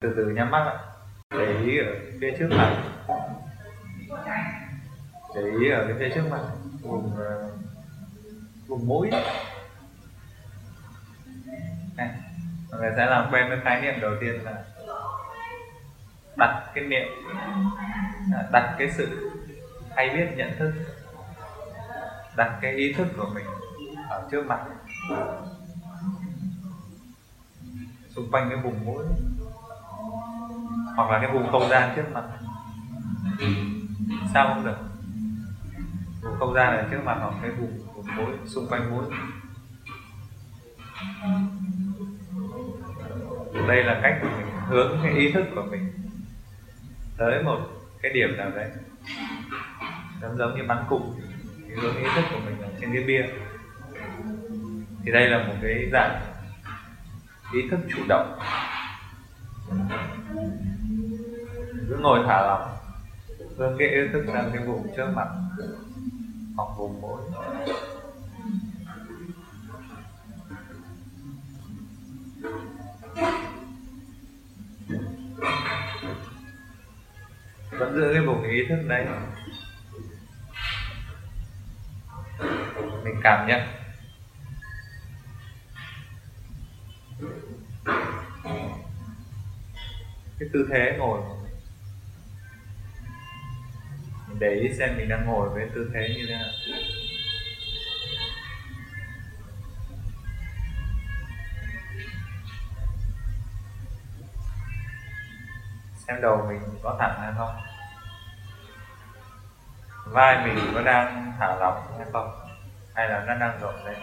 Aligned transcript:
từ 0.00 0.12
từ 0.16 0.30
nhắm 0.30 0.50
mắt 0.50 0.64
lại. 0.64 0.76
Để 1.30 1.62
ý 1.64 1.78
ở 1.78 1.94
phía 2.20 2.30
trước 2.38 2.48
mặt. 2.50 2.82
Để 5.34 5.42
ý 5.60 5.70
ở 5.70 5.84
cái 5.88 5.96
phía 5.98 6.10
trước 6.14 6.28
mặt. 6.30 6.40
Vùng 6.82 7.16
ờ, 7.16 7.50
vùng 8.66 8.86
mũi. 8.88 9.10
Này, 11.96 12.10
mọi 12.70 12.80
người 12.80 12.90
sẽ 12.96 13.06
làm 13.06 13.32
quen 13.32 13.48
với 13.48 13.58
khái 13.64 13.80
niệm 13.80 13.94
đầu 14.00 14.12
tiên 14.20 14.44
là 14.44 14.64
đặt 16.36 16.70
cái 16.74 16.84
niệm 16.84 17.08
à, 18.34 18.48
đặt 18.52 18.74
cái 18.78 18.90
sự 18.96 19.30
hay 19.96 20.08
biết, 20.08 20.26
nhận 20.36 20.50
thức, 20.58 20.72
đặt 22.36 22.58
cái 22.62 22.72
ý 22.72 22.92
thức 22.92 23.06
của 23.16 23.30
mình 23.34 23.46
ở 24.08 24.28
trước 24.30 24.46
mặt. 24.46 24.60
Xung 28.08 28.30
quanh 28.30 28.48
cái 28.50 28.58
vùng 28.58 28.84
mũi 28.84 29.04
hoặc 30.96 31.10
là 31.10 31.18
cái 31.18 31.30
vùng 31.32 31.52
không 31.52 31.68
gian 31.68 31.92
trước 31.96 32.04
mặt. 32.12 32.24
Sao 34.34 34.54
không 34.54 34.64
được. 34.64 34.76
Vùng 36.22 36.38
không 36.38 36.54
gian 36.54 36.76
ở 36.76 36.86
trước 36.90 37.00
mặt 37.04 37.16
hoặc 37.20 37.34
cái 37.42 37.50
vùng 37.50 37.78
vùng 37.94 38.06
mũi 38.16 38.32
xung 38.46 38.66
quanh 38.68 38.90
mũi 38.90 39.04
đây 43.68 43.84
là 43.84 44.00
cách 44.02 44.18
mình 44.22 44.46
hướng 44.66 44.98
cái 45.02 45.12
ý 45.12 45.32
thức 45.32 45.44
của 45.54 45.62
mình 45.70 45.92
tới 47.16 47.42
một 47.42 47.58
cái 48.02 48.12
điểm 48.12 48.36
nào 48.36 48.50
đấy. 48.50 48.70
Giống 50.22 50.38
giống 50.38 50.56
như 50.56 50.62
bắn 50.68 50.84
cục 50.88 51.02
thì 51.68 51.74
hướng 51.74 51.96
ý 51.96 52.04
thức 52.14 52.24
của 52.30 52.40
mình 52.44 52.62
ở 52.62 52.68
trên 52.80 52.92
cái 52.92 53.02
bia. 53.04 53.26
Thì 55.04 55.12
đây 55.12 55.28
là 55.28 55.38
một 55.38 55.54
cái 55.62 55.88
dạng 55.92 56.20
ý 57.52 57.68
thức 57.70 57.80
chủ 57.88 58.02
động 58.08 58.38
cứ 61.90 61.96
ngồi 61.96 62.20
thả 62.26 62.42
lỏng. 62.46 62.76
Hướng 63.56 63.76
cái 63.78 63.88
ý 63.88 64.00
thức 64.12 64.24
sang 64.32 64.50
cái 64.54 64.66
vùng 64.66 64.88
trước 64.96 65.06
mặt 65.14 65.28
hoặc 66.56 66.68
vùng 66.76 67.00
mũi 67.00 67.22
vẫn 77.70 77.94
giữ 77.94 78.12
cái 78.12 78.26
vùng 78.26 78.42
ý 78.42 78.66
thức 78.68 78.82
đấy. 78.88 79.06
Mình 83.04 83.20
cảm 83.22 83.46
nhận. 83.48 83.60
Cái 90.38 90.48
tư 90.52 90.68
thế 90.70 90.96
ngồi 90.98 91.39
để 94.38 94.50
ý 94.50 94.68
xem 94.78 94.96
mình 94.96 95.08
đang 95.08 95.26
ngồi 95.26 95.48
với 95.48 95.68
tư 95.74 95.90
thế 95.94 96.14
như 96.16 96.26
thế 96.28 96.34
nào. 96.34 96.48
Xem 106.06 106.20
đầu 106.22 106.46
mình 106.48 106.60
có 106.82 106.96
thẳng 107.00 107.20
hay 107.20 107.32
không? 107.38 107.56
Vai 110.06 110.46
mình 110.46 110.72
có 110.74 110.82
đang 110.82 111.32
thả 111.38 111.56
lỏng 111.56 111.94
hay 111.98 112.06
không? 112.12 112.30
Hay 112.94 113.08
là 113.08 113.24
nó 113.26 113.34
đang 113.34 113.60
rộng 113.60 113.86
lên? 113.86 113.96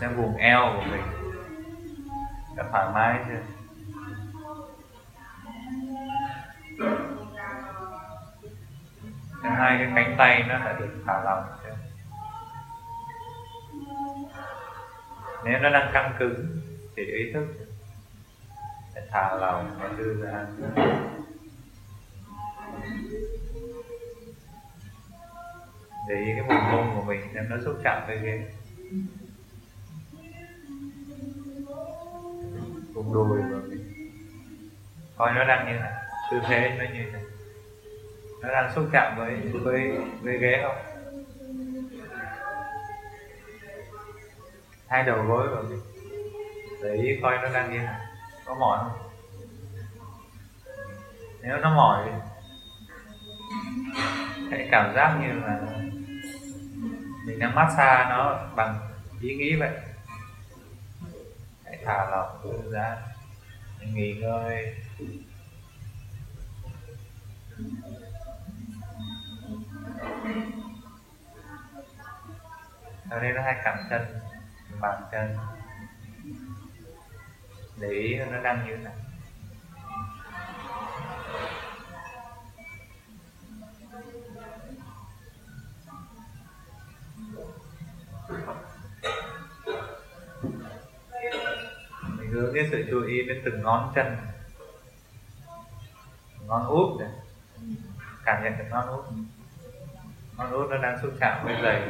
Xem 0.00 0.16
vùng 0.16 0.36
eo 0.36 0.72
của 0.76 0.82
mình 0.90 1.17
đã 2.58 2.64
thoải 2.72 2.88
mái 2.94 3.20
chưa 3.28 3.40
hai 9.42 9.78
cái 9.78 9.92
cánh 9.94 10.14
tay 10.18 10.44
nó 10.48 10.58
đã 10.58 10.76
được 10.78 11.02
thả 11.06 11.22
lỏng 11.24 11.44
chưa 11.62 11.76
nếu 15.44 15.58
nó 15.58 15.70
đang 15.70 15.90
căng 15.92 16.14
cứng 16.18 16.60
thì 16.96 17.04
ý 17.04 17.32
thức 17.32 17.46
để 18.94 19.02
thả 19.10 19.34
lỏng 19.34 19.78
và 19.80 19.88
đưa 19.98 20.14
ra. 20.22 20.46
Để 26.08 26.14
ý 26.14 26.32
cái 26.36 26.42
vùng 26.48 26.72
mông 26.72 26.92
của 26.96 27.02
mình 27.02 27.20
xem 27.34 27.44
nó 27.48 27.56
xúc 27.64 27.74
chạm 27.84 28.02
với 28.06 28.18
ghế 28.18 28.50
vùng 33.02 33.14
đùi 33.14 33.26
của 33.26 33.68
mình 33.68 33.92
coi 35.16 35.32
nó 35.32 35.44
đang 35.44 35.66
như 35.66 35.78
này. 35.78 35.92
Tư 36.30 36.40
thế 36.46 36.76
nó 36.78 36.84
như 36.84 37.10
này. 37.12 37.22
Nó 38.42 38.48
đang 38.48 38.72
xúc 38.74 38.88
chạm 38.92 39.14
với 39.18 39.36
với 39.62 39.98
với 40.20 40.38
ghế 40.38 40.62
không? 40.62 40.76
Hai 44.86 45.02
đầu 45.02 45.22
gối 45.22 45.48
của 45.48 45.62
mình 45.68 45.80
để 46.82 46.94
ý 46.94 47.18
coi 47.22 47.38
nó 47.42 47.48
đang 47.48 47.72
như 47.72 47.78
này 47.78 48.00
có 48.44 48.54
mỏi 48.54 48.78
không? 48.78 49.10
Nếu 51.42 51.58
nó 51.58 51.76
mỏi 51.76 52.10
hãy 54.50 54.68
cảm 54.70 54.94
giác 54.94 55.18
như 55.22 55.40
là 55.40 55.60
mình 57.26 57.38
đang 57.38 57.54
massage 57.54 58.10
nó 58.10 58.48
bằng 58.56 58.78
ý 59.20 59.34
nghĩ 59.34 59.56
vậy 59.56 59.70
hãy 61.68 61.78
thả 61.84 62.10
lỏng 62.10 62.40
thư 62.42 62.72
ra. 62.72 62.96
Nghỉ 63.80 64.14
ngơi. 64.14 64.74
Ở 73.10 73.20
đây 73.20 73.32
nó 73.32 73.42
hai 73.42 73.56
cẳng 73.64 73.86
chân, 73.90 74.20
bàn 74.80 75.02
chân. 75.12 75.36
Để 77.76 77.88
ý 77.88 78.16
nó 78.16 78.40
đang 78.42 78.66
như 78.66 78.76
thế 78.76 78.82
nào. 78.82 78.94
Mình 92.28 92.42
hướng 92.42 92.54
cái 92.54 92.68
sự 92.70 92.84
chú 92.90 93.02
ý 93.02 93.22
đến 93.22 93.42
từng 93.44 93.62
ngón 93.62 93.92
chân, 93.94 94.16
ngón 96.46 96.66
út 96.66 97.00
này 97.00 97.08
cảm 98.24 98.44
nhận 98.44 98.58
được 98.58 98.64
ngón 98.70 98.88
út 98.88 99.04
ngón 100.36 100.50
út 100.50 100.70
nó 100.70 100.78
đang 100.78 100.98
xúc 101.02 101.12
chạm 101.20 101.44
với 101.44 101.56
giày 101.62 101.88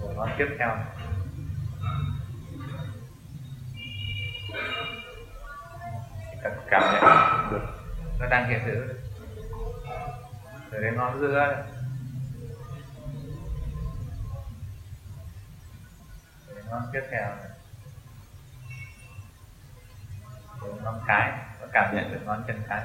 của 0.00 0.12
ngón 0.16 0.28
tiếp 0.38 0.46
theo 0.58 0.76
Chỉ 6.30 6.38
cần 6.42 6.52
cảm 6.70 6.82
nhận 6.92 7.50
được 7.50 7.66
nó 8.18 8.26
đang 8.26 8.48
hiện 8.48 8.60
hữu 8.64 8.82
rồi 10.70 10.82
đến 10.82 10.96
ngón 10.96 11.20
giữa 11.20 11.28
này. 11.28 11.62
Ngón 16.70 16.82
tiếp 16.92 17.02
theo 17.10 17.36
này. 17.36 17.53
Ngón 20.82 21.00
cái 21.06 21.32
và 21.60 21.66
cảm 21.72 21.96
nhận 21.96 22.12
được 22.12 22.20
ngón 22.24 22.44
chân 22.46 22.62
cái. 22.68 22.84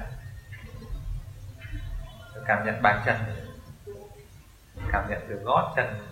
Rồi 2.35 2.44
cảm 2.47 2.66
nhận 2.66 2.81
bàn 2.81 3.01
chân. 3.06 3.17
Cảm 4.91 5.09
nhận 5.09 5.29
được 5.29 5.41
gót 5.44 5.73
chân. 5.75 6.12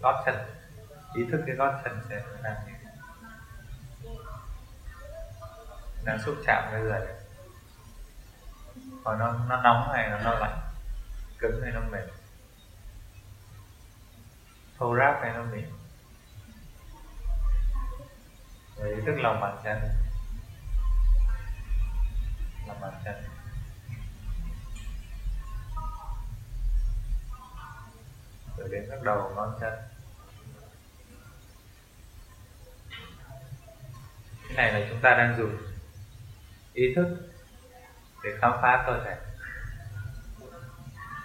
Gót 0.00 0.22
chân. 0.26 0.34
Ý 1.14 1.24
thức 1.32 1.42
cái 1.46 1.56
gót 1.56 1.80
chân 1.84 2.00
sẽ 2.08 2.22
đang 2.42 2.56
gì, 2.66 2.72
đang 6.04 6.18
xúc 6.18 6.34
chạm 6.46 6.68
với 6.72 6.80
người. 6.80 7.00
Còn 9.04 9.18
nó 9.18 9.32
nó 9.48 9.62
nóng 9.62 9.88
hay 9.92 10.08
nó, 10.08 10.18
nó 10.18 10.38
lạnh 10.38 10.58
cứng 11.38 11.62
hay 11.62 11.72
nó 11.72 11.80
mềm 11.80 12.08
thô 14.78 14.96
ráp 14.96 15.22
hay 15.22 15.32
nó 15.32 15.42
mềm 15.42 15.70
rồi 18.76 18.94
ý 18.94 19.00
thức 19.06 19.14
lòng 19.16 19.40
bàn 19.40 19.56
chân 19.64 19.78
lòng 22.66 22.80
bàn 22.80 22.92
chân 23.04 23.14
rồi 28.58 28.68
đến 28.70 28.86
các 28.90 29.02
đầu 29.02 29.32
ngón 29.34 29.58
chân. 29.60 29.72
Cái 34.48 34.56
này 34.56 34.80
là 34.80 34.86
chúng 34.90 35.00
ta 35.00 35.10
đang 35.10 35.36
dùng 35.38 35.56
ý 36.72 36.94
thức 36.94 37.30
để 38.24 38.30
khám 38.40 38.52
phá 38.62 38.84
cơ 38.86 39.04
thể. 39.04 39.16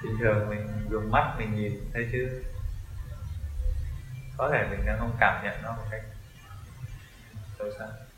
Bình 0.03 0.17
thường 0.19 0.49
mình 0.49 0.87
dùng 0.89 1.11
mắt 1.11 1.35
mình 1.37 1.55
nhìn 1.55 1.89
thấy 1.93 2.09
chứ 2.11 2.43
có 4.37 4.49
thể 4.53 4.67
mình 4.69 4.85
đang 4.85 4.99
không 4.99 5.17
cảm 5.19 5.43
nhận 5.43 5.61
nó 5.63 5.75
một 5.75 5.85
cách 5.91 6.03
sâu 7.59 7.67
sắc. 7.79 8.10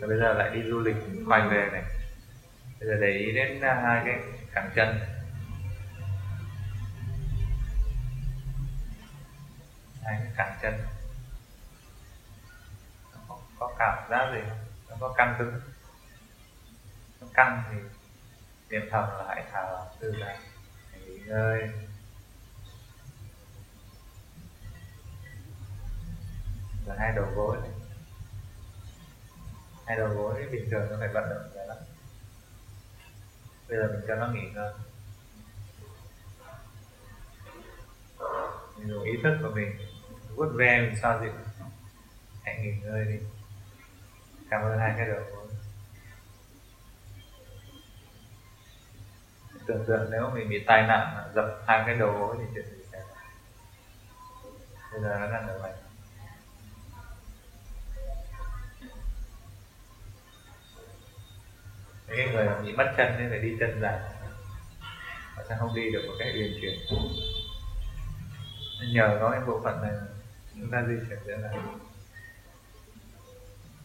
Và 0.00 0.06
bây 0.06 0.18
giờ 0.18 0.32
lại 0.32 0.50
đi 0.50 0.62
du 0.62 0.78
lịch 0.78 0.96
quay 1.26 1.48
về 1.48 1.68
này. 1.72 1.82
Bây 2.80 2.88
giờ 2.88 2.94
để 3.00 3.10
ý 3.10 3.32
đến 3.32 3.60
à, 3.60 3.80
hai 3.82 4.02
cái 4.04 4.20
cẳng 4.54 4.70
chân. 4.74 4.98
Hai 10.02 10.18
cái 10.18 10.32
cẳng 10.36 10.58
chân. 10.62 10.74
Nó 13.12 13.20
có, 13.28 13.38
có 13.58 13.74
cảm 13.78 14.10
giác 14.10 14.30
gì 14.34 14.40
không? 14.48 14.58
Nó 14.88 14.96
có 15.00 15.14
căng 15.16 15.34
cứng 15.38 15.60
nó 17.20 17.26
căng 17.34 17.62
thì 17.70 17.78
niệm 18.70 18.88
thầm 18.90 19.04
là 19.08 19.24
hãy 19.28 19.44
thả 19.52 19.70
lỏng 19.70 19.88
từ 20.00 20.14
ra 20.18 20.36
nghỉ 21.06 21.18
ngơi. 21.26 21.70
Và 26.86 26.96
hai 26.98 27.12
đầu 27.16 27.26
gối 27.34 27.56
này 27.62 27.70
hai 29.88 29.96
đầu 29.96 30.08
gối 30.08 30.46
bình 30.52 30.68
thường 30.70 30.86
nó 30.90 30.96
phải 31.00 31.08
vận 31.08 31.24
động 31.30 31.50
nhiều 31.54 31.64
lắm. 31.66 31.76
Bây 33.68 33.78
giờ 33.78 33.88
mình 33.92 34.04
cho 34.08 34.14
nó 34.14 34.28
nghỉ 34.28 34.50
ngơi. 34.54 34.72
Mình 38.76 38.88
dùng 38.88 39.02
ý 39.02 39.12
thức 39.22 39.38
của 39.42 39.50
mình, 39.54 39.78
vuốt 40.36 40.48
ve 40.54 40.80
mình 40.80 40.96
xoa 41.02 41.20
dịu. 41.22 41.32
Hãy 42.42 42.58
nghỉ 42.58 42.70
ngơi 42.82 43.04
đi. 43.04 43.18
Cảm 44.50 44.62
ơn 44.62 44.78
hai 44.78 44.94
cái 44.96 45.06
đầu 45.06 45.20
gối. 45.30 45.46
Tưởng 49.66 49.84
tượng 49.86 50.10
nếu 50.10 50.30
mình 50.30 50.48
bị 50.48 50.64
tai 50.66 50.82
nạn 50.82 51.32
dập 51.34 51.44
hai 51.66 51.82
cái 51.86 51.94
đầu 51.94 52.12
gối 52.12 52.36
thì 52.38 52.44
chuyện 52.54 52.64
gì 52.64 52.84
xảy 52.92 53.00
ra 53.00 53.06
bây 54.92 55.00
giờ 55.00 55.18
nó 55.20 55.26
đang 55.26 55.48
ở 55.48 55.58
ngoài. 55.58 55.72
Cái 62.16 62.28
người 62.32 62.48
bị 62.64 62.72
mất 62.72 62.94
chân 62.96 63.14
nên 63.18 63.30
phải 63.30 63.38
đi 63.38 63.56
chân 63.60 63.80
dài 63.80 64.00
họ 65.34 65.42
sẽ 65.48 65.56
không 65.60 65.74
đi 65.74 65.90
được 65.92 66.04
một 66.06 66.14
cách 66.18 66.28
uyển 66.34 66.52
chuyển 66.60 66.78
nhờ 68.92 69.18
có 69.20 69.30
cái 69.30 69.40
bộ 69.40 69.60
phận 69.64 69.82
này, 69.82 69.92
chúng 70.54 70.70
ta 70.70 70.84
di 70.88 70.94
chuyển 71.08 71.18
dễ 71.26 71.38
dàng 71.42 71.78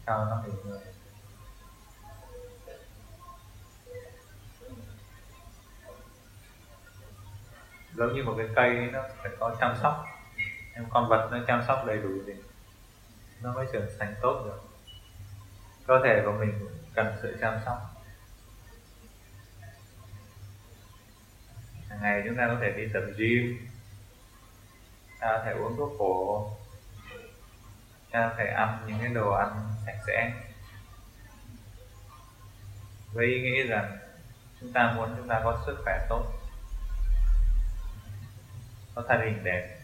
cao 0.06 0.24
nó 0.24 0.42
nghỉ 0.46 0.52
người. 0.64 0.78
Giống 7.94 8.14
như 8.14 8.22
một 8.22 8.34
cái 8.38 8.46
cây, 8.54 8.88
nó 8.92 9.02
phải 9.22 9.32
có 9.40 9.56
chăm 9.60 9.76
sóc. 9.82 10.04
Em 10.72 10.84
con 10.90 11.08
vật 11.08 11.28
nó 11.32 11.38
chăm 11.46 11.64
sóc 11.66 11.84
đầy 11.86 11.98
đủ 11.98 12.10
thì 12.26 12.32
nó 13.42 13.52
mới 13.52 13.66
trưởng 13.72 13.86
thành 13.98 14.14
tốt 14.22 14.42
được. 14.44 14.60
Cơ 15.86 16.00
thể 16.04 16.22
của 16.24 16.32
mình 16.32 16.68
cần 16.94 17.16
sự 17.22 17.36
chăm 17.40 17.58
sóc. 17.64 17.93
Hàng 21.94 22.02
ngày 22.02 22.22
chúng 22.24 22.36
ta 22.36 22.46
có 22.46 22.56
thể 22.60 22.72
đi 22.76 22.92
tập 22.92 23.02
gym, 23.16 23.68
ta 25.20 25.26
có 25.26 25.42
thể 25.44 25.52
uống 25.52 25.76
thuốc 25.76 25.92
bổ 25.98 26.50
ta 28.10 28.28
có 28.28 28.34
thể 28.38 28.46
ăn 28.46 28.84
những 28.86 28.98
cái 29.00 29.08
đồ 29.14 29.30
ăn 29.30 29.72
sạch 29.86 29.98
sẽ. 30.06 30.32
Với 33.12 33.26
ý 33.26 33.40
nghĩ 33.40 33.62
rằng 33.62 33.98
chúng 34.60 34.72
ta 34.72 34.92
muốn 34.96 35.14
chúng 35.16 35.28
ta 35.28 35.40
có 35.44 35.62
sức 35.66 35.76
khỏe 35.84 36.06
tốt, 36.08 36.32
có 38.94 39.02
thân 39.08 39.20
hình 39.20 39.44
đẹp. 39.44 39.80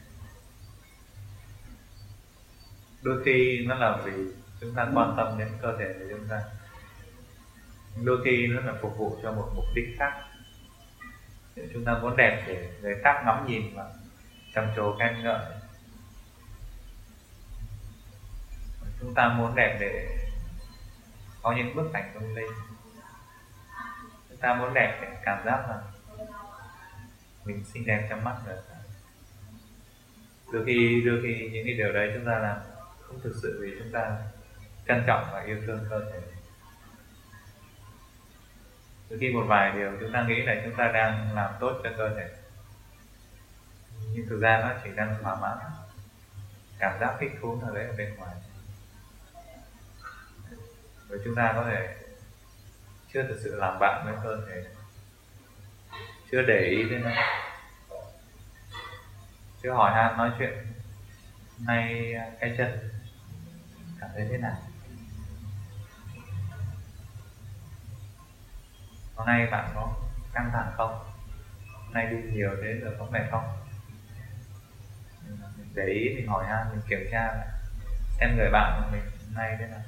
Đôi 3.02 3.22
khi 3.24 3.66
nó 3.66 3.74
là 3.74 3.96
vì 4.04 4.12
chúng 4.60 4.74
ta 4.74 4.88
quan 4.94 5.14
tâm 5.16 5.38
đến 5.38 5.48
cơ 5.62 5.76
thể 5.78 5.94
của 5.98 6.04
chúng 6.10 6.28
ta. 6.28 6.42
Đôi 8.04 8.18
khi 8.24 8.46
nó 8.46 8.60
là 8.60 8.78
phục 8.82 8.96
vụ 8.98 9.18
cho 9.22 9.32
một 9.32 9.52
mục 9.54 9.64
đích 9.74 9.96
khác 9.98 10.29
chúng 11.56 11.85
ta 11.85 11.99
muốn 12.02 12.17
đẹp 12.17 12.44
để 12.47 12.70
người 12.81 12.94
khác 13.05 13.23
ngắm 13.26 13.47
nhìn 13.47 13.75
và 13.75 13.91
trầm 14.55 14.69
trồ 14.76 14.97
khen 14.99 15.23
ngợi. 15.23 15.47
Chúng 19.00 19.14
ta 19.14 19.29
muốn 19.29 19.55
đẹp 19.55 19.79
để 19.81 20.19
có 21.43 21.55
những 21.56 21.75
bức 21.75 21.93
ảnh 21.93 22.14
lung 22.14 22.35
linh. 22.35 22.50
Chúng 24.29 24.38
ta 24.41 24.55
muốn 24.55 24.75
đẹp 24.75 24.99
để 25.02 25.08
cảm 25.25 25.44
giác 25.44 25.64
là 25.69 25.82
mình 27.44 27.64
xinh 27.64 27.87
đẹp 27.87 28.06
trong 28.11 28.25
mắt 28.25 28.37
người 28.47 28.56
đôi 30.52 30.64
khi 30.67 31.02
đôi 31.06 31.20
khi 31.23 31.50
những 31.52 31.64
cái 31.64 31.75
điều 31.75 31.93
đấy 31.93 32.11
chúng 32.14 32.25
ta 32.26 32.38
làm 32.38 32.58
không 33.02 33.20
thực 33.20 33.35
sự 33.43 33.58
vì 33.62 33.76
chúng 33.79 33.93
ta 33.93 34.17
trân 34.88 35.02
trọng 35.06 35.29
và 35.32 35.43
yêu 35.43 35.56
thương 35.67 35.87
cơ 35.91 36.11
thể 36.12 36.20
đôi 39.10 39.18
khi 39.18 39.32
một 39.32 39.44
vài 39.48 39.72
điều 39.72 39.92
chúng 40.00 40.12
ta 40.12 40.24
nghĩ 40.28 40.42
là 40.42 40.54
chúng 40.64 40.74
ta 40.76 40.90
đang 40.94 41.34
làm 41.34 41.54
tốt 41.60 41.80
cho 41.84 41.90
cơ 41.96 42.14
thể. 42.16 42.28
Nhưng 44.12 44.26
thực 44.28 44.40
ra 44.40 44.60
nó 44.60 44.72
chỉ 44.84 44.90
đang 44.96 45.22
thỏa 45.22 45.34
mãn 45.34 45.58
cảm 46.78 47.00
giác 47.00 47.16
thích 47.20 47.30
thú 47.40 47.60
nào 47.62 47.74
đấy 47.74 47.84
ở 47.84 47.94
bên 47.96 48.14
ngoài. 48.16 48.34
Và 51.08 51.16
chúng 51.24 51.34
ta 51.34 51.52
có 51.54 51.64
thể 51.64 51.96
chưa 53.12 53.22
thực 53.22 53.40
sự 53.44 53.56
làm 53.56 53.78
bạn 53.80 54.02
với 54.04 54.14
cơ 54.24 54.46
thể. 54.48 54.64
Chưa 56.30 56.42
để 56.42 56.60
ý 56.60 56.90
đến 56.90 57.02
nó. 57.02 57.10
Chưa 59.62 59.72
hỏi 59.72 59.92
han, 59.94 60.16
nói 60.16 60.30
chuyện 60.38 60.66
nay 61.58 62.14
cái 62.40 62.54
chân. 62.58 62.90
Cảm 64.00 64.10
thấy 64.14 64.26
thế 64.30 64.38
nào? 64.38 64.56
Hôm 69.20 69.26
nay 69.26 69.46
bạn 69.46 69.70
có 69.75 69.94
căng 70.32 70.50
thẳng 70.52 70.72
không? 70.76 71.05
Hôm 71.72 71.93
nay 71.93 72.06
đi 72.06 72.17
nhiều 72.32 72.50
thế 72.62 72.72
rồi 72.72 72.94
có 72.99 73.06
mệt 73.11 73.28
không? 73.31 73.44
Mình 75.56 75.69
để 75.75 75.84
ý, 75.84 76.14
mình 76.14 76.28
hỏi 76.28 76.46
han 76.46 76.67
mình 76.70 76.81
kiểm 76.88 77.08
tra 77.12 77.25
lại. 77.25 77.49
Xem 78.20 78.37
người 78.37 78.50
bạn 78.52 78.82
của 78.82 78.88
mình 78.93 79.02
hôm 79.02 79.34
nay 79.34 79.56
thế 79.58 79.67
nào? 79.67 79.81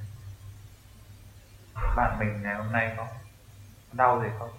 Bạn 1.96 2.18
mình 2.18 2.42
ngày 2.42 2.54
hôm 2.54 2.72
nay 2.72 2.94
có 2.96 3.06
đau 3.92 4.22
gì 4.22 4.28
không? 4.38 4.50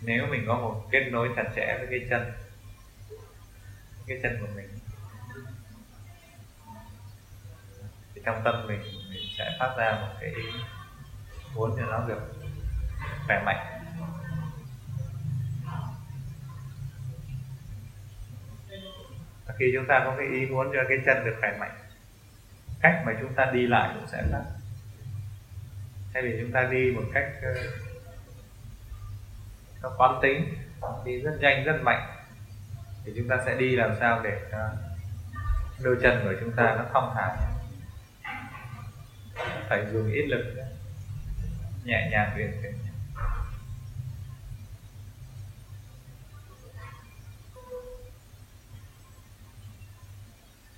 Nếu 0.00 0.26
mình 0.26 0.44
có 0.46 0.54
một 0.54 0.84
kết 0.90 1.08
nối 1.12 1.28
chặt 1.36 1.44
chẽ 1.56 1.76
với 1.78 1.86
cái 1.90 2.06
chân 2.10 2.32
cái 4.06 4.18
chân 4.22 4.38
của 4.40 4.52
mình 4.54 4.71
trong 8.24 8.40
tâm 8.44 8.66
mình 8.66 8.80
mình 9.10 9.22
sẽ 9.38 9.56
phát 9.60 9.74
ra 9.76 9.98
một 10.00 10.14
cái 10.20 10.32
muốn 11.54 11.76
cho 11.76 11.86
nó 11.86 12.04
được 12.08 12.20
khỏe 13.26 13.42
mạnh. 13.46 13.82
Và 19.46 19.54
khi 19.58 19.72
chúng 19.74 19.86
ta 19.86 20.02
có 20.04 20.14
cái 20.18 20.26
ý 20.26 20.46
muốn 20.46 20.70
cho 20.72 20.80
cái 20.88 20.98
chân 21.06 21.24
được 21.24 21.36
khỏe 21.40 21.56
mạnh, 21.60 21.78
cách 22.80 23.02
mà 23.06 23.12
chúng 23.20 23.34
ta 23.34 23.50
đi 23.52 23.66
lại 23.66 23.90
cũng 23.94 24.08
sẽ 24.08 24.22
khác. 24.32 24.42
Thay 26.14 26.22
vì 26.22 26.38
chúng 26.40 26.52
ta 26.52 26.62
đi 26.62 26.92
một 26.96 27.02
cách 27.14 27.28
ờ, 27.42 27.54
nó 29.82 29.90
quán 29.98 30.18
tính, 30.22 30.54
đi 31.04 31.20
rất 31.20 31.36
nhanh, 31.40 31.64
rất 31.64 31.80
mạnh, 31.82 32.08
thì 33.04 33.12
chúng 33.16 33.28
ta 33.28 33.36
sẽ 33.46 33.54
đi 33.54 33.76
làm 33.76 33.96
sao 34.00 34.20
để 34.22 34.40
ờ, 34.50 34.76
đôi 35.82 35.96
chân 36.02 36.20
của 36.24 36.34
chúng 36.40 36.52
ta 36.56 36.74
nó 36.78 36.84
thong 36.92 37.12
thả 37.14 37.51
phải 39.72 39.86
dùng 39.92 40.12
ít 40.12 40.22
lực 40.22 40.54
nhẹ 41.84 42.08
nhàng 42.10 42.36
uyển 42.36 42.52
chuyển 42.62 42.72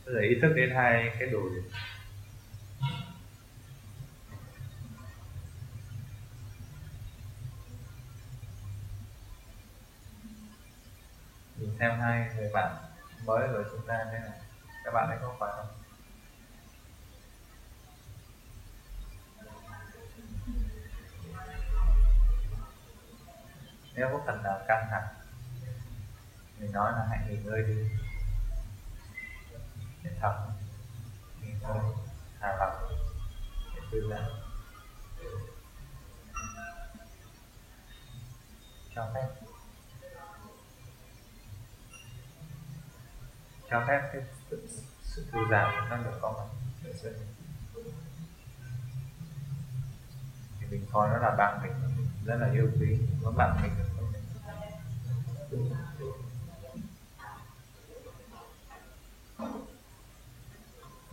bây 0.05 0.15
giờ 0.15 0.21
ý 0.21 0.35
thức 0.43 0.53
đến 0.57 0.71
hai 0.75 1.11
cái 1.19 1.29
đùi 1.29 1.51
nhìn 11.59 11.71
xem 11.79 12.01
hai 12.01 12.31
người 12.37 12.51
bạn 12.53 12.77
mới 13.25 13.49
của 13.49 13.65
chúng 13.73 13.87
ta 13.87 13.99
thế 14.13 14.19
này 14.19 14.39
các 14.85 14.91
bạn 14.95 15.09
ấy 15.09 15.19
có 15.23 15.35
khỏe 15.39 15.51
không? 15.57 15.84
Nếu 23.95 24.09
có 24.13 24.21
phần 24.27 24.43
nào 24.43 24.61
căng 24.69 24.87
thẳng 24.91 25.15
mình 26.65 26.73
nói 26.73 26.93
là 26.93 27.07
hãy 27.11 27.19
nghỉ 27.29 27.37
ngơi 27.37 27.63
đi. 27.63 27.75
Để 30.03 30.11
thở. 30.21 30.47
Nghỉ 31.41 31.53
ngơi. 31.61 31.79
Thả 32.41 32.57
lỏng. 32.59 32.89
Để 33.75 33.81
thư 33.91 34.11
giãn. 34.11 34.25
Cho 38.95 39.11
phép. 39.15 39.29
Cho 43.71 43.85
phép 43.89 44.11
cái 44.13 44.23
sự, 44.51 44.69
sự 45.03 45.27
thư 45.33 45.39
giãn 45.51 45.89
nó 45.91 45.97
được 45.97 46.19
có 46.21 46.33
mặt 46.33 46.89
ở 46.89 46.93
giữa 46.93 47.13
thì 50.61 50.67
mình 50.71 50.87
coi 50.93 51.09
nó 51.09 51.19
là 51.19 51.35
bạn 51.39 51.63
mình 51.63 52.09
rất 52.25 52.37
là 52.37 52.51
yêu 52.53 52.71
quý 52.81 52.99
có 53.25 53.31
bạn 53.31 53.59
mình 53.63 53.73
được 53.79 53.85
không 53.97 54.05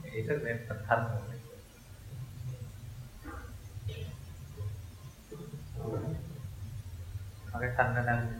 ý 0.03 0.21
thức 0.27 0.41
đến 0.45 0.65
phần 0.69 0.83
thân. 0.87 0.99
Của 5.77 5.89
mình 5.91 6.15
có 7.51 7.59
cái 7.59 7.69
thân 7.77 7.93
nó 7.95 8.01
đang 8.01 8.39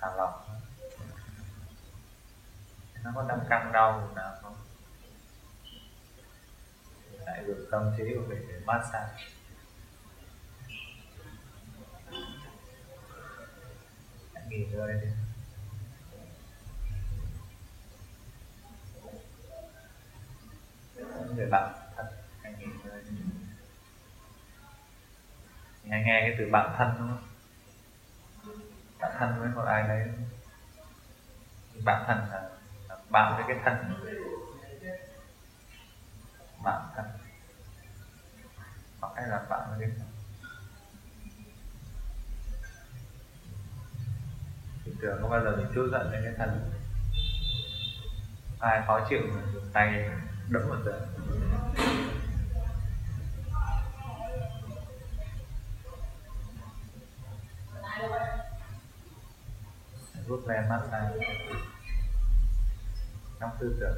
thả 0.00 0.14
lỏng 0.16 0.40
nó 3.04 3.10
có 3.14 3.24
đang 3.28 3.40
căng 3.48 3.72
đau 3.72 4.08
nào 4.14 4.39
không 7.40 7.48
dùng 7.48 7.66
tâm 7.70 7.92
trí 7.96 8.04
của 8.14 8.22
mình 8.28 8.46
để 8.48 8.54
massage 8.66 9.12
hãy 14.34 14.44
nghỉ 14.48 14.66
ngơi 14.72 14.92
đi. 14.92 15.08
Người 21.36 21.46
bạn 21.50 21.74
thân 21.96 22.06
hãy 22.42 22.54
nghỉ 22.58 22.66
ngơi 22.84 23.02
đi. 23.10 23.16
Nghe 25.84 26.02
cái 26.06 26.34
từ 26.38 26.48
bạn 26.50 26.74
thân 26.78 26.94
đúng 26.98 27.08
không? 27.08 27.28
Bạn 29.00 29.12
thân 29.18 29.40
với 29.40 29.48
một 29.48 29.64
ai 29.66 29.88
đấy. 29.88 30.08
Bạn 31.84 32.04
thân 32.06 32.18
là, 32.18 32.50
là 32.88 32.96
bạn 33.10 33.34
với 33.36 33.44
cái 33.48 33.64
thân. 33.64 33.94
Bạn 36.64 36.82
thân 36.96 37.19
hay 39.20 39.28
là 39.28 39.46
bạn 39.50 39.68
với 39.70 39.78
cái 39.80 39.88
nào? 39.98 40.06
thì 44.84 44.92
tưởng 45.00 45.18
không 45.20 45.30
bao 45.30 45.44
giờ 45.44 45.56
mình 45.56 45.66
chút 45.74 45.88
giận 45.92 46.12
lên 46.12 46.22
cái 46.24 46.34
thân 46.38 46.70
ai 48.60 48.82
khó 48.86 49.06
chịu 49.10 49.20
mà 49.34 49.42
dùng 49.54 49.70
tay 49.72 50.08
đấm 50.48 50.68
một 50.68 50.76
giờ 50.84 51.06
rút 60.26 60.48
lên 60.48 60.68
mắt 60.68 60.80
ra 60.92 61.10
trong 63.40 63.50
tư 63.60 63.76
tưởng, 63.80 63.96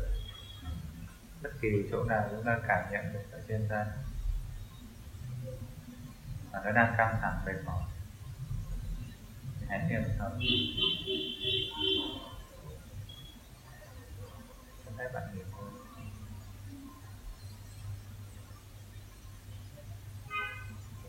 bất 1.42 1.50
kỳ 1.60 1.68
chỗ 1.90 2.04
nào 2.04 2.28
chúng 2.30 2.44
ta 2.44 2.58
cảm 2.68 2.92
nhận 2.92 3.12
được 3.12 3.32
ở 3.32 3.40
trên 3.48 3.68
da 3.68 3.86
mà 6.52 6.60
nó 6.64 6.72
đang 6.72 6.94
căng 6.98 7.18
thẳng 7.20 7.42
mệt 7.46 7.64
mỏi 7.64 7.82
hãy 9.68 9.80
niệm 9.88 10.02
thầm 10.18 10.32
cho 14.84 14.90
phép 14.98 15.08
bạn 15.14 15.22
hiểu 15.34 15.44
hơn. 15.52 15.72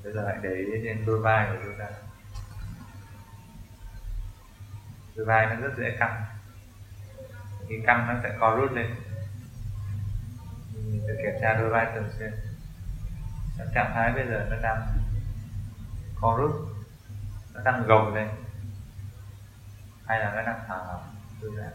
Bây 0.03 0.13
giờ 0.13 0.25
hãy 0.27 0.37
để 0.41 0.49
ý 0.49 0.81
trên 0.83 1.05
đôi 1.05 1.19
vai 1.19 1.47
của 1.51 1.57
chúng 1.63 1.75
ta. 1.79 1.89
Đôi 5.15 5.25
vai 5.25 5.45
nó 5.45 5.55
rất 5.55 5.73
dễ 5.77 5.95
căng. 5.99 6.23
Khi 7.69 7.75
căng 7.85 8.07
nó 8.07 8.13
sẽ 8.23 8.37
co 8.39 8.55
rút 8.55 8.71
lên. 8.71 8.95
Mình 10.73 11.01
phải 11.07 11.15
kiểm 11.23 11.41
tra 11.41 11.53
đôi 11.53 11.69
vai 11.69 11.91
thường 11.93 12.09
xuyên. 12.17 12.31
Trạng 13.73 13.91
thái 13.93 14.11
bây 14.13 14.27
giờ 14.27 14.47
nó 14.49 14.55
đang 14.61 15.02
co 16.23 16.35
rút. 16.37 16.51
Nó 17.53 17.61
đang 17.63 17.83
gồng 17.87 18.15
lên. 18.15 18.29
Hay 20.05 20.19
là 20.19 20.33
nó 20.35 20.41
đang 20.41 20.63
thả 20.67 20.77
lỏng 20.77 21.15
thư 21.41 21.51
giãn 21.57 21.71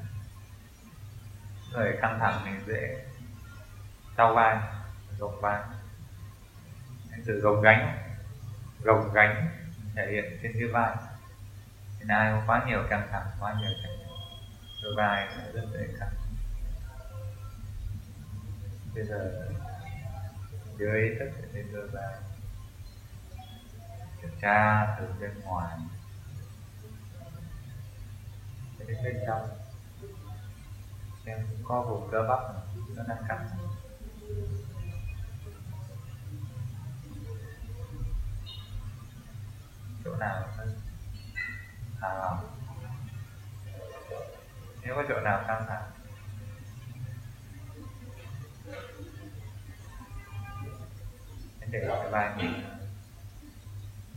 người 1.73 1.99
căng 2.00 2.19
thẳng 2.21 2.43
thì 2.45 2.50
dễ. 2.67 3.07
Đau 4.17 4.35
vai, 4.35 4.59
gồng 5.19 5.40
vai. 5.40 5.62
Cái 7.11 7.21
từ 7.26 7.40
gồng 7.40 7.61
gánh. 7.61 7.99
Gồng 8.85 9.12
gánh 9.12 9.49
thể 9.95 10.07
hiện 10.11 10.38
trên 10.43 10.52
cái 10.52 10.69
vai. 10.73 10.97
Thì 11.99 12.05
ai 12.09 12.33
có 12.33 12.43
quá 12.47 12.64
nhiều 12.67 12.83
căng 12.90 13.09
thẳng, 13.11 13.26
quá 13.40 13.55
nhiều 13.61 13.71
trách 13.83 13.90
nhiệm 13.99 14.09
đôi 14.83 14.95
vai 14.97 15.28
nó 15.37 15.43
rất 15.52 15.67
dễ 15.73 15.88
căng. 16.00 16.14
Bây 18.95 19.05
giờ, 19.05 19.49
dưới 20.78 21.17
tất 21.19 21.26
cả 21.37 21.49
lên 21.52 21.67
đôi 21.73 21.88
vai 21.88 22.14
kiểm 24.28 24.38
tra 24.40 24.87
từ 24.99 25.06
bên 25.20 25.40
ngoài. 25.40 25.78
Đến 28.78 28.97
bên 29.04 29.16
trong. 29.26 29.49
Xem 31.26 31.47
có 31.64 31.82
vùng 31.82 32.08
cơ 32.12 32.23
bắp 32.28 32.38
nó 32.97 33.02
đang 33.08 33.25
căng 33.28 33.49
chỗ 40.04 40.16
nào 40.16 40.49
thả 42.00 42.14
lỏng 42.14 42.58
nếu 44.82 44.94
có 44.94 45.04
chỗ 45.08 45.20
nào 45.20 45.44
căng 45.49 45.64
thẳng 45.68 45.90
để 51.70 51.80
lại 51.80 52.11
vai 52.11 52.37
nghỉ 52.37 52.77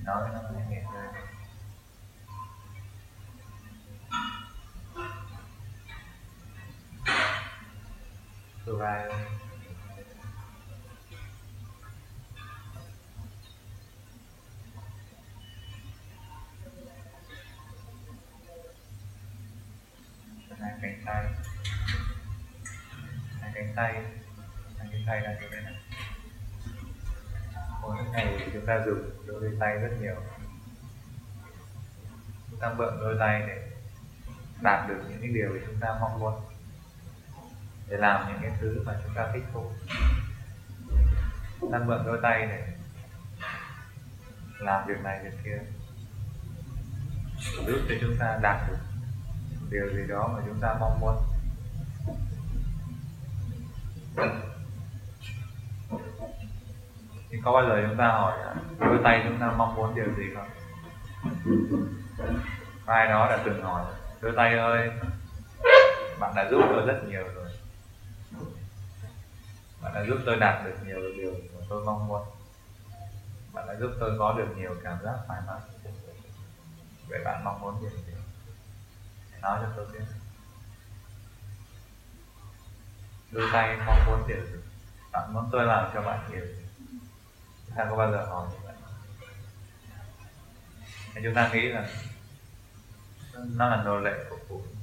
nói 0.04 0.30
nó 0.34 0.40
phải 0.54 0.66
nghe 0.70 0.84
ngơi 0.94 1.08
tôi 8.66 8.76
vai 8.76 9.10
hai 20.62 20.74
cánh 20.82 21.02
tay. 21.06 21.26
Hai 23.42 23.52
cánh 23.54 23.74
tay. 23.76 23.94
Hai 24.78 24.88
cánh 24.92 25.04
tay 25.08 25.22
là 25.22 25.34
như 25.34 25.48
thế 25.52 25.62
này 25.62 25.71
mỗi 27.82 27.98
ngày 28.12 28.50
chúng 28.54 28.66
ta 28.66 28.84
dùng 28.86 29.10
đôi 29.28 29.58
tay 29.60 29.76
rất 29.76 29.92
nhiều. 30.02 30.16
Chúng 32.50 32.60
ta 32.60 32.74
mượn 32.78 32.98
đôi 33.00 33.16
tay 33.20 33.44
để 33.48 33.72
đạt 34.62 34.90
được 34.90 35.04
những 35.10 35.20
cái 35.22 35.30
điều 35.30 35.50
mà 35.50 35.60
chúng 35.68 35.80
ta 35.80 35.98
mong 36.02 36.20
muốn, 36.20 36.42
để 37.88 37.98
làm 37.98 38.28
những 38.28 38.38
cái 38.42 38.52
thứ 38.62 38.84
mà 38.86 38.94
chúng 39.04 39.14
ta 39.16 39.30
thích 39.34 39.44
thú. 39.54 39.72
Ta 41.72 41.80
mượn 41.86 42.06
đôi 42.06 42.20
tay 42.24 42.48
để 42.48 42.68
làm 44.60 44.88
việc 44.88 45.04
này 45.04 45.24
việc 45.24 45.38
kia, 45.44 45.60
giúp 47.68 47.80
cho 47.90 47.96
chúng 48.02 48.16
ta 48.20 48.40
đạt 48.42 48.70
được 48.70 48.78
điều 49.70 49.90
gì 49.90 50.08
đó 50.08 50.28
mà 50.34 50.44
chúng 50.46 50.60
ta 50.62 50.76
mong 50.80 51.00
muốn 51.00 51.16
thì 57.32 57.38
có 57.44 57.52
bao 57.52 57.64
giờ 57.66 57.84
chúng 57.88 57.98
ta 57.98 58.08
hỏi 58.08 58.40
à, 58.44 58.54
đôi 58.80 59.00
tay 59.04 59.22
chúng 59.26 59.40
ta 59.40 59.52
mong 59.52 59.76
muốn 59.76 59.96
điều 59.96 60.14
gì 60.18 60.24
không? 60.36 60.48
Ai 62.86 63.08
đó 63.08 63.28
đã 63.30 63.42
từng 63.46 63.62
hỏi, 63.62 63.86
đôi 64.22 64.34
tay 64.38 64.54
ơi, 64.58 64.90
bạn 66.20 66.36
đã 66.36 66.48
giúp 66.52 66.62
tôi 66.70 66.86
rất 66.88 67.04
nhiều 67.08 67.24
rồi. 67.36 67.50
Bạn 69.82 69.94
đã 69.94 70.04
giúp 70.08 70.18
tôi 70.26 70.36
đạt 70.36 70.66
được 70.66 70.76
nhiều 70.86 71.00
điều 71.18 71.32
mà 71.32 71.66
tôi 71.70 71.84
mong 71.86 72.08
muốn. 72.08 72.22
Bạn 73.54 73.68
đã 73.68 73.76
giúp 73.80 73.92
tôi 74.00 74.16
có 74.20 74.34
được 74.38 74.48
nhiều 74.58 74.76
cảm 74.84 74.98
giác 75.04 75.16
thoải 75.28 75.42
mái. 75.48 75.60
Vậy 77.10 77.20
bạn 77.26 77.44
mong 77.44 77.62
muốn 77.62 77.76
điều 77.82 77.90
gì? 77.90 78.14
Nói 79.42 79.60
cho 79.62 79.68
tôi 79.76 79.86
biết. 79.94 80.06
Đôi 83.32 83.50
tay 83.54 83.78
mong 83.86 84.06
muốn 84.08 84.28
điều 84.28 84.46
gì? 84.46 84.60
Bạn 85.12 85.34
muốn 85.34 85.50
tôi 85.52 85.66
làm 85.66 85.90
cho 85.94 86.02
bạn 86.02 86.20
điều 86.32 86.46
gì? 86.46 86.61
Ta 87.76 87.86
có 87.90 87.96
bao 87.96 88.12
giờ 88.12 88.26
hỏi 88.26 88.48
như 88.52 88.58
vậy. 88.64 88.76
Thì 91.14 91.22
chúng 91.24 91.34
ta 91.34 91.50
nghĩ 91.54 91.62
là 91.62 91.90
nó 93.34 93.70
là 93.70 93.84
nô 93.84 94.00
lệ 94.00 94.26
của 94.30 94.38
phụ 94.50 94.62
nữ. 94.62 94.81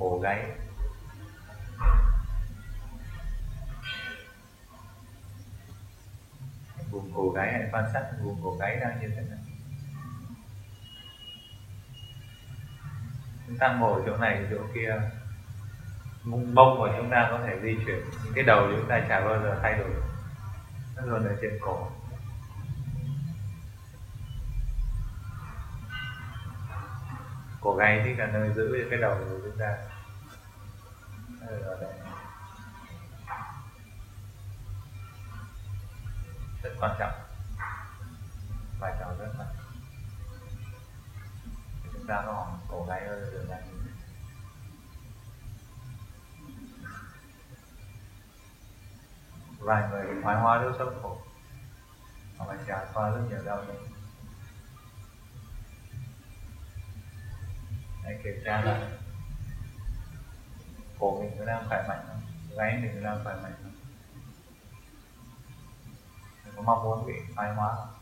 Cô 0.00 0.18
gái. 0.18 0.44
Cổ 0.44 0.50
gáy 0.50 0.54
vùng 6.90 7.12
cổ 7.14 7.30
gáy 7.30 7.52
hãy 7.52 7.68
quan 7.72 7.84
sát 7.92 8.10
vùng 8.22 8.40
cổ 8.42 8.56
gáy 8.60 8.76
đang 8.76 9.00
như 9.00 9.08
thế 9.16 9.22
nào 9.30 9.38
chúng 13.46 13.58
ta 13.58 13.74
ngồi 13.74 14.02
chỗ 14.06 14.16
này, 14.16 14.46
chỗ 14.50 14.56
kia. 14.74 15.00
Mông 16.24 16.76
của 16.78 16.90
chúng 16.96 17.10
ta 17.10 17.28
có 17.30 17.40
thể 17.46 17.58
di 17.62 17.76
chuyển. 17.86 18.04
Cái 18.34 18.44
đầu 18.44 18.68
chúng 18.70 18.88
ta 18.88 19.00
chả 19.08 19.20
bao 19.20 19.42
giờ 19.42 19.58
thay 19.62 19.78
đổi. 19.78 19.90
Nó 20.96 21.02
luôn 21.02 21.24
ở 21.24 21.36
trên 21.42 21.58
cổ. 21.60 21.90
Cổ 27.64 27.74
gáy 27.76 28.02
thì 28.04 28.14
là 28.14 28.26
nơi 28.26 28.52
giữ 28.54 28.86
cái 28.90 28.98
đầu 28.98 29.14
của 29.18 29.38
chúng 29.42 29.58
ta. 29.58 29.76
Ở 31.40 31.78
đây. 31.80 31.92
Rất 36.62 36.70
quan 36.80 36.96
trọng. 36.98 37.12
Vai 38.80 38.94
trò 39.00 39.06
rất 39.18 39.32
quan 39.38 39.46
trọng. 39.56 39.66
Chúng 41.92 42.06
ta 42.06 42.22
có 42.26 42.58
cổ 42.68 42.86
gáy 42.88 43.00
ở 43.00 43.30
đường 43.30 43.48
này 43.48 43.62
vài 49.58 49.88
người 49.90 50.22
thoái 50.22 50.36
hóa 50.36 50.62
đốt 50.62 50.74
sống 50.78 50.98
khổ. 51.02 51.18
Hoặc 52.38 52.54
là 52.54 52.62
trải 52.66 52.86
qua 52.94 53.10
rất 53.10 53.20
nhiều 53.30 53.44
đau 53.44 53.56
đớn 53.56 53.93
hãy 58.04 58.20
kiểm 58.24 58.42
tra 58.44 58.60
lại. 58.60 58.90
Cổ 60.98 61.20
mình 61.20 61.36
có 61.38 61.44
đang 61.44 61.68
khỏe 61.68 61.84
mạnh 61.88 62.04
không? 62.08 62.20
Gáy 62.56 62.78
mình 62.82 62.90
có 62.94 63.00
đang 63.00 63.24
khỏe 63.24 63.34
mạnh 63.42 63.54
không? 63.62 63.72
Mình 66.44 66.54
có 66.56 66.62
mong 66.62 66.82
muốn 66.82 67.06
bị 67.06 67.14
thoái 67.34 67.54
hóa 67.54 67.74
không? 67.76 67.94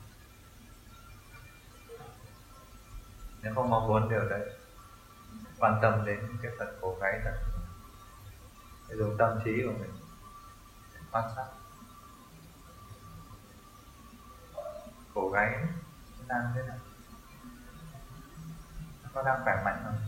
Nếu 3.42 3.54
không 3.54 3.70
mong 3.70 3.88
muốn 3.88 4.08
điều 4.08 4.28
đấy, 4.28 4.50
quan 5.58 5.78
tâm 5.82 6.04
đến 6.06 6.38
cái 6.42 6.52
phần 6.58 6.68
cổ 6.80 6.96
gáy 7.00 7.20
thật. 7.24 7.36
Để 8.88 8.96
dùng 8.96 9.16
tâm 9.18 9.38
trí 9.44 9.62
của 9.64 9.72
mình 9.72 9.90
quan 11.12 11.24
sát. 11.36 11.46
Cổ 15.14 15.30
gáy 15.30 15.56
đang 16.26 16.52
thế 16.54 16.62
nào? 16.62 16.78
Nó 19.14 19.22
có 19.22 19.22
đang 19.22 19.40
khỏe 19.44 19.62
mạnh 19.64 19.82
không 19.84 19.98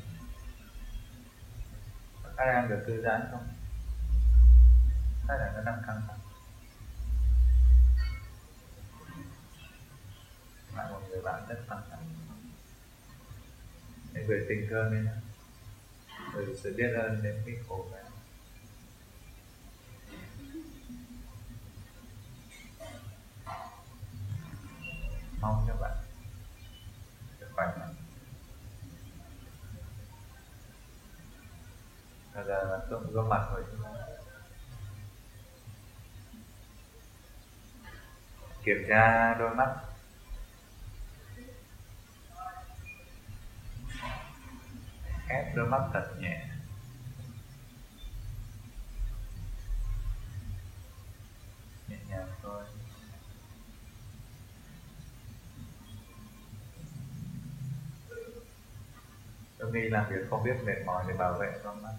nó 2.37 2.47
đang 2.47 2.69
được 2.69 2.85
thư 2.87 3.03
giãn 3.03 3.29
không? 3.31 3.47
Hay 5.29 5.39
là 5.39 5.53
nó 5.57 5.63
đang 5.63 5.83
căng 5.87 6.03
thẳng? 6.09 6.19
Lại 10.77 10.91
một 10.91 11.01
người 11.09 11.23
bạn 11.23 11.47
rất 11.49 11.59
căng 11.69 11.83
thẳng. 11.91 12.09
Để 14.13 14.25
gửi 14.29 14.47
tình 14.49 14.67
thương 14.71 14.93
nên, 14.93 15.09
gửi 16.35 16.47
sự 16.63 16.75
biết 16.77 16.93
ơn 16.95 17.23
đến 17.23 17.43
cái 17.47 17.57
khổ 17.69 17.87
này. 17.93 18.01
mong 25.41 25.65
cho 25.69 25.75
bạn 25.81 25.97
được 27.41 27.49
khỏe 27.55 27.67
mạnh. 27.79 27.84
Hay 32.35 32.45
là 32.45 32.79
tôi 32.91 33.01
gương 33.13 33.29
mặt 33.29 33.49
rồi 33.53 33.65
kiểm 38.65 38.85
tra 38.89 39.35
đôi 39.35 39.55
mắt. 39.55 39.77
Ép 45.29 45.57
đôi 45.57 45.69
mắt 45.69 45.81
thật 45.93 46.15
nhẹ. 46.21 46.49
Nhẹ 51.89 51.97
nhàng 52.09 52.29
thôi. 52.43 52.65
Tôi 59.59 59.73
nghĩ 59.73 59.89
làm 59.89 60.11
việc 60.11 60.27
không 60.31 60.45
biết 60.45 60.55
mệt 60.65 60.85
mỏi 60.87 61.05
để 61.09 61.15
bảo 61.15 61.33
vệ 61.33 61.61
con 61.65 61.83
mắt. 61.83 61.93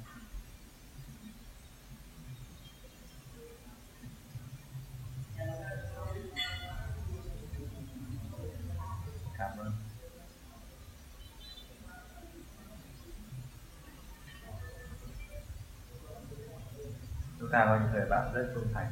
Ta 17.55 17.65
có 17.65 17.79
những 17.79 17.91
người 17.93 18.05
bạn 18.09 18.33
rất 18.33 18.51
trung 18.55 18.67
thành. 18.73 18.91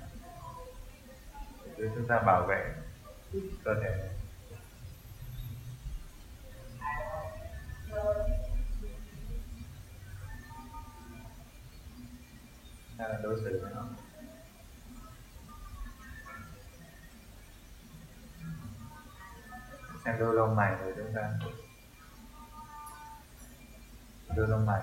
Để 1.77 1.89
chúng 1.95 2.07
ta 2.07 2.19
bảo 2.19 2.45
vệ 2.47 2.75
cơ 3.63 3.71
thể 3.83 4.09
hay 12.97 13.09
là 13.09 13.19
đối 13.23 13.39
xử 13.43 13.59
với 13.63 13.71
nó. 13.75 13.83
Xem 20.05 20.15
đôi 20.19 20.35
lông 20.35 20.55
mày 20.55 20.75
của 20.83 20.91
chúng 20.97 21.13
ta. 21.15 21.31
Đôi 24.35 24.47
lông 24.47 24.65
mày. 24.65 24.81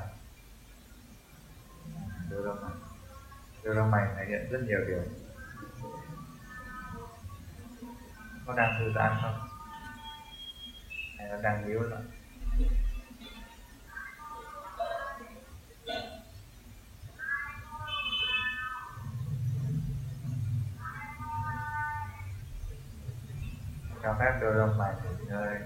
Đôi 2.31 2.43
lông 2.43 2.63
mày 2.63 2.90
đôi 3.65 3.75
lông 3.75 3.91
mày 3.91 4.07
thể 4.17 4.25
hiện 4.29 4.51
rất 4.51 4.59
nhiều 4.63 4.79
điều. 4.87 5.03
Có 8.47 8.55
đang 8.57 8.77
thư 8.79 8.93
giãn 8.95 9.17
không? 9.23 9.49
Hay 11.19 11.29
nó 11.29 11.37
đang 11.43 11.67
yếu 11.67 11.81
lắm? 11.81 12.01
Cho 24.03 24.17
phép 24.19 24.39
đôi 24.41 24.55
lông 24.55 24.79
mày 24.79 24.95
nghỉ 24.95 25.25
ngơi. 25.29 25.59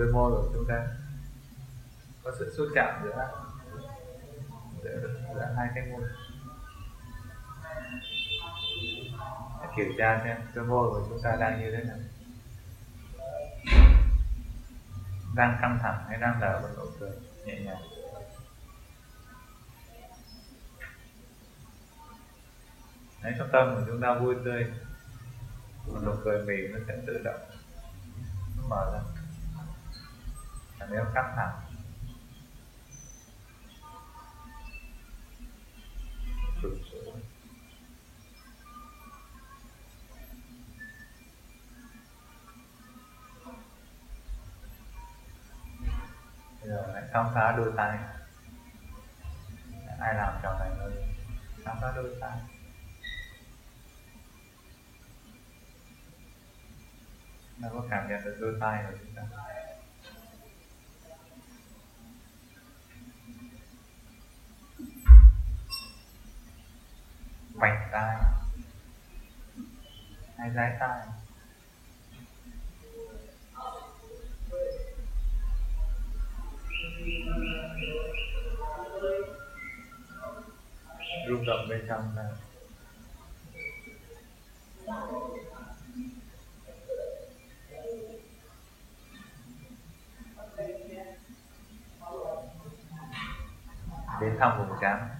Đôi 0.00 0.12
môi 0.12 0.30
của 0.30 0.48
chúng 0.52 0.66
ta 0.68 0.86
có 2.24 2.32
sự 2.38 2.54
xúc 2.56 2.68
chạm 2.74 3.00
giữa 3.04 3.28
giữa, 4.82 5.00
giữa 5.34 5.54
hai 5.56 5.68
cái 5.74 5.84
môi 5.90 6.02
Để 9.60 9.68
kiểm 9.76 9.92
tra 9.98 10.20
xem 10.24 10.36
đôi 10.54 10.64
môi 10.64 10.90
của 10.90 11.06
chúng 11.08 11.18
ta 11.22 11.36
đang 11.40 11.60
như 11.60 11.70
thế 11.70 11.84
nào. 11.84 11.96
Đang 15.34 15.58
căng 15.60 15.78
thẳng 15.82 16.04
hay 16.08 16.18
đang 16.18 16.40
nở 16.40 16.60
một 16.62 16.68
nụ 16.76 16.90
cười 17.00 17.10
nhẹ 17.44 17.60
nhàng. 17.60 17.82
Đấy, 23.22 23.34
trong 23.38 23.48
tâm 23.52 23.74
của 23.74 23.82
chúng 23.86 24.00
ta 24.00 24.14
vui 24.14 24.34
tươi. 24.44 24.64
Một 25.86 26.00
nụ 26.04 26.12
cười 26.24 26.44
mỉm 26.46 26.72
nó 26.72 26.78
sẽ 26.88 26.96
tự 27.06 27.20
động 27.24 27.40
nó 28.56 28.62
mở 28.68 28.92
ra 28.92 29.19
nếu 30.90 31.04
căng 31.14 31.32
thẳng. 31.36 31.60
Tụt 36.62 36.72
xuống 36.90 37.04
rồi 37.04 37.20
giờ 46.64 47.06
khám 47.12 47.26
phá 47.34 47.54
đôi 47.56 47.72
tay 47.76 47.98
ai 50.00 50.14
làm 50.14 50.34
trò 50.42 50.58
này 50.58 50.70
người, 50.78 50.92
khám 51.64 51.76
phá 51.80 51.92
đôi 51.96 52.16
tay 52.20 52.38
nó 57.58 57.68
có 57.72 57.86
cảm 57.90 58.08
nhận 58.08 58.24
được 58.24 58.36
đôi 58.40 58.56
tay 58.60 58.84
của 58.86 58.96
chúng 59.00 59.14
ta 59.14 59.22
vành 67.60 67.88
tai. 67.92 68.16
Hay 70.38 70.50
dái 70.54 70.76
tai. 70.80 71.06
Rung 81.28 81.44
động 81.46 81.66
bên 81.68 81.84
trong 81.88 82.16
là 82.16 82.30
đến 94.20 94.36
thăm 94.38 94.58
vùng 94.58 94.78
cái 94.80 95.19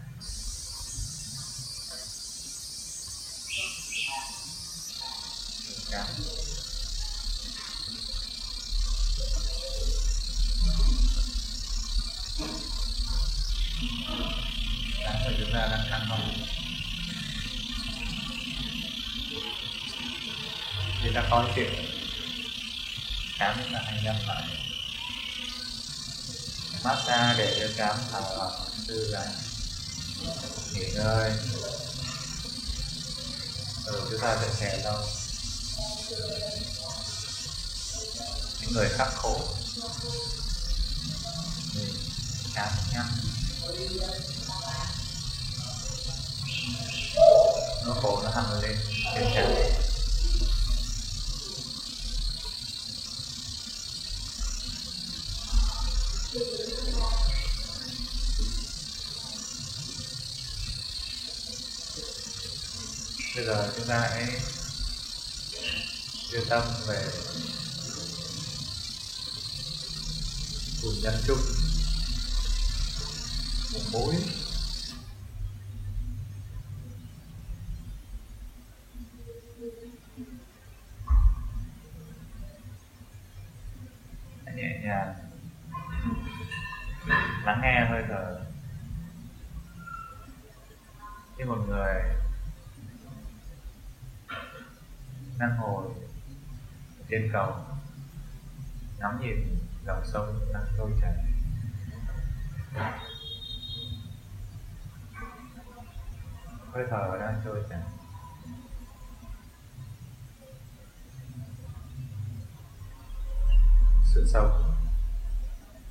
trán 5.91 6.07
trán 15.01 15.15
của 15.25 15.33
chúng 15.39 15.53
ta 15.53 15.69
đang 15.71 15.87
căng 15.91 16.07
không 16.09 16.33
chúng 21.03 21.15
ta 21.15 21.23
khó 21.31 21.45
chịu 21.55 21.67
trán 23.39 23.57
chúng 23.63 23.73
ta 23.73 23.81
hay 23.85 24.03
nhắm 24.05 24.17
massage 26.85 27.39
để 27.39 27.57
cho 27.61 27.75
cám 27.77 27.97
thở 28.13 28.21
lỏng 28.39 28.69
thư 28.89 29.13
giãn 29.13 29.29
nghỉ 30.73 30.91
ngơi 30.95 31.33
rồi 33.87 34.01
chúng 34.11 34.21
ta 34.21 34.39
sẽ 34.43 34.49
xẻ 34.61 34.83
đâu 34.85 35.05
những 38.61 38.73
người 38.73 38.89
khắc 38.89 39.09
khổ. 39.15 39.41
Chán 42.55 42.73
nhăn. 42.93 43.07
Nó 47.87 47.95
khổ 48.03 48.23
nó 48.25 48.31
hằn 48.31 48.61
lên 48.63 48.77
trên 49.15 49.25
trán 49.35 49.81
bây 63.35 63.45
giờ 63.45 63.73
chúng 63.77 63.87
ta 63.87 64.09
hãy 64.11 64.27
đưa 66.33 66.45
tâm 66.49 66.63
về 66.89 67.09
vùng 70.83 71.01
nhân 71.03 71.15
chung 71.27 71.39
vùng 73.73 73.93
mối. 73.93 74.15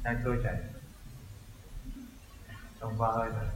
Hai 0.09 0.17
trôi 0.23 0.39
chảy 0.43 0.55
thông 2.79 2.95
qua 2.97 3.11
hơi 3.11 3.29
thở. 3.31 3.47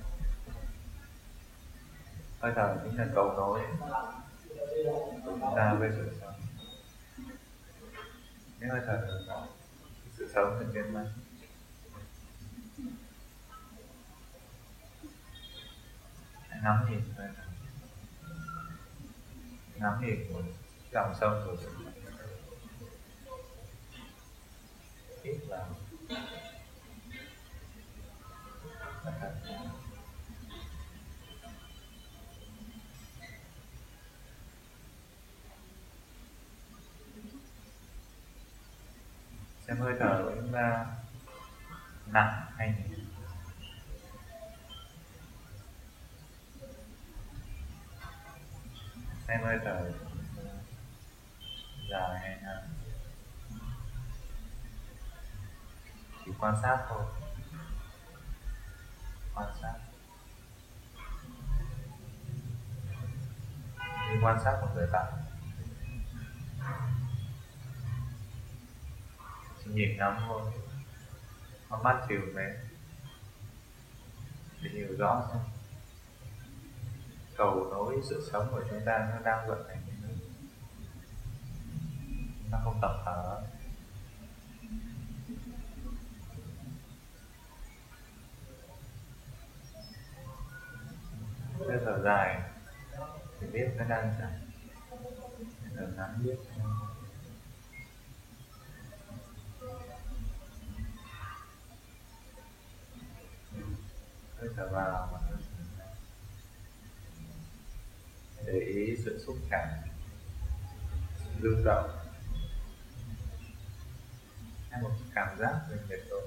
Hơi 2.39 2.52
thở 2.56 2.78
chính 2.84 2.98
là 2.98 3.08
cầu 3.16 3.34
nối. 3.38 3.62
Của 4.86 5.22
chúng 5.26 5.56
ta 5.56 5.74
với 5.74 5.89
sự 5.92 6.18
sống. 6.22 6.34
Nếu 8.60 8.70
hơi 8.72 8.82
thở 8.86 9.22
sự 10.18 10.32
sống 10.36 10.58
sẽ 10.60 10.66
biến 10.74 10.94
mất 10.94 11.06
nắm 16.50 16.63
ngắm 16.63 16.92
nhìn 16.92 17.02
hơi 17.18 17.28
thở. 17.36 17.44
Ngắm 19.76 20.02
nhìn 20.02 20.34
của 20.34 20.42
dòng 20.92 21.16
sông 21.20 21.44
của 21.46 21.56
sự 21.62 21.73
xem 39.67 39.78
hơi 39.78 39.95
thở 39.99 40.21
của 40.23 40.32
chúng 40.36 40.54
ta 40.54 40.86
nặng 42.06 42.45
hay 42.58 42.67
nhẹ. 42.67 42.95
Xem 49.28 49.41
hơi 49.43 49.60
thở 49.65 49.91
dài 51.89 52.19
hay 52.19 52.39
ngắn 52.41 52.69
chỉ 56.26 56.32
quan 56.39 56.56
sát 56.62 56.86
thôi. 56.89 57.06
Quan 59.36 59.54
sát. 59.62 59.73
Chỉ 63.78 64.19
quan 64.23 64.39
sát 64.43 64.58
một 64.62 64.67
người 64.76 64.88
bạn 64.91 65.23
nhìn 69.74 69.98
ngắm 69.98 70.18
thôi. 70.28 70.42
Con 71.70 71.84
mắt 71.84 72.06
chiều 72.10 72.22
về. 72.34 72.60
Để 74.62 74.70
hiểu 74.70 74.96
rõ 74.98 75.30
xem. 75.34 75.42
Cầu 77.38 77.68
nối 77.72 78.02
sự 78.10 78.30
sống 78.32 78.48
của 78.52 78.64
chúng 78.70 78.82
ta 78.86 79.10
nó 79.12 79.20
đang 79.20 79.48
vận 79.48 79.68
hành 79.70 79.82
như 79.86 79.94
thế 80.02 80.14
nó 82.52 82.60
không 82.64 82.80
tập 82.82 82.92
thở. 83.06 83.42
Hơi 91.60 91.78
thở 91.86 92.02
dài 92.04 92.42
thì 93.40 93.48
biết 93.48 93.68
nó 93.78 93.84
đang 93.84 94.14
chảy 94.20 94.32
thở 95.76 95.88
ngắn 95.98 96.24
biết. 96.24 96.36
Vào 104.56 105.10
và 105.12 105.20
thở 105.28 105.36
ra 105.78 105.86
để 108.46 108.60
ý 108.60 108.96
sự 109.06 109.24
xúc 109.26 109.36
cảm 109.50 109.68
rung 111.42 111.63
động 111.63 111.89
hay 114.70 114.82
một 114.82 114.92
cảm 115.16 115.38
giác 115.39 115.60
về 115.70 115.78
nhiệt 115.89 116.00
độ 116.10 116.22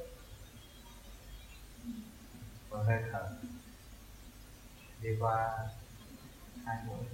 của 2.71 2.83
hơi 2.83 3.03
thở 3.13 3.29
đi 5.03 5.09
qua 5.21 5.59
hai 6.65 6.77
mũi 6.87 7.05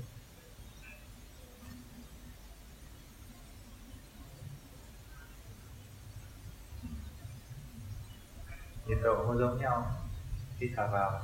nhiệt 8.87 8.99
độ 9.03 9.25
có 9.27 9.37
giống 9.37 9.61
nhau 9.61 10.02
khi 10.63 10.73
thở 10.77 10.87
vào 10.93 11.21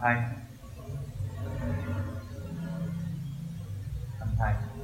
thành 0.00 0.22
thành 4.38 4.75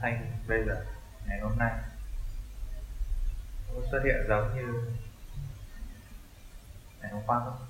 thanh 0.00 0.32
bây 0.48 0.64
giờ, 0.64 0.84
ngày 1.26 1.40
hôm 1.40 1.58
nay. 1.58 1.72
Nó 3.68 3.80
xuất 3.90 4.00
hiện 4.04 4.16
giống 4.28 4.54
như 4.56 4.92
ngày 7.02 7.12
hôm 7.12 7.22
qua 7.26 7.40
không 7.44 7.69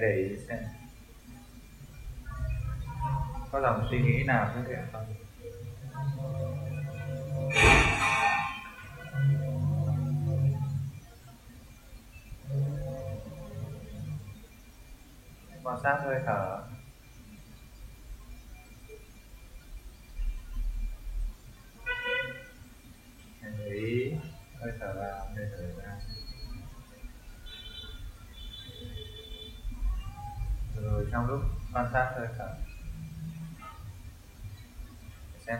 hãy 0.00 0.10
để 0.10 0.16
ý 0.16 0.36
xem. 0.48 0.58
Có 3.52 3.60
dòng 3.60 3.86
suy 3.90 3.98
nghĩ 3.98 4.24
nào 4.24 4.50
xuất 4.54 4.62
hiện 4.68 4.80
không? 4.92 5.06
Quan 15.62 15.78
sát 15.82 15.98
hơi 16.04 16.20
thở. 16.26 16.57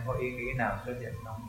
Có 0.08 0.14
ý 0.14 0.30
nghĩ 0.30 0.52
nào 0.56 0.78
xuất 0.86 0.94
hiện 1.00 1.12
không 1.24 1.47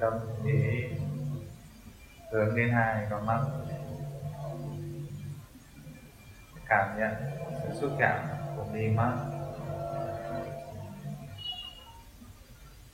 tâm 0.00 0.12
để 0.44 0.90
hướng 2.32 2.54
lên 2.56 2.72
hai 2.72 3.06
con 3.10 3.26
mắt. 3.26 3.40
Cảm 6.68 6.98
nhận 6.98 7.14
sự 7.62 7.80
xúc 7.80 7.90
chạm 7.98 8.26
của 8.56 8.64
mi 8.64 8.88
mắt. 8.88 9.12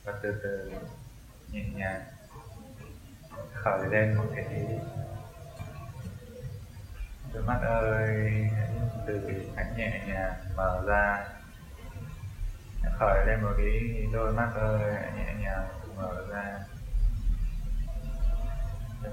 Và 0.03 0.13
từ 0.21 0.39
từ 0.43 0.71
nhẹ 1.51 1.63
nhàng 1.75 2.01
khởi 3.53 3.89
lên 3.89 4.15
một 4.15 4.25
cái 4.35 4.45
ý. 4.45 4.63
Đôi 7.33 7.43
mắt 7.43 7.59
ơi, 7.61 8.31
hãy 8.55 8.67
từ 9.07 9.43
hãy 9.55 9.65
nhẹ 9.77 10.01
nhàng 10.07 10.33
mở 10.57 10.83
ra. 10.87 11.27
Khởi 12.99 13.25
lên 13.27 13.41
một 13.41 13.53
cái 13.57 14.07
đôi 14.13 14.33
mắt 14.33 14.51
ơi, 14.55 14.93
hãy 14.93 15.20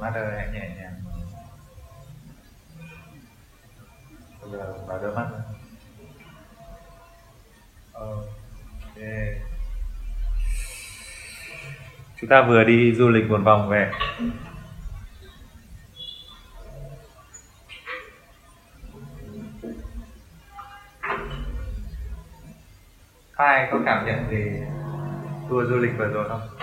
mắt 0.00 0.14
ơi 0.14 0.32
hãy 0.36 0.48
nhẹ 0.52 0.70
nhàng? 0.76 0.94
Bây 4.40 4.50
giờ 4.50 4.74
mở 4.88 4.98
đôi 5.02 5.14
mắt 5.14 5.26
ra. 5.32 5.38
ok. 7.92 8.18
Chúng 12.20 12.30
ta 12.30 12.42
vừa 12.48 12.64
đi 12.64 12.94
du 12.94 13.08
lịch 13.08 13.30
một 13.30 13.40
vòng 13.44 13.68
về. 13.68 13.90
Ai 23.32 23.68
có 23.70 23.78
cảm 23.86 24.06
nhận 24.06 24.30
gì 24.30 24.60
tour 25.48 25.68
du 25.68 25.76
lịch 25.76 25.92
vừa 25.98 26.06
rồi 26.06 26.28
không? 26.28 26.57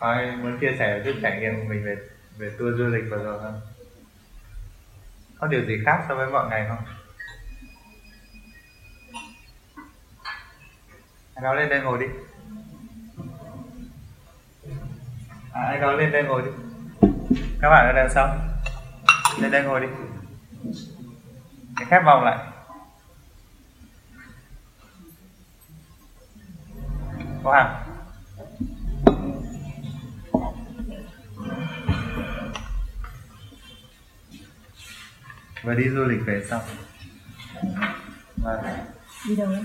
Ai 0.00 0.36
muốn 0.36 0.58
chia 0.58 0.76
sẻ 0.78 1.02
chút 1.04 1.12
trải 1.22 1.40
nghiệm 1.40 1.60
của 1.60 1.68
mình 1.68 1.84
về 1.84 1.96
về 2.38 2.50
tour 2.58 2.78
du 2.78 2.86
lịch 2.86 3.04
vừa 3.10 3.24
rồi 3.24 3.38
không? 3.42 3.60
Có 5.38 5.46
điều 5.46 5.64
gì 5.64 5.82
khác 5.86 6.04
so 6.08 6.14
với 6.14 6.30
mọi 6.30 6.48
ngày 6.50 6.66
không? 6.68 6.78
Ai 11.34 11.42
đó 11.42 11.54
lên 11.54 11.68
đây 11.68 11.80
ngồi 11.80 11.98
đi. 11.98 12.06
À, 15.52 15.62
ai 15.62 15.78
đó 15.78 15.92
lên 15.92 16.12
đây 16.12 16.22
ngồi 16.22 16.42
đi. 16.42 16.50
Các 17.60 17.70
bạn 17.70 17.86
ở 17.86 17.92
đằng 17.92 18.08
sau. 18.14 18.36
Lên 19.40 19.50
đây 19.50 19.64
ngồi 19.64 19.80
đi. 19.80 19.86
Để 21.80 21.86
khép 21.90 22.02
vòng 22.04 22.24
lại. 22.24 22.38
Có 27.44 27.52
hàng. 27.52 27.89
Và 35.62 35.74
đi 35.74 35.88
du 35.88 36.04
lịch 36.04 36.20
về 36.26 36.42
xong 36.50 36.62
vâng 38.36 38.64
đi 39.28 39.36
đâu 39.36 39.48
ấy 39.48 39.64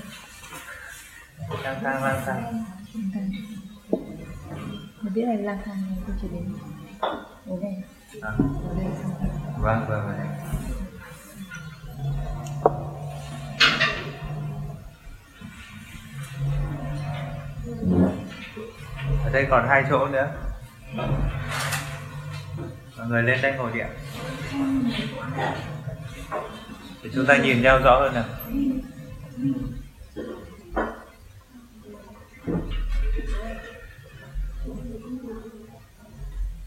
lang 1.63 1.83
thang 1.83 2.03
lang 2.03 2.21
thang. 2.25 2.65
Mà 5.01 5.09
biết 5.13 5.25
là 5.25 5.33
lang 5.33 5.61
thang 5.65 5.81
này 5.89 5.97
tôi 6.07 6.15
chỉ 6.21 6.27
đến 6.31 6.53
ở 7.45 7.55
đây 7.61 7.75
à, 8.21 8.29
ở 8.69 8.75
đây 8.77 8.87
xong 9.01 9.13
vâng 9.57 9.85
vâng 9.87 10.07
vâng. 10.07 10.19
Ở 19.23 19.29
đây 19.33 19.47
còn 19.49 19.67
hai 19.67 19.83
chỗ 19.89 20.07
nữa. 20.07 20.31
Mọi 22.97 23.07
người 23.07 23.23
lên 23.23 23.41
đây 23.41 23.53
ngồi 23.57 23.71
đi 23.73 23.79
ạ 23.79 23.89
để 27.05 27.11
chúng 27.13 27.25
ta 27.25 27.37
nhìn 27.37 27.61
nhau 27.61 27.79
rõ 27.79 27.99
hơn 27.99 28.13
nào. 28.13 28.25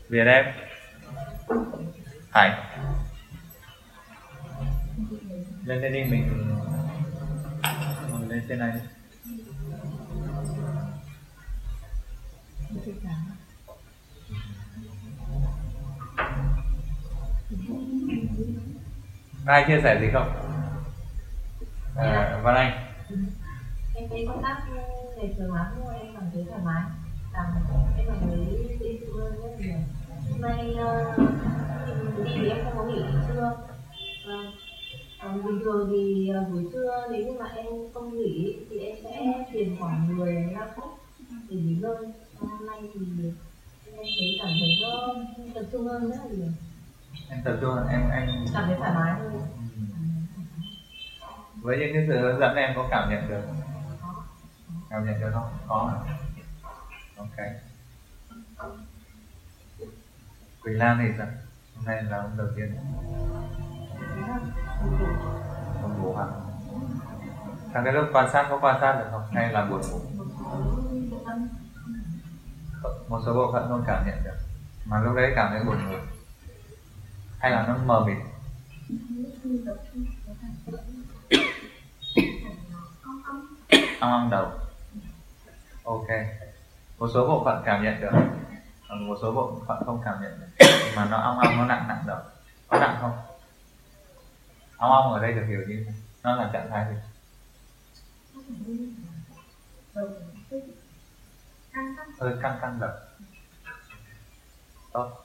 Việt 0.08 0.24
em. 0.26 0.44
Hải. 2.30 2.50
Lên 5.64 5.80
đây 5.80 5.90
đi 5.90 6.04
mình 6.04 6.54
Mình 8.12 8.28
lên 8.28 8.42
trên 8.48 8.58
này 8.58 8.72
đi. 8.74 8.97
Ai 19.48 19.64
chia 19.66 19.80
sẻ 19.82 19.98
gì 20.00 20.10
không? 20.12 20.26
À, 20.34 20.40
Văn 20.42 20.47
với 51.78 51.90
cái 51.94 52.04
sự 52.08 52.18
hướng 52.18 52.40
dẫn 52.40 52.54
em 52.54 52.72
có 52.76 52.88
cảm 52.90 53.10
nhận 53.10 53.28
được? 53.28 53.42
Cảm 54.90 55.06
nhận 55.06 55.20
được 55.20 55.30
không? 55.32 55.48
Có. 55.68 55.92
Hả? 55.92 56.14
ok. 57.16 57.36
Quỳnh 60.62 60.78
Lan 60.78 60.98
thì 60.98 61.14
sao? 61.18 61.26
Hôm 61.76 61.84
nay 61.84 62.02
là 62.02 62.22
hôm 62.22 62.30
đầu 62.36 62.46
tiên. 62.56 62.76
Không 65.82 66.02
ngủ 66.02 66.16
hả? 66.16 66.24
Sao 67.74 67.84
cái 67.84 67.92
lúc 67.92 68.04
quan 68.12 68.30
sát 68.32 68.46
có 68.50 68.58
quan 68.62 68.76
sát 68.80 68.98
được 68.98 69.06
không? 69.10 69.22
Hay 69.32 69.52
là 69.52 69.64
buồn 69.64 69.80
ngủ? 69.90 70.00
Một 73.08 73.20
số 73.26 73.34
bộ 73.34 73.52
phận 73.52 73.68
không 73.68 73.84
cảm 73.86 74.06
nhận 74.06 74.24
được. 74.24 74.36
Mà 74.84 75.00
lúc 75.00 75.16
đấy 75.16 75.32
cảm 75.36 75.50
thấy 75.50 75.64
buồn 75.64 75.90
ngủ. 75.90 75.96
Hay 77.38 77.50
là 77.50 77.66
nó 77.66 77.76
mờ 77.86 78.06
mịt? 78.06 78.16
Ong 84.00 84.12
ong 84.12 84.30
đầu. 84.30 84.50
Ok. 85.84 86.06
Một 86.98 87.08
số 87.14 87.28
bộ 87.28 87.44
phận 87.44 87.62
cảm 87.66 87.84
nhận 87.84 88.00
được. 88.00 88.10
Còn 88.88 89.08
một 89.08 89.18
số 89.22 89.32
bộ 89.32 89.62
phận 89.66 89.82
không 89.86 90.02
cảm 90.04 90.22
nhận 90.22 90.40
được. 90.40 90.66
Mà 90.96 91.04
nó 91.04 91.16
ong 91.16 91.38
ong, 91.38 91.56
nó 91.56 91.64
nặng 91.64 91.88
nặng 91.88 92.04
đầu. 92.06 92.18
Có 92.68 92.78
nặng 92.78 92.98
không? 93.00 93.18
Ong 94.76 94.90
ong 94.90 95.12
ở 95.12 95.22
đây 95.22 95.32
được 95.32 95.44
hiểu 95.48 95.60
như 95.68 95.84
thế. 95.86 95.92
Nó 96.22 96.36
là 96.36 96.50
trạng 96.52 96.70
thái 96.70 96.86
gì? 96.90 96.96
Hơi 102.20 102.34
căng 102.42 102.58
căng 102.60 102.80
đầu. 102.80 102.90
Tốt. 104.92 105.24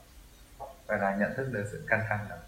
Vậy 0.88 0.98
là 1.00 1.16
nhận 1.16 1.34
thức 1.38 1.50
được 1.52 1.70
sự 1.72 1.86
căng 1.90 2.06
căng 2.10 2.26
đầu. 2.30 2.40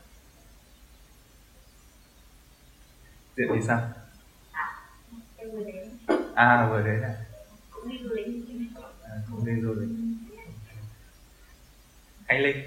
Chuyện 3.35 3.47
thì 3.53 3.61
sao? 3.67 3.81
Em 5.55 5.59
vừa 5.59 5.71
đến 5.71 5.97
à 6.35 6.67
vừa 6.69 6.81
đến 6.81 7.03
cũng 7.71 7.89
đi 7.89 7.97
du 8.03 8.09
lịch 8.09 8.69
à, 9.03 9.15
cũng 9.31 9.45
đi 9.45 9.61
du 9.61 9.73
lịch. 9.73 9.89
Anh 12.27 12.41
linh. 12.41 12.57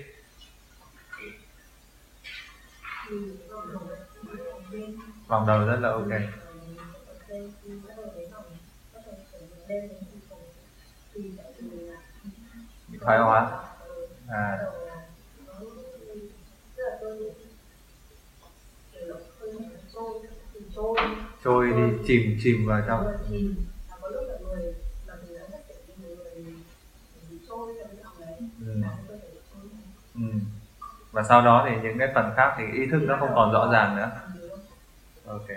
Vòng 5.26 5.46
đầu 5.46 5.64
rất 5.64 5.76
là 5.80 5.88
ok. 5.88 6.08
Bị 12.88 12.98
thoái 13.00 13.18
hóa. 13.18 13.64
À 14.28 14.58
trôi 21.44 21.72
đi 21.72 21.98
chìm 22.06 22.38
chìm 22.42 22.66
vào 22.66 22.82
trong. 22.86 23.06
ừ. 28.60 28.82
Ừ. 30.14 30.20
và 31.12 31.22
sau 31.28 31.42
đó 31.42 31.66
thì 31.70 31.76
những 31.82 31.98
cái 31.98 32.08
phần 32.14 32.32
khác 32.36 32.54
thì 32.58 32.64
ý 32.74 32.86
thức 32.90 33.00
nó 33.08 33.16
không 33.20 33.30
còn 33.34 33.52
rõ 33.52 33.70
ràng 33.72 33.96
nữa. 33.96 34.10
Ok. 35.26 35.48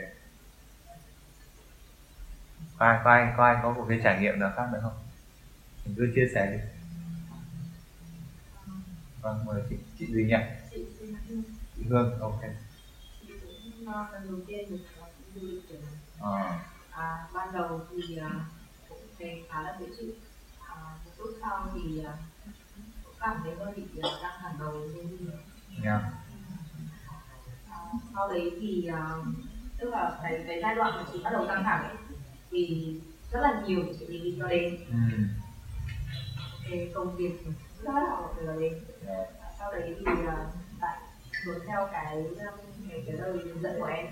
Có 2.77 2.85
ai, 2.85 2.99
có 3.03 3.11
ai, 3.11 3.33
có 3.37 3.45
ai 3.45 3.55
có 3.63 3.73
một 3.73 3.85
cái 3.89 3.99
trải 4.03 4.19
nghiệm 4.21 4.39
nào 4.39 4.51
khác 4.55 4.63
nữa 4.73 4.79
không? 4.83 4.93
Mình 5.85 5.95
cứ 5.97 6.11
chia 6.15 6.27
sẻ 6.35 6.51
đi. 6.51 6.57
Vâng 9.21 9.45
mời 9.45 9.61
chị 9.69 9.75
chị 9.99 10.05
gì 10.13 10.23
nhỉ 10.23 10.35
chị 11.75 11.83
hương 11.89 12.19
ok. 12.19 12.41
Lần 14.13 14.27
đầu 14.27 14.39
tiên 14.47 14.77
du 15.35 15.47
lịch 15.47 15.69
kiểu 15.69 15.79
này 15.81 15.93
ờ 16.19 16.59
à, 16.91 17.27
ban 17.33 17.53
đầu 17.53 17.81
thì 17.91 18.17
à, 18.17 18.29
cũng 18.89 18.97
thấy 19.19 19.45
khá 19.49 19.61
là 19.61 19.77
dễ 19.79 19.85
chịu 19.99 20.11
à, 20.67 20.75
một 21.05 21.11
lúc 21.17 21.29
sau 21.41 21.67
thì 21.73 22.03
à, 22.05 22.13
cũng 23.03 23.13
cảm 23.19 23.37
thấy 23.43 23.55
hơi 23.55 23.73
bị 23.75 24.01
à, 24.01 24.09
căng 24.21 24.39
thẳng 24.41 24.55
đầu 24.59 24.87
đi 24.93 25.27
yeah. 25.83 26.01
à, 27.69 27.77
sau 28.15 28.29
đấy 28.29 28.51
thì 28.61 28.85
à, 28.85 29.15
tức 29.77 29.89
là 29.89 30.19
cái 30.23 30.43
cái 30.47 30.59
giai 30.61 30.75
đoạn 30.75 30.93
mà 30.95 31.03
chị 31.13 31.19
bắt 31.23 31.29
đầu 31.33 31.45
căng 31.47 31.63
thẳng 31.63 31.83
ấy, 31.83 31.97
thì 32.51 32.95
rất 33.31 33.39
là 33.41 33.63
nhiều 33.67 33.83
chị 33.99 34.07
lý 34.07 34.31
do 34.31 34.47
đến 34.47 34.77
ừ. 34.89 35.17
cái 36.63 36.91
công 36.93 37.15
việc 37.15 37.33
rất 37.83 37.93
là 37.95 38.17
người 38.43 38.61
đến 38.61 38.83
yeah. 39.07 39.27
sau 39.59 39.71
đấy 39.71 39.95
thì 39.99 40.05
à, 40.27 40.45
lại 40.81 40.99
hướng 41.45 41.59
theo 41.67 41.89
cái 41.91 42.17
um, 42.17 42.57
cái 42.89 43.03
cái 43.05 43.15
lời 43.17 43.39
hướng 43.43 43.61
dẫn 43.61 43.79
của 43.79 43.85
em 43.85 44.07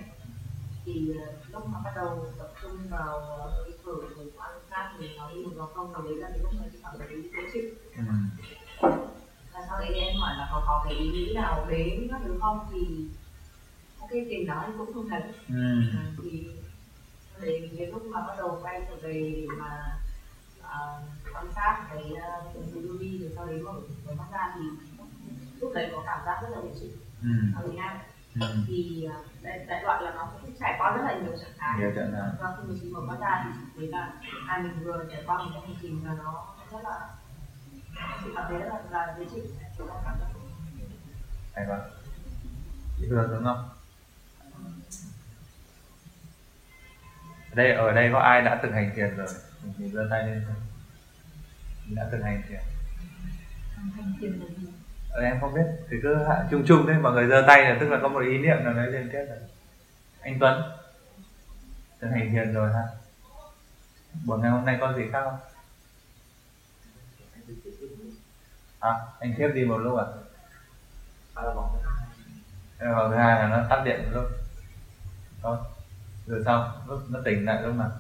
thì 0.94 1.12
à, 1.20 1.28
lúc 1.52 1.68
mà 1.68 1.80
bắt 1.84 1.92
đầu 1.96 2.26
tập 2.40 2.50
trung 2.62 2.78
vào 2.90 3.18
à, 3.20 3.46
hơi 3.58 3.72
thở 3.86 3.92
rồi 4.16 4.32
quan 4.38 4.52
sát 4.70 4.92
thì 5.00 5.10
nó 5.18 5.30
đi 5.34 5.44
một 5.44 5.52
vòng 5.58 5.70
không 5.74 5.94
đầu 5.94 6.02
đấy 6.02 6.16
là 6.16 6.30
cái 6.30 6.40
lúc 6.40 6.52
mà 6.60 6.66
chị 6.72 6.78
cảm 6.84 6.94
thấy 7.00 7.08
dễ 7.34 7.50
chịu 7.54 7.64
ừ. 7.98 8.04
và 9.54 9.60
sau 9.70 9.80
đấy 9.80 9.90
thì 9.94 10.00
em 10.00 10.16
hỏi 10.22 10.34
là 10.38 10.48
có 10.52 10.64
có 10.68 10.82
cái 10.86 10.94
ý 10.94 11.10
nghĩ 11.10 11.34
nào 11.34 11.66
đến 11.70 12.08
các 12.12 12.22
thứ 12.24 12.38
không 12.42 12.60
thì 12.72 13.06
ok 14.00 14.10
tìm 14.30 14.46
đó 14.48 14.62
em 14.62 14.78
cũng 14.78 14.94
không 14.94 15.10
thấy 15.10 15.22
Ừ. 15.50 15.82
À, 15.98 16.06
thì 16.24 16.48
đấy 17.42 17.70
cái 17.78 17.88
lúc 17.88 18.06
mà 18.06 18.22
bắt 18.28 18.34
đầu 18.38 18.60
quay 18.64 18.82
trở 18.90 18.96
về 19.02 19.34
để 19.36 19.48
mà 19.60 19.98
à, 20.62 20.80
quan 21.34 21.46
sát 21.56 21.86
cái 21.90 22.12
uh, 22.12 22.54
cái 22.54 22.82
Ruby 22.84 23.18
rồi 23.18 23.32
sau 23.36 23.46
đấy 23.46 23.60
mở 23.62 23.74
mở 24.08 24.14
mắt 24.18 24.26
ra 24.32 24.54
thì 24.56 24.62
lúc 25.60 25.72
đấy 25.74 25.90
có 25.96 26.04
cảm 26.06 26.20
giác 26.26 26.40
rất 26.42 26.50
là 26.52 26.62
dễ 26.64 26.80
chịu 26.80 26.90
Ừ. 27.24 27.30
ở 27.56 27.68
Việt 27.68 27.76
Nam 27.78 27.98
Ừ. 28.40 28.56
thì 28.68 29.08
à, 29.12 29.16
đại, 29.42 29.66
đại 29.68 29.84
loại 29.84 30.04
là 30.04 30.12
nó 30.12 30.30
cũng 30.42 30.52
trải 30.60 30.76
qua 30.80 30.96
rất 30.96 31.02
là 31.06 31.14
nhiều 31.14 31.38
trạng 31.42 31.58
thái. 31.58 31.80
Nhiều 31.80 31.92
trận 31.96 32.12
nào 32.14 32.32
và 32.40 32.56
khi 32.58 32.64
mà 32.68 32.76
chị 32.82 32.90
mở 32.90 33.02
mắt 33.02 33.20
ra 33.20 33.44
thì 33.44 33.50
chị 33.60 33.72
thấy 33.78 33.88
là 33.88 34.14
à 34.48 34.58
mình 34.64 34.84
vừa 34.84 35.06
trải 35.12 35.24
qua 35.26 35.38
một 35.38 35.50
cái 35.54 35.62
hành 35.62 35.76
trình 35.82 36.02
và 36.06 36.14
nó 36.24 36.46
rất 36.72 36.80
là 36.84 37.10
chị 38.24 38.30
cảm 38.36 38.46
thấy 38.50 38.58
rất 38.60 38.70
là, 38.70 38.82
là 38.92 39.16
dễ 39.20 39.26
chịu. 39.34 39.44
Chị 39.78 39.84
có 39.88 40.02
cảm 40.06 40.16
giác 40.20 40.40
hay 41.54 41.66
quá. 41.68 41.80
Chị 42.98 43.08
hương 43.08 43.32
đúng 43.32 43.44
không? 43.44 43.70
Ở 47.52 47.56
đây 47.56 47.72
ở 47.72 47.92
đây 47.92 48.10
có 48.14 48.20
ai 48.20 48.42
đã 48.42 48.60
từng 48.64 48.72
hành 48.72 48.92
thiền 48.96 49.16
rồi? 49.16 49.28
Mình 49.78 49.92
giơ 49.94 50.08
tay 50.10 50.28
lên 50.28 50.44
Mình 51.86 51.96
đã 51.96 52.10
từng 52.12 52.24
hành 52.24 52.44
thiền. 52.50 52.60
Hành 53.76 53.90
hành 53.90 54.14
thiền 54.22 54.32
là 54.32 54.46
gì? 54.58 54.68
Ờ, 55.10 55.22
em 55.22 55.40
không 55.42 55.54
biết. 55.54 55.66
Thì 55.90 55.98
cứ 56.04 56.24
hạ 56.24 56.48
chung 56.52 56.64
chung 56.68 56.88
đấy. 56.88 56.98
Mọi 56.98 57.14
người 57.14 57.28
giơ 57.28 57.44
tay 57.48 57.64
là 57.64 57.78
tức 57.80 57.88
là 57.90 58.00
có 58.02 58.08
một 58.08 58.20
ý 58.20 58.38
niệm 58.38 58.58
nào 58.64 58.74
đấy 58.74 58.92
liên 58.92 59.10
kết 59.14 59.26
rồi 59.30 59.38
anh 60.22 60.40
Tuấn. 60.40 60.62
Thực 62.00 62.08
hành 62.10 62.32
thiền 62.32 62.54
rồi 62.54 62.74
ha. 62.74 62.84
Buổi 64.26 64.40
ngày 64.40 64.52
hôm 64.52 64.66
nay 64.66 64.78
có 64.82 64.94
gì 64.94 65.04
khác 65.12 65.22
không? 65.24 65.40
À 68.80 68.94
anh 69.20 69.34
tiếp 69.38 69.48
đi 69.54 69.66
một 69.66 69.78
lúc 69.78 69.98
à 69.98 71.44
vòng 71.56 71.80
thứ 72.80 73.16
hai. 73.16 73.40
Là 73.40 73.48
nó 73.48 73.68
tắt 73.70 73.82
điện 73.86 74.02
một 74.04 74.10
lúc. 74.14 74.26
Thôi 75.42 75.58
rồi 76.28 76.42
xong. 76.46 76.72
Lúc 76.88 77.00
nó 77.10 77.20
tỉnh 77.26 77.46
lại 77.46 77.62
lúc 77.64 77.76
nào? 77.76 77.92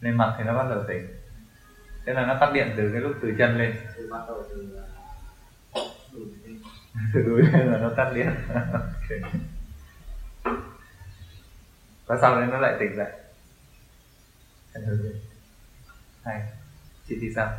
Lên 0.00 0.16
mặt 0.16 0.34
thì 0.38 0.44
nó 0.44 0.54
bắt 0.54 0.66
đầu 0.70 0.84
tỉnh 0.88 1.06
thế 2.06 2.12
là 2.12 2.26
nó 2.26 2.36
tắt 2.40 2.50
điện 2.54 2.74
từ 2.76 2.90
cái 2.92 3.00
lúc 3.00 3.12
từ 3.22 3.34
chân 3.38 3.58
lên. 3.58 3.76
Từ 7.14 7.22
đuôi 7.26 7.42
lên 7.42 7.66
là 7.66 7.78
nó 7.78 7.90
tắt 7.96 8.12
điện. 8.14 8.30
Ok. 8.72 9.32
và 12.06 12.16
sau 12.20 12.40
đấy 12.40 12.48
nó 12.50 12.58
lại 12.58 12.76
tỉnh 12.80 12.98
lại. 12.98 13.12
Thành 14.74 14.82
thử 14.86 14.96
gì? 15.02 15.20
hay. 16.24 16.42
Chị 17.08 17.18
thì 17.20 17.32
sao? 17.34 17.52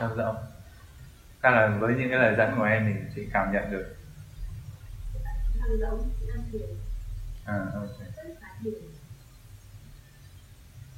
Cảm 0.00 0.16
rộng. 0.16 0.36
Chắc 1.42 1.50
là 1.50 1.76
với 1.80 1.94
những 1.94 2.10
cái 2.10 2.18
lời 2.18 2.34
dẫn 2.38 2.54
của 2.56 2.64
em 2.64 2.86
thì 2.86 3.00
chị 3.14 3.28
cảm 3.32 3.52
nhận 3.52 3.70
được. 3.70 3.96
À, 7.44 7.66
ok. 7.74 7.88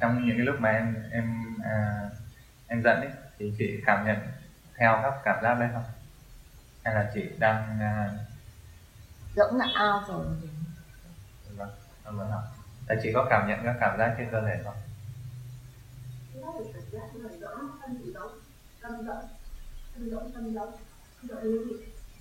Trong 0.01 0.27
những 0.27 0.37
cái 0.37 0.47
lúc 0.47 0.57
mà 0.61 0.71
em 0.71 1.11
em 1.13 1.57
à, 1.65 2.11
em 2.67 2.83
dẫn 2.83 2.97
ấy 2.97 3.11
thì 3.39 3.53
chị 3.59 3.83
cảm 3.87 4.07
nhận 4.07 4.17
theo 4.77 4.99
các 5.03 5.15
cảm 5.25 5.43
giác 5.43 5.55
đấy 5.61 5.69
không? 5.73 5.85
Hay 6.85 6.95
là 6.95 7.11
chị 7.15 7.31
đang 7.39 7.81
à, 7.81 8.11
Rỗng 9.37 9.57
là 9.57 9.67
ao 9.75 10.05
rồi 10.09 10.27
vâng, 11.57 11.71
vâng, 12.05 12.17
vâng. 12.17 12.31
Là 12.89 12.97
chị 13.03 13.11
có 13.15 13.27
cảm 13.31 13.49
nhận 13.49 13.59
các 13.65 13.77
cảm 13.81 13.99
giác 13.99 14.15
trên 14.19 14.29
cơ 14.33 14.43
thể 14.47 14.61
không? 14.65 14.75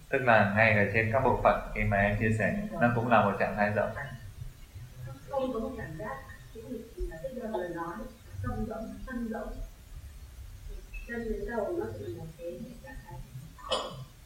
Tức 0.09 0.19
là 0.19 0.53
ngay 0.55 0.85
ở 0.85 0.91
trên 0.93 1.09
các 1.13 1.19
bộ 1.23 1.39
phận 1.43 1.71
khi 1.75 1.83
mà 1.83 1.97
em 1.97 2.17
chia 2.19 2.35
sẻ 2.39 2.67
nó 2.71 2.91
cũng 2.95 3.07
là 3.07 3.25
một 3.25 3.35
trạng 3.39 3.55
thái 3.55 3.69
rộng 3.69 3.89
không 5.29 5.53
có 5.53 5.59
một 5.59 5.71
cảm 5.77 5.97
giác 5.97 6.17
là 7.51 7.57
lời 7.57 7.69
nói 7.75 7.95
tâm 8.43 8.65
rỗng 8.67 8.93
tâm 9.07 9.27
rỗng 9.29 9.53
chân 11.07 11.23
đến 11.23 11.41
đầu 11.49 11.75
nó 11.79 11.85
chỉ 11.99 12.05
là 12.05 12.23
cái 12.37 12.59
trạng 12.83 12.95
thái 13.05 13.19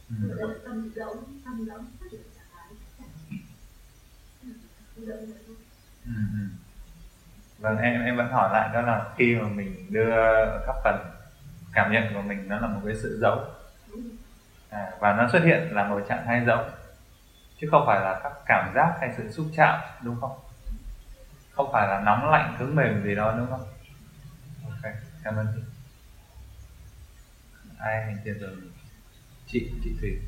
đây 0.08 0.48
là 0.48 0.54
tâm 0.64 0.90
rỗng 0.96 1.24
tâm 1.44 1.66
rỗng 1.66 1.86
chỉ 2.10 2.16
là 2.16 2.22
trạng 2.36 2.46
thái. 2.52 2.68
Vâng, 7.58 7.76
em 7.76 8.04
em 8.04 8.16
vẫn 8.16 8.28
hỏi 8.28 8.50
lại 8.52 8.70
đó 8.74 8.82
là 8.82 9.14
khi 9.16 9.36
mà 9.36 9.48
mình 9.48 9.86
đưa 9.90 10.14
các 10.66 10.76
phần 10.84 10.96
cảm 11.72 11.92
nhận 11.92 12.14
của 12.14 12.22
mình 12.22 12.48
nó 12.48 12.60
là 12.60 12.66
một 12.66 12.80
cái 12.86 12.94
sự 13.02 13.18
giống 13.22 13.54
à, 14.70 14.92
và 15.00 15.12
nó 15.12 15.28
xuất 15.32 15.42
hiện 15.44 15.68
là 15.74 15.88
một 15.88 16.00
trạng 16.08 16.24
thái 16.26 16.44
giống 16.46 16.70
chứ 17.60 17.68
không 17.70 17.84
phải 17.86 18.00
là 18.00 18.20
các 18.22 18.32
cảm 18.46 18.72
giác 18.74 18.96
hay 19.00 19.14
sự 19.16 19.32
xúc 19.32 19.46
chạm 19.56 19.80
đúng 20.02 20.20
không? 20.20 20.38
Không 21.54 21.68
phải 21.72 21.88
là 21.88 22.00
nóng 22.04 22.30
lạnh 22.30 22.56
cứng 22.58 22.74
mềm 22.76 23.02
gì 23.04 23.14
đó 23.14 23.34
đúng 23.38 23.46
không? 23.50 23.64
Ok, 24.64 24.92
cảm 25.24 25.36
ơn 25.36 25.46
chị. 25.56 25.62
Ai 27.78 28.04
hành 28.04 28.18
tiền 28.24 28.38
rồi? 28.40 28.50
Chị, 29.46 29.70
chị 29.84 29.96
Thủy. 30.00 30.18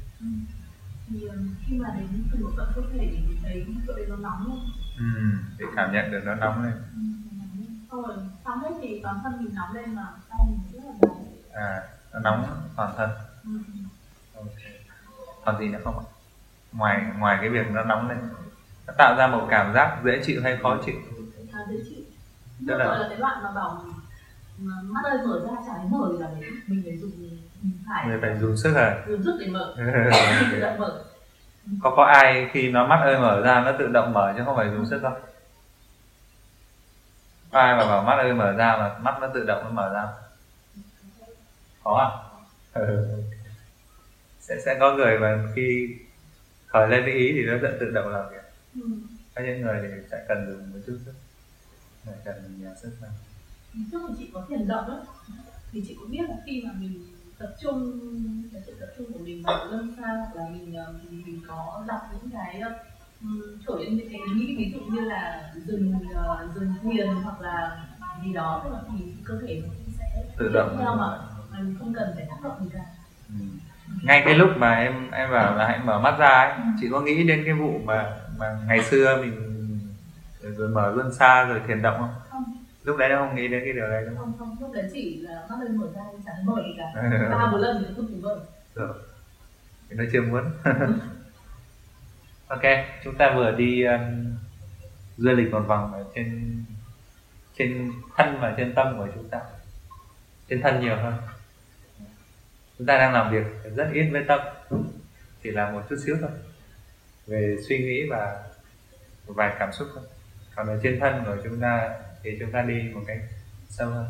thì 1.08 1.22
um, 1.26 1.54
khi 1.66 1.78
mà 1.78 1.88
đến 1.96 2.24
từng 2.32 2.42
bộ 2.42 2.50
phận 2.56 2.72
cơ 2.74 2.82
thể 2.92 2.98
thì 3.12 3.18
mình 3.28 3.38
thấy 3.42 3.66
chỗ 3.86 3.92
đấy 3.96 4.06
nó 4.08 4.16
nóng 4.16 4.46
lên 4.48 4.58
Ừ, 4.98 5.04
để 5.58 5.64
cảm 5.76 5.92
nhận 5.92 6.10
được 6.10 6.20
nó 6.24 6.34
nóng 6.34 6.62
lên. 6.64 6.72
xong 7.90 8.02
rồi 8.02 8.16
xong 8.44 8.58
hết 8.60 8.70
thì 8.82 9.00
toàn 9.02 9.20
thân 9.24 9.44
mình 9.44 9.54
nóng 9.54 9.72
lên 9.74 9.94
mà 9.94 10.06
tay 10.28 10.38
mình 10.46 10.60
rất 10.72 10.80
là 10.84 10.92
nóng 11.02 11.34
À, 11.52 11.82
nó 12.12 12.20
nóng 12.20 12.68
toàn 12.76 12.94
thân. 12.96 13.10
ừ. 13.44 13.50
Ok. 14.34 14.46
Còn 15.44 15.58
gì 15.60 15.68
nữa 15.68 15.80
không 15.84 15.98
ạ? 15.98 16.04
Ngoài 16.72 17.02
ngoài 17.18 17.38
cái 17.40 17.48
việc 17.50 17.66
nó 17.70 17.84
nóng 17.84 18.08
lên, 18.08 18.18
nó 18.86 18.92
tạo 18.98 19.14
ra 19.18 19.26
một 19.26 19.46
cảm 19.50 19.74
giác 19.74 19.98
dễ 20.04 20.20
chịu 20.26 20.40
hay 20.42 20.58
khó 20.62 20.78
chịu? 20.86 20.94
à, 21.52 21.58
dễ 21.70 21.76
chịu 21.88 21.98
Tức 22.68 22.74
là- 22.74 22.84
là 22.84 23.06
cái 23.08 23.18
đoạn 23.18 23.42
mà 23.42 23.50
bảo 23.50 23.84
mình 24.58 24.92
mắt 24.94 25.00
ơi 25.04 25.18
mở 25.26 25.40
ra 25.46 25.52
chả 25.66 25.72
thấy 25.76 25.86
mở 25.90 26.08
cả 26.20 26.26
đấy 26.40 26.50
mình 26.66 26.82
phải 26.84 26.96
dùng 26.98 27.10
mình 27.62 27.78
phải 27.88 28.06
Người 28.08 28.18
phải 28.22 28.38
dùng 28.40 28.56
sức 28.56 28.72
rồi. 28.74 28.90
dùng 29.08 29.22
sức 29.24 29.36
để 29.40 29.46
mở 29.46 29.74
mình 30.40 30.48
tự 30.52 30.60
động 30.60 30.78
mở 30.78 31.04
có 31.82 31.90
có 31.96 32.04
ai 32.04 32.48
khi 32.52 32.70
nó 32.70 32.86
mắt 32.86 33.00
ơi 33.04 33.18
mở 33.18 33.40
ra 33.40 33.60
nó 33.64 33.72
tự 33.78 33.88
động 33.88 34.12
mở 34.12 34.32
chứ 34.36 34.42
không 34.46 34.56
phải 34.56 34.70
dùng 34.70 34.86
sức 34.86 34.98
không? 35.02 35.14
Có 37.52 37.60
ai 37.60 37.76
mà 37.76 37.86
bảo 37.86 38.02
mắt 38.02 38.16
ơi 38.16 38.32
mở 38.32 38.52
ra 38.52 38.76
mà 38.76 38.98
mắt 38.98 39.14
nó 39.20 39.26
tự 39.34 39.44
động 39.46 39.64
nó 39.64 39.70
mở 39.70 39.92
ra? 39.94 40.04
Có 41.84 41.94
à? 41.94 42.08
Ừ. 42.80 43.08
Sẽ 44.40 44.54
sẽ 44.64 44.76
có 44.80 44.92
người 44.92 45.18
mà 45.18 45.38
khi 45.54 45.88
khởi 46.66 46.88
lên 46.88 47.02
cái 47.06 47.14
ý 47.14 47.32
thì 47.32 47.42
nó 47.46 47.54
sẽ 47.62 47.68
tự 47.80 47.90
động 47.90 48.08
làm 48.08 48.30
việc. 48.30 48.43
Ừ. 48.74 48.88
Có 49.34 49.42
những 49.42 49.60
người 49.62 49.78
thì 49.82 49.88
sẽ 50.10 50.24
cần 50.28 50.46
dùng 50.48 50.70
một 50.72 50.78
chút 50.86 50.98
sức. 51.04 51.12
Người 52.06 52.14
cần 52.24 52.34
nhiều 52.58 52.70
sức 52.82 52.92
hơn. 53.00 53.10
trước 53.92 53.98
thì 54.08 54.14
chị 54.18 54.30
có 54.34 54.46
thiền 54.48 54.68
động 54.68 54.90
á 54.90 54.96
thì 55.72 55.84
chị 55.88 55.96
cũng 56.00 56.10
biết 56.10 56.22
là 56.28 56.36
khi 56.46 56.62
mà 56.66 56.72
mình 56.78 57.06
tập 57.38 57.54
trung 57.62 58.00
cái 58.52 58.62
sự 58.66 58.74
tập 58.80 58.86
trung 58.98 59.12
của 59.12 59.18
mình 59.18 59.42
vào 59.42 59.66
lâm 59.66 59.94
xa 59.96 60.06
hoặc 60.06 60.34
là 60.36 60.48
mình 60.52 60.74
ờ, 60.74 60.92
mình, 61.02 61.22
mình 61.26 61.40
có 61.48 61.84
đọc 61.88 62.00
những 62.12 62.30
cái 62.32 62.60
thổi 63.66 63.84
lên 63.84 63.96
những 63.96 64.08
cái 64.12 64.20
ý 64.34 64.56
ví 64.56 64.72
dụ 64.74 64.80
như 64.80 65.00
là 65.00 65.52
dừng 65.66 65.92
ờ, 66.14 66.48
dừng 66.54 66.74
thiền 66.82 67.06
hoặc 67.08 67.40
là 67.40 67.84
gì 68.24 68.32
đó 68.32 68.60
tức 68.64 68.70
là 68.70 68.78
thì 68.92 69.04
cơ 69.24 69.34
thể 69.46 69.60
nó 69.64 69.68
cũng 69.68 69.92
sẽ 69.98 70.24
Tự 70.38 70.48
động. 70.54 70.76
theo 70.78 70.96
mà 70.96 71.18
mình 71.58 71.76
không 71.78 71.94
cần 71.94 72.12
phải 72.14 72.26
tác 72.30 72.36
động 72.42 72.64
gì 72.64 72.70
cả 72.72 72.80
Ừ. 73.28 73.44
ngay 74.02 74.22
cái 74.24 74.34
lúc 74.34 74.48
mà 74.56 74.74
em 74.74 75.10
em 75.10 75.30
bảo 75.30 75.56
là 75.56 75.66
hãy 75.68 75.78
mở 75.84 76.00
mắt 76.00 76.16
ra 76.18 76.28
ấy 76.28 76.52
chị 76.80 76.88
có 76.90 77.00
nghĩ 77.00 77.22
đến 77.28 77.42
cái 77.44 77.54
vụ 77.54 77.78
mà 77.84 78.16
mà 78.38 78.58
ngày 78.66 78.84
xưa 78.84 79.16
mình 79.20 79.54
rồi 80.56 80.68
mở 80.68 80.92
luân 80.94 81.14
xa 81.14 81.44
rồi 81.44 81.60
thiền 81.66 81.82
động 81.82 81.96
không? 81.98 82.14
Không. 82.30 82.64
Lúc 82.84 82.96
đấy 82.96 83.08
em 83.08 83.18
không 83.18 83.34
nghĩ 83.34 83.48
đến 83.48 83.62
cái 83.64 83.72
điều 83.72 83.88
đấy 83.88 84.04
đúng 84.06 84.16
không 84.16 84.32
không 84.38 84.56
không 84.58 84.68
lúc 84.68 84.74
đấy 84.74 84.90
chỉ 84.92 85.20
là 85.20 85.46
mắt 85.50 85.56
lên 85.62 85.76
mở 85.76 85.86
ra 85.94 86.02
chẳng 86.26 86.46
mở 86.46 86.62
gì 86.66 86.74
cả. 86.78 87.02
Ba 87.30 87.50
bốn 87.52 87.60
lần 87.60 87.84
thì 87.88 87.94
không 87.96 88.06
thể 88.08 88.14
mở. 88.22 88.40
Rồi. 88.74 88.94
Thì 89.88 89.96
nó 89.96 90.04
chưa 90.12 90.22
muốn. 90.22 90.44
Ok 92.48 92.62
chúng 93.04 93.14
ta 93.14 93.32
vừa 93.36 93.50
đi 93.50 93.84
um, 93.84 94.36
du 95.16 95.30
lịch 95.30 95.52
một 95.52 95.60
vòng 95.60 95.92
ở 95.92 96.04
trên 96.14 96.56
trên 97.58 97.92
thân 98.16 98.38
và 98.40 98.54
trên 98.56 98.74
tâm 98.74 98.98
của 98.98 99.08
chúng 99.14 99.28
ta. 99.28 99.40
Trên 100.48 100.62
thân 100.62 100.80
nhiều 100.80 100.96
hơn. 100.96 101.14
Chúng 102.78 102.86
ta 102.86 102.98
đang 102.98 103.12
làm 103.12 103.32
việc 103.32 103.44
rất 103.76 103.90
ít 103.92 104.08
với 104.12 104.24
tâm. 104.28 104.40
Chỉ 105.42 105.50
là 105.50 105.70
một 105.70 105.82
chút 105.90 105.96
xíu 106.04 106.16
thôi 106.20 106.30
về 107.26 107.56
suy 107.68 107.78
nghĩ 107.78 108.08
và 108.10 108.42
một 109.26 109.32
vài 109.36 109.56
cảm 109.58 109.72
xúc 109.72 109.88
thôi. 109.94 110.04
Còn 110.54 110.66
ở 110.66 110.80
trên 110.82 111.00
thân 111.00 111.22
của 111.26 111.36
chúng 111.44 111.60
ta 111.60 111.90
thì 112.22 112.36
chúng 112.40 112.52
ta 112.52 112.62
đi 112.62 112.90
một 112.94 113.00
cách 113.06 113.18
sâu 113.68 113.90
hơn 113.90 114.06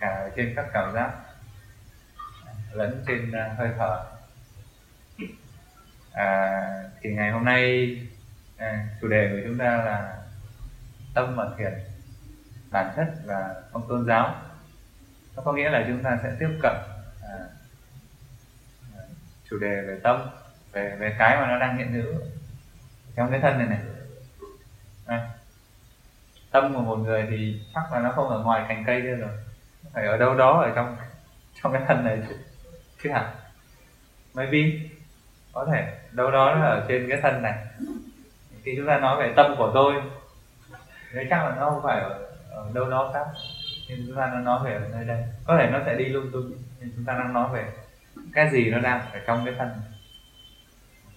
cả 0.00 0.30
trên 0.36 0.52
các 0.56 0.66
cảm 0.72 0.94
giác 0.94 1.12
lẫn 2.72 3.04
trên 3.06 3.32
à, 3.32 3.54
hơi 3.58 3.68
thở. 3.78 4.04
À, 6.12 6.60
thì 7.00 7.10
ngày 7.12 7.30
hôm 7.30 7.44
nay 7.44 7.96
à, 8.56 8.88
chủ 9.00 9.08
đề 9.08 9.28
của 9.30 9.48
chúng 9.48 9.58
ta 9.58 9.76
là 9.76 10.22
tâm 11.14 11.36
và 11.36 11.50
thiền 11.58 11.72
bản 12.70 12.92
chất 12.96 13.06
và 13.24 13.54
không 13.72 13.88
tôn 13.88 14.06
giáo. 14.06 14.42
Nó 15.36 15.42
có 15.42 15.52
nghĩa 15.52 15.70
là 15.70 15.84
chúng 15.88 16.02
ta 16.02 16.18
sẽ 16.22 16.36
tiếp 16.40 16.58
cận 16.62 16.76
à, 17.22 17.38
à 18.94 19.00
chủ 19.50 19.58
đề 19.58 19.82
về 19.82 20.00
tâm 20.02 20.28
về 20.72 20.96
về 20.98 21.14
cái 21.18 21.36
mà 21.36 21.46
nó 21.46 21.58
đang 21.58 21.76
hiện 21.76 21.92
hữu 21.92 22.14
trong 23.16 23.30
cái 23.30 23.40
thân 23.40 23.58
này 23.58 23.66
này. 23.66 23.80
À, 25.06 25.28
tâm 26.50 26.74
của 26.74 26.80
một 26.80 26.96
người 26.96 27.26
thì 27.30 27.60
chắc 27.74 27.92
là 27.92 27.98
nó 27.98 28.12
không 28.12 28.28
ở 28.28 28.38
ngoài 28.38 28.64
cành 28.68 28.84
cây 28.86 29.00
nữa 29.00 29.14
rồi. 29.14 29.30
Phải 29.92 30.06
ở 30.06 30.16
đâu 30.16 30.34
đó 30.34 30.62
ở 30.62 30.72
trong 30.74 30.96
trong 31.62 31.72
cái 31.72 31.82
thân 31.88 32.04
này 32.04 32.18
chứ. 32.28 32.36
Chứ 33.02 33.10
hả? 33.10 33.34
Maybe 34.34 34.58
có 35.52 35.66
thể 35.72 35.98
đâu 36.10 36.30
đó 36.30 36.54
là 36.54 36.66
ở 36.66 36.84
trên 36.88 37.08
cái 37.08 37.20
thân 37.22 37.42
này. 37.42 37.54
Khi 38.62 38.74
chúng 38.76 38.86
ta 38.86 38.98
nói 38.98 39.16
về 39.16 39.32
tâm 39.36 39.54
của 39.58 39.70
tôi 39.74 39.94
thì 41.12 41.18
chắc 41.30 41.44
là 41.44 41.54
nó 41.56 41.70
không 41.70 41.82
phải 41.82 42.00
ở, 42.00 42.28
ở 42.50 42.70
đâu 42.74 42.90
đó 42.90 43.10
khác. 43.14 43.26
Nhưng 43.88 44.04
chúng 44.06 44.16
ta 44.16 44.26
đang 44.26 44.44
nói 44.44 44.60
về 44.64 44.74
ở 44.74 44.88
nơi 44.92 45.04
đây 45.04 45.24
có 45.46 45.56
thể 45.58 45.70
nó 45.72 45.80
sẽ 45.86 45.94
đi 45.94 46.04
lung 46.04 46.30
tung. 46.32 46.52
Nhưng 46.80 46.90
chúng 46.96 47.04
ta 47.04 47.12
đang 47.12 47.32
nói 47.32 47.48
về 47.52 47.72
cái 48.32 48.50
gì 48.50 48.70
nó 48.70 48.78
đang 48.78 49.00
ở 49.12 49.20
trong 49.26 49.44
cái 49.44 49.54
thân 49.58 49.68
này 49.68 49.91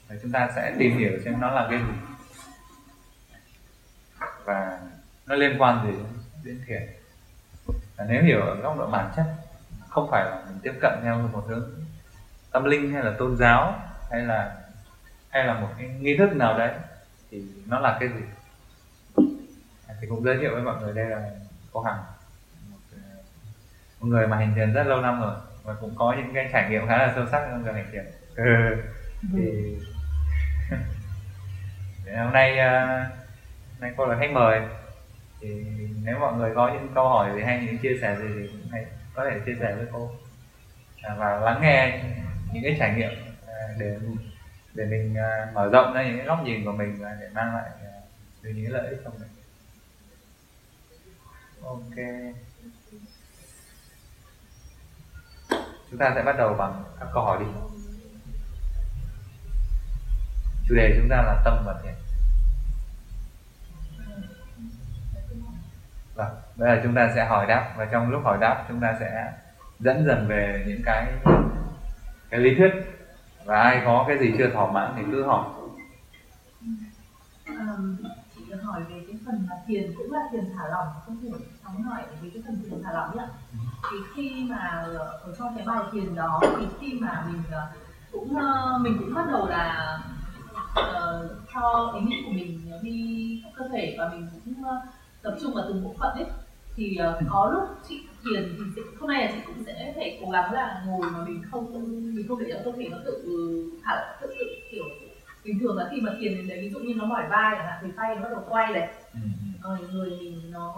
và 0.10 0.16
chúng 0.22 0.32
ta 0.32 0.50
sẽ 0.56 0.76
tìm 0.80 0.98
hiểu 0.98 1.12
xem 1.26 1.40
nó 1.40 1.52
là 1.52 1.68
cái 1.70 1.80
gì. 1.80 1.94
Và 4.46 4.80
nó 5.26 5.36
liên 5.36 5.62
quan 5.62 5.88
gì 5.88 6.00
đến 6.44 6.62
thiền 6.68 6.82
và 7.98 8.06
nếu 8.10 8.24
hiểu 8.24 8.42
ở 8.42 8.56
góc 8.56 8.78
độ 8.78 8.88
bản 8.88 9.12
chất 9.16 9.26
không 9.90 10.08
phải 10.12 10.26
là 10.26 10.44
mình 10.48 10.60
tiếp 10.64 10.74
cận 10.82 10.94
theo 11.04 11.18
một 11.34 11.44
hướng 11.48 11.70
tâm 12.52 12.64
linh 12.64 12.92
hay 12.94 13.04
là 13.04 13.16
tôn 13.20 13.38
giáo 13.38 13.80
hay 14.12 14.22
là 14.22 14.56
hay 15.30 15.46
là 15.46 15.60
một 15.60 15.68
cái 15.78 15.88
nghi 15.88 16.18
thức 16.18 16.36
nào 16.36 16.58
đấy 16.58 16.74
thì 17.32 17.44
nó 17.66 17.80
là 17.80 17.98
cái 18.00 18.10
gì? 18.10 18.24
Thì 20.02 20.08
cũng 20.10 20.24
giới 20.24 20.38
thiệu 20.38 20.54
với 20.54 20.64
mọi 20.64 20.82
người 20.82 20.94
đây 20.94 21.06
là 21.06 21.30
cô 21.72 21.82
hằng 21.82 22.04
một, 22.72 22.78
ờ, 22.92 22.98
một 24.00 24.08
người 24.08 24.28
mà 24.28 24.38
hành 24.38 24.54
thiền 24.56 24.74
rất 24.74 24.84
lâu 24.84 25.02
năm 25.02 25.22
rồi 25.22 25.36
và 25.64 25.74
cũng 25.82 25.96
có 25.96 26.16
những 26.18 26.34
cái 26.34 26.50
trải 26.54 26.70
nghiệm 26.70 26.88
khá 26.88 26.98
là 26.98 27.12
sâu 27.16 27.26
sắc 27.32 27.48
trong 27.52 27.64
việc 27.64 27.72
hành 27.74 27.90
thiền. 27.92 28.06
Thì 29.34 29.76
vâng 29.76 29.95
hôm 32.14 32.34
nay 32.34 32.58
ờ, 32.58 32.98
hôm 32.98 33.80
nay 33.80 33.94
cô 33.98 34.06
là 34.06 34.18
khách 34.20 34.32
mời. 34.32 34.62
Thì 35.42 35.66
nếu 36.04 36.20
mọi 36.20 36.34
người 36.34 36.52
có 36.56 36.74
những 36.74 36.92
câu 36.96 37.10
hỏi 37.10 37.32
gì 37.36 37.42
hay 37.44 37.64
những 37.66 37.78
chia 37.78 37.98
sẻ 38.02 38.16
gì 38.20 38.28
thì 38.36 38.48
cũng 38.48 38.68
hãy 38.72 38.86
có 39.14 39.26
thể 39.30 39.40
chia 39.46 39.56
sẻ 39.60 39.76
với 39.76 39.86
cô. 39.92 40.12
À, 41.02 41.16
và 41.18 41.40
lắng 41.40 41.60
nghe 41.62 42.04
những 42.54 42.64
cái 42.64 42.76
trải 42.80 42.96
nghiệm 42.96 43.10
ờ, 43.48 43.54
để 43.78 43.98
để 44.74 44.86
mình 44.86 45.16
ờ, 45.16 45.48
mở 45.54 45.70
rộng 45.70 45.94
ra 45.94 46.04
những 46.04 46.18
cái 46.18 46.26
góc 46.26 46.44
nhìn 46.44 46.66
của 46.66 46.72
mình 46.72 46.98
và 47.00 47.18
để 47.20 47.30
mang 47.34 47.56
lại 47.56 47.70
được 48.42 48.52
những 48.56 48.72
lợi 48.72 48.88
ích 48.90 49.02
cho 49.04 49.12
mình. 49.20 49.30
Ok. 51.64 51.96
Chúng 55.90 56.00
ta 56.00 56.12
sẽ 56.16 56.22
bắt 56.24 56.38
đầu 56.38 56.54
bằng 56.54 56.84
các 57.00 57.08
câu 57.14 57.24
hỏi 57.24 57.40
đi 57.40 57.46
chủ 60.70 60.76
đề 60.76 60.96
chúng 61.00 61.10
ta 61.10 61.16
là 61.16 61.42
tâm 61.46 61.64
và 61.66 61.76
thiền 61.84 61.94
Vâng, 66.16 66.36
bây 66.56 66.70
giờ 66.70 66.82
chúng 66.84 66.96
ta 66.96 67.12
sẽ 67.16 67.26
hỏi 67.26 67.46
đáp 67.46 67.74
và 67.78 67.86
trong 67.86 68.12
lúc 68.12 68.22
hỏi 68.24 68.38
đáp 68.42 68.66
chúng 68.68 68.80
ta 68.82 68.96
sẽ 69.00 69.34
dẫn 69.80 70.06
dần 70.06 70.28
về 70.28 70.64
những 70.68 70.82
cái 70.86 71.14
cái 72.30 72.40
lý 72.40 72.56
thuyết 72.56 72.72
và 73.46 73.62
ai 73.62 73.82
có 73.86 74.06
cái 74.08 74.18
gì 74.18 74.36
chưa 74.38 74.50
thỏa 74.50 74.72
mãn 74.72 74.94
thì 74.96 75.02
cứ 75.12 75.24
hỏi. 75.24 75.44
Chị 78.36 78.42
được 78.50 78.62
hỏi 78.64 78.82
về 78.90 79.04
cái 79.08 79.20
phần 79.26 79.48
mà 79.50 79.56
thiền 79.68 79.94
cũng 79.98 80.14
là 80.14 80.20
thiền 80.32 80.46
thả 80.58 80.68
lỏng 80.70 80.88
không 81.06 81.18
thể 81.22 81.30
chóng 81.64 81.84
hỏi 81.84 82.02
về 82.22 82.30
cái 82.34 82.44
phần 82.46 82.60
thiền 82.64 82.84
thả 82.84 82.92
lỏng 82.94 83.18
nhá. 83.18 83.28
Thì 83.92 83.98
khi 84.16 84.48
mà 84.50 84.86
ở 85.22 85.36
trong 85.40 85.58
cái 85.58 85.66
bài 85.66 85.84
thiền 85.92 86.16
đó 86.16 86.42
thì 86.60 86.66
khi 86.80 87.00
mà 87.02 87.24
mình 87.28 87.44
ờ, 87.52 87.68
cũng 88.12 88.38
ờ, 88.38 88.78
mình 88.82 88.98
cũng 89.00 89.14
bắt 89.14 89.26
đầu 89.32 89.48
là 89.48 90.00
uh, 90.80 91.38
cho 91.54 91.94
ý 92.00 92.06
nghĩ 92.06 92.24
của 92.26 92.32
mình 92.32 92.60
đi 92.82 93.44
cơ 93.56 93.68
thể 93.72 93.96
và 93.98 94.10
mình 94.10 94.28
cũng 94.32 94.54
uh, 94.62 94.68
tập 95.22 95.38
trung 95.42 95.54
vào 95.54 95.66
từng 95.68 95.84
bộ 95.84 95.96
phận 96.00 96.14
ấy. 96.14 96.26
Thì 96.76 96.98
uh, 97.10 97.26
có 97.30 97.50
lúc 97.54 97.64
chị 97.88 98.00
thiền 98.24 98.56
thì 98.58 98.64
sẽ, 98.76 98.82
hôm 99.00 99.10
nay 99.10 99.26
là 99.26 99.32
chị 99.36 99.40
cũng 99.46 99.64
sẽ 99.66 99.94
phải 99.96 100.20
cố 100.22 100.30
gắng 100.32 100.54
là 100.54 100.84
ngồi 100.88 101.02
mà 101.12 101.26
mình 101.26 101.42
không 101.52 101.74
mình 102.16 102.28
không 102.28 102.40
để 102.40 102.46
cho 102.50 102.60
cơ 102.66 102.72
thể 102.78 102.88
nó 102.92 102.98
tự 103.06 103.24
thả 103.84 104.18
tự 104.22 104.28
tự 104.40 104.46
kiểu 104.72 104.84
bình 105.44 105.60
thường. 105.60 105.78
Là 105.78 105.90
khi 105.92 106.02
mà 106.02 106.12
thiền 106.20 106.36
đến 106.36 106.48
đấy 106.48 106.60
ví 106.62 106.70
dụ 106.70 106.80
như 106.80 106.94
nó 106.94 107.06
mỏi 107.06 107.24
vai 107.30 107.56
chẳng 107.56 107.68
hạn 107.68 107.80
thì 107.82 107.88
tay 107.98 108.16
nó 108.16 108.22
bắt 108.22 108.30
đầu 108.32 108.44
quay 108.50 108.74
này. 108.74 108.94
Ừ. 109.14 109.20
ờ, 109.62 109.78
người 109.92 110.10
mình 110.10 110.52
nó 110.52 110.76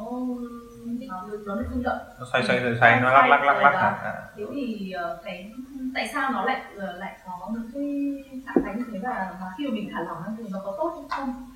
nó 0.87 1.21
nó 1.45 1.55
nó 1.55 1.63
rung 1.71 1.83
động 1.83 1.97
nó 2.19 2.25
xoay 2.31 2.43
xoay 2.47 2.59
xoay 2.59 2.75
xoay 2.79 3.01
nó 3.01 3.11
lắc 3.11 3.27
lắc 3.27 3.43
lắc 3.43 3.61
lắc 3.61 3.71
à. 3.71 4.29
thế 4.35 4.45
thì 4.53 4.93
uh, 5.13 5.23
cái 5.23 5.51
tại 5.95 6.09
sao 6.13 6.31
nó 6.31 6.45
lại 6.45 6.61
uh, 6.75 6.99
lại 6.99 7.17
có 7.25 7.51
những 7.53 7.71
cái 7.73 8.41
trạng 8.45 8.63
thái 8.63 8.75
như 8.75 8.83
thế 8.93 8.99
và 9.03 9.35
mà 9.41 9.47
khi 9.57 9.67
mà 9.67 9.73
mình 9.73 9.89
thả 9.93 10.01
lỏng 10.01 10.35
thì 10.37 10.43
nó 10.51 10.59
có 10.65 10.75
tốt 10.77 10.93
hay 10.95 11.19
không? 11.19 11.51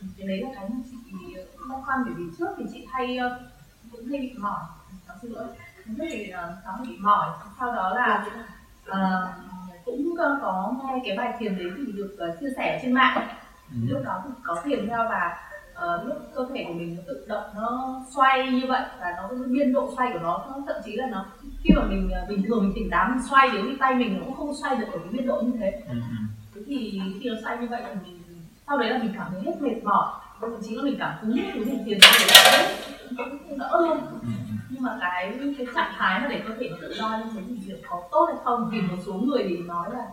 Thì 0.00 0.06
cái 0.18 0.26
đấy 0.26 0.40
là 0.40 0.48
cái 0.54 0.68
mà 0.68 0.76
chị 0.90 1.36
băn 1.70 1.82
khoăn 1.82 1.98
bởi 2.04 2.14
vì 2.16 2.24
trước 2.38 2.48
thì 2.58 2.64
chị 2.72 2.86
hay 2.92 3.18
cũng 3.92 4.06
hay 4.10 4.20
bị 4.20 4.34
mỏi. 4.38 4.60
Cháu 5.08 5.16
xin 5.22 5.32
lỗi. 5.32 5.46
Thì 5.98 6.32
cháu 6.64 6.78
bị 6.82 6.96
mỏi. 7.00 7.28
Sau 7.60 7.72
đó 7.72 7.94
là 7.94 8.26
uh, 8.90 9.30
cũng 9.84 10.14
có 10.42 10.74
nghe 10.78 11.02
cái 11.06 11.16
bài 11.16 11.34
thiền 11.38 11.58
đấy 11.58 11.70
thì 11.76 11.92
được 11.92 12.16
chia 12.40 12.48
sẻ 12.56 12.78
trên 12.82 12.92
mạng. 12.92 13.28
Ừ. 13.72 13.76
lúc 13.88 14.02
đó 14.04 14.22
thì 14.24 14.30
có 14.42 14.60
thiền 14.64 14.88
theo 14.88 15.04
và 15.08 15.36
uh, 15.84 16.06
lúc 16.06 16.16
cơ 16.34 16.46
thể 16.54 16.64
của 16.68 16.74
mình 16.74 16.96
nó 16.96 17.02
tự 17.06 17.24
động 17.28 17.44
nó 17.56 18.00
xoay 18.14 18.50
như 18.50 18.66
vậy 18.68 18.82
và 19.00 19.06
nó 19.16 19.28
biên 19.46 19.72
độ 19.72 19.92
xoay 19.96 20.10
của 20.12 20.18
nó, 20.18 20.46
nó 20.48 20.56
thậm 20.66 20.76
chí 20.84 20.96
là 20.96 21.06
nó 21.06 21.26
khi 21.62 21.74
mà 21.76 21.82
mình 21.82 22.10
uh, 22.22 22.28
bình 22.28 22.42
thường 22.48 22.62
mình 22.62 22.72
tỉnh 22.74 22.90
táo 22.90 23.08
mình 23.10 23.22
xoay 23.30 23.50
như 23.50 23.76
tay 23.80 23.94
mình 23.94 24.18
nó 24.18 24.24
cũng 24.24 24.36
không 24.36 24.54
xoay 24.54 24.76
được 24.76 24.86
ở 24.92 24.98
cái 24.98 25.08
biên 25.12 25.26
độ 25.26 25.40
như 25.40 25.52
thế. 25.60 25.82
Ừ. 25.88 25.94
thế 26.54 26.60
thì 26.66 27.00
khi 27.20 27.28
nó 27.28 27.36
xoay 27.42 27.58
như 27.58 27.66
vậy 27.70 27.82
thì 27.86 27.94
mình 28.04 28.18
sau 28.66 28.78
đấy 28.78 28.90
là 28.90 28.98
mình 28.98 29.12
cảm 29.16 29.26
thấy 29.32 29.40
hết 29.42 29.62
mệt 29.62 29.84
mỏi 29.84 30.06
thậm 30.40 30.50
chí 30.62 30.74
là 30.74 30.82
mình 30.82 30.96
cảm 30.98 31.14
cúm 31.20 31.36
cái 31.36 31.54
mình 31.54 31.82
tiền 31.86 31.98
nó 32.00 32.08
để 33.18 33.24
cũng 33.48 33.58
đỡ 33.58 33.80
luôn. 33.80 33.98
Nhưng 34.70 34.82
mà 34.82 34.98
cái 35.00 35.38
cái 35.58 35.66
trạng 35.74 35.92
thái 35.96 36.20
mà 36.20 36.26
để 36.28 36.42
cơ 36.48 36.54
thể 36.60 36.68
nó 36.70 36.76
tự 36.80 36.94
do 36.94 37.18
như 37.18 37.24
thế 37.34 37.40
thì 37.48 37.54
việc 37.66 37.82
có 37.88 38.02
tốt 38.10 38.26
hay 38.26 38.36
không 38.44 38.70
vì 38.72 38.80
một 38.80 38.96
số 39.06 39.12
người 39.12 39.44
thì 39.48 39.56
nói 39.56 39.88
là 39.92 40.06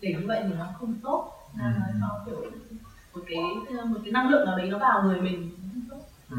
để 0.00 0.14
như 0.20 0.26
vậy 0.26 0.40
thì 0.48 0.54
nó 0.58 0.66
không 0.80 0.94
tốt. 1.02 1.32
Nên 1.58 1.72
nói 1.80 1.90
cho 2.00 2.20
kiểu 2.26 2.50
một 3.14 3.20
cái 3.26 3.38
một 3.86 3.98
cái 4.02 4.12
năng 4.12 4.28
lượng 4.28 4.46
nào 4.46 4.58
đấy 4.58 4.68
nó 4.70 4.78
vào 4.78 5.02
người 5.02 5.20
mình. 5.20 5.50
Ừ. 6.30 6.36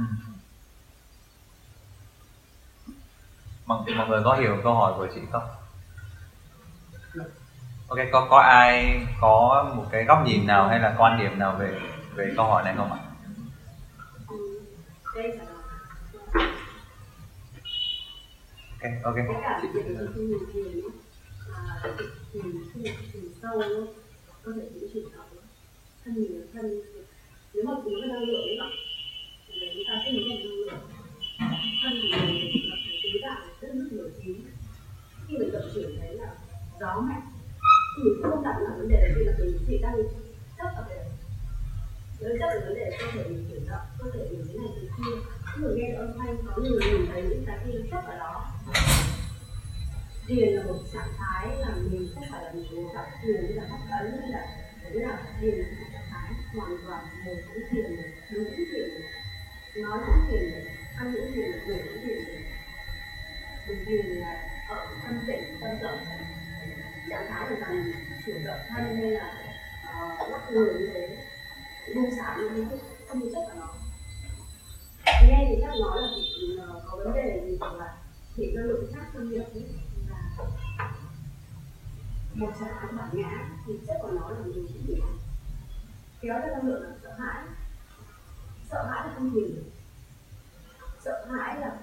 mọi, 3.65 3.79
mọi 3.97 4.07
người 4.07 4.21
có 4.23 4.35
hiểu 4.35 4.57
câu 4.63 4.73
hỏi 4.73 4.93
của 4.97 5.07
chị 5.15 5.21
không? 5.31 5.43
Ok 7.87 7.99
có 8.11 8.27
có 8.29 8.37
ai 8.37 9.01
có 9.21 9.65
một 9.75 9.85
cái 9.91 10.05
góc 10.05 10.23
nhìn 10.25 10.47
nào 10.47 10.67
hay 10.67 10.79
là 10.79 10.95
quan 10.97 11.19
điểm 11.19 11.39
nào 11.39 11.55
về 11.59 11.79
về 12.15 12.33
câu 12.35 12.45
hỏi 12.45 12.63
này 12.63 12.75
không 12.77 12.91
ạ? 12.91 12.99
Ok 19.03 19.15
ok. 19.15 19.15
Thiền 22.33 22.95
thiền 23.13 23.23
sâu 23.41 23.61
có 24.43 24.51
thể 24.55 24.69
thân 26.05 26.13
mình 26.15 26.47
thân, 26.53 26.81
nếu 27.53 27.63
mà 27.65 27.73
cùng 27.83 27.93
cái 28.01 28.09
năng 28.09 28.23
lượng 28.23 28.41
ấy 28.41 28.57
thì 29.47 29.59
chúng 29.73 29.83
ta 29.87 29.93
sẽ 30.05 30.11
thấy 30.11 30.25
năng 30.29 30.43
lượng 30.43 30.69
thân 31.83 31.93
thì 32.01 32.09
là 32.09 32.75
cái 32.85 32.99
tứ 33.03 33.19
đại 33.21 33.41
rất 33.61 33.67
rất 33.73 33.91
nổi 33.91 34.11
tiếng. 34.23 34.45
Khi 35.27 35.37
mình 35.37 35.51
vận 35.51 35.71
chuyển 35.75 35.97
thấy 35.99 36.13
là 36.13 36.35
gió 36.79 37.01
mạnh, 37.01 37.21
thì 37.97 38.03
mình 38.03 38.21
không 38.23 38.43
đặt 38.43 38.55
là 38.61 38.69
vấn 38.77 38.87
đề 38.89 39.07
là 39.07 39.15
vì 39.17 39.23
là 39.25 39.33
mình 39.39 39.57
chỉ 39.67 39.77
đang 39.81 39.95
chấp 40.57 40.69
ở 40.75 40.85
đây 40.89 41.05
nếu 42.19 42.37
chấp 42.39 42.47
là 42.47 42.61
vấn 42.65 42.75
đề 42.75 42.97
cơ 42.99 43.05
thể 43.13 43.23
mình 43.29 43.45
chuyển 43.49 43.67
động, 43.69 43.85
cơ 43.99 44.11
thể 44.13 44.19
mình 44.31 44.45
thế 44.47 44.59
này 44.59 44.67
thế 44.81 44.87
kia. 44.97 45.15
Người 45.59 45.77
nghe 45.77 45.91
được 45.91 45.97
âm 45.97 46.11
thanh, 46.17 46.37
có 46.45 46.61
người 46.61 46.79
nhìn 46.91 47.05
thấy 47.11 47.21
những 47.21 47.43
cái 47.47 47.57
kia 47.65 47.79
chấp 47.91 48.03
ở 48.07 48.17
đó. 48.17 48.51
Điền 50.27 50.53
là 50.53 50.63
một 50.63 50.79
trạng 50.93 51.13
thái 51.17 51.57
là 51.59 51.75
mình 51.91 52.09
không 52.15 52.23
phải 52.31 52.43
là 52.43 52.51
mình 52.53 52.65
cố 52.71 52.91
gắng 52.93 53.09
thiền 53.21 53.47
như 53.47 53.53
là 53.53 53.63
hấp 53.67 53.79
ấn 53.99 54.21
hay 54.21 54.29
là 54.29 54.69
đấy 54.83 54.93
là 54.93 55.23
điền 55.41 55.55
là 55.55 55.65
một 55.65 55.85
trạng 55.93 56.07
thái 56.11 56.31
hoàn 56.53 56.77
toàn 56.87 57.05
một 57.25 57.35
cũng 57.47 57.63
thiền 57.69 57.97
được 57.97 58.09
đứng 58.29 58.45
cũng 58.45 58.65
thiền 58.71 58.89
được 58.89 59.01
nói 59.75 59.99
cũng 60.05 60.25
thiền 60.27 60.51
được 60.51 60.63
ăn 60.95 61.13
cũng 61.13 61.31
thiền 61.33 61.51
được 61.51 61.59
ngủ 61.67 61.77
cũng 61.83 62.01
thiền 62.01 62.25
được 62.25 62.39
mình 63.67 63.85
thiền 63.85 64.05
là 64.05 64.49
ở 64.69 64.87
thân 65.03 65.19
tịnh 65.27 65.43
tâm 65.61 65.79
rộng 65.81 65.99
trạng 67.09 67.25
thái 67.29 67.49
của 67.49 67.55
rằng 67.55 67.91
chuyển 68.25 68.43
động 68.45 68.59
thân 68.69 68.95
hay 68.95 69.11
là 69.11 69.43
ờ, 69.93 70.27
lắc 70.29 70.51
người 70.51 70.73
như 70.73 70.89
thế, 70.93 71.17
buông 71.95 72.11
xả 72.17 72.37
như 72.37 72.49
thế 72.49 72.77
không 73.07 73.21
có 73.21 73.27
chất 73.33 73.43
vào 73.47 73.55
nó. 73.59 73.73
Nghe 75.27 75.45
thì 75.49 75.55
chắc 75.61 75.71
nói 75.79 76.01
là 76.01 76.07
bị 76.15 76.29
ừ, 76.41 76.57
ờ, 76.57 76.81
có 76.85 76.97
vấn 76.97 77.13
đề 77.13 77.41
gì 77.45 77.57
hoặc 77.59 77.73
là 77.73 77.97
bị 78.37 78.51
năng 78.55 78.65
lượng 78.65 78.93
khác 78.93 79.05
trong 79.13 79.29
miệng 79.29 79.53
ấy, 79.53 79.63
là 80.09 80.45
một 82.33 82.51
trạng 82.59 82.73
thái 82.81 82.91
bản 82.91 83.09
ngã 83.13 83.49
thì 83.67 83.73
chất 83.87 83.97
của 84.01 84.11
nó 84.11 84.29
là 84.29 84.39
mình 84.45 84.67
cũng 84.67 84.87
bị 84.87 85.01
kéo 86.23 86.39
ra 86.39 86.47
năng 86.47 86.67
lượng 86.67 86.83
là 86.83 86.89
sợ 87.03 87.09
hãi. 87.19 87.43
Sợ 88.71 88.83
hãi 88.83 89.07
là 89.07 89.13
không 89.15 89.31
hiểu. 89.31 89.47
Sợ 91.05 91.25
hãi 91.31 91.59
là 91.59 91.77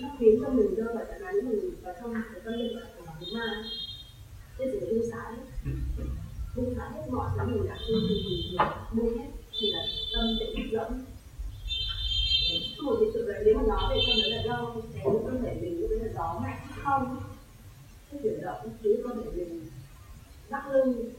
nó 0.00 0.08
khiến 0.18 0.40
cho 0.42 0.48
mình 0.48 0.74
rơi 0.74 0.94
vào 0.94 1.04
trạng 1.04 1.20
thái 1.20 1.32
mình 1.32 1.70
vào 1.82 1.94
trong 2.00 2.14
cái 2.14 2.40
tâm 2.44 2.54
linh 2.54 2.78
của 2.96 3.04
chúng 3.20 3.38
ma 3.38 3.64
cái 4.58 4.68
sự 4.72 4.90
yêu 4.90 5.02
xả 5.12 5.30
buông 6.56 6.74
xả 6.76 6.88
hết 6.94 7.02
mọi 7.10 7.30
thứ 7.36 7.46
mình 7.46 7.68
đã 7.68 7.78
thương 7.88 8.02
thì 8.08 8.14
mình 8.24 8.56
buông 8.92 9.18
hết. 9.18 9.26
Thì 9.60 9.72
là 9.72 9.82
tâm 10.14 10.36
tĩnh 10.40 10.72
dẫn 10.72 11.04
một 12.82 12.96
hiện 13.00 13.10
tượng 13.14 13.28
đấy 13.28 13.42
nếu 13.44 13.54
mà 13.54 13.62
nói 13.68 13.82
về 13.90 13.96
cho 14.06 14.12
đấy 14.22 14.30
là 14.30 14.42
đau, 14.46 14.82
cái 14.94 15.04
cơ 15.04 15.32
thể 15.42 15.58
mình 15.60 15.80
lúc 15.80 15.90
đấy 15.90 15.98
là 15.98 16.12
gió 16.14 16.40
mạnh 16.42 16.66
không? 16.84 17.22
Cái 18.10 18.20
chuyển 18.22 18.40
động 18.42 18.76
cứ 18.82 19.02
cơ 19.04 19.14
thể 19.14 19.30
mình 19.36 19.66
lắc 20.48 20.68
lưng 20.68 21.12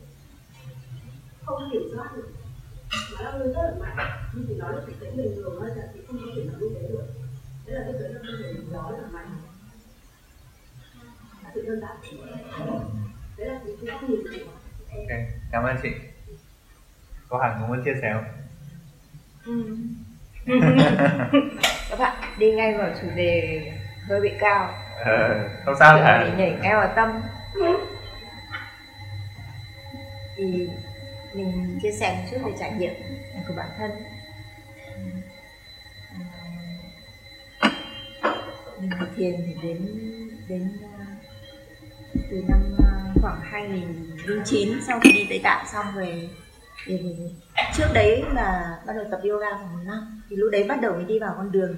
không 1.46 1.70
kiểm 1.72 1.90
soát 1.96 2.12
được 2.16 2.30
mà 3.14 3.22
lắc 3.22 3.36
lưng 3.36 3.54
rất 3.54 3.62
là 3.64 3.74
mạnh 3.80 4.10
nhưng 4.34 4.46
thì 4.48 4.56
nói 4.56 4.74
là 4.76 4.82
thực 4.86 5.00
tế 5.00 5.12
bình 5.12 5.36
thường 5.36 5.64
là 5.64 5.84
thì 5.94 6.00
không 6.08 6.18
có 6.26 6.32
thể 6.36 6.44
nào 6.44 6.56
như 6.60 6.70
thế 6.76 6.88
được 6.88 7.08
đấy 7.66 7.76
là 7.76 7.82
cái 7.86 7.94
chuyện 8.00 8.12
là 8.12 8.20
cơ 8.28 8.34
thể 8.44 8.54
rất 8.54 8.98
là 9.02 9.08
mạnh 9.12 9.38
là 11.44 11.52
sự 11.54 11.66
đơn 11.68 11.82
giản 11.82 11.98
đấy 13.38 13.48
là 13.48 13.60
cái 13.66 13.76
góc 13.82 14.04
nhìn 14.04 14.20
của 14.24 14.52
ok 14.98 15.42
cảm 15.52 15.64
ơn 15.64 15.78
chị. 15.84 15.90
Có 17.30 17.38
hẳn 17.38 17.58
cũng 17.60 17.70
muốn 17.70 17.84
chia 17.86 17.94
sẻ 18.02 18.14
không? 18.14 18.26
Ừ. 19.46 19.78
các 21.90 22.00
bạn 22.00 22.18
đi 22.38 22.52
ngay 22.52 22.74
vào 22.78 22.90
chủ 23.02 23.08
đề 23.16 23.62
hơi 24.08 24.22
bị 24.22 24.32
cao. 24.40 24.74
Ờ, 25.06 25.50
không 25.66 25.76
sao. 25.80 25.98
Cả 25.98 26.34
nhảy 26.38 26.58
ngay 26.62 26.76
vào 26.76 26.94
tâm. 26.96 27.22
Thì 30.38 30.68
mình 31.34 31.80
chia 31.82 31.92
sẻ 31.92 32.18
một 32.18 32.28
chút 32.32 32.38
về 32.46 32.58
trải 32.60 32.72
nghiệm 32.80 32.94
của 33.48 33.54
bản 33.58 33.70
thân. 33.78 33.92
Mình 38.82 38.90
học 38.90 39.10
thiền 39.16 39.36
thì 39.46 39.68
đến 39.68 39.78
đến 40.48 40.70
từ 42.32 42.44
năm 42.48 42.60
à, 42.86 43.14
khoảng 43.22 43.40
2009 43.42 44.70
sau 44.88 45.00
khi 45.00 45.12
đi 45.12 45.26
Tây 45.30 45.40
Tạng 45.44 45.66
xong 45.72 45.86
về 45.96 46.30
thì 46.86 46.98
mình, 46.98 47.36
trước 47.78 47.88
đấy 47.94 48.24
là 48.34 48.80
bắt 48.88 48.94
đầu 48.96 49.06
tập 49.12 49.20
yoga 49.24 49.50
khoảng 49.52 49.74
một 49.74 49.84
năm. 49.86 50.22
Thì 50.30 50.36
lúc 50.36 50.50
đấy 50.52 50.64
bắt 50.64 50.82
đầu 50.82 50.94
mới 50.94 51.06
đi 51.06 51.20
vào 51.20 51.34
con 51.38 51.52
đường 51.52 51.76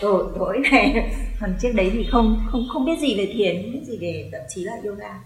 tội 0.00 0.24
tối 0.38 0.58
này. 0.70 1.10
Còn 1.40 1.54
trước 1.60 1.70
đấy 1.74 1.90
thì 1.92 2.06
không 2.10 2.46
không 2.50 2.62
không 2.72 2.84
biết 2.84 2.98
gì 3.00 3.18
về 3.18 3.32
thiền 3.32 3.62
không 3.62 3.72
biết 3.72 3.84
gì 3.86 3.98
về 4.00 4.28
thậm 4.32 4.40
chí 4.48 4.64
là 4.64 4.72
yoga. 4.84 5.20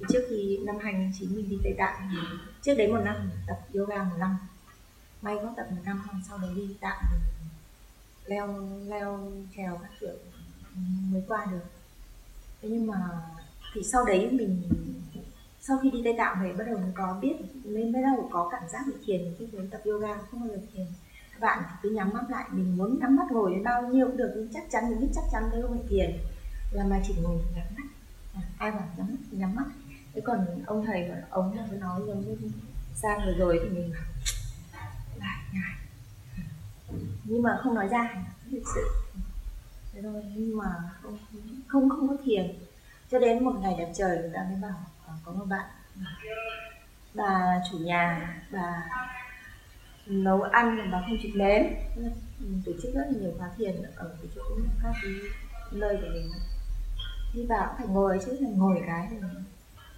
Thì 0.00 0.06
trước 0.12 0.26
khi 0.30 0.58
năm 0.66 0.76
2009 0.82 1.36
mình 1.36 1.50
đi 1.50 1.56
Tây 1.64 1.74
Tạng 1.78 1.96
thì 2.10 2.18
trước 2.66 2.74
đấy 2.74 2.88
một 2.88 3.00
năm 3.04 3.30
tập 3.46 3.58
yoga 3.74 4.02
một 4.02 4.16
năm. 4.18 4.36
May 5.22 5.36
có 5.42 5.52
tập 5.56 5.66
một 5.70 5.82
năm 5.84 6.02
không 6.06 6.20
sau 6.28 6.38
đấy 6.38 6.50
đi 6.56 6.76
tạm 6.80 7.04
leo 8.24 8.68
leo 8.86 9.32
trèo 9.56 9.78
các 9.82 9.90
kiểu 10.00 10.14
mới 11.12 11.22
qua 11.28 11.46
được. 11.50 11.64
Thế 12.62 12.68
nhưng 12.68 12.86
mà 12.86 13.08
thì 13.74 13.82
sau 13.82 14.04
đấy 14.04 14.30
mình 14.32 14.62
sau 15.60 15.78
khi 15.82 15.90
đi 15.90 16.00
Tây 16.04 16.14
Tạng 16.18 16.42
về 16.42 16.52
bắt 16.52 16.64
đầu 16.66 16.78
mới 16.78 16.92
có 16.94 17.18
biết 17.22 17.36
mới 17.64 17.92
bắt 17.92 18.00
đầu 18.04 18.28
có 18.32 18.48
cảm 18.52 18.68
giác 18.68 18.80
bị 18.86 18.92
thiền 19.04 19.34
khi 19.38 19.46
đến 19.52 19.70
tập 19.70 19.80
yoga 19.84 20.18
không 20.30 20.40
bao 20.40 20.48
giờ 20.48 20.58
thiền. 20.74 20.86
Các 21.32 21.40
bạn 21.40 21.62
cứ 21.82 21.90
nhắm 21.90 22.10
mắt 22.14 22.30
lại 22.30 22.44
mình 22.50 22.76
muốn 22.76 22.98
nhắm 23.00 23.16
mắt 23.16 23.26
ngồi 23.30 23.50
đến 23.50 23.64
bao 23.64 23.82
nhiêu 23.82 24.06
cũng 24.06 24.16
được 24.16 24.32
nhưng 24.36 24.48
chắc 24.54 24.64
chắn 24.70 24.90
mình 24.90 25.00
biết 25.00 25.08
chắc 25.14 25.24
chắn 25.32 25.42
đấy 25.52 25.62
không 25.62 25.78
phải 25.78 25.86
thiền. 25.88 26.18
Là 26.72 26.84
mà 26.84 27.00
chỉ 27.06 27.14
ngồi 27.22 27.38
nhắm 27.56 27.66
mắt. 27.76 27.86
À, 28.34 28.42
ai 28.58 28.70
bảo 28.70 28.88
nhắm 28.96 29.06
mắt 29.10 29.18
nhắm 29.30 29.54
mắt? 29.54 29.66
Thế 30.16 30.22
còn 30.24 30.46
ông 30.66 30.86
thầy 30.86 31.08
và 31.10 31.16
ông 31.30 31.56
là 31.56 31.66
cứ 31.70 31.76
nói 31.76 32.00
giống 32.06 32.20
như 32.20 32.50
sang 32.94 33.20
vừa 33.26 33.32
rồi 33.32 33.60
thì 33.62 33.68
mình 33.68 33.92
lại 35.16 35.38
ngại 35.52 35.74
nhưng 37.24 37.42
mà 37.42 37.58
không 37.62 37.74
nói 37.74 37.88
ra 37.88 38.24
thực 38.50 38.62
sự. 38.74 38.90
Thế 39.92 40.02
thôi, 40.02 40.22
nhưng 40.34 40.58
mà 40.58 40.74
không 41.02 41.18
không 41.66 41.88
không 41.88 42.08
có 42.08 42.16
thiền. 42.24 42.58
Cho 43.10 43.18
đến 43.18 43.44
một 43.44 43.52
ngày 43.60 43.74
đẹp 43.78 43.92
trời, 43.94 44.18
người 44.18 44.30
ta 44.34 44.46
mới 44.50 44.60
bảo 44.62 44.84
ờ, 45.06 45.14
có 45.24 45.32
một 45.32 45.44
bạn 45.44 45.66
bà 47.14 47.62
chủ 47.70 47.78
nhà, 47.78 48.34
bà 48.52 48.90
nấu 50.06 50.42
ăn 50.42 50.76
mà 50.78 50.84
bà 50.92 51.00
không 51.00 51.18
chịu 51.22 51.32
nếm. 51.34 51.62
Tổ 52.64 52.72
chức 52.82 52.94
rất 52.94 53.04
là 53.06 53.20
nhiều 53.20 53.34
khóa 53.38 53.48
thiền 53.56 53.82
ở 53.96 54.16
cái 54.22 54.30
chỗ 54.34 54.42
các 54.82 54.92
cái 55.02 55.12
nơi 55.72 55.96
của 55.96 56.08
mình. 56.12 56.30
Đi 57.34 57.46
vào 57.46 57.66
cũng 57.66 57.76
phải 57.78 57.86
ngồi 57.86 58.18
chứ, 58.26 58.36
phải 58.40 58.50
ngồi 58.50 58.82
cái 58.86 59.06
thì 59.10 59.16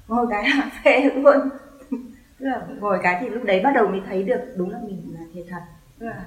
ngồi 0.08 0.26
cái 0.30 0.50
là 0.50 0.70
phê 0.84 1.10
luôn. 1.14 1.36
Tức 2.38 2.46
là 2.46 2.66
ngồi 2.80 2.98
cái 3.02 3.18
thì 3.20 3.28
lúc 3.28 3.44
đấy 3.44 3.60
bắt 3.64 3.72
đầu 3.74 3.86
mới 3.88 4.00
thấy 4.06 4.22
được 4.22 4.40
đúng 4.56 4.70
là 4.70 4.78
mình 4.86 5.14
là 5.18 5.20
thiệt 5.34 5.46
thật. 5.50 5.62
Tức 5.98 6.06
là 6.06 6.24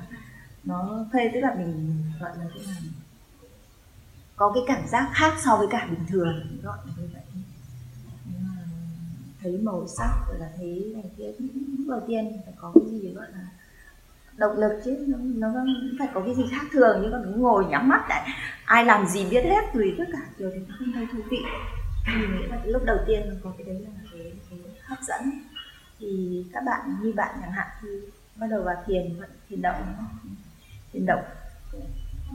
nó 0.63 1.05
phê 1.13 1.31
tức 1.33 1.39
là 1.39 1.55
mình 1.55 2.03
gọi 2.19 2.31
là 2.39 2.45
cái 2.55 2.63
là 2.67 2.73
có 4.35 4.51
cái 4.55 4.63
cảm 4.67 4.87
giác 4.87 5.09
khác 5.13 5.33
so 5.45 5.55
với 5.57 5.67
cả 5.71 5.87
bình 5.89 6.05
thường 6.09 6.59
gọi 6.63 6.77
là 6.85 6.93
như 6.97 7.09
vậy. 7.13 7.21
Thấy 9.43 9.59
màu 9.63 9.87
sắc 9.87 10.11
rồi 10.27 10.39
là 10.39 10.49
thấy 10.57 10.91
này 10.93 11.03
kia 11.17 11.31
lúc 11.39 11.87
đầu 11.87 12.01
tiên 12.07 12.41
phải 12.45 12.53
có 12.57 12.71
cái 12.75 12.99
gì 12.99 13.13
gọi 13.13 13.27
là 13.33 13.47
động 14.37 14.57
lực 14.57 14.81
chứ 14.85 15.05
nó, 15.07 15.49
nó 15.49 15.65
phải 15.99 16.07
có 16.13 16.21
cái 16.25 16.35
gì 16.35 16.43
khác 16.51 16.65
thường 16.71 16.99
chứ 17.03 17.09
còn 17.11 17.21
cứ 17.25 17.31
ngồi 17.31 17.65
nhắm 17.65 17.89
mắt 17.89 18.05
lại. 18.09 18.29
Ai 18.65 18.85
làm 18.85 19.07
gì 19.07 19.25
biết 19.29 19.43
hết 19.43 19.61
tùy 19.73 19.95
tất 19.97 20.05
cả 20.13 20.19
điều 20.37 20.51
thì 20.53 20.59
không 20.79 20.91
thấy 20.93 21.07
thú 21.11 21.19
vị 21.29 21.37
mình 22.07 22.35
nghĩ 22.35 22.47
là 22.47 22.57
cái 22.57 22.67
lúc 22.67 22.83
đầu 22.85 22.97
tiên 23.07 23.39
có 23.43 23.53
cái 23.57 23.65
đấy 23.65 23.79
là 23.79 23.89
cái, 24.11 24.31
cái 24.49 24.59
hấp 24.83 24.99
dẫn. 25.01 25.21
Thì 25.99 26.45
các 26.53 26.63
bạn 26.65 26.95
như 27.01 27.13
bạn 27.13 27.35
chẳng 27.41 27.51
hạn 27.51 27.67
thì 27.81 27.89
bắt 28.35 28.47
đầu 28.47 28.63
vào 28.63 28.83
thiền 28.85 29.19
thiền 29.49 29.61
động 29.61 29.75
đúng 29.85 29.95
không? 29.97 30.35
thiền 30.93 31.05
động. 31.05 31.23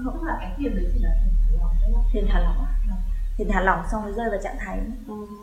Không 0.04 0.24
là 0.24 0.36
cái 0.40 0.54
thiền 0.58 0.74
đấy 0.74 0.84
chỉ 0.94 1.00
là 1.02 1.10
thiền 1.22 1.34
thả 1.42 1.50
lỏng 1.60 1.76
đúng 1.86 1.94
không? 1.94 2.04
thiền 2.12 2.26
thả 2.28 2.40
lỏng. 2.40 2.66
Thiền 3.36 3.48
thả 3.48 3.60
lỏng 3.60 3.84
xong 3.90 4.02
rồi 4.02 4.12
rơi 4.16 4.30
vào 4.30 4.40
trạng 4.42 4.56
thái 4.58 4.80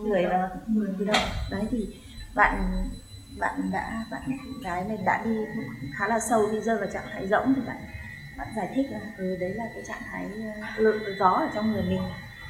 người 0.04 0.24
là 0.24 0.50
người 0.68 0.94
tự 1.00 1.06
động. 1.06 1.28
Đấy 1.52 1.68
thì 1.72 2.00
bạn 2.36 2.84
bạn 3.40 3.70
đã 3.72 4.06
bạn 4.12 4.22
gái 4.64 4.84
này 4.84 4.98
đã 5.06 5.22
đi 5.26 5.38
khá 5.96 6.08
là 6.08 6.20
sâu 6.20 6.52
đi 6.52 6.62
rơi 6.62 6.78
vào 6.78 6.88
trạng 6.94 7.06
thái 7.14 7.28
rỗng 7.28 7.54
thì 7.56 7.62
bạn 7.68 7.78
bạn 8.38 8.48
giải 8.56 8.70
thích 8.76 8.86
là 8.92 9.00
ừ, 9.18 9.38
đấy 9.40 9.54
là 9.54 9.64
cái 9.74 9.84
trạng 9.88 10.02
thái 10.12 10.26
lượng 10.78 11.04
gió 11.20 11.30
ở 11.30 11.50
trong 11.56 11.72
người 11.72 11.84
mình 11.84 12.02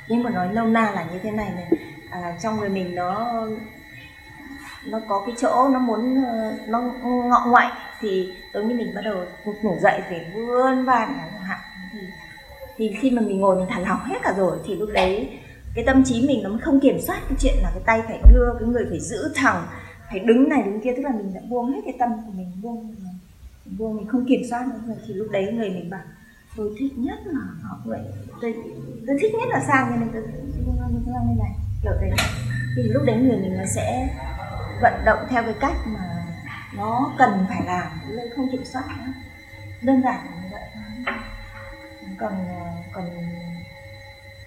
nhưng 0.08 0.24
mà 0.24 0.30
nói 0.30 0.48
nôm 0.54 0.74
na 0.74 0.92
là 0.92 1.06
như 1.14 1.20
thế 1.24 1.32
này 1.32 1.52
này 1.56 1.68
à, 2.10 2.38
trong 2.42 2.60
người 2.60 2.70
mình 2.70 2.96
nó 2.96 3.42
nó 4.86 5.00
có 5.08 5.24
cái 5.26 5.36
chỗ 5.38 5.70
nó 5.74 5.80
muốn 5.80 6.24
ờ, 6.24 6.54
nó 6.68 6.82
ngọ 7.04 7.46
ngoại 7.48 7.72
thì 8.00 8.34
giống 8.54 8.68
như 8.68 8.76
mình 8.76 8.96
bắt 8.96 9.02
đầu 9.06 9.26
ngủ 9.64 9.78
dậy 9.82 10.02
phải 10.10 10.32
vươn 10.36 10.86
vai 10.86 11.08
chẳng 11.08 11.42
hạn. 11.42 11.60
Thì 11.92 12.00
thì 12.78 12.98
khi 13.00 13.12
mà 13.12 13.22
mình 13.22 13.40
ngồi 13.40 13.56
mình 13.56 13.66
thả 13.70 13.80
lỏng 13.80 14.00
hết 14.04 14.18
cả 14.24 14.34
rồi 14.38 14.58
thì 14.66 14.76
lúc 14.76 14.90
đấy 14.94 15.40
cái 15.76 15.84
tâm 15.86 16.04
trí 16.06 16.28
mình 16.28 16.44
nó 16.44 16.50
không 16.62 16.80
kiểm 16.80 17.02
soát 17.02 17.20
cái 17.30 17.38
chuyện 17.40 17.54
là 17.62 17.70
cái 17.74 17.84
tay 17.86 18.02
phải 18.08 18.20
đưa 18.34 18.54
cái 18.60 18.70
người 18.70 18.86
phải 18.90 19.00
giữ 19.00 19.32
thẳng 19.36 19.68
phải 20.10 20.20
đứng 20.20 20.50
này 20.50 20.64
đứng 20.64 20.82
kia 20.82 20.94
tức 20.98 21.04
là 21.04 21.12
mình 21.12 21.34
đã 21.34 21.42
buông 21.50 21.74
hết 21.74 21.82
cái 21.86 21.96
tâm 22.00 22.10
của 22.26 22.32
mình 22.36 22.52
buông 22.62 22.88
mình 22.88 23.78
buông 23.78 23.98
mình 23.98 24.08
không 24.08 24.26
kiểm 24.26 24.42
soát 24.50 24.68
nữa 24.68 24.80
rồi 24.88 24.98
thì 25.08 25.14
lúc 25.14 25.28
đấy 25.32 25.54
người 25.54 25.70
mình 25.70 25.90
bảo 25.90 26.02
tôi 26.56 26.76
thích 26.80 26.98
nhất 26.98 27.20
là 27.26 27.42
học 27.64 27.78
vậy 27.86 28.02
tôi, 28.42 28.54
tôi 29.08 29.18
thích 29.22 29.32
nhất 29.40 29.50
là 29.50 29.64
sang 29.68 29.88
cho 29.90 29.96
nên 29.96 30.10
tôi 30.14 30.24
tôi 31.06 31.14
như 31.28 31.36
này. 31.40 31.52
Kiểu 31.84 31.94
thế. 32.02 32.12
Thì 32.76 32.84
lúc 32.84 33.04
đấy 33.06 33.18
người 33.18 33.38
mình 33.38 33.58
nó 33.58 33.64
sẽ 33.76 34.16
vận 34.82 34.94
động 35.06 35.20
theo 35.30 35.44
cái 35.44 35.54
cách 35.60 35.76
mà 35.86 36.26
nó 36.78 37.14
cần 37.18 37.46
phải 37.50 37.62
làm 37.66 37.92
nên 38.10 38.28
không 38.36 38.52
kiểm 38.52 38.66
soát 38.66 38.84
nữa. 38.88 39.14
Đơn 39.82 40.02
giản 40.04 40.26
như 40.26 40.50
vậy. 40.52 40.62
Còn 42.20 42.34
còn 42.94 43.06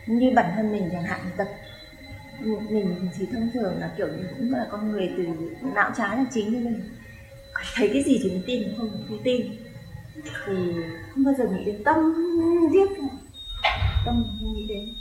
như 0.06 0.32
bản 0.34 0.52
thân 0.56 0.72
mình 0.72 0.88
chẳng 0.92 1.02
hạn 1.02 1.20
tập 1.36 1.48
mình 2.70 3.10
thì 3.18 3.26
thông 3.32 3.50
thường 3.54 3.78
là 3.78 3.90
kiểu 3.96 4.06
như 4.06 4.28
cũng 4.38 4.54
là 4.54 4.66
con 4.70 4.90
người 4.92 5.12
từ 5.16 5.26
não 5.74 5.90
trái 5.96 6.16
là 6.16 6.24
chính 6.30 6.52
như 6.52 6.58
mình 6.58 6.90
thấy 7.74 7.90
cái 7.92 8.02
gì 8.02 8.20
thì 8.22 8.30
mình 8.30 8.42
tin 8.46 8.62
không 8.78 8.90
không 9.08 9.22
tin 9.24 9.46
thì 10.24 10.54
không 11.14 11.24
bao 11.24 11.34
giờ 11.38 11.48
nghĩ 11.48 11.64
đến 11.64 11.84
tâm 11.84 12.14
thiết 12.72 12.86
tâm 14.06 14.24
không 14.40 14.54
nghĩ 14.54 14.66
đến 14.66 14.94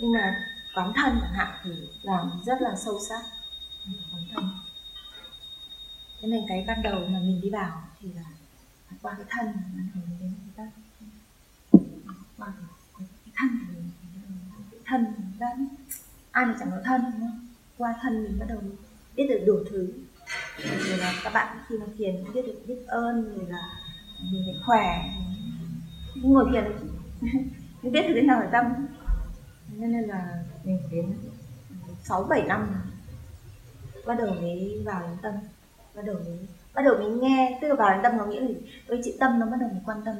nhưng 0.00 0.12
mà 0.12 0.44
quán 0.74 0.92
thân 0.96 1.18
chẳng 1.20 1.32
hạn 1.32 1.58
thì 1.64 1.70
làm 2.02 2.30
rất 2.46 2.62
là 2.62 2.76
sâu 2.76 2.98
sắc. 3.08 3.22
Quán 4.12 4.22
thân. 4.34 4.50
Thế 6.22 6.28
nên 6.28 6.40
cái 6.48 6.64
ban 6.66 6.82
đầu 6.82 7.00
mà 7.00 7.18
mình 7.18 7.40
đi 7.42 7.50
vào 7.50 7.82
thì 8.00 8.12
là 8.12 8.22
qua 9.02 9.14
cái 9.16 9.26
thân 9.30 9.46
mình 9.76 10.18
đến 10.20 10.34
cái 10.40 10.52
tâm. 10.56 10.68
Qua 12.38 12.52
cái 12.98 13.32
thân 13.36 13.48
mình 13.68 13.90
cái 14.70 14.80
thân 14.84 15.04
mình 15.04 15.38
ra 15.38 15.46
ai 16.30 16.46
mà 16.46 16.56
chẳng 16.60 16.70
có 16.70 16.78
thân, 16.84 17.00
đúng 17.02 17.20
không? 17.20 17.48
qua 17.78 17.94
thân 18.02 18.24
mình 18.24 18.38
bắt 18.38 18.46
đầu 18.48 18.58
biết 19.16 19.26
được 19.28 19.44
đủ 19.46 19.54
thứ. 19.70 19.92
Rồi 20.58 20.98
là 20.98 21.14
các 21.24 21.32
bạn 21.32 21.58
khi 21.68 21.78
mà 21.78 21.86
thiền 21.98 22.24
biết 22.34 22.42
được 22.46 22.62
biết 22.66 22.86
ơn, 22.86 23.36
rồi 23.36 23.46
là 23.48 23.77
mình 24.22 24.42
phải 24.46 24.54
khỏe. 24.66 25.10
Mình 26.14 26.32
ngồi 26.32 26.50
thiền. 26.50 26.64
Mình 27.82 27.92
biết 27.92 28.02
được 28.08 28.14
thế 28.14 28.22
nào 28.22 28.40
ở 28.40 28.48
tâm? 28.52 28.64
Nên 29.76 29.92
là 29.92 30.44
mình 30.64 30.80
đến 30.90 31.18
sáu 32.02 32.24
bảy 32.24 32.42
năm. 32.42 32.82
Bắt 34.06 34.14
đầu 34.18 34.34
mới 34.34 34.82
vào 34.84 35.02
đến 35.02 35.16
tâm. 35.22 35.34
Bắt 35.94 36.02
đầu 36.06 36.14
mới 36.14 36.48
bắt 36.74 36.82
đầu 36.82 36.94
mới 36.98 37.10
nghe. 37.10 37.58
Tức 37.62 37.68
là 37.68 37.74
vào 37.74 37.90
đến 37.90 38.00
tâm 38.02 38.16
nó 38.16 38.26
nghĩa 38.26 38.40
là 38.40 38.48
ơi 38.86 39.00
chị 39.04 39.16
tâm 39.20 39.38
nó 39.38 39.46
bắt 39.46 39.56
đầu 39.60 39.68
mới 39.68 39.80
quan 39.86 40.02
tâm. 40.04 40.14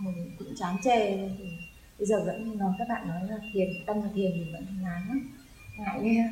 Mình 0.00 0.36
cũng 0.38 0.48
chán 0.56 0.76
chê. 0.84 1.16
Thì 1.38 1.58
bây 1.98 2.06
giờ 2.06 2.24
vẫn 2.26 2.58
nói 2.58 2.72
các 2.78 2.88
bạn 2.88 3.08
nói 3.08 3.20
là 3.28 3.36
thiền 3.52 3.68
tâm 3.86 4.02
là 4.02 4.08
thiền 4.14 4.32
thì 4.34 4.52
vẫn 4.52 4.66
ngán 4.82 5.08
lắm. 5.08 5.30
Ngại 5.78 6.00
nghe 6.02 6.30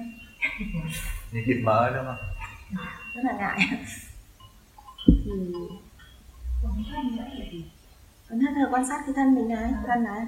như 1.33 1.43
thịt 1.47 1.57
mỡ 1.65 1.91
đúng 1.97 2.05
không? 2.07 2.17
Rất 3.15 3.23
là 3.25 3.33
ngại 3.39 3.59
thì 5.07 5.15
gì? 7.53 7.65
Còn 8.29 8.41
hết 8.41 8.53
thời 8.55 8.67
quan 8.71 8.87
sát 8.89 9.03
cái 9.07 9.15
thân 9.17 9.35
mình 9.35 9.49
này? 9.49 9.73
Thân 9.87 10.05
này 10.05 10.27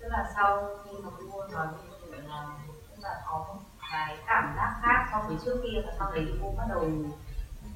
tức 0.00 0.08
là 0.08 0.32
sau 0.36 0.68
khi 0.84 0.90
mà 1.04 1.10
cô 1.32 1.48
nói 1.52 1.66
về 2.10 2.18
là 2.18 2.46
cũng 2.90 3.04
là 3.04 3.22
có 3.26 3.56
cái 3.90 4.16
cảm 4.26 4.54
giác 4.56 4.80
khác 4.82 5.08
so 5.12 5.28
với 5.28 5.36
trước 5.44 5.62
kia 5.62 5.80
và 5.86 5.92
sau 5.98 6.12
đấy 6.12 6.26
cô 6.42 6.54
bắt 6.58 6.64
đầu 6.68 6.90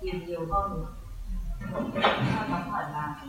tìm 0.00 0.26
nhiều 0.26 0.46
hơn 0.50 0.84
đó 2.50 2.58
hỏi 2.70 2.84
là 2.92 3.20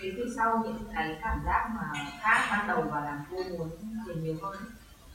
thế 0.00 0.10
thì 0.16 0.22
sau 0.36 0.62
những 0.64 0.84
cái 0.94 1.18
cảm 1.22 1.42
giác 1.44 1.70
mà 1.74 1.92
khác 2.20 2.48
ban 2.50 2.68
đầu 2.68 2.82
và 2.90 3.00
làm 3.00 3.24
cô 3.30 3.36
muốn 3.58 3.70
tìm 4.06 4.24
nhiều 4.24 4.36
hơn 4.42 4.56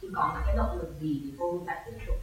thì 0.01 0.07
có 0.15 0.31
những 0.33 0.43
cái 0.45 0.55
động 0.57 0.77
lực 0.77 0.95
gì 1.01 1.21
để 1.23 1.29
cô 1.39 1.63
lại 1.67 1.83
tiếp 1.85 1.97
tục 2.07 2.15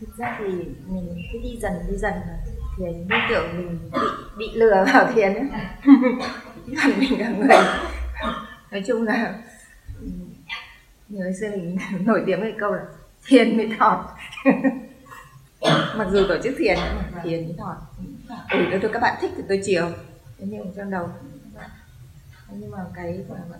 thực 0.00 0.16
ra 0.16 0.36
thì 0.38 0.44
mình 0.86 1.22
cứ 1.32 1.38
đi 1.42 1.58
dần 1.62 1.72
đi 1.90 1.96
dần 1.96 2.12
mà. 2.14 2.38
Thiền 2.78 2.92
như 2.92 3.16
kiểu 3.28 3.42
mình 3.56 3.90
bị 3.92 3.98
bị 4.38 4.50
lừa 4.54 4.84
vào 4.92 5.12
thiền 5.14 5.34
ấy. 5.34 5.44
Còn 6.82 6.92
mình 6.98 7.20
là 7.20 7.28
người. 7.28 7.56
Nói 8.70 8.82
chung 8.86 9.02
là 9.02 9.42
ừ, 10.00 10.06
nhớ 11.08 11.32
xưa 11.40 11.50
mình 11.50 11.76
nổi 12.06 12.22
tiếng 12.26 12.40
cái 12.40 12.54
câu 12.60 12.72
là 12.72 12.82
thiền 13.26 13.56
mới 13.56 13.70
thọt. 13.78 13.98
Mặc 15.96 16.08
dù 16.12 16.26
tổ 16.28 16.36
chức 16.42 16.54
thiền 16.58 16.78
mà 17.14 17.20
thiền 17.24 17.44
mới 17.44 17.54
thọt. 17.58 17.76
Ừ 18.50 18.58
nếu 18.70 18.78
tôi, 18.82 18.90
các 18.92 19.00
bạn 19.02 19.18
thích 19.20 19.30
thì 19.36 19.42
tôi 19.48 19.60
chiều. 19.64 19.86
Thế 20.38 20.46
nhưng 20.48 20.72
trong 20.76 20.90
đầu, 20.90 21.08
nhưng 22.52 22.70
mà 22.70 22.78
cái 22.94 23.24
gọi 23.28 23.38
là 23.50 23.58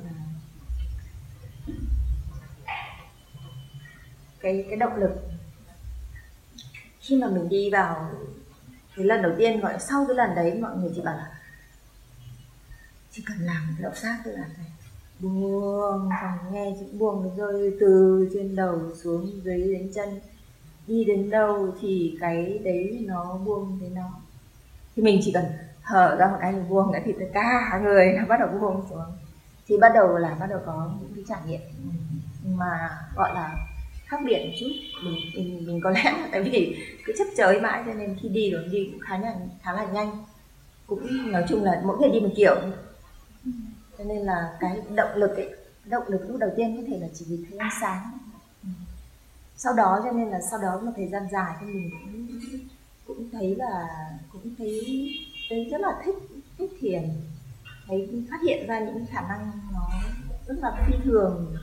cái 4.40 4.64
cái 4.68 4.76
động 4.76 4.96
lực. 4.96 5.10
Khi 7.00 7.16
mà 7.16 7.28
mình 7.28 7.48
đi 7.48 7.70
vào 7.70 8.10
cái 8.96 9.04
lần 9.04 9.22
đầu 9.22 9.32
tiên, 9.38 9.60
gọi 9.60 9.80
sau 9.80 10.04
cái 10.08 10.16
lần 10.16 10.34
đấy, 10.34 10.58
mọi 10.60 10.76
người 10.76 10.90
chỉ 10.94 11.02
bảo 11.04 11.16
là 11.16 11.32
chỉ 13.10 13.22
cần 13.26 13.38
làm 13.38 13.62
cái 13.76 13.82
động 13.82 13.94
tác 14.02 14.18
tôi 14.24 14.34
làm 14.34 14.48
này 14.58 14.66
buông, 15.18 16.08
xong 16.20 16.52
nghe 16.52 16.76
chữ 16.80 16.86
buông 16.98 17.22
nó 17.22 17.34
rơi 17.36 17.76
từ 17.80 18.28
trên 18.34 18.56
đầu 18.56 18.80
xuống 19.02 19.40
dưới 19.44 19.60
đến 19.60 19.92
chân. 19.94 20.20
Đi 20.86 21.04
đến 21.04 21.30
đâu 21.30 21.74
thì 21.80 22.16
cái 22.20 22.60
đấy 22.64 23.04
nó 23.06 23.38
buông 23.44 23.78
thế 23.80 23.88
nó 23.94 24.10
thì 24.96 25.02
mình 25.02 25.20
chỉ 25.24 25.32
cần 25.34 25.44
thở 25.82 26.16
ra 26.18 26.26
một 26.26 26.36
cái 26.40 26.52
mình 26.52 26.68
buông 26.68 26.92
cái 26.92 27.02
thì 27.04 27.12
tất 27.20 27.26
cả 27.34 27.80
người 27.82 28.12
nó 28.18 28.26
bắt 28.26 28.40
đầu 28.40 28.48
buông 28.48 28.86
xuống 28.90 29.04
thì 29.66 29.76
bắt 29.78 29.92
đầu 29.94 30.16
là 30.16 30.36
bắt 30.40 30.46
đầu 30.50 30.60
có 30.66 30.90
những 31.00 31.12
cái 31.14 31.24
trải 31.28 31.40
nghiệm 31.46 31.60
ừ, 32.44 32.48
mà 32.56 32.98
gọi 33.16 33.34
là 33.34 33.56
khác 34.06 34.16
biệt 34.24 34.46
một 34.46 34.52
chút. 34.60 34.70
Mình 35.04 35.14
mình, 35.34 35.66
mình 35.66 35.80
có 35.80 35.90
lẽ 35.96 36.02
là 36.04 36.28
tại 36.32 36.42
vì 36.42 36.76
cứ 37.04 37.12
chấp 37.18 37.24
chới 37.36 37.60
mãi 37.60 37.82
cho 37.86 37.94
nên 37.94 38.16
khi 38.22 38.28
đi 38.28 38.50
rồi 38.50 38.64
đi 38.72 38.88
cũng 38.92 39.00
khá 39.00 39.18
là 39.18 39.34
khá 39.62 39.72
là 39.72 39.84
nhanh. 39.84 40.24
Cũng 40.86 41.32
nói 41.32 41.44
chung 41.48 41.64
là 41.64 41.82
mỗi 41.84 41.98
người 41.98 42.10
đi 42.10 42.20
một 42.20 42.32
kiểu. 42.36 42.56
Cho 43.98 44.04
nên 44.04 44.18
là 44.18 44.56
cái 44.60 44.80
động 44.94 45.10
lực 45.14 45.36
ấy 45.36 45.50
động 45.84 46.04
lực 46.08 46.20
lúc 46.28 46.38
đầu 46.40 46.50
tiên 46.56 46.76
có 46.76 46.82
thể 46.88 46.98
là 47.00 47.06
chỉ 47.14 47.24
vì 47.28 47.44
thấy 47.48 47.58
ánh 47.58 47.70
sáng. 47.80 48.18
Ừ. 48.62 48.68
Sau 49.56 49.72
đó 49.72 50.00
cho 50.04 50.12
nên 50.12 50.28
là 50.28 50.40
sau 50.50 50.60
đó 50.62 50.80
một 50.82 50.92
thời 50.96 51.08
gian 51.08 51.22
dài 51.32 51.54
thì 51.60 51.66
mình 51.66 51.90
cũng 51.90 52.40
cũng 53.06 53.30
thấy 53.32 53.54
là 53.56 53.88
cũng 54.32 54.54
thấy 54.58 54.80
thấy 55.48 55.68
rất 55.70 55.80
là 55.80 56.02
thích 56.04 56.14
thích 56.58 56.70
thiền 56.80 57.02
thấy 57.88 58.24
phát 58.30 58.36
hiện 58.46 58.66
ra 58.66 58.80
những 58.80 59.06
khả 59.10 59.20
năng 59.20 59.50
nó 59.72 59.88
rất 60.46 60.54
là 60.62 60.86
phi 60.86 60.94
thường 61.04 61.56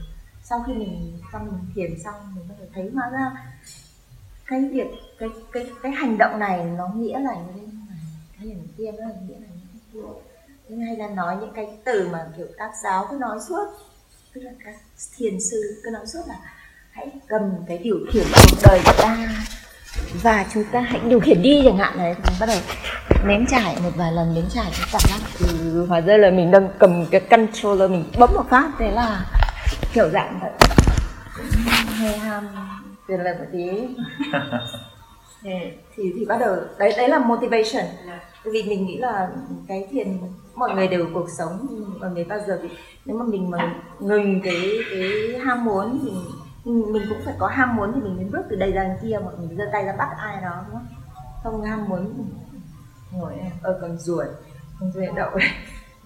sau 0.43 0.63
khi 0.67 0.73
mình 0.73 1.19
xong 1.31 1.45
mình 1.45 1.65
thiền 1.75 2.03
xong, 2.03 2.15
mình 2.35 2.45
có 2.49 2.55
thể 2.59 2.65
thấy 2.73 2.91
hóa 2.93 3.09
ra 3.09 3.31
cái 4.45 4.69
việc, 4.71 4.87
cái 5.19 5.29
cái 5.51 5.71
cái 5.83 5.91
hành 5.91 6.17
động 6.17 6.39
này 6.39 6.65
nó 6.77 6.87
nghĩa 6.87 7.19
là 7.19 7.35
như 7.35 7.51
thế 7.55 7.61
này, 7.61 7.97
cái 8.37 8.47
lần 8.47 8.67
kia 8.77 8.91
nó 8.91 9.07
là 9.07 9.15
nghĩa 9.27 9.39
là 9.39 9.47
như 9.47 9.67
thế 9.73 9.79
kia. 9.93 10.75
Hay 10.85 10.95
là 10.95 11.07
nói 11.09 11.37
những 11.39 11.51
cái 11.55 11.77
từ 11.83 12.09
mà 12.11 12.25
kiểu 12.37 12.47
các 12.57 12.71
giáo 12.83 13.07
cứ 13.09 13.17
nói 13.17 13.39
suốt, 13.47 13.67
tức 14.33 14.41
là 14.41 14.51
các 14.65 14.75
thiền 15.17 15.41
sư 15.41 15.81
cứ 15.83 15.89
nói 15.89 16.07
suốt 16.07 16.21
là 16.27 16.39
hãy 16.91 17.11
cầm 17.27 17.51
cái 17.67 17.77
điều 17.77 17.99
khiển 18.11 18.25
cuộc 18.51 18.57
đời 18.63 18.81
của 18.85 18.93
ta 18.97 19.27
và 20.21 20.45
chúng 20.53 20.63
ta 20.63 20.79
hãy 20.79 20.99
điều 21.07 21.19
khiển 21.19 21.41
đi 21.41 21.61
chẳng 21.65 21.77
hạn 21.77 21.97
mình 21.97 22.15
bắt 22.39 22.45
đầu 22.45 22.57
nếm 23.25 23.45
trải 23.45 23.77
một 23.83 23.91
vài 23.95 24.11
lần 24.11 24.33
nếm 24.33 24.43
trải 24.49 24.71
cái 24.71 24.87
cảm 24.91 25.01
giác 25.09 25.19
từ 25.39 25.85
hóa 25.89 26.01
ra 26.01 26.17
là 26.17 26.29
mình 26.29 26.51
đang 26.51 26.69
cầm 26.79 27.05
cái 27.11 27.21
controller 27.21 27.91
mình 27.91 28.03
bấm 28.19 28.29
một 28.33 28.45
phát. 28.49 28.71
Thế 28.79 28.91
là 28.91 29.25
kiểu 29.93 30.09
dạng 30.09 30.39
vậy. 30.41 30.51
Hơi 31.99 32.17
ham 32.17 32.47
tiền 33.07 33.19
lời 33.19 33.35
một 33.39 33.45
tí. 33.51 33.69
Thì, 35.95 36.03
thì 36.15 36.25
bắt 36.25 36.37
đầu 36.39 36.55
đấy 36.77 36.93
đấy 36.97 37.09
là 37.09 37.19
motivation. 37.19 37.85
Bởi 38.45 38.53
vì 38.53 38.63
mình 38.63 38.85
nghĩ 38.85 38.97
là 38.97 39.27
cái 39.67 39.87
thiền 39.91 40.17
mọi 40.55 40.75
người 40.75 40.87
đều 40.87 41.07
cuộc 41.13 41.27
sống 41.37 41.67
mọi 41.99 42.09
người 42.09 42.23
bao 42.23 42.39
giờ 42.47 42.59
thì 42.61 42.69
nếu 43.05 43.17
mà 43.17 43.25
mình 43.25 43.49
mà 43.49 43.75
ngừng 43.99 44.41
cái 44.41 44.79
cái 44.91 45.39
ham 45.45 45.65
muốn 45.65 45.99
thì 46.03 46.11
mình 46.65 47.05
cũng 47.09 47.21
phải 47.25 47.33
có 47.39 47.47
ham 47.47 47.75
muốn 47.75 47.91
thì 47.95 48.01
mình 48.01 48.15
mới 48.15 48.25
bước 48.25 48.45
từ 48.49 48.55
đây 48.55 48.71
ra 48.71 48.97
kia 49.01 49.19
mà 49.25 49.31
mình 49.39 49.57
giơ 49.57 49.63
tay 49.71 49.85
ra 49.85 49.93
bắt 49.97 50.09
ai 50.17 50.41
đó, 50.41 50.63
đúng 50.67 50.75
không? 50.75 50.87
Không, 51.43 51.63
ham 51.63 51.89
muốn. 51.89 52.25
Ngồi 53.11 53.33
ở 53.61 53.73
ờ, 53.73 53.79
con 53.81 53.97
ruồi. 53.97 54.25
Con 54.79 54.91
ruồi 54.91 55.07
đậu 55.15 55.29
đây. 55.37 55.49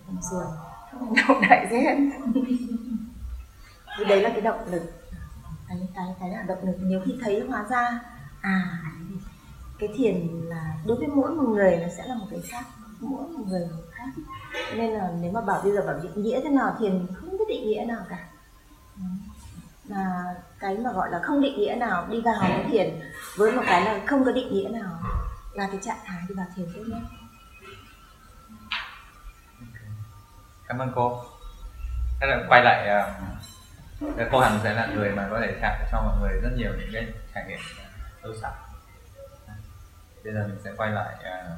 Con 0.07 0.17
ruồi. 0.21 0.45
Đậu 1.01 1.41
đại 1.49 1.67
rét 1.71 1.97
thì 3.97 4.05
đấy 4.05 4.21
là 4.21 4.29
cái 4.29 4.41
động 4.41 4.59
lực. 4.71 4.83
Cái 5.67 5.77
cái 5.95 6.05
cái 6.19 6.29
là 6.29 6.41
động 6.47 6.59
lực. 6.63 6.75
Nhiều 6.81 7.01
khi 7.05 7.15
thấy 7.21 7.43
hóa 7.49 7.65
ra 7.69 7.99
à 8.41 8.83
cái 9.79 9.89
thiền 9.95 10.27
là 10.43 10.75
đối 10.85 10.97
với 10.97 11.07
mỗi 11.07 11.31
một 11.31 11.49
người 11.49 11.77
nó 11.81 11.87
sẽ 11.97 12.07
là 12.07 12.15
một 12.15 12.25
cái 12.31 12.41
khác. 12.49 12.65
Mỗi 12.99 13.27
một 13.27 13.43
người 13.47 13.67
một 13.71 13.83
khác. 13.91 14.07
Nên 14.75 14.93
là 14.93 15.11
nếu 15.21 15.31
mà 15.31 15.41
bảo 15.41 15.61
bây 15.63 15.73
giờ 15.73 15.83
bảo 15.87 15.99
định 16.03 16.23
nghĩa 16.23 16.41
thế 16.43 16.49
nào, 16.49 16.75
thiền 16.79 17.07
không 17.15 17.29
biết 17.31 17.45
định 17.49 17.67
nghĩa 17.67 17.85
nào 17.87 18.01
cả 18.09 18.29
mà 19.87 20.35
cái 20.59 20.77
mà 20.77 20.91
gọi 20.91 21.11
là 21.11 21.19
không 21.23 21.41
định 21.41 21.59
nghĩa 21.59 21.75
nào 21.75 22.07
đi 22.09 22.21
vào 22.21 22.35
cái 22.41 22.65
thiền 22.71 22.99
với 23.37 23.51
một 23.51 23.63
cái 23.65 23.81
là 23.81 23.99
không 24.07 24.25
có 24.25 24.31
định 24.31 24.53
nghĩa 24.53 24.69
nào 24.69 24.99
là 25.53 25.67
cái 25.67 25.79
trạng 25.83 25.99
thái 26.05 26.21
đi 26.29 26.35
vào 26.35 26.45
thiền 26.55 26.65
tốt 26.73 26.81
nhất. 26.87 26.99
Cảm 30.67 30.79
ơn 30.79 30.91
cô. 30.95 31.23
Thế 32.21 32.27
là 32.27 32.45
quay 32.47 32.63
lại 32.63 33.07
uh, 34.01 34.31
cô 34.31 34.39
hằng 34.39 34.59
sẽ 34.63 34.73
là 34.73 34.85
người 34.85 35.11
mà 35.11 35.27
có 35.31 35.39
thể 35.39 35.57
chạm 35.61 35.81
cho 35.91 36.01
mọi 36.01 36.17
người 36.19 36.39
rất 36.41 36.49
nhiều 36.57 36.71
những 36.79 36.89
cái 36.93 37.07
trải 37.33 37.45
nghiệm 37.47 37.59
ờ, 37.77 37.83
sâu 38.23 38.33
sắc. 38.41 38.53
Bây 40.23 40.33
giờ 40.33 40.47
mình 40.47 40.57
sẽ 40.63 40.71
quay 40.77 40.91
lại 40.91 41.15
uh, 41.19 41.57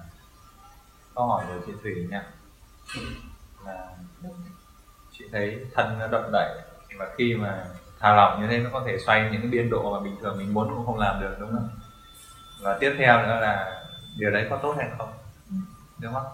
câu 1.16 1.28
hỏi 1.28 1.46
của 1.48 1.66
chị 1.68 1.74
thủy 1.84 2.08
nha. 2.12 2.24
Là 3.66 3.88
chị 5.12 5.26
thấy 5.32 5.66
thân 5.76 6.00
nó 6.00 6.08
động 6.08 6.30
đậy 6.34 6.62
và 7.00 7.08
khi 7.18 7.34
mà 7.34 7.66
thả 8.00 8.16
lỏng 8.16 8.42
như 8.42 8.48
thế 8.48 8.58
nó 8.58 8.70
có 8.74 8.84
thể 8.86 8.98
xoay 9.06 9.30
những 9.32 9.42
cái 9.42 9.52
biên 9.52 9.70
độ 9.70 9.94
mà 9.94 10.00
bình 10.04 10.16
thường 10.22 10.38
mình 10.38 10.54
muốn 10.54 10.70
cũng 10.70 10.86
không 10.86 11.00
làm 11.00 11.22
được 11.22 11.36
đúng 11.40 11.52
không? 11.52 11.70
Và 12.62 12.78
tiếp 12.80 12.96
theo 12.98 13.22
nữa 13.22 13.40
là 13.42 13.82
điều 14.18 14.32
đấy 14.32 14.48
có 14.50 14.58
tốt 14.58 14.76
hay 14.78 14.90
không? 14.98 15.10
Đúng 16.00 16.14
không? 16.14 16.26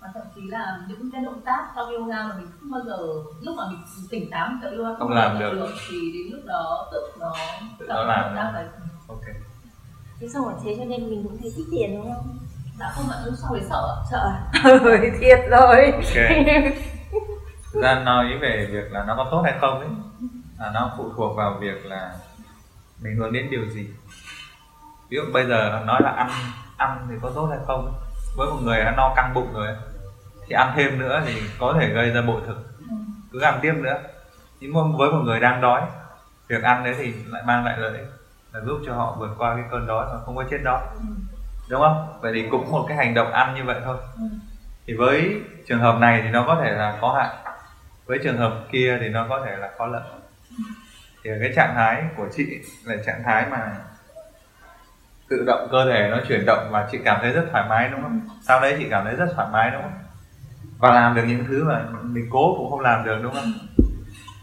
Và 0.00 0.08
thậm 0.14 0.22
chí 0.34 0.40
là 0.48 0.78
những 0.88 1.10
cái 1.12 1.24
động 1.24 1.40
tác 1.44 1.66
trong 1.76 1.90
yoga 1.90 2.22
mà 2.22 2.34
mình 2.38 2.48
không 2.60 2.70
bao 2.70 2.80
giờ 2.86 2.96
lúc 3.40 3.56
mà 3.56 3.62
mình 3.70 3.78
tỉnh 4.10 4.30
táo 4.30 4.48
mình 4.48 4.58
tập 4.62 4.70
yoga 4.76 4.88
không, 4.88 4.98
không 4.98 5.10
làm 5.10 5.38
được. 5.38 5.52
được 5.52 5.74
thì 5.90 6.12
đến 6.12 6.32
lúc 6.32 6.40
đó 6.46 6.88
tự 6.92 7.12
nó 7.20 7.32
tự 7.78 7.86
nó 7.88 8.04
làm 8.04 8.22
động 8.22 8.36
tác 8.36 8.50
đấy. 8.54 8.64
Ok. 9.08 9.24
Thế 10.20 10.28
xong 10.28 10.44
rồi 10.44 10.54
thế 10.64 10.74
cho 10.78 10.84
nên 10.84 11.10
mình 11.10 11.24
cũng 11.24 11.38
thấy 11.40 11.52
thích 11.56 11.66
tiền 11.70 11.96
đúng 11.96 12.14
không? 12.14 12.38
Đã 12.78 12.92
không 12.94 13.10
ạ 13.10 13.16
sau 13.42 13.54
đấy 13.54 13.64
sợ 13.70 14.04
sợ 14.10 14.32
ừ 14.64 14.96
thiệt 15.20 15.38
rồi. 15.50 15.92
Ok. 15.92 16.16
Thực 17.72 17.82
ra 17.82 17.94
nói 18.04 18.38
về 18.40 18.68
việc 18.72 18.92
là 18.92 19.04
nó 19.04 19.14
có 19.16 19.28
tốt 19.30 19.42
hay 19.44 19.54
không 19.60 19.80
ấy 19.80 19.88
là 20.58 20.70
nó 20.74 20.90
phụ 20.96 21.12
thuộc 21.16 21.36
vào 21.36 21.58
việc 21.60 21.86
là 21.86 22.14
mình 23.02 23.16
hướng 23.16 23.32
đến 23.32 23.50
điều 23.50 23.66
gì. 23.66 23.90
Ví 25.08 25.16
dụ 25.16 25.22
bây 25.32 25.46
giờ 25.46 25.82
nói 25.86 26.00
là 26.02 26.10
ăn 26.10 26.30
ăn 26.76 27.06
thì 27.10 27.14
có 27.22 27.30
tốt 27.34 27.46
hay 27.50 27.58
không? 27.66 27.94
Với 28.36 28.50
một 28.50 28.58
người 28.62 28.78
đã 28.78 28.94
no 28.96 29.12
căng 29.16 29.34
bụng 29.34 29.52
rồi 29.54 29.68
thì 30.46 30.54
ăn 30.54 30.72
thêm 30.76 30.98
nữa 30.98 31.22
thì 31.26 31.42
có 31.58 31.76
thể 31.80 31.88
gây 31.88 32.10
ra 32.10 32.22
bội 32.22 32.40
thực. 32.46 32.56
Cứ 33.32 33.40
ăn 33.40 33.58
tiếp 33.62 33.72
nữa. 33.72 33.98
Nhưng 34.60 34.96
với 34.98 35.10
một 35.10 35.20
người 35.24 35.40
đang 35.40 35.60
đói, 35.60 35.82
việc 36.48 36.62
ăn 36.62 36.84
đấy 36.84 36.94
thì 36.98 37.12
lại 37.26 37.42
mang 37.46 37.64
lại 37.64 37.78
lợi 37.78 37.98
ích, 37.98 38.08
là 38.52 38.60
giúp 38.60 38.80
cho 38.86 38.94
họ 38.94 39.16
vượt 39.18 39.34
qua 39.38 39.54
cái 39.54 39.64
cơn 39.70 39.86
đói 39.86 40.06
mà 40.06 40.20
không 40.24 40.36
có 40.36 40.44
chết 40.50 40.58
đói 40.64 40.80
đúng 41.68 41.80
không? 41.80 42.18
Vậy 42.20 42.32
thì 42.34 42.48
cũng 42.50 42.70
một 42.72 42.84
cái 42.88 42.96
hành 42.96 43.14
động 43.14 43.32
ăn 43.32 43.54
như 43.54 43.64
vậy 43.64 43.80
thôi. 43.84 43.96
Thì 44.86 44.94
với 44.94 45.40
trường 45.68 45.80
hợp 45.80 45.98
này 45.98 46.20
thì 46.22 46.28
nó 46.28 46.44
có 46.46 46.60
thể 46.62 46.70
là 46.70 46.98
có 47.00 47.12
hại. 47.12 47.54
Với 48.06 48.18
trường 48.24 48.38
hợp 48.38 48.52
kia 48.72 48.98
thì 49.00 49.08
nó 49.08 49.26
có 49.28 49.42
thể 49.44 49.56
là 49.56 49.70
có 49.78 49.86
lợi 49.86 50.02
thì 51.24 51.30
cái 51.40 51.52
trạng 51.56 51.74
thái 51.74 52.02
của 52.16 52.26
chị 52.36 52.46
là 52.84 52.96
trạng 53.06 53.22
thái 53.24 53.46
mà 53.50 53.76
tự 55.28 55.44
động 55.46 55.68
cơ 55.72 55.84
thể 55.92 56.08
nó 56.10 56.18
chuyển 56.28 56.46
động 56.46 56.68
và 56.70 56.88
chị 56.92 56.98
cảm 57.04 57.18
thấy 57.22 57.32
rất 57.32 57.44
thoải 57.52 57.64
mái 57.68 57.88
đúng 57.88 58.02
không? 58.02 58.20
Sau 58.42 58.60
đấy 58.60 58.76
chị 58.78 58.86
cảm 58.90 59.04
thấy 59.04 59.14
rất 59.14 59.26
thoải 59.34 59.48
mái 59.52 59.70
đúng 59.70 59.82
không? 59.82 59.98
Và 60.78 60.90
làm 60.90 61.14
được 61.14 61.22
những 61.26 61.44
thứ 61.48 61.64
mà 61.64 61.84
mình 62.02 62.28
cố 62.30 62.54
cũng 62.58 62.70
không 62.70 62.80
làm 62.80 63.04
được 63.04 63.18
đúng 63.22 63.34
không? 63.34 63.52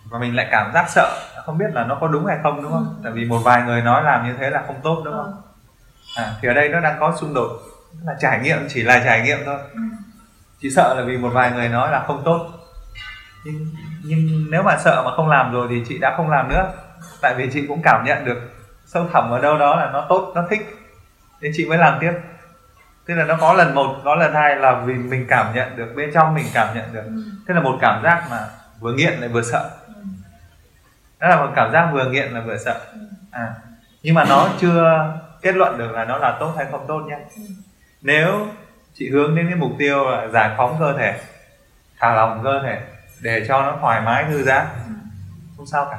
Và 0.10 0.20
mình 0.20 0.36
lại 0.36 0.48
cảm 0.52 0.72
giác 0.74 0.86
sợ 0.90 1.20
không 1.46 1.58
biết 1.58 1.70
là 1.74 1.86
nó 1.86 1.98
có 2.02 2.08
đúng 2.08 2.26
hay 2.26 2.38
không 2.44 2.64
đúng 2.64 2.72
không? 2.72 3.02
Tại 3.04 3.12
vì 3.12 3.26
một 3.26 3.40
vài 3.40 3.62
người 3.64 3.82
nói 3.82 4.04
làm 4.04 4.28
như 4.28 4.34
thế 4.40 4.50
là 4.50 4.64
không 4.68 4.82
tốt 4.84 5.02
đúng 5.06 5.14
không? 5.14 5.42
À, 6.16 6.34
thì 6.42 6.48
ở 6.48 6.54
đây 6.54 6.70
nó 6.70 6.80
đang 6.80 7.00
có 7.00 7.18
xung 7.22 7.34
đột 7.34 7.62
là 8.06 8.16
trải 8.20 8.40
nghiệm 8.40 8.58
chỉ 8.70 8.84
là 8.84 9.02
trải 9.06 9.22
nghiệm 9.22 9.38
thôi. 9.46 9.60
Chị 10.62 10.70
sợ 10.70 10.94
là 10.98 11.04
vì 11.04 11.18
một 11.18 11.30
vài 11.34 11.52
người 11.52 11.70
nói 11.70 11.92
là 11.92 12.04
không 12.08 12.22
tốt. 12.26 12.50
Nhưng 13.46 13.68
nhưng 14.04 14.46
nếu 14.52 14.64
mà 14.64 14.78
sợ 14.78 15.02
mà 15.06 15.16
không 15.16 15.30
làm 15.30 15.54
rồi 15.54 15.68
thì 15.70 15.84
chị 15.88 15.98
đã 15.98 16.14
không 16.18 16.30
làm 16.30 16.50
nữa. 16.50 16.72
Tại 17.22 17.36
vì 17.38 17.50
chị 17.54 17.68
cũng 17.68 17.82
cảm 17.84 18.06
nhận 18.06 18.26
được 18.26 18.42
sâu 18.86 19.08
thẳm 19.14 19.32
ở 19.32 19.40
đâu 19.40 19.58
đó 19.58 19.76
là 19.76 19.90
nó 19.94 20.06
tốt 20.10 20.32
nó 20.36 20.44
thích. 20.50 20.62
Nên 21.42 21.52
chị 21.56 21.66
mới 21.70 21.78
làm 21.78 21.98
tiếp. 22.02 22.14
Tức 23.06 23.14
là 23.14 23.26
nó 23.26 23.38
có 23.42 23.54
lần 23.54 23.76
một 23.76 23.96
có 24.04 24.16
lần 24.16 24.34
hai 24.34 24.56
là 24.56 24.76
vì 24.86 24.94
mình 24.94 25.26
cảm 25.30 25.56
nhận 25.56 25.76
được 25.76 25.94
bên 25.96 26.12
trong 26.14 26.34
mình 26.34 26.46
cảm 26.54 26.76
nhận 26.76 26.94
được. 26.94 27.04
Thế 27.48 27.54
là 27.54 27.62
một 27.62 27.78
cảm 27.82 28.04
giác 28.04 28.28
mà 28.30 28.40
vừa 28.80 28.94
nghiện 28.94 29.14
lại 29.20 29.30
vừa 29.30 29.42
sợ. 29.42 29.70
Đó 31.20 31.28
là 31.28 31.36
một 31.36 31.52
cảm 31.56 31.72
giác 31.72 31.90
vừa 31.94 32.06
nghiện 32.06 32.32
là 32.32 32.42
vừa 32.42 32.58
sợ. 32.58 32.80
À 33.32 33.54
nhưng 34.04 34.16
mà 34.16 34.26
nó 34.30 34.50
chưa 34.60 35.12
kết 35.42 35.56
luận 35.56 35.78
được 35.78 35.92
là 35.92 36.06
nó 36.06 36.18
là 36.18 36.38
tốt 36.40 36.54
hay 36.58 36.66
không 36.72 36.86
tốt 36.88 37.00
nhé. 37.00 37.18
Nếu 38.02 38.48
chị 38.94 39.10
hướng 39.10 39.36
đến 39.36 39.48
cái 39.48 39.56
mục 39.56 39.72
tiêu 39.80 40.10
là 40.10 40.28
giải 40.28 40.52
phóng 40.58 40.76
cơ 40.80 40.94
thể 40.98 41.20
thả 42.00 42.16
lỏng 42.16 42.42
cơ 42.44 42.62
thể 42.64 42.82
để 43.24 43.46
cho 43.48 43.62
nó 43.62 43.78
thoải 43.82 44.02
mái 44.02 44.26
thư 44.30 44.44
giãn. 44.44 44.66
Không 45.58 45.66
sao 45.66 45.88
cả. 45.92 45.98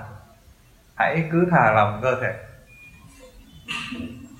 Hãy 0.95 1.29
cứ 1.33 1.47
thả 1.51 1.72
lỏng 1.72 2.01
cơ 2.03 2.20
thể. 2.20 2.35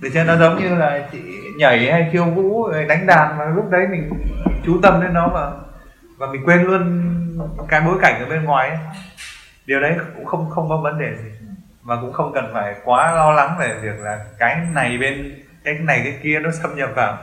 Để 0.03 0.11
cho 0.15 0.25
nó 0.25 0.37
giống 0.37 0.59
như 0.59 0.75
là 0.75 1.09
chị 1.13 1.19
nhảy 1.59 1.93
hay 1.93 2.09
khiêu 2.13 2.25
vũ 2.25 2.69
rồi 2.69 2.85
đánh 2.85 3.07
đàn 3.07 3.39
mà 3.39 3.45
lúc 3.45 3.71
đấy 3.71 3.87
mình 3.91 4.11
chú 4.65 4.81
tâm 4.83 5.03
đến 5.03 5.13
nó 5.13 5.29
mà 5.29 5.51
và 6.17 6.27
mình 6.27 6.43
quên 6.45 6.63
luôn 6.63 7.11
cái 7.69 7.81
bối 7.81 7.99
cảnh 8.03 8.21
ở 8.21 8.27
bên 8.27 8.45
ngoài 8.45 8.69
ấy. 8.69 8.79
điều 9.67 9.81
đấy 9.81 9.97
cũng 10.17 10.25
không 10.25 10.51
không 10.51 10.69
có 10.69 10.77
vấn 10.77 10.99
đề 10.99 11.17
gì. 11.23 11.31
Và 11.83 11.97
cũng 12.01 12.13
không 12.13 12.33
cần 12.35 12.51
phải 12.53 12.75
quá 12.85 13.13
lo 13.13 13.33
lắng 13.33 13.57
về 13.59 13.79
việc 13.83 14.01
là 14.01 14.25
cái 14.39 14.57
này 14.73 14.99
bên 14.99 15.43
cái 15.65 15.75
này 15.75 16.01
cái 16.05 16.19
kia 16.23 16.41
nó 16.41 16.51
xâm 16.51 16.77
nhập 16.77 16.91
vào. 16.97 17.19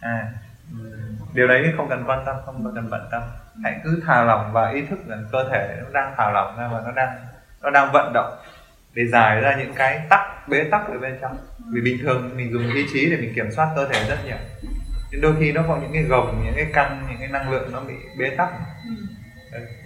À 0.00 0.32
điều 1.32 1.48
đấy 1.48 1.72
không 1.76 1.88
cần 1.88 2.04
quan 2.06 2.22
tâm 2.26 2.36
không 2.46 2.72
cần 2.74 2.90
bận 2.90 3.08
tâm 3.10 3.22
hãy 3.64 3.80
cứ 3.84 4.02
thả 4.06 4.24
lỏng 4.24 4.52
và 4.52 4.70
ý 4.70 4.82
thức 4.90 4.98
rằng 5.08 5.24
cơ 5.32 5.48
thể 5.52 5.76
nó 5.84 5.90
đang 5.92 6.14
thả 6.16 6.30
lỏng 6.30 6.58
ra 6.58 6.68
và 6.72 6.80
nó 6.84 6.92
đang 6.92 7.08
nó 7.62 7.70
đang 7.70 7.92
vận 7.92 8.12
động 8.12 8.38
để 8.94 9.06
giải 9.06 9.40
ra 9.40 9.56
những 9.56 9.74
cái 9.74 10.00
tắc 10.10 10.48
bế 10.48 10.64
tắc 10.64 10.88
ở 10.88 10.98
bên 10.98 11.18
trong. 11.20 11.36
Vì 11.72 11.80
bình 11.80 11.98
thường 12.02 12.30
mình 12.36 12.52
dùng 12.52 12.74
ý 12.74 12.86
chí 12.92 13.10
để 13.10 13.16
mình 13.16 13.32
kiểm 13.34 13.50
soát 13.50 13.68
cơ 13.76 13.88
thể 13.88 14.04
rất 14.08 14.18
nhiều. 14.26 14.36
Nhưng 15.10 15.20
đôi 15.20 15.34
khi 15.40 15.52
nó 15.52 15.62
có 15.68 15.76
những 15.76 15.90
cái 15.92 16.02
gồng 16.02 16.42
những 16.44 16.54
cái 16.56 16.66
căng 16.72 17.06
những 17.08 17.18
cái 17.18 17.28
năng 17.28 17.50
lượng 17.50 17.72
nó 17.72 17.80
bị 17.80 17.94
bế 18.18 18.30
tắc. 18.30 18.48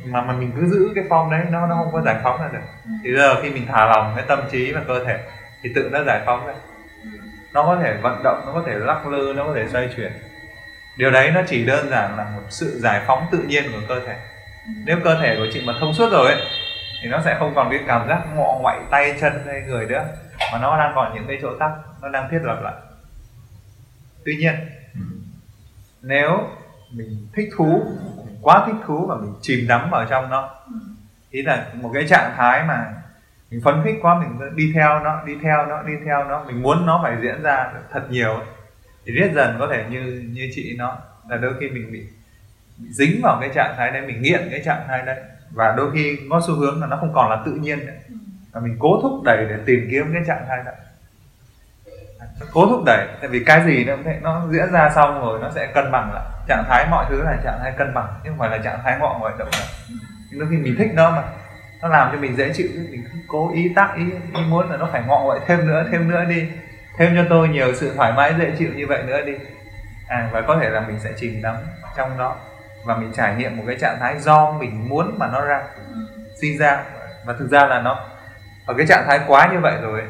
Mà 0.05 0.23
mà 0.23 0.33
mình 0.33 0.53
cứ 0.57 0.67
giữ 0.67 0.93
cái 0.95 1.05
form 1.05 1.31
đấy 1.31 1.43
nó 1.51 1.67
nó 1.67 1.75
không 1.75 1.93
có 1.93 2.01
giải 2.01 2.17
phóng 2.23 2.41
ra 2.41 2.49
được. 2.53 2.93
Thì 3.05 3.17
giờ 3.17 3.43
khi 3.43 3.51
mình 3.51 3.67
thả 3.67 3.87
lỏng 3.87 4.13
cái 4.17 4.25
tâm 4.29 4.39
trí 4.51 4.73
và 4.73 4.81
cơ 4.87 5.05
thể 5.05 5.19
thì 5.63 5.73
tự 5.75 5.89
nó 5.93 6.05
giải 6.05 6.21
phóng 6.27 6.47
ra. 6.47 6.55
Nó 7.53 7.63
có 7.63 7.79
thể 7.83 7.97
vận 8.03 8.23
động 8.25 8.43
nó 8.47 8.53
có 8.53 8.63
thể 8.67 8.75
lắc 8.75 9.07
lư 9.07 9.33
nó 9.37 9.45
có 9.45 9.53
thể 9.55 9.69
xoay 9.69 9.89
chuyển 9.97 10.13
điều 10.97 11.11
đấy 11.11 11.31
nó 11.31 11.41
chỉ 11.47 11.65
đơn 11.65 11.91
giản 11.91 12.17
là 12.17 12.25
một 12.25 12.43
sự 12.49 12.79
giải 12.81 13.03
phóng 13.07 13.27
tự 13.33 13.39
nhiên 13.39 13.65
của 13.73 13.81
cơ 13.89 14.01
thể. 14.07 14.17
Nếu 14.85 14.97
cơ 15.05 15.21
thể 15.21 15.37
của 15.37 15.47
chị 15.53 15.63
mà 15.67 15.73
thông 15.81 15.95
suốt 15.95 16.13
rồi 16.13 16.33
ấy, 16.33 16.41
thì 17.03 17.09
nó 17.09 17.21
sẽ 17.25 17.37
không 17.39 17.53
còn 17.55 17.71
cái 17.71 17.81
cảm 17.87 18.09
giác 18.09 18.23
ngọ 18.35 18.59
ngoại 18.61 18.79
tay 18.91 19.15
chân 19.21 19.33
hay 19.47 19.61
người 19.61 19.87
nữa 19.87 20.05
mà 20.53 20.59
nó 20.59 20.79
đang 20.79 20.93
còn 20.95 21.15
những 21.15 21.25
cái 21.27 21.39
chỗ 21.43 21.57
tắc 21.59 21.71
nó 22.03 22.09
đang 22.09 22.29
thiết 22.31 22.41
lập 22.43 22.61
lại. 22.63 22.75
Tuy 24.25 24.37
nhiên 24.37 24.55
nếu 26.03 26.49
mình 26.93 27.29
thích 27.37 27.49
thú 27.57 27.83
mình 28.27 28.37
quá 28.43 28.65
thích 28.67 28.77
thú 28.87 29.07
và 29.07 29.17
mình 29.17 29.35
chìm 29.41 29.67
đắm 29.69 29.91
vào 29.91 30.07
trong 30.11 30.31
nó 30.31 30.51
ý 31.31 31.43
là 31.43 31.67
một 31.75 31.91
cái 31.95 32.07
trạng 32.09 32.33
thái 32.37 32.65
mà 32.65 32.95
mình 33.51 33.61
phấn 33.65 33.83
khích 33.85 33.95
quá 34.03 34.15
mình 34.15 34.57
đi 34.57 34.73
theo 34.75 35.01
nó 35.01 35.23
đi 35.25 35.33
theo 35.43 35.67
nó 35.67 35.83
đi 35.83 35.93
theo 36.05 36.25
nó 36.25 36.45
mình 36.45 36.63
muốn 36.63 36.87
nó 36.87 37.01
phải 37.03 37.17
diễn 37.23 37.43
ra 37.43 37.67
thật 37.93 38.03
nhiều 38.11 38.41
thì 39.07 39.13
riết 39.13 39.31
dần 39.35 39.57
có 39.59 39.69
thể 39.73 39.85
như 39.91 40.29
như 40.33 40.51
chị 40.55 40.75
nó 40.79 40.99
là 41.29 41.37
đôi 41.37 41.53
khi 41.61 41.69
mình 41.69 41.93
bị, 41.93 42.07
bị 42.79 42.89
dính 42.91 43.21
vào 43.23 43.39
cái 43.41 43.51
trạng 43.55 43.75
thái 43.77 43.91
đấy 43.91 44.03
mình 44.07 44.23
nghiện 44.23 44.49
cái 44.51 44.63
trạng 44.65 44.85
thái 44.89 45.03
đấy. 45.07 45.21
Và 45.51 45.75
đôi 45.77 45.91
khi 45.95 46.19
có 46.31 46.41
xu 46.47 46.55
hướng 46.55 46.81
là 46.81 46.87
nó 46.87 46.97
không 46.97 47.13
còn 47.15 47.31
là 47.31 47.43
tự 47.47 47.53
nhiên 47.53 47.87
nữa. 47.87 47.93
Và 48.53 48.61
mình 48.61 48.77
cố 48.79 49.01
thúc 49.03 49.13
đẩy 49.25 49.47
để 49.49 49.57
tìm 49.67 49.89
kiếm 49.91 50.11
cái 50.13 50.23
trạng 50.27 50.45
thái 50.49 50.63
đó. 50.67 50.73
Cố 52.53 52.67
thúc 52.67 52.83
đẩy 52.87 53.07
tại 53.21 53.29
vì 53.29 53.45
cái 53.45 53.65
gì 53.67 53.85
nó 53.85 53.97
cũng 53.97 54.23
nó 54.23 54.47
diễn 54.51 54.73
ra 54.73 54.91
xong 54.95 55.21
rồi 55.21 55.41
nó 55.41 55.51
sẽ 55.55 55.73
cân 55.75 55.93
bằng 55.93 56.13
lại. 56.15 56.25
Trạng 56.49 56.65
thái 56.69 56.87
mọi 56.91 57.07
thứ 57.09 57.23
là 57.23 57.37
trạng 57.45 57.59
thái 57.63 57.73
cân 57.79 57.95
bằng 57.95 58.15
chứ 58.25 58.31
không 58.31 58.39
phải 58.39 58.51
là 58.51 58.59
trạng 58.59 58.81
thái 58.85 58.99
ngọ 59.01 59.17
ngoại 59.21 59.35
động 59.39 59.49
lại. 59.53 59.69
Nhưng 60.31 60.41
đôi 60.41 60.49
khi 60.51 60.57
mình 60.57 60.75
thích 60.79 60.91
nó 60.95 61.11
mà 61.11 61.23
nó 61.83 61.89
làm 61.89 62.13
cho 62.13 62.19
mình 62.19 62.37
dễ 62.37 62.53
chịu 62.53 62.69
mình 62.91 63.05
cố 63.29 63.53
ý 63.55 63.73
tác 63.77 63.95
ý, 63.97 64.05
ý 64.35 64.45
muốn 64.49 64.71
là 64.71 64.77
nó 64.77 64.89
phải 64.93 65.03
ngọ 65.07 65.21
ngoại 65.21 65.41
thêm 65.47 65.67
nữa 65.67 65.87
thêm 65.93 66.09
nữa 66.09 66.25
đi 66.29 66.49
thêm 66.97 67.17
cho 67.17 67.25
tôi 67.31 67.49
nhiều 67.49 67.75
sự 67.75 67.93
thoải 67.97 68.13
mái 68.13 68.35
dễ 68.39 68.53
chịu 68.59 68.71
như 68.77 68.87
vậy 68.87 69.03
nữa 69.03 69.21
đi. 69.27 69.35
À 70.09 70.29
và 70.33 70.41
có 70.41 70.59
thể 70.63 70.71
là 70.71 70.81
mình 70.81 71.01
sẽ 71.01 71.13
chìm 71.17 71.43
đắm 71.43 71.57
trong 71.97 72.19
đó. 72.19 72.37
Và 72.85 72.97
mình 72.97 73.13
trải 73.13 73.35
nghiệm 73.35 73.57
một 73.57 73.65
cái 73.67 73.77
trạng 73.81 73.97
thái 74.01 74.21
do 74.21 74.53
mình 74.53 74.89
muốn 74.89 75.19
mà 75.19 75.27
nó 75.27 75.41
ra 75.41 75.63
sinh 76.41 76.59
ra. 76.59 76.83
Và 77.25 77.35
thực 77.39 77.51
ra 77.51 77.67
là 77.67 77.81
nó 77.81 78.07
ở 78.67 78.75
cái 78.75 78.87
trạng 78.87 79.05
thái 79.07 79.21
quá 79.27 79.49
như 79.53 79.59
vậy 79.59 79.75
rồi 79.83 80.03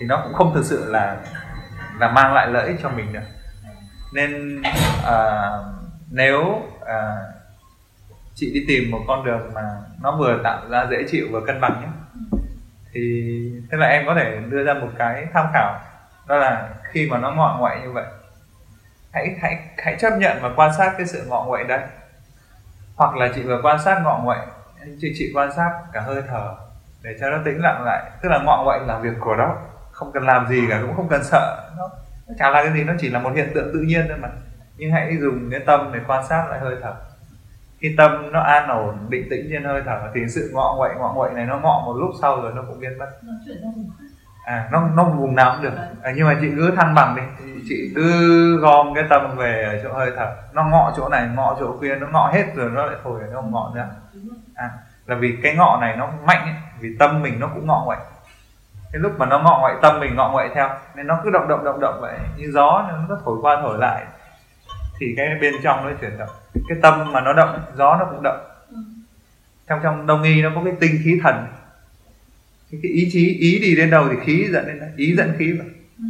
thì 0.00 0.06
nó 0.06 0.20
cũng 0.24 0.34
không 0.34 0.54
thực 0.54 0.64
sự 0.64 0.92
là 0.92 1.16
là 1.98 2.10
mang 2.10 2.34
lại 2.34 2.46
lợi 2.46 2.66
ích 2.66 2.76
cho 2.82 2.88
mình 2.88 3.12
được. 3.12 3.20
Nên 4.12 4.62
à, 5.06 5.42
nếu 6.10 6.62
à, 6.86 7.16
chị 8.34 8.50
đi 8.54 8.64
tìm 8.68 8.90
một 8.90 9.00
con 9.08 9.24
đường 9.24 9.50
mà 9.54 9.62
nó 10.02 10.16
vừa 10.16 10.40
tạo 10.44 10.60
ra 10.70 10.86
dễ 10.90 11.04
chịu 11.10 11.26
vừa 11.30 11.40
cân 11.46 11.60
bằng 11.60 11.80
nhé 11.80 11.88
thì 12.92 13.32
thế 13.70 13.78
là 13.78 13.86
em 13.86 14.06
có 14.06 14.14
thể 14.14 14.40
đưa 14.48 14.64
ra 14.64 14.74
một 14.74 14.88
cái 14.98 15.26
tham 15.32 15.46
khảo 15.52 15.80
đó 16.28 16.36
là 16.36 16.68
khi 16.92 17.08
mà 17.10 17.18
nó 17.18 17.30
ngọ 17.30 17.56
ngoại 17.60 17.80
như 17.82 17.92
vậy. 17.92 18.04
Hãy 19.12 19.36
hãy 19.42 19.58
hãy 19.78 19.96
chấp 19.98 20.12
nhận 20.18 20.38
và 20.42 20.50
quan 20.56 20.70
sát 20.78 20.94
cái 20.98 21.06
sự 21.06 21.24
ngọ 21.28 21.44
nguậy 21.44 21.64
đấy. 21.64 21.80
Hoặc 22.96 23.16
là 23.16 23.28
chị 23.34 23.42
vừa 23.42 23.60
quan 23.62 23.78
sát 23.84 24.00
ngọ 24.04 24.20
nguậy 24.24 24.38
chị 25.00 25.12
chị 25.18 25.32
quan 25.34 25.52
sát 25.56 25.70
cả 25.92 26.00
hơi 26.00 26.22
thở 26.28 26.54
để 27.02 27.16
cho 27.20 27.30
nó 27.30 27.38
tĩnh 27.44 27.60
lặng 27.62 27.82
lại. 27.84 28.10
Tức 28.22 28.28
là 28.28 28.38
ngọ 28.44 28.62
nguậy 28.64 28.80
là 28.86 28.98
việc 28.98 29.14
của 29.20 29.36
nó. 29.36 29.56
Không 29.92 30.12
cần 30.12 30.22
làm 30.22 30.48
gì 30.48 30.66
cả 30.70 30.78
cũng 30.82 30.96
không 30.96 31.08
cần 31.08 31.24
sợ. 31.24 31.70
Nó, 31.78 31.88
nó 32.28 32.34
chả 32.38 32.50
là 32.50 32.62
cái 32.62 32.72
gì 32.72 32.84
nó 32.84 32.92
chỉ 33.00 33.08
là 33.08 33.18
một 33.18 33.30
hiện 33.34 33.50
tượng 33.54 33.70
tự 33.72 33.80
nhiên 33.80 34.04
thôi 34.08 34.18
mà. 34.20 34.28
Nhưng 34.76 34.92
hãy 34.92 35.16
dùng 35.20 35.50
cái 35.50 35.60
tâm 35.66 35.90
để 35.92 36.00
quan 36.06 36.26
sát 36.26 36.46
lại 36.50 36.60
hơi 36.60 36.76
thở. 36.82 36.94
Khi 37.80 37.94
tâm 37.98 38.32
nó 38.32 38.40
an 38.40 38.68
ổn 38.68 39.06
định 39.08 39.26
tĩnh 39.30 39.46
trên 39.50 39.64
hơi 39.64 39.82
thở 39.86 40.10
thì 40.14 40.20
sự 40.28 40.50
ngọ 40.54 40.74
nguậy 40.76 40.90
ngọ 40.98 41.12
nguậy 41.12 41.30
này 41.32 41.46
nó 41.46 41.58
ngọ 41.58 41.82
một 41.86 41.92
lúc 41.92 42.10
sau 42.22 42.40
rồi 42.40 42.52
nó 42.54 42.62
cũng 42.68 42.80
biến 42.80 42.98
mất. 42.98 43.08
Nó 43.22 43.32
chuyển 43.46 43.62
ra 43.62 43.68
vùng 43.76 43.90
khác 43.98 44.04
à 44.48 44.68
nó 44.72 44.88
nó 44.94 45.04
vùng 45.04 45.34
nào 45.34 45.52
cũng 45.52 45.62
được. 45.62 45.76
À, 46.02 46.12
nhưng 46.16 46.26
mà 46.26 46.36
chị 46.40 46.50
cứ 46.56 46.70
thăng 46.76 46.94
bằng 46.94 47.16
đi. 47.16 47.22
Chị 47.68 47.92
cứ 47.94 48.56
gom 48.60 48.94
cái 48.94 49.04
tâm 49.10 49.36
về 49.36 49.62
ở 49.62 49.80
chỗ 49.82 49.92
hơi 49.92 50.12
thở. 50.16 50.34
Nó 50.52 50.64
ngọ 50.64 50.92
chỗ 50.96 51.08
này 51.08 51.28
ngọ 51.36 51.56
chỗ 51.60 51.76
kia 51.82 51.94
nó 51.94 52.06
ngọ 52.12 52.30
hết 52.34 52.44
rồi 52.54 52.70
nó 52.70 52.86
lại 52.86 52.96
thôi 53.04 53.20
nó 53.32 53.40
không 53.40 53.52
ngọ 53.52 53.72
nữa. 53.74 53.88
À, 54.54 54.70
là 55.06 55.16
vì 55.16 55.38
cái 55.42 55.54
ngọ 55.56 55.78
này 55.80 55.96
nó 55.96 56.08
mạnh 56.24 56.42
ấy, 56.42 56.54
vì 56.80 56.96
tâm 56.98 57.22
mình 57.22 57.40
nó 57.40 57.46
cũng 57.54 57.66
ngọ 57.66 57.84
vậy 57.86 57.96
cái 58.92 59.00
lúc 59.00 59.12
mà 59.18 59.26
nó 59.26 59.38
ngọ 59.38 59.58
ngoại 59.60 59.74
tâm 59.82 60.00
mình 60.00 60.16
ngọ 60.16 60.30
ngoại 60.30 60.48
theo 60.54 60.68
nên 60.94 61.06
nó 61.06 61.20
cứ 61.24 61.30
động 61.30 61.48
động 61.48 61.64
động 61.64 61.80
động 61.80 61.98
vậy. 62.00 62.18
Như 62.36 62.50
gió 62.52 62.84
nó 62.88 62.94
cứ 63.08 63.18
thổi 63.24 63.38
qua 63.42 63.58
thổi 63.62 63.78
lại. 63.78 64.04
Thì 65.00 65.14
cái 65.16 65.28
bên 65.40 65.54
trong 65.62 65.86
nó 65.86 65.92
chuyển 66.00 66.18
động. 66.18 66.28
Cái 66.68 66.78
tâm 66.82 67.12
mà 67.12 67.20
nó 67.20 67.32
động 67.32 67.60
gió 67.74 67.96
nó 67.96 68.04
cũng 68.04 68.22
động. 68.22 68.40
Trong 69.68 69.80
trong 69.82 70.06
đông 70.06 70.22
y 70.22 70.42
nó 70.42 70.50
có 70.54 70.60
cái 70.64 70.74
tinh 70.80 71.00
khí 71.04 71.20
thần 71.22 71.46
cái, 72.70 72.80
cái 72.82 72.92
ý 72.92 73.08
chí 73.12 73.34
ý 73.38 73.58
đi 73.58 73.76
đến 73.76 73.90
đâu 73.90 74.08
thì 74.10 74.16
khí 74.24 74.48
dẫn 74.52 74.66
đến 74.66 74.80
đấy. 74.80 74.90
Ý 74.96 75.16
dẫn 75.16 75.32
khí 75.38 75.52
vào 75.52 75.66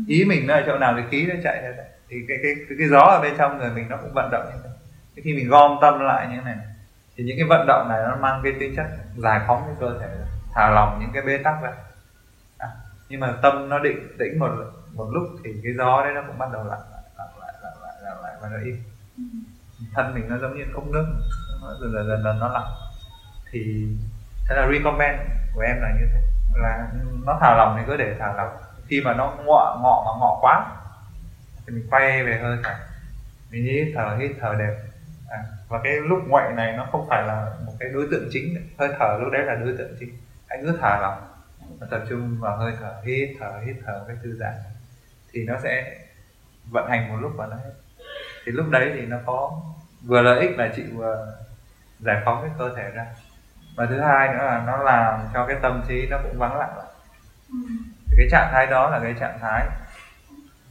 ý 0.07 0.25
mình 0.25 0.47
nó 0.47 0.55
ở 0.55 0.63
chỗ 0.67 0.79
nào 0.79 0.95
thì 0.97 1.03
khí 1.11 1.27
nó 1.27 1.35
chạy 1.45 1.63
ra 1.63 1.71
đấy. 1.77 1.87
Thì 2.09 2.17
cái 2.29 2.39
cái 2.43 2.55
cái, 2.69 2.77
cái 2.79 2.89
gió 2.89 3.01
ở 3.01 3.21
bên 3.23 3.35
trong 3.39 3.59
người 3.59 3.71
mình 3.71 3.89
nó 3.89 3.97
cũng 3.97 4.13
vận 4.15 4.31
động 4.31 4.45
như 4.47 4.61
thế. 4.65 4.71
Thế 5.17 5.23
khi 5.25 5.35
mình 5.35 5.49
gom 5.49 5.79
tâm 5.81 6.01
lại 6.01 6.27
như 6.27 6.37
thế 6.37 6.43
này. 6.45 6.57
Thì 7.17 7.25
những 7.25 7.37
cái 7.37 7.47
vận 7.49 7.67
động 7.67 7.89
này 7.89 7.99
nó 8.09 8.17
mang 8.17 8.41
cái 8.45 8.53
tính 8.61 8.75
chất 8.77 8.87
giải 9.17 9.41
phóng 9.47 9.63
cái 9.67 9.75
cơ 9.81 9.99
thể 10.01 10.09
thả 10.55 10.71
lỏng 10.71 10.99
những 11.01 11.11
cái 11.13 11.23
bế 11.23 11.39
tắc 11.39 11.63
ra. 11.63 11.73
À, 12.59 12.69
nhưng 13.09 13.21
mà 13.21 13.35
tâm 13.43 13.69
nó 13.69 13.79
định 13.79 14.17
tĩnh 14.19 14.39
một 14.39 14.51
một 14.95 15.11
lúc 15.13 15.23
thì 15.45 15.51
cái 15.63 15.73
gió 15.79 16.03
đấy 16.05 16.13
nó 16.15 16.23
cũng 16.27 16.39
bắt 16.39 16.49
đầu 16.53 16.65
lặng 16.65 16.81
lại 16.93 17.03
lặng 17.19 17.39
lại 17.41 17.53
lặng 17.63 17.83
lại 17.83 17.95
lặng 18.05 18.23
lại 18.23 18.35
và 18.43 18.49
nó 18.49 18.57
im. 18.65 18.77
Thân 19.95 20.15
mình 20.15 20.29
nó 20.29 20.39
giống 20.39 20.59
như 20.59 20.65
cốc 20.75 20.85
nước. 20.87 21.07
Nó 21.63 21.75
dần 21.81 21.93
dần 21.93 22.09
dần 22.09 22.23
dần 22.25 22.41
nó 22.41 22.49
lặng 22.49 22.73
thì 23.51 23.87
thế 24.49 24.57
là 24.57 24.69
recommend 24.73 25.19
của 25.55 25.61
em 25.61 25.77
là 25.81 25.89
như 26.01 26.07
thế 26.15 26.21
là 26.55 26.89
nó 27.27 27.39
thả 27.41 27.55
lỏng 27.57 27.77
thì 27.79 27.85
cứ 27.87 27.97
để 27.97 28.17
thả 28.19 28.33
lỏng 28.33 28.57
khi 28.89 29.01
mà 29.05 29.15
nó 29.15 29.35
ngọ 29.37 29.79
ngọ 29.83 30.03
mà 30.07 30.21
ngọ 30.21 30.39
quá 30.41 30.67
thì 31.67 31.75
mình 31.75 31.87
quay 31.91 32.25
về 32.25 32.39
hơi 32.43 32.59
thở. 32.65 32.75
Mình 33.51 33.65
hít 33.65 33.95
thở 33.95 34.17
hít 34.21 34.31
thở 34.41 34.55
đều 34.59 34.75
à, 35.29 35.39
và 35.69 35.81
cái 35.85 35.93
lúc 36.01 36.19
ngoại 36.29 36.53
này 36.53 36.77
nó 36.77 36.87
không 36.93 37.07
phải 37.09 37.23
là 37.27 37.53
một 37.67 37.73
cái 37.81 37.89
đối 37.89 38.09
tượng 38.11 38.29
chính. 38.33 38.55
Hơi 38.79 38.89
thở 38.99 39.19
lúc 39.21 39.33
đấy 39.33 39.43
là 39.43 39.55
đối 39.55 39.75
tượng 39.79 39.97
chính. 40.01 40.13
Anh 40.49 40.61
cứ 40.63 40.79
thả 40.81 41.01
lỏng 41.01 41.29
và 41.81 41.87
tập 41.91 42.01
trung 42.09 42.37
vào 42.41 42.57
hơi 42.57 42.73
thở 42.81 42.95
hít 43.05 43.29
thở 43.41 43.53
hít 43.67 43.77
thở 43.87 44.05
cái 44.09 44.17
thư 44.23 44.37
giãn. 44.39 44.55
Thì 45.33 45.45
nó 45.45 45.55
sẽ 45.63 45.99
vận 46.71 46.91
hành 46.91 47.09
một 47.09 47.17
lúc 47.21 47.33
và 47.37 47.47
nó 47.47 47.57
hết. 47.57 47.73
Thì 48.47 48.53
lúc 48.53 48.67
đấy 48.71 48.91
thì 48.95 49.07
nó 49.07 49.17
có 49.27 49.61
vừa 50.07 50.23
lợi 50.23 50.41
ích 50.41 50.59
là 50.59 50.73
chị 50.77 50.83
vừa 50.83 51.37
giải 51.99 52.23
phóng 52.25 52.43
cái 52.43 52.51
cơ 52.59 52.75
thể 52.77 52.91
ra 52.91 53.07
và 53.79 53.87
thứ 53.87 54.01
hai 54.01 54.29
nữa 54.29 54.45
là 54.45 54.63
nó 54.67 54.77
làm 54.77 55.21
cho 55.35 55.47
cái 55.47 55.57
tâm 55.63 55.83
trí 55.89 56.07
nó 56.11 56.19
cũng 56.23 56.39
vắng 56.39 56.59
lặng. 56.59 56.77
Lại 56.77 56.87
thì 58.07 58.17
cái 58.17 58.27
trạng 58.31 58.49
thái 58.53 58.67
đó 58.67 58.91
là 58.91 59.01
cái 59.03 59.15
trạng 59.21 59.39
thái 59.41 59.67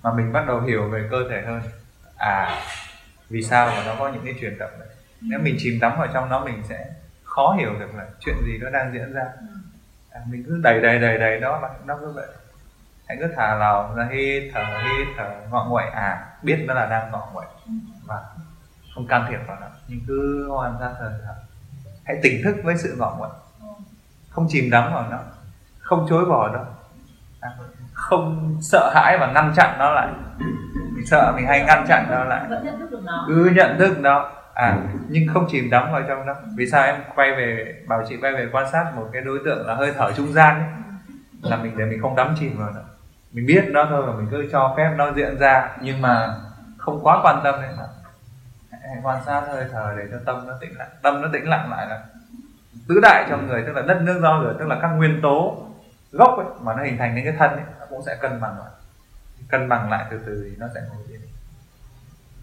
mà 0.04 0.14
mình 0.14 0.34
bắt 0.34 0.48
đầu 0.48 0.62
hiểu 0.62 0.90
về 0.90 1.08
cơ 1.12 1.18
thể 1.30 1.42
hơn. 1.46 1.62
À 2.18 2.62
vì 3.30 3.44
sao 3.44 3.68
mà 3.68 3.84
nó 3.86 3.96
có 4.00 4.10
những 4.10 4.26
cái 4.26 4.34
chuyển 4.42 4.58
động 4.58 4.72
này? 4.80 4.88
Nếu 5.22 5.40
mình 5.40 5.56
chìm 5.60 5.80
đắm 5.82 5.98
vào 5.98 6.08
trong 6.14 6.30
nó 6.30 6.46
mình 6.46 6.64
sẽ 6.70 6.86
khó 7.24 7.56
hiểu 7.60 7.74
được 7.80 7.96
là 7.96 8.06
chuyện 8.20 8.36
gì 8.46 8.58
nó 8.62 8.70
đang 8.70 8.94
diễn 8.94 9.14
ra. 9.14 9.26
À, 10.12 10.22
mình 10.28 10.44
cứ 10.48 10.60
đầy 10.64 10.82
đầy 10.82 11.00
đầy 11.00 11.18
đầy 11.18 11.40
đó 11.40 11.60
mà 11.62 11.68
nó 11.86 11.98
cứ 12.00 12.12
vậy. 12.12 12.28
Hãy 13.08 13.18
cứ 13.20 13.34
thả 13.36 13.56
lòng 13.56 13.96
ra 13.96 14.08
hít 14.12 14.44
thở 14.54 14.64
hít 14.84 15.08
thở 15.18 15.32
ngọ 15.52 15.66
nguậy. 15.70 15.86
À 15.90 16.28
biết 16.44 16.64
nó 16.68 16.74
là 16.74 16.86
đang 16.86 17.12
ngọ 17.12 17.30
nguậy. 17.34 17.48
Và 18.06 18.24
không 18.96 19.08
can 19.08 19.26
thiệp 19.30 19.40
vào 19.48 19.58
nó. 19.62 19.68
Nhưng 19.88 20.00
cứ 20.08 20.50
quan 20.52 20.76
sát 20.80 20.92
hơi 21.00 21.12
thở 21.26 21.36
hãy 22.08 22.20
tỉnh 22.24 22.42
thức 22.44 22.56
với 22.64 22.78
sự 22.78 22.96
ngọ 23.00 23.16
nguậy. 23.18 23.30
Không 24.30 24.48
chìm 24.50 24.70
đắm 24.72 24.94
vào 24.94 25.06
nó. 25.12 25.18
Không 25.80 26.06
chối 26.10 26.26
bỏ 26.26 26.48
nó. 26.48 26.60
Không 27.94 28.58
sợ 28.62 28.92
hãi 28.96 29.18
và 29.20 29.32
ngăn 29.32 29.54
chặn 29.56 29.76
nó 29.80 29.92
lại. 29.92 30.08
Mình 30.96 31.06
sợ 31.06 31.34
mình 31.36 31.46
hay 31.46 31.64
ngăn 31.64 31.86
chặn 31.88 32.06
nó 32.10 32.24
lại. 32.24 32.46
Vẫn 32.50 32.66
nhận 32.66 32.80
thức 32.80 32.92
được 32.92 33.02
nó. 33.04 33.26
Cứ 33.28 33.52
nhận 33.56 33.80
thức 33.80 34.00
nó. 34.00 34.32
À 34.54 34.78
nhưng 35.10 35.28
không 35.34 35.48
chìm 35.50 35.70
đắm 35.70 35.92
vào 35.92 36.02
trong 36.08 36.26
đó 36.26 36.34
vì 36.58 36.70
sao 36.70 36.84
em 36.84 36.96
quay 37.16 37.32
về 37.32 37.76
bảo 37.88 38.04
chị 38.10 38.18
quay 38.22 38.34
về 38.34 38.50
quan 38.52 38.72
sát 38.72 38.92
một 38.96 39.10
cái 39.14 39.22
đối 39.22 39.40
tượng 39.46 39.68
là 39.68 39.76
hơi 39.76 39.94
thở 39.98 40.12
trung 40.12 40.34
gian 40.34 40.60
ấy, 40.60 40.70
là 41.42 41.58
mình 41.58 41.78
để 41.78 41.86
mình 41.86 42.02
không 42.02 42.16
đắm 42.16 42.36
chìm 42.40 42.58
vào 42.58 42.72
nó. 42.76 42.82
Mình 43.32 43.46
biết 43.46 43.64
nó 43.68 43.86
thôi 43.90 44.04
và 44.08 44.14
mình 44.14 44.28
cứ 44.32 44.50
cho 44.52 44.74
phép 44.78 44.94
nó 44.98 45.12
diễn 45.16 45.38
ra. 45.40 45.70
Nhưng 45.82 46.02
mà 46.02 46.36
không 46.78 47.00
quá 47.04 47.20
quan 47.24 47.42
tâm 47.44 47.56
đến 47.62 47.72
nó 47.78 47.84
hãy 48.88 48.98
quan 49.04 49.24
sát 49.26 49.42
hơi 49.48 49.66
thở 49.72 49.94
để 49.98 50.08
cho 50.12 50.18
tâm 50.26 50.48
nó 50.48 50.54
tĩnh 50.62 50.78
lặng 50.78 50.90
tâm 51.02 51.22
nó 51.22 51.28
tĩnh 51.34 51.50
lặng 51.50 51.72
lại 51.72 51.88
là 51.88 52.06
tứ 52.88 53.00
đại 53.02 53.26
trong 53.30 53.48
người 53.48 53.64
tức 53.66 53.74
là 53.74 53.82
đất 53.82 54.02
nước 54.02 54.20
do 54.22 54.38
lửa 54.38 54.56
tức 54.60 54.68
là 54.68 54.80
các 54.82 54.88
nguyên 54.88 55.20
tố 55.22 55.64
gốc 56.12 56.38
ấy, 56.38 56.48
mà 56.62 56.74
nó 56.74 56.84
hình 56.84 56.98
thành 56.98 57.16
nên 57.16 57.26
cái 57.26 57.34
thân 57.40 57.52
ấy, 57.52 57.66
nó 57.80 57.86
cũng 57.90 58.02
sẽ 58.06 58.18
cân 58.22 58.42
bằng 58.42 58.60
lại. 58.60 58.70
Cân 59.50 59.70
bằng 59.70 59.90
lại 59.90 60.06
từ 60.12 60.20
từ 60.26 60.48
thì 60.50 60.56
nó 60.58 60.68
sẽ 60.76 60.82
ngồi 60.90 61.04
yên 61.10 61.22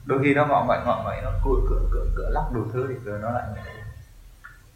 đôi 0.05 0.21
khi 0.23 0.35
nó 0.35 0.47
ngọ 0.47 0.65
ngậy 0.69 0.79
ngọ 0.85 1.03
ngậy 1.05 1.21
nó 1.23 1.31
cựa 1.45 1.61
cựa 1.69 1.81
cựa 1.93 2.07
cựa 2.17 2.31
lắc 2.31 2.45
đủ 2.53 2.65
thứ 2.73 2.87
thì 2.89 2.95
rồi 3.05 3.19
nó 3.23 3.31
lại 3.31 3.45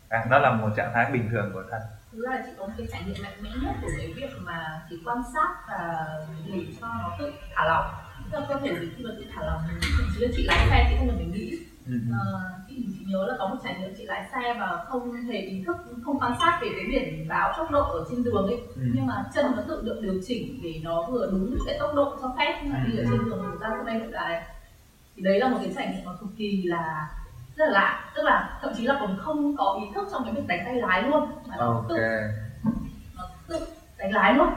à, 0.08 0.26
nó 0.30 0.38
là 0.38 0.50
một 0.50 0.70
trạng 0.76 0.90
thái 0.94 1.10
bình 1.12 1.28
thường 1.30 1.50
của 1.54 1.62
thân. 1.70 1.80
Thực 2.12 2.24
ra 2.24 2.30
là 2.30 2.42
chị 2.46 2.52
có 2.58 2.66
một 2.66 2.72
cái 2.78 2.86
trải 2.92 3.02
nghiệm 3.06 3.22
mạnh 3.22 3.42
mẽ 3.42 3.50
nhất 3.62 3.74
của 3.82 3.88
cái 3.98 4.12
việc 4.16 4.30
mà 4.40 4.82
chỉ 4.90 5.02
quan 5.04 5.22
sát 5.34 5.48
và 5.68 6.06
để 6.46 6.66
cho 6.80 6.86
nó 6.86 7.16
tự 7.18 7.32
thả 7.54 7.64
lỏng 7.64 7.94
tức 8.32 8.38
là 8.38 8.46
cơ 8.48 8.54
thể 8.62 8.72
mình 8.72 8.90
khi 8.96 9.04
mà 9.04 9.10
tự 9.18 9.24
thả 9.34 9.42
lỏng 9.42 9.60
thậm 9.98 10.06
chí 10.14 10.20
là 10.20 10.28
chị 10.36 10.42
lái 10.42 10.68
xe 10.70 10.86
chị 10.90 10.96
không 10.98 11.08
cần 11.08 11.16
phải 11.16 11.26
nghĩ. 11.26 11.58
Ừ. 11.86 11.94
Ờ, 12.12 12.50
chị, 12.68 12.74
chị 12.98 13.04
nhớ 13.06 13.26
là 13.28 13.34
có 13.38 13.48
một 13.48 13.56
trải 13.64 13.76
nghiệm 13.78 13.94
chị 13.98 14.04
lái 14.04 14.22
xe 14.32 14.54
và 14.60 14.84
không 14.88 15.12
hề 15.12 15.38
ý 15.38 15.62
thức 15.66 15.76
không 16.04 16.20
quan 16.20 16.32
sát 16.40 16.58
về 16.62 16.68
cái 16.76 16.84
biển 16.90 17.28
báo 17.28 17.54
tốc 17.56 17.70
độ 17.70 17.82
ở 17.82 18.04
trên 18.10 18.24
đường 18.24 18.46
ấy. 18.46 18.60
Ừ. 18.74 18.82
nhưng 18.94 19.06
mà 19.06 19.24
chân 19.34 19.46
nó 19.56 19.62
tự 19.68 19.82
được 19.84 20.00
điều 20.02 20.20
chỉnh 20.26 20.60
để 20.62 20.80
nó 20.82 21.06
vừa 21.10 21.28
đúng 21.30 21.56
cái 21.66 21.76
tốc 21.78 21.94
độ 21.94 22.16
cho 22.22 22.34
phép 22.38 22.60
nhưng 22.62 22.72
mà 22.72 22.84
đi 22.86 22.98
ở 22.98 23.04
trên 23.10 23.24
đường 23.24 23.42
người 23.42 23.58
ta 23.60 23.68
không 23.76 23.86
đây 23.86 23.94
hiện 23.94 24.10
đại 24.10 24.42
thì 25.16 25.22
đấy 25.22 25.40
là 25.40 25.48
một 25.48 25.58
cái 25.62 25.72
trải 25.76 25.86
nghiệm 25.86 26.04
mà 26.04 26.12
cực 26.20 26.28
kỳ 26.38 26.62
là 26.66 27.08
rất 27.56 27.64
là 27.64 27.70
lạ. 27.70 28.12
Tức 28.14 28.22
là 28.22 28.58
thậm 28.62 28.72
chí 28.76 28.86
là 28.86 28.96
còn 29.00 29.18
không 29.20 29.56
có 29.56 29.80
ý 29.82 29.94
thức 29.94 30.08
trong 30.12 30.24
cái 30.24 30.34
việc 30.34 30.46
đánh 30.46 30.60
tay 30.64 30.74
lái 30.74 31.02
luôn 31.02 31.30
mà 31.46 31.56
nó 31.58 31.66
ok. 31.66 31.88
tự 31.88 31.96
nó 33.16 33.22
tự 33.48 33.58
đánh 33.98 34.12
lái 34.12 34.34
luôn. 34.34 34.48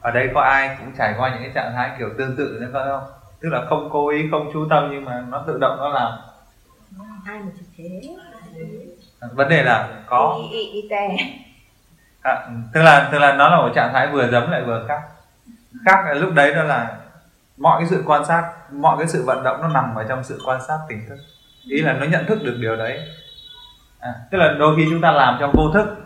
Ở 0.00 0.10
đây 0.10 0.28
có 0.34 0.40
ai 0.40 0.76
cũng 0.78 0.92
trải 0.98 1.14
qua 1.18 1.30
những 1.30 1.42
cái 1.42 1.52
trạng 1.54 1.72
thái 1.74 1.90
kiểu 1.98 2.08
tương 2.18 2.36
tự 2.36 2.58
nữa 2.60 2.70
không 2.72 3.19
tức 3.42 3.48
là 3.48 3.66
không 3.68 3.88
cố 3.92 4.08
ý 4.08 4.28
không 4.30 4.50
chú 4.52 4.66
tâm 4.70 4.88
nhưng 4.90 5.04
mà 5.04 5.24
nó 5.28 5.44
tự 5.46 5.58
động 5.60 5.76
nó 5.78 5.88
làm. 5.88 6.12
Ai 7.26 7.38
mà 7.38 7.50
thực 7.58 7.66
thế. 7.76 8.00
Vấn 9.32 9.48
đề 9.48 9.62
là 9.62 9.88
có. 10.06 10.38
Y, 10.50 10.58
y, 10.58 10.70
y 10.70 10.88
tè. 10.90 11.16
À, 12.22 12.48
tức 12.72 12.82
là 12.82 13.08
tức 13.12 13.18
là 13.18 13.32
nó 13.32 13.48
là 13.48 13.56
một 13.56 13.70
trạng 13.74 13.92
thái 13.92 14.06
vừa 14.06 14.30
giống 14.30 14.50
lại 14.50 14.62
vừa 14.62 14.84
khác. 14.88 15.00
Khác 15.86 16.04
là 16.06 16.14
lúc 16.14 16.32
đấy 16.34 16.54
đó 16.54 16.62
là 16.62 16.96
mọi 17.56 17.80
cái 17.80 17.88
sự 17.90 18.02
quan 18.06 18.24
sát 18.24 18.52
mọi 18.72 18.98
cái 18.98 19.06
sự 19.08 19.24
vận 19.26 19.44
động 19.44 19.62
nó 19.62 19.68
nằm 19.68 19.94
ở 19.94 20.04
trong 20.08 20.24
sự 20.24 20.40
quan 20.46 20.60
sát 20.68 20.78
tỉnh 20.88 21.08
thức. 21.08 21.18
Ý 21.64 21.82
là 21.82 21.92
nó 21.92 22.06
nhận 22.06 22.26
thức 22.26 22.38
được 22.42 22.56
điều 22.60 22.76
đấy. 22.76 23.00
À, 24.00 24.14
tức 24.30 24.38
là 24.38 24.54
đôi 24.58 24.76
khi 24.76 24.86
chúng 24.90 25.00
ta 25.00 25.12
làm 25.12 25.36
trong 25.40 25.52
vô 25.52 25.70
thức 25.74 25.96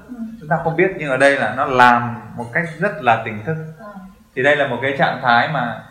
chúng 0.41 0.49
ta 0.49 0.57
không 0.65 0.77
biết 0.77 0.91
nhưng 0.99 1.11
ở 1.11 1.17
đây 1.17 1.37
là 1.37 1.55
nó 1.57 1.65
làm 1.65 2.21
một 2.37 2.47
cách 2.53 2.65
rất 2.79 2.93
là 3.03 3.23
tỉnh 3.25 3.45
thức. 3.45 3.57
Thì 4.35 4.43
đây 4.43 4.57
là 4.57 4.67
một 4.67 4.79
cái 4.83 4.95
trạng 4.99 5.21
thái 5.23 5.49
mà 5.49 5.85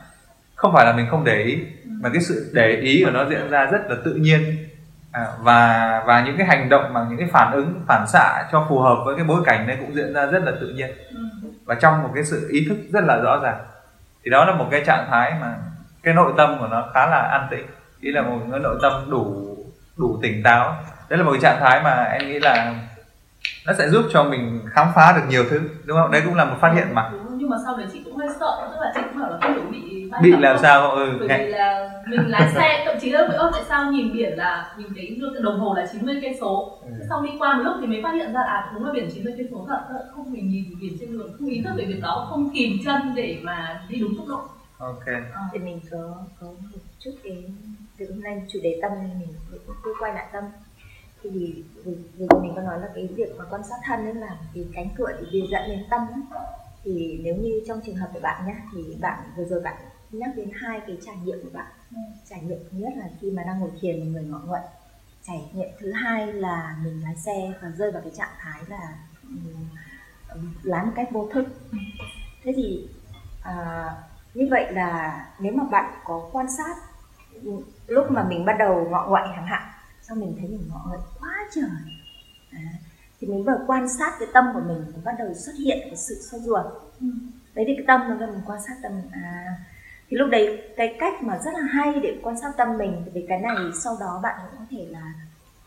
không 0.63 0.73
phải 0.73 0.85
là 0.85 0.93
mình 0.93 1.07
không 1.11 1.23
để 1.23 1.43
ý 1.43 1.57
mà 1.85 2.09
cái 2.13 2.21
sự 2.21 2.51
để 2.53 2.69
ý 2.69 3.03
của 3.05 3.11
nó 3.11 3.25
diễn 3.29 3.49
ra 3.49 3.65
rất 3.65 3.81
là 3.89 3.95
tự 4.05 4.13
nhiên. 4.13 4.41
À, 5.11 5.27
và 5.39 6.03
và 6.07 6.21
những 6.25 6.37
cái 6.37 6.47
hành 6.47 6.69
động 6.69 6.93
bằng 6.93 7.09
những 7.09 7.17
cái 7.17 7.27
phản 7.31 7.51
ứng 7.51 7.81
phản 7.87 8.07
xạ 8.07 8.47
cho 8.51 8.65
phù 8.69 8.79
hợp 8.79 8.95
với 9.05 9.15
cái 9.15 9.25
bối 9.25 9.41
cảnh 9.45 9.67
đấy 9.67 9.77
cũng 9.79 9.95
diễn 9.95 10.13
ra 10.13 10.25
rất 10.25 10.43
là 10.43 10.51
tự 10.61 10.69
nhiên. 10.69 10.91
Và 11.65 11.75
trong 11.75 12.03
một 12.03 12.09
cái 12.15 12.23
sự 12.23 12.47
ý 12.51 12.65
thức 12.69 12.77
rất 12.93 13.03
là 13.03 13.17
rõ 13.17 13.39
ràng. 13.43 13.57
Thì 14.23 14.31
đó 14.31 14.45
là 14.45 14.53
một 14.55 14.67
cái 14.71 14.83
trạng 14.85 15.07
thái 15.09 15.33
mà 15.41 15.55
cái 16.03 16.13
nội 16.13 16.33
tâm 16.37 16.55
của 16.59 16.67
nó 16.67 16.89
khá 16.93 17.07
là 17.07 17.21
an 17.31 17.47
tĩnh. 17.51 17.65
Ý 18.01 18.11
là 18.11 18.21
một 18.21 18.39
cái 18.51 18.59
nội 18.59 18.79
tâm 18.81 18.93
đủ 19.09 19.55
đủ 19.97 20.19
tỉnh 20.21 20.43
táo. 20.43 20.75
Đấy 21.09 21.17
là 21.17 21.25
một 21.25 21.31
cái 21.31 21.41
trạng 21.41 21.59
thái 21.59 21.81
mà 21.83 22.03
em 22.03 22.27
nghĩ 22.27 22.39
là 22.39 22.75
nó 23.65 23.73
sẽ 23.73 23.89
giúp 23.89 24.05
cho 24.13 24.23
mình 24.23 24.61
khám 24.71 24.87
phá 24.95 25.13
được 25.15 25.23
nhiều 25.29 25.43
thứ 25.49 25.61
đúng 25.83 25.97
không? 26.01 26.11
Đấy 26.11 26.21
cũng 26.25 26.35
là 26.35 26.45
một 26.45 26.55
phát 26.61 26.73
hiện 26.75 26.87
mà. 26.93 27.09
Đúng, 27.11 27.37
nhưng 27.37 27.49
mà 27.49 27.57
sau 27.65 27.77
đấy 27.77 27.87
chị 27.93 28.01
cũng 28.05 28.17
hơi 28.17 28.29
sợ 28.39 28.69
tức 28.71 28.77
là 28.81 28.91
chị 28.95 29.01
cũng 29.11 29.21
bảo 29.21 29.31
là 29.31 29.37
không 29.41 29.53
hiểu 29.53 29.63
bị 29.71 29.92
bị 30.21 30.31
làm 30.31 30.57
sao? 30.61 30.91
Ừ 30.91 31.15
bởi 31.19 31.27
vì 31.27 31.45
là 31.45 31.89
mình 32.07 32.27
lái 32.27 32.51
xe 32.55 32.83
thậm 32.85 32.95
chí 33.01 33.09
là 33.09 33.19
ơ 33.19 33.49
tại 33.53 33.61
sao 33.69 33.91
nhìn 33.91 34.13
biển 34.13 34.37
là 34.37 34.75
nhìn 34.77 34.87
thấy 34.95 35.19
đồng 35.41 35.59
hồ 35.59 35.73
là 35.73 35.87
90 35.91 36.19
cây 36.21 36.37
số. 36.41 36.77
Ừ. 36.85 36.91
Xong 37.09 37.25
đi 37.25 37.31
qua 37.39 37.53
một 37.57 37.63
lúc 37.63 37.73
thì 37.81 37.87
mới 37.87 37.99
phát 38.03 38.13
hiện 38.13 38.33
ra 38.33 38.41
à 38.41 38.71
đúng 38.73 38.85
là 38.85 38.93
biển 38.93 39.09
90 39.13 39.33
cây 39.37 39.47
số. 39.51 39.65
Thật 39.67 39.81
là 39.93 39.99
không 40.15 40.31
mình 40.31 40.49
nhìn 40.49 40.65
biển 40.81 40.97
trên 40.99 41.11
đường 41.11 41.33
không 41.39 41.47
ý 41.47 41.61
thức 41.61 41.73
về 41.77 41.85
việc 41.85 41.99
đó 42.01 42.27
không 42.29 42.49
kìm 42.53 42.71
chân 42.85 43.15
để 43.15 43.39
mà 43.43 43.85
đi 43.89 43.99
đúng 43.99 44.17
tốc 44.17 44.27
độ. 44.27 44.41
Ok. 44.77 45.05
Thì 45.53 45.59
mình 45.59 45.79
có 45.91 45.97
có 46.39 46.47
một 46.47 46.79
chút 46.99 47.11
cái 47.23 47.43
từ 47.97 48.05
hôm 48.09 48.21
nay 48.21 48.41
chủ 48.53 48.59
đề 48.63 48.79
tâm 48.81 48.91
nên 48.95 49.19
mình 49.19 49.35
cứ, 49.51 49.73
cứ 49.83 49.93
quay 49.99 50.13
lại 50.13 50.25
tâm. 50.33 50.43
Thì 51.23 51.63
vừa 51.85 51.91
vừa 52.17 52.25
rồi 52.29 52.41
mình 52.41 52.51
có 52.55 52.61
nói 52.61 52.79
là 52.81 52.87
cái 52.95 53.07
việc 53.15 53.29
mà 53.37 53.45
quan 53.49 53.63
sát 53.63 53.75
thân 53.85 54.05
ấy 54.05 54.13
là 54.13 54.37
cái 54.53 54.65
cánh 54.73 54.87
cửa 54.97 55.11
để 55.19 55.27
đi 55.31 55.43
dẫn 55.51 55.61
đến 55.67 55.83
tâm 55.89 56.01
ấy. 56.01 56.41
thì 56.83 57.19
nếu 57.23 57.35
như 57.35 57.61
trong 57.67 57.79
trường 57.85 57.95
hợp 57.95 58.07
của 58.13 58.19
bạn 58.19 58.47
nhé 58.47 58.55
thì 58.73 58.97
bạn 59.01 59.19
vừa 59.37 59.45
rồi 59.45 59.61
bạn 59.61 59.75
nhắc 60.13 60.29
đến 60.35 60.49
hai 60.53 60.81
cái 60.87 60.97
trải 61.05 61.15
nghiệm 61.23 61.37
của 61.43 61.49
bạn. 61.53 61.71
Trải 62.29 62.41
nghiệm 62.41 62.59
thứ 62.71 62.77
nhất 62.77 62.93
là 62.95 63.09
khi 63.21 63.31
mà 63.31 63.43
đang 63.43 63.59
ngồi 63.59 63.71
thiền 63.81 63.99
mình 63.99 64.13
người 64.13 64.23
ngọ 64.23 64.39
nguậy. 64.45 64.61
Trải 65.27 65.49
nghiệm 65.53 65.69
thứ 65.79 65.91
hai 65.91 66.33
là 66.33 66.77
mình 66.83 67.03
lái 67.03 67.15
xe 67.15 67.53
và 67.61 67.69
rơi 67.69 67.91
vào 67.91 68.01
cái 68.01 68.11
trạng 68.17 68.35
thái 68.39 68.61
là 68.67 68.95
lái 70.63 70.85
một 70.85 70.91
cách 70.95 71.07
vô 71.11 71.29
thức. 71.33 71.45
Thế 72.43 72.53
thì 72.55 72.89
à, 73.43 73.85
như 74.33 74.47
vậy 74.51 74.73
là 74.73 75.25
nếu 75.39 75.53
mà 75.53 75.63
bạn 75.63 75.93
có 76.03 76.29
quan 76.31 76.45
sát 76.57 76.77
lúc 77.87 78.11
mà 78.11 78.23
mình 78.23 78.45
bắt 78.45 78.55
đầu 78.59 78.87
ngọ 78.89 79.05
nguậy 79.09 79.23
chẳng 79.35 79.47
hạn 79.47 79.63
xong 80.01 80.19
mình 80.19 80.35
thấy 80.39 80.49
mình 80.49 80.69
ngọ 80.69 80.81
nguậy 80.87 80.99
quá 81.19 81.35
trời. 81.51 81.69
À, 82.51 82.59
thì 83.19 83.27
mình 83.27 83.43
vừa 83.43 83.57
quan 83.67 83.89
sát 83.89 84.13
cái 84.19 84.27
tâm 84.33 84.45
của 84.53 84.61
mình 84.67 84.85
bắt 85.03 85.15
đầu 85.19 85.33
xuất 85.33 85.53
hiện 85.59 85.77
cái 85.81 85.95
sự 85.95 86.15
sốt 86.31 86.41
ruột. 86.41 86.65
Đấy 87.53 87.65
thì 87.67 87.73
cái 87.77 87.85
tâm 87.87 88.01
nó 88.09 88.15
là 88.15 88.27
mình 88.27 88.41
quan 88.45 88.61
sát 88.67 88.73
tâm 88.83 88.91
à 89.11 89.45
thì 90.13 90.19
lúc 90.19 90.29
đấy 90.29 90.61
cái 90.77 90.95
cách 90.99 91.23
mà 91.23 91.37
rất 91.37 91.51
là 91.53 91.61
hay 91.61 91.93
để 92.03 92.19
quan 92.23 92.39
sát 92.41 92.51
tâm 92.57 92.77
mình 92.77 93.05
vì 93.13 93.25
cái 93.29 93.39
này 93.39 93.55
sau 93.83 93.97
đó 93.99 94.19
bạn 94.23 94.39
cũng 94.41 94.59
có 94.59 94.65
thể 94.71 94.85
là 94.89 95.13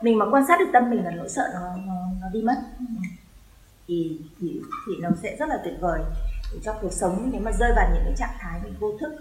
mình 0.03 0.19
mà 0.19 0.27
quan 0.31 0.47
sát 0.49 0.59
được 0.61 0.69
tâm 0.73 0.91
mình 0.91 1.05
là 1.05 1.11
nỗi 1.11 1.29
sợ 1.29 1.51
nó 1.55 1.77
nó, 1.87 1.95
nó 2.21 2.29
đi 2.33 2.43
mất. 2.43 2.57
Ừ. 2.79 2.85
Thì 3.87 4.21
thì 4.41 4.61
thì 4.87 4.93
nó 5.01 5.09
sẽ 5.23 5.37
rất 5.39 5.49
là 5.49 5.61
tuyệt 5.65 5.75
vời 5.81 6.01
để 6.53 6.59
trong 6.65 6.77
cuộc 6.83 6.93
sống 6.93 7.31
nếu 7.33 7.41
mà 7.41 7.53
rơi 7.53 7.73
vào 7.77 7.91
những 7.95 8.03
cái 8.05 8.15
trạng 8.17 8.37
thái 8.39 8.61
mình 8.65 8.75
vô 8.81 8.99
thức. 9.01 9.13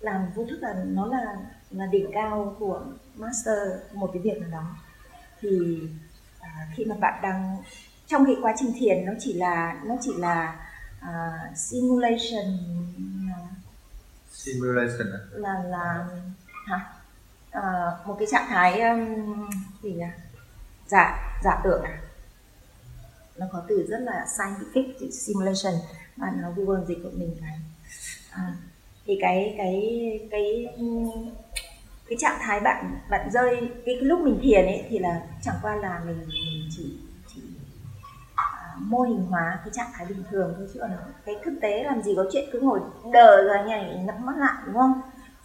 Làm 0.00 0.26
vô 0.34 0.44
thức 0.44 0.58
là 0.60 0.74
nó 0.86 1.06
là 1.06 1.36
là 1.70 1.86
đỉnh 1.86 2.10
cao 2.12 2.56
của 2.58 2.82
master 3.16 3.58
một 3.92 4.10
cái 4.12 4.22
việc 4.22 4.40
nào 4.40 4.50
đó. 4.50 4.76
Thì 5.40 5.80
à, 6.40 6.50
khi 6.74 6.84
mà 6.84 6.96
bạn 7.00 7.22
đang 7.22 7.56
trong 8.06 8.26
cái 8.26 8.36
quá 8.42 8.54
trình 8.56 8.72
thiền 8.78 9.04
nó 9.04 9.12
chỉ 9.18 9.32
là 9.32 9.80
nó 9.84 9.94
chỉ 10.00 10.12
là 10.18 10.56
uh, 11.02 11.56
simulation 11.56 12.46
à, 13.33 13.33
simulation 14.44 15.12
à? 15.12 15.20
là 15.32 15.62
là 15.64 16.06
hả? 16.66 16.92
À, 17.50 17.92
một 18.06 18.16
cái 18.18 18.28
trạng 18.30 18.46
thái 18.48 18.80
um, 18.80 19.48
gì 19.82 19.92
nhỉ? 19.92 20.04
Giả 20.86 21.38
giả 21.44 21.60
tưởng 21.64 21.82
à? 21.82 22.00
Nó 23.36 23.46
có 23.52 23.62
từ 23.68 23.86
rất 23.88 23.98
là 24.00 24.26
scientific 24.26 25.10
simulation. 25.10 25.74
Mà 26.16 26.32
nó 26.36 26.48
google 26.56 26.84
dịch 26.86 26.98
của 27.02 27.10
mình 27.14 27.36
cái 27.40 27.58
à, 28.30 28.56
thì 29.06 29.18
cái 29.20 29.54
cái 29.58 29.80
cái 30.30 30.66
cái 32.08 32.18
trạng 32.18 32.38
thái 32.40 32.60
bạn 32.60 32.98
bạn 33.10 33.30
rơi 33.30 33.56
cái, 33.60 33.70
cái 33.84 33.96
lúc 34.00 34.20
mình 34.20 34.38
thiền 34.42 34.66
ấy 34.66 34.84
thì 34.88 34.98
là 34.98 35.22
chẳng 35.42 35.56
qua 35.62 35.76
là 35.76 36.02
mình, 36.06 36.18
mình 36.28 36.68
chỉ 36.70 36.96
mô 38.78 39.02
hình 39.02 39.26
hóa 39.26 39.60
cái 39.64 39.72
trạng 39.72 39.90
thái 39.94 40.06
bình 40.06 40.22
thường 40.30 40.54
thôi 40.56 40.68
chứ 40.74 40.80
còn 40.80 40.90
cái 41.24 41.34
thực 41.44 41.58
tế 41.62 41.84
làm 41.84 42.02
gì 42.02 42.12
có 42.16 42.24
chuyện 42.32 42.48
cứ 42.52 42.60
ngồi 42.60 42.80
đờ 43.12 43.44
ra 43.48 43.62
như 43.62 43.68
này 43.68 44.02
nhắm 44.04 44.26
mắt 44.26 44.36
lại 44.36 44.62
đúng 44.66 44.74
không? 44.74 45.00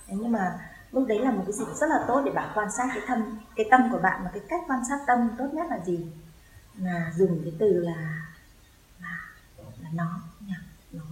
Thế 0.07 0.15
nhưng 0.19 0.31
mà 0.31 0.59
lúc 0.91 1.07
đấy 1.07 1.19
là 1.19 1.31
một 1.31 1.43
cái 1.45 1.53
dịp 1.53 1.65
rất 1.75 1.87
là 1.89 2.05
tốt 2.07 2.21
để 2.25 2.31
bạn 2.31 2.51
quan 2.55 2.71
sát 2.71 2.87
cái 2.93 3.03
tâm 3.07 3.39
cái 3.55 3.65
tâm 3.71 3.81
của 3.91 3.99
bạn 3.99 4.21
và 4.23 4.29
cái 4.33 4.41
cách 4.49 4.61
quan 4.67 4.79
sát 4.89 4.99
tâm 5.07 5.29
tốt 5.37 5.47
nhất 5.53 5.67
là 5.69 5.79
gì? 5.85 6.07
Là 6.77 7.11
dùng 7.15 7.41
cái 7.43 7.53
từ 7.59 7.79
là 7.79 8.23
là, 9.01 9.17
là 9.81 9.89
nó 9.93 10.19
nhỉ? 10.39 10.53
Nó. 10.91 11.03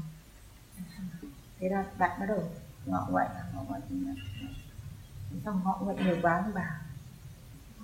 Thế 1.59 1.69
là 1.69 1.85
bạn 1.97 2.19
bắt 2.19 2.25
đầu 2.25 2.43
ngọ 2.85 3.07
nguậy 3.09 3.27
ngọ 3.53 3.61
nguậy 3.67 3.81
xong 5.45 5.61
ngọ 5.63 5.77
nguậy 5.81 5.95
nhiều 5.95 6.15
quá 6.21 6.41
không 6.43 6.53
bảo? 6.53 6.75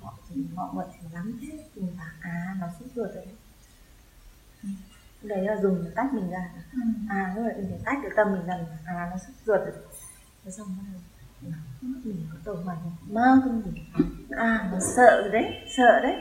Ngọ 0.01 0.13
thì 0.29 0.45
ngọ 0.55 0.69
nguậy 0.73 0.87
thì 1.01 1.07
lắm 1.13 1.39
thế 1.41 1.63
thì 1.75 1.81
bảo 1.97 2.07
à 2.19 2.55
nó 2.61 2.67
sốt 2.79 2.89
ruột 2.95 3.07
rồi 3.13 3.25
đấy. 3.25 3.35
Ừ. 3.35 3.42
đấy 5.23 5.41
là 5.41 5.55
dùng 5.61 5.83
để 5.85 5.91
tách 5.95 6.13
mình 6.13 6.29
ra. 6.31 6.51
À 7.09 7.33
lúc 7.35 7.45
này 7.45 7.55
mình 7.57 7.67
phải 7.69 7.79
tách 7.85 7.97
cái 8.01 8.11
tâm 8.15 8.31
mình 8.31 8.45
ra. 8.45 8.57
À 8.85 9.09
nó 9.11 9.17
sốt 9.17 9.35
ruột 9.45 9.59
rồi 9.59 9.75
thế 10.45 10.51
xong 10.51 10.67
đầu. 11.41 11.51
Mình 11.81 12.27
có 12.31 12.37
tổ 12.43 12.53
hoài 12.53 12.77
mơ 13.07 13.41
không 13.43 13.61
gì 13.65 13.81
à 14.29 14.69
nó 14.71 14.79
sợ 14.79 15.21
rồi 15.21 15.31
đấy 15.31 15.53
sợ 15.77 15.99
đấy. 15.99 16.15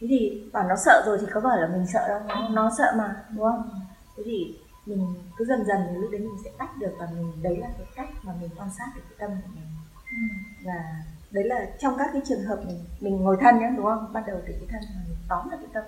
Thế 0.00 0.06
thì 0.10 0.42
bảo 0.52 0.68
nó 0.68 0.76
sợ 0.76 1.02
rồi 1.06 1.18
thì 1.20 1.26
có 1.32 1.40
phải 1.40 1.60
là 1.60 1.66
mình 1.66 1.86
sợ 1.86 2.08
đâu 2.08 2.20
nó, 2.28 2.48
nó 2.48 2.70
sợ 2.78 2.94
mà 2.96 3.16
đúng 3.30 3.44
không? 3.44 3.70
Thế 4.16 4.22
thì 4.26 4.58
mình 4.86 5.14
cứ 5.36 5.44
dần 5.44 5.64
dần 5.66 5.78
thì 5.88 5.94
lúc 5.94 6.10
đấy 6.10 6.20
mình 6.20 6.36
sẽ 6.44 6.50
tách 6.58 6.70
được 6.80 6.92
và 6.98 7.08
mình 7.14 7.42
đấy 7.42 7.56
là 7.56 7.68
cái 7.78 7.86
cách 7.96 8.08
mà 8.22 8.32
mình 8.40 8.50
quan 8.56 8.70
sát 8.78 8.86
được 8.96 9.02
cái 9.08 9.16
tâm 9.18 9.36
của 9.42 9.50
mình. 9.54 9.66
Và 10.64 11.02
đấy 11.30 11.44
là 11.44 11.66
trong 11.78 11.98
các 11.98 12.10
cái 12.12 12.22
trường 12.28 12.44
hợp 12.44 12.60
mình 12.66 12.84
mình 13.00 13.16
ngồi 13.16 13.36
thân 13.40 13.58
nhé 13.58 13.70
đúng 13.76 13.86
không? 13.86 14.12
Bắt 14.12 14.24
đầu 14.26 14.40
từ 14.46 14.52
cái 14.52 14.68
thân 14.68 14.80
mà 14.94 15.00
mình 15.08 15.16
tóm 15.28 15.50
được 15.50 15.56
cái 15.60 15.68
tâm 15.72 15.84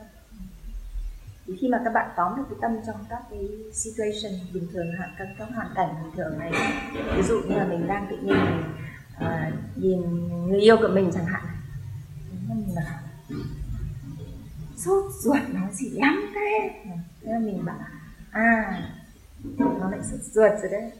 thì 1.52 1.58
khi 1.60 1.68
mà 1.68 1.80
các 1.84 1.92
bạn 1.92 2.10
tóm 2.16 2.36
được 2.36 2.42
cái 2.50 2.58
tâm 2.60 2.76
trong 2.86 2.96
các 3.08 3.22
cái 3.30 3.48
situation 3.72 4.32
bình 4.52 4.68
thường 4.72 4.86
hạn 4.98 5.10
các 5.18 5.28
các 5.38 5.48
hoàn 5.54 5.68
cảnh 5.74 5.88
bình 6.02 6.12
thường 6.16 6.38
này 6.38 6.52
ví 7.16 7.22
dụ 7.22 7.40
như 7.48 7.56
là 7.56 7.64
mình 7.64 7.86
đang 7.86 8.06
tự 8.10 8.16
nhiên 8.16 8.36
mình 8.44 8.62
à, 9.18 9.52
nhìn 9.76 10.28
người 10.48 10.60
yêu 10.60 10.76
của 10.76 10.88
mình 10.88 11.10
chẳng 11.14 11.26
hạn 11.26 11.42
mình 12.48 12.74
là 12.74 13.00
sốt 14.76 15.04
ruột 15.20 15.38
nó 15.52 15.60
gì 15.72 15.90
lắm 15.90 16.32
thế? 16.34 16.70
Thế 17.22 17.32
là 17.32 17.38
mình 17.38 17.64
bảo 17.64 17.76
à 18.30 18.82
nó 19.58 19.90
lại 19.90 20.00
sốt 20.02 20.20
ruột 20.20 20.52
rồi 20.62 20.70
đấy. 20.70 20.92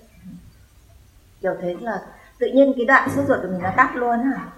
Kiểu 1.41 1.53
thế 1.61 1.77
là 1.81 2.03
tự 2.39 2.47
nhiên 2.55 2.73
cái 2.77 2.87
đoạn 2.87 3.09
sốt 3.17 3.29
ruột 3.29 3.39
của 3.43 3.49
mình 3.49 3.63
nó 3.63 3.73
tắt 3.77 3.97
luôn 3.97 4.19
hả? 4.19 4.49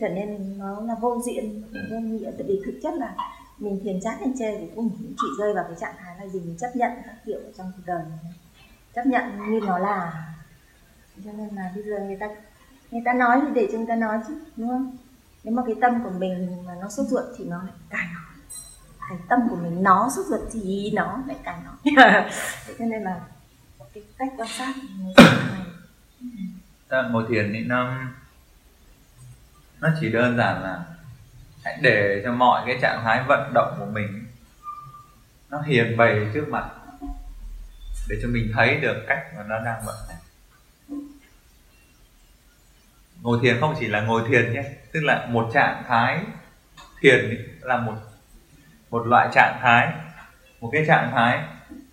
Trở 0.00 0.08
nên 0.08 0.58
nó 0.58 0.80
là 0.80 0.94
vô 1.00 1.22
diện 1.26 1.62
vô 1.90 1.98
nghĩa 1.98 2.30
tại 2.30 2.44
vì 2.48 2.60
thực 2.66 2.74
chất 2.82 2.94
là 2.94 3.14
mình 3.58 3.80
thiền 3.84 4.00
chát 4.00 4.20
lên 4.20 4.34
trên 4.38 4.54
thì 4.60 4.66
cũng 4.76 4.90
chỉ 5.20 5.26
rơi 5.38 5.54
vào 5.54 5.64
cái 5.64 5.76
trạng 5.80 5.94
thái 5.98 6.16
là 6.18 6.26
gì? 6.26 6.40
Mình 6.40 6.56
chấp 6.58 6.70
nhận 6.74 6.92
các 7.04 7.14
kiểu 7.26 7.40
trong 7.58 7.72
cuộc 7.76 7.82
đời 7.86 8.02
này. 8.10 8.34
chấp 8.94 9.06
nhận 9.06 9.50
như 9.50 9.60
nó 9.66 9.78
là. 9.78 10.26
Cho 11.24 11.32
nên 11.32 11.48
là 11.54 11.72
bây 11.74 11.84
giờ 11.84 11.98
người 12.00 12.16
ta 12.20 12.28
người 12.90 13.02
ta 13.04 13.12
nói 13.12 13.40
thì 13.42 13.48
để 13.54 13.68
cho 13.72 13.78
người 13.78 13.86
ta 13.86 13.96
nói 13.96 14.18
chứ, 14.28 14.34
đúng 14.56 14.68
không? 14.68 14.96
Nếu 15.44 15.54
mà 15.54 15.62
cái 15.66 15.74
tâm 15.80 16.04
của 16.04 16.10
mình 16.10 16.64
mà 16.66 16.74
nó 16.80 16.88
sốt 16.88 17.06
ruột 17.06 17.24
thì 17.38 17.44
nó 17.44 17.62
lại 17.62 17.74
càng 17.90 18.06
nói 18.14 18.32
cái 19.08 19.18
tâm 19.28 19.40
của 19.50 19.56
mình 19.56 19.82
nó 19.82 20.10
sốt 20.16 20.26
ruột 20.26 20.40
thì 20.52 20.90
nó 20.90 21.22
lại 21.26 21.36
càng 21.44 21.64
nói 21.64 21.76
cho 22.78 22.84
nên 22.84 23.02
là 23.02 23.20
cái 23.94 24.02
cách 24.18 24.28
quan 24.36 24.48
sát 24.48 24.74
ta 26.88 27.02
ngồi 27.10 27.24
thiền 27.28 27.50
thì 27.52 27.60
nó 27.60 27.98
nó 29.80 29.88
chỉ 30.00 30.12
đơn 30.12 30.36
giản 30.36 30.62
là 30.62 30.84
hãy 31.64 31.78
để 31.80 32.20
cho 32.24 32.32
mọi 32.32 32.62
cái 32.66 32.78
trạng 32.82 33.00
thái 33.04 33.22
vận 33.26 33.52
động 33.54 33.74
của 33.78 33.86
mình 33.86 34.26
nó 35.50 35.60
hiền 35.60 35.96
bày 35.96 36.26
trước 36.34 36.48
mặt 36.48 36.64
để 38.08 38.16
cho 38.22 38.28
mình 38.28 38.52
thấy 38.54 38.76
được 38.76 39.04
cách 39.08 39.24
mà 39.36 39.42
nó 39.42 39.58
đang 39.58 39.82
vận 39.86 39.96
hành. 40.08 40.18
Ngồi 43.22 43.38
thiền 43.42 43.60
không 43.60 43.74
chỉ 43.80 43.86
là 43.86 44.00
ngồi 44.00 44.22
thiền 44.28 44.52
nhé, 44.52 44.62
tức 44.92 45.00
là 45.04 45.26
một 45.26 45.50
trạng 45.54 45.82
thái 45.88 46.20
thiền 47.00 47.46
là 47.60 47.76
một 47.76 47.94
một 48.90 49.06
loại 49.06 49.28
trạng 49.32 49.58
thái. 49.62 49.92
Một 50.60 50.70
cái 50.72 50.84
trạng 50.88 51.10
thái, 51.12 51.44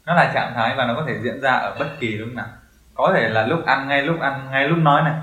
nó 0.05 0.13
là 0.13 0.31
trạng 0.33 0.53
thái 0.55 0.75
và 0.75 0.85
nó 0.85 0.95
có 0.95 1.03
thể 1.07 1.19
diễn 1.23 1.41
ra 1.41 1.51
ở 1.51 1.75
bất 1.79 1.89
kỳ 1.99 2.07
lúc 2.07 2.29
nào. 2.33 2.47
Có 2.93 3.13
thể 3.15 3.29
là 3.29 3.45
lúc 3.45 3.65
ăn, 3.65 3.87
ngay 3.87 4.01
lúc 4.01 4.19
ăn, 4.19 4.51
ngay 4.51 4.67
lúc 4.67 4.77
nói 4.77 5.01
này, 5.01 5.13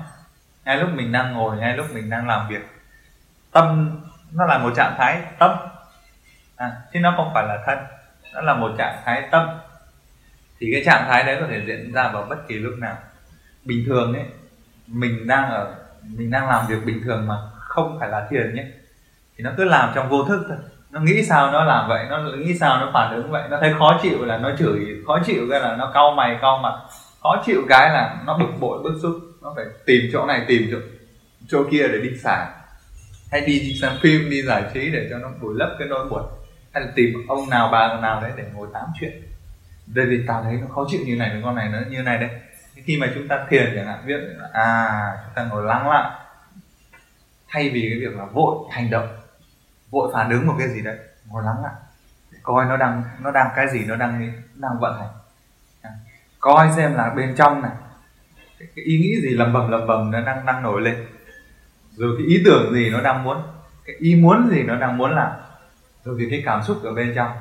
ngay 0.65 0.77
lúc 0.77 0.89
mình 0.93 1.11
đang 1.11 1.33
ngồi, 1.33 1.57
ngay 1.57 1.77
lúc 1.77 1.85
mình 1.93 2.09
đang 2.09 2.27
làm 2.27 2.47
việc. 2.49 2.61
Tâm 3.51 3.99
nó 4.31 4.45
là 4.45 4.57
một 4.57 4.73
trạng 4.75 4.95
thái 4.97 5.21
tâm. 5.39 5.51
À, 6.55 6.71
chứ 6.93 6.99
nó 6.99 7.13
không 7.17 7.31
phải 7.33 7.47
là 7.47 7.63
thân. 7.65 7.77
Nó 8.33 8.41
là 8.41 8.53
một 8.53 8.71
trạng 8.77 9.01
thái 9.05 9.27
tâm. 9.31 9.47
Thì 10.59 10.69
cái 10.71 10.83
trạng 10.85 11.05
thái 11.07 11.23
đấy 11.23 11.37
có 11.41 11.47
thể 11.49 11.61
diễn 11.67 11.93
ra 11.93 12.09
vào 12.09 12.25
bất 12.29 12.47
kỳ 12.47 12.55
lúc 12.55 12.73
nào. 12.79 12.97
Bình 13.65 13.83
thường 13.87 14.13
ấy 14.13 14.25
mình 14.87 15.27
đang 15.27 15.49
ở 15.49 15.75
mình 16.03 16.31
đang 16.31 16.49
làm 16.49 16.67
việc 16.67 16.85
bình 16.85 17.01
thường 17.03 17.27
mà 17.27 17.35
không 17.59 17.97
phải 17.99 18.09
là 18.09 18.27
thiền 18.29 18.55
nhé. 18.55 18.65
Thì 19.37 19.43
nó 19.43 19.51
cứ 19.57 19.63
làm 19.63 19.91
trong 19.95 20.09
vô 20.09 20.23
thức 20.23 20.45
thôi. 20.47 20.57
Nó 20.91 20.99
nghĩ 20.99 21.23
sao 21.23 21.51
nó 21.51 21.63
làm 21.63 21.89
vậy 21.89 22.05
nó 22.09 22.19
nghĩ 22.19 22.57
sao 22.59 22.79
nó 22.79 22.91
phản 22.93 23.15
ứng 23.15 23.31
vậy. 23.31 23.43
Nó 23.49 23.57
thấy 23.61 23.73
khó 23.79 23.99
chịu 24.03 24.25
là 24.25 24.37
nó 24.37 24.51
chửi 24.59 25.03
khó 25.07 25.19
chịu 25.25 25.47
cái 25.51 25.59
là 25.59 25.75
nó 25.75 25.91
cau 25.93 26.11
mày 26.11 26.37
cau 26.41 26.57
mặt. 26.57 26.73
Khó 27.23 27.43
chịu 27.45 27.61
cái 27.69 27.89
là 27.89 28.17
nó 28.25 28.37
bực 28.37 28.59
bội 28.59 28.83
bức 28.83 28.93
xúc. 29.01 29.15
Nó 29.41 29.53
phải 29.55 29.65
tìm 29.85 30.09
chỗ 30.13 30.25
này 30.25 30.45
tìm 30.47 30.67
chỗ 30.71 30.77
chỗ 31.47 31.63
kia 31.71 31.87
để 31.87 31.97
đi 32.01 32.17
xả 32.17 32.49
hay 33.31 33.41
đi 33.41 33.77
xem 33.81 33.91
phim 34.01 34.29
đi 34.29 34.41
giải 34.41 34.63
trí 34.73 34.91
để 34.91 35.07
cho 35.09 35.17
nó 35.17 35.29
bồi 35.41 35.53
lấp 35.55 35.75
cái 35.79 35.87
nỗi 35.87 36.09
buồn. 36.09 36.23
Hay 36.73 36.83
là 36.83 36.91
tìm 36.95 37.13
ông 37.27 37.49
nào 37.49 37.69
bà 37.71 38.01
nào 38.01 38.21
đấy 38.21 38.31
để 38.35 38.43
ngồi 38.53 38.67
tám 38.73 38.85
chuyện. 38.99 39.21
Đây 39.87 40.05
vì 40.05 40.23
tao 40.27 40.43
thấy 40.43 40.53
nó 40.53 40.67
khó 40.67 40.85
chịu 40.89 41.01
như 41.05 41.15
này 41.15 41.41
con 41.43 41.55
này 41.55 41.69
nó 41.69 41.79
như 41.89 42.01
này 42.01 42.17
đây 42.17 42.29
khi 42.85 42.97
mà 42.97 43.07
chúng 43.15 43.27
ta 43.27 43.45
thiền 43.49 43.73
chẳng 43.75 43.85
hạn 43.85 44.03
biết 44.05 44.19
à 44.53 44.89
chúng 45.25 45.33
ta 45.35 45.43
ngồi 45.43 45.65
lắng 45.65 45.89
lại. 45.89 46.11
Thay 47.47 47.69
vì 47.69 47.81
cái 47.89 47.99
việc 47.99 48.17
là 48.17 48.25
vội 48.25 48.55
hành 48.71 48.89
động 48.89 49.07
vội 49.89 50.11
phản 50.13 50.29
ứng 50.29 50.47
một 50.47 50.55
cái 50.59 50.69
gì 50.69 50.81
đấy 50.81 50.97
ngồi 51.27 51.43
lắng 51.43 51.63
lại. 51.63 51.73
Để 52.31 52.37
coi 52.43 52.65
nó 52.65 52.77
đang 52.77 53.03
nó 53.19 53.31
đang 53.31 53.47
cái 53.55 53.67
gì 53.69 53.85
nó 53.85 53.95
đang 53.95 54.27
nó 54.55 54.69
đang 54.69 54.79
vận 54.79 54.99
hành. 54.99 55.09
À, 55.81 55.91
coi 56.39 56.71
xem 56.75 56.93
là 56.93 57.13
bên 57.15 57.35
trong 57.35 57.61
này 57.61 57.71
cái, 58.59 58.67
cái 58.75 58.85
ý 58.85 58.97
nghĩ 58.97 59.21
gì 59.21 59.29
lầm 59.29 59.53
bầm 59.53 59.71
lầm 59.71 59.87
bầm 59.87 60.11
nó 60.11 60.21
đang 60.21 60.45
đang 60.45 60.63
nổi 60.63 60.81
lên 60.81 61.05
rồi 61.97 62.15
cái 62.17 62.27
ý 62.27 62.41
tưởng 62.45 62.73
gì 62.73 62.89
nó 62.89 63.01
đang 63.01 63.23
muốn 63.23 63.37
cái 63.85 63.95
ý 63.99 64.15
muốn 64.15 64.49
gì 64.51 64.63
nó 64.63 64.75
đang 64.75 64.97
muốn 64.97 65.15
làm 65.15 65.31
rồi 66.05 66.15
thì 66.19 66.27
cái 66.29 66.41
cảm 66.45 66.63
xúc 66.63 66.83
ở 66.83 66.93
bên 66.93 67.13
trong. 67.15 67.31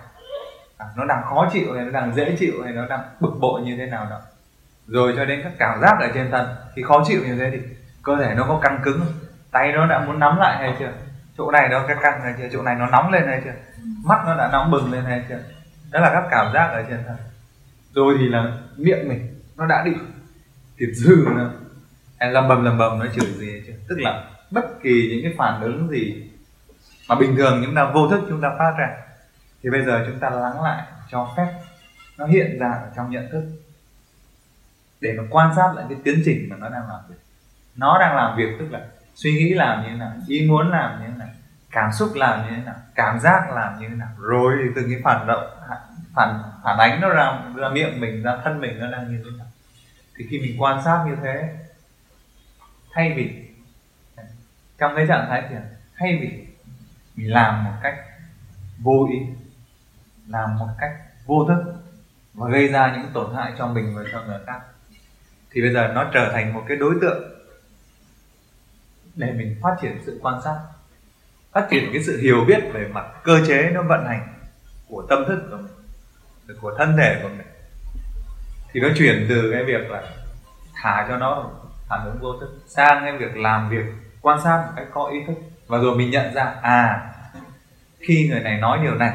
À, 0.78 0.87
nó 0.97 1.05
đang 1.05 1.23
khó 1.23 1.49
chịu 1.53 1.74
hay 1.74 1.85
nó 1.85 1.91
đang 1.91 2.15
dễ 2.15 2.37
chịu 2.39 2.53
hay 2.65 2.73
nó 2.73 2.87
đang 2.87 3.01
bực 3.20 3.33
bội 3.41 3.62
như 3.62 3.77
thế 3.77 3.87
nào 3.87 4.07
đó. 4.11 4.20
Rồi 4.87 5.12
cho 5.16 5.24
đến 5.24 5.41
các 5.45 5.53
cảm 5.59 5.81
giác 5.81 5.97
ở 6.01 6.11
trên 6.15 6.31
thân 6.31 6.47
khi 6.77 6.83
khó 6.83 7.05
chịu 7.07 7.20
như 7.27 7.37
thế 7.37 7.51
thì 7.53 7.59
cơ 8.03 8.16
thể 8.16 8.35
nó 8.37 8.45
có 8.49 8.61
căng 8.62 8.81
cứng 8.85 9.01
tay 9.51 9.73
nó 9.73 9.87
đã 9.87 10.05
muốn 10.07 10.19
nắm 10.19 10.37
lại 10.39 10.57
hay 10.59 10.77
chưa? 10.78 10.93
Chỗ 11.39 11.51
này 11.51 11.69
nó 11.69 11.85
cái 11.89 11.97
căng 12.03 12.20
hay 12.23 12.35
chưa? 12.39 12.49
Chỗ 12.53 12.62
này 12.62 12.74
nó 12.74 12.87
nóng 12.87 13.12
lên 13.12 13.27
hay 13.27 13.41
chưa? 13.45 13.55
Mắt 14.05 14.19
nó 14.27 14.37
đã 14.37 14.49
nóng 14.53 14.70
bừng 14.70 14.93
lên 14.93 15.05
hay 15.05 15.24
chưa? 15.28 15.39
Đó 15.93 16.01
là 16.01 16.11
các 16.12 16.24
cảm 16.31 16.53
giác 16.55 16.66
ở 16.66 16.85
trên 16.89 16.99
thân. 17.07 17.16
Rồi 17.95 18.15
thì 18.19 18.28
là 18.28 18.53
miệng 18.77 19.09
mình 19.09 19.41
nó 19.57 19.66
đã 19.66 19.83
bị 19.85 19.93
tiệt 20.77 20.89
dư 20.93 21.16
nữa 21.37 21.51
em 22.19 22.33
lầm 22.33 22.49
bầm 22.49 22.65
lầm 22.65 22.78
bầm 22.78 22.99
nó 22.99 23.07
chửi 23.07 23.27
gì 23.27 23.51
hay 23.51 23.62
chưa? 23.66 23.73
Tức 23.89 23.97
là 23.99 24.24
bất 24.51 24.82
kỳ 24.82 25.09
những 25.10 25.20
cái 25.23 25.35
phản 25.39 25.60
ứng 25.60 25.89
gì 25.90 26.31
mà 27.09 27.14
bình 27.14 27.36
thường 27.36 27.62
chúng 27.64 27.74
ta 27.74 27.90
vô 27.94 28.09
thức 28.09 28.20
chúng 28.28 28.40
ta 28.40 28.48
phát 28.59 28.74
ra, 28.78 28.97
thì 29.62 29.70
bây 29.70 29.85
giờ 29.85 30.05
chúng 30.06 30.18
ta 30.18 30.31
lắng 30.31 30.62
lại 30.62 30.82
cho 31.10 31.35
phép 31.36 31.52
nó 32.18 32.27
hiện 32.27 32.59
ra 32.59 32.68
ở 32.68 32.90
trong 32.97 33.10
nhận 33.10 33.28
thức 33.32 33.44
để 35.01 35.12
mà 35.18 35.23
quan 35.31 35.55
sát 35.56 35.73
lại 35.77 35.86
cái 35.89 35.98
tiến 36.05 36.23
trình 36.24 36.47
mà 36.51 36.56
nó 36.56 36.68
đang 36.68 36.89
làm 36.89 37.01
việc. 37.09 37.16
Nó 37.77 37.98
đang 37.98 38.16
làm 38.16 38.36
việc 38.36 38.56
tức 38.59 38.66
là 38.70 38.86
suy 39.14 39.32
nghĩ 39.32 39.55
làm 39.55 39.82
như 39.82 39.89
thế 39.89 39.97
nào, 39.97 40.12
ý 40.28 40.48
muốn 40.48 40.70
làm 40.70 41.01
như 41.01 41.06
thế 41.06 41.18
nào, 41.18 41.28
cảm 41.70 41.93
xúc 41.93 42.10
làm 42.14 42.43
như 42.43 42.56
thế 42.56 42.62
nào, 42.62 42.74
cảm 42.94 43.20
giác 43.20 43.51
làm 43.55 43.81
như 43.81 43.89
thế 43.89 43.94
nào. 43.94 44.09
Rồi 44.18 44.56
từ 44.77 44.82
cái 44.90 45.01
phản 45.05 45.27
động, 45.27 45.47
phản 46.14 46.43
phản 46.64 46.78
ánh 46.78 47.01
nó 47.01 47.09
ra 47.09 47.40
ra 47.55 47.68
miệng 47.68 48.01
mình, 48.01 48.23
ra 48.23 48.36
thân 48.44 48.60
mình 48.60 48.78
nó 48.78 48.90
đang 48.90 49.10
như 49.10 49.23
thế 49.24 49.31
nào. 49.39 49.47
Thì 50.16 50.27
khi 50.31 50.39
mình 50.39 50.62
quan 50.62 50.82
sát 50.85 51.05
như 51.06 51.16
thế, 51.23 51.55
thay 52.93 53.12
vì 53.16 53.45
trong 54.78 54.93
cái 54.97 55.07
trạng 55.09 55.27
thái 55.28 55.43
thiền, 55.48 55.62
thay 55.97 56.19
vì 56.20 56.47
mình 57.16 57.32
làm 57.32 57.65
một 57.65 57.73
cách 57.82 57.94
vô 58.78 59.09
ý, 59.11 59.19
làm 60.28 60.59
một 60.59 60.69
cách 60.78 60.90
vô 61.27 61.44
thức 61.48 61.74
và 62.35 62.51
gây 62.51 62.69
ra 62.69 62.97
những 62.97 63.12
tổn 63.12 63.35
hại 63.35 63.53
cho 63.59 63.66
mình 63.66 63.94
và 63.97 64.03
cho 64.12 64.23
người 64.23 64.39
khác, 64.47 64.61
thì 65.51 65.61
bây 65.61 65.73
giờ 65.73 65.93
nó 65.94 66.11
trở 66.15 66.31
thành 66.32 66.53
một 66.53 66.65
cái 66.69 66.77
đối 66.77 66.94
tượng 67.01 67.32
để 69.15 69.32
mình 69.32 69.57
phát 69.62 69.77
triển 69.82 69.98
sự 70.07 70.20
quan 70.23 70.40
sát, 70.44 70.59
phát 71.53 71.66
triển 71.70 71.90
cái 71.93 72.03
sự 72.03 72.20
hiểu 72.23 72.44
biết 72.47 72.61
về 72.73 72.89
mặt 72.89 73.07
cơ 73.24 73.40
chế 73.48 73.70
nó 73.74 73.82
vận 73.82 74.07
hành 74.07 74.35
của 74.89 75.07
tâm 75.09 75.24
thức 75.28 75.48
của 75.51 75.57
mình, 75.57 76.57
của 76.61 76.74
thân 76.78 76.97
thể 76.97 77.20
của 77.23 77.28
mình. 77.28 77.47
Thì 78.73 78.81
nó 78.81 78.89
chuyển 78.97 79.27
từ 79.28 79.51
cái 79.53 79.65
việc 79.65 79.90
là 79.90 80.03
thả 80.74 81.07
cho 81.09 81.16
nó 81.16 81.51
phản 81.89 82.05
ứng 82.05 82.19
vô 82.19 82.39
thức, 82.40 82.59
sang 82.66 83.03
cái 83.05 83.16
việc 83.16 83.36
làm 83.36 83.70
việc 83.70 83.85
quan 84.27 84.40
sát 84.44 84.62
một 84.66 84.73
cách 84.77 84.86
có 84.93 85.11
ý 85.12 85.19
thức. 85.27 85.35
Và 85.66 85.78
rồi 85.78 85.97
mình 85.97 86.11
nhận 86.11 86.35
ra 86.35 86.55
à 86.62 87.12
khi 88.01 88.28
người 88.31 88.40
này 88.40 88.61
nói 88.61 88.78
điều 88.82 88.94
này, 88.94 89.12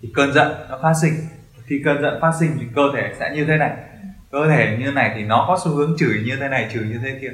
thì 0.00 0.12
cơn 0.14 0.32
giận 0.32 0.52
nó 0.70 0.78
phát 0.82 0.92
sinh. 1.02 1.12
Khi 1.66 1.82
cơn 1.84 2.02
giận 2.02 2.18
phát 2.20 2.32
sinh 2.40 2.56
thì 2.60 2.66
cơ 2.74 2.82
thể 2.94 3.14
sẽ 3.18 3.30
như 3.34 3.44
thế 3.44 3.56
này. 3.56 3.70
Cơ 4.30 4.46
thể 4.48 4.76
như 4.80 4.90
này 4.90 5.12
thì 5.14 5.24
nó 5.24 5.44
có 5.48 5.58
xu 5.64 5.70
hướng 5.70 5.96
chửi 5.98 6.22
như 6.26 6.36
thế 6.40 6.48
này, 6.48 6.68
chửi 6.72 6.82
như 6.82 6.98
thế 7.02 7.18
kia. 7.20 7.32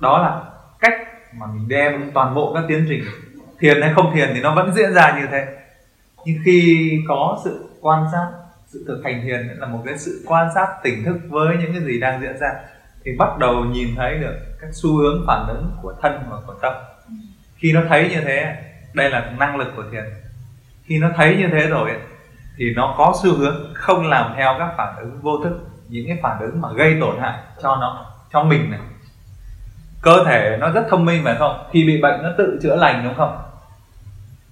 Đó 0.00 0.18
là 0.18 0.42
cách 0.80 1.00
mà 1.34 1.46
mình 1.46 1.68
đem 1.68 2.10
toàn 2.14 2.34
bộ 2.34 2.54
các 2.54 2.64
tiến 2.68 2.86
trình, 2.88 3.04
thiền 3.60 3.82
hay 3.82 3.92
không 3.94 4.14
thiền 4.14 4.30
thì 4.34 4.40
nó 4.40 4.54
vẫn 4.54 4.74
diễn 4.74 4.92
ra 4.92 5.18
như 5.20 5.26
thế. 5.30 5.46
Nhưng 6.24 6.38
khi 6.44 6.90
có 7.08 7.40
sự 7.44 7.68
quan 7.80 8.04
sát, 8.12 8.26
sự 8.66 8.84
thực 8.88 9.02
hành 9.04 9.22
thiền 9.24 9.48
là 9.58 9.66
một 9.66 9.82
cái 9.86 9.98
sự 9.98 10.24
quan 10.26 10.48
sát 10.54 10.66
tỉnh 10.82 11.04
thức 11.04 11.16
với 11.28 11.56
những 11.56 11.72
cái 11.72 11.82
gì 11.84 12.00
đang 12.00 12.20
diễn 12.20 12.38
ra 12.38 12.48
thì 13.06 13.12
bắt 13.18 13.38
đầu 13.38 13.64
nhìn 13.64 13.94
thấy 13.96 14.14
được 14.14 14.34
các 14.60 14.70
xu 14.72 14.96
hướng 14.96 15.24
phản 15.26 15.46
ứng 15.48 15.70
của 15.82 15.94
thân 16.02 16.20
và 16.30 16.36
của 16.46 16.54
tâm. 16.62 16.72
Khi 17.56 17.72
nó 17.72 17.80
thấy 17.88 18.08
như 18.10 18.20
thế, 18.20 18.56
đây 18.94 19.10
là 19.10 19.32
năng 19.38 19.56
lực 19.56 19.72
của 19.76 19.84
thiền. 19.92 20.04
Khi 20.84 20.98
nó 20.98 21.08
thấy 21.16 21.36
như 21.36 21.48
thế 21.52 21.66
rồi 21.66 21.90
thì 22.56 22.74
nó 22.76 22.94
có 22.98 23.14
xu 23.22 23.36
hướng 23.36 23.74
không 23.74 24.06
làm 24.06 24.32
theo 24.36 24.54
các 24.58 24.74
phản 24.76 24.96
ứng 24.96 25.20
vô 25.22 25.38
thức, 25.44 25.52
những 25.88 26.06
cái 26.06 26.18
phản 26.22 26.40
ứng 26.40 26.60
mà 26.60 26.68
gây 26.76 26.96
tổn 27.00 27.18
hại 27.20 27.38
cho 27.62 27.76
nó, 27.76 28.06
cho 28.32 28.42
mình 28.42 28.70
này. 28.70 28.80
Cơ 30.02 30.24
thể 30.26 30.56
nó 30.60 30.70
rất 30.70 30.86
thông 30.90 31.04
minh 31.04 31.24
phải 31.24 31.36
không 31.38 31.66
khi 31.72 31.84
bị 31.86 32.00
bệnh 32.02 32.22
nó 32.22 32.30
tự 32.38 32.58
chữa 32.62 32.76
lành 32.76 33.04
đúng 33.04 33.14
không? 33.14 33.38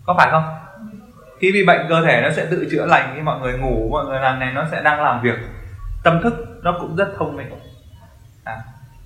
Có 0.04 0.14
phải 0.18 0.30
không? 0.30 0.44
Khi 1.40 1.52
bị 1.52 1.66
bệnh 1.66 1.86
cơ 1.88 2.02
thể 2.06 2.20
nó 2.22 2.30
sẽ 2.30 2.46
tự 2.50 2.68
chữa 2.70 2.86
lành, 2.86 3.12
khi 3.14 3.20
mọi 3.20 3.40
người 3.40 3.58
ngủ, 3.58 3.88
mọi 3.90 4.04
người 4.04 4.20
làm 4.20 4.38
này 4.38 4.52
nó 4.52 4.64
sẽ 4.70 4.82
đang 4.82 5.02
làm 5.02 5.22
việc. 5.22 5.38
Tâm 6.04 6.22
thức 6.22 6.34
nó 6.62 6.76
cũng 6.80 6.96
rất 6.96 7.08
thông 7.18 7.36
minh 7.36 7.46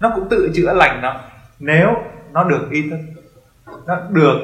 nó 0.00 0.12
cũng 0.14 0.28
tự 0.28 0.50
chữa 0.54 0.72
lành 0.72 1.00
nó. 1.02 1.20
Nếu 1.58 1.88
nó 2.32 2.44
được 2.44 2.68
ý 2.70 2.90
thức, 2.90 2.98
nó 3.86 4.00
được 4.10 4.38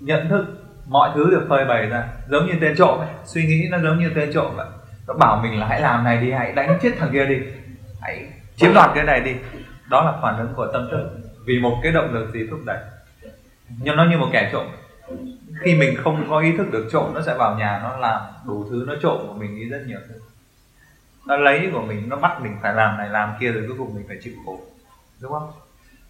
nhận 0.00 0.28
thức, 0.28 0.44
mọi 0.86 1.10
thứ 1.14 1.30
được 1.30 1.46
phơi 1.48 1.64
bày 1.64 1.86
ra, 1.86 2.08
giống 2.28 2.46
như 2.46 2.52
tên 2.60 2.76
trộm 2.76 2.98
ấy. 2.98 3.08
suy 3.24 3.46
nghĩ 3.46 3.68
nó 3.70 3.78
giống 3.78 3.98
như 3.98 4.10
tên 4.14 4.32
trộm 4.32 4.52
vậy. 4.56 4.66
Nó 5.06 5.14
bảo 5.14 5.40
mình 5.42 5.60
là 5.60 5.66
hãy 5.66 5.80
làm 5.80 6.04
này 6.04 6.16
đi, 6.16 6.30
hãy 6.30 6.52
đánh 6.52 6.78
chết 6.82 6.90
thằng 6.98 7.10
kia 7.12 7.26
đi, 7.26 7.38
hãy 8.00 8.26
chiếm 8.56 8.74
đoạt 8.74 8.90
cái 8.94 9.04
này 9.04 9.20
đi. 9.20 9.34
Đó 9.90 10.04
là 10.04 10.18
phản 10.22 10.38
ứng 10.38 10.54
của 10.56 10.66
tâm 10.72 10.88
thức. 10.90 11.10
Vì 11.46 11.58
một 11.58 11.80
cái 11.82 11.92
động 11.92 12.14
lực 12.14 12.30
gì 12.32 12.46
thúc 12.50 12.60
đẩy. 12.66 12.78
Nhưng 13.82 13.96
nó 13.96 14.04
như 14.04 14.18
một 14.18 14.28
kẻ 14.32 14.50
trộm. 14.52 14.66
Khi 15.60 15.74
mình 15.74 15.96
không 16.04 16.26
có 16.30 16.38
ý 16.38 16.56
thức 16.56 16.70
được 16.72 16.88
trộm, 16.92 17.14
nó 17.14 17.22
sẽ 17.22 17.34
vào 17.34 17.54
nhà, 17.58 17.80
nó 17.82 17.96
làm 17.96 18.20
đủ 18.46 18.66
thứ, 18.70 18.84
nó 18.86 18.94
trộm 19.02 19.18
của 19.26 19.34
mình 19.34 19.56
đi 19.56 19.68
rất 19.68 19.82
nhiều 19.86 19.98
thứ. 20.08 20.14
Nó 21.26 21.36
lấy 21.36 21.70
của 21.72 21.82
mình, 21.82 22.08
nó 22.08 22.16
bắt 22.16 22.42
mình 22.42 22.56
phải 22.62 22.74
làm 22.74 22.98
này, 22.98 23.08
làm 23.08 23.32
kia, 23.40 23.52
rồi 23.52 23.64
cuối 23.68 23.76
cùng 23.78 23.94
mình 23.94 24.04
phải 24.08 24.18
chịu 24.22 24.32
khổ 24.46 24.60
đúng 25.22 25.32
không? 25.32 25.52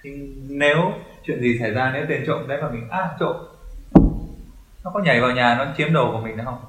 Thì 0.02 0.10
nếu 0.48 0.92
chuyện 1.24 1.40
gì 1.40 1.58
xảy 1.60 1.70
ra 1.70 1.90
nếu 1.94 2.06
tên 2.08 2.24
trộm 2.26 2.48
đấy 2.48 2.62
mà 2.62 2.68
mình 2.68 2.88
à 2.90 3.10
trộm. 3.20 3.36
Nó 4.84 4.90
có 4.94 5.00
nhảy 5.00 5.20
vào 5.20 5.30
nhà 5.30 5.54
nó 5.54 5.66
chiếm 5.76 5.92
đồ 5.92 6.12
của 6.12 6.20
mình 6.20 6.36
được 6.36 6.42
không? 6.44 6.60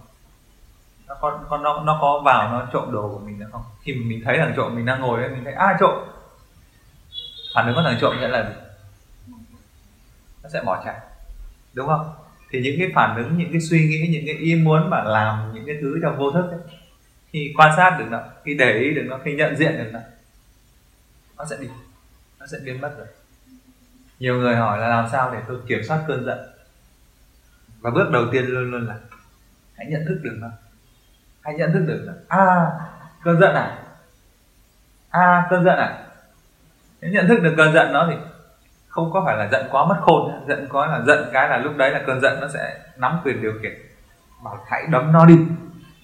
Nó 1.07 1.15
có, 1.21 1.39
có 1.49 1.57
nó, 1.57 1.83
nó 1.83 1.97
có 2.01 2.21
vào 2.25 2.51
nó 2.51 2.67
trộm 2.73 2.91
đồ 2.91 3.09
của 3.09 3.19
mình 3.19 3.39
được 3.39 3.47
không? 3.51 3.63
Khi 3.81 3.93
mình 3.93 4.21
thấy 4.25 4.37
thằng 4.37 4.53
trộm 4.55 4.75
mình 4.75 4.85
đang 4.85 5.01
ngồi 5.01 5.21
đấy 5.21 5.29
mình 5.29 5.43
thấy 5.43 5.53
à 5.53 5.77
trộm. 5.79 6.05
Phản 7.55 7.65
ứng 7.67 7.75
của 7.75 7.81
thằng 7.83 7.97
trộm 8.01 8.15
sẽ 8.21 8.27
là 8.27 8.43
gì? 8.43 8.55
Nó 10.43 10.49
sẽ 10.49 10.61
bỏ 10.65 10.81
chạy. 10.85 10.95
Đúng 11.73 11.87
không? 11.87 12.13
Thì 12.51 12.61
những 12.61 12.75
cái 12.79 12.87
phản 12.95 13.15
ứng 13.17 13.37
những 13.37 13.51
cái 13.51 13.61
suy 13.61 13.87
nghĩ 13.87 14.07
những 14.11 14.23
cái 14.25 14.35
ý 14.35 14.55
muốn 14.55 14.89
mà 14.89 15.03
làm 15.03 15.53
những 15.53 15.65
cái 15.65 15.75
thứ 15.81 15.99
trong 16.01 16.17
vô 16.17 16.31
thức 16.31 16.49
ấy, 16.51 16.59
khi 17.29 17.53
quan 17.57 17.73
sát 17.77 17.95
được 17.99 18.05
nó 18.09 18.19
khi 18.43 18.53
để 18.53 18.73
ý 18.73 18.93
được 18.93 19.03
nó 19.05 19.19
khi 19.23 19.35
nhận 19.35 19.55
diện 19.55 19.77
được 19.77 19.89
nó 19.93 19.99
nó 21.37 21.45
sẽ 21.45 21.57
đi 21.61 21.67
nó 22.43 22.47
sẽ 22.47 22.57
biến 22.65 22.81
mất 22.81 22.93
rồi. 22.97 23.07
Nhiều 24.19 24.35
người 24.35 24.55
hỏi 24.55 24.79
là 24.79 24.87
làm 24.87 25.09
sao 25.11 25.33
để 25.33 25.39
tôi 25.47 25.57
kiểm 25.67 25.83
soát 25.87 25.99
cơn 26.07 26.25
giận? 26.25 26.39
Và 27.79 27.91
bước 27.91 28.09
đầu 28.11 28.25
tiên 28.31 28.45
luôn 28.45 28.71
luôn 28.71 28.87
là, 28.87 28.95
hãy 29.77 29.87
nhận 29.89 30.05
thức 30.07 30.19
được 30.23 30.37
nó 30.37 30.47
hãy 31.41 31.53
nhận 31.53 31.73
thức 31.73 31.85
được 31.87 32.03
là 32.05 32.13
à 32.27 32.71
cơn 33.23 33.39
giận 33.39 33.55
à? 33.55 33.83
À 35.09 35.47
cơn 35.49 35.63
giận 35.63 35.77
à? 35.77 36.07
Nếu 37.01 37.11
nhận 37.11 37.27
thức 37.27 37.39
được 37.43 37.53
cơn 37.57 37.73
giận 37.73 37.93
nó 37.93 38.07
thì 38.09 38.17
không 38.87 39.11
có 39.13 39.23
phải 39.25 39.37
là 39.37 39.49
giận 39.51 39.67
quá 39.71 39.85
mất 39.85 39.97
khôn 40.01 40.45
giận 40.47 40.67
quá 40.71 40.87
là 40.87 41.01
giận 41.07 41.29
cái 41.33 41.49
là 41.49 41.57
lúc 41.57 41.77
đấy 41.77 41.91
là 41.91 42.03
cơn 42.07 42.21
giận 42.21 42.37
nó 42.41 42.47
sẽ 42.47 42.79
nắm 42.97 43.19
quyền 43.23 43.41
điều 43.41 43.53
khiển. 43.61 43.73
Bảo 44.43 44.65
hãy 44.67 44.83
đấm 44.91 45.11
nó 45.11 45.25
đi. 45.25 45.37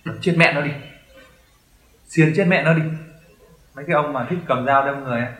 Đấm 0.05 0.17
chết 0.21 0.35
mẹ 0.37 0.53
nó 0.53 0.61
đi. 0.61 0.71
Xiên 2.07 2.33
chết 2.35 2.45
mẹ 2.47 2.63
nó 2.63 2.73
đi. 2.73 2.83
Mấy 3.75 3.85
cái 3.85 3.95
ông 3.95 4.13
mà 4.13 4.25
thích 4.29 4.39
cầm 4.47 4.65
dao 4.65 4.85
đâm 4.85 5.03
người 5.03 5.21
ấy 5.21 5.31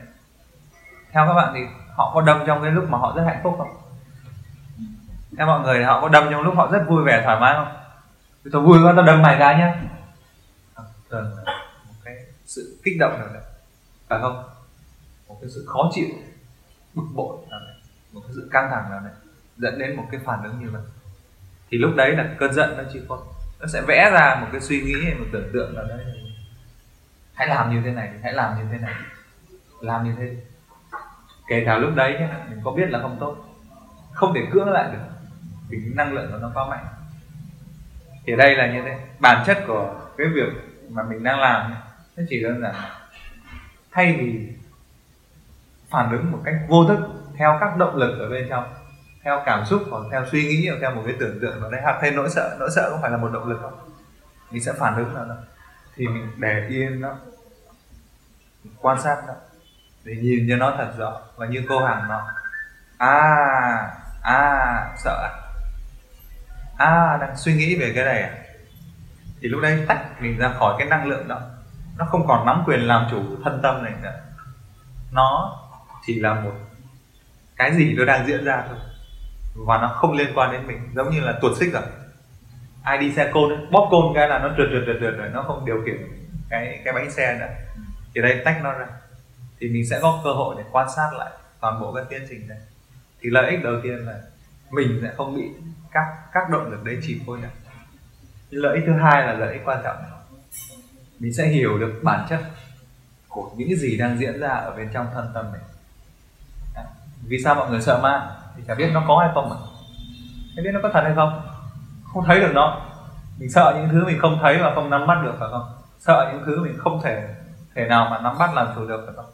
theo 1.11 1.27
các 1.27 1.33
bạn 1.33 1.53
thì 1.53 1.59
họ 1.95 2.11
có 2.13 2.21
đâm 2.21 2.43
trong 2.47 2.63
cái 2.63 2.71
lúc 2.71 2.89
mà 2.89 2.97
họ 2.97 3.13
rất 3.15 3.23
hạnh 3.25 3.39
phúc 3.43 3.55
không? 3.57 3.77
Theo 5.37 5.47
mọi 5.47 5.59
người 5.59 5.83
họ 5.83 6.01
có 6.01 6.09
đâm 6.09 6.27
trong 6.31 6.41
lúc 6.41 6.55
họ 6.55 6.71
rất 6.71 6.85
vui 6.87 7.03
vẻ, 7.03 7.21
thoải 7.25 7.39
mái 7.39 7.53
không? 7.55 7.77
Tôi 8.51 8.61
vui 8.61 8.83
quá 8.83 8.93
tao 8.95 9.05
đâm 9.05 9.21
mày 9.21 9.37
ra 9.37 9.57
nhá. 9.57 9.81
Thường 11.09 11.31
là 11.35 11.53
một 11.87 11.93
cái 12.03 12.15
sự 12.45 12.79
kích 12.83 12.93
động 12.99 13.19
nào 13.19 13.27
đấy. 13.33 13.43
Phải 14.07 14.19
không? 14.21 14.43
Một 15.27 15.37
cái 15.41 15.49
sự 15.49 15.65
khó 15.67 15.89
chịu, 15.91 16.07
bực 16.93 17.05
bội 17.13 17.37
nào 17.49 17.59
đấy. 17.59 17.75
Một 18.13 18.21
cái 18.23 18.31
sự 18.35 18.49
căng 18.51 18.69
thẳng 18.69 18.91
nào 18.91 18.99
đấy. 18.99 19.13
Dẫn 19.57 19.79
đến 19.79 19.95
một 19.95 20.05
cái 20.11 20.21
phản 20.25 20.43
ứng 20.43 20.59
như 20.59 20.69
vậy. 20.71 20.81
Thì 21.71 21.77
lúc 21.77 21.91
đấy 21.95 22.15
là 22.15 22.29
cơn 22.39 22.53
giận 22.53 22.77
nó 22.77 22.83
chỉ 22.93 23.01
có, 23.09 23.23
nó 23.59 23.67
sẽ 23.67 23.81
vẽ 23.87 24.09
ra 24.13 24.37
một 24.41 24.47
cái 24.51 24.61
suy 24.61 24.81
nghĩ 24.81 25.05
hay 25.05 25.15
một 25.15 25.25
tưởng 25.33 25.49
tượng 25.53 25.75
nào 25.75 25.85
đấy. 25.85 25.99
Hãy 27.33 27.47
làm 27.47 27.75
như 27.75 27.81
thế 27.85 27.91
này 27.91 28.09
hãy 28.23 28.33
làm 28.33 28.57
như 28.57 28.63
thế 28.71 28.77
này 28.77 28.93
làm 29.81 30.03
như 30.03 30.15
thế 30.17 30.35
kể 31.49 31.63
cả 31.65 31.77
lúc 31.77 31.95
đấy 31.95 32.15
nhá, 32.19 32.29
mình 32.49 32.59
có 32.63 32.71
biết 32.71 32.89
là 32.89 32.99
không 33.01 33.17
tốt 33.19 33.35
không 34.13 34.33
thể 34.33 34.41
cưỡng 34.51 34.69
lại 34.69 34.89
được 34.91 34.99
vì 35.69 35.77
cái 35.81 35.91
năng 35.95 36.13
lượng 36.13 36.31
của 36.31 36.37
nó 36.37 36.51
quá 36.53 36.69
mạnh. 36.69 36.85
Thì 38.25 38.35
đây 38.35 38.55
là 38.55 38.73
như 38.73 38.81
thế 38.81 38.97
bản 39.19 39.43
chất 39.47 39.57
của 39.67 39.95
cái 40.17 40.27
việc 40.27 40.53
mà 40.89 41.03
mình 41.03 41.23
đang 41.23 41.39
làm 41.39 41.73
nó 42.17 42.23
chỉ 42.29 42.43
đơn 42.43 42.61
giản 42.61 42.75
thay 43.91 44.17
vì 44.19 44.49
phản 45.89 46.11
ứng 46.11 46.31
một 46.31 46.39
cách 46.43 46.55
vô 46.67 46.85
thức 46.87 46.99
theo 47.37 47.57
các 47.61 47.77
động 47.77 47.95
lực 47.95 48.19
ở 48.19 48.29
bên 48.29 48.47
trong 48.49 48.63
theo 49.23 49.41
cảm 49.45 49.65
xúc 49.65 49.83
hoặc 49.89 50.03
theo 50.11 50.25
suy 50.31 50.43
nghĩ 50.43 50.67
hoặc 50.67 50.77
theo 50.81 50.95
một 50.95 51.01
cái 51.05 51.15
tưởng 51.19 51.39
tượng 51.41 51.61
nó 51.61 51.69
đấy 51.69 51.81
hoặc 51.83 51.99
thêm 52.01 52.15
nỗi 52.15 52.29
sợ 52.29 52.57
nỗi 52.59 52.69
sợ 52.75 52.89
không 52.91 53.01
phải 53.01 53.11
là 53.11 53.17
một 53.17 53.29
động 53.33 53.47
lực 53.47 53.59
không 53.61 53.73
mình 54.51 54.63
sẽ 54.63 54.73
phản 54.73 54.95
ứng 54.95 55.13
nào 55.13 55.25
đó 55.25 55.35
thì 55.95 56.07
mình 56.07 56.31
để 56.37 56.67
yên 56.69 57.01
nó 57.01 57.15
quan 58.81 59.01
sát 59.01 59.23
nó 59.27 59.33
để 60.03 60.15
nhìn 60.15 60.45
cho 60.49 60.55
nó 60.55 60.73
thật 60.77 60.93
rõ 60.97 61.21
và 61.35 61.45
như 61.45 61.63
cô 61.69 61.85
hàng 61.85 62.07
nó 62.09 62.27
à 62.97 63.21
à 64.21 64.95
sợ 65.03 65.29
à? 65.29 65.31
À 66.77 67.17
đang 67.21 67.37
suy 67.37 67.53
nghĩ 67.53 67.79
về 67.79 67.91
cái 67.95 68.05
này 68.05 68.21
à? 68.21 68.31
Thì 69.41 69.47
lúc 69.47 69.61
đấy 69.61 69.85
tách 69.87 70.21
mình 70.21 70.37
ra 70.37 70.49
khỏi 70.59 70.75
cái 70.77 70.87
năng 70.87 71.05
lượng 71.05 71.27
đó. 71.27 71.41
Nó 71.97 72.05
không 72.05 72.27
còn 72.27 72.45
nắm 72.45 72.63
quyền 72.65 72.79
làm 72.79 73.07
chủ 73.11 73.23
thân 73.43 73.59
tâm 73.63 73.83
này 73.83 73.93
nữa. 74.01 74.13
Nó 75.11 75.59
chỉ 76.05 76.19
là 76.19 76.33
một 76.33 76.53
cái 77.55 77.75
gì 77.75 77.93
nó 77.97 78.05
đang 78.05 78.27
diễn 78.27 78.45
ra 78.45 78.63
thôi. 78.67 78.77
Và 79.55 79.77
nó 79.77 79.87
không 79.87 80.13
liên 80.13 80.31
quan 80.35 80.51
đến 80.51 80.67
mình. 80.67 80.89
Giống 80.95 81.09
như 81.09 81.21
là 81.21 81.33
tuột 81.41 81.57
xích 81.57 81.73
rồi 81.73 81.83
ai 82.83 82.97
đi 82.97 83.11
xe 83.11 83.31
côn 83.33 83.49
ấy, 83.49 83.65
bóp 83.71 83.87
côn 83.91 84.13
cái 84.15 84.27
là 84.27 84.39
nó 84.39 84.49
trượt 84.57 84.67
trượt 84.71 84.83
trượt 84.85 84.97
trượt 85.01 85.17
rồi 85.17 85.29
nó 85.33 85.43
không 85.43 85.65
điều 85.65 85.81
khiển 85.85 85.97
cái 86.49 86.81
cái 86.85 86.93
bánh 86.93 87.11
xe 87.11 87.37
nữa. 87.39 87.47
Thì 88.15 88.21
đây 88.21 88.41
tách 88.45 88.63
nó 88.63 88.71
ra 88.71 88.85
thì 89.59 89.69
mình 89.69 89.89
sẽ 89.89 89.99
có 90.01 90.21
cơ 90.23 90.33
hội 90.33 90.55
để 90.57 90.63
quan 90.71 90.87
sát 90.95 91.09
lại 91.17 91.31
toàn 91.61 91.81
bộ 91.81 91.93
cái 91.93 92.05
tiến 92.09 92.21
trình 92.29 92.47
này. 92.47 92.57
Thì 93.21 93.29
lợi 93.29 93.51
ích 93.51 93.63
đầu 93.63 93.73
tiên 93.83 94.05
là 94.05 94.19
mình 94.71 94.99
sẽ 95.01 95.13
không 95.17 95.35
bị 95.35 95.49
các 95.91 96.03
các 96.33 96.49
động 96.49 96.71
lực 96.71 96.83
đấy 96.83 96.97
chỉ 97.03 97.21
phối 97.25 97.39
nữa 97.39 97.49
lợi 98.49 98.75
ích 98.75 98.83
thứ 98.87 98.93
hai 98.93 99.27
là 99.27 99.33
lợi 99.33 99.53
ích 99.53 99.61
quan 99.65 99.81
trọng. 99.83 99.97
Mình 101.19 101.33
sẽ 101.33 101.47
hiểu 101.47 101.77
được 101.77 101.99
bản 102.03 102.25
chất 102.29 102.39
của 103.27 103.51
những 103.55 103.67
cái 103.69 103.77
gì 103.77 103.97
đang 103.97 104.19
diễn 104.19 104.39
ra 104.39 104.49
ở 104.49 104.75
bên 104.77 104.89
trong 104.93 105.07
thân 105.13 105.31
tâm 105.33 105.51
mình. 105.51 105.61
Vì 107.23 107.37
sao 107.43 107.55
mọi 107.55 107.69
người 107.69 107.81
sợ 107.81 107.99
ma? 108.03 108.35
Thì 108.57 108.63
chả 108.67 108.75
biết 108.75 108.89
nó 108.93 109.03
có 109.07 109.17
hay 109.19 109.29
không 109.33 109.49
mà 109.49 109.55
không 109.55 110.63
biết 110.63 110.71
nó 110.73 110.79
có 110.83 110.89
thật 110.93 111.01
hay 111.03 111.13
không. 111.15 111.41
Không 112.13 112.23
thấy 112.25 112.39
được 112.39 112.51
nó. 112.53 112.81
Mình 113.37 113.49
sợ 113.49 113.73
những 113.75 113.89
thứ 113.91 114.05
mình 114.05 114.19
không 114.19 114.39
thấy 114.41 114.57
và 114.61 114.75
không 114.75 114.89
nắm 114.89 115.07
bắt 115.07 115.21
được 115.23 115.33
phải 115.39 115.49
không? 115.51 115.71
Sợ 115.99 116.31
những 116.33 116.43
thứ 116.45 116.63
mình 116.63 116.77
không 116.77 117.01
thể 117.03 117.35
thể 117.75 117.87
nào 117.87 118.07
mà 118.11 118.19
nắm 118.21 118.37
bắt 118.37 118.53
làm 118.53 118.67
chủ 118.75 118.87
được 118.87 119.01
phải 119.05 119.15
không? 119.15 119.31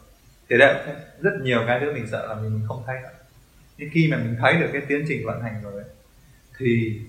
Thế 0.50 0.56
đấy 0.58 0.86
rất 1.20 1.32
nhiều 1.42 1.64
cái 1.66 1.80
thứ 1.80 1.92
mình 1.92 2.06
sợ 2.10 2.26
là 2.28 2.34
mình 2.34 2.64
không 2.68 2.82
thấy 2.86 2.96
nữa. 3.02 3.08
Nhưng 3.78 3.88
khi 3.92 4.08
mà 4.10 4.16
mình 4.16 4.36
thấy 4.40 4.54
được 4.60 4.68
cái 4.72 4.82
tiến 4.88 5.04
trình 5.08 5.26
vận 5.26 5.42
hành 5.42 5.62
rồi 5.62 5.72
ấy, 5.72 5.90
thì 6.58 7.00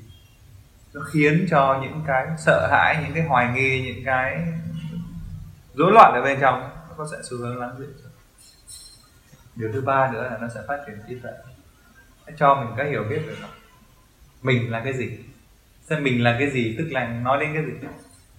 nó 0.93 1.01
khiến 1.01 1.47
cho 1.49 1.79
những 1.81 2.03
cái 2.07 2.27
sợ 2.37 2.67
hãi 2.71 3.03
những 3.03 3.13
cái 3.15 3.23
hoài 3.23 3.53
nghi 3.53 3.81
những 3.81 4.05
cái 4.05 4.47
rối 5.73 5.91
loạn 5.91 6.13
ở 6.13 6.21
bên 6.21 6.37
trong 6.41 6.59
nó 6.89 6.95
có 6.97 7.07
sẽ 7.11 7.17
xu 7.23 7.37
hướng 7.37 7.59
lắng 7.59 7.75
dịu 7.79 7.87
điều 9.55 9.71
thứ 9.73 9.81
ba 9.81 10.11
nữa 10.11 10.23
là 10.31 10.37
nó 10.41 10.47
sẽ 10.55 10.61
phát 10.67 10.83
triển 10.87 10.95
trí 11.07 11.15
tuệ. 11.19 11.31
Nó 12.27 12.33
cho 12.37 12.55
mình 12.55 12.73
cái 12.77 12.89
hiểu 12.89 13.03
biết 13.09 13.19
về 13.27 13.35
nó. 13.41 13.47
Mình 14.41 14.71
là 14.71 14.81
cái 14.83 14.93
gì? 14.93 15.17
Xem 15.89 16.03
mình 16.03 16.23
là 16.23 16.35
cái 16.39 16.49
gì 16.51 16.75
tức 16.77 16.87
là 16.91 17.07
nói 17.07 17.39
đến 17.39 17.53
cái 17.53 17.63
gì? 17.65 17.87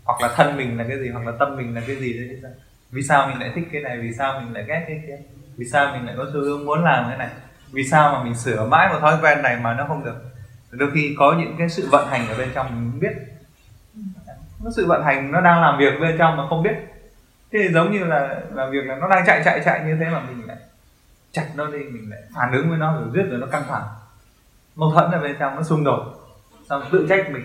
Hoặc 0.05 0.21
là 0.21 0.35
thân 0.37 0.57
mình 0.57 0.79
là 0.79 0.85
cái 0.89 0.99
gì 0.99 1.09
hoặc 1.09 1.27
là 1.27 1.33
tâm 1.39 1.57
mình 1.57 1.75
là 1.75 1.83
cái 1.87 1.97
gì 1.97 2.13
đấy 2.13 2.41
vì 2.91 3.03
sao 3.03 3.29
mình 3.29 3.41
lại 3.41 3.53
thích 3.55 3.69
cái 3.73 3.83
này? 3.83 3.99
Vì 3.99 4.13
sao 4.13 4.41
mình 4.41 4.55
lại 4.55 4.65
ghét 4.69 4.85
cái 4.89 5.03
kia? 5.07 5.19
Vì 5.57 5.65
sao 5.65 5.93
mình 5.93 6.07
lại 6.07 6.15
có 6.19 6.27
xu 6.33 6.41
hướng 6.41 6.65
muốn 6.65 6.85
làm 6.85 7.05
cái 7.09 7.19
này? 7.19 7.29
Vì 7.73 7.85
sao 7.85 8.13
mà 8.13 8.23
mình 8.25 8.35
sửa 8.35 8.65
mãi 8.65 8.89
một 8.93 8.99
thói 9.01 9.19
quen 9.23 9.43
này 9.43 9.57
mà 9.57 9.75
nó 9.75 9.85
không 9.89 10.05
được? 10.05 10.17
Đôi 10.71 10.91
khi 10.95 11.17
có 11.19 11.35
những 11.39 11.55
cái 11.59 11.69
sự 11.69 11.89
vận 11.91 12.09
hành 12.09 12.29
ở 12.29 12.39
bên 12.39 12.49
trong 12.55 12.67
mình 12.67 13.01
biết. 13.01 13.13
Nó 14.65 14.71
sự 14.77 14.87
vận 14.87 15.05
hành 15.05 15.33
nó 15.33 15.41
đang 15.41 15.63
làm 15.63 15.79
việc 15.79 16.01
bên 16.01 16.19
trong 16.19 16.37
mà 16.37 16.49
không 16.49 16.63
biết. 16.63 16.75
Thế 17.53 17.59
thì 17.63 17.69
giống 17.75 17.93
như 17.93 18.05
là 18.05 18.41
làm 18.53 18.71
việc 18.71 18.85
là 18.85 18.97
nó 18.97 19.09
đang 19.09 19.27
chạy 19.27 19.43
chạy 19.45 19.61
chạy 19.65 19.85
như 19.85 19.97
thế 20.01 20.07
mà 20.11 20.21
mình 20.21 20.47
lại 20.47 20.57
chặt 21.33 21.47
nó 21.55 21.67
đi, 21.67 21.79
mình 21.79 22.11
lại 22.11 22.21
phản 22.35 22.53
ứng 22.53 22.69
với 22.69 22.79
nó, 22.79 23.01
rồi 23.01 23.09
giết 23.15 23.23
rồi 23.31 23.41
nó 23.41 23.47
căng 23.47 23.65
thẳng. 23.69 23.85
Mâu 24.77 24.93
thuẫn 24.93 25.11
ở 25.11 25.21
bên 25.21 25.37
trong 25.39 25.57
nó 25.57 25.63
xung 25.63 25.85
đột, 25.85 26.15
xong 26.69 26.83
tự 26.93 27.07
trách 27.09 27.31
mình 27.31 27.45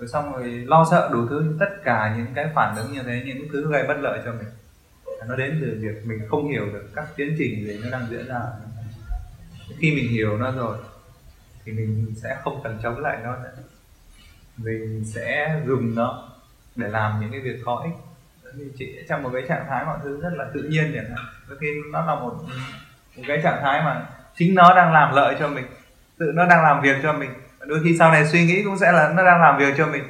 rồi 0.00 0.08
xong 0.08 0.32
rồi 0.32 0.48
lo 0.48 0.86
sợ 0.90 1.08
đủ 1.12 1.26
thứ, 1.30 1.56
tất 1.60 1.70
cả 1.84 2.14
những 2.16 2.26
cái 2.34 2.46
phản 2.54 2.76
ứng 2.76 2.92
như 2.92 3.02
thế, 3.02 3.22
những 3.26 3.48
thứ 3.52 3.72
gây 3.72 3.84
bất 3.88 3.96
lợi 4.00 4.20
cho 4.24 4.32
mình. 4.32 4.48
Nó 5.28 5.36
đến 5.36 5.58
từ 5.60 5.78
việc 5.80 6.06
mình 6.06 6.20
không 6.30 6.48
hiểu 6.48 6.66
được 6.72 6.88
các 6.94 7.06
tiến 7.16 7.34
trình 7.38 7.66
gì 7.66 7.80
nó 7.84 7.90
đang 7.90 8.06
diễn 8.10 8.28
ra. 8.28 8.40
Khi 9.78 9.94
mình 9.94 10.08
hiểu 10.08 10.38
nó 10.38 10.52
rồi, 10.52 10.78
thì 11.64 11.72
mình 11.72 12.14
sẽ 12.22 12.36
không 12.42 12.60
cần 12.64 12.78
chống 12.82 12.98
lại 12.98 13.18
nó 13.24 13.36
nữa. 13.36 13.52
Mình 14.56 15.04
sẽ 15.04 15.60
dùng 15.66 15.94
nó 15.94 16.28
để 16.76 16.88
làm 16.88 17.20
những 17.20 17.30
cái 17.30 17.40
việc 17.40 17.60
có 17.64 17.82
ích. 17.84 17.92
Thì 18.58 18.64
chị 18.78 18.98
trong 19.08 19.22
một 19.22 19.30
cái 19.32 19.42
trạng 19.48 19.66
thái 19.68 19.84
mọi 19.84 19.98
thứ 20.02 20.20
rất 20.20 20.32
là 20.32 20.46
tự 20.54 20.62
nhiên 20.62 20.92
chẳng 20.94 21.04
hạn. 21.16 21.26
Đôi 21.48 21.58
khi 21.58 21.66
nó 21.92 22.06
là 22.06 22.14
một 22.14 22.34
một 23.16 23.22
cái 23.28 23.40
trạng 23.42 23.60
thái 23.62 23.82
mà 23.82 24.06
chính 24.36 24.54
nó 24.54 24.74
đang 24.74 24.92
làm 24.92 25.14
lợi 25.14 25.36
cho 25.38 25.48
mình, 25.48 25.64
tự 26.18 26.32
nó 26.34 26.46
đang 26.46 26.62
làm 26.62 26.82
việc 26.82 26.96
cho 27.02 27.12
mình 27.12 27.30
đôi 27.66 27.80
khi 27.84 27.96
sau 27.98 28.12
này 28.12 28.26
suy 28.26 28.44
nghĩ 28.44 28.62
cũng 28.64 28.78
sẽ 28.78 28.92
là 28.92 29.12
nó 29.16 29.24
đang 29.24 29.40
làm 29.40 29.58
việc 29.58 29.74
cho 29.76 29.86
mình. 29.86 30.02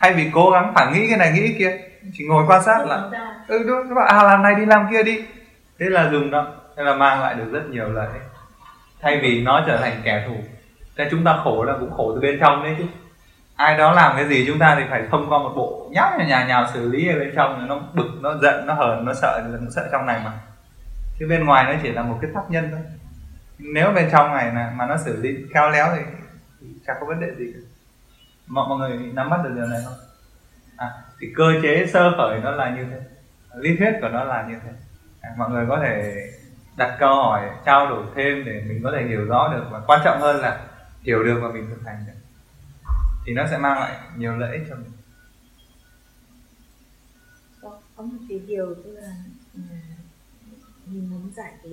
Thay 0.00 0.14
vì 0.14 0.30
cố 0.32 0.50
gắng 0.50 0.72
phải 0.74 0.92
nghĩ 0.92 1.08
cái 1.08 1.18
này, 1.18 1.32
nghĩ 1.32 1.40
cái 1.40 1.56
kia, 1.58 1.78
chỉ 2.12 2.24
ngồi 2.28 2.44
quan 2.48 2.62
sát 2.62 2.86
là 2.86 3.10
ừ 3.48 3.64
đúng, 3.66 3.88
các 3.88 3.94
bạn 3.94 4.06
à 4.08 4.22
làm 4.22 4.42
này 4.42 4.54
đi, 4.54 4.66
làm 4.66 4.88
kia 4.90 5.02
đi. 5.02 5.24
Thế 5.78 5.86
là 5.86 6.10
dùng 6.12 6.30
đó. 6.30 6.46
Thế 6.76 6.82
là 6.82 6.94
mang 6.94 7.20
lại 7.20 7.34
được 7.34 7.52
rất 7.52 7.62
nhiều 7.70 7.88
lợi 7.88 8.08
thay 9.02 9.20
vì 9.22 9.42
nó 9.42 9.64
trở 9.66 9.76
thành 9.76 10.00
kẻ 10.04 10.24
thù, 10.26 10.34
thế 10.96 11.08
chúng 11.10 11.24
ta 11.24 11.38
khổ 11.44 11.64
là 11.64 11.74
cũng 11.80 11.92
khổ 11.96 12.12
từ 12.14 12.20
bên 12.20 12.38
trong 12.40 12.62
đấy 12.62 12.74
chứ. 12.78 12.84
Ai 13.56 13.78
đó 13.78 13.92
làm 13.92 14.16
cái 14.16 14.28
gì 14.28 14.44
chúng 14.46 14.58
ta 14.58 14.74
thì 14.78 14.82
phải 14.90 15.02
thông 15.10 15.30
qua 15.30 15.38
một 15.38 15.52
bộ 15.56 15.90
nhát 15.92 16.18
nhà 16.18 16.44
nhào 16.44 16.66
xử 16.74 16.90
lý 16.90 17.08
ở 17.08 17.18
bên 17.18 17.32
trong 17.36 17.68
nó 17.68 17.80
bực, 17.94 18.08
nó 18.20 18.34
giận, 18.42 18.66
nó 18.66 18.74
hờn, 18.74 19.04
nó 19.04 19.14
sợ 19.14 19.42
nó 19.50 19.70
sợ 19.70 19.88
trong 19.92 20.06
này 20.06 20.20
mà. 20.24 20.32
Chứ 21.18 21.26
bên 21.28 21.44
ngoài 21.44 21.64
nó 21.64 21.80
chỉ 21.82 21.88
là 21.88 22.02
một 22.02 22.18
cái 22.22 22.30
tác 22.34 22.40
nhân 22.48 22.68
thôi. 22.70 22.80
Nếu 23.58 23.92
bên 23.92 24.08
trong 24.12 24.34
này 24.34 24.50
mà 24.76 24.86
nó 24.86 24.96
xử 24.96 25.22
lý 25.22 25.36
khéo 25.54 25.70
léo 25.70 25.86
thì 25.96 26.02
chẳng 26.86 26.96
có 27.00 27.06
vấn 27.06 27.20
đề 27.20 27.34
gì 27.38 27.52
cả. 27.54 27.60
mọi, 28.46 28.68
mọi 28.68 28.78
người 28.78 29.12
nắm 29.12 29.30
bắt 29.30 29.40
được 29.44 29.50
điều 29.54 29.66
này 29.66 29.80
không? 29.84 29.94
À, 30.76 30.90
thì 31.20 31.32
cơ 31.36 31.44
chế 31.62 31.86
sơ 31.92 32.12
khởi 32.16 32.40
nó 32.40 32.50
là 32.50 32.76
như 32.76 32.84
thế. 32.90 33.00
Lý 33.54 33.76
thuyết 33.76 33.92
của 34.00 34.08
nó 34.08 34.24
là 34.24 34.46
như 34.48 34.58
thế. 34.64 34.70
À, 35.20 35.34
mọi 35.38 35.50
người 35.50 35.66
có 35.68 35.80
thể 35.82 36.14
đặt 36.76 36.96
câu 37.00 37.14
hỏi 37.14 37.50
trao 37.64 37.88
đổi 37.88 38.06
thêm 38.14 38.44
để 38.44 38.64
mình 38.68 38.80
có 38.82 38.92
thể 38.96 39.06
hiểu 39.06 39.24
rõ 39.24 39.52
được. 39.52 39.64
Và 39.70 39.82
quan 39.86 40.00
trọng 40.04 40.20
hơn 40.20 40.36
là 40.36 40.66
hiểu 41.02 41.24
được 41.24 41.38
và 41.42 41.48
mình 41.48 41.66
thực 41.70 41.86
hành 41.86 42.04
được. 42.06 42.12
Thì 43.26 43.32
nó 43.32 43.46
sẽ 43.50 43.58
mang 43.58 43.80
lại 43.80 43.96
nhiều 44.16 44.36
lợi 44.36 44.56
ích 44.56 44.66
cho 44.68 44.74
mình. 44.76 44.92
Có, 47.62 47.78
có 47.96 48.02
một 48.02 48.18
cái 48.28 48.38
điều 48.46 48.74
tức 48.74 48.98
là 49.00 49.12
ừ, 49.54 49.60
mình 50.86 51.10
muốn 51.10 51.32
giải 51.36 51.52
cái 51.62 51.72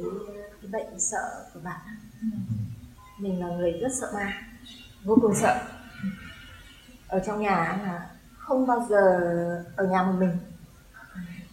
cái 0.62 0.72
bệnh 0.72 1.00
sợ 1.00 1.46
của 1.54 1.60
bạn 1.64 1.80
mình 3.20 3.40
là 3.40 3.48
người 3.48 3.72
rất 3.72 3.88
sợ 4.02 4.08
ma 4.14 4.49
vô 5.04 5.18
cùng 5.22 5.36
sợ. 5.36 5.60
Ở 7.08 7.20
trong 7.26 7.42
nhà 7.42 7.80
là 7.84 8.10
không 8.38 8.68
bao 8.68 8.86
giờ 8.90 9.20
ở 9.76 9.88
nhà 9.88 10.04
một 10.04 10.14
mình. 10.20 10.38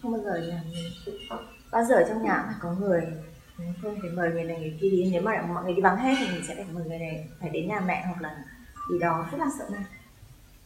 Không 0.01 0.11
bao 0.11 0.21
giờ 0.21 0.31
ở 0.31 0.47
nhà 0.47 0.63
mình. 0.71 1.15
Bao 1.71 1.85
giờ 1.85 1.95
ở 1.95 2.05
trong 2.09 2.23
nhà 2.23 2.43
phải 2.45 2.55
có 2.59 2.73
người. 2.73 3.01
Không 3.81 3.97
phải 4.01 4.11
mời 4.11 4.31
người 4.31 4.43
này, 4.43 4.59
người 4.59 4.77
kia 4.81 4.89
đi. 4.89 5.09
Nếu 5.11 5.21
mà 5.21 5.41
mọi 5.41 5.63
người 5.63 5.73
đi 5.73 5.81
vắng 5.81 5.97
hết 5.97 6.13
thì 6.19 6.27
mình 6.33 6.43
sẽ 6.47 6.55
phải 6.55 6.65
mời 6.73 6.83
người 6.85 6.99
này 6.99 7.29
phải 7.39 7.49
đến 7.49 7.67
nhà 7.67 7.79
mẹ 7.79 8.03
hoặc 8.05 8.21
là 8.21 8.37
gì 8.91 8.99
đó. 8.99 9.27
Rất 9.31 9.37
là 9.37 9.47
sợ 9.59 9.65
ma. 9.71 9.85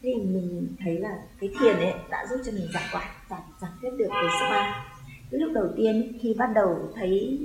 Thì 0.02 0.14
mình 0.16 0.76
thấy 0.80 1.00
là 1.00 1.20
cái 1.40 1.50
thiền 1.60 1.76
ấy 1.76 1.94
đã 2.10 2.26
giúp 2.30 2.42
cho 2.46 2.52
mình 2.52 2.68
giải 2.74 2.84
quả 2.94 3.06
giải 3.30 3.42
giải 3.62 3.72
quyết 3.82 3.90
được 3.98 4.08
cái 4.10 4.26
sợ 4.40 4.46
ba 4.50 4.86
cái 5.32 5.40
lúc 5.40 5.52
đầu 5.54 5.68
tiên 5.78 6.18
khi 6.22 6.34
bắt 6.34 6.50
đầu 6.56 6.92
thấy 6.96 7.40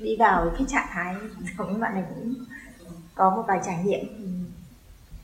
đi 0.00 0.16
vào 0.18 0.50
cái 0.58 0.66
trạng 0.68 0.86
thái 0.90 1.14
giống 1.58 1.72
như 1.72 1.78
bạn 1.78 1.94
này 1.94 2.04
cũng 2.14 2.34
có 3.14 3.36
một 3.36 3.44
vài 3.48 3.60
trải 3.66 3.84
nghiệm 3.84 4.06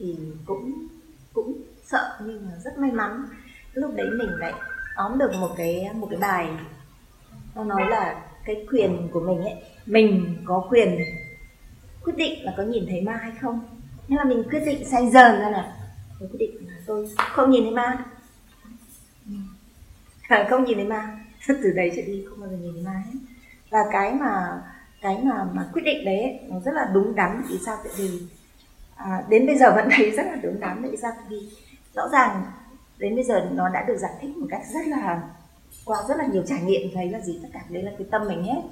thì, 0.02 0.16
cũng 0.46 0.88
cũng 1.32 1.62
sợ 1.84 2.18
nhưng 2.26 2.46
mà 2.46 2.52
rất 2.64 2.78
may 2.78 2.92
mắn. 2.92 3.24
Lúc 3.72 3.94
đấy 3.94 4.06
mình 4.18 4.30
lại 4.38 4.52
tóm 4.96 5.18
được 5.18 5.30
một 5.40 5.54
cái 5.56 5.90
một 5.94 6.06
cái 6.10 6.20
bài 6.20 6.48
nó 7.54 7.64
nói 7.64 7.90
là 7.90 8.22
cái 8.44 8.66
quyền 8.70 9.08
của 9.12 9.20
mình 9.20 9.38
ấy 9.38 9.54
mình 9.86 10.36
có 10.44 10.66
quyền 10.70 10.98
quyết 12.04 12.16
định 12.16 12.44
là 12.44 12.54
có 12.56 12.62
nhìn 12.62 12.86
thấy 12.88 13.00
ma 13.00 13.16
hay 13.16 13.32
không. 13.40 13.60
Nên 14.08 14.18
là 14.18 14.24
mình 14.24 14.42
quyết 14.50 14.62
định 14.66 14.84
say 14.90 15.10
dần 15.10 15.40
ra 15.40 15.50
là 15.50 15.76
tôi 16.20 16.28
quyết 16.28 16.38
định 16.38 16.68
là 16.68 16.76
tôi 16.86 17.08
không 17.16 17.50
nhìn 17.50 17.62
thấy 17.62 17.72
ma. 17.72 18.04
À, 20.28 20.46
không 20.50 20.64
nhìn 20.64 20.76
thấy 20.76 20.86
ma. 20.86 21.18
Từ 21.48 21.72
đấy 21.74 21.92
trở 21.96 22.02
đi 22.02 22.24
không 22.28 22.40
bao 22.40 22.50
giờ 22.50 22.56
nhìn 22.56 22.72
thấy 22.74 22.82
ma 22.82 23.02
hết. 23.06 23.18
Và 23.70 23.78
cái 23.92 24.14
mà 24.14 24.62
cái 25.02 25.18
mà 25.24 25.44
mà 25.52 25.68
quyết 25.72 25.82
định 25.84 26.04
đấy 26.04 26.40
nó 26.48 26.60
rất 26.60 26.72
là 26.74 26.90
đúng 26.94 27.14
đắn 27.14 27.42
vì 27.48 27.58
sao? 27.66 27.76
Tại 27.84 27.92
vì 27.96 28.20
à, 29.04 29.24
đến 29.28 29.46
bây 29.46 29.58
giờ 29.58 29.72
vẫn 29.74 29.88
thấy 29.96 30.10
rất 30.16 30.26
là 30.26 30.36
đúng 30.42 30.60
đắn 30.60 30.82
tại 30.82 30.96
sao? 30.96 31.12
Vì 31.28 31.50
rõ 31.94 32.08
ràng 32.08 32.44
đến 32.98 33.14
bây 33.14 33.24
giờ 33.24 33.48
nó 33.52 33.68
đã 33.68 33.84
được 33.88 33.96
giải 33.96 34.12
thích 34.20 34.36
một 34.36 34.46
cách 34.50 34.62
rất 34.74 34.86
là 34.86 35.22
qua 35.84 35.98
rất 36.08 36.16
là 36.16 36.26
nhiều 36.26 36.42
trải 36.46 36.62
nghiệm 36.62 36.90
thấy 36.94 37.10
là 37.10 37.20
gì? 37.20 37.38
Tất 37.42 37.48
cả 37.52 37.60
đấy 37.68 37.82
là 37.82 37.92
cái 37.98 38.06
tâm 38.10 38.28
mình 38.28 38.44
hết. 38.44 38.62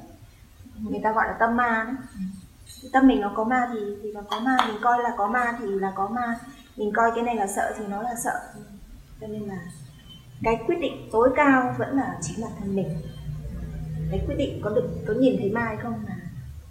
Người 0.79 1.01
ta 1.05 1.13
gọi 1.13 1.27
là 1.27 1.33
tâm 1.33 1.57
ma 1.57 1.85
đấy. 1.87 1.95
Cái 2.83 2.91
tâm 2.93 3.07
mình 3.07 3.21
nó 3.21 3.33
có 3.37 3.45
ma 3.45 3.71
thì 3.73 3.81
thì 4.03 4.13
nó 4.13 4.21
có 4.31 4.41
ma 4.41 4.57
mình 4.69 4.77
coi 4.83 5.03
là 5.03 5.11
có 5.17 5.29
ma 5.29 5.57
thì 5.59 5.67
là 5.67 5.93
có 5.97 6.09
ma 6.09 6.39
mình 6.77 6.93
coi 6.95 7.11
cái 7.15 7.25
này 7.25 7.37
là 7.37 7.47
sợ 7.47 7.75
thì 7.79 7.85
nó 7.87 8.03
là 8.03 8.15
sợ. 8.25 8.41
Cho 9.21 9.27
nên 9.27 9.43
là 9.43 9.59
cái 10.43 10.61
quyết 10.67 10.77
định 10.81 11.09
tối 11.13 11.31
cao 11.37 11.75
vẫn 11.79 11.97
là 11.97 12.19
chính 12.21 12.41
bản 12.43 12.53
thân 12.59 12.77
mình. 12.77 12.89
Cái 14.11 14.25
quyết 14.27 14.35
định 14.39 14.61
có 14.65 14.71
được 14.71 14.89
có 15.07 15.15
nhìn 15.15 15.37
thấy 15.39 15.51
ma 15.51 15.61
hay 15.61 15.77
không 15.77 15.95
là 16.09 16.17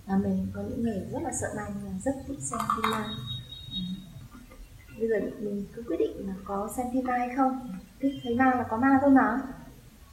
là 0.10 0.18
mình 0.18 0.48
có 0.54 0.62
những 0.62 0.84
người 0.84 1.02
rất 1.12 1.24
là 1.24 1.32
sợ 1.42 1.48
ma 1.56 1.64
nhưng 1.68 1.92
mà 1.92 2.00
rất 2.04 2.12
thích 2.28 2.40
xem 2.42 2.60
phim 2.60 2.92
ma 2.92 3.06
bây 5.00 5.10
giờ 5.10 5.16
mình 5.40 5.66
cứ 5.74 5.84
quyết 5.88 5.98
định 6.00 6.28
là 6.28 6.34
có 6.44 6.70
xem 6.78 6.88
phim 6.94 7.06
ma 7.06 7.18
hay 7.18 7.30
không. 7.38 7.70
Thích 8.00 8.14
thấy 8.24 8.36
ma 8.36 8.46
là 8.46 8.66
có 8.70 8.78
ma 8.78 9.00
thôi 9.02 9.10
mà. 9.10 9.42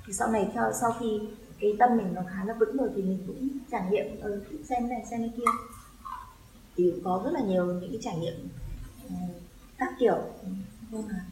Thì 0.07 0.13
sau 0.13 0.31
này 0.31 0.51
theo 0.55 0.73
sau 0.81 0.93
khi 1.01 1.21
cái 1.61 1.77
tâm 1.79 1.97
mình 1.97 2.15
nó 2.15 2.23
khá 2.29 2.45
là 2.45 2.55
vững 2.61 2.77
rồi 2.77 2.91
thì 2.97 3.03
mình 3.03 3.25
cũng 3.27 3.49
trải 3.71 3.83
nghiệm 3.91 4.21
ừ, 4.21 4.45
xem 4.69 4.89
này 4.89 5.05
xem 5.11 5.21
cái 5.21 5.33
kia. 5.37 5.51
Thì 6.77 6.93
có 7.05 7.23
rất 7.25 7.31
là 7.35 7.41
nhiều 7.41 7.67
những 7.67 7.91
cái 7.91 8.01
trải 8.03 8.17
nghiệm 8.19 8.49
ờ, 9.09 9.15
các 9.79 9.95
kiểu. 9.99 10.19
Nhưng 10.91 11.09
mà 11.09 11.25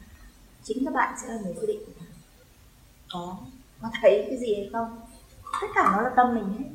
chính 0.63 0.85
các 0.85 0.93
bạn 0.93 1.15
sẽ 1.21 1.27
là 1.27 1.41
người 1.41 1.53
quyết 1.53 1.67
định. 1.67 1.81
Có 3.13 3.37
có 3.81 3.89
thấy 4.01 4.25
cái 4.29 4.37
gì 4.37 4.55
hay 4.55 4.69
không? 4.73 4.99
Tất 5.61 5.67
cả 5.75 5.93
nó 5.95 6.01
là 6.01 6.09
tâm 6.15 6.35
mình 6.35 6.49
hết. 6.59 6.69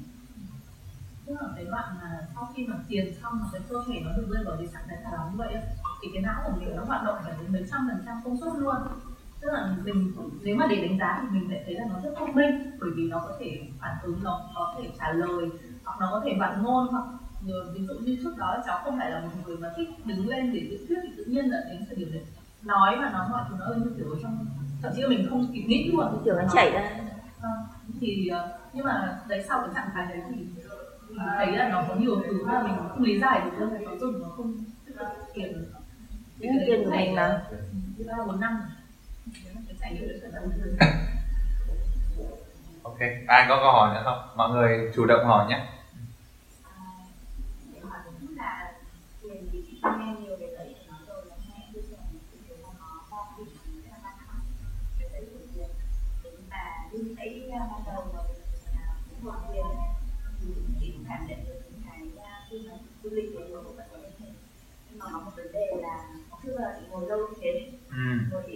Tức 1.27 1.35
là 1.41 1.49
cái 1.57 1.65
bạn 1.65 1.95
mà 2.01 2.29
sau 2.35 2.53
khi 2.57 2.67
mà 2.67 2.77
tiền 2.89 3.15
xong 3.23 3.39
mà 3.41 3.47
cái 3.53 3.61
cơ 3.69 3.77
thể 3.89 4.01
nó 4.05 4.13
được 4.17 4.27
rơi 4.31 4.45
vào 4.45 4.57
cái 4.59 4.69
trạng 4.73 4.83
thái 4.89 4.99
thả 5.05 5.11
lỏng 5.13 5.37
vậy 5.37 5.55
thì 6.03 6.09
cái 6.13 6.23
não 6.23 6.41
của 6.45 6.53
mình 6.59 6.77
nó 6.77 6.85
hoạt 6.85 7.05
động 7.05 7.19
phải 7.25 7.33
đến 7.41 7.53
mấy 7.53 7.65
trăm 7.71 7.89
phần 7.89 8.03
trăm 8.07 8.21
công 8.25 8.37
suất 8.41 8.53
luôn. 8.59 8.77
Tức 9.41 9.49
là 9.53 9.75
mình 9.85 10.13
nếu 10.43 10.57
mà 10.57 10.67
để 10.67 10.77
đánh 10.77 10.99
giá 10.99 11.19
thì 11.23 11.39
mình 11.39 11.51
lại 11.51 11.63
thấy 11.67 11.75
là 11.75 11.85
nó 11.93 12.01
rất 12.03 12.11
thông 12.19 12.35
minh 12.35 12.51
bởi 12.81 12.91
vì 12.97 13.09
nó 13.09 13.19
có 13.19 13.33
thể 13.39 13.61
phản 13.81 13.97
ứng 14.03 14.23
nó 14.23 14.41
có 14.55 14.75
thể 14.79 14.89
trả 14.99 15.13
lời 15.13 15.51
hoặc 15.85 16.01
nó 16.01 16.09
có 16.11 16.21
thể 16.25 16.35
bạn 16.39 16.63
ngôn 16.63 16.89
hoặc 16.89 17.05
ví 17.73 17.85
dụ 17.87 17.95
như 17.95 18.19
trước 18.23 18.37
đó 18.39 18.57
cháu 18.67 18.81
không 18.85 18.99
phải 18.99 19.11
là 19.11 19.21
một 19.21 19.29
người 19.47 19.57
mà 19.57 19.69
thích 19.77 19.89
đứng 20.05 20.29
lên 20.29 20.53
để 20.53 20.67
diễn 20.71 20.87
thuyết 20.89 20.99
thì 21.03 21.13
tự 21.17 21.25
nhiên 21.25 21.45
là 21.51 21.59
đến 21.71 21.85
thời 21.87 21.97
điểm 21.97 22.13
đấy 22.13 22.23
nói 22.63 22.99
và 23.01 23.11
nói 23.11 23.27
mọi 23.31 23.43
thứ 23.49 23.55
nó 23.59 23.67
như 23.77 23.91
kiểu 23.97 24.17
trong 24.23 24.47
thậm 24.83 24.93
chí 24.97 25.03
là 25.03 25.09
mình 25.09 25.27
không 25.31 25.47
kịp 25.53 25.63
nghĩ 25.67 25.91
luôn. 25.93 26.21
Kiểu 26.25 26.35
nó 26.35 26.43
chảy 26.53 26.71
ra. 26.71 26.81
À, 27.43 27.51
thì 28.01 28.29
ờ, 28.29 28.49
nhưng 28.73 28.85
mà 28.85 29.19
đấy 29.29 29.45
sau 29.49 29.61
cái 29.61 29.71
trạng 29.75 29.91
thái 29.95 30.07
đấy 30.07 30.23
thì 30.29 30.35
mình 31.09 31.19
thấy 31.37 31.53
là 31.53 31.69
nó 31.69 31.85
có 31.89 31.95
nhiều 31.95 32.23
thứ 32.27 32.45
mà 32.47 32.63
mình 32.63 32.75
không 32.89 33.03
lý 33.03 33.19
giải 33.19 33.41
được 33.45 33.51
luôn 33.59 33.85
nó 33.85 33.97
dùng 34.01 34.23
nó 34.23 34.29
không 34.37 34.55
tiền 35.35 35.65
cái 36.43 36.51
tiền 36.67 36.85
của 36.85 36.91
mình 36.91 37.15
mà 37.15 37.41
ba 38.07 38.15
bốn 38.27 38.41
năm 38.41 38.63
ok, 42.83 42.99
ai 43.27 43.45
có 43.49 43.61
câu 43.63 43.73
hỏi 43.73 43.95
nữa 43.95 44.03
không? 44.05 44.19
Mọi 44.37 44.51
người 44.51 44.91
chủ 44.95 45.07
động 45.07 45.25
hỏi 45.25 45.47
nhé. 45.49 45.61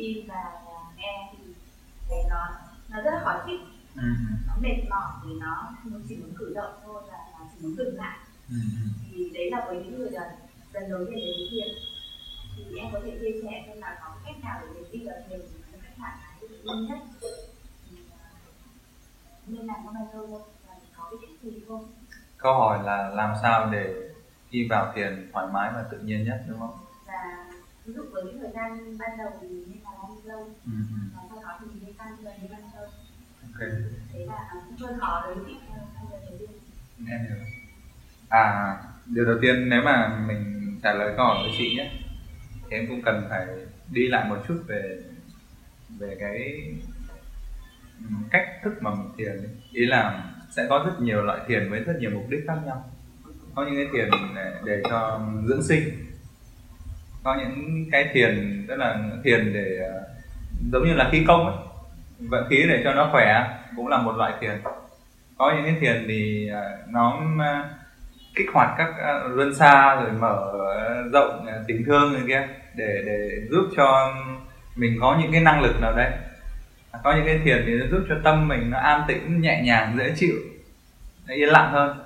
Im 0.06 0.26
và 0.28 0.42
nghe 0.96 1.32
thì 1.32 1.54
thấy 2.08 2.18
nó 2.30 2.48
nó 2.88 3.00
rất 3.02 3.10
là 3.10 3.20
khó 3.24 3.42
thích 3.46 3.60
nó 4.46 4.54
mệt 4.60 4.76
mỏi 4.90 5.12
vì 5.24 5.34
nó 5.40 5.72
chỉ 6.08 6.16
muốn 6.16 6.32
cử 6.38 6.52
động 6.54 6.74
thôi 6.84 7.02
và 7.08 7.18
nó 7.32 7.46
chỉ 7.52 7.66
muốn 7.66 7.76
dừng 7.76 7.96
lại. 7.96 8.18
Thì 9.10 9.30
đấy 9.34 9.50
là 9.50 9.64
với 9.66 9.76
những 9.76 9.98
người 9.98 10.10
lần 10.10 10.28
lần 10.72 10.90
đầu 10.90 11.00
tiên 11.06 11.14
đến 11.14 11.48
thiền. 11.50 11.68
Thì 12.56 12.78
em 12.78 12.92
có 12.92 13.00
thể 13.04 13.18
chia 13.20 13.40
sẻ 13.42 13.64
xem 13.66 13.78
là 13.78 13.98
có 14.00 14.16
cách 14.24 14.36
nào 14.44 14.60
để 14.62 14.68
mình 14.74 14.90
đi 14.92 15.06
vào 15.06 15.16
thiền 15.28 15.38
một 15.38 15.78
cách 15.82 15.92
thoải 15.96 16.12
mái 16.20 16.38
tự 16.40 16.48
nhất. 16.88 16.98
Nên 19.46 19.66
làm 19.66 19.76
trong 19.84 19.94
bài 19.94 20.04
thơ 20.12 20.26
không? 20.30 20.42
Và 20.68 20.74
có 20.96 21.10
cái 21.10 21.18
cách 21.22 21.42
gì 21.42 21.62
không? 21.68 21.92
Câu 22.36 22.54
hỏi 22.54 22.82
là 22.84 23.08
làm 23.08 23.34
sao 23.42 23.70
để 23.72 24.10
đi 24.50 24.68
vào 24.70 24.92
thiền 24.94 25.30
thoải 25.32 25.46
mái 25.52 25.70
và 25.74 25.84
tự 25.90 25.98
nhiên 25.98 26.24
nhất 26.24 26.44
đúng 26.48 26.58
không? 26.58 26.78
Và 27.06 27.46
ví 27.84 27.94
dụ 27.94 28.02
với 28.12 28.24
thời 28.40 28.50
gian 28.54 28.98
ban 28.98 29.18
đầu 29.18 29.32
thì 29.40 29.48
nên 29.48 29.78
là 29.84 29.90
bao 29.90 30.10
nhiêu 30.10 30.32
lâu? 30.32 30.50
Ừ. 30.66 30.72
và 31.14 31.22
sau 31.30 31.42
đó 31.42 31.58
thì 31.60 31.80
nên 31.86 31.94
tăng 31.94 32.16
dần 32.24 32.34
đến 32.42 32.50
bao 32.50 32.60
nhiêu 32.60 32.88
ok. 33.42 33.68
Thế 34.12 34.26
là 34.26 34.50
cũng 34.52 34.76
hơi 34.88 34.98
khó 35.00 35.22
với 35.26 35.34
đầu 35.34 35.44
tiên. 36.38 36.48
Em 37.08 37.20
hiểu. 37.20 37.36
À 38.28 38.76
điều 39.06 39.24
đầu 39.24 39.36
tiên 39.42 39.68
nếu 39.68 39.82
mà 39.82 40.24
mình 40.26 40.74
trả 40.82 40.94
lời 40.94 41.14
câu 41.16 41.26
hỏi 41.26 41.36
của 41.44 41.54
chị 41.58 41.76
nhé 41.76 41.90
thì 42.62 42.76
em 42.76 42.86
cũng 42.88 43.02
cần 43.02 43.26
phải 43.30 43.46
đi 43.90 44.08
lại 44.08 44.28
một 44.28 44.36
chút 44.48 44.62
về 44.66 45.02
về 45.98 46.16
cái 46.20 46.64
cách 48.30 48.48
thức 48.64 48.72
mà 48.80 48.90
mình 48.94 49.08
thiền 49.18 49.36
ấy. 49.36 49.50
ý 49.72 49.86
là 49.86 50.30
sẽ 50.50 50.66
có 50.68 50.82
rất 50.86 51.00
nhiều 51.00 51.22
loại 51.22 51.40
thiền 51.48 51.70
với 51.70 51.80
rất 51.80 51.94
nhiều 51.98 52.10
mục 52.10 52.24
đích 52.30 52.40
khác 52.46 52.58
nhau. 52.66 52.90
Có 53.54 53.64
những 53.64 53.76
cái 53.76 53.86
thiền 53.92 54.10
để, 54.34 54.52
để 54.64 54.82
cho 54.90 55.20
dưỡng 55.48 55.62
sinh 55.62 56.13
có 57.24 57.36
những 57.38 57.84
cái 57.92 58.08
thiền, 58.12 58.64
tức 58.68 58.76
là 58.76 58.98
thiền 59.24 59.52
để 59.52 59.78
ờ, 59.90 60.02
giống 60.72 60.84
như 60.84 60.94
là 60.94 61.08
khí 61.12 61.24
công 61.28 61.46
ấy, 61.46 61.56
vận 62.18 62.46
khí 62.50 62.64
để 62.68 62.80
cho 62.84 62.94
nó 62.94 63.08
khỏe 63.12 63.44
cũng 63.76 63.88
là 63.88 63.98
một 63.98 64.16
loại 64.16 64.32
thiền. 64.40 64.50
Có 65.38 65.52
những 65.56 65.64
cái 65.64 65.76
thiền 65.80 66.04
thì 66.08 66.48
ờ, 66.48 66.78
nó 66.88 67.20
ờ, 67.38 67.64
kích 68.34 68.46
hoạt 68.52 68.74
các 68.78 68.94
luân 69.28 69.54
xa 69.54 69.94
rồi 69.94 70.10
mở 70.12 70.52
rộng 71.12 71.46
tình 71.66 71.84
thương 71.86 72.12
rồi 72.12 72.22
kia 72.26 72.48
để 72.76 73.02
để 73.06 73.28
giúp 73.50 73.68
cho 73.76 74.14
mình 74.76 74.98
có 75.00 75.18
những 75.20 75.32
cái 75.32 75.40
năng 75.40 75.62
lực 75.62 75.80
nào 75.80 75.92
đấy. 75.96 76.10
Có 77.04 77.16
những 77.16 77.26
cái 77.26 77.40
thiền 77.44 77.62
thì 77.66 77.72
nó 77.74 77.86
giúp 77.86 78.04
cho 78.08 78.14
tâm 78.24 78.48
mình 78.48 78.70
nó 78.70 78.78
an 78.78 79.02
tĩnh, 79.08 79.40
nhẹ 79.40 79.62
nhàng, 79.64 79.96
dễ 79.98 80.12
chịu, 80.16 80.34
nó 81.26 81.34
yên 81.34 81.48
lặng 81.48 81.72
hơn. 81.72 81.98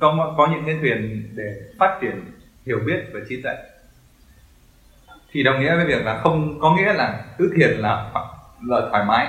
Có 0.00 0.34
có 0.36 0.46
những 0.46 0.62
cái 0.66 0.76
thuyền 0.80 1.28
để 1.36 1.54
phát 1.78 1.98
triển 2.00 2.24
hiểu 2.66 2.78
biết 2.86 3.04
và 3.12 3.20
trí 3.28 3.42
tuệ 3.42 3.54
thì 5.32 5.42
đồng 5.42 5.60
nghĩa 5.60 5.76
với 5.76 5.84
việc 5.84 6.04
là 6.04 6.20
không 6.22 6.60
có 6.60 6.74
nghĩa 6.76 6.92
là 6.92 7.24
cứ 7.38 7.52
thiền 7.56 7.70
là 7.70 8.10
là 8.68 8.80
thoải 8.90 9.04
mái. 9.04 9.28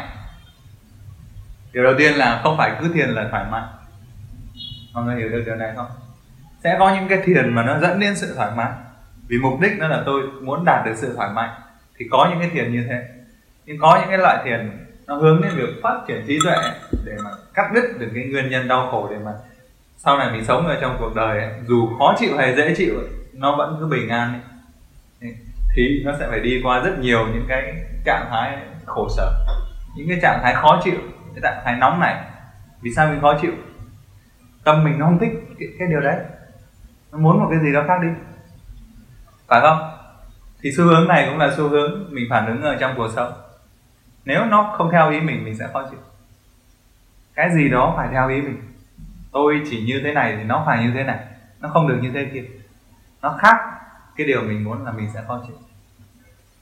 Điều 1.73 1.83
đầu 1.83 1.93
tiên 1.97 2.13
là 2.13 2.39
không 2.43 2.57
phải 2.57 2.71
cứ 2.79 2.93
thiền 2.93 3.09
là 3.09 3.27
thoải 3.31 3.45
mái. 3.51 3.61
Mọi 4.93 5.03
người 5.03 5.15
hiểu 5.15 5.29
được 5.29 5.43
điều 5.45 5.55
này 5.55 5.73
không? 5.75 5.87
Sẽ 6.63 6.75
có 6.79 6.95
những 6.95 7.07
cái 7.07 7.21
thiền 7.25 7.55
mà 7.55 7.63
nó 7.63 7.79
dẫn 7.79 7.99
đến 7.99 8.15
sự 8.15 8.33
thoải 8.35 8.51
mái. 8.55 8.71
Vì 9.27 9.37
mục 9.37 9.59
đích 9.61 9.71
nó 9.77 9.87
là 9.87 10.03
tôi 10.05 10.21
muốn 10.41 10.65
đạt 10.65 10.85
được 10.85 10.93
sự 10.95 11.13
thoải 11.15 11.29
mái. 11.33 11.49
Thì 11.97 12.05
có 12.11 12.27
những 12.29 12.39
cái 12.39 12.49
thiền 12.49 12.71
như 12.71 12.85
thế. 12.89 13.03
Nhưng 13.65 13.77
có 13.79 13.97
những 13.99 14.09
cái 14.09 14.17
loại 14.17 14.41
thiền 14.45 14.85
nó 15.07 15.15
hướng 15.15 15.41
đến 15.41 15.51
việc 15.55 15.69
phát 15.83 15.99
triển 16.07 16.23
trí 16.27 16.39
tuệ 16.43 16.55
để 17.05 17.13
mà 17.23 17.29
cắt 17.53 17.71
đứt 17.73 17.81
được 17.99 18.07
cái 18.13 18.23
nguyên 18.23 18.49
nhân 18.49 18.67
đau 18.67 18.87
khổ 18.91 19.07
để 19.11 19.17
mà 19.25 19.31
sau 19.97 20.17
này 20.17 20.31
mình 20.31 20.45
sống 20.45 20.67
ở 20.67 20.77
trong 20.81 20.97
cuộc 20.99 21.15
đời 21.15 21.39
ấy, 21.43 21.51
dù 21.67 21.89
khó 21.99 22.15
chịu 22.19 22.37
hay 22.37 22.55
dễ 22.55 22.75
chịu 22.77 22.95
ấy, 22.97 23.07
nó 23.33 23.55
vẫn 23.55 23.77
cứ 23.79 23.85
bình 23.85 24.09
an 24.09 24.33
ấy 24.33 24.41
thì 25.75 26.01
nó 26.05 26.11
sẽ 26.19 26.27
phải 26.29 26.39
đi 26.39 26.61
qua 26.63 26.79
rất 26.79 26.99
nhiều 26.99 27.27
những 27.33 27.45
cái 27.47 27.73
trạng 28.05 28.27
thái 28.29 28.57
khổ 28.85 29.07
sở 29.17 29.31
những 29.95 30.07
cái 30.09 30.19
trạng 30.21 30.39
thái 30.43 30.55
khó 30.55 30.81
chịu 30.83 30.97
cái 31.33 31.41
trạng 31.41 31.61
thái 31.65 31.75
nóng 31.75 31.99
này. 31.99 32.23
Vì 32.81 32.91
sao 32.95 33.09
mình 33.09 33.21
khó 33.21 33.37
chịu? 33.41 33.51
Tâm 34.63 34.83
mình 34.83 34.99
nó 34.99 35.05
không 35.05 35.19
thích 35.19 35.29
cái, 35.59 35.67
cái 35.79 35.87
điều 35.87 35.99
đấy. 35.99 36.15
Nó 37.11 37.17
muốn 37.17 37.39
một 37.39 37.47
cái 37.49 37.59
gì 37.59 37.73
đó 37.73 37.83
khác 37.87 37.99
đi. 38.01 38.07
Phải 39.47 39.61
không? 39.61 39.79
Thì 40.61 40.71
xu 40.71 40.83
hướng 40.83 41.07
này 41.07 41.25
cũng 41.29 41.37
là 41.37 41.53
xu 41.57 41.69
hướng 41.69 42.07
mình 42.09 42.25
phản 42.29 42.45
ứng 42.45 42.61
ở 42.61 42.77
trong 42.79 42.93
cuộc 42.97 43.11
sống. 43.15 43.33
Nếu 44.25 44.45
nó 44.45 44.73
không 44.77 44.91
theo 44.91 45.11
ý 45.11 45.19
mình 45.19 45.43
mình 45.43 45.57
sẽ 45.57 45.67
khó 45.73 45.87
chịu. 45.89 45.99
Cái 47.35 47.49
gì 47.51 47.69
đó 47.69 47.93
phải 47.97 48.07
theo 48.11 48.29
ý 48.29 48.41
mình. 48.41 48.61
Tôi 49.31 49.61
chỉ 49.69 49.81
như 49.81 50.01
thế 50.03 50.13
này 50.13 50.35
thì 50.37 50.43
nó 50.43 50.63
phải 50.65 50.83
như 50.83 50.91
thế 50.93 51.03
này. 51.03 51.19
Nó 51.59 51.69
không 51.69 51.87
được 51.87 51.99
như 52.01 52.11
thế 52.13 52.25
kia. 52.33 52.43
Nó 53.21 53.37
khác 53.39 53.55
cái 54.15 54.27
điều 54.27 54.41
mình 54.41 54.63
muốn 54.63 54.85
là 54.85 54.91
mình 54.91 55.09
sẽ 55.13 55.23
khó 55.27 55.43
chịu. 55.47 55.57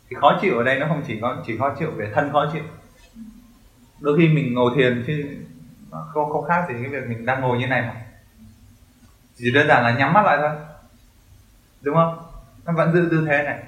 Thì 0.09 0.15
khó 0.19 0.39
chịu 0.41 0.57
ở 0.57 0.63
đây 0.63 0.80
nó 0.80 0.88
không 0.88 1.03
chỉ 1.07 1.19
có 1.21 1.43
chỉ 1.47 1.57
khó 1.57 1.76
chịu 1.80 1.91
về 1.91 2.11
thân 2.13 2.31
khó 2.31 2.49
chịu. 2.53 2.63
Đôi 3.99 4.17
khi 4.17 4.27
mình 4.27 4.53
ngồi 4.53 4.71
thiền 4.76 5.03
chứ 5.07 5.26
không 5.91 6.30
không 6.30 6.47
khác 6.47 6.65
gì 6.69 6.76
cái 6.81 6.91
việc 6.91 7.09
mình 7.09 7.26
đang 7.26 7.41
ngồi 7.41 7.57
như 7.57 7.67
này 7.67 7.81
mà. 7.81 7.95
Chỉ 9.35 9.51
đơn 9.51 9.67
giản 9.67 9.84
là 9.84 9.97
nhắm 9.97 10.13
mắt 10.13 10.26
lại 10.26 10.38
thôi. 10.41 10.49
Đúng 11.81 11.95
không? 11.95 12.17
Nó 12.65 12.73
vẫn 12.73 12.93
giữ 12.93 13.07
tư 13.11 13.26
thế 13.27 13.43
này. 13.43 13.63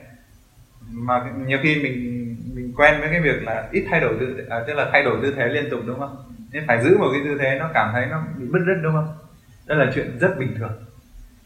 Mà 0.91 1.31
nhiều 1.45 1.59
khi 1.63 1.83
mình 1.83 2.21
mình 2.53 2.73
quen 2.77 2.99
với 2.99 3.09
cái 3.09 3.21
việc 3.21 3.43
là 3.43 3.69
ít 3.71 3.85
thay 3.89 3.99
đổi 3.99 4.15
tư 4.19 4.45
à, 4.49 4.57
tức 4.67 4.73
là 4.73 4.89
thay 4.91 5.03
đổi 5.03 5.19
tư 5.21 5.33
thế 5.37 5.47
liên 5.47 5.69
tục 5.71 5.79
đúng 5.85 5.99
không? 5.99 6.33
Nên 6.51 6.63
phải 6.67 6.83
giữ 6.83 6.97
một 6.97 7.09
cái 7.11 7.21
tư 7.25 7.37
thế 7.39 7.57
nó 7.59 7.69
cảm 7.73 7.89
thấy 7.93 8.05
nó 8.05 8.23
bị 8.37 8.45
bứt 8.45 8.59
rứt 8.65 8.79
đúng 8.83 8.93
không? 8.93 9.07
Đó 9.65 9.75
là 9.75 9.91
chuyện 9.95 10.17
rất 10.19 10.35
bình 10.39 10.55
thường. 10.57 10.83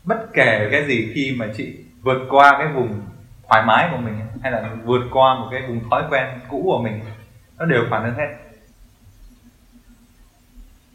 Bất 0.04 0.28
kể 0.34 0.68
cái 0.72 0.86
gì 0.88 1.12
khi 1.16 1.36
mà 1.40 1.48
chị 1.58 1.85
vượt 2.06 2.28
qua 2.30 2.56
cái 2.58 2.68
vùng 2.68 3.02
thoải 3.50 3.64
mái 3.66 3.90
của 3.92 3.98
mình, 3.98 4.20
hay 4.42 4.52
là 4.52 4.70
vượt 4.84 5.02
qua 5.12 5.36
một 5.40 5.48
cái 5.52 5.62
vùng 5.68 5.90
thói 5.90 6.04
quen 6.10 6.40
cũ 6.50 6.62
của 6.66 6.82
mình, 6.84 7.04
nó 7.58 7.66
đều 7.66 7.84
phản 7.90 8.04
ứng 8.04 8.16
hết. 8.16 8.36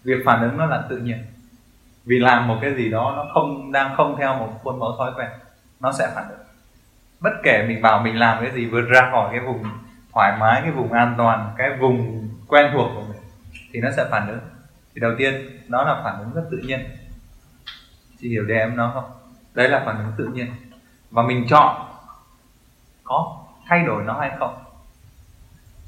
Việc 0.04 0.22
phản 0.24 0.42
ứng 0.42 0.56
nó 0.56 0.66
là 0.66 0.84
tự 0.88 0.96
nhiên. 0.96 1.18
Vì 2.04 2.18
làm 2.18 2.48
một 2.48 2.58
cái 2.60 2.74
gì 2.74 2.90
đó 2.90 3.12
nó 3.16 3.26
không, 3.34 3.72
đang 3.72 3.96
không 3.96 4.16
theo 4.18 4.38
một 4.38 4.60
khuôn 4.62 4.78
mẫu 4.78 4.96
thói 4.98 5.12
quen, 5.16 5.30
nó 5.80 5.92
sẽ 5.92 6.12
phản 6.14 6.28
ứng. 6.28 6.38
Bất 7.20 7.32
kể 7.42 7.64
mình 7.68 7.82
bảo 7.82 8.02
mình 8.02 8.18
làm 8.18 8.42
cái 8.42 8.50
gì, 8.52 8.66
vượt 8.66 8.84
ra 8.88 9.08
khỏi 9.10 9.28
cái 9.30 9.40
vùng 9.40 9.64
thoải 10.12 10.36
mái, 10.40 10.60
cái 10.62 10.70
vùng 10.70 10.92
an 10.92 11.14
toàn, 11.18 11.54
cái 11.58 11.76
vùng 11.80 12.28
quen 12.48 12.70
thuộc 12.72 12.90
của 12.94 13.02
mình, 13.02 13.20
thì 13.72 13.80
nó 13.80 13.90
sẽ 13.96 14.08
phản 14.10 14.28
ứng. 14.28 14.40
Thì 14.94 15.00
đầu 15.00 15.12
tiên, 15.18 15.34
đó 15.68 15.84
là 15.84 16.00
phản 16.04 16.18
ứng 16.18 16.34
rất 16.34 16.42
tự 16.50 16.58
nhiên. 16.58 16.80
Chị 18.20 18.28
hiểu 18.28 18.44
đề 18.44 18.58
em 18.58 18.76
nó 18.76 18.90
không? 18.94 19.10
Đấy 19.54 19.68
là 19.68 19.82
phản 19.86 19.96
ứng 19.96 20.12
tự 20.18 20.26
nhiên 20.26 20.46
và 21.10 21.22
mình 21.22 21.46
chọn 21.48 21.76
có 23.04 23.36
thay 23.66 23.82
đổi 23.86 24.02
nó 24.04 24.20
hay 24.20 24.30
không? 24.38 24.64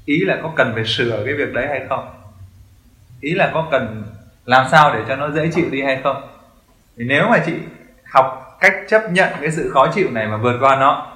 Ý 0.05 0.25
là 0.25 0.39
có 0.43 0.51
cần 0.55 0.71
phải 0.75 0.85
sửa 0.85 1.23
cái 1.25 1.33
việc 1.33 1.53
đấy 1.53 1.67
hay 1.67 1.85
không? 1.89 2.09
Ý 3.21 3.33
là 3.33 3.51
có 3.53 3.67
cần 3.71 4.03
làm 4.45 4.67
sao 4.71 4.93
để 4.93 5.03
cho 5.07 5.15
nó 5.15 5.29
dễ 5.29 5.51
chịu 5.53 5.69
đi 5.71 5.81
hay 5.81 5.99
không? 6.03 6.27
Thì 6.97 7.03
nếu 7.03 7.29
mà 7.29 7.37
chị 7.45 7.53
học 8.11 8.57
cách 8.59 8.73
chấp 8.89 9.11
nhận 9.11 9.33
cái 9.41 9.51
sự 9.51 9.71
khó 9.73 9.87
chịu 9.93 10.11
này 10.11 10.27
và 10.27 10.37
vượt 10.37 10.57
qua 10.59 10.75
nó 10.75 11.07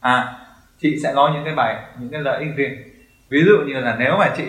à 0.00 0.36
chị 0.78 0.98
sẽ 1.02 1.12
có 1.14 1.30
những 1.34 1.44
cái 1.44 1.54
bài 1.54 1.84
những 1.98 2.10
cái 2.10 2.20
lợi 2.20 2.40
ích 2.40 2.56
riêng. 2.56 2.82
Ví 3.28 3.44
dụ 3.46 3.58
như 3.66 3.80
là 3.80 3.96
nếu 3.98 4.16
mà 4.18 4.32
chị 4.36 4.44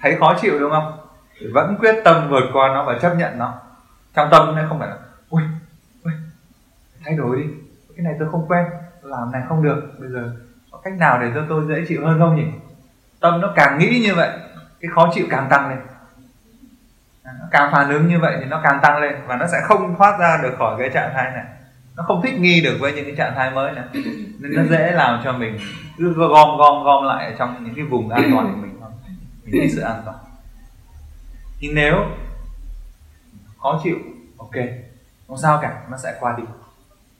thấy 0.00 0.16
khó 0.20 0.34
chịu 0.40 0.58
đúng 0.58 0.70
không? 0.70 0.98
Thì 1.38 1.46
vẫn 1.54 1.76
quyết 1.80 1.94
tâm 2.04 2.28
vượt 2.28 2.50
qua 2.52 2.68
nó 2.68 2.84
và 2.84 2.98
chấp 3.02 3.14
nhận 3.14 3.38
nó. 3.38 3.54
Trong 4.14 4.28
tâm 4.30 4.56
nó 4.56 4.62
không 4.68 4.78
phải 4.78 4.88
là 4.88 4.96
ui, 5.28 5.42
ui 6.04 6.12
thay 7.04 7.14
đổi 7.16 7.36
đi 7.36 7.44
cái 7.96 8.04
này 8.04 8.14
tôi 8.18 8.28
không 8.30 8.46
quen, 8.48 8.64
làm 9.02 9.32
này 9.32 9.42
không 9.48 9.62
được. 9.62 9.92
Bây 9.98 10.08
giờ 10.08 10.32
có 10.70 10.78
cách 10.84 10.94
nào 10.98 11.20
để 11.20 11.30
cho 11.34 11.44
tôi 11.48 11.64
dễ 11.68 11.84
chịu 11.88 12.06
hơn 12.06 12.18
không 12.18 12.36
nhỉ? 12.36 12.44
Tâm 13.20 13.40
nó 13.40 13.52
càng 13.56 13.78
nghĩ 13.78 14.02
như 14.06 14.14
vậy, 14.14 14.30
cái 14.80 14.90
khó 14.94 15.10
chịu 15.14 15.26
càng 15.30 15.46
tăng 15.50 15.68
lên. 15.68 15.78
À, 17.22 17.32
nó 17.40 17.46
càng 17.50 17.72
phản 17.72 17.90
ứng 17.90 18.08
như 18.08 18.18
vậy 18.20 18.36
thì 18.40 18.44
nó 18.44 18.60
càng 18.64 18.78
tăng 18.82 18.98
lên 18.98 19.14
và 19.26 19.36
nó 19.36 19.46
sẽ 19.46 19.58
không 19.64 19.96
thoát 19.98 20.18
ra 20.18 20.40
được 20.42 20.54
khỏi 20.58 20.76
cái 20.78 20.90
trạng 20.94 21.10
thái 21.14 21.30
này. 21.30 21.44
Nó 21.96 22.02
không 22.02 22.22
thích 22.22 22.40
nghi 22.40 22.60
được 22.60 22.76
với 22.80 22.92
những 22.92 23.04
cái 23.04 23.14
trạng 23.16 23.34
thái 23.36 23.50
mới 23.50 23.72
này. 23.72 23.84
Nên 24.40 24.52
nó 24.56 24.62
dễ 24.70 24.92
làm 24.92 25.20
cho 25.24 25.32
mình 25.32 25.58
cứ 25.98 26.12
gom 26.12 26.58
gom 26.58 26.84
gom 26.84 27.04
lại 27.04 27.26
ở 27.26 27.34
trong 27.38 27.64
những 27.64 27.74
cái 27.74 27.84
vùng 27.84 28.10
an 28.10 28.30
toàn 28.32 28.52
của 28.54 28.60
mình 28.60 28.78
không 28.80 28.92
mình 29.44 29.54
thấy 29.58 29.70
sự 29.70 29.80
an 29.80 30.02
toàn. 30.04 30.16
Nhưng 31.60 31.74
nếu 31.74 31.94
khó 33.62 33.80
chịu, 33.84 33.96
ok. 34.38 34.54
Không 35.28 35.38
sao 35.38 35.58
cả, 35.62 35.82
nó 35.90 35.96
sẽ 35.96 36.14
qua 36.20 36.34
đi 36.38 36.42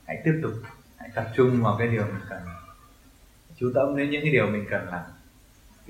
hãy 0.06 0.22
tiếp 0.24 0.40
tục 0.42 0.52
hãy 0.96 1.10
tập 1.14 1.26
trung 1.36 1.62
vào 1.62 1.76
cái 1.78 1.88
điều 1.88 2.04
mình 2.04 2.22
cần. 2.28 2.38
Chú 3.56 3.72
tâm 3.74 3.96
đến 3.96 4.10
những 4.10 4.22
cái 4.22 4.32
điều 4.32 4.46
mình 4.46 4.66
cần 4.70 4.88
làm. 4.88 5.02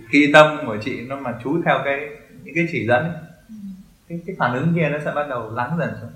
Khi 0.08 0.30
tâm 0.32 0.66
của 0.66 0.76
chị 0.84 1.06
nó 1.06 1.16
mà 1.16 1.38
chú 1.44 1.62
theo 1.64 1.80
cái 1.84 2.10
những 2.42 2.54
cái 2.54 2.68
chỉ 2.72 2.86
dẫn 2.86 3.12
cái, 4.08 4.20
cái 4.26 4.36
phản 4.38 4.54
ứng 4.54 4.72
kia 4.74 4.88
nó 4.88 4.98
sẽ 5.04 5.12
bắt 5.14 5.26
đầu 5.28 5.54
lắng 5.54 5.76
dần 5.78 5.94
xuống. 6.00 6.12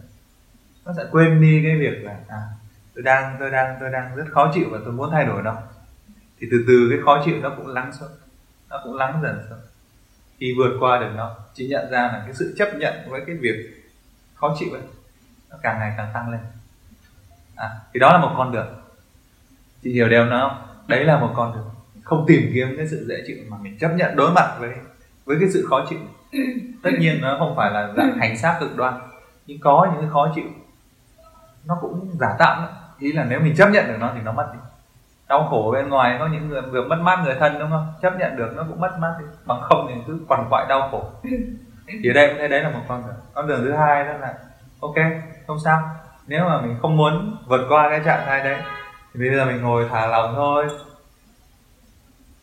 Nó 0.85 0.93
sẽ 0.97 1.05
quên 1.11 1.41
đi 1.41 1.63
cái 1.65 1.77
việc 1.77 2.05
là 2.05 2.21
à 2.29 2.43
tôi 2.95 3.03
đang 3.03 3.37
tôi 3.41 3.51
đang 3.51 3.77
tôi 3.81 3.91
đang 3.91 4.17
rất 4.17 4.25
khó 4.31 4.51
chịu 4.55 4.65
và 4.71 4.79
tôi 4.85 4.93
muốn 4.93 5.11
thay 5.13 5.25
đổi 5.25 5.43
nó. 5.43 5.57
Thì 6.39 6.47
từ 6.51 6.65
từ 6.69 6.87
cái 6.91 6.99
khó 7.05 7.23
chịu 7.25 7.35
nó 7.43 7.55
cũng 7.57 7.67
lắng 7.67 7.93
xuống 8.01 8.11
nó 8.69 8.81
cũng 8.85 8.97
lắng 8.97 9.21
dần 9.23 9.43
xuống. 9.49 9.59
Khi 10.39 10.55
vượt 10.59 10.77
qua 10.81 11.01
được 11.01 11.11
nó 11.17 11.37
chị 11.55 11.69
nhận 11.69 11.91
ra 11.91 12.03
là 12.03 12.23
cái 12.25 12.35
sự 12.35 12.55
chấp 12.59 12.69
nhận 12.75 12.95
với 13.09 13.21
cái 13.27 13.37
việc 13.37 13.85
khó 14.35 14.57
chịu 14.59 14.73
ấy 14.73 14.83
nó 15.51 15.57
càng 15.63 15.79
ngày 15.79 15.95
càng 15.97 16.11
tăng 16.15 16.31
lên 16.31 16.41
à 17.61 17.71
thì 17.95 18.01
đó 18.01 18.13
là 18.13 18.19
một 18.19 18.35
con 18.37 18.53
đường. 18.53 18.67
Chị 19.83 19.93
hiểu 19.93 20.09
điều 20.09 20.25
nó 20.25 20.49
không? 20.49 20.77
Đấy 20.87 21.05
là 21.05 21.21
một 21.21 21.33
con 21.37 21.53
đường. 21.55 21.71
Không 22.03 22.25
tìm 22.27 22.51
kiếm 22.55 22.75
cái 22.77 22.87
sự 22.89 23.07
dễ 23.09 23.23
chịu 23.27 23.37
mà 23.49 23.57
mình 23.63 23.79
chấp 23.79 23.89
nhận 23.89 24.17
đối 24.17 24.31
mặt 24.31 24.57
với 24.59 24.71
với 25.25 25.37
cái 25.41 25.49
sự 25.49 25.67
khó 25.71 25.87
chịu. 25.89 25.99
Tất 26.83 26.91
nhiên 26.99 27.21
nó 27.21 27.37
không 27.39 27.57
phải 27.57 27.71
là 27.71 27.93
dạng 27.97 28.13
hành 28.21 28.39
xác 28.39 28.57
cực 28.61 28.77
đoan 28.77 28.95
nhưng 29.47 29.61
có 29.61 29.89
những 29.93 30.01
cái 30.01 30.11
khó 30.11 30.33
chịu. 30.35 30.45
Nó 31.65 31.79
cũng 31.81 32.11
giả 32.21 32.37
tạm 32.39 32.63
đó. 32.63 32.69
ý 32.99 33.13
là 33.13 33.25
nếu 33.25 33.41
mình 33.41 33.55
chấp 33.57 33.69
nhận 33.69 33.89
được 33.89 33.97
nó 34.01 34.11
thì 34.15 34.21
nó 34.25 34.33
mất 34.33 34.51
đi. 34.53 34.59
Đau 35.29 35.47
khổ 35.51 35.71
bên 35.73 35.89
ngoài 35.89 36.17
có 36.19 36.27
những 36.27 36.49
người 36.49 36.63
vừa 36.63 36.89
mất 36.89 36.97
mát 37.01 37.21
người 37.25 37.35
thân 37.35 37.59
đúng 37.59 37.71
không? 37.71 37.93
Chấp 38.03 38.13
nhận 38.19 38.37
được 38.37 38.53
nó 38.57 38.65
cũng 38.69 38.81
mất 38.81 38.97
mát 38.99 39.15
đi. 39.19 39.25
Bằng 39.47 39.61
không 39.63 39.87
thì 39.89 39.95
cứ 40.07 40.21
quằn 40.29 40.47
quại 40.51 40.67
đau 40.69 40.89
khổ. 40.91 41.11
Thì 42.03 42.11
ở 42.11 42.13
đây 42.13 42.29
cũng 42.29 42.39
thấy 42.39 42.49
đấy 42.49 42.63
là 42.63 42.71
một 42.71 42.81
con 42.89 43.03
đường. 43.07 43.17
Con 43.35 43.47
đường 43.47 43.61
thứ 43.65 43.73
hai 43.73 44.05
đó 44.05 44.13
là 44.13 44.35
ok 44.81 44.95
không 45.47 45.59
sao 45.65 45.91
nếu 46.31 46.45
mà 46.45 46.61
mình 46.61 46.77
không 46.83 46.97
muốn 46.97 47.37
vượt 47.47 47.67
qua 47.69 47.89
cái 47.91 48.01
trạng 48.05 48.27
thái 48.27 48.45
đấy 48.45 48.63
thì 49.15 49.21
bây 49.21 49.37
giờ 49.37 49.45
mình 49.45 49.63
ngồi 49.63 49.89
thả 49.91 50.07
lòng 50.07 50.35
thôi. 50.35 50.67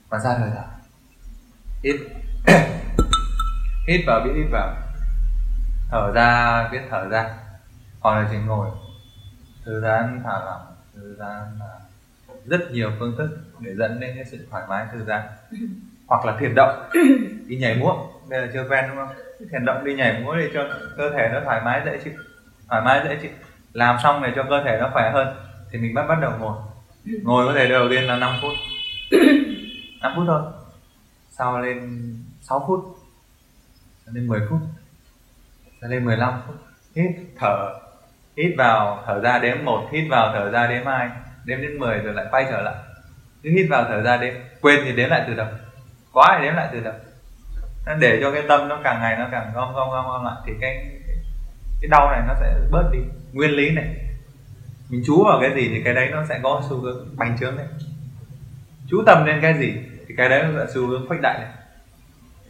Và 0.09 0.19
ra 0.19 0.37
đời 0.39 0.49
thở 0.55 0.63
hít. 1.83 1.95
Hít 3.87 4.01
vào 4.07 4.21
biết 4.25 4.31
hít 4.35 4.45
vào. 4.51 4.75
Thở 5.91 6.11
ra 6.15 6.69
biết 6.71 6.81
thở 6.89 7.07
ra. 7.09 7.29
Hoặc 7.99 8.15
là 8.15 8.27
chỉ 8.31 8.37
ngồi. 8.37 8.69
Thư 9.65 9.81
giãn 9.81 10.21
thả 10.23 10.39
lỏng. 10.45 10.65
Thư 10.95 11.15
giãn 11.19 11.59
là 11.59 11.79
rất 12.45 12.71
nhiều 12.71 12.91
phương 12.99 13.15
thức 13.17 13.29
để 13.59 13.75
dẫn 13.75 13.99
đến 13.99 14.11
cái 14.15 14.25
sự 14.25 14.47
thoải 14.51 14.63
mái 14.69 14.85
thư 14.91 15.05
giãn. 15.05 15.21
Hoặc 16.07 16.25
là 16.25 16.37
thiền 16.39 16.55
động. 16.55 16.89
Đi 17.47 17.57
nhảy 17.57 17.77
múa. 17.77 17.95
Đây 18.29 18.41
là 18.41 18.47
chưa 18.53 18.65
quen 18.69 18.85
đúng 18.87 18.97
không? 18.97 19.15
Thiền 19.51 19.65
động 19.65 19.83
đi 19.83 19.95
nhảy 19.95 20.23
múa 20.23 20.35
để 20.35 20.49
cho 20.53 20.63
cơ 20.97 21.09
thể 21.09 21.29
nó 21.33 21.39
thoải 21.45 21.61
mái 21.65 21.81
dễ 21.85 21.99
chịu. 22.03 22.13
Thoải 22.69 22.81
mái 22.81 23.01
dễ 23.03 23.17
chịu 23.21 23.31
làm 23.73 23.97
xong 24.03 24.23
để 24.23 24.31
cho 24.35 24.43
cơ 24.49 24.63
thể 24.63 24.77
nó 24.81 24.89
khỏe 24.93 25.11
hơn 25.13 25.35
thì 25.71 25.79
mình 25.79 25.93
bắt 25.93 26.05
bắt 26.07 26.17
đầu 26.21 26.31
ngồi. 26.39 26.57
Ngồi 27.23 27.47
có 27.47 27.53
thể 27.53 27.67
đầu 27.67 27.89
tiên 27.89 28.03
là 28.03 28.15
5 28.15 28.35
phút. 28.41 28.53
5 30.01 30.13
phút 30.15 30.23
thôi. 30.27 30.41
Sau 31.29 31.61
lên 31.61 32.13
6 32.41 32.65
phút. 32.67 32.97
Lên 34.05 34.27
10 34.27 34.39
phút. 34.49 34.59
Sau 35.81 35.89
lên 35.89 36.05
15 36.05 36.41
phút. 36.47 36.55
Hít 36.95 37.11
thở. 37.39 37.73
Hít 38.37 38.53
vào 38.57 39.03
thở 39.05 39.19
ra 39.21 39.39
đếm 39.39 39.65
một. 39.65 39.89
Hít 39.91 40.03
vào 40.09 40.31
thở 40.33 40.49
ra 40.49 40.67
đếm 40.67 40.85
hai. 40.85 41.09
Đếm 41.45 41.61
đến 41.61 41.79
10 41.79 41.99
rồi 41.99 42.13
lại 42.13 42.25
quay 42.31 42.45
trở 42.49 42.61
lại. 42.61 42.75
Cứ 43.43 43.49
hít 43.49 43.65
vào 43.69 43.83
thở 43.87 44.01
ra 44.01 44.17
đếm. 44.17 44.33
Quên 44.61 44.79
thì 44.85 44.95
đếm 44.95 45.09
lại 45.09 45.23
từ 45.27 45.33
đầu 45.33 45.47
quá 46.17 46.37
thì 46.39 46.45
đếm 46.45 46.55
lại 46.55 46.69
từ 46.71 46.79
đầu 46.79 46.93
để 47.99 48.19
cho 48.21 48.31
cái 48.31 48.43
tâm 48.49 48.67
nó 48.67 48.79
càng 48.83 49.01
ngày 49.01 49.15
nó 49.17 49.27
càng 49.31 49.51
gom 49.55 49.73
gom 49.73 49.89
gom 49.89 50.05
gom 50.05 50.25
lại 50.25 50.35
thì 50.45 50.53
cái 50.61 50.85
cái 51.81 51.89
đau 51.89 52.11
này 52.11 52.21
nó 52.27 52.33
sẽ 52.39 52.55
bớt 52.71 52.89
đi 52.91 52.99
nguyên 53.37 53.51
lý 53.51 53.69
này. 53.69 53.95
Mình 54.89 55.03
chú 55.05 55.23
vào 55.23 55.39
cái 55.41 55.51
gì 55.55 55.69
thì 55.69 55.81
cái 55.85 55.93
đấy 55.93 56.09
nó 56.11 56.25
sẽ 56.29 56.39
có 56.43 56.61
xu 56.69 56.77
hướng 56.77 57.07
bành 57.15 57.37
trướng 57.39 57.55
này 57.55 57.65
chú 58.89 59.03
tâm 59.05 59.25
lên 59.25 59.39
cái 59.41 59.57
gì 59.59 59.73
thì 60.07 60.15
cái 60.17 60.29
đấy 60.29 60.43
nó 60.43 60.59
sẽ 60.59 60.71
xu 60.73 60.87
hướng 60.87 61.07
khuếch 61.07 61.21
đại 61.21 61.39
này. 61.39 61.51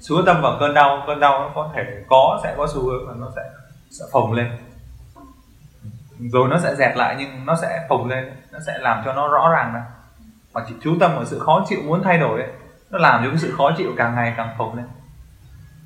Chú 0.01 0.21
tâm 0.25 0.41
vào 0.41 0.57
cơn 0.59 0.73
đau 0.73 1.03
cơn 1.07 1.19
đau 1.19 1.39
nó 1.39 1.51
có 1.55 1.71
thể 1.75 1.83
có 2.07 2.39
sẽ 2.43 2.53
có 2.57 2.67
xu 2.73 2.81
hướng 2.81 3.07
là 3.07 3.13
nó 3.17 3.31
sẽ 3.35 3.41
sẽ 3.89 4.05
phồng 4.11 4.33
lên. 4.33 4.51
Rồi 6.19 6.47
nó 6.49 6.59
sẽ 6.59 6.75
dẹt 6.75 6.97
lại 6.97 7.15
nhưng 7.19 7.45
nó 7.45 7.55
sẽ 7.61 7.85
phồng 7.89 8.07
lên 8.07 8.31
nó 8.51 8.59
sẽ 8.67 8.77
làm 8.77 9.01
cho 9.05 9.13
nó 9.13 9.27
rõ 9.27 9.49
ràng 9.51 9.73
ra. 9.73 9.85
Mà 10.53 10.61
chỉ 10.67 10.73
chú 10.83 10.97
tâm 10.99 11.11
vào 11.15 11.25
sự 11.25 11.39
khó 11.39 11.65
chịu 11.69 11.79
muốn 11.85 12.03
thay 12.03 12.17
đổi 12.17 12.41
ấy, 12.41 12.51
nó 12.89 12.97
làm 12.97 13.23
cho 13.23 13.29
cái 13.29 13.39
sự 13.39 13.53
khó 13.57 13.71
chịu 13.77 13.93
càng 13.97 14.15
ngày 14.15 14.33
càng 14.37 14.55
phồng 14.57 14.75
lên. 14.75 14.85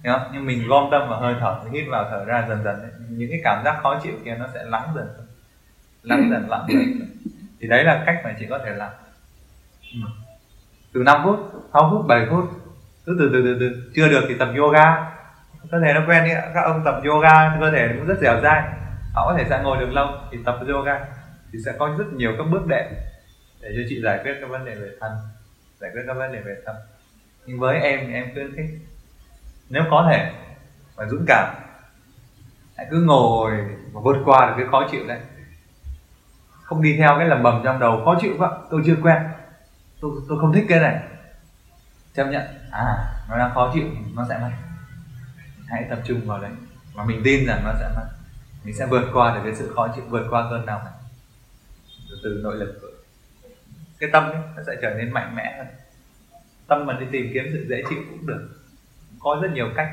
Không? 0.03 0.21
nhưng 0.33 0.45
mình 0.45 0.67
gom 0.67 0.87
tâm 0.91 1.09
vào 1.09 1.19
hơi 1.19 1.35
thở, 1.39 1.59
hít 1.71 1.83
vào 1.89 2.07
thở 2.09 2.25
ra 2.25 2.45
dần 2.49 2.63
dần 2.63 2.81
ấy. 2.81 2.91
những 3.09 3.29
cái 3.29 3.41
cảm 3.43 3.61
giác 3.65 3.79
khó 3.83 3.99
chịu 4.03 4.13
kia 4.25 4.35
nó 4.39 4.47
sẽ 4.53 4.63
lắng 4.63 4.87
dần. 4.95 5.07
Lắng 6.03 6.29
dần 6.31 6.49
lắng 6.49 6.65
dần. 6.69 7.07
Thì 7.59 7.67
đấy 7.67 7.83
là 7.83 8.03
cách 8.05 8.21
mà 8.23 8.35
chị 8.39 8.45
có 8.49 8.59
thể 8.65 8.73
làm. 8.75 8.91
Ừ. 9.93 9.99
từ 10.93 11.03
5 11.03 11.21
phút 11.23 11.39
6 11.73 11.89
phút 11.91 12.07
7 12.07 12.25
phút. 12.29 12.45
Cứ 13.05 13.15
từ 13.19 13.29
từ 13.33 13.41
từ 13.43 13.57
từ. 13.59 13.91
Chưa 13.95 14.09
được 14.09 14.25
thì 14.29 14.35
tập 14.39 14.49
yoga. 14.57 15.11
Cơ 15.71 15.79
thể 15.79 15.93
nó 15.93 16.01
quen 16.07 16.23
đi 16.23 16.31
các 16.53 16.61
ông 16.61 16.81
tập 16.85 17.01
yoga 17.05 17.57
cơ 17.59 17.71
thể 17.71 17.87
cũng 17.97 18.07
rất 18.07 18.17
dẻo 18.21 18.41
dai. 18.43 18.61
Họ 19.13 19.25
có 19.25 19.35
thể 19.37 19.45
sẽ 19.49 19.61
ngồi 19.63 19.77
được 19.77 19.91
lâu 19.91 20.07
thì 20.31 20.37
tập 20.45 20.59
yoga. 20.67 21.05
Thì 21.51 21.59
sẽ 21.65 21.73
có 21.79 21.95
rất 21.97 22.05
nhiều 22.13 22.31
các 22.37 22.43
bước 22.51 22.67
đệm 22.67 22.85
để 23.61 23.69
cho 23.75 23.81
chị 23.89 24.01
giải 24.01 24.19
quyết 24.23 24.33
các 24.41 24.49
vấn 24.49 24.65
đề 24.65 24.75
về 24.75 24.89
thân, 24.99 25.11
giải 25.79 25.91
quyết 25.93 26.01
các 26.07 26.13
vấn 26.13 26.31
đề 26.31 26.39
về 26.39 26.55
tâm. 26.65 26.75
Nhưng 27.45 27.59
với 27.59 27.79
em 27.79 27.99
thì 28.07 28.13
em 28.13 28.33
khuyến 28.33 28.55
khích 28.55 28.65
nếu 29.72 29.84
có 29.91 30.07
thể 30.11 30.31
và 30.95 31.07
dũng 31.07 31.26
cảm. 31.27 31.56
Hãy 32.77 32.88
cứ 32.91 33.02
ngồi 33.02 33.52
và 33.91 34.02
vượt 34.03 34.18
qua 34.26 34.48
được 34.48 34.53
cái 34.57 34.65
khó 34.72 34.88
chịu 34.91 35.07
đấy. 35.07 35.19
Không 36.64 36.81
đi 36.81 36.95
theo 36.98 37.15
cái 37.18 37.27
lầm 37.27 37.43
bầm 37.43 37.61
trong 37.64 37.80
đầu 37.80 38.02
khó 38.06 38.18
chịu 38.22 38.35
quá 38.38 38.52
tôi 38.69 38.81
chưa 38.85 38.95
quen. 39.02 39.18
Tôi 40.02 40.11
tôi 40.30 40.39
không 40.39 40.53
thích 40.53 40.65
cái 40.69 40.80
này. 40.80 40.99
Chấp 42.14 42.26
nhận. 42.26 42.43
À 42.72 43.14
nó 43.30 43.38
đang 43.38 43.53
khó 43.53 43.72
chịu 43.73 43.84
nó 44.15 44.26
sẽ 44.30 44.38
mất 44.38 44.52
hãy 45.68 45.85
tập 45.89 45.99
trung 46.06 46.27
vào 46.27 46.41
đấy. 46.41 46.52
Và 46.93 47.03
mình 47.03 47.22
tin 47.23 47.45
rằng 47.45 47.61
nó 47.64 47.73
sẽ 47.80 47.89
mất 47.95 48.07
mình 48.64 48.76
sẽ 48.76 48.85
vượt 48.85 49.10
qua 49.14 49.35
được 49.35 49.41
cái 49.43 49.56
sự 49.56 49.73
khó 49.76 49.88
chịu 49.95 50.03
vượt 50.10 50.27
qua 50.30 50.48
cơn 50.49 50.65
đau 50.65 50.81
này. 50.84 50.93
Từ 52.10 52.19
từ 52.23 52.39
nội 52.43 52.56
lực. 52.56 52.81
Cái 53.99 54.10
tâm 54.14 54.23
ấy, 54.23 54.41
nó 54.56 54.64
sẽ 54.68 54.73
trở 54.81 54.93
nên 54.98 55.14
mạnh 55.14 55.35
mẽ 55.35 55.56
hơn. 55.57 55.68
Tâm 56.68 56.85
mà 56.85 56.98
đi 56.99 57.06
tìm 57.11 57.31
kiếm 57.34 57.43
sự 57.53 57.65
dễ 57.69 57.84
chịu 57.89 57.99
cũng 58.10 58.27
được 58.27 58.49
có 59.23 59.39
rất 59.41 59.52
nhiều 59.53 59.69
cách. 59.76 59.89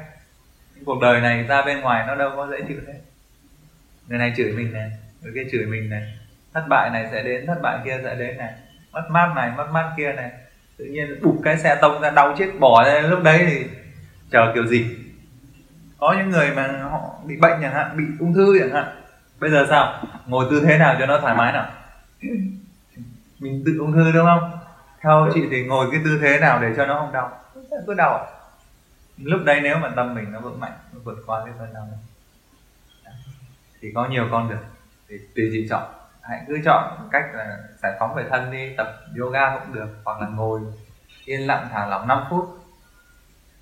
Cuộc 0.85 1.01
đời 1.01 1.21
này 1.21 1.43
ra 1.43 1.63
bên 1.63 1.81
ngoài 1.81 2.05
nó 2.07 2.15
đâu 2.15 2.31
có 2.37 2.47
dễ 2.47 2.61
chịu 2.69 2.79
thế 2.87 2.93
người 4.09 4.19
này 4.19 4.33
chửi 4.37 4.53
mình 4.53 4.73
này, 4.73 4.91
người 5.23 5.33
kia 5.35 5.51
chửi 5.53 5.67
mình 5.67 5.91
này. 5.91 6.19
Thất 6.55 6.65
bại 6.69 6.91
này 6.91 7.09
sẽ 7.13 7.23
đến, 7.23 7.47
thất 7.47 7.59
bại 7.63 7.79
kia 7.85 8.01
sẽ 8.05 8.15
đến 8.15 8.39
này. 8.39 8.53
Mất 8.93 9.03
mát 9.11 9.33
này, 9.37 9.53
mất 9.57 9.67
mát 9.73 9.93
kia 9.97 10.13
này. 10.13 10.31
Tự 10.77 10.85
nhiên 10.85 11.21
bụp 11.23 11.37
cái 11.45 11.59
xe 11.59 11.79
tông 11.81 12.01
ra, 12.01 12.11
đau 12.11 12.35
chết, 12.39 12.47
bỏ 12.61 12.85
ra. 12.85 13.01
Lúc 13.01 13.23
đấy 13.23 13.45
thì 13.47 13.67
chờ 14.31 14.53
kiểu 14.55 14.67
gì? 14.67 14.97
Có 15.99 16.15
những 16.19 16.31
người 16.31 16.51
mà 16.51 16.83
họ 16.91 17.19
bị 17.25 17.37
bệnh 17.37 17.61
chẳng 17.63 17.75
hạn, 17.75 17.97
bị 17.97 18.05
ung 18.21 18.35
thư 18.35 18.59
chẳng 18.61 18.71
hạn. 18.71 19.03
Bây 19.41 19.51
giờ 19.51 19.67
sao? 19.71 20.03
Ngồi 20.27 20.47
tư 20.51 20.63
thế 20.67 20.79
nào 20.79 20.97
cho 20.99 21.07
nó 21.07 21.21
thoải 21.21 21.35
mái 21.35 21.53
nào? 21.53 21.67
Mình 23.39 23.63
tự 23.67 23.77
ung 23.79 23.93
thư 23.93 24.13
đúng 24.13 24.27
không? 24.27 24.51
Theo 25.03 25.29
chị 25.35 25.43
thì 25.51 25.65
ngồi 25.65 25.89
cái 25.93 26.01
tư 26.05 26.19
thế 26.23 26.39
nào 26.39 26.59
để 26.63 26.69
cho 26.77 26.87
nó 26.87 26.95
không 26.95 27.13
đau? 27.13 27.31
Cứ 27.87 27.95
đau 27.95 28.15
à? 28.15 28.25
Lúc 29.23 29.41
đấy 29.45 29.61
nếu 29.63 29.79
mà 29.79 29.89
tâm 29.97 30.15
mình 30.15 30.33
nó 30.33 30.41
vững 30.41 30.61
mạnh 30.61 30.79
nó 30.93 31.01
vượt 31.05 31.19
qua 31.27 31.43
cái 31.45 31.55
cơn 31.59 31.75
đau 31.75 31.89
này 31.91 31.99
thì 33.81 33.93
có 33.95 34.07
nhiều 34.07 34.29
con 34.31 34.49
đường 34.49 34.65
thì 35.09 35.17
tùy 35.35 35.49
chị 35.53 35.67
chọn. 35.71 35.93
Hãy 36.23 36.45
cứ 36.49 36.59
chọn 36.65 37.09
cách 37.13 37.25
là 37.35 37.59
giải 37.83 37.97
phóng 37.99 38.15
về 38.15 38.25
thân 38.31 38.51
đi 38.53 38.75
tập 38.77 38.87
yoga 39.19 39.59
cũng 39.59 39.75
được 39.75 39.89
hoặc 40.05 40.21
là 40.21 40.29
ngồi 40.29 40.61
yên 41.25 41.47
lặng 41.47 41.69
thả 41.73 41.87
lỏng 41.87 42.09
5 42.09 42.25
phút. 42.31 42.59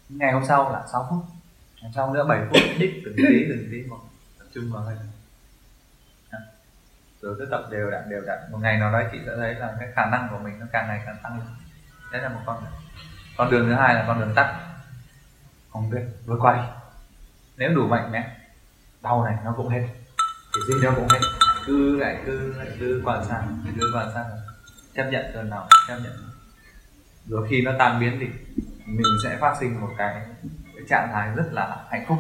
Ngày 0.09 0.33
hôm 0.33 0.45
sau 0.45 0.73
là 0.73 0.83
6 0.93 1.07
phút. 1.11 1.24
Ngày 1.83 1.93
sau 1.95 2.15
nữa 2.15 2.24
7 2.28 2.41
phút. 2.51 2.59
Đích 2.78 3.03
từng 3.05 3.15
tí 3.16 3.47
từng 3.49 3.69
tí 3.70 3.83
một. 3.83 3.99
Tập 4.39 4.47
trung 4.55 4.73
vào 4.73 4.83
hơi 4.83 4.97
rồi 7.20 7.37
cứ 7.39 7.47
tập 7.51 7.65
đều 7.70 7.91
đặn 7.91 8.11
đều 8.11 8.23
đặn. 8.27 8.39
Một 8.53 8.59
ngày 8.62 8.78
nào 8.78 8.93
đó 8.93 9.03
chị 9.12 9.19
sẽ 9.27 9.33
thấy 9.37 9.55
là 9.55 9.77
cái 9.81 9.89
khả 9.95 10.07
năng 10.07 10.28
của 10.31 10.39
mình 10.39 10.61
nó 10.61 10.66
càng 10.73 10.89
ngày 10.89 11.03
càng 11.07 11.16
tăng 11.23 11.39
lên. 11.39 11.49
Đấy 12.12 12.23
là 12.23 12.28
một 12.28 12.41
con 12.47 12.65
đường. 12.65 12.73
Con 13.37 13.51
đường 13.51 13.69
thứ 13.69 13.74
hai 13.74 13.95
là 13.95 14.05
con 14.07 14.20
đường 14.20 14.33
tắt 14.35 14.66
không 15.77 15.90
biết 15.90 16.03
vượt 16.27 16.39
qua 16.40 16.57
đi 16.57 16.62
nếu 17.57 17.74
đủ 17.74 17.86
mạnh 17.86 18.12
mẽ 18.12 18.36
đau 19.03 19.24
này 19.24 19.35
nó 19.44 19.55
cũng 19.57 19.69
hết. 19.69 19.86
Thì 20.55 20.61
gì 20.69 20.74
nó 20.85 20.93
cũng 20.97 21.09
hết. 21.09 21.19
Cứ 21.66 21.97
lại 21.97 22.23
cứ 22.27 22.55
lại 22.57 22.66
cứ 22.81 23.03
quan 23.05 23.24
sát 23.28 23.43
cứ 23.81 23.90
quan 23.94 24.11
sát. 24.15 24.24
Chấp 24.94 25.05
nhận 25.11 25.24
cơn 25.35 25.51
đau 25.51 25.69
chấp 25.89 25.98
nhận. 26.05 26.12
Rồi 27.27 27.47
khi 27.51 27.62
nó 27.62 27.73
tan 27.78 28.01
biến 28.01 28.16
thì 28.20 28.27
mình 28.86 29.07
sẽ 29.24 29.36
phát 29.40 29.57
sinh 29.61 29.81
một 29.81 29.89
cái, 29.98 30.27
cái 30.74 30.85
trạng 30.89 31.09
thái 31.12 31.31
rất 31.36 31.53
là 31.53 31.85
hạnh 31.90 32.05
phúc. 32.09 32.19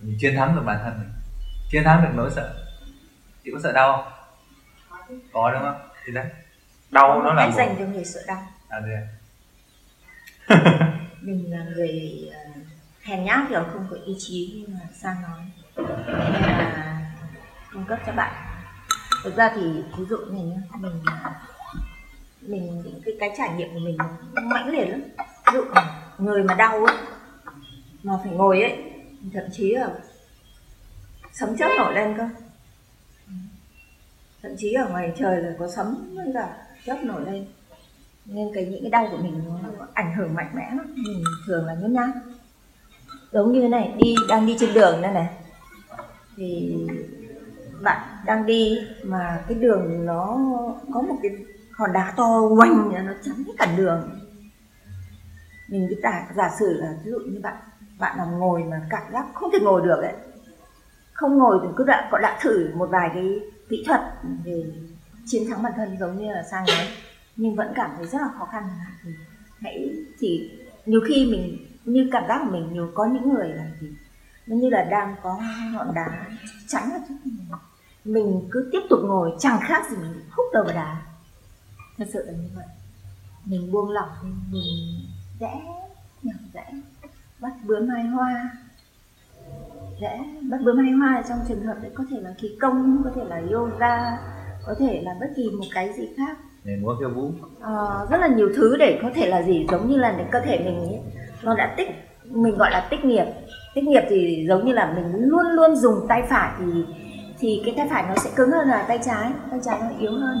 Mình 0.00 0.16
chiến 0.20 0.36
thắng 0.36 0.56
được 0.56 0.62
bản 0.66 0.78
thân 0.84 0.98
mình. 0.98 1.10
Chiến 1.70 1.84
thắng 1.84 2.02
được 2.02 2.10
nỗi 2.14 2.30
sợ. 2.36 2.54
Chị 3.44 3.50
có 3.54 3.60
sợ 3.62 3.72
đau 3.72 3.92
không? 3.92 4.12
Có 5.32 5.52
đúng 5.52 5.62
không? 5.62 5.88
Thì 6.04 6.12
đấy. 6.12 6.26
Đau 6.90 7.22
nó 7.22 7.32
là 7.32 7.46
cách 7.46 7.54
dành 7.56 7.76
cho 7.78 7.84
người 7.84 8.04
sợ 8.04 8.20
đau. 8.26 8.42
À 8.68 8.80
đây 8.80 9.06
mình 11.20 11.50
là 11.50 11.64
người 11.64 12.22
uh, 12.28 12.47
hèn 13.08 13.24
nhát 13.24 13.48
kiểu 13.48 13.64
không 13.72 13.86
có 13.90 13.96
ý 14.06 14.16
chí 14.18 14.54
như 14.56 14.74
mà 14.74 14.80
sao 14.92 15.14
nói. 15.22 15.40
Nên 15.76 16.42
là 16.42 17.12
cung 17.72 17.84
cấp 17.84 17.98
cho 18.06 18.12
bạn. 18.12 18.34
Thực 19.24 19.36
ra 19.36 19.52
thì 19.54 19.62
ví 19.98 20.04
dụ 20.04 20.16
này 20.16 20.42
nhá, 20.42 20.56
mình 20.80 21.02
mình, 22.40 22.82
những 22.84 23.00
cái 23.04 23.14
cái 23.20 23.30
trải 23.38 23.54
nghiệm 23.56 23.68
của 23.74 23.78
mình 23.78 23.96
mãnh 24.32 24.68
liệt 24.68 24.84
lắm. 24.84 25.00
Ví 25.18 25.52
dụ 25.52 25.64
người 26.18 26.42
mà 26.42 26.54
đau 26.54 26.84
ấy, 26.84 26.96
mà 28.02 28.12
phải 28.24 28.32
ngồi 28.32 28.62
ấy, 28.62 28.92
thậm 29.34 29.44
chí 29.52 29.74
là 29.74 29.88
sấm 31.32 31.56
chớp 31.56 31.68
nổi 31.78 31.94
lên 31.94 32.14
cơ. 32.18 32.28
Thậm 34.42 34.52
chí 34.58 34.72
ở 34.72 34.88
ngoài 34.88 35.12
trời 35.18 35.42
là 35.42 35.52
có 35.58 35.68
sấm 35.76 36.14
với 36.14 36.26
cả 36.34 36.56
chớp 36.86 36.98
nổi 37.04 37.24
lên. 37.26 37.46
Nên 38.24 38.50
cái, 38.54 38.66
những 38.66 38.82
cái 38.82 38.90
đau 38.90 39.08
của 39.10 39.16
mình 39.16 39.42
nó 39.46 39.86
ảnh 39.94 40.14
hưởng 40.16 40.34
mạnh 40.34 40.50
mẽ 40.54 40.70
lắm. 40.76 40.94
Mình 40.94 41.24
thường 41.46 41.66
là 41.66 41.74
nhút 41.74 41.90
nhát 41.90 42.08
giống 43.32 43.52
như 43.52 43.68
này 43.68 43.94
đi 43.98 44.14
đang 44.28 44.46
đi 44.46 44.56
trên 44.60 44.74
đường 44.74 45.02
đây 45.02 45.12
này. 45.12 45.28
Thì 46.36 46.76
bạn 47.82 48.08
đang 48.26 48.46
đi 48.46 48.78
mà 49.02 49.44
cái 49.48 49.58
đường 49.58 50.06
nó 50.06 50.38
có 50.94 51.00
một 51.00 51.16
cái 51.22 51.30
hòn 51.72 51.92
đá 51.92 52.14
to 52.16 52.40
quanh 52.56 53.06
nó 53.06 53.12
chắn 53.24 53.44
hết 53.46 53.52
cả 53.58 53.74
đường. 53.76 54.10
Mình 55.68 55.86
cứ 55.90 55.96
giả, 56.02 56.30
giả 56.36 56.50
sử 56.58 56.72
là 56.72 56.94
ví 57.04 57.10
dụ 57.10 57.18
như 57.18 57.40
bạn 57.42 57.56
bạn 57.98 58.18
nằm 58.18 58.38
ngồi 58.38 58.64
mà 58.64 58.80
cảm 58.90 59.12
giác 59.12 59.26
không 59.34 59.50
thể 59.52 59.58
ngồi 59.62 59.82
được 59.82 60.00
ấy. 60.02 60.14
Không 61.12 61.38
ngồi 61.38 61.58
thì 61.62 61.68
cứ 61.76 61.84
đã 61.84 62.08
có 62.10 62.18
đã 62.18 62.38
thử 62.42 62.70
một 62.74 62.88
vài 62.90 63.10
cái 63.14 63.40
kỹ 63.68 63.84
thuật 63.86 64.00
về 64.44 64.64
chiến 65.26 65.42
thắng 65.50 65.62
bản 65.62 65.72
thân 65.76 65.96
giống 66.00 66.18
như 66.18 66.32
là 66.32 66.42
sang 66.50 66.64
nói. 66.66 66.88
Nhưng 67.36 67.54
vẫn 67.54 67.72
cảm 67.74 67.90
thấy 67.96 68.06
rất 68.06 68.18
là 68.20 68.28
khó 68.38 68.44
khăn. 68.44 68.62
Thì 69.04 69.10
hãy 69.60 69.90
chỉ 70.20 70.50
nhiều 70.86 71.00
khi 71.08 71.28
mình 71.30 71.58
như 71.92 72.08
cảm 72.12 72.24
giác 72.28 72.40
của 72.44 72.50
mình 72.50 72.72
nhiều 72.72 72.90
có 72.94 73.04
những 73.06 73.34
người 73.34 73.48
là 73.48 73.64
gì? 73.80 73.88
Nó 74.46 74.56
như 74.56 74.68
là 74.68 74.84
đang 74.84 75.16
có 75.22 75.40
ngọn 75.72 75.94
đá 75.94 76.26
chắn 76.68 76.90
ở 76.92 76.98
trước 77.08 77.14
mình. 77.24 77.36
Mình 78.04 78.48
cứ 78.50 78.68
tiếp 78.72 78.80
tục 78.90 78.98
ngồi 79.02 79.30
chẳng 79.38 79.60
khác 79.62 79.90
gì 79.90 79.96
mình 79.96 80.22
hút 80.30 80.46
đầu 80.52 80.64
vào 80.64 80.74
đá. 80.74 81.02
Thật 81.98 82.04
sự 82.12 82.24
là 82.26 82.32
như 82.32 82.48
vậy. 82.56 82.66
Mình 83.44 83.72
buông 83.72 83.90
lỏng 83.90 84.08
mình 84.52 85.00
rẽ 85.40 85.62
nhỏ 86.22 86.32
rẽ 86.54 86.64
bắt 87.40 87.52
bướm 87.64 87.88
hai 87.88 88.02
hoa. 88.02 88.50
Rẽ 90.00 90.24
bắt 90.50 90.58
bướm 90.64 90.78
hai 90.78 90.92
hoa 90.92 91.22
trong 91.28 91.38
trường 91.48 91.66
hợp 91.66 91.76
đấy 91.82 91.90
có 91.94 92.04
thể 92.10 92.20
là 92.20 92.34
khí 92.38 92.56
công 92.60 93.02
có 93.04 93.10
thể 93.14 93.24
là 93.24 93.42
yoga 93.52 94.18
có 94.66 94.74
thể 94.78 95.02
là 95.04 95.16
bất 95.20 95.26
kỳ 95.36 95.50
một 95.50 95.64
cái 95.74 95.92
gì 95.96 96.08
khác. 96.16 96.38
Để 96.64 96.76
múa 96.82 96.96
khiêu 97.00 97.10
vũ. 97.10 97.32
À, 97.60 97.74
rất 98.10 98.18
là 98.20 98.28
nhiều 98.28 98.48
thứ 98.56 98.76
để 98.76 98.98
có 99.02 99.10
thể 99.14 99.26
là 99.26 99.42
gì? 99.42 99.66
Giống 99.70 99.90
như 99.90 99.96
là 99.96 100.14
để 100.18 100.24
cơ 100.32 100.40
thể 100.40 100.58
mình 100.58 100.78
ấy, 100.78 101.00
nó 101.42 101.54
đã 101.54 101.74
tích, 101.76 101.88
mình 102.24 102.56
gọi 102.56 102.70
là 102.70 102.86
tích 102.90 103.04
nghiệp. 103.04 103.24
Tích 103.74 103.84
nghiệp 103.84 104.02
thì 104.08 104.46
giống 104.48 104.66
như 104.66 104.72
là 104.72 104.92
mình 104.96 105.12
luôn 105.14 105.46
luôn 105.46 105.76
dùng 105.76 106.06
tay 106.08 106.22
phải 106.28 106.52
thì 106.58 106.84
thì 107.38 107.62
cái 107.64 107.74
tay 107.76 107.88
phải 107.90 108.04
nó 108.08 108.14
sẽ 108.16 108.30
cứng 108.36 108.50
hơn 108.50 108.68
là 108.68 108.84
tay 108.88 108.98
trái 109.04 109.32
tay 109.50 109.60
trái 109.64 109.78
nó 109.80 109.88
yếu 109.98 110.12
hơn. 110.12 110.38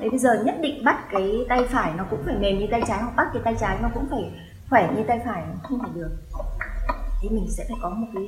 Đấy, 0.00 0.10
bây 0.10 0.18
giờ 0.18 0.42
nhất 0.44 0.54
định 0.60 0.84
bắt 0.84 1.04
cái 1.10 1.46
tay 1.48 1.64
phải 1.70 1.92
nó 1.96 2.04
cũng 2.10 2.20
phải 2.24 2.34
mềm 2.34 2.58
như 2.58 2.66
tay 2.70 2.82
trái 2.88 2.98
hoặc 3.02 3.16
bắt 3.16 3.28
cái 3.32 3.42
tay 3.44 3.54
trái 3.60 3.78
nó 3.82 3.88
cũng 3.94 4.06
phải 4.10 4.32
khỏe 4.70 4.92
như 4.96 5.02
tay 5.06 5.20
phải 5.26 5.42
không 5.62 5.78
thể 5.78 5.88
được. 5.94 6.10
Thì 7.22 7.28
mình 7.28 7.46
sẽ 7.56 7.64
phải 7.68 7.78
có 7.82 7.90
một 7.90 8.06
cái 8.14 8.24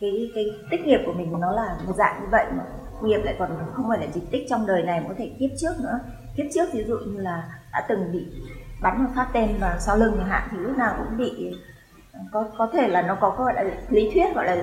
cái 0.00 0.30
cái 0.34 0.44
tích 0.70 0.86
nghiệp 0.86 1.00
của 1.06 1.12
mình 1.12 1.40
nó 1.40 1.52
là 1.52 1.76
một 1.86 1.92
dạng 1.96 2.20
như 2.20 2.26
vậy 2.30 2.46
mà 2.56 2.64
nghiệp 3.02 3.20
lại 3.24 3.34
còn 3.38 3.50
không 3.72 3.88
phải 3.88 3.98
là 3.98 4.06
chỉ 4.14 4.20
tích 4.30 4.46
trong 4.50 4.66
đời 4.66 4.82
này 4.82 5.00
mà 5.00 5.08
có 5.08 5.14
thể 5.18 5.30
kiếp 5.38 5.50
trước 5.58 5.80
nữa. 5.82 6.00
Kiếp 6.36 6.46
trước 6.54 6.68
ví 6.72 6.84
dụ 6.84 6.96
như 6.96 7.20
là 7.20 7.44
đã 7.72 7.86
từng 7.88 8.12
bị 8.12 8.26
bắn 8.86 9.04
một 9.04 9.10
phát 9.14 9.28
tên 9.32 9.56
vào 9.60 9.78
sau 9.78 9.96
lưng 9.96 10.14
chẳng 10.18 10.28
hạn 10.28 10.48
thì 10.50 10.58
lúc 10.58 10.78
nào 10.78 10.94
cũng 10.98 11.18
bị 11.18 11.54
có 12.32 12.44
có 12.58 12.68
thể 12.72 12.88
là 12.88 13.02
nó 13.02 13.14
có 13.20 13.30
gọi 13.38 13.54
là 13.54 13.64
lý 13.90 14.10
thuyết 14.14 14.34
gọi 14.34 14.46
là 14.46 14.56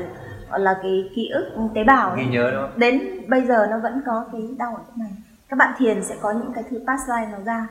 gọi 0.49 0.59
là 0.59 0.79
cái 0.81 1.09
ký 1.15 1.27
ức 1.27 1.69
tế 1.75 1.83
bào 1.83 2.15
ghi 2.17 2.25
nhớ 2.25 2.51
không? 2.55 2.79
Đến 2.79 3.01
bây 3.27 3.45
giờ 3.45 3.67
nó 3.69 3.79
vẫn 3.79 4.01
có 4.05 4.25
cái 4.31 4.41
đau 4.57 4.75
ở 4.75 4.81
chỗ 4.87 4.93
này. 4.95 5.11
Các 5.49 5.57
bạn 5.57 5.73
thiền 5.77 6.03
sẽ 6.03 6.15
có 6.21 6.31
những 6.31 6.53
cái 6.55 6.63
thứ 6.69 6.79
past 6.87 7.09
life 7.09 7.31
nó 7.31 7.37
ra 7.45 7.67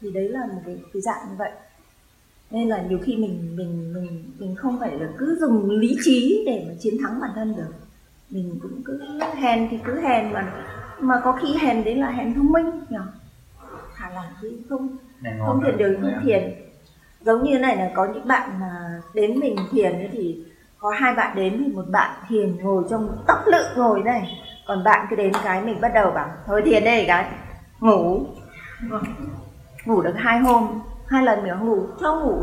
thì 0.00 0.12
đấy 0.12 0.28
là 0.28 0.46
một 0.46 0.62
cái, 0.66 0.78
cái 0.92 1.02
dạng 1.02 1.28
như 1.28 1.34
vậy. 1.38 1.50
Nên 2.50 2.68
là 2.68 2.82
nhiều 2.82 2.98
khi 3.02 3.16
mình 3.16 3.56
mình 3.56 3.94
mình 3.94 4.24
mình 4.38 4.54
không 4.56 4.80
phải 4.80 4.98
là 4.98 5.06
cứ 5.18 5.38
dùng 5.40 5.70
lý 5.70 5.96
trí 6.04 6.42
để 6.46 6.64
mà 6.68 6.74
chiến 6.80 6.94
thắng 7.02 7.20
bản 7.20 7.30
thân 7.34 7.56
được. 7.56 7.74
Mình 8.30 8.58
cũng 8.62 8.82
cứ 8.84 9.00
hèn 9.36 9.68
thì 9.70 9.78
cứ 9.84 10.00
hèn 10.00 10.32
mà 10.32 10.52
mà 11.00 11.20
có 11.24 11.32
khi 11.32 11.56
hèn 11.60 11.84
đấy 11.84 11.94
là 11.94 12.10
hèn 12.10 12.34
thông 12.34 12.52
minh 12.52 12.70
nhỉ? 12.88 12.96
Thả 13.96 14.10
lỏng 14.10 14.32
chứ 14.42 14.50
không 14.68 14.96
không 15.46 15.60
thiền 15.64 15.78
không 15.78 16.10
ăn. 16.10 16.20
thiền. 16.24 16.54
Giống 17.20 17.42
như 17.42 17.58
này 17.58 17.76
là 17.76 17.90
có 17.94 18.08
những 18.14 18.28
bạn 18.28 18.60
mà 18.60 19.00
đến 19.14 19.40
mình 19.40 19.56
thiền 19.70 19.92
ấy 19.92 20.08
thì 20.12 20.44
có 20.78 20.90
hai 20.90 21.14
bạn 21.14 21.36
đến 21.36 21.62
thì 21.66 21.72
một 21.72 21.84
bạn 21.90 22.10
thiền 22.28 22.56
ngồi 22.56 22.84
trong 22.90 23.16
tóc 23.26 23.38
lự 23.46 23.64
ngồi 23.76 24.02
này. 24.02 24.38
Còn 24.66 24.84
bạn 24.84 25.06
cứ 25.10 25.16
đến 25.16 25.32
cái 25.44 25.62
mình 25.62 25.80
bắt 25.80 25.94
đầu 25.94 26.10
bảo 26.10 26.28
thôi 26.46 26.62
thiền 26.64 26.84
đây 26.84 27.04
cái 27.06 27.26
ngủ. 27.80 28.26
Ngủ 29.84 30.02
được 30.02 30.14
hai 30.16 30.38
hôm 30.38 30.80
hai 31.06 31.24
lần 31.24 31.44
nữa 31.44 31.58
ngủ 31.62 31.86
cho 32.00 32.20
ngủ. 32.20 32.42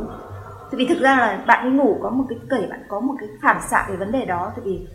Tại 0.72 0.78
vì 0.78 0.88
thực 0.88 1.00
ra 1.02 1.16
là 1.16 1.44
bạn 1.48 1.66
ấy 1.66 1.72
ngủ 1.72 2.00
có 2.02 2.10
một 2.10 2.26
cái 2.30 2.38
kể 2.50 2.68
bạn 2.70 2.80
có 2.88 3.00
một 3.00 3.14
cái 3.20 3.30
phản 3.42 3.62
xạ 3.70 3.86
về 3.90 3.96
vấn 3.96 4.12
đề 4.12 4.26
đó 4.26 4.52
tại 4.56 4.66
vì 4.66 4.88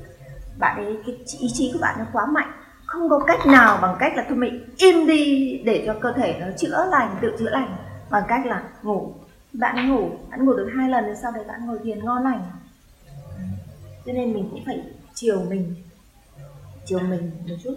bạn 0.58 0.76
ấy 0.76 0.98
cái 1.06 1.16
ý 1.38 1.48
chí 1.52 1.70
của 1.72 1.78
bạn 1.82 1.94
nó 1.98 2.04
quá 2.12 2.26
mạnh 2.26 2.52
không 2.94 3.08
có 3.08 3.18
cách 3.18 3.46
nào 3.46 3.78
bằng 3.82 3.96
cách 3.98 4.16
là 4.16 4.24
thôi 4.28 4.36
mình 4.36 4.64
im 4.76 5.06
đi 5.06 5.60
để 5.64 5.82
cho 5.86 5.94
cơ 6.00 6.12
thể 6.12 6.36
nó 6.40 6.46
chữa 6.56 6.86
lành, 6.90 7.16
tự 7.22 7.36
chữa 7.38 7.50
lành. 7.50 7.76
Bằng 8.10 8.24
cách 8.28 8.46
là 8.46 8.62
ngủ. 8.82 9.12
Bạn 9.52 9.88
ngủ 9.88 10.10
bạn 10.30 10.44
ngủ 10.44 10.52
được 10.52 10.70
hai 10.76 10.88
lần 10.88 11.04
rồi 11.04 11.16
sau 11.22 11.32
đấy 11.32 11.44
bạn 11.48 11.66
ngồi 11.66 11.78
thiền 11.84 12.04
ngon 12.04 12.24
lành. 12.24 12.42
Cho 14.06 14.12
nên 14.12 14.32
mình 14.32 14.48
cũng 14.50 14.62
phải 14.66 14.82
chiều 15.14 15.40
mình 15.50 15.74
chiều 16.84 16.98
mình 16.98 17.30
một 17.48 17.54
chút. 17.64 17.74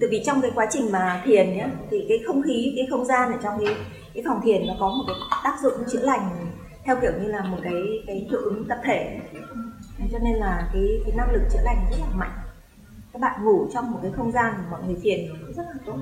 Từ 0.00 0.08
vì 0.10 0.22
trong 0.26 0.40
cái 0.40 0.50
quá 0.54 0.66
trình 0.70 0.92
mà 0.92 1.22
thiền 1.24 1.46
nhé 1.46 1.66
thì 1.90 2.06
cái 2.08 2.18
không 2.26 2.42
khí, 2.42 2.72
cái 2.76 2.86
không 2.90 3.04
gian 3.04 3.32
ở 3.32 3.38
trong 3.42 3.64
cái 3.64 3.76
cái 4.14 4.24
phòng 4.26 4.40
thiền 4.44 4.66
nó 4.66 4.74
có 4.80 4.88
một 4.88 5.04
cái 5.06 5.16
tác 5.44 5.56
dụng 5.62 5.72
chữa 5.92 6.02
lành 6.02 6.30
theo 6.84 6.96
kiểu 7.02 7.12
như 7.22 7.28
là 7.28 7.40
một 7.42 7.58
cái 7.62 7.82
cái 8.06 8.26
hiệu 8.30 8.40
ứng 8.40 8.64
tập 8.68 8.78
thể. 8.84 9.20
Cho 10.12 10.18
nên 10.18 10.34
là 10.34 10.68
cái 10.72 10.82
cái 11.04 11.14
năng 11.16 11.32
lực 11.32 11.42
chữa 11.52 11.62
lành 11.64 11.76
rất 11.90 11.96
là 12.00 12.06
mạnh 12.14 12.41
các 13.12 13.22
bạn 13.22 13.44
ngủ 13.44 13.66
trong 13.74 13.90
một 13.90 13.98
cái 14.02 14.12
không 14.16 14.32
gian 14.32 14.54
mà 14.56 14.64
mọi 14.70 14.82
người 14.86 14.96
thiền 15.02 15.20
cũng 15.40 15.52
rất 15.52 15.66
là 15.66 15.74
tốt. 15.86 15.96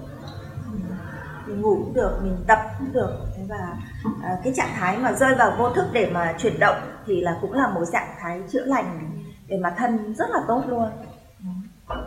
Mình 1.46 1.60
ngủ 1.60 1.74
cũng 1.74 1.94
được 1.94 2.18
mình 2.22 2.36
tập 2.46 2.58
cũng 2.78 2.92
được. 2.92 3.18
Và 3.48 3.76
à, 4.22 4.38
cái 4.44 4.52
trạng 4.56 4.74
thái 4.74 4.98
mà 4.98 5.12
rơi 5.12 5.34
vào 5.34 5.56
vô 5.58 5.70
thức 5.70 5.84
để 5.92 6.10
mà 6.14 6.34
chuyển 6.38 6.60
động 6.60 6.76
thì 7.06 7.20
là 7.20 7.38
cũng 7.40 7.52
là 7.52 7.68
một 7.68 7.84
trạng 7.92 8.14
thái 8.20 8.42
chữa 8.48 8.64
lành 8.64 9.20
để 9.48 9.58
mà 9.58 9.74
thân 9.78 10.14
rất 10.14 10.30
là 10.30 10.40
tốt 10.48 10.62
luôn. 10.68 10.90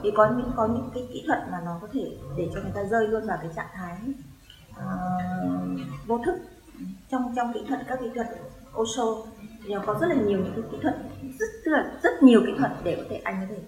Thì 0.04 0.12
có 0.16 0.32
những 0.38 0.52
có 0.56 0.68
những 0.68 0.90
cái 0.94 1.08
kỹ 1.14 1.24
thuật 1.28 1.40
mà 1.52 1.62
nó 1.66 1.78
có 1.82 1.88
thể 1.94 2.18
để 2.38 2.50
cho 2.56 2.62
người 2.62 2.72
ta 2.76 2.84
rơi 2.84 3.08
luôn 3.08 3.28
vào 3.28 3.38
cái 3.42 3.52
trạng 3.56 3.70
thái 3.74 3.98
uh, 4.72 5.80
vô 6.08 6.18
thức 6.26 6.36
trong 7.12 7.34
trong 7.36 7.54
kỹ 7.54 7.66
thuật 7.68 7.80
các 7.88 8.00
kỹ 8.02 8.10
thuật 8.16 8.28
Osho 8.78 9.04
thì 9.66 9.74
nó 9.74 9.82
có 9.86 9.98
rất 10.02 10.08
là 10.08 10.16
nhiều 10.16 10.40
những 10.40 10.54
cái 10.56 10.64
kỹ 10.72 10.78
thuật 10.82 10.96
rất 11.40 11.48
rất, 11.66 11.72
là 11.72 11.92
rất 12.04 12.24
nhiều 12.24 12.42
kỹ 12.46 12.54
thuật 12.58 12.72
để 12.84 12.96
có 12.96 13.04
thể 13.10 13.16
anh 13.24 13.36
có 13.42 13.56
thể 13.56 13.62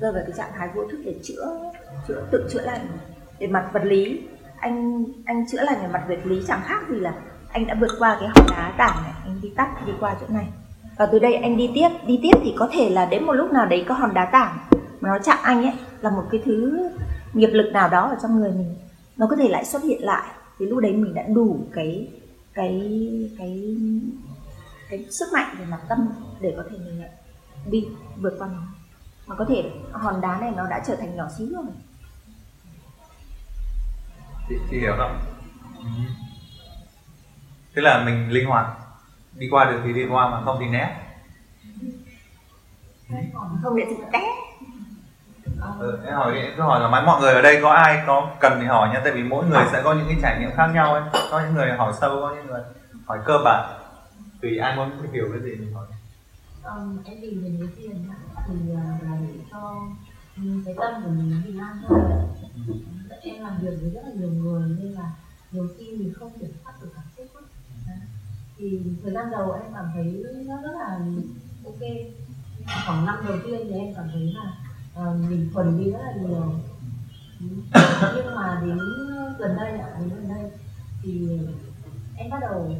rơi 0.00 0.12
vào 0.12 0.22
cái 0.26 0.32
trạng 0.36 0.50
thái 0.56 0.68
vô 0.74 0.82
thức 0.90 0.98
để 1.04 1.14
chữa 1.22 1.70
chữa, 2.08 2.26
tự 2.30 2.48
chữa 2.50 2.60
lành 2.60 2.86
về 3.38 3.46
mặt 3.46 3.70
vật 3.72 3.84
lý. 3.84 4.22
Anh 4.56 5.04
anh 5.24 5.44
chữa 5.50 5.62
lành 5.62 5.82
về 5.82 5.88
mặt 5.88 6.04
vật 6.08 6.18
lý 6.24 6.42
chẳng 6.48 6.60
khác 6.64 6.88
gì 6.88 6.96
là 7.00 7.14
anh 7.52 7.66
đã 7.66 7.74
vượt 7.80 7.90
qua 7.98 8.16
cái 8.20 8.28
hòn 8.28 8.46
đá 8.50 8.74
tảng 8.78 9.02
này, 9.02 9.12
anh 9.24 9.40
đi 9.42 9.52
tắt, 9.56 9.86
đi 9.86 9.92
qua 10.00 10.16
chỗ 10.20 10.26
này. 10.28 10.46
Và 10.96 11.06
từ 11.06 11.18
đây 11.18 11.34
anh 11.34 11.56
đi 11.56 11.70
tiếp 11.74 11.88
đi 12.06 12.18
tiếp 12.22 12.38
thì 12.44 12.54
có 12.58 12.68
thể 12.72 12.90
là 12.90 13.06
đến 13.06 13.24
một 13.24 13.32
lúc 13.32 13.52
nào 13.52 13.66
đấy 13.66 13.84
có 13.88 13.94
hòn 13.94 14.14
đá 14.14 14.28
tảng 14.32 14.58
mà 15.00 15.08
nó 15.08 15.18
chạm 15.18 15.38
anh 15.42 15.62
ấy, 15.62 15.74
là 16.00 16.10
một 16.10 16.22
cái 16.30 16.42
thứ 16.44 16.88
nghiệp 17.32 17.50
lực 17.52 17.70
nào 17.72 17.88
đó 17.88 18.08
ở 18.08 18.16
trong 18.22 18.40
người 18.40 18.50
mình, 18.50 18.74
nó 19.16 19.26
có 19.30 19.36
thể 19.36 19.48
lại 19.48 19.64
xuất 19.64 19.82
hiện 19.82 20.02
lại. 20.04 20.30
Thì 20.58 20.66
lúc 20.66 20.78
đấy 20.78 20.92
mình 20.92 21.14
đã 21.14 21.22
đủ 21.22 21.58
cái 21.72 22.08
cái 22.54 22.90
cái 23.38 23.76
cái 24.90 25.06
sức 25.10 25.26
mạnh 25.32 25.56
về 25.58 25.64
mặt 25.64 25.80
tâm 25.88 26.08
để 26.40 26.54
có 26.56 26.64
thể 26.70 26.76
mình 26.78 27.02
đi 27.70 27.88
vượt 28.16 28.36
qua 28.38 28.48
nó 28.48 28.62
mà 29.26 29.36
có 29.36 29.44
thể 29.48 29.70
hòn 29.92 30.20
đá 30.20 30.38
này 30.40 30.50
nó 30.56 30.66
đã 30.70 30.82
trở 30.86 30.96
thành 30.96 31.16
nhỏ 31.16 31.24
xíu 31.38 31.48
rồi. 31.52 31.64
Chị, 34.48 34.54
chị 34.70 34.80
hiểu 34.80 34.94
không? 34.98 35.18
Tức 37.74 37.82
là 37.82 38.02
mình 38.04 38.30
linh 38.30 38.46
hoạt. 38.46 38.66
Đi 39.32 39.48
qua 39.50 39.64
được 39.64 39.80
thì 39.84 39.92
đi 39.92 40.06
qua 40.10 40.28
mà 40.28 40.42
không 40.44 40.56
thì 40.60 40.66
né. 40.66 40.96
Không 43.62 43.76
để 43.76 43.84
thì 43.88 43.94
té. 44.12 44.20
Ừ, 45.78 46.00
em 46.06 46.14
hỏi 46.14 46.38
em 46.38 46.52
cứ 46.56 46.62
hỏi 46.62 46.80
là 46.80 46.88
mấy 46.88 47.02
mọi 47.02 47.20
người 47.20 47.34
ở 47.34 47.42
đây 47.42 47.58
có 47.62 47.72
ai 47.72 48.02
có 48.06 48.30
cần 48.40 48.58
thì 48.60 48.66
hỏi 48.66 48.88
nha 48.88 49.00
tại 49.04 49.12
vì 49.12 49.22
mỗi 49.22 49.46
người 49.46 49.64
sẽ 49.72 49.82
có 49.82 49.94
những 49.94 50.06
cái 50.08 50.16
trải 50.22 50.40
nghiệm 50.40 50.50
khác 50.56 50.66
nhau 50.66 50.94
ấy. 50.94 51.02
Có 51.30 51.40
những 51.40 51.54
người 51.54 51.72
hỏi 51.72 51.92
sâu 52.00 52.20
có 52.20 52.34
những 52.34 52.46
người 52.46 52.60
hỏi 53.06 53.18
cơ 53.24 53.38
bản. 53.44 53.78
Tùy 54.42 54.58
ai 54.58 54.76
muốn 54.76 54.90
hiểu 55.12 55.28
cái 55.32 55.42
gì 55.42 55.50
mình 55.50 55.74
hỏi 55.74 55.86
um, 56.66 56.98
em 57.04 57.18
tìm 57.22 57.42
về 57.42 57.56
cái 57.60 57.68
tiền 57.76 58.08
thì 58.46 58.54
uh, 58.72 59.02
là 59.02 59.18
để 59.20 59.38
cho 59.50 59.88
cái 60.64 60.74
tâm 60.80 61.02
của 61.04 61.10
mình 61.10 61.42
bình 61.44 61.58
an 61.58 61.76
hơn. 61.82 62.00
Tại 63.08 63.18
em 63.22 63.42
làm 63.42 63.58
việc 63.62 63.78
với 63.80 63.90
rất 63.90 64.00
là 64.04 64.12
nhiều 64.14 64.30
người 64.30 64.76
nên 64.78 64.92
là 64.92 65.12
nhiều 65.52 65.68
khi 65.78 65.96
mình 65.96 66.12
không 66.14 66.38
kiểm 66.40 66.50
soát 66.64 66.72
được 66.82 66.88
cảm 66.94 67.04
xúc 67.16 67.26
thì 68.58 68.80
thời 69.02 69.12
gian 69.12 69.30
đầu 69.30 69.52
em 69.52 69.72
cảm 69.74 69.84
thấy 69.94 70.24
nó 70.46 70.62
rất 70.62 70.72
là 70.72 70.98
ok. 71.64 71.80
Khoảng 72.86 73.06
năm 73.06 73.18
đầu 73.28 73.38
tiên 73.44 73.60
thì 73.64 73.72
em 73.72 73.94
cảm 73.94 74.08
thấy 74.12 74.34
là 74.34 74.56
uh, 75.00 75.30
mình 75.30 75.50
thuần 75.54 75.78
đi 75.78 75.90
rất 75.90 75.98
là 75.98 76.12
nhiều. 76.22 76.52
Nhưng 78.16 78.34
mà 78.34 78.62
đến 78.66 78.78
gần 79.38 79.56
đây 79.56 79.78
ạ 79.78 79.96
đến 80.00 80.08
gần 80.08 80.28
đây 80.28 80.50
thì 81.02 81.28
em 82.16 82.30
bắt 82.30 82.38
đầu 82.40 82.74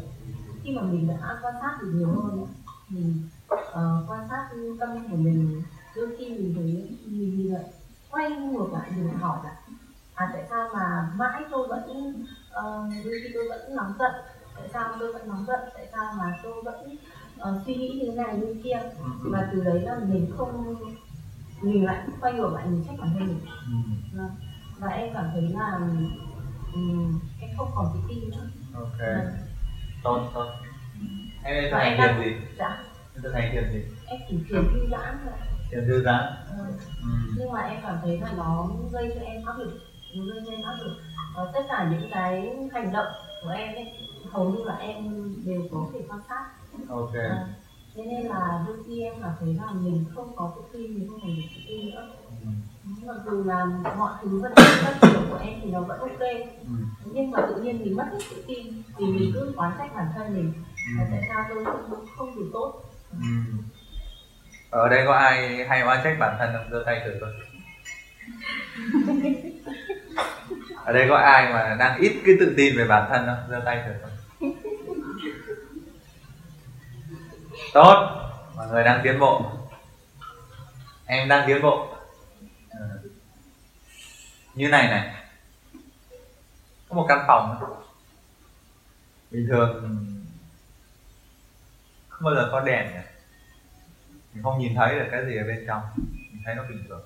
khi 0.62 0.76
mà 0.76 0.82
mình 0.82 1.08
đã 1.08 1.38
quan 1.42 1.54
sát 1.60 1.78
được 1.80 1.92
nhiều 1.94 2.08
hơn 2.08 2.46
mình 2.88 3.22
ờ, 3.48 4.02
quan 4.06 4.24
sát 4.28 4.42
tâm 4.78 5.08
của 5.10 5.16
mình 5.16 5.62
đôi 5.96 6.08
khi 6.18 6.28
mình 6.28 6.52
thấy 6.54 6.88
mình 7.04 7.54
quay 8.10 8.30
ngược 8.30 8.72
lại 8.72 8.90
mình 8.96 9.08
hỏi 9.20 9.38
là 9.44 9.50
à 10.14 10.30
tại 10.32 10.44
sao 10.50 10.68
mà 10.72 11.08
mãi 11.16 11.44
tôi 11.50 11.66
vẫn 11.68 12.12
ờ, 12.50 12.82
đôi 13.04 13.14
khi 13.22 13.28
tôi 13.34 13.44
vẫn 13.48 13.74
nóng 13.76 13.92
giận? 13.98 14.12
Tại 14.56 14.68
sao 14.72 14.96
tôi 14.98 15.12
vẫn 15.12 15.28
nóng 15.28 15.44
giận? 15.46 15.60
Tại 15.74 15.86
sao 15.92 16.12
mà 16.18 16.32
tôi 16.42 16.62
vẫn 16.62 16.96
ờ, 17.38 17.54
suy 17.64 17.74
nghĩ 17.76 17.88
như 17.88 18.06
thế 18.10 18.14
này 18.14 18.36
như 18.36 18.54
kia? 18.62 18.78
Mà 19.22 19.48
từ 19.52 19.60
đấy 19.64 19.80
là 19.80 19.94
mình 19.98 20.30
không 20.36 20.74
mình 21.62 21.84
lại 21.84 22.00
quay 22.20 22.32
ngược 22.32 22.52
lại 22.54 22.66
mình 22.66 22.82
trách 22.86 22.96
bản 23.00 23.10
thân 23.18 23.28
mình. 23.28 23.38
Vâng. 24.12 24.30
và 24.78 24.88
em 24.88 25.10
cảm 25.14 25.30
thấy 25.32 25.42
là 25.42 25.72
um, 26.74 27.18
em 27.40 27.50
không 27.56 27.68
còn 27.74 27.90
tự 27.94 28.00
tin 28.08 28.30
nữa. 28.30 28.46
Ok. 28.74 29.24
Tốt 30.02 30.20
tốt. 30.34 30.46
Em 31.44 31.72
Và 31.72 31.78
đang- 31.98 32.20
gì? 32.20 32.34
dạ 32.58 32.78
thực 33.22 33.34
hành 33.34 33.50
thiền 33.52 33.72
gì? 33.72 33.82
Em 34.06 34.20
chỉ 34.28 34.36
thiền 34.48 34.64
thư 34.72 34.86
giãn 34.90 35.18
thôi. 35.24 35.32
Thiền 35.70 35.86
thư 35.86 36.02
giãn. 36.04 36.22
Ờ, 36.58 36.64
ừ. 37.02 37.08
nhưng 37.38 37.52
mà 37.52 37.60
em 37.60 37.80
cảm 37.82 37.98
thấy 38.02 38.20
là 38.20 38.32
nó 38.36 38.68
gây 38.92 39.12
cho 39.14 39.20
em 39.20 39.44
áp 39.44 39.58
lực 39.58 39.78
nó 40.14 40.24
gây 40.24 40.42
cho 40.46 40.52
em 40.52 40.62
áp 40.62 40.76
lực. 40.80 40.96
Ờ, 41.34 41.50
tất 41.54 41.60
cả 41.68 41.88
những 41.90 42.10
cái 42.12 42.56
hành 42.72 42.92
động 42.92 43.06
của 43.42 43.48
em 43.50 43.74
ấy 43.74 43.92
hầu 44.30 44.50
như 44.50 44.64
là 44.64 44.76
em 44.76 45.24
đều 45.44 45.62
có 45.72 45.86
thể 45.92 46.00
quan 46.08 46.20
sát. 46.28 46.44
Ok. 46.88 47.14
Ờ, 47.14 47.46
thế 47.94 48.02
nên 48.04 48.26
là 48.26 48.64
đôi 48.66 48.76
khi 48.86 49.02
em 49.02 49.14
cảm 49.22 49.32
thấy 49.40 49.54
là 49.54 49.70
mình 49.72 50.04
không 50.14 50.36
có 50.36 50.52
tự 50.56 50.62
tin 50.72 50.94
mình 50.94 51.08
không 51.08 51.20
còn 51.20 51.36
được 51.36 51.42
tự 51.54 51.60
tin 51.68 51.90
nữa. 51.90 52.08
Ừ. 52.42 52.48
mặc 53.06 53.16
dù 53.26 53.44
là 53.44 53.64
mọi 53.98 54.12
thứ 54.22 54.40
vẫn 54.40 54.52
phát 54.56 54.98
triển 55.02 55.20
của 55.30 55.38
em 55.42 55.58
thì 55.62 55.70
nó 55.70 55.80
vẫn 55.80 56.00
ok. 56.00 56.20
Ừ. 56.64 56.72
nhưng 57.12 57.30
mà 57.30 57.40
tự 57.48 57.62
nhiên 57.62 57.78
mình 57.84 57.96
mất 57.96 58.04
hết 58.12 58.18
tự 58.30 58.44
tin 58.46 58.66
vì 58.98 59.06
mình 59.06 59.30
cứ 59.34 59.52
oán 59.56 59.72
trách 59.78 59.94
bản 59.94 60.06
thân 60.14 60.34
mình. 60.34 60.52
Là 60.96 61.02
Ừ. 61.04 61.08
tại 61.10 61.22
sao 61.28 61.44
tôi 61.48 61.64
không, 61.64 62.04
không 62.16 62.36
đủ 62.36 62.42
tốt 62.52 62.82
Ừ. 63.20 63.28
ở 64.70 64.88
đây 64.88 65.02
có 65.06 65.12
ai 65.12 65.66
hay 65.68 65.82
oan 65.82 66.00
trách 66.04 66.16
bản 66.18 66.36
thân 66.38 66.52
không? 66.52 66.70
Giơ 66.70 66.82
tay 66.86 67.02
thử 67.04 67.14
coi. 67.20 67.30
Ở 70.84 70.92
đây 70.92 71.06
có 71.08 71.16
ai 71.16 71.52
mà 71.52 71.76
đang 71.78 72.00
ít 72.00 72.22
cái 72.26 72.34
tự 72.40 72.54
tin 72.56 72.76
về 72.76 72.84
bản 72.84 73.08
thân 73.10 73.26
không? 73.26 73.50
Giơ 73.50 73.62
tay 73.64 73.82
thử 73.86 73.92
coi. 74.02 74.10
Tốt. 77.74 78.22
Mọi 78.56 78.66
người 78.68 78.84
đang 78.84 79.00
tiến 79.04 79.18
bộ. 79.18 79.52
Em 81.06 81.28
đang 81.28 81.46
tiến 81.46 81.62
bộ. 81.62 81.88
Ừ. 82.70 83.10
Như 84.54 84.68
này 84.68 84.88
này. 84.88 85.14
Có 86.88 86.96
một 86.96 87.06
căn 87.08 87.24
phòng. 87.26 87.56
Bình 89.30 89.46
thường 89.48 90.06
không 92.16 92.24
bao 92.24 92.34
giờ 92.34 92.48
có 92.52 92.60
đèn 92.60 92.86
nhỉ? 92.86 93.00
Mình 94.34 94.42
không 94.42 94.58
nhìn 94.58 94.74
thấy 94.74 94.98
được 94.98 95.06
cái 95.10 95.26
gì 95.26 95.36
ở 95.36 95.44
bên 95.46 95.64
trong. 95.66 95.82
Mình 95.96 96.42
thấy 96.44 96.54
nó 96.54 96.62
bình 96.68 96.84
thường. 96.88 97.02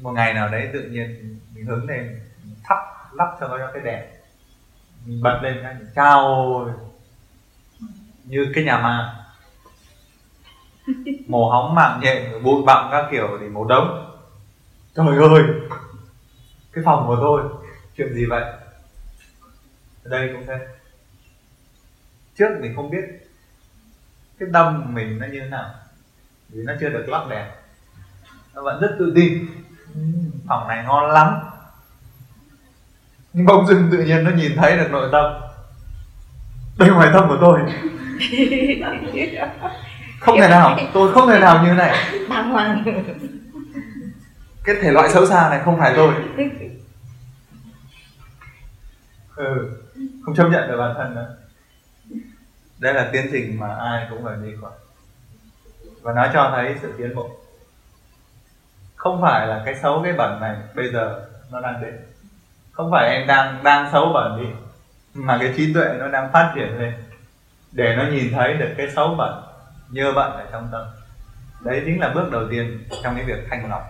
Một 0.00 0.12
ngày 0.12 0.34
nào 0.34 0.48
đấy 0.48 0.70
tự 0.72 0.82
nhiên 0.82 1.38
mình 1.54 1.66
hướng 1.66 1.88
lên, 1.88 2.20
mình 2.44 2.56
thắp 2.64 2.78
lắp 3.12 3.36
cho 3.40 3.48
nó 3.48 3.70
cái 3.74 3.82
đèn. 3.82 4.04
Mình 5.06 5.22
bật 5.22 5.40
lên 5.42 5.60
cái, 5.62 5.74
mình 5.74 5.88
cao 5.94 6.70
như 8.24 8.52
cái 8.54 8.64
nhà 8.64 8.78
ma. 8.78 9.24
Màu 11.26 11.50
hóng 11.50 11.74
mạng 11.74 12.00
nhện, 12.02 12.42
bụi 12.42 12.62
bặm 12.66 12.88
các 12.90 13.08
kiểu 13.10 13.38
thì 13.40 13.48
màu 13.48 13.64
đống 13.64 14.16
trời 14.96 15.06
ơi! 15.06 15.42
Cái 16.72 16.84
phòng 16.84 17.06
của 17.06 17.16
tôi, 17.20 17.42
chuyện 17.96 18.14
gì 18.14 18.24
vậy? 18.24 18.42
Ở 20.04 20.10
đây 20.10 20.30
cũng 20.32 20.46
thế 20.46 20.75
trước 22.38 22.48
mình 22.60 22.72
không 22.76 22.90
biết 22.90 23.04
cái 24.38 24.48
tâm 24.52 24.82
của 24.84 24.90
mình 24.90 25.18
nó 25.18 25.26
như 25.26 25.40
thế 25.40 25.48
nào 25.48 25.70
vì 26.48 26.62
nó 26.62 26.72
chưa 26.80 26.88
được 26.88 27.08
lắp 27.08 27.24
đèn. 27.30 27.46
Nó 28.54 28.62
vẫn 28.62 28.80
rất 28.80 28.96
tự 28.98 29.12
tin. 29.16 29.46
Phòng 30.48 30.68
này 30.68 30.84
ngon 30.84 31.10
lắm. 31.10 31.34
Nhưng 33.32 33.46
bỗng 33.46 33.66
dưng 33.66 33.88
tự 33.92 33.98
nhiên 33.98 34.24
nó 34.24 34.30
nhìn 34.30 34.52
thấy 34.56 34.76
được 34.76 34.90
nội 34.90 35.08
tâm. 35.12 35.32
Đây 36.78 36.90
ngoài 36.90 37.10
tâm 37.12 37.28
của 37.28 37.38
tôi. 37.40 37.60
Không 40.20 40.40
thể 40.40 40.48
nào 40.48 40.78
tôi 40.92 41.12
không 41.12 41.28
thể 41.28 41.38
nào 41.38 41.64
như 41.64 41.72
này. 41.72 41.96
Bàng 42.28 42.50
hoàng. 42.50 42.84
Cái 44.64 44.76
thể 44.82 44.92
loại 44.92 45.10
xấu 45.10 45.26
xa 45.26 45.48
này 45.50 45.60
không 45.64 45.78
phải 45.78 45.92
tôi. 45.96 46.14
Ừ 49.36 49.70
không 50.24 50.34
chấp 50.34 50.48
nhận 50.48 50.68
được 50.68 50.76
bản 50.78 50.94
thân 50.96 51.14
nữa 51.14 51.36
đây 52.78 52.94
là 52.94 53.08
tiến 53.12 53.28
trình 53.32 53.60
mà 53.60 53.74
ai 53.74 54.06
cũng 54.10 54.24
phải 54.24 54.36
đi 54.42 54.52
qua 54.60 54.70
và 56.02 56.12
nó 56.12 56.28
cho 56.32 56.50
thấy 56.54 56.76
sự 56.82 56.94
tiến 56.98 57.14
bộ. 57.14 57.30
Không 58.96 59.22
phải 59.22 59.46
là 59.46 59.62
cái 59.64 59.74
xấu, 59.82 60.02
cái 60.04 60.12
bẩn 60.12 60.40
này 60.40 60.56
bây 60.74 60.92
giờ 60.92 61.26
nó 61.50 61.60
đang 61.60 61.82
đến. 61.82 61.94
Không 62.72 62.90
phải 62.90 63.14
em 63.14 63.26
đang 63.26 63.64
đang 63.64 63.92
xấu 63.92 64.12
bẩn 64.12 64.42
đi, 64.42 64.48
mà 65.14 65.38
cái 65.40 65.52
trí 65.56 65.74
tuệ 65.74 65.84
nó 65.98 66.08
đang 66.08 66.32
phát 66.32 66.52
triển 66.54 66.78
lên 66.78 66.94
để 67.72 67.96
nó 67.96 68.04
nhìn 68.04 68.32
thấy 68.32 68.54
được 68.54 68.74
cái 68.76 68.86
xấu 68.96 69.14
bẩn 69.14 69.42
nhơ 69.90 70.12
bẩn 70.12 70.32
ở 70.32 70.46
trong 70.52 70.68
tâm. 70.72 70.86
Đấy 71.60 71.82
chính 71.86 72.00
là 72.00 72.12
bước 72.14 72.30
đầu 72.30 72.42
tiên 72.50 72.84
trong 73.02 73.14
cái 73.14 73.24
việc 73.24 73.46
thanh 73.50 73.70
lọc. 73.70 73.82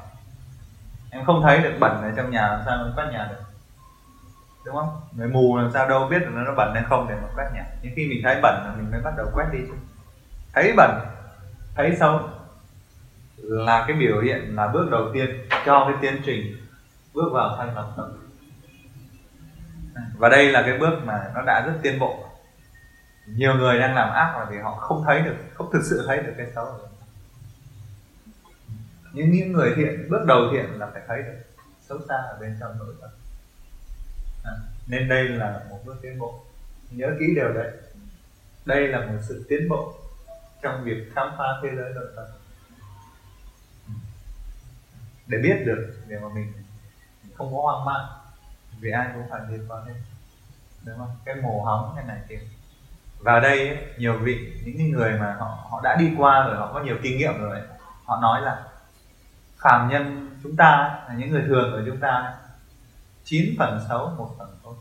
Em 1.10 1.24
không 1.24 1.42
thấy 1.42 1.58
được 1.58 1.72
bẩn 1.80 2.02
ở 2.02 2.12
trong 2.16 2.30
nhà, 2.30 2.48
làm 2.48 2.60
sao 2.66 2.76
nó 2.76 2.92
quét 2.96 3.12
nhà 3.12 3.28
được? 3.30 3.45
Đúng 4.66 4.76
không? 4.76 5.00
Người 5.12 5.28
mù 5.28 5.56
làm 5.56 5.70
sao 5.72 5.88
đâu 5.88 6.08
biết 6.08 6.18
được 6.18 6.30
nó 6.32 6.54
bẩn 6.56 6.74
hay 6.74 6.82
không 6.88 7.06
để 7.08 7.14
mà 7.22 7.28
quét 7.34 7.50
nhà 7.54 7.64
nhưng 7.82 7.92
khi 7.96 8.08
mình 8.08 8.20
thấy 8.24 8.40
bẩn 8.42 8.62
là 8.64 8.74
mình 8.76 8.90
mới 8.90 9.00
bắt 9.00 9.14
đầu 9.16 9.26
quét 9.34 9.46
đi 9.52 9.58
chứ. 9.66 9.74
Thấy 10.52 10.72
bẩn, 10.76 10.90
thấy 11.74 11.96
xấu 11.96 12.20
là 13.36 13.84
cái 13.88 13.96
biểu 13.96 14.20
hiện 14.20 14.56
là 14.56 14.68
bước 14.68 14.88
đầu 14.90 15.10
tiên 15.14 15.28
cho 15.66 15.84
cái 15.88 15.94
tiến 16.00 16.22
trình 16.24 16.56
bước 17.14 17.30
vào 17.32 17.56
thanh 17.56 17.74
lọc 17.74 17.94
tâm 17.96 18.12
và 20.18 20.28
đây 20.28 20.52
là 20.52 20.62
cái 20.62 20.78
bước 20.78 20.94
mà 21.04 21.30
nó 21.34 21.42
đã 21.42 21.64
rất 21.66 21.72
tiến 21.82 21.98
bộ. 21.98 22.24
Nhiều 23.26 23.54
người 23.54 23.78
đang 23.78 23.94
làm 23.94 24.12
ác 24.12 24.36
là 24.38 24.46
vì 24.50 24.58
họ 24.58 24.70
không 24.70 25.02
thấy 25.06 25.20
được, 25.20 25.36
không 25.54 25.70
thực 25.72 25.82
sự 25.90 26.04
thấy 26.06 26.18
được 26.18 26.32
cái 26.36 26.46
xấu 26.54 26.66
nhưng 29.12 29.30
những 29.30 29.52
người 29.52 29.72
thiện, 29.76 30.10
bước 30.10 30.24
đầu 30.26 30.38
thiện 30.52 30.78
là 30.78 30.88
phải 30.92 31.02
thấy 31.08 31.22
được. 31.22 31.38
Xấu 31.80 31.98
xa 32.08 32.14
ở 32.14 32.38
bên 32.40 32.56
trong 32.60 32.78
nội 32.78 32.94
tâm 33.00 33.10
à, 34.46 34.52
nên 34.86 35.08
đây 35.08 35.28
là 35.28 35.60
một 35.70 35.78
bước 35.84 35.96
tiến 36.02 36.18
bộ. 36.18 36.44
Nhớ 36.90 37.16
kỹ 37.20 37.26
điều 37.34 37.52
đấy. 37.52 37.72
Đây 38.64 38.88
là 38.88 39.00
một 39.00 39.18
sự 39.28 39.46
tiến 39.48 39.68
bộ 39.68 39.94
trong 40.62 40.84
việc 40.84 41.12
khám 41.14 41.28
phá 41.38 41.44
thế 41.62 41.68
giới 41.76 41.92
nội 41.94 42.06
tâm. 42.16 42.24
Ừ. 43.86 43.92
Để 45.26 45.38
biết 45.38 45.62
được 45.66 45.96
để 46.06 46.18
mà 46.18 46.28
mình 46.34 46.52
không 47.34 47.54
có 47.54 47.62
hoang 47.62 47.84
mang 47.84 48.06
vì 48.80 48.90
ai 48.90 49.08
cũng 49.14 49.24
phải 49.30 49.40
đi 49.50 49.56
qua 49.68 49.80
hết 49.86 49.94
đúng 50.86 50.98
không? 50.98 51.16
Cái 51.24 51.34
mồ 51.34 51.62
hóng 51.64 51.92
cái 51.96 52.04
này 52.04 52.20
kia. 52.28 52.40
Vào 53.18 53.40
đây 53.40 53.68
ấy, 53.68 53.78
nhiều 53.98 54.18
vị 54.18 54.62
những 54.64 54.90
người 54.90 55.18
mà 55.18 55.36
họ 55.38 55.66
họ 55.70 55.80
đã 55.84 55.96
đi 55.96 56.14
qua 56.18 56.46
rồi 56.46 56.56
họ 56.56 56.72
có 56.72 56.80
nhiều 56.80 56.96
kinh 57.02 57.18
nghiệm 57.18 57.40
rồi 57.40 57.60
họ 58.04 58.20
nói 58.22 58.40
là 58.42 58.62
phàm 59.58 59.88
nhân 59.88 60.30
chúng 60.42 60.56
ta 60.56 61.00
là 61.08 61.14
những 61.16 61.30
người 61.30 61.42
thường 61.46 61.72
của 61.72 61.82
chúng 61.86 62.00
ta 62.00 62.34
chín 63.26 63.54
phần 63.58 63.86
xấu 63.88 64.10
một 64.18 64.34
phần 64.38 64.58
tốt. 64.62 64.76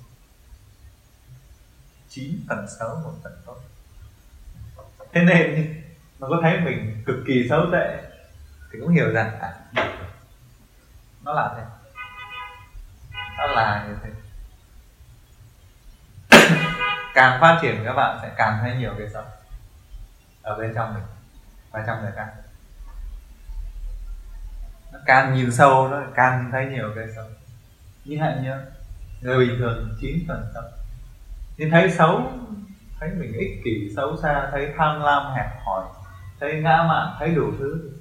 Chín 2.09 2.45
phần 2.49 2.65
xấu 2.79 2.89
một 3.03 3.13
phần 3.23 3.41
tốt. 3.45 3.57
Thế 5.13 5.21
nên 5.21 5.75
mà 6.19 6.27
có 6.29 6.39
thấy 6.41 6.59
mình 6.59 7.03
cực 7.05 7.15
kỳ 7.27 7.47
xấu 7.49 7.61
tệ 7.71 8.01
thì 8.71 8.79
cũng 8.79 8.89
hiểu 8.89 9.11
rằng 9.11 9.39
à, 9.39 9.53
nó 11.23 11.33
là 11.33 11.53
thế. 11.57 11.63
Nó 13.37 13.45
là 13.45 13.87
như 13.87 13.95
thế. 14.03 14.09
Càng 17.13 17.41
phát 17.41 17.59
triển 17.61 17.81
các 17.85 17.93
bạn 17.93 18.19
sẽ 18.21 18.31
càng 18.37 18.59
thấy 18.61 18.75
nhiều 18.75 18.93
cái 18.97 19.09
xấu 19.13 19.23
ở 20.41 20.57
bên 20.57 20.71
trong 20.75 20.93
mình 20.93 21.03
và 21.71 21.83
trong 21.87 22.01
người 22.01 22.11
khác. 22.15 22.33
Nó 24.91 24.99
càng 25.05 25.33
nhìn 25.33 25.51
sâu 25.51 25.87
nó 25.87 26.01
càng 26.15 26.49
thấy 26.51 26.65
nhiều 26.65 26.91
cái 26.95 27.05
xấu 27.15 27.25
như 28.05 28.17
hạnh 28.19 28.43
nhớ 28.43 28.65
người 29.21 29.47
bình 29.47 29.55
thường 29.59 29.95
chín 30.01 30.25
phần 30.27 30.45
trăm. 30.53 30.63
Nhưng 31.57 31.71
thấy 31.71 31.91
xấu 31.91 32.31
thấy 32.99 33.09
mình 33.09 33.33
ích 33.33 33.61
kỷ 33.63 33.93
xấu 33.95 34.17
xa 34.17 34.49
thấy 34.51 34.73
tham 34.77 35.01
lam 35.01 35.33
hẹp 35.35 35.45
hòi 35.65 35.85
thấy 36.39 36.61
ngã 36.61 36.85
mạn 36.87 37.15
thấy 37.19 37.35
đủ 37.35 37.51
thứ. 37.59 37.91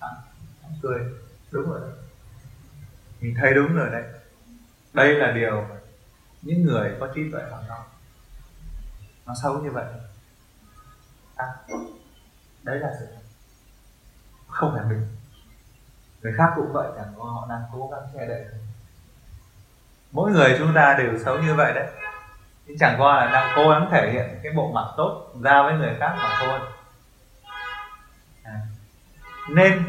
À, 0.00 0.08
cười. 0.82 0.98
Đúng 1.50 1.70
rồi 1.70 1.80
đấy. 1.80 1.90
Mình 3.20 3.34
thấy 3.40 3.54
đúng 3.54 3.74
rồi 3.74 3.90
đấy. 3.90 4.02
Đây 4.92 5.14
là 5.14 5.32
điều 5.32 5.60
mà 5.60 5.76
những 6.42 6.62
người 6.62 6.96
có 7.00 7.08
trí 7.14 7.30
tuệ 7.32 7.42
họ 7.50 7.62
nói 7.68 7.78
nó 9.26 9.34
xấu 9.42 9.58
như 9.58 9.70
vậy. 9.70 9.84
À, 11.36 11.46
đấy 12.62 12.78
là 12.78 12.88
sự 13.00 13.06
không 14.48 14.72
phải 14.76 14.84
mình. 14.88 15.06
Người 16.22 16.32
khác 16.36 16.52
cũng 16.56 16.72
vậy 16.72 16.88
chẳng 16.96 17.14
có 17.18 17.24
họ 17.24 17.46
đang 17.50 17.62
cố 17.72 17.90
gắng 17.92 18.08
che 18.14 18.26
đậy 18.26 18.44
mỗi 20.12 20.30
người 20.30 20.54
chúng 20.58 20.74
ta 20.74 20.94
đều 20.98 21.18
xấu 21.18 21.38
như 21.38 21.54
vậy 21.54 21.72
đấy. 21.74 21.86
Nhưng 22.66 22.78
chẳng 22.78 22.96
qua 22.98 23.16
là 23.16 23.32
đang 23.32 23.52
cố 23.56 23.70
gắng 23.70 23.88
thể 23.90 24.10
hiện 24.12 24.26
cái 24.42 24.52
bộ 24.56 24.72
mặt 24.74 24.84
tốt 24.96 25.32
ra 25.42 25.62
với 25.62 25.74
người 25.74 25.94
khác 26.00 26.14
mà 26.18 26.38
thôi. 26.40 26.58
À. 28.44 28.60
nên 29.50 29.82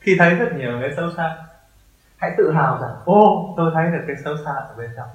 khi 0.00 0.16
thấy 0.18 0.34
rất 0.34 0.56
nhiều 0.56 0.78
cái 0.80 0.90
xấu 0.96 1.10
xa, 1.16 1.36
hãy 2.16 2.30
tự 2.38 2.52
hào 2.52 2.78
rằng, 2.80 2.90
ô, 3.04 3.54
tôi 3.56 3.70
thấy 3.74 3.90
được 3.92 4.04
cái 4.06 4.16
xấu 4.24 4.36
xa 4.44 4.50
ở 4.50 4.74
bên 4.78 4.90
trong. 4.96 5.08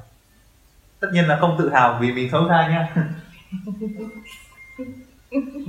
Tất 0.99 1.07
nhiên 1.13 1.27
là 1.27 1.37
không 1.39 1.55
tự 1.59 1.69
hào 1.73 1.97
vì 2.01 2.11
mình 2.11 2.31
xấu 2.31 2.47
xa 2.49 2.67
nhá. 2.67 2.87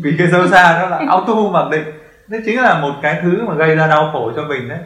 Vì 0.02 0.14
cái 0.18 0.28
xấu 0.30 0.48
xa 0.48 0.78
đó 0.78 0.88
là 0.88 0.96
auto 1.08 1.34
mặc 1.34 1.68
định. 1.70 1.84
Nó 2.28 2.38
chính 2.44 2.62
là 2.62 2.80
một 2.80 2.94
cái 3.02 3.18
thứ 3.22 3.44
mà 3.48 3.54
gây 3.54 3.76
ra 3.76 3.86
đau 3.86 4.10
khổ 4.12 4.32
cho 4.36 4.44
mình 4.44 4.68
đấy 4.68 4.78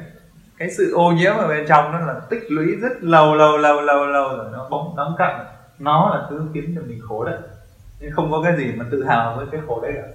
cái 0.61 0.71
sự 0.71 0.93
ô 0.95 1.13
nhiễm 1.13 1.37
ở 1.37 1.49
bên 1.49 1.67
trong 1.69 1.93
nó 1.93 2.01
là 2.01 2.21
tích 2.31 2.43
lũy 2.49 2.67
rất 2.67 2.93
lâu 3.01 3.35
lâu 3.35 3.57
lâu 3.57 3.81
lâu 3.81 4.07
lâu 4.07 4.37
rồi 4.37 4.51
nó 4.53 4.69
bóng 4.69 4.97
đóng 4.97 5.15
cặn. 5.19 5.47
Nó 5.79 6.15
là 6.15 6.27
thứ 6.31 6.49
khiến 6.55 6.73
cho 6.77 6.83
mình 6.87 7.01
khổ 7.09 7.25
đấy. 7.25 7.39
Nên 8.01 8.13
không 8.13 8.31
có 8.31 8.43
cái 8.45 8.57
gì 8.57 8.73
mà 8.77 8.85
tự 8.91 9.05
hào 9.05 9.37
với 9.37 9.47
cái 9.53 9.61
khổ 9.67 9.81
đấy 9.83 9.93
cả. 9.97 10.09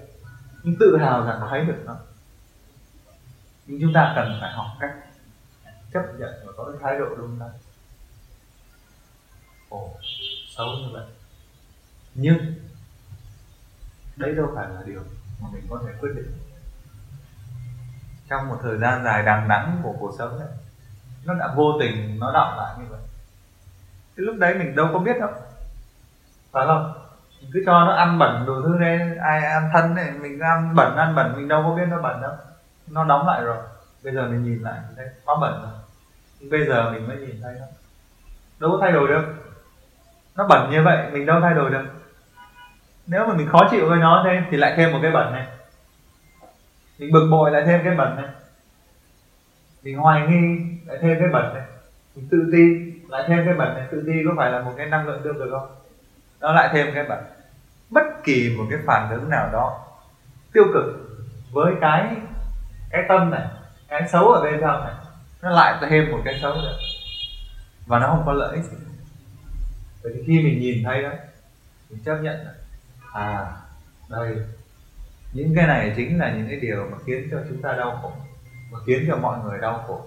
Nhưng 0.64 0.76
tự 0.80 0.98
hào 0.98 1.26
rằng 1.26 1.40
thấy 1.50 1.66
được 1.66 1.84
nó. 1.86 1.96
Nhưng 3.66 3.82
chúng 3.82 3.94
ta 3.94 4.14
cần 4.16 4.38
phải 4.42 4.52
học 4.52 4.66
cách 4.80 4.92
chấp 5.94 6.04
nhận 6.20 6.34
và 6.46 6.54
có 6.58 6.72
cái 6.72 6.80
thái 6.84 7.00
độ 7.00 7.16
đúng 7.18 7.40
đắn. 7.40 7.50
Khổ 9.70 9.90
xấu 10.58 10.68
như 10.68 10.88
vậy. 10.94 11.06
Nhưng, 12.14 12.38
đấy 14.16 14.36
đâu 14.36 14.52
phải 14.56 14.70
là 14.70 14.82
điều 14.86 15.02
mà 15.42 15.48
mình 15.54 15.64
có 15.70 15.82
thể 15.86 15.92
quyết 16.00 16.12
định 16.16 16.32
trong 18.30 18.50
một 18.50 18.58
thời 18.64 18.78
gian 18.78 19.04
dài 19.04 19.24
đằng 19.24 19.48
đẵng 19.48 19.80
của 19.84 19.94
cuộc 20.00 20.12
sống 20.18 20.40
này 20.40 20.48
nó 21.26 21.34
đã 21.34 21.54
vô 21.56 21.78
tình 21.80 22.20
nó 22.20 22.32
đọng 22.32 22.58
lại 22.58 22.76
như 22.80 22.86
vậy. 22.90 23.00
Cái 24.18 24.26
lúc 24.26 24.36
đấy 24.40 24.54
mình 24.54 24.76
đâu 24.76 24.90
có 24.94 25.00
biết 25.00 25.20
đâu. 25.20 25.30
Phải 26.52 26.66
không? 26.68 26.94
Mình 27.42 27.50
cứ 27.54 27.64
cho 27.66 27.72
nó 27.72 27.92
ăn 27.92 28.20
bẩn 28.20 28.46
đồ 28.46 28.62
thứ 28.62 28.78
đấy, 28.80 29.00
ai 29.22 29.46
ăn 29.46 29.70
thân 29.74 29.96
này 29.96 30.12
mình 30.12 30.40
ăn 30.40 30.76
bẩn 30.76 30.96
ăn 30.96 31.16
bẩn, 31.16 31.34
mình 31.36 31.48
đâu 31.48 31.64
có 31.64 31.76
biết 31.76 31.86
nó 31.90 32.02
bẩn 32.02 32.22
đâu. 32.22 32.34
Nó 32.88 33.04
đóng 33.04 33.28
lại 33.28 33.42
rồi. 33.42 33.58
Bây 34.04 34.14
giờ 34.14 34.28
mình 34.28 34.44
nhìn 34.44 34.64
lại, 34.64 34.80
thấy 34.96 35.06
quá 35.26 35.36
bẩn 35.42 35.62
rồi. 35.62 35.72
Nhưng 36.40 36.50
bây 36.50 36.66
giờ 36.68 36.92
mình 36.92 37.08
mới 37.08 37.18
nhìn 37.18 37.42
thấy 37.44 37.56
nó. 37.60 37.66
Đâu 38.60 38.72
có 38.72 38.78
thay 38.82 38.92
đổi 38.92 39.08
được 39.08 39.24
nó 40.36 40.48
bẩn 40.48 40.72
như 40.72 40.84
vậy, 40.84 41.10
mình 41.12 41.26
đâu 41.26 41.42
thay 41.42 41.54
đổi 41.54 41.70
được 41.70 41.86
nếu 43.08 43.28
mà 43.28 43.34
mình 43.34 43.50
khó 43.50 43.68
chịu 43.72 43.90
với 43.90 44.00
nó 44.00 44.22
thế, 44.26 44.42
thì 44.52 44.58
lại 44.58 44.74
thêm 44.78 44.92
một 44.92 45.00
cái 45.02 45.12
bẩn 45.12 45.34
này 45.34 45.48
mình 47.00 47.12
bực 47.12 47.28
bội 47.32 47.52
lại 47.52 47.64
thêm 47.66 47.82
cái 47.84 47.96
bẩn 47.96 48.16
này. 48.16 48.26
Mình 49.84 49.98
hoài 49.98 50.28
nghi 50.28 50.66
lại 50.86 50.98
thêm 51.02 51.18
cái 51.20 51.28
bẩn 51.34 51.54
này. 51.54 51.64
Mình 52.16 52.28
tự 52.32 52.50
ti 52.52 52.92
lại 53.10 53.24
thêm 53.28 53.46
cái 53.46 53.54
bẩn 53.54 53.76
này. 53.76 53.88
Tự 53.92 54.04
ti 54.08 54.14
có 54.26 54.34
phải 54.38 54.52
là 54.52 54.62
một 54.62 54.74
cái 54.78 54.86
năng 54.86 55.08
lượng 55.08 55.22
tiêu 55.24 55.34
cực 55.34 55.50
không? 55.52 55.76
Nó 56.40 56.54
lại 56.54 56.70
thêm 56.74 56.88
cái 56.94 57.04
bẩn. 57.04 57.24
Bất 57.90 58.24
kỳ 58.24 58.56
một 58.58 58.66
cái 58.70 58.80
phản 58.86 59.10
ứng 59.10 59.30
nào 59.30 59.50
đó 59.52 59.86
tiêu 60.54 60.64
cực 60.74 60.86
với 61.52 61.74
cái 61.82 62.16
cái 62.90 63.04
tâm 63.10 63.32
này, 63.32 63.48
cái 63.88 64.08
xấu 64.12 64.28
ở 64.28 64.44
bên 64.44 64.62
trong 64.62 64.84
này, 64.84 64.94
nó 65.42 65.50
lại 65.50 65.88
thêm 65.90 66.12
một 66.12 66.22
cái 66.26 66.40
xấu 66.42 66.54
nữa. 66.54 66.78
Và 67.86 68.00
nó 68.00 68.08
không 68.08 68.24
có 68.26 68.34
lợi 68.34 68.56
ích 68.56 68.64
gì. 68.64 68.78
Vậy 70.04 70.14
thì 70.16 70.24
khi 70.28 70.44
mình 70.44 70.60
nhìn 70.60 70.84
thấy 70.84 71.02
đó, 71.02 71.10
mình 71.90 72.00
chấp 72.06 72.16
nhận 72.16 72.46
là 72.46 72.54
à 73.14 73.52
đây 74.10 74.36
những 75.36 75.56
cái 75.56 75.68
này 75.68 75.94
chính 75.96 76.20
là 76.20 76.34
những 76.36 76.48
cái 76.50 76.60
điều 76.60 76.88
mà 76.92 76.98
khiến 77.06 77.28
cho 77.32 77.38
chúng 77.50 77.62
ta 77.62 77.74
đau 77.74 78.00
khổ, 78.02 78.12
mà 78.72 78.80
khiến 78.86 79.06
cho 79.08 79.18
mọi 79.18 79.40
người 79.44 79.60
đau 79.60 79.84
khổ. 79.88 80.06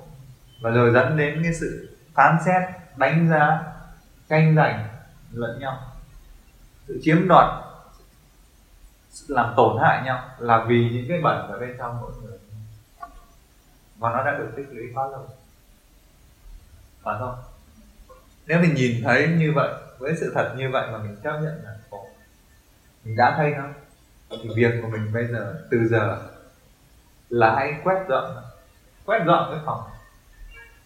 Và 0.62 0.70
rồi 0.70 0.92
dẫn 0.94 1.16
đến 1.16 1.40
cái 1.42 1.54
sự 1.54 1.96
phán 2.14 2.36
xét, 2.46 2.62
đánh 2.96 3.28
giá, 3.30 3.62
tranh 4.28 4.54
giành, 4.56 4.88
lẫn 5.32 5.60
nhau. 5.60 5.78
Sự 6.86 7.00
chiếm 7.02 7.28
đoạt, 7.28 7.64
sự 9.10 9.34
làm 9.34 9.54
tổn 9.56 9.82
hại 9.82 10.02
nhau 10.04 10.28
là 10.38 10.64
vì 10.68 10.90
những 10.92 11.06
cái 11.08 11.20
bẩn 11.20 11.48
ở 11.48 11.58
bên 11.58 11.74
trong 11.78 12.00
mỗi 12.00 12.12
người. 12.22 12.38
Và 13.98 14.10
nó 14.10 14.24
đã 14.24 14.38
được 14.38 14.52
tích 14.56 14.66
lũy 14.70 14.84
quá 14.94 15.06
lâu. 15.06 15.28
Phải 17.02 17.16
không? 17.18 17.34
Nếu 18.46 18.60
mình 18.60 18.74
nhìn 18.74 19.02
thấy 19.04 19.28
như 19.28 19.52
vậy, 19.54 19.74
với 19.98 20.16
sự 20.20 20.32
thật 20.34 20.54
như 20.56 20.70
vậy 20.70 20.88
mà 20.92 20.98
mình 20.98 21.16
chấp 21.24 21.32
nhận 21.32 21.64
là 21.64 21.76
khổ, 21.90 22.08
mình 23.04 23.16
đã 23.16 23.34
thấy 23.36 23.50
nó 23.50 23.64
thì 24.30 24.48
việc 24.56 24.72
của 24.82 24.88
mình 24.88 25.12
bây 25.12 25.26
giờ, 25.26 25.54
từ 25.70 25.88
giờ, 25.88 26.22
là 27.28 27.54
hãy 27.56 27.74
quét 27.84 28.04
dọn 28.08 28.36
quét 29.04 29.22
dọn 29.26 29.50
cái 29.52 29.60
phòng 29.66 29.82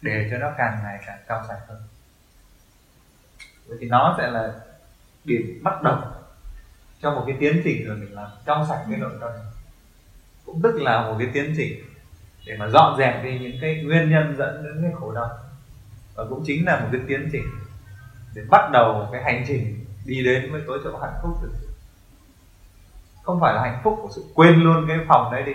để 0.02 0.28
cho 0.31 0.39
nó 0.39 0.52
càng 0.59 0.78
ngày 0.82 0.98
càng 1.06 1.19
trong 1.28 1.43
sạch 1.48 1.60
hơn. 1.69 1.82
Vậy 3.66 3.78
thì 3.81 3.86
nó 3.86 4.14
sẽ 4.19 4.31
là 4.31 4.52
điểm 5.24 5.60
bắt 5.62 5.82
đầu 5.82 5.98
cho 7.02 7.10
một 7.10 7.24
cái 7.27 7.36
tiến 7.40 7.60
trình 7.64 7.86
rồi 7.86 7.97
mình 7.97 8.12
làm 8.12 8.31
trong 8.44 8.66
sạch 8.69 8.85
cái 8.90 8.98
nội 8.98 9.12
tâm. 9.20 9.31
Cũng 10.47 10.62
tức 10.62 10.81
là 10.81 11.02
một 11.02 11.16
cái 11.19 11.28
tiến 11.32 11.55
trình 11.56 11.85
để 12.47 12.56
mà 12.59 12.69
dọn 12.69 12.98
dẹp 12.98 13.24
đi 13.24 13.39
những 13.39 13.59
cái 13.60 13.85
nguyên 13.85 14.10
nhân 14.10 14.35
dẫn 14.39 14.64
đến 14.64 14.82
cái 14.82 14.93
khổ 14.94 15.12
đau. 15.12 15.31
Và 16.14 16.24
cũng 16.28 16.43
chính 16.47 16.66
là 16.66 16.81
một 16.81 16.89
cái 16.93 17.01
tiến 17.09 17.28
trình 17.32 17.44
để 18.35 18.43
bắt 18.51 18.70
đầu 18.73 19.09
cái 19.12 19.23
hành 19.23 19.44
trình 19.48 19.86
đi 20.06 20.24
đến 20.24 20.52
với 20.52 20.62
tối 20.66 20.78
chỗ 20.85 20.98
hạnh 20.98 21.19
phúc 21.23 21.39
thực 21.43 21.51
sự 21.60 21.72
không 23.23 23.40
phải 23.40 23.55
là 23.55 23.61
hạnh 23.61 23.81
phúc 23.85 23.99
của 24.03 24.09
sự 24.15 24.24
quên 24.35 24.55
luôn 24.55 24.85
cái 24.89 24.99
phòng 25.09 25.32
đấy 25.32 25.43
đi. 25.43 25.53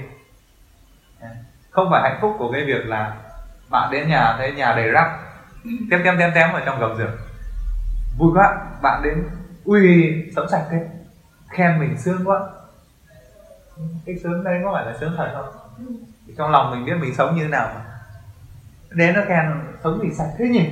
Không 1.70 1.88
phải 1.92 2.02
hạnh 2.02 2.18
phúc 2.22 2.36
của 2.40 2.52
cái 2.52 2.66
việc 2.66 2.86
là 2.86 3.18
bạn 3.70 3.92
đến 3.92 4.10
nhà, 4.10 4.36
thấy 4.38 4.52
nhà 4.52 4.74
đầy 4.76 4.92
rác 4.92 5.20
tem 5.92 6.04
tem 6.04 6.16
tem 6.20 6.32
tem 6.36 6.54
ở 6.54 6.62
trong 6.66 6.80
gầm 6.80 6.98
giường. 6.98 7.18
Vui 8.18 8.32
quá, 8.34 8.58
bạn 8.82 9.02
đến, 9.04 9.24
ui, 9.64 10.14
sống 10.36 10.50
sạch 10.52 10.66
thế. 10.72 10.88
Khen 11.50 11.80
mình 11.80 11.98
sướng 11.98 12.26
quá. 12.26 12.40
Cái 14.06 14.16
sướng 14.24 14.44
đây 14.44 14.62
có 14.64 14.74
phải 14.74 14.86
là 14.86 14.98
sướng 15.00 15.14
thật 15.18 15.32
không? 15.34 15.76
Trong 16.38 16.52
lòng 16.52 16.72
mình 16.72 16.86
biết 16.86 16.96
mình 17.02 17.16
sống 17.16 17.36
như 17.36 17.44
thế 17.44 17.50
nào 17.50 17.72
mà. 17.76 17.82
Đến 18.90 19.16
nó 19.16 19.22
khen, 19.28 19.46
sống 19.84 20.00
mình 20.00 20.16
sạch 20.16 20.30
thế 20.38 20.46
nhỉ? 20.46 20.70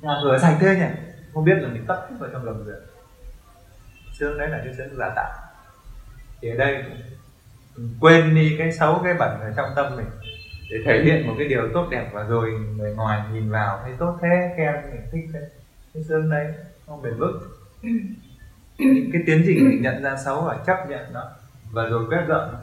Nhà 0.00 0.14
cửa 0.22 0.38
sạch 0.38 0.56
thế 0.60 0.76
nhỉ? 0.76 0.86
Không 1.34 1.44
biết 1.44 1.54
là 1.54 1.68
mình 1.68 1.84
tắt 1.86 1.98
vào 2.20 2.30
trong 2.32 2.44
gầm 2.44 2.64
giường. 2.64 2.82
Sướng 4.12 4.38
đấy 4.38 4.48
là 4.48 4.60
cái 4.64 4.74
sướng 4.76 4.96
giả 4.98 5.12
tạo 5.16 5.32
thì 6.44 6.50
ở 6.50 6.56
đây 6.56 6.84
quên 8.00 8.34
đi 8.34 8.56
cái 8.58 8.72
xấu, 8.72 9.00
cái 9.04 9.14
bẩn 9.14 9.40
ở 9.40 9.52
trong 9.56 9.70
tâm 9.76 9.96
mình 9.96 10.06
để 10.70 10.76
thể 10.86 11.02
hiện 11.04 11.26
một 11.26 11.34
cái 11.38 11.48
điều 11.48 11.68
tốt 11.74 11.88
đẹp 11.90 12.10
và 12.12 12.22
rồi 12.22 12.50
người 12.76 12.94
ngoài 12.94 13.20
nhìn 13.32 13.50
vào 13.50 13.80
thấy 13.82 13.92
tốt 13.98 14.18
thế 14.22 14.54
khen 14.56 14.74
mình 14.90 15.00
thích 15.12 15.30
thế 15.32 15.40
cái 15.94 16.02
sướng 16.02 16.30
đấy, 16.30 16.46
không 16.86 17.02
bền 17.02 17.14
vững. 17.18 17.42
Cái 19.12 19.22
tiến 19.26 19.42
trình 19.46 19.68
mình 19.68 19.82
nhận 19.82 20.02
ra 20.02 20.16
xấu 20.24 20.40
và 20.40 20.58
chấp 20.66 20.76
nhận 20.88 21.12
nó 21.12 21.22
và 21.72 21.84
rồi 21.84 22.06
quét 22.08 22.24
dọn 22.28 22.54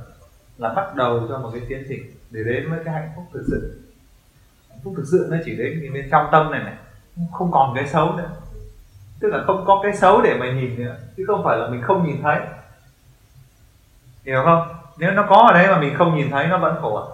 là 0.57 0.73
bắt 0.73 0.95
đầu 0.95 1.25
cho 1.29 1.37
một 1.37 1.49
cái 1.53 1.61
tiến 1.69 1.83
trình 1.89 2.03
để 2.31 2.43
đến 2.43 2.69
với 2.69 2.79
cái 2.85 2.93
hạnh 2.93 3.09
phúc 3.15 3.25
thực 3.33 3.43
sự. 3.47 3.81
Hạnh 4.69 4.79
phúc 4.83 4.93
thực 4.97 5.05
sự 5.11 5.27
nó 5.31 5.37
chỉ 5.45 5.55
đến 5.55 5.93
bên 5.93 6.07
trong 6.11 6.27
tâm 6.31 6.51
này 6.51 6.63
này, 6.63 6.75
không 7.31 7.51
còn 7.51 7.75
cái 7.75 7.87
xấu 7.87 8.15
nữa. 8.15 8.29
Tức 9.19 9.29
là 9.29 9.43
không 9.47 9.63
có 9.67 9.79
cái 9.83 9.93
xấu 9.93 10.21
để 10.21 10.37
mà 10.39 10.51
nhìn 10.51 10.79
nữa, 10.79 10.97
chứ 11.17 11.23
không 11.27 11.41
phải 11.43 11.57
là 11.57 11.69
mình 11.69 11.81
không 11.81 12.07
nhìn 12.07 12.21
thấy 12.21 12.39
hiểu 14.25 14.41
không? 14.45 14.67
Nếu 14.97 15.11
nó 15.11 15.25
có 15.29 15.35
ở 15.35 15.53
đấy 15.53 15.67
mà 15.67 15.79
mình 15.79 15.95
không 15.97 16.15
nhìn 16.15 16.31
thấy, 16.31 16.47
nó 16.47 16.57
vẫn 16.57 16.77
khổ 16.81 16.95
à? 16.95 17.05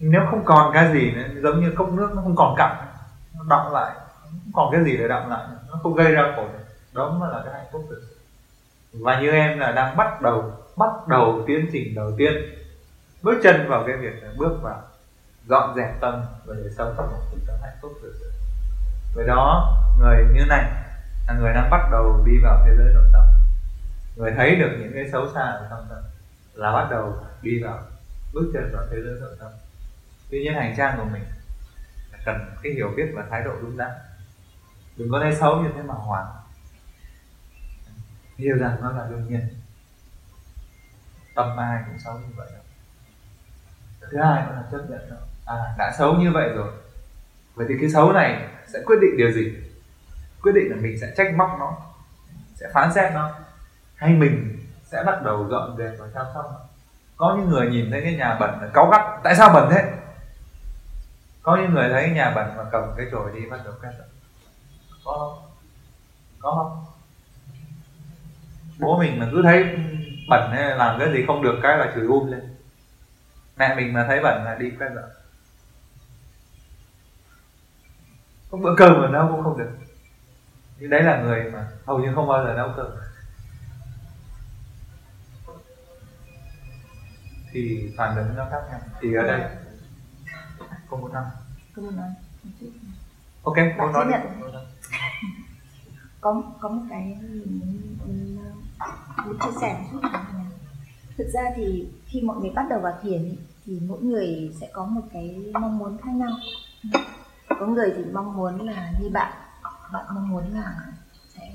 Nếu 0.00 0.22
không 0.30 0.44
còn 0.44 0.72
cái 0.74 0.92
gì 0.92 1.10
nữa, 1.10 1.28
giống 1.42 1.60
như 1.60 1.72
cốc 1.76 1.92
nước 1.92 2.10
nó 2.14 2.22
không 2.22 2.36
còn 2.36 2.54
cặn, 2.56 2.76
nó 3.34 3.44
đọng 3.48 3.72
lại 3.72 3.92
không 4.22 4.52
còn 4.54 4.72
cái 4.72 4.84
gì 4.84 4.96
để 4.96 5.08
đọng 5.08 5.30
lại 5.30 5.46
nó 5.70 5.78
không 5.82 5.94
gây 5.94 6.12
ra 6.12 6.32
khổ. 6.36 6.46
Đó 6.92 7.10
mới 7.10 7.30
là 7.32 7.42
cái 7.44 7.54
hạnh 7.54 7.66
phúc 7.72 7.86
thực 7.90 8.02
sự 8.08 8.16
và 8.92 9.20
như 9.20 9.30
em 9.30 9.58
là 9.58 9.72
đang 9.72 9.96
bắt 9.96 10.20
đầu 10.20 10.52
bắt 10.76 11.08
đầu 11.08 11.44
tiến 11.46 11.68
trình 11.72 11.94
đầu 11.94 12.12
tiên. 12.18 12.32
Bước 13.22 13.40
chân 13.42 13.68
vào 13.68 13.84
cái 13.86 13.96
việc 13.96 14.22
là 14.22 14.28
bước 14.36 14.58
vào 14.62 14.82
dọn 15.46 15.74
dẹp 15.76 16.00
tâm 16.00 16.22
và 16.44 16.54
để 16.58 16.70
sống 16.76 16.94
trong 16.96 17.10
một 17.10 17.18
cuộc 17.30 17.38
sống 17.46 17.56
hạnh 17.62 17.76
phúc 17.82 17.92
thực 18.02 18.12
sự 18.20 18.32
với 19.14 19.26
đó, 19.26 19.76
người 20.00 20.26
như 20.32 20.44
này 20.48 20.64
là 21.28 21.34
người 21.34 21.52
đang 21.52 21.70
bắt 21.70 21.88
đầu 21.92 22.22
đi 22.26 22.32
vào 22.42 22.62
thế 22.64 22.70
giới 22.76 22.94
nội 22.94 23.04
tâm 23.12 23.23
người 24.16 24.32
thấy 24.36 24.56
được 24.56 24.76
những 24.80 24.92
cái 24.94 25.08
xấu 25.12 25.28
xa 25.34 25.40
ở 25.40 25.66
trong 25.70 25.86
tâm 25.90 25.98
là 26.54 26.72
bắt 26.72 26.88
đầu 26.90 27.16
đi 27.42 27.62
vào, 27.62 27.82
bước 28.32 28.50
chân 28.54 28.70
vào 28.72 28.86
thế 28.90 28.96
giới 29.04 29.20
nội 29.20 29.36
tâm. 29.40 29.52
Tuy 30.30 30.42
nhiên 30.42 30.54
hành 30.54 30.74
trang 30.76 30.98
của 30.98 31.04
mình 31.04 31.22
là 32.12 32.18
cần 32.24 32.36
cái 32.62 32.72
hiểu 32.72 32.92
biết 32.96 33.12
và 33.14 33.24
thái 33.30 33.44
độ 33.44 33.52
đúng 33.62 33.76
đắn. 33.76 33.90
Đừng 34.96 35.10
có 35.10 35.20
thấy 35.20 35.34
xấu 35.34 35.62
như 35.62 35.70
thế 35.74 35.82
mà 35.82 35.94
hoảng. 35.94 36.26
Hiểu 38.36 38.56
rằng 38.56 38.76
nó 38.80 38.92
là 38.92 39.06
đương 39.10 39.26
nhiên. 39.28 39.48
Tâm 41.34 41.56
ai 41.56 41.82
cũng 41.86 41.98
xấu 41.98 42.18
như 42.18 42.34
vậy 42.36 42.48
thứ 44.10 44.18
hai 44.18 44.42
là 44.42 44.62
chấp 44.72 44.90
nhận 44.90 45.00
nó 45.10 45.16
à 45.46 45.74
đã 45.78 45.92
xấu 45.98 46.14
như 46.14 46.30
vậy 46.30 46.48
rồi. 46.48 46.72
Vậy 47.54 47.66
thì 47.68 47.74
cái 47.80 47.90
xấu 47.90 48.12
này 48.12 48.48
sẽ 48.66 48.82
quyết 48.86 48.96
định 49.02 49.16
điều 49.16 49.32
gì? 49.32 49.54
Quyết 50.42 50.52
định 50.54 50.70
là 50.70 50.76
mình 50.76 50.98
sẽ 51.00 51.14
trách 51.16 51.34
móc 51.36 51.56
nó, 51.58 51.76
sẽ 52.54 52.66
phán 52.74 52.94
xét 52.94 53.12
nó 53.12 53.32
hay 54.04 54.12
mình 54.12 54.58
sẽ 54.84 55.02
bắt 55.06 55.22
đầu 55.22 55.48
dọn 55.50 55.76
dẹp 55.78 55.92
và 55.98 56.06
chăm 56.14 56.26
sóc? 56.34 56.70
Có 57.16 57.36
những 57.38 57.48
người 57.48 57.68
nhìn 57.70 57.90
thấy 57.90 58.00
cái 58.00 58.14
nhà 58.14 58.36
bẩn 58.40 58.60
là 58.60 58.68
cáu 58.74 58.90
gắt. 58.90 59.00
Tại 59.22 59.34
sao 59.36 59.52
bẩn 59.54 59.70
thế? 59.70 59.92
Có 61.42 61.56
những 61.56 61.74
người 61.74 61.88
thấy 61.88 62.10
nhà 62.10 62.32
bẩn 62.34 62.56
mà 62.56 62.64
cầm 62.72 62.82
cái 62.96 63.06
chổi 63.10 63.30
đi 63.34 63.50
bắt 63.50 63.60
đầu 63.64 63.74
quét 63.80 63.90
có 65.04 65.12
không? 65.18 65.50
Có 66.38 66.50
không? 66.50 66.84
Bố 68.78 68.98
mình 68.98 69.20
mà 69.20 69.28
cứ 69.32 69.42
thấy 69.42 69.64
bẩn 70.28 70.50
hay 70.50 70.76
làm 70.76 70.98
cái 70.98 71.12
gì 71.12 71.24
không 71.26 71.42
được 71.42 71.58
cái 71.62 71.78
là 71.78 71.92
chửi 71.94 72.06
um 72.06 72.30
lên. 72.30 72.56
Mẹ 73.56 73.74
mình 73.74 73.92
mà 73.92 74.04
thấy 74.08 74.20
bẩn 74.22 74.44
là 74.44 74.54
đi 74.54 74.70
quét 74.70 74.88
dọn 74.94 75.04
có 78.50 78.58
bữa 78.58 78.74
cơm 78.76 79.02
mà 79.02 79.08
nấu 79.08 79.28
cũng 79.28 79.42
không 79.42 79.58
được. 79.58 79.70
Nhưng 80.78 80.90
đấy 80.90 81.02
là 81.02 81.22
người 81.22 81.50
mà 81.52 81.68
hầu 81.86 81.98
như 81.98 82.12
không 82.14 82.28
bao 82.28 82.44
giờ 82.44 82.54
nấu 82.54 82.68
cơm. 82.76 82.86
Thì 87.54 87.92
phản 87.96 88.16
ứng 88.16 88.36
nó 88.36 88.46
khác 88.50 88.60
nhau. 88.70 88.80
Thì 89.00 89.14
ở 89.14 89.22
đây 89.22 89.40
không 90.90 91.00
muốn 91.00 91.12
nói 91.12 91.24
không 91.74 91.84
muốn 91.84 91.96
nói 91.96 92.08
ok 93.42 93.56
không 93.78 93.92
nói 93.92 94.06
nhận. 94.10 94.20
có 96.20 96.42
có 96.60 96.68
một 96.68 96.82
cái 96.90 97.18
mình 97.20 97.96
muốn, 97.98 98.38
muốn, 99.26 99.38
chia 99.38 99.60
sẻ 99.60 99.78
một 99.80 99.88
chút 99.92 100.08
là 100.12 100.24
thực 101.18 101.28
ra 101.28 101.42
thì 101.56 101.88
khi 102.06 102.20
mọi 102.20 102.36
người 102.36 102.50
bắt 102.50 102.66
đầu 102.70 102.80
vào 102.80 102.98
thiền 103.02 103.36
thì 103.66 103.80
mỗi 103.88 104.02
người 104.02 104.54
sẽ 104.60 104.68
có 104.72 104.84
một 104.84 105.02
cái 105.12 105.52
mong 105.52 105.78
muốn 105.78 105.98
khác 105.98 106.12
nhau. 106.14 106.30
Có 107.48 107.66
người 107.66 107.92
thì 107.96 108.04
mong 108.12 108.36
muốn 108.36 108.66
là 108.66 108.92
như 109.00 109.10
bạn. 109.10 109.32
Bạn 109.92 110.06
mong 110.14 110.28
muốn 110.28 110.54
là 110.54 110.86
sẽ 111.34 111.50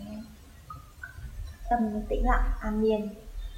tâm 1.69 1.80
tĩnh 2.09 2.26
lặng 2.26 2.43
an 2.61 2.81
nhiên 2.81 3.09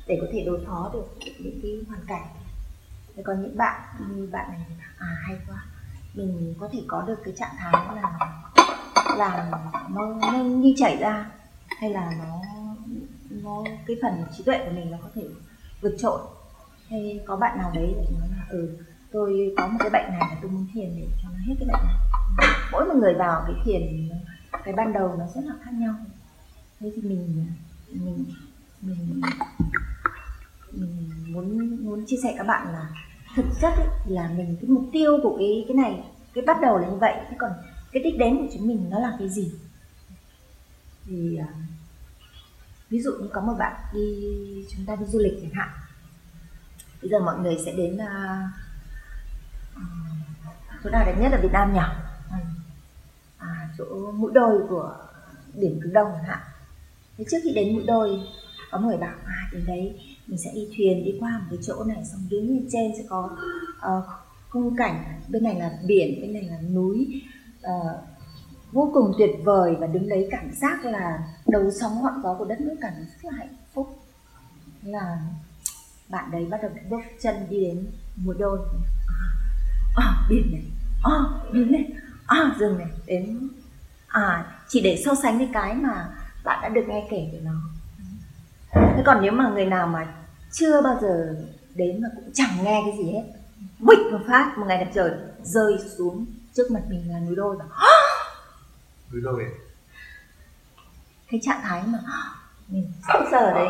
để 0.07 0.17
có 0.21 0.27
thể 0.31 0.43
đối 0.45 0.65
phó 0.65 0.89
được 0.93 1.05
những 1.39 1.59
cái 1.61 1.71
hoàn 1.87 2.05
cảnh. 2.07 2.27
Thế 3.15 3.23
còn 3.23 3.41
những 3.41 3.57
bạn 3.57 3.81
như 4.15 4.29
bạn 4.31 4.49
này 4.49 4.59
thì 4.69 4.75
à 4.97 5.15
hay 5.27 5.37
quá 5.47 5.65
mình 6.13 6.55
có 6.59 6.69
thể 6.71 6.79
có 6.87 7.01
được 7.07 7.19
cái 7.23 7.33
trạng 7.37 7.55
thái 7.57 7.95
là 7.95 8.19
là 9.17 9.51
nó, 9.89 10.13
nó 10.21 10.31
như 10.43 10.73
chảy 10.77 10.97
ra 10.97 11.31
hay 11.79 11.89
là 11.89 12.11
nó 12.19 12.41
nó 13.29 13.63
cái 13.87 13.97
phần 14.01 14.23
trí 14.37 14.43
tuệ 14.43 14.65
của 14.65 14.71
mình 14.71 14.91
nó 14.91 14.97
có 15.01 15.09
thể 15.15 15.21
vượt 15.81 15.95
trội. 15.99 16.21
Hay 16.89 17.19
có 17.25 17.35
bạn 17.35 17.57
nào 17.57 17.71
đấy 17.73 17.95
thì 18.09 18.15
nói 18.19 18.27
là 18.37 18.45
ừ 18.49 18.77
tôi 19.11 19.53
có 19.57 19.67
một 19.67 19.77
cái 19.79 19.89
bệnh 19.89 20.11
này 20.11 20.21
và 20.29 20.37
tôi 20.41 20.51
muốn 20.51 20.67
thiền 20.73 20.95
để 20.95 21.07
cho 21.21 21.29
nó 21.29 21.39
hết 21.47 21.55
cái 21.59 21.67
bệnh 21.67 21.85
này. 21.87 21.95
Mỗi 22.71 22.85
một 22.85 22.95
người 22.95 23.13
vào 23.13 23.43
cái 23.47 23.55
thiền 23.65 24.09
cái 24.63 24.73
ban 24.73 24.93
đầu 24.93 25.15
nó 25.19 25.25
rất 25.35 25.41
là 25.45 25.53
khác 25.63 25.71
nhau. 25.73 25.95
Thế 26.79 26.91
thì 26.95 27.01
mình 27.01 27.45
mình 27.87 28.25
mình 28.81 29.21
mình 30.71 31.33
muốn 31.33 31.77
muốn 31.85 32.05
chia 32.07 32.17
sẻ 32.23 32.35
các 32.37 32.47
bạn 32.47 32.73
là 32.73 32.89
thực 33.35 33.45
chất 33.61 33.73
ấy, 33.77 33.87
là 34.05 34.29
mình 34.37 34.57
cái 34.61 34.69
mục 34.69 34.83
tiêu 34.93 35.19
của 35.23 35.35
cái 35.37 35.65
cái 35.67 35.75
này 35.75 36.03
cái 36.33 36.43
bắt 36.47 36.57
đầu 36.61 36.77
là 36.77 36.87
như 36.87 36.95
vậy. 36.95 37.13
Thế 37.29 37.35
còn 37.39 37.51
cái 37.91 38.03
đích 38.03 38.17
đến 38.19 38.37
của 38.37 38.47
chúng 38.53 38.67
mình 38.67 38.89
nó 38.89 38.99
là 38.99 39.15
cái 39.19 39.29
gì? 39.29 39.51
Thì 41.05 41.39
uh, 41.41 41.47
ví 42.89 43.01
dụ 43.01 43.11
như 43.21 43.27
có 43.33 43.41
một 43.41 43.53
bạn 43.59 43.73
đi 43.93 44.25
chúng 44.69 44.85
ta 44.85 44.95
đi 44.95 45.05
du 45.05 45.19
lịch 45.19 45.33
chẳng 45.41 45.53
hạn. 45.53 45.69
Bây 47.01 47.09
giờ 47.09 47.19
mọi 47.19 47.39
người 47.39 47.57
sẽ 47.65 47.73
đến 47.73 47.95
uh, 47.95 48.49
chỗ 50.83 50.89
nào 50.89 51.05
đẹp 51.05 51.15
nhất 51.19 51.31
ở 51.31 51.41
Việt 51.41 51.51
Nam 51.51 51.73
nhỉ? 51.73 51.79
À, 53.37 53.69
chỗ 53.77 54.11
mũi 54.11 54.31
đôi 54.33 54.61
của 54.69 54.95
điểm 55.53 55.79
cực 55.83 55.93
đông 55.93 56.07
chẳng 56.13 56.23
hạn. 56.23 56.39
Thế 57.17 57.25
trước 57.31 57.37
khi 57.43 57.53
đến 57.53 57.73
mũi 57.73 57.83
đôi 57.87 58.19
có 58.71 58.79
người 58.79 58.97
bảo 58.97 59.15
à 59.25 59.49
đến 59.53 59.63
đấy 59.67 59.99
mình 60.27 60.37
sẽ 60.37 60.51
đi 60.53 60.67
thuyền 60.77 61.05
đi 61.05 61.17
qua 61.19 61.37
một 61.39 61.45
cái 61.49 61.59
chỗ 61.61 61.83
này 61.83 62.05
xong 62.11 62.21
đứng 62.29 62.49
lên 62.49 62.67
trên 62.71 62.91
sẽ 62.97 63.03
có 63.09 63.37
uh, 63.77 64.03
khung 64.49 64.75
cảnh 64.75 65.21
bên 65.29 65.43
này 65.43 65.55
là 65.55 65.79
biển 65.85 66.21
bên 66.21 66.33
này 66.33 66.43
là 66.43 66.61
núi. 66.61 67.21
Uh, 67.61 67.99
vô 68.71 68.91
cùng 68.93 69.11
tuyệt 69.17 69.29
vời 69.43 69.75
và 69.79 69.87
đứng 69.87 70.09
đấy 70.09 70.27
cảm 70.31 70.51
giác 70.53 70.85
là 70.85 71.19
đầu 71.47 71.71
sóng 71.79 72.01
ngọn 72.01 72.21
gió 72.23 72.35
của 72.39 72.45
đất 72.45 72.61
nước 72.61 72.75
cảm 72.81 72.93
rất 72.95 73.31
là 73.31 73.37
hạnh 73.37 73.55
phúc. 73.73 73.99
Là 74.83 75.19
bạn 76.09 76.31
đấy 76.31 76.45
bắt 76.49 76.61
đầu 76.61 76.71
bước 76.89 77.01
chân 77.21 77.35
đi 77.49 77.63
đến 77.63 77.87
mùa 78.15 78.33
đôi 78.33 78.59
à, 79.07 79.15
à, 79.95 80.27
biển 80.29 80.51
này 80.51 80.63
à, 81.03 81.11
biển 81.53 81.71
này 81.71 81.91
à, 82.25 82.55
rừng 82.59 82.77
này 82.77 82.87
đến 83.05 83.49
à 84.07 84.55
chỉ 84.67 84.81
để 84.81 85.01
so 85.05 85.15
sánh 85.15 85.37
với 85.37 85.49
cái 85.53 85.75
mà 85.75 86.09
bạn 86.43 86.59
đã 86.61 86.69
được 86.69 86.85
nghe 86.87 87.07
kể 87.11 87.29
về 87.33 87.39
nó 87.43 87.53
thế 88.73 89.03
còn 89.05 89.21
nếu 89.21 89.31
mà 89.31 89.49
người 89.49 89.65
nào 89.65 89.87
mà 89.87 90.13
chưa 90.51 90.81
bao 90.81 90.99
giờ 91.01 91.35
đến 91.75 92.01
mà 92.01 92.09
cũng 92.15 92.31
chẳng 92.33 92.63
nghe 92.63 92.83
cái 92.85 92.97
gì 92.97 93.11
hết 93.11 93.23
bịch 93.79 93.99
một 94.11 94.19
phát 94.27 94.53
một 94.57 94.65
ngày 94.67 94.77
đẹp 94.77 94.91
trời 94.93 95.11
rơi 95.43 95.73
xuống 95.97 96.25
trước 96.53 96.71
mặt 96.71 96.81
mình 96.89 97.11
là 97.11 97.19
núi 97.19 97.35
đôi 97.35 97.57
và 97.57 97.65
núi 99.11 99.21
đôi. 99.23 99.45
Cái 101.31 101.39
trạng 101.43 101.61
thái 101.63 101.83
mà 101.87 101.99
mình 102.67 102.91
sẵn 103.07 103.23
giờ 103.31 103.53
đấy 103.53 103.67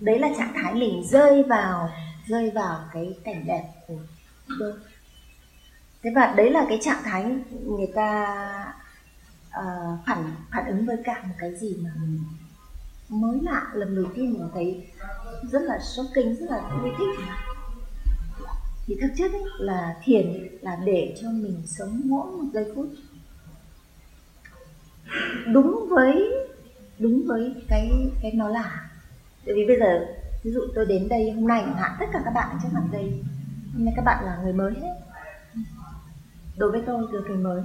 đấy 0.00 0.18
là 0.18 0.28
trạng 0.38 0.52
thái 0.54 0.74
mình 0.74 1.04
rơi 1.04 1.42
vào 1.42 1.90
rơi 2.26 2.50
vào 2.50 2.84
cái 2.92 3.18
cảnh 3.24 3.46
đẹp 3.46 3.64
của 3.86 3.98
đôi. 4.58 4.72
Thế 6.02 6.10
và 6.14 6.34
đấy 6.36 6.50
là 6.50 6.66
cái 6.68 6.78
trạng 6.82 7.02
thái 7.04 7.24
người 7.50 7.88
ta 7.94 8.36
uh, 9.58 9.98
phản 10.06 10.34
phản 10.50 10.66
ứng 10.66 10.86
với 10.86 10.96
cả 11.04 11.22
một 11.22 11.34
cái 11.38 11.56
gì 11.56 11.76
mà 11.84 11.90
mình 12.00 12.24
mới 13.08 13.40
lạ 13.42 13.70
lần 13.74 13.96
đầu 13.96 14.04
tiên 14.14 14.32
mình 14.32 14.48
thấy 14.54 14.86
rất 15.42 15.62
là 15.62 15.78
shocking 15.78 16.34
rất 16.40 16.50
là 16.50 16.80
vui 16.82 16.90
thích. 16.98 17.24
Thì 18.86 18.96
thực 19.00 19.10
chất 19.16 19.32
ấy, 19.32 19.42
là 19.58 19.96
thiền 20.04 20.48
là 20.60 20.76
để 20.84 21.16
cho 21.22 21.30
mình 21.30 21.62
sống 21.66 22.00
mỗi 22.04 22.26
một 22.26 22.44
giây 22.52 22.72
phút. 22.74 22.88
Đúng 25.52 25.86
với 25.90 26.32
đúng 26.98 27.22
với 27.26 27.54
cái 27.68 27.90
cái 28.22 28.32
nó 28.32 28.48
là. 28.48 28.90
Tại 29.46 29.54
vì 29.54 29.66
bây 29.66 29.78
giờ 29.78 30.06
ví 30.42 30.50
dụ 30.52 30.60
tôi 30.74 30.86
đến 30.86 31.08
đây 31.08 31.30
hôm 31.30 31.48
nay 31.48 31.62
chẳng 31.66 31.76
hạn 31.76 31.96
tất 32.00 32.06
cả 32.12 32.20
các 32.24 32.30
bạn 32.30 32.48
trên 32.50 32.60
trước 32.62 32.68
mặt 32.72 32.84
đây 32.92 33.22
hôm 33.74 33.84
nay 33.84 33.94
các 33.96 34.04
bạn 34.04 34.24
là 34.24 34.38
người 34.42 34.52
mới 34.52 34.74
hết. 34.74 34.94
Đối 36.56 36.70
với 36.70 36.82
tôi 36.86 37.06
là 37.12 37.20
người 37.28 37.36
mới 37.36 37.62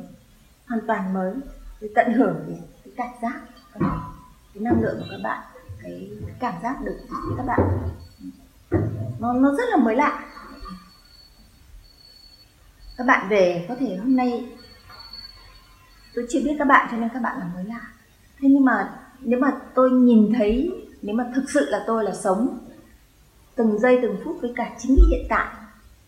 hoàn 0.68 0.88
toàn 0.88 1.14
mới 1.14 1.34
tôi 1.80 1.90
tận 1.96 2.14
hưởng 2.14 2.58
cái 2.84 2.94
cảm 2.98 3.10
giác 3.22 3.42
cái 4.54 4.64
năng 4.64 4.82
lượng 4.82 4.96
của 5.00 5.06
các 5.12 5.20
bạn 5.24 5.44
cái, 5.84 6.10
cái 6.26 6.36
cảm 6.40 6.54
giác 6.64 6.82
được 6.84 6.98
các 7.38 7.46
bạn. 7.46 7.60
Nó 9.20 9.34
nó 9.34 9.56
rất 9.58 9.64
là 9.70 9.78
mới 9.78 9.96
lạ. 9.96 10.26
Các 12.98 13.08
bạn 13.08 13.30
về 13.30 13.66
có 13.70 13.76
thể 13.80 13.96
hôm 13.96 14.16
nay 14.16 14.46
tôi 16.16 16.26
chưa 16.30 16.40
biết 16.44 16.56
các 16.60 16.68
bạn 16.68 16.88
cho 16.92 16.98
nên 16.98 17.10
các 17.14 17.22
bạn 17.22 17.40
là 17.40 17.46
mới 17.56 17.64
lạ. 17.64 17.82
Thế 18.40 18.50
nhưng 18.50 18.66
mà 18.66 19.00
nếu 19.20 19.40
mà 19.40 19.52
tôi 19.76 19.92
nhìn 19.92 20.34
thấy 20.38 20.72
nếu 21.02 21.16
mà 21.16 21.32
thực 21.36 21.50
sự 21.50 21.70
là 21.70 21.84
tôi 21.88 22.04
là 22.04 22.14
sống 22.14 22.58
từng 23.56 23.80
giây 23.80 24.00
từng 24.02 24.18
phút 24.24 24.38
với 24.42 24.54
cả 24.56 24.76
chính 24.80 24.96
cái 24.96 25.06
hiện 25.10 25.26
tại 25.30 25.56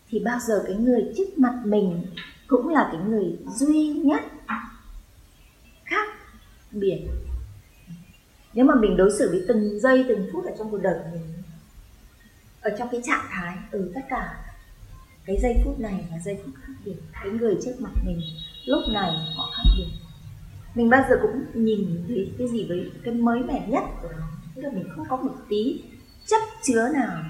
thì 0.08 0.18
bao 0.24 0.38
giờ 0.38 0.64
cái 0.66 0.76
người 0.76 1.12
trước 1.16 1.38
mặt 1.38 1.54
mình 1.64 2.06
cũng 2.46 2.68
là 2.68 2.88
cái 2.92 3.00
người 3.00 3.38
duy 3.46 3.88
nhất 3.88 4.22
khác 5.84 6.08
biệt 6.72 7.08
nếu 8.54 8.64
mà 8.64 8.74
mình 8.74 8.96
đối 8.96 9.10
xử 9.18 9.30
với 9.30 9.44
từng 9.48 9.80
giây, 9.80 10.04
từng 10.08 10.28
phút 10.32 10.44
ở 10.44 10.52
trong 10.58 10.70
cuộc 10.70 10.82
đời 10.82 10.94
của 10.98 11.10
mình, 11.12 11.22
ở 12.60 12.76
trong 12.78 12.88
cái 12.92 13.00
trạng 13.04 13.24
thái 13.30 13.56
ở 13.70 13.90
tất 13.94 14.00
cả 14.08 14.44
cái 15.26 15.38
giây 15.42 15.56
phút 15.64 15.80
này 15.80 16.04
là 16.10 16.18
giây 16.18 16.38
phút 16.44 16.54
khác 16.62 16.72
biệt. 16.84 16.96
Cái 17.12 17.32
người 17.32 17.56
trước 17.64 17.72
mặt 17.78 17.92
mình 18.06 18.20
lúc 18.66 18.80
này 18.92 19.10
họ 19.36 19.50
khác 19.56 19.62
biệt. 19.76 19.86
Mình 20.74 20.90
bao 20.90 21.04
giờ 21.10 21.16
cũng 21.22 21.64
nhìn 21.64 22.04
thấy 22.08 22.32
cái 22.38 22.48
gì 22.48 22.66
với 22.68 22.90
cái 23.04 23.14
mới 23.14 23.40
mẻ 23.40 23.66
nhất 23.68 23.82
của 24.02 24.08
nó. 24.18 24.26
Tức 24.54 24.62
là 24.62 24.70
mình 24.70 24.88
không 24.96 25.06
có 25.08 25.16
một 25.16 25.34
tí 25.48 25.82
chấp 26.26 26.40
chứa 26.62 26.88
nào. 26.94 27.22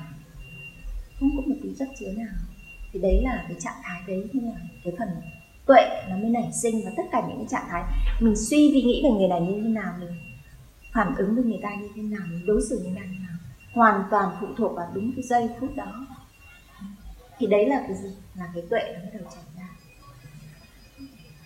Không 1.21 1.31
có 1.37 1.43
một 1.47 1.57
tí 1.63 1.69
chấp 1.79 1.87
chứa 2.01 2.13
nào. 2.17 2.35
Thì 2.93 3.01
đấy 3.01 3.21
là 3.25 3.45
cái 3.49 3.57
trạng 3.61 3.81
thái 3.83 4.03
đấy 4.07 4.29
như 4.33 4.41
là 4.41 4.61
cái 4.85 4.95
phần 4.99 5.09
tuệ 5.67 6.07
nó 6.11 6.17
mới 6.17 6.31
nảy 6.31 6.51
sinh 6.63 6.85
và 6.85 6.91
tất 6.97 7.03
cả 7.13 7.23
những 7.29 7.39
cái 7.39 7.47
trạng 7.51 7.69
thái 7.71 7.83
mình 8.21 8.37
suy 8.37 8.73
vi 8.73 8.83
nghĩ 8.83 9.01
về 9.05 9.11
người 9.11 9.29
này 9.29 9.41
như 9.41 9.63
thế 9.63 9.69
nào 9.69 9.95
mình 10.01 10.11
phản 10.95 11.15
ứng 11.17 11.35
với 11.35 11.45
người 11.45 11.61
ta 11.63 11.75
như 11.75 11.89
thế 11.95 12.03
nào, 12.03 12.27
mình 12.31 12.47
đối 12.47 12.63
xử 12.71 12.79
như 12.79 12.91
thế 12.95 13.01
nào, 13.01 13.37
hoàn 13.73 14.05
toàn 14.11 14.37
phụ 14.41 14.47
thuộc 14.57 14.77
vào 14.77 14.91
đúng 14.95 15.13
cái 15.17 15.23
giây 15.23 15.49
phút 15.61 15.77
đó. 15.77 16.07
Thì 17.39 17.47
đấy 17.47 17.69
là 17.69 17.85
cái 17.89 17.97
gì? 17.97 18.09
Là 18.35 18.51
cái 18.55 18.63
tuệ 18.71 18.81
nó 18.95 19.01
bắt 19.05 19.11
đầu 19.15 19.31
chảy 19.35 19.45
ra. 19.57 19.69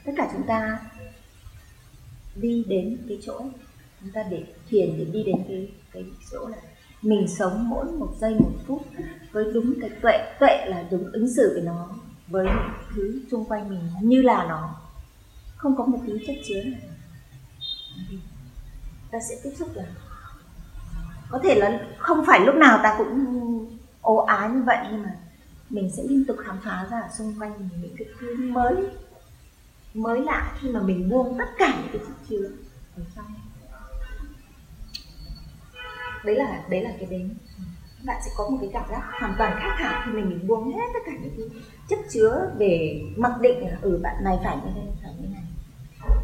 Tất 0.05 0.13
cả 0.17 0.31
chúng 0.33 0.47
ta 0.47 0.79
đi 2.37 2.65
đến 2.69 2.99
cái 3.09 3.19
chỗ, 3.27 3.41
chúng 4.01 4.11
ta 4.11 4.23
để 4.31 4.45
thiền 4.69 4.99
để 4.99 5.05
đi 5.05 5.25
đến 5.25 5.37
cái 5.49 5.69
cái 5.93 6.05
chỗ 6.33 6.49
là 6.49 6.57
mình 7.03 7.29
sống 7.29 7.69
mỗi 7.69 7.85
một 7.85 8.15
giây 8.21 8.35
một 8.35 8.53
phút 8.67 8.83
với 9.33 9.45
đúng 9.55 9.81
cái 9.81 9.91
tuệ. 10.03 10.35
Tuệ 10.41 10.65
là 10.67 10.85
đúng 10.91 11.13
ứng 11.13 11.35
xử 11.37 11.51
với 11.55 11.63
nó 11.63 11.89
với 12.29 12.47
những 12.47 12.73
thứ 12.95 13.21
xung 13.31 13.45
quanh 13.45 13.69
mình 13.69 13.81
như 14.03 14.23
là 14.23 14.47
nó. 14.49 14.81
Không 15.57 15.77
có 15.77 15.87
một 15.87 15.99
tí 16.07 16.13
chất 16.27 16.37
chứa 16.49 16.63
nào 16.63 16.81
ta 19.11 19.19
sẽ 19.29 19.37
tiếp 19.43 19.51
xúc 19.59 19.69
là 19.75 19.85
có 21.31 21.41
thể 21.43 21.55
là 21.55 21.81
không 21.99 22.25
phải 22.27 22.41
lúc 22.41 22.55
nào 22.55 22.81
ta 22.83 22.95
cũng 22.99 23.27
ố 24.01 24.17
ái 24.17 24.51
như 24.51 24.63
vậy, 24.63 24.79
nhưng 24.91 25.03
mà 25.03 25.17
mình 25.71 25.91
sẽ 25.97 26.03
liên 26.09 26.25
tục 26.25 26.37
khám 26.45 26.59
phá 26.65 26.87
ra 26.91 27.03
xung 27.19 27.41
quanh 27.41 27.53
mình 27.59 27.69
những 27.83 27.97
cái 27.99 28.09
thứ 28.21 28.37
mới 28.37 28.75
mới 29.95 30.21
lạ 30.21 30.53
khi 30.61 30.69
mà 30.69 30.81
mình 30.81 31.11
buông 31.11 31.39
tất 31.39 31.49
cả 31.59 31.75
những 31.79 31.89
cái 31.93 32.03
chất 32.07 32.15
chứa 32.29 32.51
ở 32.97 33.03
trong. 33.17 33.25
Đấy 36.25 36.37
là 36.37 36.65
đấy 36.71 36.83
là 36.83 36.91
cái 36.99 37.09
đến 37.11 37.35
bạn 38.05 38.17
sẽ 38.25 38.31
có 38.37 38.49
một 38.49 38.59
cái 38.61 38.71
cảm 38.73 38.91
giác 38.91 39.03
hoàn 39.21 39.35
toàn 39.39 39.59
khác 39.61 39.75
hẳn 39.77 40.03
khi 40.05 40.13
mình 40.13 40.29
mình 40.29 40.47
buông 40.47 40.73
hết 40.73 40.87
tất 40.95 41.01
cả 41.07 41.13
những 41.21 41.35
cái 41.37 41.63
chất 41.89 41.99
chứa 42.13 42.51
về 42.59 43.03
mặc 43.17 43.33
định 43.41 43.69
là 43.69 43.79
ừ 43.83 44.01
bạn 44.03 44.25
này 44.25 44.39
phải 44.45 44.57
như 44.57 44.73
thế, 44.75 44.83
phải 45.03 45.13
như 45.21 45.29
này 45.29 45.43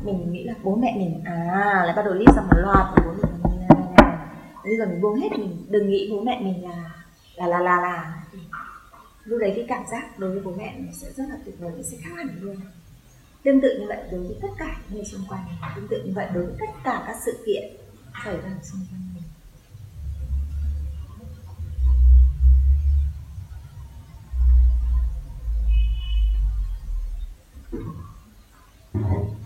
mình 0.04 0.32
nghĩ 0.32 0.44
là 0.44 0.54
bố 0.62 0.76
mẹ 0.76 0.94
mình 0.98 1.22
à 1.24 1.82
lại 1.86 1.96
bắt 1.96 2.02
đầu 2.04 2.14
list 2.14 2.36
ra 2.36 2.42
một 2.42 2.56
loạt 2.56 2.86
của 2.96 3.02
bố 3.04 3.12
mình 3.12 3.60
là 3.60 3.66
này, 3.68 3.88
này. 3.96 4.16
bây 4.64 4.76
giờ 4.78 4.86
mình 4.86 5.00
buông 5.00 5.20
hết 5.20 5.28
mình 5.32 5.66
đừng 5.68 5.90
nghĩ 5.90 6.08
bố 6.12 6.20
mẹ 6.20 6.40
mình 6.40 6.64
là 6.64 6.90
là 7.36 7.46
là 7.46 7.58
là 7.58 7.80
là. 7.80 8.22
Lúc 9.24 9.40
đấy 9.40 9.52
cái 9.56 9.64
cảm 9.68 9.82
giác 9.90 10.18
đối 10.18 10.30
với 10.30 10.42
bố 10.44 10.52
mẹ 10.58 10.74
mình 10.76 10.92
sẽ 10.94 11.08
rất 11.16 11.24
là 11.28 11.36
tuyệt 11.44 11.54
vời 11.58 11.72
nó 11.76 11.82
sẽ 11.82 11.96
khác 12.02 12.10
hẳn 12.16 12.28
luôn. 12.40 12.56
Tương 13.42 13.60
tự 13.60 13.78
như 13.80 13.86
vậy 13.88 13.98
đối 14.12 14.20
với 14.20 14.36
tất 14.42 14.48
cả 14.58 14.76
những 14.88 14.96
người 14.96 15.04
xung 15.04 15.20
quanh 15.28 15.44
tương 15.76 15.88
tự 15.88 16.02
như 16.04 16.12
vậy 16.14 16.28
đối 16.34 16.46
với 16.46 16.54
tất 16.60 16.72
cả 16.84 17.04
các 17.06 17.16
sự 17.24 17.42
kiện 17.46 17.64
xảy 18.24 18.36
ra 18.36 18.50
xung 18.62 18.80
quanh 18.90 19.00
mình. 19.14 19.22
xong 28.94 29.43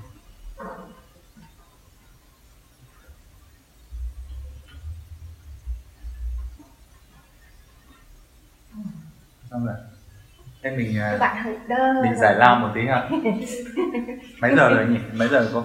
thế 10.62 10.70
mình 10.76 10.98
à, 10.98 11.08
các 11.12 11.18
bạn 11.18 11.44
hơi 11.44 11.56
đơ 11.68 12.02
mình 12.02 12.16
giải 12.16 12.34
lao 12.34 12.58
một 12.58 12.68
tí 12.74 12.86
ha 12.86 13.08
mấy 14.40 14.56
giờ 14.56 14.68
rồi 14.68 14.86
nhỉ? 14.86 14.98
Mấy 15.12 15.28
giờ 15.28 15.48
cô? 15.54 15.64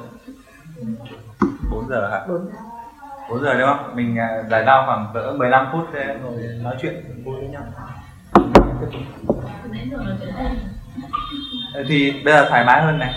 4 1.72 1.88
giờ 1.90 2.10
hả? 2.12 2.26
Bốn. 2.28 2.50
4 3.30 3.42
giờ 3.42 3.54
đúng 3.54 3.68
không? 3.68 3.96
Mình 3.96 4.18
à, 4.18 4.44
giải 4.50 4.64
lao 4.64 4.84
khoảng 4.86 5.08
cỡ 5.14 5.34
15 5.38 5.68
phút 5.72 5.88
để 5.94 6.18
rồi 6.24 6.42
nói 6.62 6.76
chuyện 6.82 7.24
vui 7.26 7.36
với 7.36 7.50
nhau. 7.50 7.64
Giờ 11.74 11.84
thì 11.88 12.22
bây 12.26 12.34
giờ 12.34 12.50
thoải 12.50 12.66
mái 12.66 12.82
hơn 12.82 13.00
này. 13.00 13.14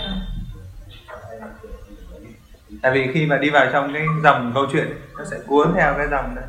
Tại 2.81 2.91
vì 2.91 3.11
khi 3.13 3.25
mà 3.25 3.37
đi 3.37 3.49
vào 3.49 3.65
trong 3.71 3.93
cái 3.93 4.03
dòng 4.23 4.51
câu 4.53 4.65
chuyện 4.71 4.87
nó 5.17 5.25
sẽ 5.25 5.37
cuốn 5.47 5.73
theo 5.75 5.93
cái 5.97 6.07
dòng 6.11 6.35
đấy. 6.35 6.45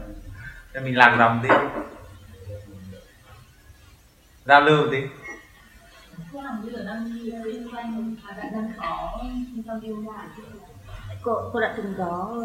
Nên 0.75 0.85
mình 0.85 0.97
lạc 0.97 1.17
dòng 1.19 1.41
đi 1.43 1.49
giao 4.49 4.61
lưu 4.61 4.87
tí 4.91 4.99
Cô 6.33 6.43
làm 6.43 6.63
bây 6.63 6.73
giờ 6.73 6.85
đang 6.85 7.15
đi. 7.15 7.33
Kinh 7.45 7.69
doanh 7.73 8.17
và 8.23 8.35
bạn 8.37 8.53
đang 8.53 8.73
có 8.79 9.21
trong 9.67 9.81
yoga 9.81 10.23
chứ 10.37 10.43
là 11.09 11.15
cô 11.23 11.51
cô 11.53 11.61
đã 11.61 11.75
từng 11.77 11.95
có 11.99 12.37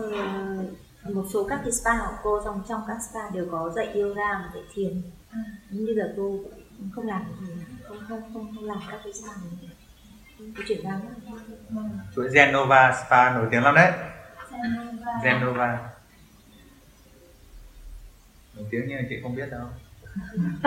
ờ, 1.03 1.09
một 1.13 1.25
số 1.33 1.47
các 1.49 1.59
cái 1.63 1.71
spa 1.71 1.97
của 1.97 2.15
cô 2.23 2.41
trong 2.45 2.63
trong 2.69 2.81
các 2.87 2.97
spa 3.09 3.29
đều 3.33 3.47
có 3.51 3.69
dạy 3.75 3.87
yoga 3.93 4.33
và 4.33 4.49
dạy 4.53 4.63
thiền. 4.73 5.01
Nhưng 5.69 5.85
bây 5.85 5.95
giờ 5.95 6.13
cô 6.17 6.39
cũng 6.77 6.89
không 6.95 7.07
làm 7.07 7.25
gì 7.41 7.53
không 7.87 7.97
không 8.07 8.21
không 8.33 8.55
không 8.55 8.65
làm 8.65 8.79
các 8.91 8.99
cái 9.03 9.13
spa 9.13 9.31
này 9.35 9.69
cô 10.57 10.63
chuyển 10.67 10.83
sang. 10.83 10.99
Chuỗi 12.15 12.29
Genova 12.33 13.03
Spa 13.05 13.29
nổi 13.35 13.47
tiếng 13.51 13.63
lắm 13.63 13.75
đấy. 13.75 13.91
Yoga 14.51 15.19
Genova. 15.23 15.89
Nổi 18.55 18.65
tiếng 18.71 18.85
nhưng 18.87 19.05
chị 19.09 19.19
không 19.23 19.35
biết 19.35 19.51
đâu 19.51 19.67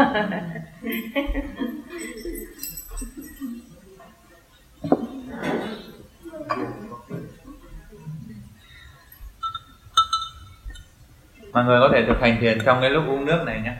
mọi 11.56 11.64
người 11.64 11.80
có 11.80 11.90
thể 11.92 12.04
thực 12.06 12.20
hành 12.20 12.38
thiền 12.40 12.58
trong 12.64 12.80
cái 12.80 12.90
lúc 12.90 13.04
uống 13.08 13.24
nước 13.24 13.42
này 13.46 13.60
nhé. 13.60 13.76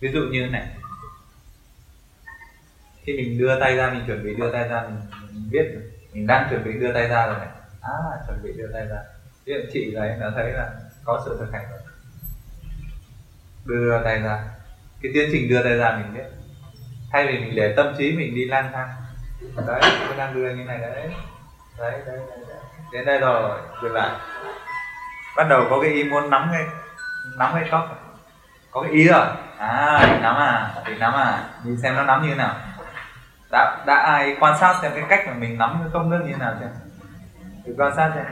Ví 0.00 0.12
dụ 0.12 0.20
như 0.20 0.46
này. 0.46 0.66
Khi 3.02 3.16
mình 3.16 3.38
đưa 3.38 3.60
tay 3.60 3.76
ra 3.76 3.90
mình 3.90 4.02
chuẩn 4.06 4.24
bị 4.24 4.34
đưa 4.34 4.52
tay 4.52 4.68
ra 4.68 4.82
mình, 4.82 5.00
mình 5.32 5.48
biết 5.50 5.64
mình 6.12 6.26
đang 6.26 6.50
chuẩn 6.50 6.64
bị 6.64 6.72
đưa 6.72 6.92
tay 6.92 7.08
ra 7.08 7.26
rồi 7.26 7.38
này. 7.38 7.48
À 7.80 7.92
chuẩn 8.26 8.42
bị 8.42 8.52
đưa 8.56 8.72
tay 8.72 8.86
ra. 8.86 8.98
Ví 9.44 9.54
dụ 9.54 9.60
chị 9.72 9.90
là 9.90 10.04
em 10.04 10.20
đã 10.20 10.30
thấy 10.34 10.52
là 10.52 10.72
có 11.04 11.22
sự 11.26 11.36
thực 11.38 11.52
hành 11.52 11.66
rồi. 11.70 11.80
Đưa 13.64 14.04
tay 14.04 14.18
ra 14.18 14.55
cái 15.06 15.12
tiến 15.14 15.30
trình 15.32 15.48
đưa 15.48 15.62
tay 15.62 15.76
ra 15.76 15.96
mình 15.96 16.14
biết 16.14 16.36
thay 17.12 17.26
vì 17.26 17.38
mình 17.38 17.54
để 17.54 17.74
tâm 17.76 17.94
trí 17.98 18.12
mình 18.12 18.34
đi 18.34 18.44
lang 18.44 18.70
thang. 18.72 18.88
Đấy 19.66 19.80
tôi 20.08 20.16
đang 20.16 20.34
đưa 20.34 20.50
như 20.50 20.64
này 20.64 20.78
đấy. 20.78 21.10
Đấy 21.78 21.92
đấy, 21.92 22.00
đấy, 22.06 22.38
đấy. 22.48 22.58
đến 22.92 23.04
đây 23.04 23.18
rồi 23.18 23.60
dừng 23.82 23.92
lại. 23.92 24.10
Bắt 25.36 25.46
đầu 25.48 25.66
có 25.70 25.80
cái 25.82 25.90
ý 25.90 26.04
muốn 26.04 26.30
nắm 26.30 26.48
cái 26.52 26.62
nắm 27.38 27.50
cái 27.54 27.68
tóc 27.70 28.02
có 28.70 28.82
cái 28.82 28.90
ý 28.90 29.08
rồi. 29.08 29.26
À 29.58 29.98
định 30.02 30.22
nắm 30.22 30.34
à 30.36 30.74
định 30.86 30.98
nắm 30.98 31.12
à. 31.12 31.44
Nhìn 31.64 31.76
xem 31.82 31.94
nó 31.94 32.02
nắm 32.02 32.22
như 32.22 32.28
thế 32.28 32.34
nào. 32.34 32.54
Đã 33.50 33.84
đã 33.86 33.94
ai 33.94 34.36
quan 34.40 34.58
sát 34.58 34.78
xem 34.82 34.92
cái 34.94 35.04
cách 35.08 35.26
mà 35.26 35.32
mình 35.32 35.58
nắm 35.58 35.78
cái 35.80 35.90
cốc 35.92 36.06
nước 36.06 36.22
như 36.24 36.32
thế 36.32 36.38
nào 36.38 36.54
chưa? 36.60 36.70
Thử 37.66 37.74
quan 37.78 37.92
sát 37.96 38.12
xem. 38.14 38.24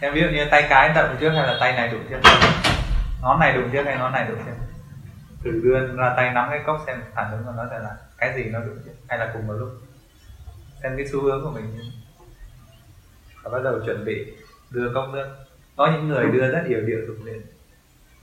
Xem 0.00 0.14
ví 0.14 0.20
dụ 0.20 0.28
như 0.28 0.44
tay 0.50 0.66
cái 0.68 0.88
đụng 0.88 1.16
trước 1.20 1.30
hay 1.30 1.46
là 1.46 1.56
tay 1.60 1.72
này 1.72 1.88
đụng 1.88 2.06
trước? 2.10 2.20
Ngón 3.22 3.40
này 3.40 3.52
đụng 3.52 3.70
trước 3.72 3.82
hay 3.86 3.96
ngón 3.96 4.12
này 4.12 4.24
đụng 4.28 4.38
trước? 4.46 4.59
Thử 5.44 5.60
đưa 5.64 5.96
ra 5.96 6.12
tay 6.16 6.34
nắm 6.34 6.48
cái 6.50 6.60
cốc 6.66 6.82
xem 6.86 7.02
phản 7.14 7.32
ứng 7.32 7.42
của 7.44 7.52
nó 7.56 7.66
sẽ 7.70 7.78
là 7.78 7.96
cái 8.18 8.34
gì 8.36 8.44
nó 8.44 8.60
trước 8.84 8.92
hay 9.08 9.18
là 9.18 9.30
cùng 9.32 9.46
một 9.46 9.52
lúc. 9.52 9.68
Xem 10.82 10.92
cái 10.96 11.06
xu 11.12 11.22
hướng 11.22 11.44
của 11.44 11.50
mình. 11.50 11.64
Và 13.42 13.50
bắt 13.50 13.58
đầu 13.64 13.80
chuẩn 13.86 14.04
bị 14.04 14.32
đưa 14.70 14.94
cốc 14.94 15.04
nước. 15.12 15.26
Có 15.76 15.92
những 15.92 16.08
người 16.08 16.26
đưa 16.32 16.52
rất 16.52 16.62
nhiều 16.68 16.80
điệu 16.80 16.98
tục 17.06 17.16
liền 17.24 17.40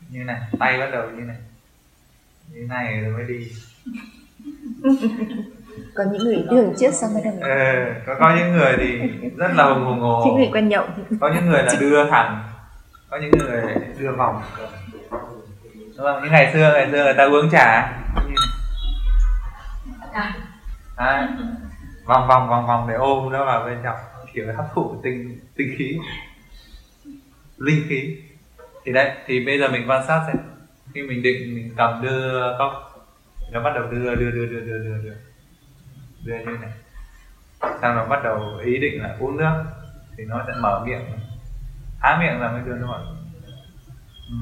như 0.10 0.24
này 0.24 0.42
tay 0.60 0.80
bắt 0.80 0.90
đầu 0.92 1.10
như 1.10 1.24
này. 1.24 1.38
Như 2.54 2.68
này 2.70 3.02
rồi 3.02 3.14
mới 3.14 3.24
đi. 3.24 3.52
Có 5.96 6.04
những 6.12 6.24
người 6.24 6.46
đường 6.52 6.74
trước 6.80 6.94
xong 6.94 7.14
mới 7.14 7.24
đồng 7.24 7.40
ờ, 7.40 7.94
có 8.06 8.16
có 8.20 8.36
những 8.40 8.52
người 8.52 8.74
thì 8.78 9.00
rất 9.38 9.52
là 9.56 9.64
hùng 9.64 9.86
hùng 9.86 10.00
hồ 10.00 10.24
những 10.26 10.36
người 10.36 10.50
quen 10.54 10.70
nhậu. 10.70 10.88
Có 11.20 11.32
những 11.36 11.46
người 11.46 11.64
là 11.64 11.76
đưa 11.80 12.10
thẳng. 12.10 12.44
Có 13.10 13.18
những 13.18 13.32
người 13.32 13.64
đưa 14.00 14.12
vòng 14.12 14.42
đúng 15.98 16.06
không 16.06 16.24
như 16.24 16.30
ngày 16.30 16.54
xưa 16.54 16.74
ngày 16.74 16.92
xưa 16.92 17.04
người 17.04 17.14
ta 17.14 17.24
uống 17.24 17.50
trà. 17.52 17.94
Đấy. 20.98 21.28
vòng 22.06 22.28
vòng 22.28 22.50
vòng 22.50 22.68
vòng 22.68 22.88
để 22.90 22.96
ôm 22.96 23.32
nó 23.32 23.46
vào 23.46 23.66
bên 23.66 23.78
trong 23.84 23.98
kiểu 24.34 24.46
hấp 24.58 24.66
thụ 24.74 24.96
tinh 25.04 25.40
tinh 25.56 25.76
khí. 25.78 25.98
Linh 27.58 27.86
khí. 27.90 28.18
Thì 28.86 28.92
đấy 28.92 29.12
thì 29.26 29.46
bây 29.46 29.60
giờ 29.60 29.68
mình 29.68 29.90
quan 29.90 30.04
sát 30.08 30.24
xem. 30.28 30.36
Khi 30.94 31.02
mình 31.02 31.22
định 31.22 31.56
mình 31.56 31.74
cầm 31.78 32.02
đưa 32.02 32.56
cốc 32.58 32.72
nó 33.52 33.64
bắt 33.64 33.72
đầu 33.76 33.84
đưa 33.92 34.16
đưa 34.16 34.32
đưa 34.32 34.46
đưa 34.46 34.60
đưa 34.60 34.78
đưa 34.78 34.98
đưa. 35.04 35.16
Đưa 36.26 36.38
như 36.38 36.58
này. 36.62 36.72
Xong 37.62 37.96
nó 37.96 38.06
bắt 38.06 38.24
đầu 38.24 38.58
ý 38.66 38.78
định 38.78 39.02
là 39.02 39.16
uống 39.20 39.38
nước 39.38 39.64
thì 40.18 40.26
nó 40.26 40.44
sẽ 40.48 40.54
mở 40.62 40.84
miệng. 40.86 41.02
Há 42.00 42.18
miệng 42.20 42.42
là 42.42 42.52
mới 42.52 42.62
đưa 42.66 42.76
nước 42.76 42.88
ừ 44.30 44.36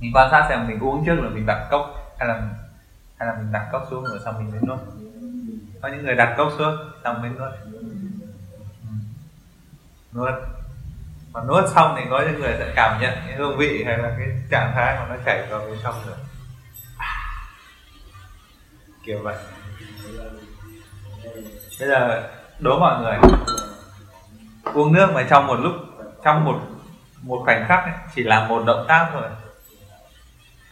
mình 0.00 0.10
quan 0.14 0.28
sát 0.30 0.46
xem 0.48 0.66
mình 0.68 0.80
uống 0.80 1.06
trước 1.06 1.14
là 1.14 1.28
mình 1.28 1.46
đặt 1.46 1.68
cốc 1.70 2.14
hay 2.18 2.28
là 2.28 2.42
hay 3.18 3.28
là 3.28 3.34
mình 3.38 3.52
đặt 3.52 3.68
cốc 3.72 3.86
xuống 3.90 4.04
rồi 4.04 4.20
xong 4.24 4.38
mình 4.38 4.50
mới 4.50 4.60
nuốt. 4.66 4.78
Có 5.82 5.88
những 5.88 6.04
người 6.04 6.14
đặt 6.14 6.34
cốc 6.36 6.52
xuống 6.58 6.76
xong 7.04 7.22
mới 7.22 7.30
nuốt. 7.30 7.52
Ừ. 8.82 8.88
Nuốt. 10.12 10.34
Mà 11.32 11.40
nuốt 11.48 11.64
xong 11.74 11.94
thì 11.96 12.02
có 12.10 12.20
những 12.20 12.40
người 12.40 12.54
sẽ 12.58 12.72
cảm 12.76 13.00
nhận 13.00 13.14
cái 13.26 13.36
hương 13.36 13.56
vị 13.56 13.84
hay 13.86 13.98
là 13.98 14.14
cái 14.18 14.28
trạng 14.50 14.72
thái 14.74 14.96
mà 14.98 15.06
nó 15.08 15.16
chảy 15.24 15.46
vào 15.50 15.60
bên 15.60 15.78
trong 15.82 15.94
rồi. 16.06 16.16
Kiểu 19.04 19.22
vậy. 19.22 19.36
Bây 21.80 21.88
giờ 21.88 22.28
đố 22.58 22.78
mọi 22.78 23.02
người. 23.02 23.18
Uống 24.74 24.92
nước 24.92 25.10
mà 25.14 25.26
trong 25.30 25.46
một 25.46 25.56
lúc 25.60 25.72
trong 26.24 26.44
một 26.44 26.60
một 27.22 27.42
khoảnh 27.44 27.64
khắc 27.68 27.84
ấy, 27.84 27.94
chỉ 28.14 28.22
là 28.22 28.48
một 28.48 28.62
động 28.66 28.84
tác 28.88 29.10
thôi 29.12 29.22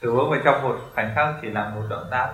thử 0.05 0.11
uống 0.11 0.31
vào 0.31 0.41
trong 0.45 0.63
một 0.63 0.79
khoảnh 0.95 1.13
khắc 1.15 1.35
chỉ 1.43 1.49
làm 1.51 1.75
một 1.75 1.83
động 1.91 2.07
tác 2.11 2.29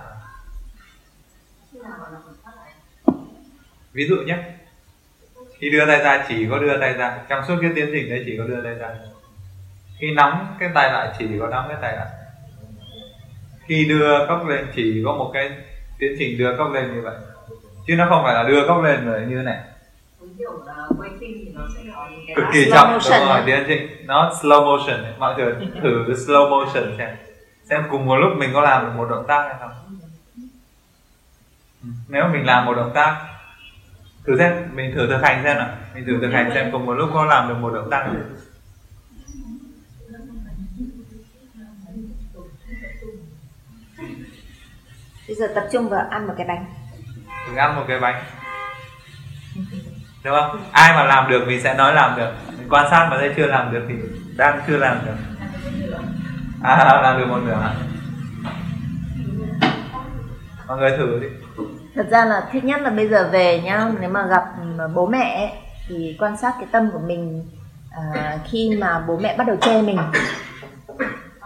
ví 3.93 4.07
dụ 4.07 4.15
nhé. 4.15 4.37
Khi 5.57 5.69
đưa 5.69 5.85
tay 5.87 5.99
ra 5.99 6.25
chỉ 6.27 6.47
có 6.49 6.59
đưa 6.59 6.79
tay 6.79 6.93
ra. 6.93 7.19
Trong 7.29 7.43
suốt 7.47 7.55
cái 7.61 7.71
tiến 7.75 7.89
trình 7.93 8.09
đấy 8.09 8.23
chỉ 8.25 8.37
có 8.37 8.43
đưa 8.43 8.63
tay 8.63 8.73
ra. 8.73 8.89
Khi 9.99 10.11
nắm 10.11 10.47
cái 10.59 10.69
tay 10.73 10.93
lại 10.93 11.15
chỉ 11.19 11.25
có 11.39 11.47
nắm 11.47 11.65
cái 11.67 11.77
tay 11.81 11.95
lại. 11.95 12.07
Khi 13.65 13.85
đưa 13.89 14.27
cốc 14.27 14.47
lên 14.47 14.67
chỉ 14.75 15.01
có 15.05 15.13
một 15.13 15.31
cái 15.33 15.51
tiến 15.99 16.15
trình 16.19 16.37
đưa 16.37 16.57
cốc 16.57 16.71
lên 16.71 16.93
như 16.93 17.01
vậy. 17.01 17.15
Chứ 17.87 17.95
nó 17.95 18.05
không 18.09 18.23
phải 18.23 18.33
là 18.33 18.43
đưa 18.43 18.67
cốc 18.67 18.83
lên 18.83 19.05
rồi 19.05 19.21
như 19.21 19.37
thế 19.37 19.43
này. 19.43 19.59
Là 20.65 20.87
cực 22.35 22.45
kỳ 22.53 22.71
chậm. 22.71 22.99
Đúng 23.09 23.27
rồi 23.27 23.41
tiến 23.45 23.63
trình. 23.67 23.87
Nó 24.05 24.33
slow 24.41 24.65
motion 24.65 25.19
mọi 25.19 25.35
người 25.35 25.53
thử 25.83 26.13
slow 26.13 26.49
motion 26.49 26.95
xem 26.97 27.15
xem 27.71 27.83
cùng 27.89 28.05
một 28.05 28.15
lúc 28.15 28.37
mình 28.37 28.49
có 28.53 28.61
làm 28.61 28.85
được 28.85 28.91
một 28.95 29.09
động 29.09 29.25
tác 29.27 29.41
hay 29.43 29.55
không. 29.59 29.97
Nếu 32.07 32.27
mình 32.27 32.45
làm 32.45 32.65
một 32.65 32.73
động 32.73 32.91
tác 32.93 33.27
thử 34.25 34.37
xem 34.37 34.69
mình 34.73 34.91
thử 34.95 35.07
thực 35.07 35.21
hành 35.23 35.43
xem 35.43 35.57
nào. 35.57 35.69
Mình 35.95 36.05
thử 36.07 36.17
thực 36.21 36.31
hành 36.31 36.51
xem 36.53 36.71
cùng 36.71 36.85
một 36.85 36.93
lúc 36.93 37.09
có 37.13 37.25
làm 37.25 37.47
được 37.47 37.55
một 37.55 37.73
động 37.73 37.87
tác 37.91 38.07
gì. 38.11 38.19
Bây 45.27 45.35
giờ 45.35 45.47
tập 45.55 45.67
trung 45.71 45.89
vào 45.89 46.07
ăn 46.09 46.27
một 46.27 46.33
cái 46.37 46.47
bánh. 46.47 46.65
Mình 47.47 47.55
ăn 47.55 47.75
một 47.75 47.85
cái 47.87 47.99
bánh. 47.99 48.23
Đúng 50.23 50.35
không? 50.35 50.63
Ai 50.71 50.93
mà 50.93 51.03
làm 51.03 51.29
được 51.29 51.43
mình 51.47 51.61
sẽ 51.63 51.73
nói 51.73 51.93
làm 51.93 52.17
được. 52.17 52.31
Mình 52.57 52.69
quan 52.69 52.87
sát 52.91 53.07
mà 53.11 53.17
thấy 53.19 53.33
chưa 53.37 53.45
làm 53.45 53.71
được 53.71 53.85
thì 53.89 53.95
đang 54.37 54.61
chưa 54.67 54.77
làm 54.77 54.97
được 55.05 55.30
à 56.63 56.99
làm 57.03 57.19
được 57.19 57.25
một 57.29 57.39
nửa 57.45 57.53
hả 57.53 57.75
mọi 60.67 60.77
người 60.77 60.97
thử 60.97 61.19
đi. 61.19 61.27
Thật 61.95 62.07
ra 62.11 62.25
là 62.25 62.47
thích 62.51 62.63
nhất 62.63 62.81
là 62.81 62.89
bây 62.89 63.07
giờ 63.07 63.29
về 63.31 63.61
nhá. 63.61 63.89
Nếu 63.99 64.09
mà 64.09 64.25
gặp 64.25 64.45
bố 64.93 65.07
mẹ 65.07 65.35
ấy, 65.35 65.49
thì 65.87 66.15
quan 66.19 66.37
sát 66.37 66.53
cái 66.59 66.67
tâm 66.71 66.91
của 66.91 66.99
mình 66.99 67.45
à, 67.91 68.37
khi 68.45 68.77
mà 68.81 69.03
bố 69.07 69.17
mẹ 69.17 69.37
bắt 69.37 69.47
đầu 69.47 69.55
chê 69.61 69.81
mình. 69.81 69.97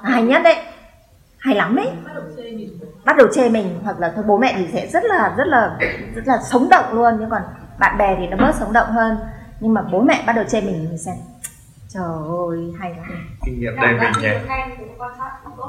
Hay 0.03 0.23
nhất 0.23 0.41
đấy. 0.43 0.55
Hay 1.37 1.55
lắm 1.55 1.75
đấy. 1.75 1.89
Bắt 3.05 3.17
đầu 3.17 3.27
chê 3.33 3.49
mình 3.49 3.79
hoặc 3.83 3.99
là 3.99 4.11
thôi 4.15 4.23
bố 4.27 4.37
mẹ 4.37 4.53
thì 4.57 4.67
sẽ 4.73 4.87
rất 4.87 5.03
là 5.03 5.33
rất 5.37 5.47
là 5.47 5.77
rất 6.15 6.23
là 6.25 6.37
sống 6.43 6.69
động 6.69 6.93
luôn. 6.93 7.17
Nhưng 7.19 7.29
còn 7.29 7.41
bạn 7.79 7.97
bè 7.97 8.15
thì 8.19 8.27
nó 8.27 8.37
bớt 8.37 8.55
sống 8.55 8.73
động 8.73 8.91
hơn. 8.91 9.17
Nhưng 9.59 9.73
mà 9.73 9.81
bố 9.91 10.01
mẹ 10.01 10.23
bắt 10.27 10.33
đầu 10.33 10.45
chê 10.45 10.61
mình 10.61 10.85
mình 10.89 10.97
xem 10.97 11.15
trời 11.95 12.13
ơi 12.49 12.73
hay 12.79 12.89
lắm 12.95 13.27
kinh 13.45 13.59
nghiệm 13.59 13.75
đây 13.75 13.93
mình 13.93 14.11
nhỉ. 14.21 14.27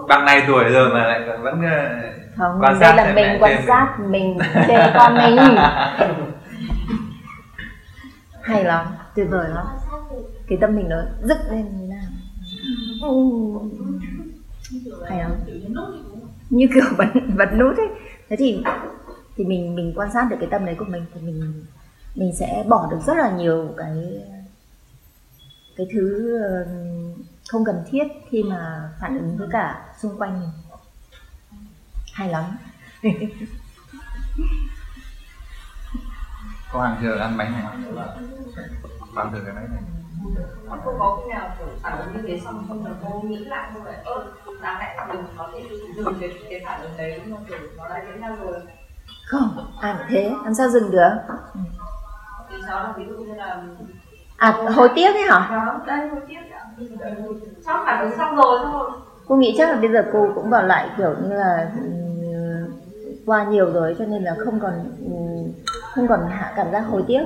bằng 0.08 0.24
này 0.24 0.42
tuổi 0.46 0.64
rồi 0.64 0.88
mà 0.94 1.04
lại 1.04 1.20
còn 1.26 1.42
vẫn 1.42 1.62
ờ, 1.62 2.00
không 2.36 2.58
Quan 2.60 2.78
đây 2.80 2.80
sát 2.80 2.96
là 2.96 3.12
mình 3.14 3.42
quan 3.42 3.56
mình. 3.56 3.66
sát 3.66 3.96
mình. 4.08 4.38
chê 4.68 4.90
con 4.94 5.14
mình. 5.14 5.36
Hay 8.42 8.64
lắm 8.64 8.86
tuyệt 9.14 9.26
vời 9.30 9.48
lắm. 9.54 9.66
Cái 10.48 10.58
tâm 10.60 10.76
mình 10.76 10.88
nó 10.88 10.96
dựng 11.22 11.50
lên 11.50 11.66
như 11.80 11.86
nào? 11.86 12.04
Ừ. 13.02 13.10
hay 15.08 15.18
lắm. 15.18 15.30
Như 16.50 16.66
kiểu 16.74 16.84
bật 16.98 17.06
bật 17.36 17.48
nút 17.58 17.76
ấy. 17.76 17.88
Thế 18.28 18.36
thì 18.36 18.62
thì 19.36 19.44
mình 19.44 19.74
mình 19.74 19.92
quan 19.96 20.12
sát 20.12 20.26
được 20.30 20.36
cái 20.40 20.48
tâm 20.50 20.64
đấy 20.66 20.74
của 20.78 20.84
mình 20.88 21.04
thì 21.14 21.20
mình 21.20 21.64
mình 22.14 22.32
sẽ 22.36 22.64
bỏ 22.68 22.88
được 22.90 22.98
rất 23.06 23.16
là 23.16 23.30
nhiều 23.30 23.74
cái 23.76 24.20
cái 25.76 25.86
thứ 25.92 26.36
ờ, 26.42 26.66
không 27.48 27.64
cần 27.64 27.84
thiết 27.90 28.04
khi 28.30 28.42
mà 28.42 28.90
phản 29.00 29.18
ứng 29.18 29.36
với 29.36 29.48
cả 29.52 29.84
xung 29.98 30.18
quanh 30.18 30.40
mình. 30.40 30.50
Hay 32.12 32.28
lắm. 32.28 32.56
Có 36.72 36.82
hàng 36.82 37.00
giờ 37.02 37.18
ăn 37.18 37.36
bánh 37.36 37.52
này 37.52 37.62
ăn 39.16 39.32
thử 39.32 39.40
cái 39.44 39.54
bánh 39.54 39.68
này. 39.70 39.82
Cô 40.84 40.96
có 40.98 41.20
khi 41.24 41.30
nào 41.32 41.56
kiểu 41.58 41.68
phản 41.82 41.98
ứng 41.98 42.12
như 42.16 42.22
thế 42.28 42.40
xong 42.44 42.64
không 42.68 42.86
là 42.86 42.90
cô 43.02 43.20
nghĩ 43.20 43.36
lại 43.44 43.70
không 43.74 43.84
phải 43.84 43.94
ơ 44.04 44.26
đáng 44.62 44.78
lẽ 44.78 45.06
mình 45.08 45.24
có 45.36 45.50
thể 45.52 45.62
dừng 45.96 46.14
cái 46.20 46.30
cái 46.50 46.60
phản 46.64 46.80
ứng 46.82 46.96
đấy 46.96 47.20
nhưng 47.24 47.34
mà 47.34 47.40
kiểu 47.48 47.58
nó 47.76 47.88
lại 47.88 48.02
diễn 48.06 48.20
ra 48.20 48.36
rồi. 48.36 48.60
Không 49.26 49.72
ai 49.80 49.94
mà 49.94 50.06
thế 50.10 50.34
làm 50.44 50.54
sao 50.54 50.68
dừng 50.68 50.90
được? 50.90 51.10
Thì 52.50 52.56
cháu 52.66 52.84
là 52.84 52.92
ví 52.96 53.04
dụ 53.08 53.16
như 53.16 53.34
là 53.34 53.64
à 54.36 54.52
hối 54.74 54.88
tiếc 54.94 55.12
ấy 55.14 55.22
hả? 55.22 55.48
Đó 55.50 55.80
đây 55.86 56.08
hối 56.08 56.20
tiếc 56.28 56.38
ạ. 56.52 56.60
Cháu 57.66 57.82
phản 57.86 58.00
ứng 58.02 58.18
xong 58.18 58.36
rồi 58.36 58.58
xong 58.62 58.72
rồi 58.72 58.90
cô 59.28 59.36
nghĩ 59.36 59.54
chắc 59.58 59.70
là 59.70 59.76
bây 59.76 59.92
giờ 59.92 60.04
cô 60.12 60.28
cũng 60.34 60.50
vào 60.50 60.62
lại 60.62 60.88
kiểu 60.98 61.14
như 61.22 61.34
là 61.36 61.68
ừm, 61.74 62.66
qua 63.26 63.44
nhiều 63.44 63.72
rồi 63.72 63.96
cho 63.98 64.04
nên 64.04 64.24
là 64.24 64.34
không 64.44 64.60
còn 64.60 64.72
ừm, 65.04 65.52
không 65.94 66.08
còn 66.08 66.20
hạ 66.30 66.52
cảm 66.56 66.72
giác 66.72 66.80
hối 66.80 67.04
tiếc. 67.06 67.20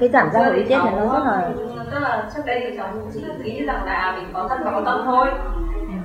Cái 0.00 0.08
cảm 0.08 0.30
giác 0.32 0.44
hối 0.44 0.64
tiếc 0.68 0.78
là 0.84 0.90
nó 0.90 1.12
rất 1.12 1.24
là 1.24 1.50
tức 1.90 1.98
là 1.98 2.28
trước 2.34 2.42
đây 2.46 2.60
thì 2.70 2.76
cháu 2.76 2.88
chỉ 3.14 3.24
nghĩ 3.44 3.64
rằng 3.64 3.84
là 3.84 4.14
mình 4.16 4.30
có 4.32 4.48
thân 4.48 4.58
và 4.64 4.70
có 4.70 4.82
tâm 4.84 5.02
thôi. 5.04 5.26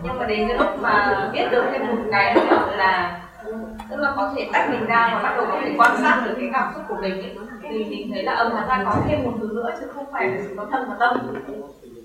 Nhưng 0.04 0.20
mà 0.20 0.26
đến 0.26 0.48
cái 0.48 0.58
lúc 0.58 0.68
mà 0.82 1.30
biết 1.34 1.48
được 1.52 1.64
thêm 1.72 1.88
một 1.88 2.04
cái 2.12 2.36
nữa 2.36 2.58
là 2.78 3.20
tức 3.90 3.96
là 4.00 4.14
có 4.16 4.34
thể 4.36 4.50
tách 4.54 4.70
mình 4.70 4.86
ra 4.86 5.10
và 5.14 5.24
bắt 5.24 5.34
đầu 5.38 5.46
có 5.52 5.58
thể 5.64 5.76
quan 5.78 5.98
sát 6.02 6.24
được 6.26 6.34
cái 6.40 6.50
cảm 6.54 6.72
xúc 6.76 6.84
của 6.88 6.96
mình 7.02 7.22
ấy 7.22 7.38
thì 7.70 7.86
mình 7.86 8.12
thấy 8.12 8.24
là 8.24 8.34
âm 8.34 8.52
hóa 8.52 8.66
ra 8.66 8.84
có 8.86 9.02
thêm 9.08 9.24
một 9.24 9.34
thứ 9.42 9.50
nữa 9.54 9.70
chứ 9.80 9.88
không 9.96 10.06
phải 10.12 10.28
là 10.28 10.38
chỉ 10.44 10.56
có 10.58 10.66
thân 10.72 10.90
và 10.90 10.96
tâm. 11.00 11.18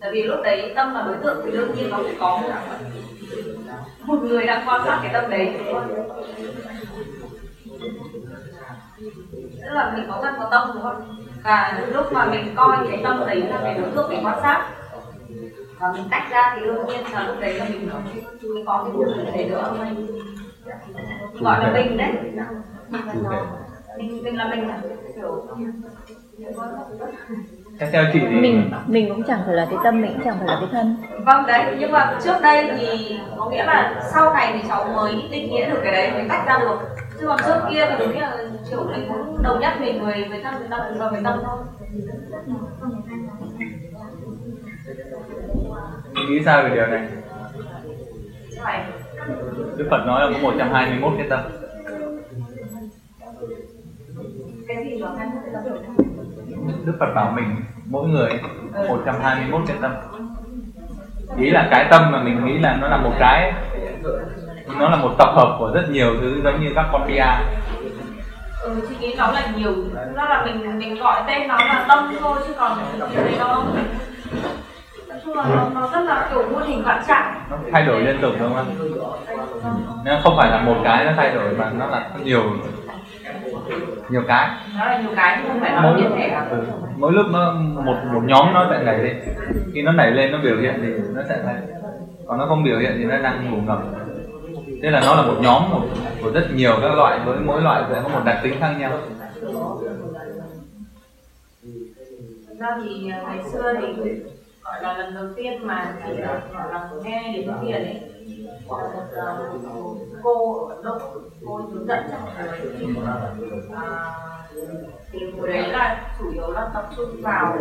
Tại 0.00 0.10
vì 0.12 0.22
lúc 0.22 0.38
đấy 0.44 0.72
tâm 0.76 0.94
là 0.94 1.02
đối 1.02 1.16
tượng 1.16 1.40
thì 1.44 1.50
đương 1.50 1.74
nhiên 1.74 1.90
nó 1.90 1.98
phải 2.02 2.16
có 2.20 2.38
một, 2.42 2.48
một 4.04 4.22
người 4.22 4.46
đang 4.46 4.68
quan 4.68 4.80
sát 4.84 4.98
cái 5.02 5.12
tâm 5.12 5.30
đấy. 5.30 5.60
Tức 9.40 9.74
là 9.74 9.92
mình 9.96 10.04
có 10.08 10.20
thân 10.22 10.34
có 10.38 10.48
tâm 10.50 10.70
đúng 10.74 10.82
không? 10.82 11.24
Và 11.44 11.84
lúc 11.92 12.12
mà 12.12 12.24
mình 12.24 12.52
coi 12.56 12.76
cái 12.88 13.00
tâm 13.04 13.22
đấy 13.26 13.42
là 13.50 13.60
cái 13.64 13.74
đối 13.74 13.90
tượng 13.90 14.08
mình 14.08 14.20
quan 14.24 14.38
sát 14.42 14.70
và 15.78 15.92
mình 15.92 16.04
tách 16.10 16.30
ra 16.30 16.56
thì 16.56 16.66
đương 16.66 16.86
nhiên 16.86 17.00
là 17.12 17.26
lúc 17.26 17.36
đấy 17.40 17.54
là 17.54 17.66
mình 17.68 17.88
không 17.92 18.02
có 18.66 18.84
cái 18.84 18.92
người 18.92 19.24
đấy 19.24 19.44
nữa 19.44 19.74
gọi 21.40 21.60
là 21.60 21.72
mình 21.72 21.96
đấy 21.96 22.12
mình 23.98 24.22
mình 24.22 24.36
là 24.36 24.48
mình 24.48 24.68
kiểu 25.14 25.46
theo 27.78 27.88
theo 27.92 28.04
chị 28.12 28.18
thì 28.20 28.40
mình 28.40 28.70
mình 28.86 29.08
cũng 29.08 29.22
chẳng 29.22 29.40
phải 29.46 29.54
là 29.54 29.66
cái 29.70 29.78
tâm 29.84 30.00
mình 30.00 30.12
cũng 30.14 30.22
chẳng 30.24 30.36
phải 30.38 30.46
là 30.46 30.56
cái 30.60 30.68
thân. 30.72 30.96
Vâng 31.24 31.46
đấy 31.46 31.76
nhưng 31.78 31.92
mà 31.92 32.18
trước 32.24 32.34
đây 32.42 32.70
thì 32.78 33.18
có 33.36 33.50
nghĩa 33.50 33.64
là 33.64 34.02
sau 34.12 34.34
này 34.34 34.50
thì 34.52 34.68
cháu 34.68 34.88
mới 34.96 35.12
định 35.30 35.50
nghĩa 35.50 35.70
được 35.70 35.80
cái 35.82 35.92
đấy 35.92 36.10
mới 36.12 36.28
tách 36.28 36.46
ra 36.46 36.58
được. 36.58 36.78
Chứ 37.20 37.26
còn 37.26 37.40
trước 37.46 37.60
kia 37.70 37.86
thì 37.88 37.94
đúng 37.98 38.20
là 38.20 38.36
kiểu 38.70 38.84
mình 38.84 39.08
cũng 39.08 39.42
đồng 39.42 39.60
nhất 39.60 39.72
mình 39.80 40.02
người 40.02 40.26
với 40.30 40.42
thân 40.42 40.54
với 40.58 40.68
tâm 40.70 40.80
và 40.98 41.08
với 41.08 41.20
tâm 41.24 41.40
thôi. 41.44 41.58
Chị 46.14 46.22
nghĩ 46.28 46.40
sao 46.44 46.62
về 46.62 46.70
điều 46.74 46.86
này? 46.86 47.08
Đức 49.76 49.86
Phật 49.90 50.04
nói 50.06 50.20
là 50.20 50.30
có 50.32 50.38
121 50.42 51.12
cái 51.18 51.26
tâm 51.30 51.40
cái 54.68 54.84
gì 54.84 55.02
Đức 56.84 56.96
Phật 57.00 57.14
bảo 57.14 57.32
mình 57.36 57.56
mỗi 57.86 58.08
người 58.08 58.30
121 58.88 59.60
cái 59.68 59.76
tâm. 59.82 59.92
Ý 61.36 61.50
là 61.50 61.68
cái 61.70 61.86
tâm 61.90 62.12
mà 62.12 62.22
mình 62.22 62.44
nghĩ 62.44 62.58
là 62.58 62.76
nó 62.80 62.88
là 62.88 62.96
một 62.96 63.12
cái 63.18 63.52
nó 64.78 64.88
là 64.88 64.96
một 64.96 65.14
tập 65.18 65.28
hợp 65.34 65.56
của 65.58 65.70
rất 65.74 65.90
nhiều 65.90 66.14
thứ 66.20 66.40
giống 66.44 66.60
như 66.60 66.72
các 66.74 66.86
con 66.92 67.06
bia. 67.08 67.24
Ừ, 68.62 68.74
chị 68.88 68.94
nghĩ 69.00 69.14
nó 69.18 69.30
là 69.30 69.42
nhiều. 69.56 69.74
Nó 70.14 70.24
là 70.24 70.44
mình 70.44 70.78
mình 70.78 70.98
gọi 70.98 71.22
tên 71.26 71.48
nó 71.48 71.56
là 71.58 71.84
tâm 71.88 72.14
thôi 72.20 72.38
chứ 72.46 72.54
còn 72.58 72.78
cái 73.14 73.24
đấy 73.24 73.34
nó 73.38 73.64
nói 75.08 75.18
chung 75.24 75.36
là 75.36 75.44
nó, 75.54 75.70
nó 75.74 75.88
rất 75.92 76.00
là 76.00 76.28
kiểu 76.30 76.42
muôn 76.50 76.62
hình 76.62 76.82
vạn 76.82 77.02
trạng. 77.08 77.40
Nó 77.50 77.56
thay 77.72 77.82
đổi 77.82 78.00
liên 78.00 78.18
tục 78.20 78.32
đúng 78.40 78.54
không 78.54 78.74
nó 80.04 80.20
không 80.22 80.34
phải 80.36 80.50
là 80.50 80.62
một 80.62 80.76
cái 80.84 81.04
nó 81.04 81.12
thay 81.16 81.34
đổi 81.34 81.54
mà 81.58 81.70
nó 81.70 81.86
là 81.86 82.10
nhiều 82.24 82.42
nhiều 84.08 84.22
cái. 84.28 84.48
Nó 84.78 84.84
là 84.84 85.00
nhiều 85.00 85.10
cái 85.16 85.38
chứ 85.38 85.48
không 85.48 85.60
phải 85.60 85.82
mỗi 85.82 85.94
biến 85.96 86.10
thể 86.16 86.28
cả 86.30 86.50
mỗi 86.96 87.12
lúc 87.12 87.26
nó 87.30 87.52
một 87.84 87.96
một 88.12 88.22
nhóm 88.24 88.54
nó 88.54 88.66
sẽ 88.70 88.82
nảy 88.82 88.98
lên. 88.98 89.16
Khi 89.74 89.82
nó 89.82 89.92
nảy 89.92 90.10
lên 90.10 90.32
nó 90.32 90.38
biểu 90.42 90.56
hiện 90.56 90.74
thì 90.82 90.88
nó 91.14 91.22
sẽ 91.28 91.38
thay 91.44 91.54
còn 92.26 92.38
nó 92.38 92.46
không 92.46 92.64
biểu 92.64 92.78
hiện 92.78 92.94
thì 92.98 93.04
nó 93.04 93.18
đang 93.18 93.50
ngủ 93.50 93.56
ngầm 93.66 93.78
thế 94.82 94.90
là 94.90 95.00
nó 95.00 95.14
là 95.14 95.22
một 95.22 95.36
nhóm 95.40 95.70
một 95.70 95.80
của 96.22 96.30
rất 96.30 96.48
nhiều 96.54 96.78
các 96.82 96.94
loại 96.94 97.20
với 97.24 97.38
mỗi 97.38 97.62
loại 97.62 97.82
sẽ 97.90 98.00
có 98.02 98.08
một 98.08 98.20
đặc 98.24 98.40
tính 98.42 98.54
khác 98.60 98.74
nhau. 98.78 98.92
Ra 102.58 102.68
thì 102.82 103.10
à, 103.10 103.22
ngày 103.26 103.38
xưa 103.52 103.72
thì 103.80 103.86
gọi 104.68 104.82
là 104.82 104.98
lần 104.98 105.14
đầu 105.14 105.24
tiên 105.36 105.66
mà 105.66 105.94
chị 106.06 106.20
à, 106.20 106.40
gọi 106.52 106.72
là 106.72 106.90
nghe 107.04 107.32
đến 107.36 107.50
thiền 107.62 107.84
ấy. 107.84 108.00
Là 109.12 109.34
một 109.34 109.96
cô 110.22 110.66
ở 110.66 110.74
Ấn 110.74 110.84
Độ 110.84 110.98
cô 111.46 111.56
hướng 111.56 111.86
dẫn 111.86 112.04
cho 112.10 112.16
mọi 112.24 112.32
người 113.38 113.62
à, 113.76 114.14
thì 115.12 115.18
hồi 115.38 115.48
đấy 115.48 115.68
là 115.68 116.14
chủ 116.18 116.30
yếu 116.32 116.50
là 116.52 116.70
tập 116.74 116.88
trung 116.96 117.22
vào 117.22 117.58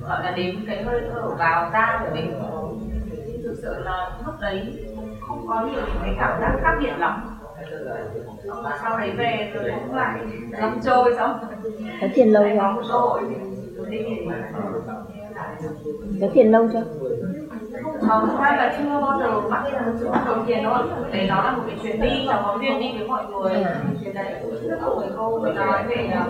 gọi 0.00 0.24
là 0.24 0.30
đến 0.36 0.64
cái 0.66 0.82
hơi 0.82 1.00
thở 1.12 1.30
vào 1.38 1.70
ra 1.70 2.00
của 2.00 2.14
mình. 2.14 2.34
Nhưng 3.26 3.42
thực 3.42 3.58
sự 3.62 3.74
là 3.84 4.10
lúc 4.26 4.34
đấy 4.40 4.86
không 5.28 5.46
có 5.48 5.60
nhiều 5.60 5.82
những 5.86 6.02
cái 6.02 6.16
cảm 6.18 6.40
giác 6.40 6.58
khác 6.62 6.76
biệt 6.80 6.98
lắm. 6.98 7.38
Là 8.44 8.78
sau 8.82 8.98
đấy 8.98 9.10
về 9.10 9.52
rồi 9.54 9.72
cũng 9.74 9.94
lại 9.94 10.20
năm 10.50 10.80
trôi 10.84 11.14
xong 11.16 11.38
có 12.00 12.06
thiền 12.14 12.28
lâu 12.28 12.44
lại 12.44 12.56
có 12.60 12.72
một 12.72 12.82
cơ 12.88 12.98
hội 12.98 13.22
thì 13.28 13.34
đi 13.90 14.26
có 16.20 16.28
thiền 16.32 16.50
lâu 16.50 16.68
chưa? 16.72 16.84
Ờ, 18.08 18.26
thực 18.26 18.40
ra 18.40 18.56
là 18.56 18.74
chưa 18.78 19.00
bao 19.00 19.18
giờ 19.20 19.48
mắc 19.48 19.62
cái 19.72 19.82
chưa 20.00 20.12
đầu 20.26 20.44
tiền 20.46 20.62
đâu 20.62 20.74
Đấy 21.12 21.26
nó 21.28 21.42
là 21.44 21.56
một 21.56 21.62
cái 21.66 21.78
chuyến 21.82 22.00
đi, 22.00 22.24
cháu 22.28 22.42
có 22.46 22.58
duyên 22.60 22.80
đi 22.80 22.98
với 22.98 23.08
mọi 23.08 23.24
người. 23.26 23.64
Chuyến 24.00 24.14
đấy 24.14 24.34
rất 24.68 24.78
là 24.80 24.88
người 24.96 25.08
cô. 25.16 25.38
Mới 25.38 25.54
nói 25.54 25.82
về 25.88 26.08
là 26.10 26.26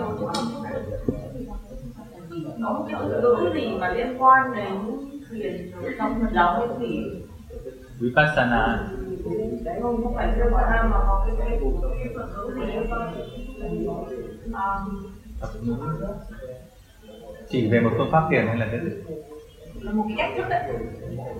Có 2.63 2.73
một 2.73 2.85
cái 2.91 3.01
ngữ 3.09 3.51
gì 3.53 3.77
mà 3.79 3.89
liên 3.89 4.15
quan 4.19 4.55
đến 4.55 4.71
thiền 5.31 5.71
trong 5.97 6.19
Phật 6.21 6.27
giáo 6.35 6.53
hay 6.59 6.67
thủy 6.77 7.21
vipassana. 7.99 8.89
Đấy 9.63 9.79
không, 9.81 10.03
không 10.03 10.15
phải 10.15 10.27
riêng 10.35 10.51
Phật 10.51 10.67
Nam 10.71 10.89
mà 10.89 10.97
có 11.07 11.25
cái 11.27 11.35
cái 11.39 11.59
cái 11.59 12.13
thuật 12.13 12.27
ngữ 12.37 12.53
gì 12.55 12.71
liên 12.73 12.85
quan 12.89 13.13
Ờ, 14.53 14.85
chỉ 17.53 17.67
về 17.67 17.79
một 17.79 17.91
phương 17.97 18.09
pháp 18.11 18.27
thiền 18.31 18.45
hay 18.47 18.57
là 18.57 18.67
cái 18.71 18.79
gì? 18.79 18.89
Một 19.93 20.05
cái 20.07 20.15
cách 20.17 20.29
thức 20.37 20.45
đấy 20.49 20.61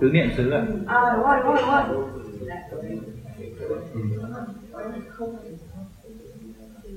tứ 0.00 0.10
niệm 0.12 0.26
xứ 0.36 0.50
à 0.50 0.62
À 0.86 1.00
đúng 1.16 1.24
rồi, 1.24 1.36
đúng 1.44 1.54
rồi, 1.54 1.60
đúng 1.60 1.70
rồi 1.70 1.82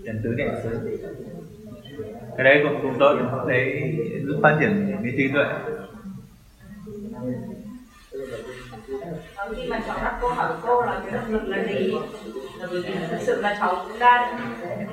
thiền 0.05 0.21
tứ 0.23 0.29
niệm 0.37 0.47
xứ. 0.63 0.97
Cái 2.37 2.43
đấy 2.43 2.59
cũng 2.63 2.79
cũng 2.81 2.99
tốt 2.99 3.13
đấy 3.47 3.95
giúp 4.25 4.39
phát 4.43 4.57
triển 4.59 4.91
cái 5.03 5.13
trí 5.17 5.27
tuệ. 5.33 5.43
Và 9.35 9.49
khi 9.55 9.67
mà 9.69 9.81
cháu 9.87 9.97
đặt 10.03 10.17
câu 10.21 10.29
hỏi 10.29 10.53
cô 10.61 10.81
là 10.81 11.01
cái 11.03 11.11
động 11.11 11.33
lực 11.33 11.47
là 11.47 11.63
gì? 11.63 11.93
Là 12.59 12.67
vì 12.71 12.81
thực 13.09 13.17
sự 13.21 13.41
là 13.41 13.57
cháu 13.59 13.75
cũng 13.87 13.99
đang 13.99 14.39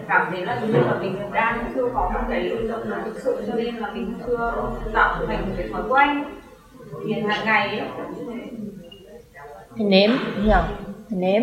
cảm 0.09 0.27
thấy 0.31 0.47
là 0.47 0.61
như 0.61 0.73
là 0.73 0.95
mình 1.01 1.17
đang 1.33 1.73
chưa 1.75 1.89
có 1.95 2.11
một 2.15 2.21
cái 2.29 2.49
động 2.69 2.83
lực 2.85 2.97
thực 3.05 3.19
sự 3.21 3.45
cho 3.47 3.55
nên 3.55 3.77
là 3.77 3.91
mình 3.93 4.15
chưa 4.27 4.53
tạo 4.95 5.27
thành 5.27 5.41
một 5.41 5.55
cái 5.57 5.69
thói 5.73 5.83
quen. 5.89 6.25
Thiền 7.07 7.25
hàng 7.25 7.45
ngày 7.47 7.79
ấy 7.79 7.89
thì 9.77 9.85
nếm 9.85 10.11
hiểu 10.43 10.59
thì 11.09 11.17
nếm. 11.17 11.43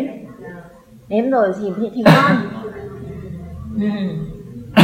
Nếm 1.08 1.30
rồi 1.30 1.52
thì 1.60 1.72
thành 2.04 2.14
ngon 2.14 2.36
Ừ. 3.76 3.88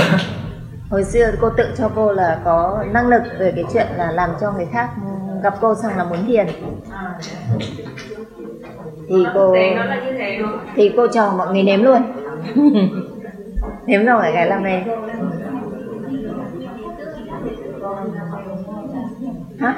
hồi 0.91 1.05
xưa 1.05 1.31
cô 1.41 1.51
tự 1.57 1.65
cho 1.79 1.91
cô 1.95 2.13
là 2.13 2.41
có 2.45 2.85
năng 2.93 3.09
lực 3.09 3.23
về 3.39 3.53
cái 3.57 3.65
chuyện 3.73 3.87
là 3.97 4.13
làm 4.13 4.31
cho 4.41 4.53
người 4.53 4.67
khác 4.73 4.91
gặp 5.43 5.55
cô 5.61 5.75
xong 5.75 5.97
là 5.97 6.05
muốn 6.05 6.27
thiền. 6.27 6.47
À, 6.91 7.19
thì 9.09 9.27
cô 9.35 9.55
nó 9.77 9.85
thì 10.75 10.93
cô 10.97 11.07
cho 11.09 11.33
mọi 11.33 11.53
người 11.53 11.63
nếm 11.63 11.83
luôn 11.83 12.03
nếm 13.89 14.05
rồi 14.05 14.31
cái 14.35 14.47
làm 14.47 14.63
này. 14.63 14.85
Hả? 19.61 19.75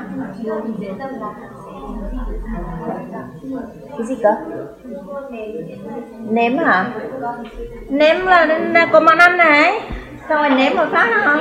Cái 3.97 4.07
gì 4.07 4.16
cơ? 4.23 4.31
Nếm 6.31 6.59
hả? 6.59 6.91
Nếm 7.89 8.27
là, 8.27 8.45
là 8.47 8.87
có 8.93 9.01
món 9.01 9.19
ăn 9.19 9.37
này. 9.37 9.81
Xong 10.28 10.39
rồi 10.39 10.51
nếm 10.51 10.77
một 10.77 10.87
phát 10.93 11.09
hả? 11.11 11.37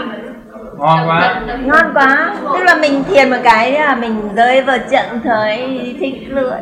Ngon 0.77 1.07
quá. 1.07 1.41
Ngon 1.65 1.93
quá. 1.93 2.35
Tức 2.53 2.63
là 2.63 2.75
mình 2.81 3.03
thiền 3.03 3.29
một 3.29 3.37
cái 3.43 3.71
là 3.71 3.95
mình 3.95 4.29
rơi 4.35 4.61
vào 4.61 4.77
trận 4.91 5.19
thấy 5.23 5.95
thích 5.99 6.13
luôn. 6.29 6.53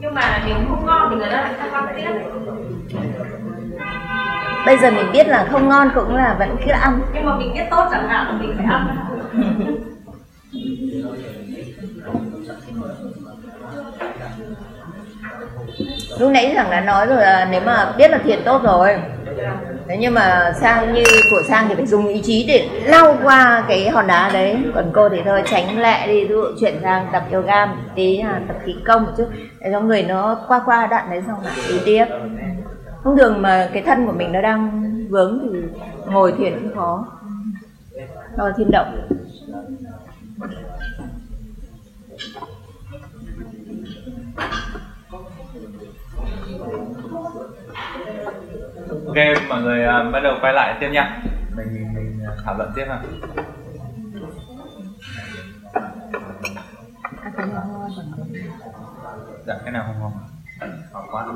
Nhưng 0.00 0.14
mà 0.14 0.42
nếu 0.46 0.56
không 0.68 0.86
ngon 0.86 1.08
thì 1.10 1.16
người 1.16 1.30
ta 1.30 1.36
lại 1.36 1.52
không 1.70 1.86
tiếp 1.96 2.08
bây 4.66 4.78
giờ 4.78 4.90
mình 4.90 5.12
biết 5.12 5.26
là 5.28 5.46
không 5.50 5.68
ngon 5.68 5.90
cũng 5.94 6.16
là 6.16 6.36
vẫn 6.38 6.56
cứ 6.66 6.70
ăn. 6.70 7.00
Nhưng 7.14 7.24
mà 7.24 7.36
mình 7.36 7.54
biết 7.54 7.64
tốt 7.70 7.88
chẳng 7.90 8.08
hạn 8.08 8.38
mình 8.40 8.54
phải 8.56 8.66
ăn. 8.66 8.96
Lúc 16.18 16.30
nãy 16.30 16.52
rằng 16.54 16.70
đã 16.70 16.80
nói 16.80 17.06
rồi 17.06 17.20
là 17.20 17.48
nếu 17.50 17.60
mà 17.60 17.92
biết 17.96 18.10
là 18.10 18.18
thiền 18.18 18.38
tốt 18.44 18.62
rồi. 18.62 18.96
Thế 19.88 19.96
nhưng 20.00 20.14
mà 20.14 20.52
sang 20.60 20.94
như 20.94 21.02
của 21.30 21.42
sang 21.48 21.68
thì 21.68 21.74
phải 21.74 21.86
dùng 21.86 22.08
ý 22.08 22.20
chí 22.24 22.44
để 22.48 22.68
lau 22.84 23.16
qua 23.22 23.64
cái 23.68 23.90
hòn 23.90 24.06
đá 24.06 24.30
đấy. 24.32 24.58
Còn 24.74 24.90
cô 24.92 25.08
thì 25.08 25.18
thôi 25.24 25.42
tránh 25.46 25.78
lẹ 25.78 26.06
đi. 26.06 26.26
Dụ 26.26 26.42
chuyển 26.60 26.78
sang 26.82 27.06
tập 27.12 27.22
yoga 27.32 27.66
một 27.66 27.74
tí 27.94 28.18
à, 28.18 28.40
tập 28.48 28.56
khí 28.64 28.74
công 28.84 29.04
một 29.04 29.12
chút. 29.16 29.26
Để 29.60 29.70
cho 29.72 29.80
người 29.80 30.02
nó 30.02 30.38
qua 30.48 30.62
qua 30.66 30.86
đoạn 30.86 31.10
đấy 31.10 31.22
xong 31.26 31.42
lại 31.44 31.54
đi 31.68 31.80
tiếp 31.84 32.04
thông 33.04 33.18
thường 33.18 33.42
mà 33.42 33.70
cái 33.72 33.82
thân 33.82 34.06
của 34.06 34.12
mình 34.12 34.32
nó 34.32 34.40
đang 34.40 34.82
vướng 35.08 35.38
thì 35.42 35.58
ngồi 36.06 36.32
thiền 36.38 36.60
cũng 36.62 36.74
khó. 36.76 37.06
Nó 38.36 38.50
thiền 38.56 38.70
động. 38.70 39.08
Ok 49.06 49.16
mọi 49.48 49.62
người 49.62 49.86
uh, 49.86 50.12
bắt 50.12 50.20
đầu 50.20 50.36
quay 50.40 50.52
lại 50.52 50.76
tiếp 50.80 50.88
nha. 50.92 51.22
Mình 51.56 51.74
mình, 51.74 51.94
mình 51.94 52.26
à, 52.26 52.32
thảo 52.44 52.54
luận 52.58 52.70
tiếp 52.74 52.84
nào 52.84 53.02
cái 57.36 57.46
nào 57.46 57.90
dạ 59.46 59.58
cái 59.64 59.72
nào 59.72 59.84
không 59.86 60.00
ngon? 60.00 60.12
Ngon 60.92 61.06
quá 61.10 61.26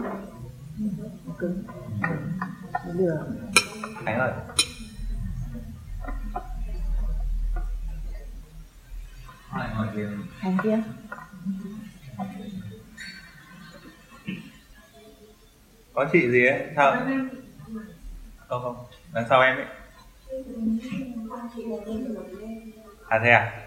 cứng 1.39 1.65
lửa 2.95 3.27
rồi 4.07 4.33
Hỏi 9.49 9.69
ngồi 9.77 9.87
kia. 10.63 10.83
Có 15.95 16.09
chị 16.13 16.31
gì 16.31 16.47
ấy? 16.47 16.71
Sao? 16.77 16.97
Không 18.49 18.63
không. 18.63 18.87
Đằng 19.13 19.27
sau 19.29 19.41
em 19.41 19.57
ấy. 19.57 19.67
À 23.09 23.21
thế 23.25 23.31
à? 23.31 23.63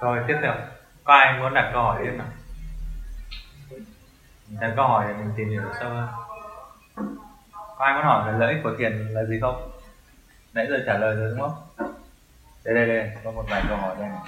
Rồi 0.00 0.24
tiếp 0.28 0.36
theo 0.42 0.54
có 1.04 1.14
ai 1.14 1.40
muốn 1.40 1.54
đặt 1.54 1.70
câu 1.72 1.82
hỏi 1.82 2.02
thêm 2.04 2.18
nào? 2.18 2.26
Đặt 4.60 4.72
câu 4.76 4.88
hỏi 4.88 5.04
để 5.08 5.14
mình 5.14 5.32
tìm 5.36 5.48
hiểu 5.48 5.62
sâu 5.80 5.90
hơn. 5.90 6.08
Có 7.54 7.84
ai 7.84 7.94
muốn 7.94 8.04
hỏi 8.04 8.32
về 8.32 8.38
lợi 8.38 8.54
ích 8.54 8.60
của 8.62 8.74
thiền 8.78 8.92
là 8.92 9.24
gì 9.24 9.40
không? 9.40 9.70
Nãy 10.52 10.66
giờ 10.70 10.76
trả 10.86 10.98
lời 10.98 11.16
rồi 11.16 11.30
đúng 11.30 11.40
không? 11.40 11.88
Đây 12.64 12.74
đây 12.74 12.86
đây 12.86 13.10
có 13.24 13.30
một 13.30 13.44
vài 13.50 13.62
câu 13.68 13.76
hỏi 13.76 13.96
đây 13.98 14.08
này. 14.08 14.18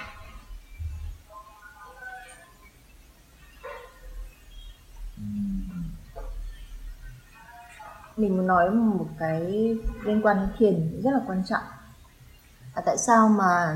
Mình 8.17 8.37
muốn 8.37 8.47
nói 8.47 8.69
một 8.71 9.07
cái 9.19 9.41
liên 10.03 10.21
quan 10.23 10.37
đến 10.37 10.49
thiền 10.57 11.01
rất 11.03 11.11
là 11.13 11.19
quan 11.27 11.43
trọng. 11.45 11.63
À, 12.73 12.81
tại 12.85 12.97
sao 12.97 13.27
mà 13.27 13.75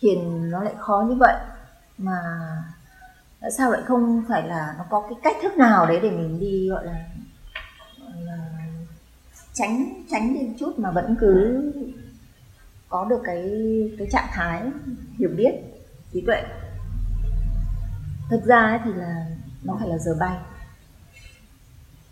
thiền 0.00 0.50
nó 0.50 0.62
lại 0.62 0.74
khó 0.78 1.04
như 1.08 1.14
vậy? 1.20 1.34
Mà 2.02 2.20
tại 3.40 3.50
sao 3.50 3.70
lại 3.70 3.82
không 3.84 4.24
phải 4.28 4.48
là 4.48 4.74
nó 4.78 4.84
có 4.90 5.00
cái 5.00 5.18
cách 5.22 5.36
thức 5.42 5.56
nào 5.56 5.86
đấy 5.86 6.00
để 6.02 6.10
mình 6.10 6.40
đi 6.40 6.68
gọi 6.68 6.86
là, 6.86 7.06
gọi 8.00 8.22
là 8.22 8.48
tránh 9.52 10.04
tránh 10.10 10.34
đi 10.34 10.40
một 10.46 10.54
chút 10.58 10.78
mà 10.78 10.90
vẫn 10.90 11.16
cứ 11.20 11.62
có 12.88 13.04
được 13.04 13.20
cái 13.24 13.50
cái 13.98 14.08
trạng 14.10 14.28
thái 14.30 14.62
hiểu 15.18 15.30
biết 15.36 15.52
trí 16.12 16.24
tuệ? 16.26 16.42
Thực 18.30 18.44
ra 18.44 18.60
ấy 18.60 18.78
thì 18.84 18.92
là 18.92 19.26
nó 19.62 19.76
phải 19.80 19.88
là 19.88 19.98
giờ 19.98 20.16
bay. 20.20 20.38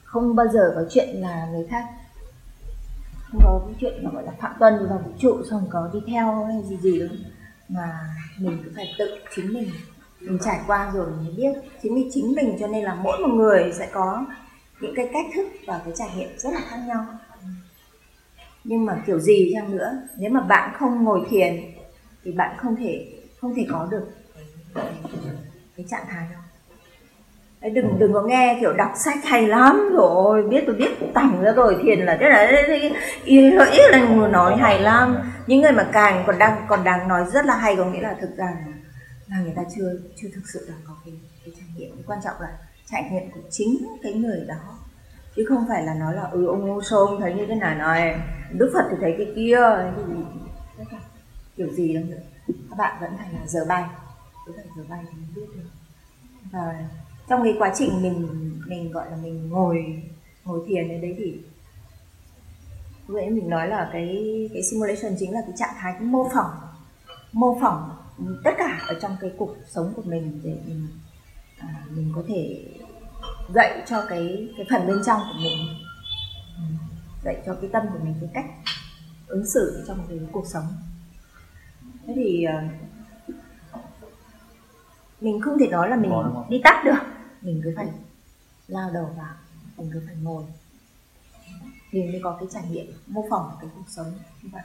Không 0.05 0.37
bao 0.37 0.49
giờ 0.49 0.73
có 0.75 0.85
chuyện 0.91 1.17
là 1.17 1.47
người 1.47 1.67
khác 1.71 1.85
không 3.33 3.41
có 3.45 3.61
cái 3.67 3.75
chuyện 3.81 4.05
mà 4.05 4.11
gọi 4.11 4.25
là 4.25 4.33
phạm 4.41 4.53
tuân 4.59 4.89
vào 4.89 4.99
vũ 4.99 5.11
trụ 5.19 5.43
xong 5.51 5.67
có 5.71 5.91
đi 5.93 6.01
theo 6.07 6.45
hay 6.45 6.63
gì 6.63 6.77
gì 6.77 7.01
đâu 7.01 7.09
mà 7.71 7.99
mình 8.39 8.59
cứ 8.65 8.73
phải 8.77 8.95
tự 8.99 9.19
chính 9.37 9.53
mình. 9.53 9.71
Mình 10.21 10.39
trải 10.45 10.61
qua 10.67 10.91
rồi 10.95 11.07
mình 11.07 11.25
mới 11.25 11.35
biết. 11.37 11.61
Chính 11.83 11.95
vì 11.95 12.11
chính 12.13 12.33
mình 12.37 12.57
cho 12.61 12.67
nên 12.67 12.85
là 12.85 12.95
mỗi 12.95 13.19
một 13.19 13.35
người 13.35 13.73
sẽ 13.79 13.89
có 13.93 14.27
những 14.81 14.95
cái 14.97 15.11
cách 15.13 15.27
thức 15.35 15.49
và 15.67 15.81
cái 15.85 15.95
trải 15.97 16.09
nghiệm 16.17 16.39
rất 16.39 16.51
là 16.53 16.61
khác 16.69 16.79
nhau. 16.87 17.07
Nhưng 18.65 18.85
mà 18.85 19.03
kiểu 19.07 19.19
gì 19.19 19.51
chăng 19.55 19.77
nữa 19.77 19.93
nếu 20.19 20.31
mà 20.31 20.41
bạn 20.41 20.75
không 20.79 21.05
ngồi 21.05 21.27
thiền 21.31 21.61
thì 22.25 22.33
bạn 22.33 22.57
không 22.59 22.77
thể 22.77 23.13
không 23.41 23.55
thể 23.55 23.67
có 23.71 23.89
được 23.91 24.11
cái, 24.75 24.93
cái 25.77 25.87
trạng 25.91 26.07
thái 26.09 26.27
đó. 26.33 26.41
Đừng 27.63 27.99
đừng 27.99 28.13
có 28.13 28.23
nghe 28.23 28.59
kiểu 28.61 28.73
đọc 28.73 28.91
sách 28.97 29.25
hay 29.25 29.49
lắm. 29.49 29.91
Rồi 29.93 30.49
biết 30.49 30.65
tôi 30.67 30.75
biết 30.75 30.91
tành 31.15 31.43
ra 31.43 31.53
rồi 31.53 31.77
thiền 31.83 32.01
là 32.01 32.17
thế 32.21 32.29
là 32.29 32.53
ý 33.25 33.51
lợi 33.51 33.71
ích 33.71 33.91
là 33.91 34.09
người 34.09 34.29
nói 34.29 34.57
hay 34.57 34.81
lắm. 34.81 35.17
Những 35.47 35.61
người 35.61 35.73
mà 35.73 35.89
càng 35.93 36.25
còn 36.27 36.39
đang 36.39 36.67
còn 36.69 36.85
đang 36.85 37.09
nói 37.09 37.25
rất 37.33 37.45
là 37.45 37.57
hay 37.57 37.77
có 37.77 37.85
nghĩa 37.85 38.01
là 38.01 38.17
thực 38.21 38.37
ra 38.37 38.45
là, 38.45 38.73
là 39.29 39.37
người 39.43 39.53
ta 39.57 39.63
chưa 39.77 39.93
chưa 40.17 40.29
thực 40.35 40.43
sự 40.53 40.67
là 40.69 40.75
có 40.89 40.95
cái, 41.05 41.15
cái 41.45 41.55
trải 41.57 41.69
nghiệm. 41.77 41.95
Cái 41.95 42.05
quan 42.07 42.19
trọng 42.25 42.35
là 42.41 42.49
trải 42.91 43.09
nghiệm 43.11 43.31
của 43.31 43.41
chính 43.51 43.87
cái 44.03 44.13
người 44.13 44.45
đó. 44.49 44.79
Chứ 45.37 45.45
không 45.49 45.65
phải 45.69 45.83
là 45.83 45.95
nói 45.95 46.15
là 46.15 46.23
ừ 46.23 46.47
ông 46.47 46.67
ngô 46.67 46.83
sô 46.83 47.07
ông 47.07 47.21
thấy 47.21 47.35
như 47.35 47.47
thế 47.47 47.55
này 47.55 47.75
này 47.75 48.21
đức 48.53 48.71
phật 48.75 48.85
thì 48.91 48.97
thấy 49.01 49.15
cái 49.19 49.27
kia. 49.37 49.61
Cả 50.91 50.97
kiểu 51.57 51.69
gì 51.69 51.95
đâu 51.95 52.05
nữa. 52.09 52.23
Các 52.71 52.79
bạn 52.79 52.97
vẫn 53.01 53.11
phải 53.19 53.29
là 53.33 53.47
giờ 53.47 53.65
bay. 53.69 53.85
Cứ 54.47 54.53
phải 54.57 54.65
giờ 54.77 54.83
bay 54.89 55.01
thì 55.03 55.19
mới 55.19 55.29
biết 55.35 55.53
được. 55.55 55.71
Và 56.53 56.75
trong 57.31 57.45
cái 57.45 57.55
quá 57.59 57.73
trình 57.75 58.03
mình 58.03 58.29
mình 58.67 58.93
gọi 58.93 59.11
là 59.11 59.17
mình 59.17 59.49
ngồi 59.49 60.03
ngồi 60.45 60.61
thiền 60.69 60.89
ở 60.89 60.99
đấy 61.03 61.15
thì 61.19 61.41
vậy 63.07 63.31
mình 63.31 63.51
nói 63.51 63.69
là 63.69 63.91
cái 63.93 64.25
cái 64.55 64.63
simulation 64.63 65.17
chính 65.19 65.33
là 65.33 65.41
cái 65.47 65.53
trạng 65.57 65.75
thái 65.79 65.93
cái 65.93 66.03
mô 66.03 66.29
phỏng 66.35 66.51
mô 67.33 67.59
phỏng 67.61 67.91
tất 68.45 68.51
cả 68.59 68.81
ở 68.87 68.99
trong 69.03 69.17
cái 69.21 69.31
cuộc 69.39 69.57
sống 69.69 69.93
của 69.97 70.03
mình 70.05 70.41
để 70.45 70.57
mình 70.67 70.89
à, 71.59 71.85
mình 71.91 72.13
có 72.17 72.23
thể 72.29 72.65
dạy 73.55 73.83
cho 73.87 74.05
cái 74.09 74.49
cái 74.57 74.67
phần 74.71 74.87
bên 74.87 75.03
trong 75.07 75.21
của 75.21 75.39
mình. 75.43 75.59
Ừ, 76.57 76.63
dạy 77.25 77.43
cho 77.47 77.55
cái 77.55 77.71
tâm 77.73 77.83
của 77.93 77.99
mình 78.05 78.15
cái 78.21 78.31
cách 78.35 78.47
ứng 79.27 79.47
xử 79.47 79.85
trong 79.89 79.99
cái 80.09 80.19
cuộc 80.33 80.47
sống. 80.47 80.67
Thế 82.07 82.13
thì 82.17 82.45
à, 82.45 82.69
mình 85.21 85.41
không 85.41 85.59
thể 85.59 85.69
nói 85.69 85.91
là 85.91 85.97
mình 85.97 86.13
đi 86.49 86.61
tắt 86.65 86.83
được 86.85 87.20
mình 87.43 87.61
cứ 87.65 87.73
phải 87.77 87.89
lao 88.69 88.91
đầu 88.91 89.15
vào 89.17 89.35
mình 89.77 89.91
cứ 89.93 90.03
phải 90.07 90.17
ngồi. 90.23 90.45
Thì 91.91 92.03
mới 92.03 92.21
có 92.25 92.37
cái 92.41 92.49
trải 92.53 92.63
nghiệm 92.71 92.93
mô 93.07 93.27
phỏng 93.31 93.57
cái 93.61 93.71
cuộc 93.75 93.89
sống 93.89 94.13
như 94.43 94.51
vậy. 94.53 94.63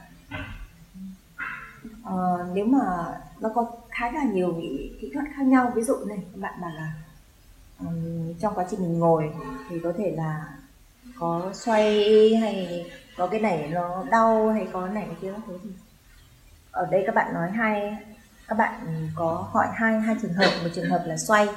Ờ, 2.02 2.46
nếu 2.54 2.66
mà 2.66 3.06
nó 3.40 3.48
có 3.54 3.72
khá 3.90 4.10
là 4.10 4.24
nhiều 4.24 4.54
kỹ 5.00 5.10
thuật 5.14 5.24
khác 5.36 5.42
nhau 5.42 5.72
ví 5.74 5.82
dụ 5.82 6.04
này 6.04 6.18
các 6.32 6.40
bạn 6.40 6.60
bảo 6.60 6.70
là 6.70 6.92
ừm, 7.78 8.34
trong 8.34 8.54
quá 8.54 8.66
trình 8.70 8.80
mình 8.80 8.98
ngồi 8.98 9.30
thì 9.68 9.80
có 9.82 9.92
thể 9.98 10.10
là 10.10 10.48
có 11.18 11.50
xoay 11.54 12.34
hay 12.34 12.86
có 13.16 13.26
cái 13.26 13.40
này 13.40 13.68
nó 13.72 14.04
đau 14.10 14.52
hay 14.52 14.68
có 14.72 14.88
này 14.88 15.04
cái 15.06 15.16
kia 15.20 15.32
các 15.32 15.42
thứ 15.46 15.58
thì 15.64 15.70
ở 16.70 16.86
đây 16.90 17.02
các 17.06 17.14
bạn 17.14 17.34
nói 17.34 17.50
hai 17.50 17.96
các 18.48 18.58
bạn 18.58 19.08
có 19.14 19.48
hỏi 19.52 19.66
hai 19.74 20.00
hai 20.00 20.16
trường 20.22 20.32
hợp. 20.32 20.50
Một 20.62 20.68
trường 20.74 20.90
hợp 20.90 21.04
là 21.06 21.16
xoay 21.16 21.48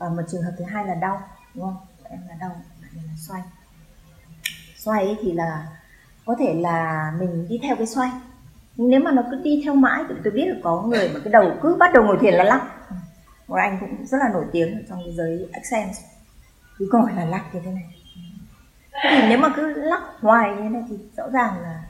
Ờ, 0.00 0.08
và 0.08 0.14
một 0.16 0.22
trường 0.28 0.42
hợp 0.42 0.52
thứ 0.58 0.64
hai 0.64 0.86
là 0.86 0.94
đau, 0.94 1.22
đúng 1.54 1.64
không? 1.64 1.76
Em 2.04 2.20
là 2.28 2.34
đau, 2.40 2.50
bạn 2.82 2.90
này 2.94 3.04
là 3.06 3.12
xoay. 3.18 3.42
Xoay 4.76 5.16
thì 5.22 5.32
là, 5.32 5.66
có 6.26 6.36
thể 6.38 6.54
là 6.54 7.12
mình 7.18 7.48
đi 7.48 7.60
theo 7.62 7.76
cái 7.76 7.86
xoay. 7.86 8.10
Nhưng 8.76 8.90
nếu 8.90 9.00
mà 9.00 9.10
nó 9.10 9.22
cứ 9.30 9.40
đi 9.42 9.60
theo 9.64 9.74
mãi 9.74 10.02
thì 10.08 10.14
tôi 10.24 10.32
biết 10.32 10.46
là 10.46 10.54
có 10.62 10.82
người 10.82 11.08
mà 11.14 11.20
cái 11.24 11.32
đầu 11.32 11.52
cứ 11.62 11.76
bắt 11.78 11.90
đầu 11.94 12.04
ngồi 12.04 12.18
thiền 12.20 12.34
là 12.34 12.44
lắc. 12.44 12.62
Một 13.48 13.56
anh 13.56 13.78
cũng 13.80 14.06
rất 14.06 14.18
là 14.18 14.28
nổi 14.28 14.44
tiếng 14.52 14.84
trong 14.88 15.02
cái 15.04 15.14
giới 15.16 15.48
accent 15.52 15.90
cứ 16.78 16.88
ngồi 16.92 17.12
là 17.12 17.24
lắc 17.24 17.54
như 17.54 17.60
thế 17.64 17.70
này. 17.70 17.84
Thì 19.02 19.28
nếu 19.28 19.38
mà 19.38 19.52
cứ 19.56 19.74
lắc 19.74 20.02
hoài 20.20 20.50
như 20.50 20.62
thế 20.62 20.68
này 20.68 20.82
thì 20.88 20.98
rõ 21.16 21.30
ràng 21.30 21.60
là 21.62 21.84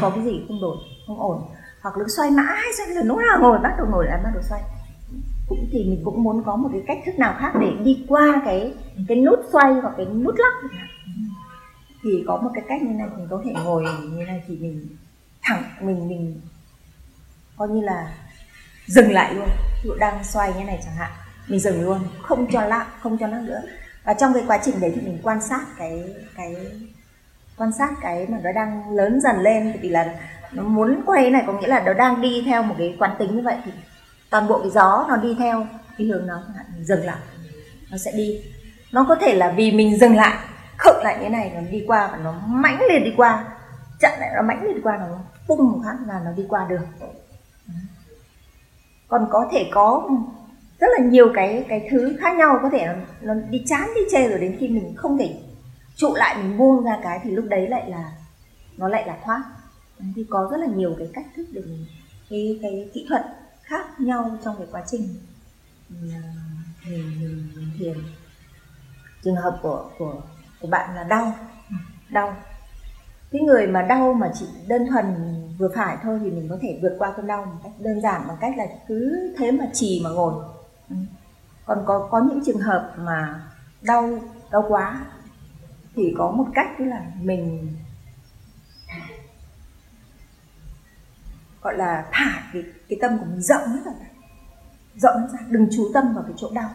có 0.00 0.10
cái 0.10 0.24
gì 0.24 0.44
không 0.48 0.60
đổi, 0.60 0.76
không 1.06 1.20
ổn. 1.20 1.42
Hoặc 1.82 1.96
là 1.96 2.04
xoay 2.16 2.30
mãi, 2.30 2.62
xoay 2.78 2.88
lần 2.88 3.06
lúc 3.06 3.18
nào 3.18 3.38
ngồi 3.40 3.58
bắt 3.58 3.74
đầu 3.78 3.86
ngồi 3.90 4.06
lại 4.06 4.20
bắt 4.24 4.30
đầu 4.34 4.42
xoay 4.42 4.62
cũng 5.48 5.68
thì 5.72 5.84
mình 5.84 6.00
cũng 6.04 6.22
muốn 6.22 6.42
có 6.46 6.56
một 6.56 6.68
cái 6.72 6.82
cách 6.86 6.98
thức 7.06 7.18
nào 7.18 7.34
khác 7.38 7.52
để 7.60 7.72
đi 7.84 8.04
qua 8.08 8.42
cái 8.44 8.74
cái 9.08 9.16
nút 9.16 9.38
xoay 9.52 9.72
hoặc 9.72 9.94
cái 9.96 10.06
nút 10.06 10.34
lắc. 10.38 10.54
Thì 12.02 12.24
có 12.26 12.36
một 12.36 12.50
cái 12.54 12.64
cách 12.68 12.82
như 12.82 12.94
này 12.94 13.08
mình 13.16 13.26
có 13.30 13.42
thể 13.44 13.52
ngồi 13.64 13.84
như 14.02 14.24
này 14.24 14.42
thì 14.46 14.56
mình 14.56 14.88
thẳng 15.42 15.62
mình 15.80 16.08
mình 16.08 16.40
coi 17.56 17.68
như 17.68 17.80
là 17.80 18.14
dừng 18.86 19.12
lại 19.12 19.34
luôn. 19.34 19.48
Ví 19.82 19.88
dụ 19.88 19.94
đang 19.94 20.24
xoay 20.24 20.54
như 20.58 20.64
này 20.64 20.80
chẳng 20.84 20.94
hạn 20.94 21.10
mình 21.48 21.60
dừng 21.60 21.84
luôn 21.84 21.98
không 22.22 22.46
cho 22.52 22.66
lắc, 22.66 22.86
không 23.00 23.18
cho 23.18 23.26
lắc 23.26 23.42
nữa. 23.42 23.62
Và 24.04 24.14
trong 24.14 24.34
cái 24.34 24.44
quá 24.46 24.58
trình 24.64 24.80
đấy 24.80 24.92
thì 24.94 25.00
mình 25.00 25.18
quan 25.22 25.42
sát 25.42 25.66
cái 25.78 26.04
cái 26.36 26.56
quan 27.56 27.72
sát 27.72 27.90
cái 28.00 28.26
mà 28.28 28.38
nó 28.42 28.52
đang 28.52 28.90
lớn 28.90 29.20
dần 29.20 29.40
lên. 29.40 29.72
Vì 29.80 29.88
là 29.88 30.14
nó 30.52 30.62
muốn 30.62 31.02
quay 31.06 31.30
này 31.30 31.44
có 31.46 31.52
nghĩa 31.52 31.68
là 31.68 31.82
nó 31.86 31.94
đang 31.94 32.20
đi 32.20 32.42
theo 32.46 32.62
một 32.62 32.74
cái 32.78 32.96
quán 32.98 33.10
tính 33.18 33.36
như 33.36 33.42
vậy. 33.42 33.56
thì 33.64 33.72
toàn 34.34 34.48
bộ 34.48 34.58
cái 34.58 34.70
gió 34.70 35.06
nó 35.08 35.16
đi 35.16 35.36
theo 35.38 35.66
cái 35.98 36.06
hướng 36.06 36.26
nó 36.26 36.42
mình 36.74 36.84
dừng 36.84 37.04
lại. 37.04 37.18
Nó 37.90 37.96
sẽ 37.96 38.12
đi. 38.12 38.40
Nó 38.92 39.06
có 39.08 39.14
thể 39.14 39.34
là 39.34 39.54
vì 39.56 39.72
mình 39.72 39.98
dừng 39.98 40.16
lại 40.16 40.38
khựng 40.78 41.02
lại 41.02 41.18
như 41.22 41.28
này 41.28 41.52
nó 41.54 41.60
đi 41.70 41.84
qua 41.86 42.08
và 42.12 42.18
nó 42.18 42.34
mãnh 42.46 42.78
liệt 42.88 42.98
đi 43.04 43.12
qua. 43.16 43.44
Chặn 44.00 44.20
lại 44.20 44.30
nó 44.36 44.42
mãnh 44.42 44.64
liệt 44.64 44.74
đi 44.74 44.80
qua 44.82 44.96
nó 44.96 45.18
bung 45.48 45.72
một 45.72 45.80
phát 45.84 45.96
là 46.06 46.20
nó 46.24 46.32
đi 46.32 46.46
qua 46.48 46.66
được. 46.68 46.86
Còn 49.08 49.26
có 49.30 49.48
thể 49.52 49.70
có 49.72 50.10
rất 50.80 50.86
là 50.98 51.04
nhiều 51.04 51.32
cái 51.34 51.64
cái 51.68 51.88
thứ 51.90 52.16
khác 52.20 52.36
nhau 52.36 52.58
có 52.62 52.70
thể 52.72 52.86
nó, 52.86 52.94
nó 53.20 53.40
đi 53.50 53.62
chán 53.66 53.88
đi 53.94 54.00
chê 54.12 54.28
rồi 54.28 54.38
đến 54.38 54.56
khi 54.60 54.68
mình 54.68 54.94
không 54.96 55.18
thể 55.18 55.36
trụ 55.96 56.14
lại 56.14 56.36
mình 56.42 56.58
buông 56.58 56.84
ra 56.84 56.98
cái 57.02 57.20
thì 57.22 57.30
lúc 57.30 57.44
đấy 57.48 57.68
lại 57.68 57.90
là 57.90 58.12
nó 58.76 58.88
lại 58.88 59.04
là 59.06 59.16
thoát. 59.24 59.42
Thì 60.16 60.26
có 60.30 60.48
rất 60.50 60.56
là 60.60 60.66
nhiều 60.66 60.94
cái 60.98 61.08
cách 61.14 61.26
thức 61.36 61.46
để 61.52 61.60
mình 61.60 61.86
cái 62.30 62.58
cái 62.62 62.88
kỹ 62.94 63.06
thuật 63.08 63.22
khác 63.64 64.00
nhau 64.00 64.38
trong 64.44 64.56
cái 64.58 64.66
quá 64.70 64.82
trình 64.86 65.08
ừ, 65.90 65.96
mình 66.86 67.20
mình, 67.20 67.48
mình, 67.54 67.70
thiền 67.78 67.96
trường 69.22 69.36
hợp 69.36 69.58
của 69.62 69.90
của 69.98 70.22
của 70.60 70.68
bạn 70.68 70.94
là 70.96 71.04
đau 71.04 71.32
đau. 72.10 72.36
Cái 73.30 73.42
người 73.42 73.66
mà 73.66 73.82
đau 73.82 74.12
mà 74.12 74.30
chỉ 74.34 74.46
đơn 74.66 74.86
thuần 74.90 75.04
vừa 75.58 75.68
phải 75.74 75.96
thôi 76.02 76.20
thì 76.22 76.30
mình 76.30 76.48
có 76.50 76.58
thể 76.62 76.78
vượt 76.82 76.96
qua 76.98 77.12
cơn 77.16 77.26
đau 77.26 77.44
một 77.44 77.60
cách 77.62 77.72
đơn 77.78 78.00
giản 78.00 78.22
bằng 78.28 78.36
cách 78.40 78.54
là 78.56 78.64
cứ 78.88 79.32
thế 79.38 79.50
mà 79.50 79.64
trì 79.72 80.00
mà 80.04 80.10
ngồi. 80.10 80.34
Ừ. 80.90 80.96
Còn 81.66 81.82
có 81.86 82.08
có 82.10 82.20
những 82.20 82.40
trường 82.46 82.60
hợp 82.60 82.94
mà 82.98 83.42
đau 83.82 84.18
đau 84.50 84.64
quá 84.68 85.06
thì 85.94 86.14
có 86.18 86.30
một 86.30 86.46
cách 86.54 86.66
tức 86.78 86.84
là 86.84 87.06
mình 87.22 87.74
gọi 91.64 91.76
là 91.76 92.04
thả 92.12 92.42
cái 92.52 92.62
cái 92.88 92.98
tâm 93.02 93.18
của 93.18 93.24
mình 93.30 93.42
rộng 93.42 93.66
hết 93.66 93.80
rồi. 93.84 93.94
Rộng 94.96 95.16
ra 95.32 95.38
đừng 95.48 95.68
chú 95.76 95.90
tâm 95.94 96.14
vào 96.14 96.24
cái 96.24 96.32
chỗ 96.36 96.50
đau. 96.54 96.70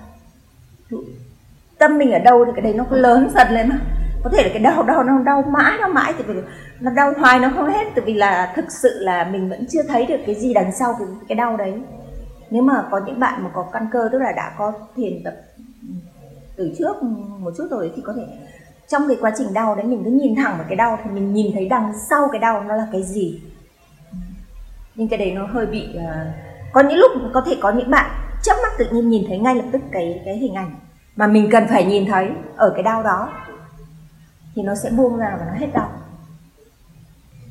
Tâm 1.77 1.97
mình 1.97 2.11
ở 2.11 2.19
đâu 2.19 2.45
thì 2.45 2.51
cái 2.55 2.61
đấy 2.61 2.73
nó 2.73 2.85
cứ 2.89 2.95
lớn 2.95 3.29
dần 3.35 3.47
lên 3.51 3.69
mà. 3.69 3.79
Có 4.23 4.29
thể 4.33 4.43
là 4.43 4.49
cái 4.53 4.63
đau 4.63 4.83
đau 4.83 5.03
nó 5.03 5.19
đau 5.19 5.41
mãi 5.41 5.77
nó 5.81 5.87
mãi 5.87 6.13
tại 6.13 6.23
vì 6.27 6.33
nó 6.79 6.91
đau 6.91 7.13
hoài 7.17 7.39
nó 7.39 7.49
không 7.55 7.69
hết. 7.69 7.87
Tại 7.95 8.05
vì 8.05 8.13
là 8.13 8.53
thực 8.55 8.65
sự 8.71 8.89
là 8.99 9.29
mình 9.31 9.49
vẫn 9.49 9.65
chưa 9.69 9.83
thấy 9.83 10.05
được 10.05 10.19
cái 10.25 10.35
gì 10.35 10.53
đằng 10.53 10.71
sau 10.79 10.95
cái, 10.99 11.07
cái 11.27 11.35
đau 11.35 11.57
đấy. 11.57 11.73
Nếu 12.49 12.63
mà 12.63 12.87
có 12.91 13.01
những 13.05 13.19
bạn 13.19 13.43
mà 13.43 13.49
có 13.53 13.69
căn 13.73 13.87
cơ 13.91 14.09
tức 14.11 14.19
là 14.19 14.31
đã 14.31 14.53
có 14.57 14.73
thiền 14.95 15.23
tập 15.23 15.33
từ 16.55 16.71
trước 16.79 17.03
một 17.39 17.53
chút 17.57 17.67
rồi 17.71 17.91
thì 17.95 18.01
có 18.01 18.13
thể 18.13 18.23
trong 18.87 19.07
cái 19.07 19.17
quá 19.21 19.31
trình 19.37 19.53
đau 19.53 19.75
đấy 19.75 19.85
mình 19.85 20.01
cứ 20.05 20.11
nhìn 20.11 20.35
thẳng 20.35 20.57
vào 20.57 20.65
cái 20.67 20.75
đau 20.75 20.99
thì 21.03 21.09
mình 21.09 21.33
nhìn 21.33 21.51
thấy 21.53 21.67
đằng 21.69 21.93
sau 22.09 22.27
cái 22.31 22.39
đau 22.39 22.63
nó 22.63 22.75
là 22.75 22.87
cái 22.91 23.03
gì 23.03 23.41
nhưng 24.99 25.07
cái 25.07 25.19
đấy 25.19 25.31
nó 25.31 25.45
hơi 25.45 25.65
bị 25.65 25.89
uh, 25.95 26.01
có 26.73 26.81
những 26.81 26.97
lúc 26.97 27.11
có 27.33 27.43
thể 27.47 27.57
có 27.61 27.71
những 27.71 27.89
bạn 27.89 28.11
chớp 28.43 28.53
mắt 28.63 28.71
tự 28.77 28.85
nhiên 28.91 29.09
nhìn 29.09 29.23
thấy 29.27 29.37
ngay 29.37 29.55
lập 29.55 29.65
tức 29.71 29.81
cái 29.91 30.21
cái 30.25 30.37
hình 30.37 30.53
ảnh 30.53 30.75
mà 31.15 31.27
mình 31.27 31.49
cần 31.51 31.67
phải 31.69 31.85
nhìn 31.85 32.05
thấy 32.05 32.29
ở 32.55 32.71
cái 32.75 32.83
đau 32.83 33.03
đó 33.03 33.33
thì 34.55 34.61
nó 34.61 34.75
sẽ 34.75 34.89
buông 34.89 35.17
ra 35.17 35.37
và 35.39 35.45
nó 35.45 35.59
hết 35.59 35.67
đau. 35.73 35.91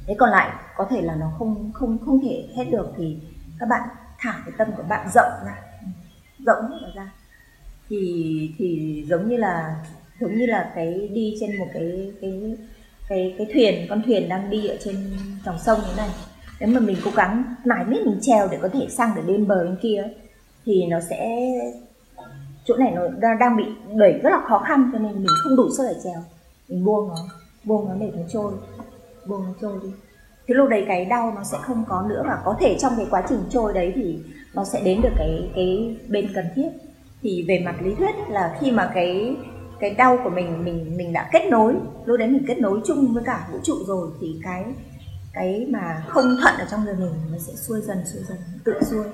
Thế 0.07 0.15
còn 0.19 0.31
lại 0.31 0.51
có 0.77 0.87
thể 0.91 1.03
là 1.03 1.15
nó 1.15 1.27
không 1.39 1.70
không 1.75 1.99
không 2.07 2.20
thể 2.23 2.49
hết 2.57 2.65
được 2.70 2.93
thì 2.97 3.19
các 3.59 3.69
bạn 3.69 3.89
thả 4.19 4.43
cái 4.47 4.55
tâm 4.59 4.69
của 4.77 4.83
bạn 4.89 5.09
rộng 5.15 5.33
ra 5.47 5.55
rộng 6.47 6.70
ra. 6.95 7.12
Thì 7.89 8.55
thì 8.59 9.05
giống 9.09 9.29
như 9.29 9.37
là 9.37 9.77
giống 10.20 10.37
như 10.37 10.47
là 10.47 10.73
cái 10.75 11.09
đi 11.15 11.37
trên 11.41 11.59
một 11.59 11.66
cái 11.75 12.12
cái 12.20 12.57
cái 13.09 13.35
cái 13.39 13.47
thuyền 13.53 13.87
con 13.89 14.03
thuyền 14.07 14.29
đang 14.29 14.51
đi 14.51 14.69
ở 14.69 14.77
trên 14.85 14.97
dòng 15.45 15.59
sông 15.59 15.79
như 15.79 15.97
này 15.97 16.09
nếu 16.60 16.68
mà 16.68 16.80
mình 16.80 16.97
cố 17.05 17.10
gắng 17.16 17.55
mãi 17.64 17.85
miết, 17.85 18.06
mình 18.06 18.18
treo 18.20 18.48
để 18.51 18.59
có 18.62 18.68
thể 18.68 18.86
sang 18.90 19.14
được 19.14 19.22
bên 19.26 19.47
bờ, 19.47 19.64
bên 19.64 19.76
kia 19.82 20.05
thì 20.64 20.86
nó 20.86 21.01
sẽ, 21.10 21.39
chỗ 22.64 22.76
này 22.76 22.94
nó 23.20 23.35
đang 23.35 23.56
bị 23.56 23.64
đẩy 23.94 24.12
rất 24.22 24.30
là 24.30 24.40
khó 24.48 24.59
khăn, 24.59 24.90
cho 24.93 24.98
nên 24.98 25.12
mình 25.12 25.26
không 25.43 25.56
đủ 25.56 25.68
sức 25.76 25.85
để 25.89 25.94
treo 26.05 26.22
mình 26.68 26.85
buông 26.85 27.09
nó 27.09 27.14
buông 27.64 27.89
nó 27.89 27.94
để 27.94 28.10
nó 28.16 28.22
trôi, 28.28 28.52
buông 29.26 29.44
nó 29.44 29.51
trôi 29.60 29.78
đi. 29.82 29.89
Thế 30.48 30.55
lúc 30.55 30.68
đấy 30.68 30.85
cái 30.89 31.05
đau 31.05 31.32
nó 31.36 31.44
sẽ 31.44 31.59
không 31.62 31.85
có 31.89 32.06
nữa 32.09 32.22
và 32.26 32.39
có 32.44 32.56
thể 32.60 32.76
trong 32.80 32.93
cái 32.97 33.06
quá 33.10 33.22
trình 33.28 33.39
trôi 33.51 33.72
đấy 33.72 33.93
thì 33.94 34.18
nó 34.55 34.64
sẽ 34.64 34.80
đến 34.85 35.01
được 35.02 35.12
cái 35.18 35.51
cái 35.55 35.97
bên 36.09 36.28
cần 36.35 36.44
thiết. 36.55 36.68
Thì 37.22 37.44
về 37.48 37.62
mặt 37.64 37.74
lý 37.82 37.94
thuyết 37.94 38.14
là 38.28 38.56
khi 38.60 38.70
mà 38.70 38.90
cái 38.94 39.36
cái 39.80 39.90
đau 39.90 40.18
của 40.24 40.30
mình 40.30 40.64
mình 40.64 40.97
mình 40.97 41.12
đã 41.12 41.28
kết 41.32 41.48
nối, 41.51 41.74
lúc 42.05 42.18
đấy 42.18 42.28
mình 42.28 42.44
kết 42.48 42.59
nối 42.59 42.80
chung 42.86 43.14
với 43.14 43.22
cả 43.26 43.48
vũ 43.52 43.59
trụ 43.62 43.74
rồi, 43.86 44.09
thì 44.20 44.36
cái 44.44 44.64
cái 45.32 45.66
mà 45.70 46.02
không 46.09 46.24
thuận 46.42 46.55
ở 46.59 46.66
trong 46.70 46.84
người 46.84 46.94
mình 46.94 47.12
nó 47.32 47.38
sẽ 47.38 47.52
xuôi 47.52 47.80
dần 47.80 47.98
xuôi 48.05 48.22
dần 48.28 48.38
tự 48.64 48.72
xuôi. 48.82 49.05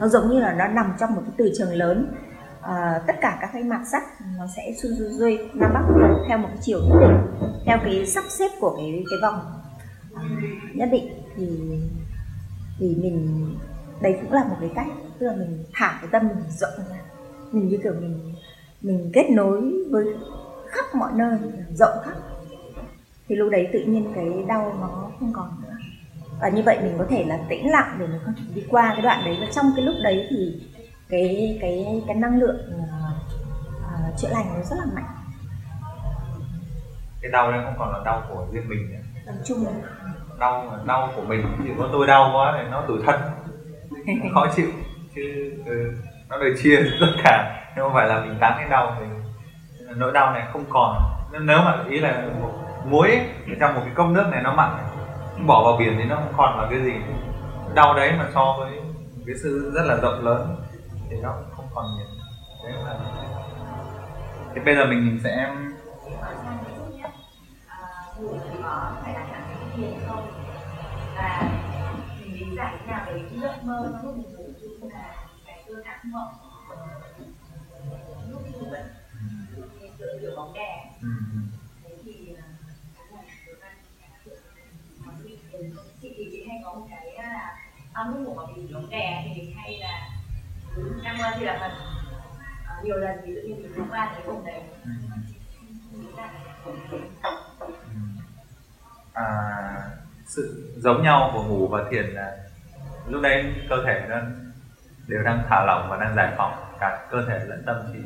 Nó 0.00 0.08
giống 0.08 0.30
như 0.30 0.40
là 0.40 0.54
nó 0.54 0.68
nằm 0.68 0.94
trong 1.00 1.14
một 1.14 1.22
cái 1.24 1.34
từ 1.38 1.52
trường 1.58 1.74
lớn. 1.74 2.14
À, 2.62 3.02
tất 3.06 3.14
cả 3.20 3.38
các 3.40 3.50
cái 3.52 3.62
mặt 3.62 3.84
sắt 3.92 4.02
nó 4.38 4.46
sẽ 4.56 4.62
xuôi 4.82 4.92
xuôi 4.98 5.08
xuôi. 5.18 5.38
Nam 5.54 5.70
bắc 5.74 5.82
theo 6.28 6.38
một 6.38 6.48
cái 6.48 6.58
chiều 6.60 6.78
nhất 6.78 6.96
định 7.00 7.50
theo 7.66 7.78
cái 7.84 8.06
sắp 8.06 8.24
xếp 8.28 8.48
của 8.60 8.76
cái 8.76 9.04
cái 9.10 9.18
vòng 9.22 9.62
à, 10.14 10.22
nhất 10.74 10.88
định. 10.92 11.08
Thì 11.36 11.46
thì 12.78 12.96
mình 13.02 13.48
đây 14.00 14.18
cũng 14.22 14.32
là 14.32 14.44
một 14.44 14.56
cái 14.60 14.70
cách 14.74 14.86
tức 15.18 15.26
là 15.26 15.36
mình 15.36 15.64
thả 15.72 15.98
cái 16.00 16.08
tâm 16.12 16.28
mình 16.28 16.44
rộng 16.50 16.86
ra. 16.90 16.96
Mình 17.52 17.68
như 17.68 17.78
kiểu 17.82 17.92
mình 18.00 18.34
mình 18.82 19.10
kết 19.14 19.30
nối 19.30 19.72
với 19.90 20.04
khắp 20.66 20.84
mọi 20.94 21.12
nơi 21.14 21.38
rộng 21.74 21.98
khắp 22.04 22.14
thì 23.32 23.38
lúc 23.38 23.50
đấy 23.50 23.68
tự 23.72 23.80
nhiên 23.80 24.12
cái 24.14 24.44
đau 24.48 24.76
nó 24.80 25.10
không 25.20 25.32
còn 25.32 25.48
nữa. 25.62 25.76
Và 26.40 26.48
như 26.48 26.62
vậy 26.62 26.78
mình 26.82 26.94
có 26.98 27.04
thể 27.10 27.24
là 27.24 27.38
tĩnh 27.48 27.70
lặng 27.70 27.96
để 27.98 28.06
mình 28.06 28.20
có 28.26 28.32
thể 28.36 28.42
đi 28.54 28.64
qua 28.68 28.90
cái 28.92 29.02
đoạn 29.02 29.22
đấy. 29.24 29.36
Và 29.40 29.46
trong 29.52 29.66
cái 29.76 29.84
lúc 29.84 29.94
đấy 30.02 30.26
thì 30.30 30.60
cái 31.08 31.58
cái 31.60 32.02
cái 32.06 32.16
năng 32.16 32.38
lượng 32.38 32.56
uh, 32.76 34.18
chữa 34.18 34.28
lành 34.28 34.46
nó 34.54 34.62
rất 34.62 34.76
là 34.78 34.84
mạnh. 34.94 35.04
Cái 37.22 37.30
đau 37.30 37.52
đấy 37.52 37.60
không 37.64 37.74
còn 37.78 37.92
là 37.92 37.98
đau 38.04 38.22
của 38.28 38.46
riêng 38.52 38.68
mình 38.68 38.90
nữa. 38.90 39.22
Đau 39.26 39.34
chung 39.44 39.66
đau 40.38 40.78
đau 40.86 41.12
của 41.16 41.22
mình. 41.22 41.46
Chỉ 41.64 41.70
có 41.78 41.88
tôi 41.92 42.06
đau 42.06 42.30
quá 42.34 42.54
thì 42.58 42.70
nó 42.70 42.84
tủi 42.88 42.98
thân. 43.06 43.20
Khó 44.34 44.46
chịu. 44.56 44.68
Chứ 45.14 45.52
ừ, 45.66 45.92
nó 46.28 46.38
được 46.38 46.54
chia 46.62 46.82
tất 47.00 47.12
cả. 47.24 47.64
Nhưng 47.76 47.84
không 47.84 47.94
phải 47.94 48.08
là 48.08 48.20
mình 48.20 48.38
tán 48.40 48.52
cái 48.58 48.68
đau 48.68 48.96
thì 49.00 49.06
nỗi 49.96 50.12
đau 50.12 50.32
này 50.32 50.42
không 50.52 50.64
còn. 50.68 50.96
Nếu 51.32 51.58
mà 51.58 51.84
ý 51.90 51.98
là 51.98 52.28
một 52.40 52.61
muối 52.84 53.20
trong 53.60 53.74
một 53.74 53.80
cái 53.84 53.94
cốc 53.94 54.06
nước 54.10 54.28
này 54.30 54.42
nó 54.42 54.54
mặn 54.54 54.70
bỏ 55.46 55.62
vào 55.64 55.76
biển 55.76 55.94
thì 55.98 56.04
nó 56.04 56.16
không 56.16 56.32
còn 56.36 56.60
là 56.60 56.66
cái 56.70 56.82
gì. 56.82 56.92
Đau 57.74 57.94
đấy 57.94 58.12
mà 58.18 58.30
so 58.34 58.56
với 58.58 58.80
cái 59.26 59.34
sự 59.42 59.72
rất 59.74 59.82
là 59.86 59.96
rộng 59.96 60.24
lớn 60.24 60.56
thì 61.10 61.16
nó 61.22 61.34
không 61.56 61.66
còn 61.74 61.84
nhiều. 61.96 62.06
Đấy 62.64 62.72
là 62.86 62.94
thì 64.54 64.60
bây 64.60 64.76
giờ 64.76 64.86
mình 64.86 65.20
sẽ 65.24 65.54
và 71.16 71.40
mình 72.20 72.34
lý 72.34 72.56
giải 72.56 72.74
thế 72.80 72.92
nào 72.92 73.00
về 73.06 73.22
giấc 73.42 73.64
mơ. 73.64 73.92
Em 91.04 91.18
ơi 91.22 91.32
thì 91.38 91.44
là 91.44 91.58
mình 91.60 91.70
à, 92.66 92.74
nhiều 92.82 92.96
lần 92.96 93.16
thì 93.24 93.34
tự 93.34 93.42
nhiên 93.42 93.62
mình 93.62 93.72
đứng 93.76 93.90
ra 93.90 94.10
cái 94.12 94.22
vùng 94.26 94.44
đấy. 94.44 94.62
Ừ. 94.84 94.90
À, 99.12 99.24
sự 100.26 100.72
giống 100.76 101.02
nhau 101.02 101.30
của 101.34 101.44
ngủ 101.44 101.68
và 101.68 101.84
thiền 101.90 102.06
là 102.06 102.36
lúc 103.08 103.22
đấy 103.22 103.54
cơ 103.70 103.76
thể 103.86 104.06
nó 104.08 104.16
đều 105.06 105.22
đang 105.22 105.42
thả 105.48 105.64
lỏng 105.66 105.86
và 105.90 105.96
đang 105.96 106.14
giải 106.16 106.34
phóng. 106.36 106.52
Cả 106.80 107.06
cơ 107.10 107.24
thể 107.28 107.38
lẫn 107.46 107.62
tâm 107.66 107.76
trí. 107.92 107.98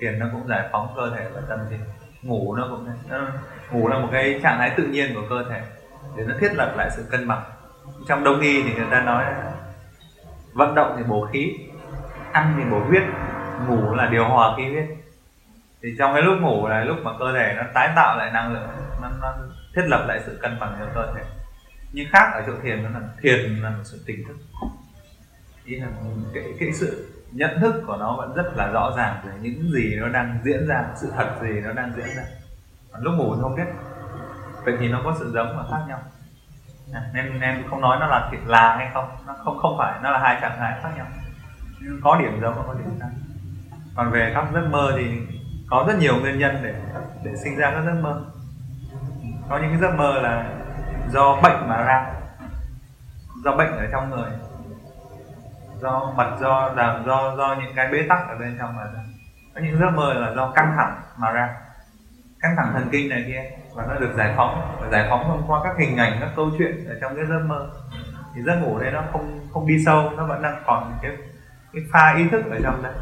Thiền 0.00 0.18
nó 0.18 0.26
cũng 0.32 0.48
giải 0.48 0.68
phóng 0.72 0.92
cơ 0.96 1.10
thể 1.16 1.30
và 1.34 1.40
tâm 1.48 1.58
trí. 1.70 1.76
Ngủ 2.22 2.54
nó 2.56 2.68
cũng 2.70 2.86
nó, 3.08 3.16
ờ, 3.18 3.32
ngủ 3.70 3.88
là 3.88 3.98
một 3.98 4.08
cái 4.12 4.40
trạng 4.42 4.58
thái 4.58 4.72
tự 4.76 4.86
nhiên 4.86 5.14
của 5.14 5.22
cơ 5.30 5.44
thể. 5.50 5.62
Để 6.16 6.24
nó 6.24 6.34
thiết 6.40 6.54
lập 6.54 6.72
lại 6.76 6.90
sự 6.96 7.04
cân 7.10 7.28
bằng. 7.28 7.42
Trong 8.08 8.24
đông 8.24 8.40
y 8.40 8.62
thì 8.62 8.74
người 8.74 8.86
ta 8.90 9.00
nói 9.00 9.24
vận 10.52 10.74
động 10.74 10.94
thì 10.96 11.02
bổ 11.02 11.28
khí 11.32 11.67
ăn 12.32 12.54
thì 12.56 12.70
bổ 12.70 12.80
huyết 12.80 13.02
ngủ 13.68 13.94
là 13.94 14.06
điều 14.06 14.24
hòa 14.24 14.56
khí 14.56 14.68
huyết. 14.72 14.86
Thì 15.82 15.88
trong 15.98 16.14
cái 16.14 16.22
lúc 16.22 16.40
ngủ 16.40 16.68
là 16.68 16.84
lúc 16.84 16.96
mà 17.02 17.10
cơ 17.18 17.32
thể 17.32 17.54
nó 17.56 17.62
tái 17.74 17.92
tạo 17.96 18.18
lại 18.18 18.30
năng 18.32 18.52
lượng 18.52 18.68
nó, 19.02 19.10
nó 19.20 19.34
thiết 19.76 19.82
lập 19.86 20.04
lại 20.08 20.20
sự 20.26 20.38
cân 20.42 20.60
bằng 20.60 20.76
cho 20.78 20.86
cơ 20.94 21.12
thể. 21.14 21.22
Nhưng 21.92 22.08
khác 22.12 22.30
ở 22.34 22.42
chỗ 22.46 22.52
thiền 22.62 22.82
nó 22.82 22.90
là 22.90 23.06
thiền 23.22 23.56
là 23.62 23.70
một 23.70 23.82
sự 23.84 24.02
tỉnh 24.06 24.24
thức. 24.28 24.36
Ý 25.64 25.76
là 25.76 25.86
cái, 26.34 26.44
cái 26.60 26.72
sự 26.72 27.14
nhận 27.32 27.60
thức 27.60 27.82
của 27.86 27.96
nó 27.96 28.16
vẫn 28.16 28.34
rất 28.34 28.56
là 28.56 28.66
rõ 28.66 28.92
ràng 28.96 29.16
về 29.24 29.32
những 29.40 29.70
gì 29.72 29.96
nó 29.96 30.08
đang 30.08 30.38
diễn 30.44 30.66
ra 30.68 30.84
sự 30.96 31.12
thật 31.16 31.28
gì 31.42 31.60
nó 31.60 31.72
đang 31.72 31.92
diễn 31.96 32.06
ra. 32.16 32.22
Còn 32.92 33.02
lúc 33.02 33.14
ngủ 33.14 33.36
không 33.40 33.56
biết. 33.56 33.66
Vậy 34.64 34.76
thì 34.80 34.88
nó 34.88 35.00
có 35.04 35.14
sự 35.18 35.32
giống 35.34 35.56
và 35.56 35.64
khác 35.70 35.84
nhau. 35.88 36.02
À, 36.92 37.02
nên 37.14 37.40
em 37.40 37.64
không 37.70 37.80
nói 37.80 37.96
nó 38.00 38.06
là 38.06 38.30
là 38.46 38.76
hay 38.76 38.90
không. 38.94 39.08
Nó 39.26 39.34
không 39.44 39.58
không 39.58 39.78
phải 39.78 39.98
nó 40.02 40.10
là 40.10 40.18
hai 40.18 40.38
trạng 40.40 40.58
thái 40.58 40.78
khác 40.82 40.90
nhau 40.96 41.06
có 42.02 42.18
điểm 42.20 42.40
giống 42.40 42.54
và 42.54 42.62
có 42.66 42.74
điểm 42.74 42.98
khác. 43.00 43.08
Còn 43.96 44.10
về 44.10 44.32
các 44.34 44.46
giấc 44.54 44.68
mơ 44.70 44.92
thì 44.96 45.20
có 45.70 45.84
rất 45.88 45.98
nhiều 45.98 46.16
nguyên 46.20 46.38
nhân 46.38 46.56
để 46.62 46.74
để 47.24 47.36
sinh 47.44 47.56
ra 47.56 47.70
các 47.70 47.82
giấc 47.84 48.00
mơ. 48.02 48.20
Có 49.48 49.58
những 49.58 49.70
cái 49.70 49.80
giấc 49.80 49.94
mơ 49.94 50.20
là 50.20 50.50
do 51.08 51.40
bệnh 51.42 51.68
mà 51.68 51.82
ra. 51.82 52.06
Do 53.44 53.56
bệnh 53.56 53.72
ở 53.72 53.86
trong 53.92 54.10
người. 54.10 54.30
Do 55.80 56.12
mặt 56.16 56.36
do 56.40 56.72
làm 56.76 57.06
do 57.06 57.34
do 57.36 57.56
những 57.60 57.72
cái 57.76 57.88
bế 57.92 58.06
tắc 58.08 58.28
ở 58.28 58.36
bên 58.38 58.56
trong 58.58 58.76
mà 58.76 58.82
ra. 58.84 59.00
Có 59.54 59.60
những 59.60 59.80
giấc 59.80 59.90
mơ 59.90 60.12
là 60.14 60.32
do 60.36 60.52
căng 60.54 60.74
thẳng 60.76 61.00
mà 61.16 61.30
ra. 61.30 61.56
Căng 62.40 62.54
thẳng 62.56 62.70
thần 62.72 62.88
kinh 62.92 63.08
này 63.08 63.24
kia, 63.26 63.42
và 63.74 63.86
nó 63.88 63.94
được 63.94 64.12
giải 64.16 64.34
phóng, 64.36 64.76
và 64.80 64.88
giải 64.90 65.06
phóng 65.10 65.24
thông 65.28 65.44
qua 65.46 65.60
các 65.64 65.74
hình 65.78 65.96
ảnh, 65.96 66.16
các 66.20 66.28
câu 66.36 66.50
chuyện 66.58 66.86
ở 66.88 66.98
trong 67.00 67.16
cái 67.16 67.26
giấc 67.26 67.38
mơ. 67.46 67.66
Thì 68.34 68.42
giấc 68.42 68.54
ngủ 68.54 68.78
đấy 68.78 68.92
nó 68.92 69.02
không 69.12 69.40
không 69.52 69.66
đi 69.66 69.84
sâu, 69.86 70.10
nó 70.16 70.26
vẫn 70.26 70.42
đang 70.42 70.62
còn 70.66 70.92
cái 71.02 71.10
cái 71.72 71.82
pha 71.92 72.14
ý 72.16 72.28
thức 72.28 72.42
ở 72.50 72.58
trong 72.62 72.82
đấy. 72.82 72.92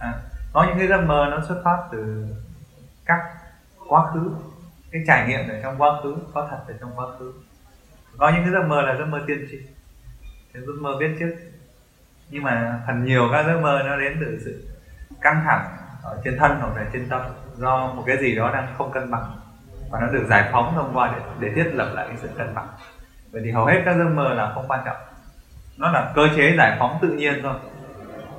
À, 0.00 0.14
có 0.52 0.64
những 0.68 0.78
cái 0.78 0.86
giấc 0.86 1.00
mơ 1.00 1.26
nó 1.30 1.40
xuất 1.48 1.62
phát 1.64 1.78
từ 1.92 2.26
các 3.04 3.20
quá 3.88 4.10
khứ 4.12 4.30
cái 4.92 5.02
trải 5.06 5.28
nghiệm 5.28 5.48
ở 5.48 5.60
trong 5.62 5.76
quá 5.78 5.88
khứ 6.02 6.16
có 6.34 6.48
thật 6.50 6.58
ở 6.68 6.74
trong 6.80 6.90
quá 6.96 7.06
khứ. 7.18 7.32
Có 8.18 8.28
những 8.28 8.42
cái 8.42 8.52
giấc 8.52 8.62
mơ 8.66 8.82
là 8.82 8.96
giấc 8.96 9.06
mơ 9.06 9.20
tiên 9.26 9.46
tri 9.50 9.58
giấc 10.54 10.80
mơ 10.80 10.96
biết 11.00 11.16
trước. 11.20 11.34
Nhưng 12.30 12.42
mà 12.42 12.80
phần 12.86 13.04
nhiều 13.04 13.28
các 13.32 13.46
giấc 13.46 13.60
mơ 13.60 13.82
nó 13.84 13.96
đến 13.96 14.16
từ 14.20 14.38
sự 14.44 14.68
căng 15.20 15.42
thẳng 15.46 15.76
ở 16.02 16.20
trên 16.24 16.38
thân 16.38 16.58
hoặc 16.60 16.76
là 16.76 16.86
trên 16.92 17.08
tâm 17.08 17.20
do 17.56 17.86
một 17.86 18.02
cái 18.06 18.16
gì 18.20 18.34
đó 18.34 18.50
đang 18.52 18.74
không 18.78 18.92
cân 18.92 19.10
bằng 19.10 19.40
và 19.90 20.00
nó 20.00 20.06
được 20.06 20.26
giải 20.28 20.48
phóng 20.52 20.72
thông 20.74 20.90
qua 20.94 21.12
để, 21.16 21.22
để 21.38 21.54
thiết 21.54 21.70
lập 21.74 21.90
lại 21.94 22.06
cái 22.08 22.16
sự 22.16 22.28
cân 22.38 22.54
bằng. 22.54 22.68
Vậy 23.32 23.42
thì 23.44 23.50
hầu 23.50 23.66
hết 23.66 23.82
các 23.84 23.96
giấc 23.96 24.08
mơ 24.08 24.34
là 24.34 24.52
không 24.54 24.68
quan 24.68 24.80
trọng. 24.84 24.96
Nó 25.76 25.90
là 25.90 26.12
cơ 26.14 26.28
chế 26.36 26.54
giải 26.56 26.76
phóng 26.78 26.98
tự 27.02 27.08
nhiên 27.08 27.40
thôi. 27.42 27.54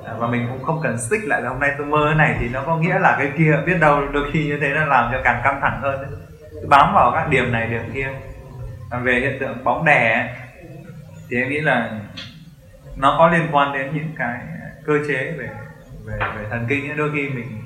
Dạ, 0.04 0.14
và 0.18 0.26
mình 0.26 0.46
cũng 0.50 0.62
không 0.62 0.80
cần 0.82 0.98
stick 0.98 1.24
lại 1.28 1.42
là 1.42 1.48
hôm 1.48 1.60
nay 1.60 1.70
tôi 1.78 1.86
mơ 1.86 2.04
cái 2.06 2.14
này 2.14 2.36
thì 2.40 2.48
nó 2.48 2.62
có 2.66 2.76
nghĩa 2.76 2.98
là 2.98 3.16
cái 3.18 3.32
kia 3.38 3.52
biết 3.66 3.78
đâu 3.80 4.00
đôi 4.12 4.30
khi 4.32 4.46
như 4.46 4.58
thế 4.60 4.68
nó 4.74 4.84
làm 4.84 5.12
cho 5.12 5.20
càng 5.24 5.40
căng 5.44 5.60
thẳng 5.60 5.80
hơn 5.82 6.06
bám 6.68 6.94
vào 6.94 7.12
các 7.14 7.28
điểm 7.28 7.52
này 7.52 7.66
điểm 7.66 7.90
kia. 7.94 8.08
Còn 8.90 9.04
về 9.04 9.20
hiện 9.20 9.36
tượng 9.40 9.64
bóng 9.64 9.84
đè 9.84 10.34
thì 11.30 11.36
em 11.36 11.48
nghĩ 11.48 11.60
là 11.60 12.00
nó 12.96 13.14
có 13.18 13.28
liên 13.28 13.48
quan 13.52 13.72
đến 13.72 13.90
những 13.94 14.12
cái 14.18 14.38
cơ 14.86 14.92
chế 15.08 15.34
về 15.38 15.48
về 16.04 16.18
về 16.36 16.44
thần 16.50 16.66
kinh 16.68 16.90
ấy. 16.90 16.96
đôi 16.96 17.10
khi 17.14 17.28
mình 17.28 17.62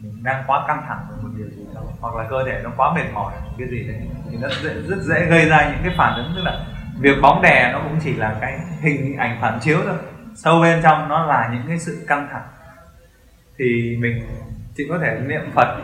mình 0.00 0.22
đang 0.22 0.44
quá 0.46 0.64
căng 0.68 0.82
thẳng 0.88 1.06
về 1.10 1.16
một 1.22 1.28
điều 1.36 1.46
gì 1.46 1.64
đó 1.74 1.80
hoặc 2.00 2.14
là 2.14 2.28
cơ 2.30 2.44
thể 2.46 2.60
nó 2.64 2.70
quá 2.76 2.94
mệt 2.94 3.04
mỏi 3.14 3.32
cái 3.58 3.68
gì 3.68 3.88
đấy 3.88 4.00
thì 4.30 4.36
nó 4.40 4.48
dễ, 4.62 4.74
rất 4.88 4.98
dễ 5.00 5.26
gây 5.26 5.48
ra 5.48 5.70
những 5.70 5.80
cái 5.82 5.94
phản 5.98 6.14
ứng. 6.16 6.32
Tức 6.36 6.42
là 6.44 6.64
việc 7.00 7.16
bóng 7.22 7.42
đè 7.42 7.70
nó 7.72 7.78
cũng 7.78 7.98
chỉ 8.04 8.14
là 8.14 8.36
cái 8.40 8.58
hình 8.80 9.16
ảnh 9.16 9.38
phản 9.40 9.60
chiếu 9.60 9.78
thôi 9.84 9.96
sâu 10.42 10.60
bên 10.60 10.80
trong 10.82 11.08
nó 11.08 11.26
là 11.26 11.48
những 11.52 11.62
cái 11.68 11.78
sự 11.78 12.04
căng 12.08 12.28
thẳng. 12.32 12.48
Thì 13.58 13.96
mình 14.00 14.26
chỉ 14.76 14.86
có 14.88 14.98
thể 15.02 15.18
niệm 15.20 15.50
phật 15.54 15.76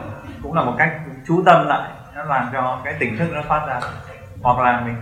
cũng 0.42 0.54
là 0.54 0.64
một 0.64 0.74
cách 0.78 0.92
chú 1.26 1.42
tâm 1.46 1.66
lại 1.66 1.90
nó 2.14 2.24
làm 2.24 2.48
cho 2.52 2.80
cái 2.84 2.94
tỉnh 2.98 3.18
thức 3.18 3.28
nó 3.32 3.42
phát 3.42 3.66
ra. 3.66 3.80
Hoặc 4.42 4.58
là 4.58 4.80
mình 4.80 4.96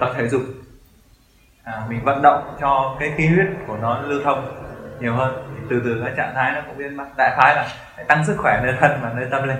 tập 0.00 0.10
thể 0.16 0.28
dục. 0.28 0.42
À, 1.64 1.82
mình 1.88 2.04
vận 2.04 2.22
động 2.22 2.56
cho 2.60 2.96
cái 3.00 3.12
khí 3.16 3.26
huyết 3.26 3.46
của 3.66 3.76
nó 3.76 3.98
lưu 3.98 4.20
thông 4.24 4.46
nhiều 5.00 5.14
hơn. 5.14 5.54
Thì 5.56 5.66
từ 5.70 5.82
từ 5.84 6.02
cái 6.04 6.12
trạng 6.16 6.34
thái 6.34 6.52
nó 6.52 6.60
cũng 6.66 6.78
biến 6.78 6.96
mất. 6.96 7.04
Đại 7.16 7.30
khái 7.36 7.56
là 7.56 7.68
tăng 8.08 8.24
sức 8.24 8.36
khỏe 8.38 8.60
nơi 8.62 8.74
thân 8.80 9.00
và 9.02 9.12
nơi 9.12 9.28
tâm 9.30 9.48
lên. 9.48 9.58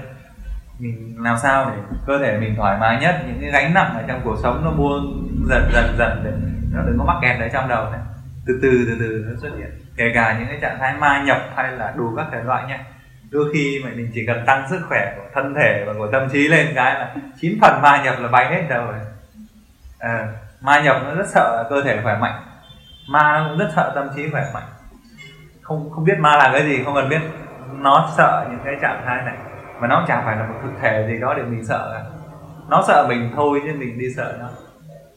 Mình 0.78 1.16
làm 1.18 1.38
sao 1.38 1.70
để 1.70 1.82
cơ 2.06 2.18
thể 2.18 2.38
mình 2.40 2.54
thoải 2.56 2.78
mái 2.78 2.98
nhất 3.00 3.22
những 3.26 3.38
cái 3.40 3.50
gánh 3.50 3.74
nặng 3.74 3.94
ở 3.96 4.02
trong 4.08 4.20
cuộc 4.24 4.36
sống 4.42 4.64
nó 4.64 4.70
buông 4.70 5.28
dần 5.48 5.70
dần 5.72 5.94
dần 5.98 6.20
để 6.24 6.30
nó 6.72 6.82
đừng 6.86 6.98
có 6.98 7.04
mắc 7.04 7.16
kẹt 7.22 7.40
ở 7.40 7.48
trong 7.48 7.68
đầu 7.68 7.90
này 7.90 8.00
từ 8.46 8.58
từ 8.62 8.84
từ 8.86 8.96
từ 9.00 9.24
nó 9.28 9.36
xuất 9.40 9.50
hiện. 9.58 9.70
Kể 9.96 10.12
cả 10.14 10.36
những 10.38 10.48
cái 10.48 10.58
trạng 10.62 10.78
thái 10.80 10.94
ma 10.94 11.22
nhập 11.26 11.38
hay 11.56 11.72
là 11.72 11.92
đủ 11.96 12.14
các 12.16 12.26
thể 12.32 12.42
loại 12.44 12.64
nha. 12.68 12.84
Đôi 13.30 13.44
khi 13.54 13.80
mà 13.84 13.90
mình 13.96 14.10
chỉ 14.14 14.26
cần 14.26 14.46
tăng 14.46 14.66
sức 14.70 14.80
khỏe 14.88 15.14
của 15.16 15.22
thân 15.34 15.54
thể 15.54 15.84
và 15.86 15.92
của 15.98 16.08
tâm 16.12 16.28
trí 16.32 16.48
lên 16.48 16.66
cái 16.74 16.94
là 16.94 17.14
chín 17.40 17.58
phần 17.60 17.82
ma 17.82 18.02
nhập 18.04 18.14
là 18.18 18.28
bay 18.28 18.46
hết 18.54 18.62
rồi. 18.68 18.94
À, 19.98 20.28
ma 20.60 20.80
nhập 20.80 20.96
nó 21.04 21.14
rất 21.14 21.28
sợ 21.28 21.66
cơ 21.70 21.82
thể 21.84 22.00
khỏe 22.02 22.18
mạnh. 22.18 22.42
Ma 23.08 23.38
nó 23.38 23.48
cũng 23.48 23.58
rất 23.58 23.68
sợ 23.76 23.92
tâm 23.94 24.08
trí 24.16 24.30
khỏe 24.30 24.44
mạnh. 24.54 24.68
Không 25.62 25.90
không 25.90 26.04
biết 26.04 26.18
ma 26.18 26.36
là 26.36 26.50
cái 26.52 26.62
gì 26.66 26.84
không 26.84 26.94
cần 26.94 27.08
biết. 27.08 27.20
Nó 27.72 28.10
sợ 28.16 28.46
những 28.50 28.60
cái 28.64 28.74
trạng 28.82 29.02
thái 29.06 29.22
này. 29.22 29.36
Mà 29.80 29.88
nó 29.88 30.04
chẳng 30.08 30.22
phải 30.24 30.36
là 30.36 30.46
một 30.46 30.54
thực 30.62 30.72
thể 30.82 31.06
gì 31.08 31.20
đó 31.20 31.34
để 31.36 31.42
mình 31.42 31.64
sợ 31.66 31.90
cả. 31.94 32.10
Nó 32.68 32.84
sợ 32.88 33.06
mình 33.08 33.32
thôi 33.36 33.60
chứ 33.64 33.72
mình 33.78 33.98
đi 33.98 34.06
sợ 34.16 34.36
nó. 34.40 34.48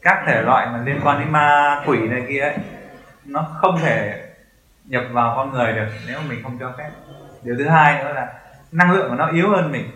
Các 0.02 0.22
thể 0.26 0.42
loại 0.42 0.66
mà 0.66 0.82
liên 0.84 1.00
quan 1.04 1.18
đến 1.18 1.32
ma 1.32 1.80
quỷ 1.86 1.98
này 2.08 2.22
kia 2.28 2.40
ấy 2.40 2.54
nó 3.28 3.46
không 3.56 3.78
thể 3.78 4.24
nhập 4.84 5.02
vào 5.12 5.36
con 5.36 5.52
người 5.52 5.72
được 5.72 5.86
nếu 6.06 6.20
mình 6.28 6.42
không 6.42 6.58
cho 6.60 6.72
phép. 6.78 6.90
Điều 7.42 7.56
thứ 7.58 7.68
hai 7.68 8.04
nữa 8.04 8.12
là 8.12 8.32
năng 8.72 8.92
lượng 8.92 9.10
của 9.10 9.14
nó 9.14 9.26
yếu 9.26 9.50
hơn 9.50 9.72
mình. 9.72 9.90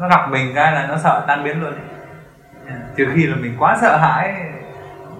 Nó 0.00 0.08
gặp 0.08 0.30
mình 0.30 0.52
cái 0.54 0.72
là 0.72 0.86
nó 0.86 0.98
sợ 0.98 1.24
tan 1.26 1.44
biến 1.44 1.62
luôn. 1.62 1.74
Trừ 2.96 3.08
khi 3.14 3.26
là 3.26 3.36
mình 3.36 3.56
quá 3.58 3.76
sợ 3.80 3.96
hãi 3.96 4.34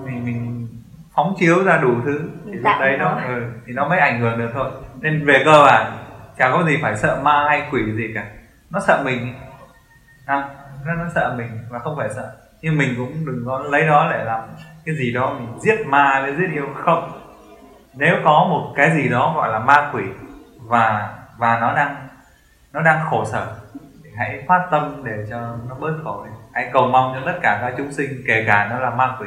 mình 0.04 0.24
mình 0.24 0.68
phóng 1.14 1.34
chiếu 1.38 1.64
ra 1.64 1.76
đủ 1.76 1.94
thứ 2.04 2.20
thì 2.46 2.52
lúc 2.52 2.72
đấy 2.80 2.96
nó 2.98 3.18
ừ, 3.26 3.42
thì 3.66 3.72
nó 3.72 3.88
mới 3.88 3.98
ảnh 3.98 4.20
hưởng 4.20 4.38
được 4.38 4.50
thôi. 4.54 4.70
Nên 5.00 5.26
về 5.26 5.42
cơ 5.44 5.64
bản 5.66 5.92
chẳng 6.38 6.52
có 6.52 6.64
gì 6.64 6.78
phải 6.82 6.96
sợ 6.96 7.20
ma 7.22 7.44
hay 7.48 7.68
quỷ 7.70 7.92
gì 7.92 8.12
cả. 8.14 8.24
Nó 8.70 8.80
sợ 8.80 9.02
mình. 9.04 9.34
À, 10.26 10.48
nó, 10.84 10.94
nó 10.94 11.04
sợ 11.14 11.34
mình 11.38 11.58
và 11.68 11.78
không 11.78 11.96
phải 11.96 12.08
sợ. 12.14 12.32
Nhưng 12.62 12.78
mình 12.78 12.94
cũng 12.96 13.26
đừng 13.26 13.42
có 13.46 13.58
lấy 13.58 13.86
đó 13.86 14.08
để 14.12 14.24
làm 14.24 14.40
cái 14.84 14.94
gì 14.94 15.12
đó 15.12 15.34
mình 15.38 15.60
giết 15.60 15.86
ma 15.86 16.20
với 16.22 16.36
giết 16.36 16.50
yêu 16.52 16.66
không 16.84 17.21
nếu 17.94 18.16
có 18.24 18.46
một 18.50 18.72
cái 18.76 18.90
gì 18.90 19.08
đó 19.08 19.32
gọi 19.36 19.48
là 19.48 19.58
ma 19.58 19.90
quỷ 19.92 20.04
và 20.58 21.14
và 21.36 21.58
nó 21.60 21.74
đang 21.74 21.96
nó 22.72 22.80
đang 22.80 23.06
khổ 23.10 23.24
sở, 23.24 23.46
thì 24.04 24.10
hãy 24.16 24.44
phát 24.48 24.68
tâm 24.70 25.02
để 25.04 25.26
cho 25.30 25.40
nó 25.68 25.74
bớt 25.80 25.94
khổ 26.04 26.24
đi. 26.24 26.30
Hãy 26.52 26.70
cầu 26.72 26.88
mong 26.88 27.14
cho 27.14 27.32
tất 27.32 27.38
cả 27.42 27.58
các 27.60 27.74
chúng 27.76 27.92
sinh, 27.92 28.10
kể 28.26 28.44
cả 28.46 28.68
nó 28.70 28.78
là 28.78 28.90
ma 28.90 29.16
quỷ, 29.20 29.26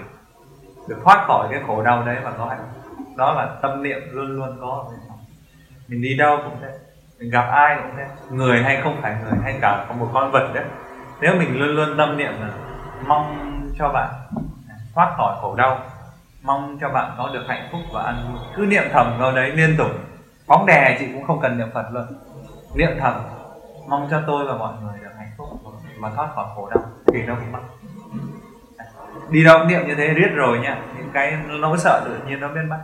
được 0.88 0.98
thoát 1.04 1.26
khỏi 1.28 1.48
cái 1.52 1.62
khổ 1.68 1.84
đau 1.84 2.04
đấy 2.04 2.18
và 2.24 2.32
có 2.38 2.46
hạnh 2.46 2.68
đó 3.16 3.34
là 3.34 3.48
tâm 3.62 3.84
niệm 3.84 4.00
luôn 4.12 4.36
luôn 4.36 4.58
có 4.62 4.68
ở 4.68 4.92
bên 4.92 5.00
trong. 5.08 5.18
Mình 5.88 6.02
đi 6.02 6.18
đâu 6.18 6.38
cũng 6.44 6.58
thế, 6.62 6.70
mình 7.20 7.30
gặp 7.30 7.48
ai 7.52 7.78
cũng 7.82 7.92
thế. 7.98 8.06
Người 8.30 8.64
hay 8.64 8.82
không 8.84 9.02
phải 9.02 9.16
người, 9.24 9.40
hay 9.44 9.58
cả 9.62 9.86
một 10.00 10.10
con 10.14 10.32
vật 10.32 10.52
đấy. 10.54 10.66
Nếu 11.22 11.36
mình 11.36 11.60
luôn 11.60 11.76
luôn 11.76 11.98
tâm 11.98 12.18
niệm 12.18 12.34
là 12.42 12.50
mong 13.08 13.38
cho 13.80 13.90
bạn 13.90 14.10
thoát 14.96 15.14
khỏi 15.18 15.36
khổ 15.42 15.56
đau 15.56 15.80
mong 16.46 16.78
cho 16.82 16.90
bạn 16.90 17.16
có 17.18 17.30
được 17.34 17.44
hạnh 17.48 17.70
phúc 17.72 17.82
và 17.94 18.04
an 18.04 18.16
vui. 18.28 18.40
Cứ 18.56 18.66
niệm 18.66 18.84
thầm 18.94 19.18
vào 19.20 19.32
đấy 19.32 19.52
liên 19.52 19.76
tục. 19.78 19.88
Bóng 20.48 20.66
đè 20.66 20.98
chị 21.00 21.06
cũng 21.14 21.24
không 21.24 21.40
cần 21.42 21.58
niệm 21.58 21.68
phật 21.74 21.86
luôn. 21.92 22.06
Niệm 22.76 22.90
thầm, 23.00 23.14
mong 23.88 24.08
cho 24.12 24.22
tôi 24.28 24.46
và 24.46 24.58
mọi 24.58 24.74
người 24.82 25.00
được 25.02 25.12
hạnh 25.18 25.32
phúc 25.38 25.48
và 26.00 26.12
thoát 26.16 26.30
khỏi 26.36 26.46
khổ 26.56 26.70
đau 26.70 26.84
thì 27.08 27.24
nó 27.24 27.36
cũng 27.36 27.52
mất. 27.52 27.60
Đi 29.30 29.44
đâu 29.44 29.60
cũng 29.60 29.68
niệm 29.68 29.88
như 29.88 29.96
thế, 29.96 30.08
riết 30.08 30.30
rồi 30.36 30.60
nha. 30.60 30.82
Những 30.98 31.10
cái 31.14 31.38
nó 31.48 31.70
có 31.72 31.78
sợ 31.78 32.02
tự 32.06 32.28
nhiên 32.28 32.40
nó 32.40 32.48
biết 32.48 32.62
mất. 32.70 32.80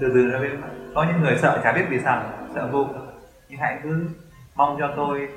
Từ 0.00 0.10
từ 0.14 0.22
nó 0.32 0.38
biết 0.38 0.58
mất. 0.62 0.68
Có 0.94 1.04
những 1.04 1.20
người 1.20 1.38
sợ 1.38 1.60
chả 1.64 1.72
biết 1.72 1.84
vì 1.88 2.00
sao, 2.04 2.22
sợ 2.54 2.68
vô 2.72 2.86
nhưng 3.48 3.60
hãy 3.60 3.78
cứ 3.82 4.08
mong 4.54 4.76
cho 4.78 4.92
tôi 4.96 5.28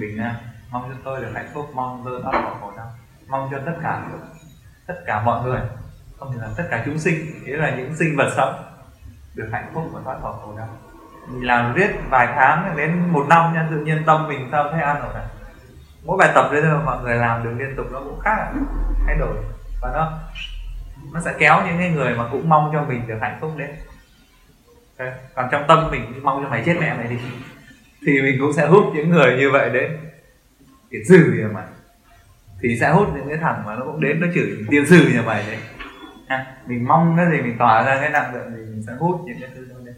bình 0.00 0.18
an, 0.18 0.34
mong 0.70 0.82
cho 0.88 0.96
tôi 1.04 1.20
được 1.20 1.30
hạnh 1.34 1.48
phúc, 1.54 1.70
mong 1.74 2.02
tôi 2.04 2.22
thoát 2.22 2.32
khỏi 2.32 2.54
khổ 2.60 2.72
đau, 2.76 2.86
mong 3.28 3.48
cho 3.50 3.58
tất 3.66 3.74
cả 3.82 4.02
tất 4.86 4.94
cả 5.06 5.22
mọi 5.22 5.42
người 5.42 5.60
không 6.18 6.32
thể 6.32 6.38
là 6.40 6.48
tất 6.56 6.64
cả 6.70 6.82
chúng 6.84 6.98
sinh 6.98 7.44
nghĩa 7.44 7.56
là 7.56 7.76
những 7.76 7.96
sinh 7.96 8.16
vật 8.16 8.32
sống 8.36 8.54
được 9.34 9.48
hạnh 9.52 9.70
phúc 9.74 9.90
và 9.92 10.00
thoát 10.04 10.16
khỏi 10.22 10.32
khổ 10.42 10.54
đau 10.58 10.68
mình 11.28 11.46
làm 11.46 11.74
viết 11.74 11.90
vài 12.10 12.26
tháng 12.34 12.76
đến 12.76 13.12
một 13.12 13.26
năm 13.28 13.54
nha, 13.54 13.68
tự 13.70 13.76
nhiên 13.76 14.02
tâm 14.06 14.28
mình 14.28 14.48
sao 14.52 14.68
thấy 14.72 14.80
ăn 14.80 15.02
rồi 15.02 15.14
này 15.14 15.24
mỗi 16.04 16.16
bài 16.18 16.30
tập 16.34 16.48
đấy 16.52 16.62
thôi, 16.64 16.80
mọi 16.84 17.02
người 17.02 17.16
làm 17.16 17.44
được 17.44 17.50
liên 17.58 17.76
tục 17.76 17.86
nó 17.92 18.00
cũng 18.00 18.20
khác 18.20 18.52
thay 19.06 19.16
đổi 19.18 19.36
và 19.82 19.90
nó 19.94 20.12
nó 21.12 21.20
sẽ 21.20 21.34
kéo 21.38 21.62
những 21.66 21.78
cái 21.78 21.90
người 21.90 22.14
mà 22.14 22.28
cũng 22.32 22.48
mong 22.48 22.70
cho 22.72 22.82
mình 22.82 23.06
được 23.06 23.18
hạnh 23.20 23.38
phúc 23.40 23.52
đấy. 23.56 23.68
okay. 24.98 25.12
còn 25.34 25.48
trong 25.50 25.64
tâm 25.68 25.90
mình 25.90 26.22
mong 26.22 26.42
cho 26.42 26.48
mày 26.48 26.62
chết 26.66 26.76
mẹ 26.80 26.94
mày 26.94 27.06
đi 27.06 27.16
thì 28.06 28.22
mình 28.22 28.36
cũng 28.40 28.52
sẽ 28.52 28.66
hút 28.66 28.84
những 28.94 29.10
người 29.10 29.36
như 29.36 29.50
vậy 29.50 29.70
đấy. 29.70 29.90
tiền 30.90 31.02
sư 31.08 31.34
nhà 31.38 31.48
mày 31.54 31.64
thì 32.62 32.78
sẽ 32.80 32.90
hút 32.90 33.08
những 33.14 33.28
cái 33.28 33.38
thằng 33.38 33.62
mà 33.66 33.74
nó 33.74 33.84
cũng 33.84 34.00
đến, 34.00 34.20
nó 34.20 34.26
chửi, 34.34 34.56
tiền 34.70 34.86
sư 34.86 35.10
nhà 35.14 35.22
mày 35.22 35.44
đấy 35.46 35.58
ha. 36.28 36.56
mình 36.66 36.88
mong 36.88 37.14
cái 37.16 37.26
gì 37.30 37.42
mình 37.42 37.58
tỏa 37.58 37.84
ra 37.84 37.98
cái 38.00 38.10
năng 38.10 38.34
lượng 38.34 38.50
thì 38.50 38.56
mình 38.56 38.82
sẽ 38.86 38.92
hút 38.98 39.20
những 39.24 39.36
cái 39.40 39.50
thứ 39.54 39.64
đó 39.64 39.74
lên. 39.84 39.94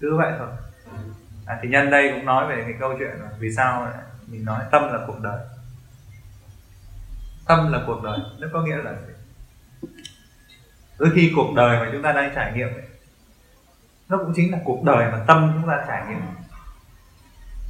Cứ 0.00 0.16
vậy 0.16 0.32
thôi. 0.38 0.48
À, 1.46 1.58
thì 1.62 1.68
nhân 1.68 1.90
đây 1.90 2.12
cũng 2.14 2.26
nói 2.26 2.48
về 2.48 2.62
cái 2.62 2.74
câu 2.80 2.94
chuyện 2.98 3.10
là 3.10 3.28
vì 3.38 3.52
sao 3.52 3.92
mình 4.26 4.44
nói 4.44 4.64
tâm 4.70 4.82
là 4.82 4.98
cuộc 5.06 5.20
đời. 5.20 5.38
Tâm 7.46 7.72
là 7.72 7.80
cuộc 7.86 8.02
đời 8.02 8.18
nó 8.38 8.48
có 8.52 8.62
nghĩa 8.62 8.76
là 8.76 8.92
gì? 8.92 9.12
Đôi 10.98 11.10
khi 11.14 11.32
cuộc 11.36 11.54
đời 11.56 11.80
mà 11.80 11.88
chúng 11.92 12.02
ta 12.02 12.12
đang 12.12 12.32
trải 12.34 12.52
nghiệm 12.52 12.68
ấy, 12.68 12.88
nó 14.08 14.18
cũng 14.18 14.32
chính 14.36 14.52
là 14.52 14.58
cuộc 14.64 14.84
đời 14.84 15.12
mà 15.12 15.24
tâm 15.26 15.52
chúng 15.54 15.70
ta 15.70 15.84
trải 15.88 16.06
nghiệm. 16.08 16.20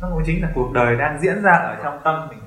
Nó 0.01 0.09
cũng 0.13 0.23
chính 0.27 0.43
là 0.43 0.51
cuộc 0.55 0.73
đời 0.73 0.97
đang 0.97 1.21
diễn 1.21 1.43
ra 1.43 1.53
ở 1.53 1.81
trong 1.83 2.01
tâm 2.05 2.29
mình. 2.29 2.39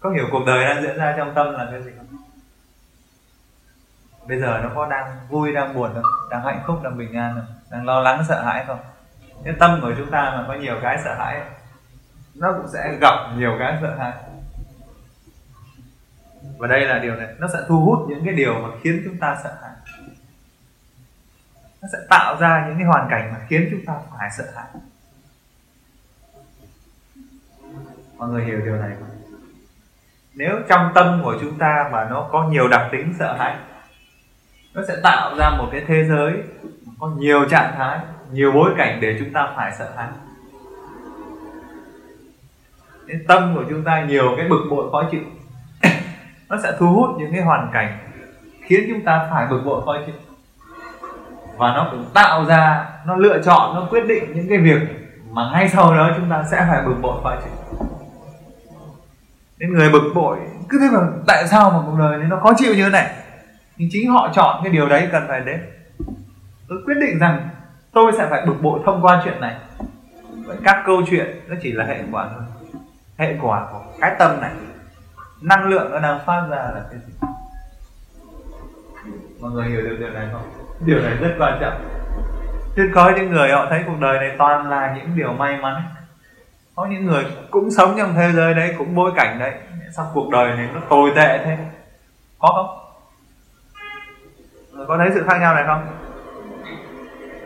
Có 0.00 0.10
hiểu 0.10 0.26
cuộc 0.30 0.42
đời 0.46 0.64
đang 0.64 0.82
diễn 0.82 0.96
ra 0.96 1.14
trong 1.16 1.32
tâm 1.34 1.52
là 1.52 1.68
cái 1.70 1.82
gì 1.82 1.90
không? 1.96 2.06
Bây 4.28 4.40
giờ 4.40 4.60
nó 4.62 4.70
có 4.74 4.86
đang 4.86 5.16
vui, 5.28 5.52
đang 5.52 5.74
buồn 5.74 5.90
không? 5.94 6.04
Đang 6.30 6.44
hạnh 6.44 6.62
phúc, 6.66 6.76
đang 6.82 6.98
bình 6.98 7.14
an 7.14 7.34
không? 7.34 7.54
Đang 7.70 7.86
lo 7.86 8.00
lắng, 8.00 8.24
sợ 8.28 8.42
hãi 8.44 8.64
không? 8.66 8.80
Cái 9.44 9.54
tâm 9.58 9.78
của 9.82 9.92
chúng 9.96 10.10
ta 10.10 10.32
mà 10.36 10.44
có 10.48 10.54
nhiều 10.54 10.78
cái 10.82 10.98
sợ 11.04 11.14
hãi, 11.14 11.42
nó 12.34 12.52
cũng 12.52 12.66
sẽ 12.72 12.96
gặp 13.00 13.14
nhiều 13.36 13.56
cái 13.58 13.78
sợ 13.80 13.96
hãi. 13.98 14.12
Và 16.58 16.68
đây 16.68 16.80
là 16.80 16.98
điều 16.98 17.14
này, 17.14 17.28
nó 17.38 17.48
sẽ 17.52 17.58
thu 17.68 17.80
hút 17.80 18.06
những 18.08 18.24
cái 18.24 18.34
điều 18.34 18.54
mà 18.54 18.68
khiến 18.82 19.02
chúng 19.04 19.18
ta 19.18 19.36
sợ 19.42 19.56
hãi. 19.62 19.72
Nó 21.82 21.88
sẽ 21.92 21.98
tạo 22.10 22.36
ra 22.40 22.64
những 22.68 22.76
cái 22.78 22.86
hoàn 22.86 23.08
cảnh 23.10 23.32
mà 23.32 23.38
khiến 23.48 23.68
chúng 23.70 23.84
ta 23.86 23.94
phải 24.10 24.30
sợ 24.38 24.44
hãi. 24.54 24.66
Mọi 28.16 28.28
người 28.28 28.44
hiểu 28.44 28.60
điều 28.60 28.76
này 28.76 28.90
không? 28.98 29.08
Nếu 30.34 30.60
trong 30.68 30.92
tâm 30.94 31.20
của 31.24 31.36
chúng 31.40 31.58
ta 31.58 31.88
mà 31.92 32.04
nó 32.04 32.28
có 32.32 32.48
nhiều 32.48 32.68
đặc 32.68 32.88
tính 32.92 33.14
sợ 33.18 33.36
hãi 33.38 33.56
nó 34.74 34.82
sẽ 34.88 34.96
tạo 35.02 35.36
ra 35.38 35.50
một 35.50 35.68
cái 35.72 35.84
thế 35.86 36.04
giới 36.04 36.32
có 36.98 37.10
nhiều 37.18 37.48
trạng 37.48 37.74
thái, 37.76 37.98
nhiều 38.32 38.52
bối 38.52 38.70
cảnh 38.78 38.98
để 39.00 39.16
chúng 39.18 39.32
ta 39.32 39.52
phải 39.56 39.72
sợ 39.78 39.88
hãi. 39.96 40.08
Cái 43.06 43.16
tâm 43.28 43.54
của 43.54 43.64
chúng 43.68 43.84
ta 43.84 44.04
nhiều 44.04 44.34
cái 44.36 44.48
bực 44.48 44.60
bội 44.70 44.90
khó 44.92 45.02
chịu. 45.10 45.20
Nó 46.48 46.56
sẽ 46.62 46.72
thu 46.78 46.86
hút 46.86 47.10
những 47.18 47.32
cái 47.32 47.42
hoàn 47.42 47.70
cảnh 47.72 47.98
khiến 48.62 48.86
chúng 48.88 49.04
ta 49.04 49.28
phải 49.30 49.46
bực 49.46 49.62
bội 49.64 49.82
khó 49.84 49.96
chịu. 50.06 50.14
Và 51.56 51.74
nó 51.74 51.88
cũng 51.90 52.04
tạo 52.14 52.44
ra, 52.44 52.88
nó 53.06 53.16
lựa 53.16 53.42
chọn, 53.42 53.74
nó 53.74 53.86
quyết 53.90 54.06
định 54.06 54.32
những 54.34 54.48
cái 54.48 54.58
việc 54.58 54.80
mà 55.30 55.50
ngay 55.52 55.68
sau 55.68 55.96
đó 55.96 56.10
chúng 56.16 56.30
ta 56.30 56.44
sẽ 56.50 56.66
phải 56.70 56.82
bực 56.86 56.94
bội 57.02 57.20
khó 57.22 57.36
chịu. 57.44 57.86
Nên 59.58 59.72
người 59.72 59.90
bực 59.90 60.12
bội, 60.14 60.38
cứ 60.68 60.78
thế 60.80 60.88
mà, 60.92 61.00
tại 61.26 61.46
sao 61.46 61.70
mà 61.70 61.78
cuộc 61.86 61.98
đời 61.98 62.18
này 62.18 62.28
nó 62.28 62.36
khó 62.36 62.52
chịu 62.56 62.74
như 62.74 62.84
thế 62.84 62.90
này? 62.90 63.10
Nhưng 63.78 63.88
chính 63.92 64.10
họ 64.10 64.28
chọn 64.34 64.60
cái 64.64 64.72
điều 64.72 64.88
đấy 64.88 65.08
cần 65.12 65.24
phải 65.28 65.40
đến. 65.40 65.60
Tôi 66.68 66.78
quyết 66.86 66.94
định 67.00 67.18
rằng 67.18 67.48
tôi 67.92 68.12
sẽ 68.18 68.26
phải 68.30 68.46
bực 68.46 68.62
bội 68.62 68.80
thông 68.86 69.02
qua 69.02 69.22
chuyện 69.24 69.40
này. 69.40 69.56
Vậy 70.46 70.56
các 70.64 70.82
câu 70.86 71.02
chuyện 71.10 71.40
nó 71.48 71.56
chỉ 71.62 71.72
là 71.72 71.84
hệ 71.84 71.98
quả 72.12 72.28
thôi. 72.34 72.42
Hệ 73.18 73.34
quả 73.42 73.66
của 73.72 73.82
cái 74.00 74.16
tâm 74.18 74.40
này. 74.40 74.50
Năng 75.42 75.64
lượng 75.64 75.90
nó 75.92 75.98
đang 75.98 76.20
phát 76.26 76.46
ra 76.50 76.56
là 76.56 76.82
cái 76.90 77.00
gì? 77.06 77.12
Mọi 79.40 79.50
người 79.50 79.68
hiểu 79.68 79.82
được 79.82 79.96
điều 79.98 80.10
này 80.10 80.26
không? 80.32 80.42
Điều 80.86 81.00
này 81.00 81.14
rất 81.20 81.34
quan 81.38 81.58
trọng. 81.60 81.80
Chứ 82.76 82.90
có 82.94 83.12
những 83.16 83.30
người 83.30 83.50
họ 83.50 83.66
thấy 83.70 83.82
cuộc 83.86 84.00
đời 84.00 84.18
này 84.18 84.36
toàn 84.38 84.70
là 84.70 84.94
những 84.96 85.16
điều 85.16 85.32
may 85.32 85.56
mắn. 85.56 85.82
Có 86.74 86.86
những 86.86 87.06
người 87.06 87.24
cũng 87.50 87.70
sống 87.70 87.94
trong 87.98 88.14
thế 88.14 88.32
giới 88.32 88.54
đấy, 88.54 88.74
cũng 88.78 88.94
bối 88.94 89.12
cảnh 89.16 89.38
đấy. 89.38 89.52
Sao 89.96 90.10
cuộc 90.14 90.30
đời 90.30 90.56
này 90.56 90.68
nó 90.74 90.80
tồi 90.88 91.12
tệ 91.16 91.44
thế. 91.44 91.58
Có 92.38 92.52
không? 92.54 92.87
Có 94.86 94.98
thấy 94.98 95.10
sự 95.14 95.24
khác 95.26 95.38
nhau 95.40 95.54
này 95.54 95.64
không? 95.66 95.86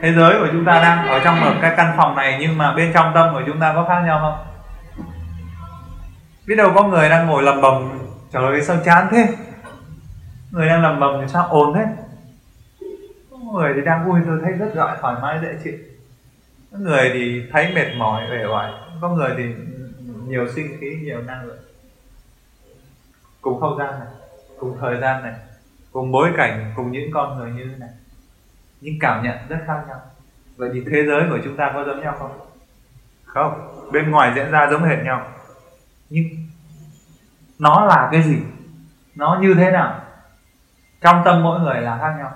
Thế 0.00 0.12
giới 0.12 0.38
của 0.40 0.48
chúng 0.52 0.64
ta 0.64 0.82
đang 0.82 1.08
ở 1.08 1.20
trong 1.24 1.40
một 1.40 1.54
cái 1.62 1.74
căn 1.76 1.94
phòng 1.96 2.16
này 2.16 2.38
nhưng 2.40 2.58
mà 2.58 2.74
bên 2.74 2.92
trong 2.94 3.12
tâm 3.14 3.34
của 3.34 3.42
chúng 3.46 3.60
ta 3.60 3.72
có 3.74 3.84
khác 3.88 4.02
nhau 4.06 4.18
không? 4.20 4.46
Biết 6.46 6.54
đâu 6.54 6.72
có 6.74 6.82
người 6.82 7.08
đang 7.08 7.26
ngồi 7.26 7.42
lầm 7.42 7.60
bầm 7.60 7.98
trời 8.32 8.44
ơi 8.44 8.62
sao 8.62 8.76
chán 8.84 9.08
thế? 9.10 9.28
Người 10.50 10.68
đang 10.68 10.82
lầm 10.82 11.00
bầm 11.00 11.20
thì 11.20 11.28
sao 11.28 11.46
ồn 11.48 11.74
thế? 11.74 11.86
Có 13.30 13.36
người 13.36 13.72
thì 13.74 13.80
đang 13.80 14.04
vui, 14.04 14.20
tôi 14.26 14.38
thấy 14.42 14.52
rất 14.52 14.70
giỏi, 14.74 14.96
thoải 15.00 15.16
mái, 15.22 15.38
dễ 15.42 15.54
chịu. 15.64 15.74
Có 16.72 16.78
người 16.78 17.10
thì 17.14 17.42
thấy 17.52 17.72
mệt 17.74 17.94
mỏi 17.96 18.26
vẻ 18.30 18.44
oải. 18.44 18.72
Có 19.00 19.08
người 19.08 19.30
thì 19.36 19.44
nhiều 20.26 20.48
sinh 20.54 20.76
khí, 20.80 20.98
nhiều 21.02 21.22
năng 21.22 21.46
lượng. 21.46 21.62
Cùng 23.40 23.60
không 23.60 23.78
gian 23.78 23.90
này, 23.90 24.08
cùng 24.58 24.76
thời 24.80 25.00
gian 25.00 25.22
này 25.22 25.32
cùng 25.92 26.12
bối 26.12 26.32
cảnh, 26.36 26.72
cùng 26.76 26.92
những 26.92 27.10
con 27.14 27.38
người 27.38 27.50
như 27.50 27.64
thế 27.70 27.78
này. 27.78 27.90
Nhưng 28.80 28.94
cảm 29.00 29.22
nhận 29.22 29.38
rất 29.48 29.58
khác 29.66 29.84
nhau. 29.88 30.00
Vậy 30.56 30.70
thì 30.74 30.82
thế 30.90 31.04
giới 31.06 31.22
của 31.30 31.38
chúng 31.44 31.56
ta 31.56 31.70
có 31.74 31.84
giống 31.84 32.00
nhau 32.00 32.16
không? 32.18 32.38
Không. 33.24 33.68
Bên 33.92 34.10
ngoài 34.10 34.32
diễn 34.36 34.50
ra 34.50 34.68
giống 34.70 34.84
hệt 34.84 34.98
nhau. 35.04 35.26
Nhưng 36.10 36.24
nó 37.58 37.84
là 37.84 38.08
cái 38.12 38.22
gì? 38.22 38.38
Nó 39.14 39.38
như 39.42 39.54
thế 39.54 39.70
nào? 39.70 40.00
Trong 41.00 41.22
tâm 41.24 41.42
mỗi 41.42 41.60
người 41.60 41.80
là 41.80 41.98
khác 41.98 42.14
nhau. 42.18 42.32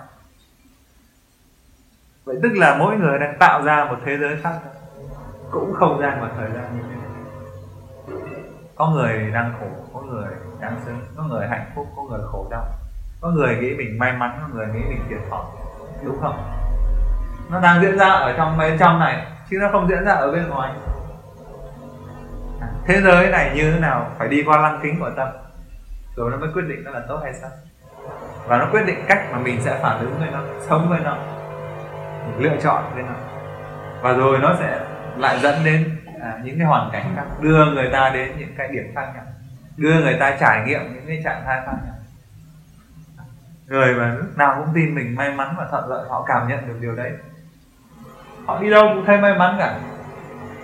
Vậy 2.24 2.36
tức 2.42 2.52
là 2.52 2.76
mỗi 2.78 2.96
người 2.96 3.18
đang 3.18 3.36
tạo 3.38 3.62
ra 3.62 3.84
một 3.84 3.96
thế 4.04 4.18
giới 4.18 4.36
khác 4.42 4.60
nhau. 4.64 4.72
Cũng 5.50 5.74
không 5.74 6.00
gian 6.00 6.20
và 6.20 6.30
thời 6.36 6.50
gian 6.50 6.76
như 6.76 6.82
thế 6.90 6.96
có 8.76 8.90
người 8.90 9.30
đang 9.30 9.54
khổ, 9.60 9.66
có 9.94 10.00
người 10.00 10.28
đang 10.60 10.80
sướng, 10.84 11.00
có 11.16 11.22
người 11.22 11.46
hạnh 11.48 11.70
phúc, 11.74 11.86
có 11.96 12.02
người 12.02 12.20
khổ 12.26 12.46
đau 12.50 12.64
có 13.20 13.28
người 13.28 13.56
nghĩ 13.56 13.74
mình 13.74 13.98
may 13.98 14.12
mắn 14.12 14.38
có 14.42 14.48
người 14.54 14.66
nghĩ 14.66 14.80
mình 14.88 15.00
thiệt 15.08 15.18
thòi 15.30 15.44
đúng 16.04 16.20
không? 16.20 16.36
Nó 17.50 17.60
đang 17.60 17.82
diễn 17.82 17.98
ra 17.98 18.08
ở 18.08 18.34
trong 18.36 18.58
bên 18.58 18.78
trong 18.78 18.98
này 18.98 19.26
chứ 19.50 19.58
nó 19.60 19.68
không 19.72 19.88
diễn 19.88 20.04
ra 20.04 20.12
ở 20.12 20.32
bên 20.32 20.48
ngoài. 20.48 20.72
À, 22.60 22.68
thế 22.86 23.00
giới 23.00 23.28
này 23.30 23.52
như 23.54 23.72
thế 23.72 23.80
nào? 23.80 24.10
Phải 24.18 24.28
đi 24.28 24.42
qua 24.46 24.56
lăng 24.56 24.80
kính 24.82 25.00
của 25.00 25.10
tâm. 25.16 25.28
Rồi 26.16 26.30
nó 26.30 26.36
mới 26.36 26.48
quyết 26.54 26.62
định 26.68 26.84
nó 26.84 26.90
là 26.90 27.00
tốt 27.08 27.20
hay 27.22 27.34
xấu. 27.34 27.50
Và 28.46 28.58
nó 28.58 28.68
quyết 28.70 28.86
định 28.86 29.04
cách 29.08 29.22
mà 29.32 29.38
mình 29.38 29.60
sẽ 29.60 29.78
phản 29.82 29.98
ứng 29.98 30.18
với 30.18 30.30
nó 30.30 30.40
sống 30.68 30.88
với 30.88 31.00
nó 31.00 31.16
mình 32.26 32.50
lựa 32.50 32.56
chọn 32.62 32.84
với 32.94 33.02
nó. 33.02 33.14
Và 34.00 34.12
rồi 34.12 34.38
nó 34.38 34.54
sẽ 34.58 34.80
lại 35.16 35.38
dẫn 35.38 35.64
đến 35.64 35.96
à, 36.20 36.38
những 36.44 36.58
cái 36.58 36.66
hoàn 36.66 36.90
cảnh 36.92 37.12
khác. 37.16 37.24
Đưa 37.40 37.64
người 37.64 37.88
ta 37.92 38.10
đến 38.14 38.32
những 38.38 38.54
cái 38.58 38.68
điểm 38.68 38.92
khác 38.94 39.06
nhau. 39.14 39.24
Đưa 39.76 40.00
người 40.00 40.16
ta 40.20 40.36
trải 40.40 40.62
nghiệm 40.66 40.94
những 40.94 41.04
cái 41.06 41.20
trạng 41.24 41.42
thái 41.44 41.60
khác 41.66 41.72
nhau 41.86 41.95
người 43.66 43.94
mà 43.94 44.14
lúc 44.14 44.36
nào 44.36 44.54
cũng 44.58 44.74
tin 44.74 44.94
mình 44.94 45.16
may 45.16 45.34
mắn 45.34 45.54
và 45.58 45.66
thuận 45.70 45.88
lợi 45.88 46.08
họ 46.08 46.24
cảm 46.28 46.48
nhận 46.48 46.68
được 46.68 46.76
điều 46.80 46.94
đấy. 46.94 47.12
Họ 48.46 48.60
đi 48.60 48.70
đâu 48.70 48.88
cũng 48.94 49.04
thấy 49.06 49.18
may 49.18 49.34
mắn 49.38 49.56
cả. 49.58 49.78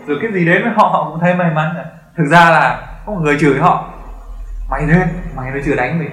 Rồi 0.06 0.18
cái 0.22 0.32
gì 0.32 0.46
đến 0.46 0.62
với 0.62 0.72
họ 0.76 0.88
họ 0.88 1.10
cũng 1.10 1.20
thấy 1.20 1.34
may 1.34 1.50
mắn 1.54 1.72
cả. 1.76 1.84
Thực 2.16 2.24
ra 2.24 2.50
là 2.50 2.88
có 3.06 3.12
một 3.12 3.20
người 3.22 3.38
chửi 3.40 3.58
họ 3.58 3.88
mày 4.70 4.86
lên 4.86 5.08
mày 5.36 5.50
nó 5.50 5.58
chưa 5.64 5.76
đánh 5.76 5.98
mình. 5.98 6.10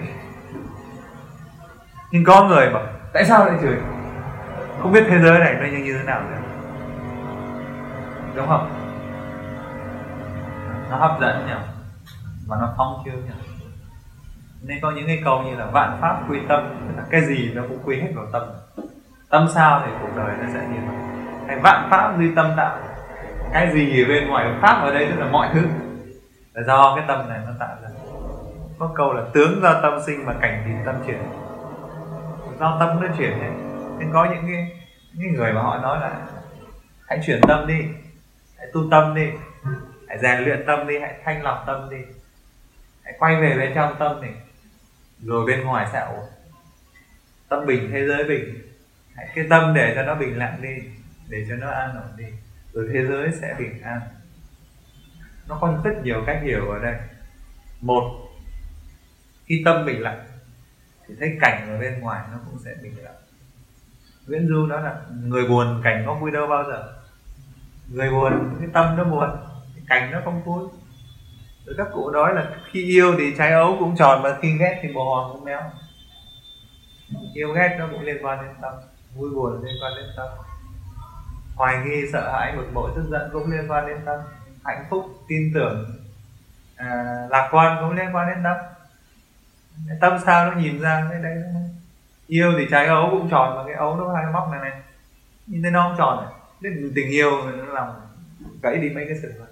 Nhưng 2.12 2.24
có 2.24 2.44
người 2.44 2.70
bảo 2.70 2.84
tại 3.14 3.26
sao 3.26 3.46
lại 3.46 3.58
chửi? 3.62 3.78
Không 4.82 4.92
biết 4.92 5.04
thế 5.10 5.20
giới 5.20 5.40
này 5.40 5.54
nó 5.54 5.66
như, 5.66 5.78
như 5.78 5.98
thế 5.98 6.04
nào 6.04 6.22
nữa. 6.22 6.38
Đúng 8.36 8.48
không? 8.48 8.70
Nó 10.90 10.98
hấp 10.98 11.22
dẫn 11.22 11.48
nhỉ? 11.48 11.54
Và 12.48 12.58
nó 12.62 12.74
phong 12.78 13.02
trương 13.06 13.26
nhỉ? 13.26 13.49
Nên 14.62 14.80
có 14.82 14.92
những 14.92 15.08
cái 15.08 15.22
câu 15.26 15.42
như 15.42 15.56
là 15.56 15.66
vạn 15.66 15.98
pháp 16.02 16.24
quy 16.30 16.40
tâm 16.50 16.64
là 16.98 17.04
cái 17.10 17.22
gì 17.22 17.52
nó 17.54 17.64
cũng 17.70 17.80
quy 17.86 18.02
hết 18.02 18.12
vào 18.16 18.26
tâm. 18.34 18.44
Tâm 19.30 19.48
sao 19.54 19.82
thì 19.86 19.92
cuộc 20.02 20.16
đời 20.16 20.36
nó 20.40 20.46
sẽ 20.54 20.60
như 20.60 20.80
vậy. 20.88 20.96
Hay 21.48 21.60
vạn 21.60 21.88
pháp 21.92 22.18
duy 22.18 22.36
tâm 22.36 22.52
tạo, 22.58 22.78
cái 23.54 23.74
gì 23.74 24.04
ở 24.04 24.08
bên 24.08 24.28
ngoài 24.28 24.54
pháp 24.62 24.82
ở 24.84 24.94
đây, 24.94 25.08
tức 25.10 25.20
là 25.20 25.28
mọi 25.32 25.50
thứ. 25.54 25.62
Là 26.54 26.64
do 26.64 26.96
cái 26.96 27.06
tâm 27.08 27.30
này 27.30 27.40
nó 27.46 27.52
tạo 27.60 27.76
ra. 27.84 27.90
Có 28.80 28.92
câu 28.96 29.14
là 29.14 29.24
tướng 29.34 29.62
do 29.62 29.82
tâm 29.82 30.00
sinh 30.06 30.26
mà 30.26 30.34
cảnh 30.42 30.64
thì 30.66 30.72
tâm 30.86 30.96
chuyển. 31.08 31.24
Do 32.60 32.78
tâm 32.80 33.02
nó 33.02 33.08
chuyển 33.18 33.40
ấy. 33.40 33.52
nên 34.00 34.10
có 34.14 34.26
những 34.26 34.44
cái, 34.48 34.72
những 35.14 35.34
người 35.34 35.54
mà 35.54 35.62
họ 35.62 35.78
nói 35.78 36.00
là, 36.00 36.12
hãy 37.08 37.20
chuyển 37.26 37.42
tâm 37.48 37.68
đi, 37.68 37.84
hãy 38.58 38.68
tu 38.74 38.82
tâm 38.92 39.16
đi, 39.16 39.30
hãy 40.08 40.18
rèn 40.18 40.44
luyện 40.44 40.64
tâm 40.68 40.88
đi, 40.88 41.00
hãy 41.00 41.14
thanh 41.26 41.44
lọc 41.44 41.64
tâm 41.68 41.90
đi, 41.90 41.98
hãy 43.04 43.14
quay 43.20 43.36
về 43.36 43.56
bên 43.58 43.72
trong 43.76 43.96
tâm 44.00 44.22
này 44.22 44.34
rồi 45.22 45.46
bên 45.46 45.62
ngoài 45.62 45.88
sẽ 45.92 46.00
ổn. 46.00 46.26
Tâm 47.50 47.66
bình 47.66 47.90
thế 47.92 48.08
giới 48.08 48.24
bình. 48.24 48.62
Hãy 49.16 49.28
cái 49.36 49.46
tâm 49.50 49.74
để 49.74 49.94
cho 49.96 50.04
nó 50.04 50.16
bình 50.16 50.38
lặng 50.38 50.62
đi, 50.62 50.76
để 51.30 51.46
cho 51.50 51.56
nó 51.56 51.70
an 51.70 51.96
ổn 51.96 52.18
đi. 52.18 52.26
Rồi 52.74 52.90
thế 52.94 53.06
giới 53.06 53.32
sẽ 53.42 53.56
bình 53.60 53.82
an. 53.82 54.02
Nó 55.48 55.58
có 55.62 55.82
rất 55.84 56.04
nhiều 56.04 56.24
cách 56.26 56.40
hiểu 56.44 56.70
ở 56.70 56.80
đây. 56.80 56.96
Một, 57.82 58.28
khi 59.46 59.62
tâm 59.66 59.86
bình 59.86 60.02
lặng, 60.02 60.26
thì 61.08 61.16
thấy 61.20 61.38
cảnh 61.42 61.70
ở 61.70 61.80
bên 61.80 62.00
ngoài 62.00 62.28
nó 62.32 62.38
cũng 62.46 62.60
sẽ 62.66 62.76
bình 62.82 63.04
lặng. 63.04 63.16
Nguyễn 64.28 64.48
Du 64.48 64.66
nói 64.66 64.84
là 64.84 65.02
người 65.24 65.48
buồn 65.48 65.82
cảnh 65.84 66.04
có 66.06 66.14
vui 66.14 66.32
đâu 66.32 66.48
bao 66.48 66.64
giờ. 66.64 66.94
Người 67.88 68.10
buồn, 68.12 68.58
cái 68.60 68.70
tâm 68.74 68.98
nó 68.98 69.04
buồn, 69.04 69.30
cái 69.76 69.84
cảnh 69.88 70.12
nó 70.12 70.22
không 70.24 70.44
vui 70.44 70.68
rồi 71.70 71.76
các 71.78 71.88
cụ 71.94 72.10
nói 72.10 72.34
là 72.34 72.48
khi 72.72 72.84
yêu 72.84 73.16
thì 73.18 73.36
trái 73.38 73.52
ấu 73.52 73.76
cũng 73.80 73.96
tròn 73.96 74.24
mà 74.24 74.38
khi 74.42 74.58
ghét 74.58 74.80
thì 74.82 74.94
bồ 74.94 75.16
hòn 75.16 75.32
cũng 75.34 75.46
méo. 75.46 75.62
Yêu 77.34 77.54
ghét 77.54 77.76
nó 77.80 77.88
cũng 77.92 78.02
liên 78.02 78.26
quan 78.26 78.40
đến 78.42 78.56
tâm 78.62 78.74
vui 79.16 79.30
buồn 79.30 79.64
liên 79.64 79.74
quan 79.82 79.94
đến 79.96 80.06
tâm. 80.18 80.28
Hoài 81.56 81.78
nghi 81.86 82.02
sợ 82.14 82.32
hãi 82.32 82.54
bực 82.58 82.74
bội 82.74 82.92
tức 82.96 83.04
giận 83.12 83.30
cũng 83.34 83.52
liên 83.52 83.72
quan 83.72 83.88
đến 83.88 83.98
tâm. 84.06 84.20
Hạnh 84.64 84.86
phúc 84.90 85.06
tin 85.28 85.52
tưởng 85.54 85.86
à, 86.76 86.88
lạc 87.30 87.50
quan 87.52 87.78
cũng 87.82 87.98
liên 87.98 88.16
quan 88.16 88.28
đến 88.28 88.44
tâm. 88.44 88.58
Tâm 90.02 90.20
sao 90.26 90.52
nó 90.52 90.58
nhìn 90.58 90.82
ra 90.82 91.08
cái 91.12 91.22
đấy 91.22 91.44
yêu 92.28 92.54
thì 92.58 92.68
trái 92.72 92.88
ấu 92.88 93.08
cũng 93.12 93.30
tròn 93.30 93.56
mà 93.56 93.64
cái 93.68 93.76
ấu 93.76 93.96
nó 93.96 94.14
hai 94.16 94.26
móc 94.34 94.50
này 94.52 94.60
này. 94.62 94.82
Nhìn 95.48 95.62
thấy 95.62 95.72
nó 95.72 95.90
không 95.90 95.98
tròn 95.98 96.26
này. 96.26 96.34
Nên 96.62 96.92
tình 96.96 97.10
yêu 97.10 97.32
nó 97.58 97.74
làm 97.74 97.88
gãy 98.62 98.76
đi 98.76 98.90
mấy 98.90 99.06
cái 99.06 99.18
sự 99.22 99.34
thôi 99.38 99.48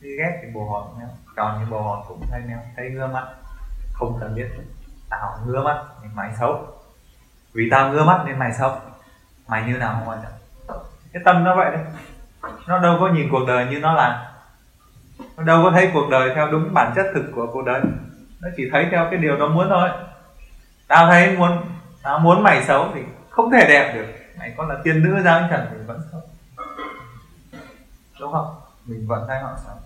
đi 0.00 0.16
ghét 0.18 0.38
thì 0.42 0.48
bồ 0.54 0.70
hòn 0.70 0.98
nhau 0.98 1.08
tròn 1.36 1.60
như 1.60 1.70
bồ 1.70 1.82
hòn 1.82 2.04
cũng 2.08 2.26
thấy 2.30 2.42
nhau 2.48 2.58
thấy 2.76 2.90
ngơ 2.90 3.06
mắt. 3.06 3.26
Không 3.92 4.18
cần 4.20 4.34
biết. 4.34 4.48
Tao 5.10 5.38
ngơ 5.46 5.62
mắt 5.62 5.84
nên 6.02 6.10
mày 6.14 6.30
xấu. 6.40 6.66
Vì 7.52 7.68
tao 7.70 7.92
ngơ 7.92 8.04
mắt 8.04 8.22
nên 8.26 8.38
mày 8.38 8.52
xấu. 8.52 8.76
Mày 9.48 9.64
như 9.66 9.76
nào 9.76 9.96
không 9.98 10.08
quan 10.08 10.18
trọng. 10.22 10.32
Cái 11.12 11.22
tâm 11.24 11.44
nó 11.44 11.56
vậy 11.56 11.70
đấy. 11.70 11.84
Nó 12.66 12.78
đâu 12.78 12.96
có 13.00 13.08
nhìn 13.08 13.28
cuộc 13.32 13.44
đời 13.48 13.66
như 13.66 13.78
nó 13.78 13.92
là 13.92 14.32
nó 15.36 15.42
đâu 15.42 15.64
có 15.64 15.70
thấy 15.70 15.90
cuộc 15.94 16.08
đời 16.10 16.32
theo 16.34 16.50
đúng 16.50 16.74
bản 16.74 16.92
chất 16.96 17.06
thực 17.14 17.24
của 17.34 17.46
cuộc 17.52 17.62
đời. 17.62 17.80
Nó 18.40 18.48
chỉ 18.56 18.68
thấy 18.72 18.88
theo 18.90 19.06
cái 19.10 19.18
điều 19.18 19.36
nó 19.36 19.48
muốn 19.48 19.66
thôi. 19.68 19.90
Tao 20.88 21.06
thấy 21.10 21.36
muốn, 21.36 21.64
tao 22.02 22.18
muốn 22.18 22.42
mày 22.42 22.64
xấu 22.64 22.88
thì 22.94 23.00
không 23.30 23.50
thể 23.50 23.66
đẹp 23.68 23.92
được. 23.94 24.06
Mày 24.38 24.54
có 24.56 24.66
là 24.66 24.76
tiên 24.84 25.02
nữ 25.02 25.22
giang 25.24 25.48
trần 25.50 25.66
thì 25.70 25.76
vẫn 25.86 26.00
xấu. 26.12 26.20
Đúng 28.20 28.32
không? 28.32 28.60
Mình 28.84 29.06
vẫn 29.08 29.24
thấy 29.28 29.38
họ 29.38 29.56
xấu 29.66 29.76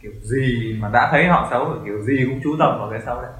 kiểu 0.00 0.12
gì 0.22 0.78
mà 0.80 0.88
đã 0.92 1.08
thấy 1.10 1.26
họ 1.26 1.48
xấu 1.50 1.74
thì 1.74 1.80
kiểu 1.84 2.02
gì 2.02 2.26
cũng 2.28 2.40
chú 2.44 2.56
tâm 2.58 2.78
vào 2.78 2.90
cái 2.90 3.00
xấu 3.06 3.22
đấy. 3.22 3.30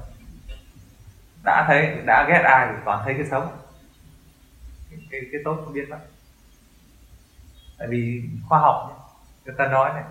Đã 1.43 1.65
thấy 1.67 1.97
đã 2.05 2.25
ghét 2.29 2.41
ai 2.43 2.67
thì 2.71 2.77
toàn 2.85 3.01
thấy 3.05 3.13
cái 3.13 3.25
xấu. 3.25 3.41
Cái, 4.89 4.99
cái, 5.11 5.21
cái 5.31 5.41
tốt 5.45 5.61
không 5.65 5.73
biết 5.73 5.89
lắm. 5.89 5.99
Tại 7.77 7.87
vì 7.87 8.23
khoa 8.47 8.59
học 8.59 8.89
nhé, 8.89 9.03
người 9.45 9.55
ta 9.57 9.67
nói 9.67 9.91
này 9.93 10.03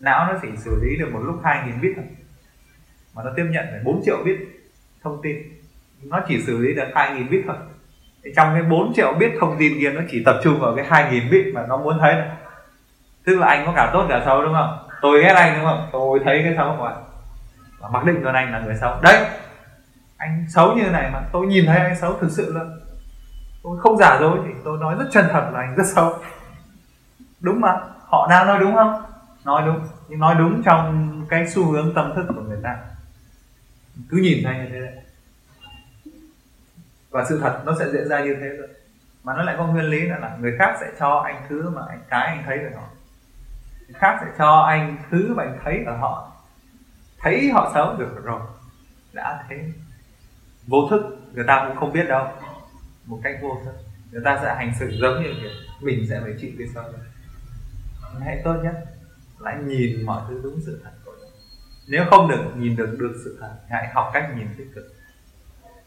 não 0.00 0.32
nó 0.32 0.38
chỉ 0.42 0.48
xử 0.56 0.80
lý 0.82 0.96
được 0.96 1.10
một 1.12 1.20
lúc 1.22 1.42
2.000 1.42 1.80
bit 1.80 1.92
thôi 1.96 2.04
mà 3.14 3.22
nó 3.22 3.30
tiếp 3.36 3.44
nhận 3.50 3.66
phải 3.70 3.80
4 3.84 4.02
triệu 4.04 4.16
bit 4.24 4.38
thông 5.02 5.22
tin. 5.22 5.36
Nó 6.02 6.20
chỉ 6.28 6.42
xử 6.46 6.58
lý 6.58 6.74
được 6.74 6.88
2.000 6.94 7.28
bit 7.30 7.44
thôi. 7.46 7.56
Thì 8.24 8.30
trong 8.36 8.54
cái 8.54 8.62
4 8.62 8.92
triệu 8.94 9.14
bit 9.18 9.30
thông 9.40 9.56
tin 9.58 9.72
kia 9.80 9.90
nó 9.90 10.00
chỉ 10.10 10.22
tập 10.24 10.40
trung 10.44 10.60
vào 10.60 10.76
cái 10.76 10.86
2.000 11.10 11.30
bit 11.30 11.54
mà 11.54 11.66
nó 11.66 11.76
muốn 11.76 11.98
thấy 12.00 12.14
thôi. 12.14 12.36
Tức 13.24 13.38
là 13.38 13.46
anh 13.46 13.66
có 13.66 13.72
cả 13.76 13.90
tốt 13.92 14.06
cả 14.08 14.22
xấu 14.24 14.42
đúng 14.42 14.52
không? 14.52 14.89
Tôi 15.02 15.22
ghét 15.22 15.32
anh, 15.32 15.54
đúng 15.56 15.64
không? 15.64 15.88
Tôi 15.92 16.20
thấy 16.24 16.40
cái 16.44 16.54
xấu 16.56 16.76
của 16.78 16.84
anh. 16.84 17.04
Và 17.78 17.88
mặc 17.88 18.04
định 18.04 18.22
luôn 18.22 18.34
anh 18.34 18.52
là 18.52 18.60
người 18.60 18.76
xấu. 18.80 19.00
Đấy, 19.02 19.26
anh 20.16 20.46
xấu 20.48 20.74
như 20.74 20.82
thế 20.82 20.90
này 20.90 21.10
mà 21.12 21.20
tôi 21.32 21.46
nhìn 21.46 21.66
thấy 21.66 21.78
anh 21.78 21.96
xấu 21.96 22.18
thực 22.18 22.30
sự 22.30 22.52
luôn. 22.52 22.80
Tôi 23.62 23.78
không 23.80 23.96
giả 23.98 24.18
dối 24.20 24.38
thì 24.46 24.50
tôi 24.64 24.78
nói 24.78 24.94
rất 24.98 25.04
chân 25.12 25.26
thật 25.30 25.50
là 25.52 25.60
anh 25.60 25.74
rất 25.76 25.86
xấu. 25.86 26.18
Đúng 27.40 27.60
mà, 27.60 27.80
họ 28.06 28.26
đang 28.30 28.46
nói 28.46 28.58
đúng 28.58 28.74
không? 28.74 29.02
Nói 29.44 29.62
đúng. 29.66 29.80
Nhưng 30.08 30.18
nói 30.18 30.34
đúng 30.38 30.62
trong 30.62 31.26
cái 31.28 31.48
xu 31.48 31.72
hướng 31.72 31.94
tâm 31.94 32.12
thức 32.16 32.24
của 32.28 32.42
người 32.42 32.58
ta. 32.62 32.76
Cứ 34.10 34.16
nhìn 34.16 34.44
thấy 34.44 34.58
như 34.58 34.68
thế 34.72 34.80
đấy. 34.80 34.94
Và 37.10 37.24
sự 37.28 37.40
thật 37.42 37.62
nó 37.64 37.76
sẽ 37.78 37.84
diễn 37.92 38.08
ra 38.08 38.20
như 38.20 38.36
thế 38.40 38.48
thôi. 38.58 38.68
Mà 39.24 39.34
nó 39.36 39.42
lại 39.42 39.54
có 39.58 39.66
nguyên 39.66 39.84
lý 39.84 40.00
là 40.00 40.36
người 40.40 40.56
khác 40.58 40.76
sẽ 40.80 40.86
cho 40.98 41.22
anh 41.24 41.46
thứ 41.48 41.70
mà 41.70 41.82
anh 41.88 42.00
cái 42.08 42.26
anh 42.26 42.42
thấy 42.46 42.58
về 42.58 42.70
họ 42.76 42.82
khác 43.94 44.18
sẽ 44.20 44.26
cho 44.38 44.60
anh 44.60 44.96
thứ 45.10 45.34
mà 45.34 45.42
anh 45.42 45.58
thấy 45.64 45.84
ở 45.86 45.96
họ. 45.96 46.32
Thấy 47.18 47.50
họ 47.50 47.70
xấu 47.74 47.96
được 47.96 48.24
rồi. 48.24 48.40
Đã 49.12 49.44
thế. 49.48 49.72
Vô 50.66 50.88
thức, 50.90 51.18
người 51.32 51.44
ta 51.46 51.64
cũng 51.68 51.76
không 51.76 51.92
biết 51.92 52.04
đâu. 52.08 52.28
Một 53.04 53.20
cách 53.22 53.38
vô 53.42 53.60
thức, 53.64 53.74
người 54.10 54.22
ta 54.24 54.38
sẽ 54.42 54.54
hành 54.54 54.72
xử 54.78 54.90
giống 55.00 55.22
như 55.22 55.34
kiểu 55.40 55.50
mình 55.80 56.06
sẽ 56.10 56.20
phải 56.20 56.34
chịu 56.40 56.50
cái 56.58 56.68
sau 56.74 56.82
đó. 56.82 56.98
Hãy 58.24 58.40
tốt 58.44 58.54
nhất 58.62 58.84
là 59.38 59.54
nhìn 59.54 60.06
mọi 60.06 60.22
thứ 60.28 60.40
đúng 60.42 60.60
sự 60.66 60.80
thật 60.84 60.90
của 61.04 61.12
mình. 61.20 61.30
Nếu 61.88 62.04
không 62.10 62.28
được, 62.28 62.52
nhìn 62.56 62.76
được 62.76 62.96
được 62.98 63.20
sự 63.24 63.38
thật, 63.40 63.54
hãy 63.70 63.88
học 63.88 64.10
cách 64.12 64.30
nhìn 64.36 64.48
tích 64.58 64.68
cực. 64.74 64.94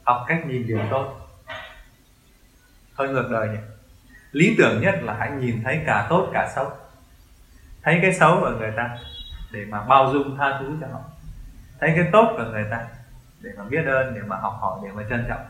Học 0.03 0.25
cách 0.27 0.45
nhìn 0.47 0.67
điều 0.67 0.79
tốt. 0.91 1.15
Hơi 2.93 3.09
ngược 3.09 3.27
đời 3.31 3.47
nhỉ. 3.47 3.59
Lý 4.31 4.55
tưởng 4.57 4.81
nhất 4.81 4.95
là 5.01 5.15
hãy 5.19 5.31
nhìn 5.31 5.63
thấy 5.63 5.83
cả 5.85 6.07
tốt, 6.09 6.29
cả 6.33 6.51
xấu 6.55 6.71
thấy 7.83 7.99
cái 8.01 8.13
xấu 8.13 8.39
của 8.39 8.51
người 8.59 8.71
ta, 8.77 8.97
để 9.51 9.65
mà 9.69 9.83
bao 9.83 10.13
dung 10.13 10.37
tha 10.37 10.57
thứ 10.59 10.77
cho 10.81 10.87
họ. 10.91 10.99
Thấy 11.79 11.93
cái 11.95 12.09
tốt 12.11 12.33
của 12.37 12.43
người 12.51 12.65
ta, 12.71 12.85
để 13.41 13.51
mà 13.57 13.63
biết 13.63 13.85
ơn, 13.85 14.13
để 14.15 14.21
mà 14.27 14.35
học 14.37 14.57
hỏi, 14.61 14.79
để 14.83 14.89
mà 14.95 15.03
trân 15.09 15.25
trọng. 15.29 15.45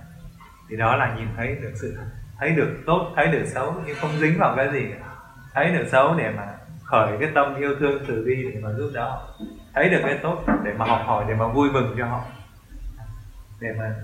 Thì 0.69 0.77
đó 0.77 0.95
là 0.95 1.15
nhìn 1.15 1.27
thấy 1.37 1.57
được 1.61 1.71
sự 1.75 1.95
thật 1.97 2.05
thấy 2.43 2.51
được 2.51 2.83
tốt, 2.85 3.13
thấy 3.15 3.27
được 3.27 3.45
xấu, 3.45 3.75
nhưng 3.85 3.97
không 4.01 4.19
dính 4.19 4.39
vào 4.39 4.55
cái 4.55 4.71
gì 4.73 4.87
cả. 4.91 5.05
Thấy 5.53 5.71
được 5.71 5.85
xấu 5.91 6.15
để 6.15 6.33
mà 6.37 6.47
khởi 6.83 7.17
cái 7.19 7.31
tâm 7.35 7.55
yêu 7.55 7.75
thương 7.79 8.03
từ 8.07 8.23
bi 8.25 8.51
để 8.53 8.59
mà 8.63 8.69
giúp 8.77 8.91
đỡ 8.93 9.09
họ. 9.09 9.27
Thấy 9.73 9.89
được 9.89 9.99
cái 10.03 10.19
tốt 10.23 10.43
để 10.63 10.73
mà 10.73 10.85
học 10.85 11.01
hỏi, 11.05 11.25
để 11.27 11.35
mà 11.35 11.47
vui 11.47 11.71
mừng 11.71 11.95
cho 11.97 12.05
họ. 12.05 12.23
Để 13.59 13.69
mà 13.79 13.95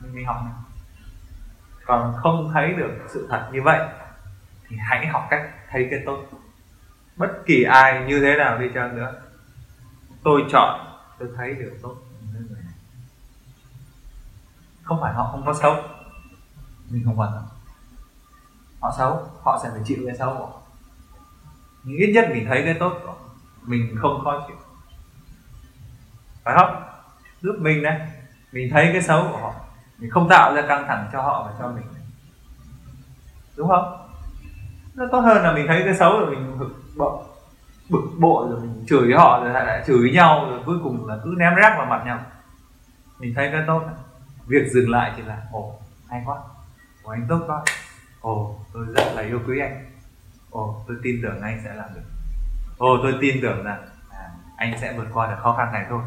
mình 0.00 0.16
đi 0.16 0.24
học 0.24 0.36
này. 0.44 0.54
còn 1.84 2.14
không 2.16 2.50
thấy 2.54 2.72
được 2.72 2.90
sự 3.08 3.26
thật 3.30 3.48
như 3.52 3.62
vậy, 3.62 3.88
thì 4.68 4.76
hãy 4.88 5.06
học 5.06 5.26
cách 5.30 5.50
thấy 5.70 5.88
cái 5.90 6.00
tốt 6.06 6.18
bất 7.16 7.42
kỳ 7.46 7.62
ai 7.62 8.04
như 8.08 8.20
thế 8.20 8.36
nào 8.38 8.58
đi 8.58 8.66
chăng 8.74 8.96
nữa, 8.96 9.14
tôi 10.22 10.44
chọn, 10.50 10.80
tôi 11.18 11.28
thấy 11.36 11.54
điều 11.54 11.70
tốt 11.82 11.96
không 14.86 15.00
phải 15.00 15.14
họ 15.14 15.28
không 15.30 15.46
có 15.46 15.54
xấu, 15.54 15.76
mình 16.90 17.02
không 17.04 17.20
quan 17.20 17.30
tâm. 17.34 17.42
Họ 18.80 18.94
xấu, 18.98 19.28
họ 19.42 19.60
sẽ 19.62 19.70
phải 19.70 19.80
chịu 19.84 19.98
cái 20.06 20.16
xấu 20.16 20.34
của 20.38 20.46
họ. 20.46 20.60
Nhưng 21.84 21.96
ít 21.96 22.12
nhất 22.12 22.28
mình 22.30 22.46
thấy 22.48 22.62
cái 22.64 22.76
tốt 22.80 22.92
của 23.02 23.06
họ, 23.06 23.16
mình 23.62 23.96
không 24.02 24.24
khó 24.24 24.44
chịu. 24.46 24.56
Phải 26.44 26.54
không? 26.58 26.82
Giúp 27.40 27.56
mình 27.58 27.82
đấy, 27.82 28.00
mình 28.52 28.68
thấy 28.72 28.90
cái 28.92 29.02
xấu 29.02 29.28
của 29.32 29.38
họ, 29.38 29.54
mình 29.98 30.10
không 30.10 30.28
tạo 30.28 30.54
ra 30.54 30.62
căng 30.68 30.84
thẳng 30.88 31.08
cho 31.12 31.22
họ 31.22 31.42
và 31.46 31.54
cho 31.58 31.68
mình. 31.68 31.84
Đúng 33.56 33.68
không? 33.68 34.08
Nó 34.94 35.04
tốt 35.12 35.20
hơn 35.20 35.42
là 35.42 35.52
mình 35.52 35.66
thấy 35.68 35.82
cái 35.84 35.94
xấu 35.94 36.20
rồi 36.20 36.30
mình 36.30 36.58
bực 36.96 37.04
bội 37.04 37.24
bực 37.88 38.10
bội 38.18 38.48
rồi 38.50 38.60
mình 38.60 38.84
chửi 38.88 39.12
họ 39.16 39.40
rồi 39.44 39.52
lại, 39.52 39.66
lại 39.66 39.84
chửi 39.86 40.12
nhau 40.14 40.46
rồi 40.50 40.60
cuối 40.66 40.78
cùng 40.82 41.06
là 41.06 41.18
cứ 41.24 41.34
ném 41.38 41.54
rác 41.54 41.74
vào 41.78 41.86
mặt 41.86 42.02
nhau. 42.06 42.20
Mình 43.18 43.32
thấy 43.34 43.48
cái 43.52 43.62
tốt 43.66 43.82
việc 44.46 44.66
dừng 44.72 44.90
lại 44.90 45.12
thì 45.16 45.22
là 45.22 45.42
ồ 45.52 45.78
hay 46.08 46.22
quá. 46.26 46.38
Ồ 47.02 47.10
anh 47.10 47.26
tốt 47.28 47.40
quá. 47.46 47.62
Ồ 48.20 48.58
tôi 48.72 48.86
rất 48.96 49.12
là 49.14 49.22
yêu 49.22 49.40
quý 49.46 49.60
anh. 49.60 49.90
Ồ 50.50 50.84
tôi 50.88 50.96
tin 51.02 51.20
tưởng 51.22 51.40
anh 51.40 51.60
sẽ 51.64 51.74
làm 51.74 51.88
được. 51.94 52.02
Ồ 52.78 52.88
tôi 53.02 53.14
tin 53.20 53.38
tưởng 53.42 53.64
rằng 53.64 53.86
à, 54.10 54.30
anh 54.56 54.78
sẽ 54.80 54.94
vượt 54.96 55.06
qua 55.12 55.26
được 55.26 55.36
khó 55.42 55.54
khăn 55.56 55.72
này 55.72 55.86
thôi. 55.88 56.02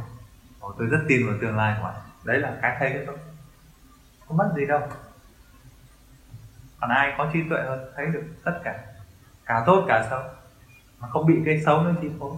Ồ 0.59 0.73
tôi 0.77 0.87
rất 0.87 0.99
tin 1.07 1.27
vào 1.27 1.35
tương 1.41 1.57
lai 1.57 1.75
của 1.81 1.87
anh. 1.87 2.01
Đấy 2.23 2.39
là 2.39 2.57
cái 2.61 2.75
thấy 2.79 2.89
cái 2.89 3.05
tốt. 3.05 3.15
Không 4.27 4.37
mất 4.37 4.51
gì 4.55 4.65
đâu. 4.65 4.81
Còn 6.81 6.89
ai 6.89 7.13
có 7.17 7.29
trí 7.33 7.39
tuệ 7.49 7.61
hơn 7.61 7.91
thấy 7.95 8.05
được 8.05 8.23
tất 8.43 8.59
cả. 8.63 8.79
Cả 9.45 9.63
tốt 9.65 9.85
cả 9.87 10.07
xấu 10.09 10.21
mà 10.99 11.07
không 11.07 11.25
bị 11.27 11.35
cái 11.45 11.61
xấu 11.65 11.83
nó 11.83 11.91
chi 12.01 12.07
phối. 12.19 12.31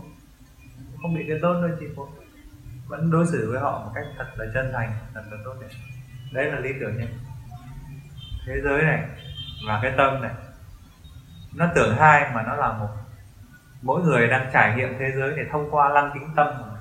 Không 1.01 1.15
bị 1.15 1.25
cái 1.27 1.38
tốt 1.41 1.53
nó 1.53 1.67
chi 1.80 1.85
phối. 1.95 2.07
Vẫn 2.88 3.11
đối 3.11 3.27
xử 3.27 3.51
với 3.51 3.59
họ 3.59 3.80
một 3.85 3.91
cách 3.95 4.06
thật 4.17 4.27
là 4.38 4.45
chân 4.53 4.72
thành, 4.73 4.93
thật 5.14 5.23
là 5.31 5.38
tốt 5.45 5.53
đẹp. 5.61 5.67
Đấy 6.31 6.45
là 6.45 6.59
lý 6.59 6.69
tưởng 6.80 6.98
nhất. 6.98 7.09
Thế 8.45 8.61
giới 8.64 8.81
này 8.81 9.09
và 9.67 9.80
cái 9.81 9.93
tâm 9.98 10.22
này, 10.22 10.31
nó 11.56 11.72
tưởng 11.75 11.95
hai 11.98 12.31
mà 12.33 12.43
nó 12.43 12.56
là 12.56 12.77
một. 12.77 12.90
Mỗi 13.81 14.01
người 14.01 14.27
đang 14.27 14.49
trải 14.53 14.75
nghiệm 14.75 14.90
thế 14.99 15.11
giới 15.15 15.33
để 15.38 15.43
thông 15.51 15.72
qua 15.72 15.90
lăng 15.90 16.11
kính 16.14 16.30
tâm 16.35 16.48
của 16.57 16.65
mình. 16.65 16.72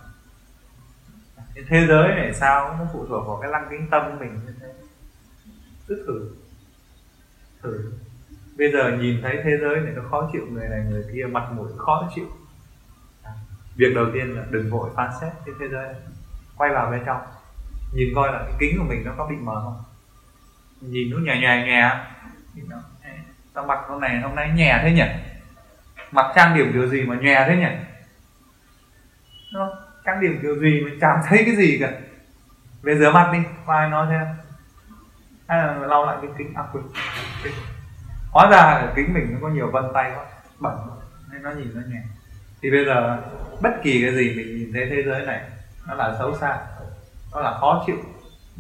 Thế 1.69 1.87
giới 1.89 2.09
này 2.09 2.35
sao 2.35 2.77
nó 2.79 2.87
phụ 2.93 3.07
thuộc 3.09 3.27
vào 3.27 3.39
cái 3.43 3.51
lăng 3.51 3.67
kính 3.71 3.91
tâm 3.91 4.03
của 4.11 4.17
mình 4.25 4.41
như 4.47 4.55
thế? 4.61 4.73
Cứ 5.87 6.05
thử. 6.07 6.31
Thử 7.63 7.93
bây 8.61 8.73
giờ 8.73 8.99
nhìn 9.01 9.23
thấy 9.23 9.41
thế 9.45 9.51
giới 9.61 9.81
này 9.81 9.93
nó 9.97 10.03
khó 10.11 10.29
chịu, 10.33 10.47
người 10.51 10.69
này 10.69 10.81
người 10.91 11.05
kia 11.15 11.27
mặt 11.33 11.53
mũi 11.53 11.69
khó 11.79 12.11
chịu. 12.15 12.27
À, 13.23 13.33
việc 13.77 13.95
đầu 13.95 14.07
tiên 14.15 14.37
là 14.37 14.43
đừng 14.51 14.71
vội 14.71 14.91
phán 14.97 15.11
xét 15.21 15.33
cái 15.47 15.55
thế 15.61 15.69
giới. 15.69 15.87
Này. 15.87 16.03
quay 16.57 16.71
vào 16.71 16.91
bên 16.91 17.03
trong. 17.07 17.21
Nhìn 17.93 18.09
coi 18.15 18.33
là 18.33 18.39
cái 18.39 18.55
kính 18.61 18.79
của 18.79 18.85
mình 18.89 19.03
nó 19.05 19.13
có 19.19 19.27
bị 19.31 19.37
mờ 19.37 19.61
không? 19.65 19.83
Nhìn 20.81 21.11
nó 21.11 21.19
nhè 21.19 21.41
nhè 21.41 21.65
nhè 21.67 21.91
sao 23.55 23.67
mặt 23.67 23.79
con 23.89 24.01
này 24.01 24.21
hôm 24.21 24.35
nay 24.35 24.51
nhè 24.55 24.81
thế 24.83 24.93
nhỉ? 24.93 25.05
Mặt 26.11 26.33
trang 26.35 26.57
điểm 26.57 26.71
kiểu 26.73 26.89
gì 26.89 27.03
mà 27.03 27.17
nhè 27.17 27.45
thế 27.49 27.57
nhỉ? 27.57 27.87
Nó, 29.53 29.69
trang 30.05 30.21
điểm 30.21 30.39
kiểu 30.43 30.57
gì 30.61 30.81
mà 30.85 30.91
chẳng 31.01 31.21
thấy 31.27 31.43
cái 31.47 31.57
gì 31.57 31.79
cả. 31.81 31.93
Về 32.83 32.99
rửa 32.99 33.13
mặt 33.13 33.31
đi 33.33 33.39
qua 33.67 33.89
nói 33.89 34.07
thế 34.11 34.27
hay 35.49 35.59
là 35.59 35.75
lau 35.75 36.07
lại 36.07 36.17
cái 36.23 36.31
kính? 36.39 36.53
À 36.55 36.65
quên 36.73 36.85
hóa 38.31 38.51
ra 38.51 38.63
là 38.63 38.93
kính 38.97 39.15
mình 39.15 39.33
nó 39.33 39.39
có 39.43 39.49
nhiều 39.49 39.71
vân 39.71 39.85
tay 39.95 40.13
quá 40.15 40.25
bẩn 40.59 40.79
nên 41.33 41.43
nó 41.43 41.51
nhìn 41.51 41.69
nó 41.75 41.81
nhẹ. 41.89 42.01
Thì 42.63 42.71
bây 42.71 42.85
giờ, 42.85 43.19
bất 43.63 43.71
kỳ 43.83 44.03
cái 44.03 44.15
gì 44.15 44.35
mình 44.37 44.57
nhìn 44.57 44.71
thấy 44.75 44.87
thế 44.91 45.03
giới 45.07 45.27
này, 45.27 45.41
nó 45.89 45.95
là 45.95 46.17
xấu 46.19 46.37
xa, 46.37 46.59
nó 47.33 47.41
là 47.41 47.59
khó 47.61 47.83
chịu, 47.87 47.97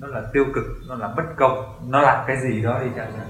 nó 0.00 0.06
là 0.06 0.20
tiêu 0.32 0.44
cực, 0.54 0.64
nó 0.88 0.94
là 0.94 1.08
bất 1.16 1.24
công, 1.36 1.78
nó 1.90 2.00
là 2.00 2.24
cái 2.26 2.36
gì 2.36 2.62
đó 2.62 2.78
đi 2.78 2.90
chẳng 2.96 3.12
hạn 3.12 3.26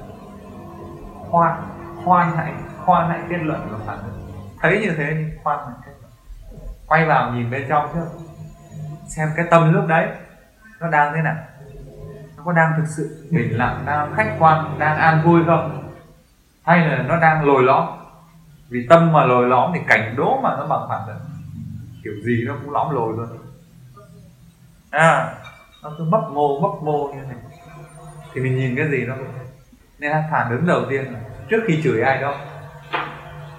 khoan 1.31 1.63
khoan 2.05 2.37
hãy 2.37 2.53
khoan 2.85 3.09
hãy 3.09 3.21
kết 3.29 3.39
luận 3.43 3.69
và 3.71 3.79
phản 3.87 3.99
ứng 3.99 4.21
thấy 4.61 4.81
như 4.81 4.95
thế 4.97 5.15
nhưng 5.19 5.31
khoan 5.43 5.59
hãy 5.67 5.75
kết 5.87 5.93
luận. 6.01 6.13
Quay 6.87 7.07
vào 7.07 7.33
nhìn 7.33 7.51
bên 7.51 7.67
trong 7.69 7.91
chứ 7.95 8.01
xem 9.09 9.29
cái 9.37 9.47
tâm 9.51 9.73
lúc 9.73 9.87
đấy, 9.87 10.09
nó 10.81 10.91
đang 10.91 11.13
thế 11.15 11.23
nào? 11.23 11.37
Nó 12.37 12.43
có 12.45 12.53
đang 12.53 12.73
thực 12.77 12.87
sự 12.97 13.29
bình 13.31 13.59
lặng, 13.59 13.83
đang 13.87 14.15
khách 14.15 14.37
quan, 14.39 14.77
đang 14.79 14.99
an 14.99 15.23
vui 15.25 15.43
không? 15.47 15.90
Hay 16.71 16.87
là 16.87 17.03
nó 17.03 17.21
đang 17.21 17.45
lồi 17.45 17.63
lõm? 17.63 17.87
Vì 18.69 18.87
tâm 18.91 19.13
mà 19.13 19.25
lồi 19.25 19.49
lõm 19.49 19.71
thì 19.75 19.81
cảnh 19.89 20.15
đố 20.17 20.41
mà 20.43 20.57
nó 20.59 20.67
bằng 20.67 20.87
phẳng 20.89 21.07
được. 21.07 21.21
Kiểu 22.05 22.13
gì 22.25 22.45
nó 22.47 22.55
cũng 22.61 22.71
lõm 22.71 22.95
lồi 22.95 23.13
luôn. 23.17 23.29
À 24.91 25.35
nó 25.83 25.91
cứ 25.99 26.05
mấp 26.05 26.21
mô 26.31 26.61
mấp 26.61 26.83
mô 26.83 27.09
như 27.09 27.23
này 27.23 27.37
thì 28.35 28.41
mình 28.41 28.57
nhìn 28.57 28.77
cái 28.77 28.91
gì 28.91 29.07
nó 29.07 29.15
cũng 29.15 29.27
nên 29.99 30.11
là 30.11 30.29
phản 30.31 30.51
ứng 30.51 30.67
đầu 30.67 30.83
tiên 30.91 31.13
là 31.13 31.21
trước 31.49 31.63
khi 31.67 31.81
chửi 31.83 32.03
ai 32.03 32.21
đó, 32.21 32.35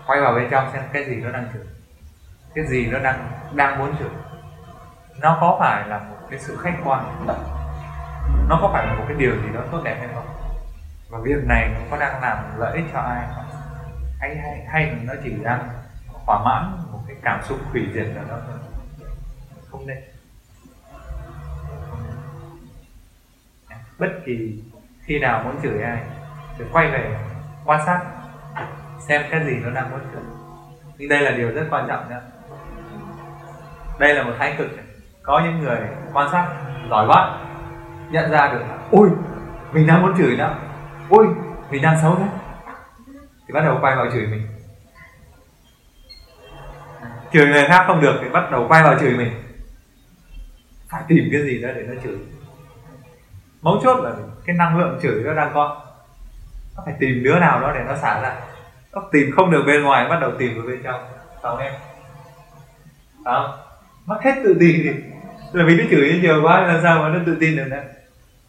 quay 0.07 0.21
vào 0.21 0.33
bên 0.33 0.47
trong 0.51 0.69
xem 0.73 0.83
cái 0.93 1.05
gì 1.05 1.15
nó 1.15 1.31
đang 1.31 1.45
chửi. 1.53 1.63
Cái 2.55 2.65
gì 2.67 2.87
nó 2.87 2.99
đang 2.99 3.29
đang 3.53 3.79
muốn 3.79 3.95
chửi. 3.99 4.09
Nó 5.21 5.37
có 5.41 5.57
phải 5.59 5.87
là 5.87 5.99
một 5.99 6.15
cái 6.29 6.39
sự 6.39 6.57
khách 6.57 6.75
quan? 6.83 7.25
Nó 8.49 8.59
có 8.61 8.69
phải 8.73 8.87
là 8.87 8.93
một 8.93 9.03
cái 9.07 9.17
điều 9.17 9.31
gì 9.31 9.49
đó 9.53 9.61
tốt 9.71 9.81
đẹp 9.83 9.97
hay 9.99 10.07
không? 10.13 10.25
Và 11.11 11.19
việc 11.23 11.43
này 11.45 11.69
nó 11.73 11.79
có 11.91 11.97
đang 11.97 12.21
làm 12.21 12.37
lợi 12.57 12.75
ích 12.75 12.85
cho 12.93 12.99
ai 12.99 13.27
không? 13.35 13.45
Hay 14.19 14.35
hay 14.35 14.65
hay 14.67 14.95
nó 15.03 15.13
chỉ 15.23 15.33
đang 15.43 15.69
thỏa 16.25 16.43
mãn 16.45 16.71
một 16.91 16.99
cái 17.07 17.15
cảm 17.23 17.43
xúc 17.43 17.59
hủy 17.71 17.87
diệt 17.93 18.07
nào 18.15 18.23
đó 18.29 18.37
thôi. 18.47 18.57
Không 19.71 19.87
nên. 19.87 19.97
Bất 23.99 24.09
kỳ 24.25 24.63
khi 25.01 25.19
nào 25.19 25.43
muốn 25.43 25.61
chửi 25.63 25.81
ai, 25.81 26.03
thì 26.57 26.65
quay 26.71 26.91
về 26.91 27.17
quan 27.65 27.85
sát, 27.85 28.01
xem 29.07 29.21
cái 29.31 29.45
gì 29.45 29.55
nó 29.63 29.69
đang 29.69 29.91
muốn 29.91 29.99
chửi. 30.13 30.23
Nhưng 30.97 31.09
đây 31.09 31.21
là 31.21 31.31
điều 31.31 31.51
rất 31.51 31.67
quan 31.71 31.87
trọng 31.87 32.09
nhé. 32.09 32.19
Đây 33.99 34.15
là 34.15 34.23
một 34.23 34.33
thái 34.39 34.55
cực. 34.57 34.67
Có 35.23 35.41
những 35.45 35.59
người 35.59 35.79
quan 36.13 36.29
sát 36.31 36.47
giỏi 36.89 37.07
quá, 37.07 37.39
nhận 38.11 38.31
ra 38.31 38.49
được 38.53 38.63
ui 38.91 39.09
mình 39.71 39.87
đang 39.87 40.01
muốn 40.01 40.17
chửi 40.17 40.37
đó 40.37 40.55
ôi, 41.11 41.27
mình 41.71 41.81
đang 41.81 42.01
xấu 42.01 42.15
thế. 42.15 42.25
Thì 43.47 43.53
bắt 43.53 43.61
đầu 43.61 43.77
quay 43.81 43.95
vào 43.95 44.11
chửi 44.11 44.27
mình. 44.27 44.47
Chửi 47.33 47.47
người 47.47 47.65
khác 47.67 47.83
không 47.87 48.01
được 48.01 48.19
thì 48.21 48.29
bắt 48.29 48.51
đầu 48.51 48.65
quay 48.67 48.83
vào 48.83 48.99
chửi 48.99 49.17
mình. 49.17 49.31
Phải 50.89 51.03
tìm 51.07 51.29
cái 51.31 51.41
gì 51.41 51.61
đó 51.61 51.69
để 51.75 51.83
nó 51.87 51.93
chửi. 52.03 52.17
Mấu 53.61 53.79
chốt 53.83 54.03
là 54.03 54.11
cái 54.45 54.55
năng 54.55 54.77
lượng 54.79 54.99
chửi 55.01 55.23
nó 55.23 55.33
đang 55.33 55.51
có. 55.53 55.81
Nó 56.75 56.83
phải 56.85 56.93
tìm 56.99 57.23
đứa 57.23 57.39
nào 57.39 57.61
đó 57.61 57.71
để 57.75 57.83
nó 57.87 57.95
xả 57.95 58.21
ra. 58.21 58.35
Nó 58.93 59.01
tìm 59.11 59.31
không 59.35 59.51
được 59.51 59.63
bên 59.67 59.83
ngoài, 59.83 60.09
bắt 60.09 60.17
đầu 60.21 60.31
tìm 60.39 60.61
ở 60.61 60.67
bên 60.67 60.81
trong. 60.83 61.01
Sao 61.43 61.57
em. 61.57 61.73
Đó 63.25 63.57
mất 64.05 64.19
hết 64.23 64.35
tự 64.43 64.57
tin 64.59 64.81
thì 64.83 64.89
là 65.53 65.65
vì 65.67 65.77
nó 65.77 65.83
chửi 65.91 66.19
nhiều 66.21 66.41
quá 66.43 66.61
là 66.61 66.79
sao 66.83 67.01
mà 67.01 67.09
nó 67.09 67.19
tự 67.25 67.37
tin 67.39 67.55
được 67.55 67.67
đấy 67.69 67.85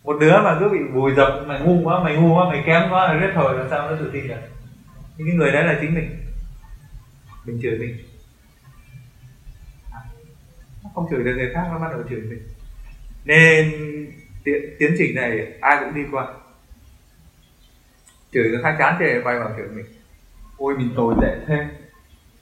một 0.04 0.16
đứa 0.20 0.42
mà 0.42 0.56
cứ 0.60 0.68
bị 0.68 0.78
vùi 0.92 1.14
dập 1.14 1.44
mày 1.46 1.60
ngu 1.60 1.82
quá 1.84 2.04
mày 2.04 2.16
ngu 2.16 2.34
quá 2.34 2.48
mày 2.48 2.62
kém 2.66 2.82
quá 2.90 3.06
là 3.06 3.14
rất 3.14 3.30
thôi 3.34 3.58
làm 3.58 3.66
sao 3.70 3.90
nó 3.90 3.96
tự 3.96 4.10
tin 4.12 4.28
được? 4.28 4.40
Những 5.16 5.26
cái 5.26 5.36
người 5.36 5.52
đấy 5.52 5.64
là 5.64 5.78
chính 5.80 5.94
mình. 5.94 6.18
Mình 7.44 7.58
chửi 7.62 7.78
mình. 7.78 7.96
Nó 10.84 10.90
không 10.94 11.06
chửi 11.10 11.24
được 11.24 11.34
người 11.36 11.50
khác 11.54 11.68
nó 11.70 11.78
bắt 11.78 11.88
đầu 11.90 12.02
chửi 12.10 12.20
mình. 12.20 12.42
Nên 13.24 13.72
tiến, 14.44 14.62
tiến 14.78 14.94
trình 14.98 15.14
này 15.14 15.52
ai 15.60 15.76
cũng 15.80 15.94
đi 15.94 16.02
qua. 16.12 16.34
Chửi 18.32 18.50
người 18.50 18.62
khác 18.62 18.76
chán 18.78 18.96
chề 18.98 19.22
quay 19.24 19.38
vào 19.38 19.54
chửi 19.56 19.68
mình. 19.68 19.86
Ôi 20.56 20.74
mình 20.78 20.92
tồi 20.96 21.14
tệ 21.22 21.36
thế. 21.46 21.68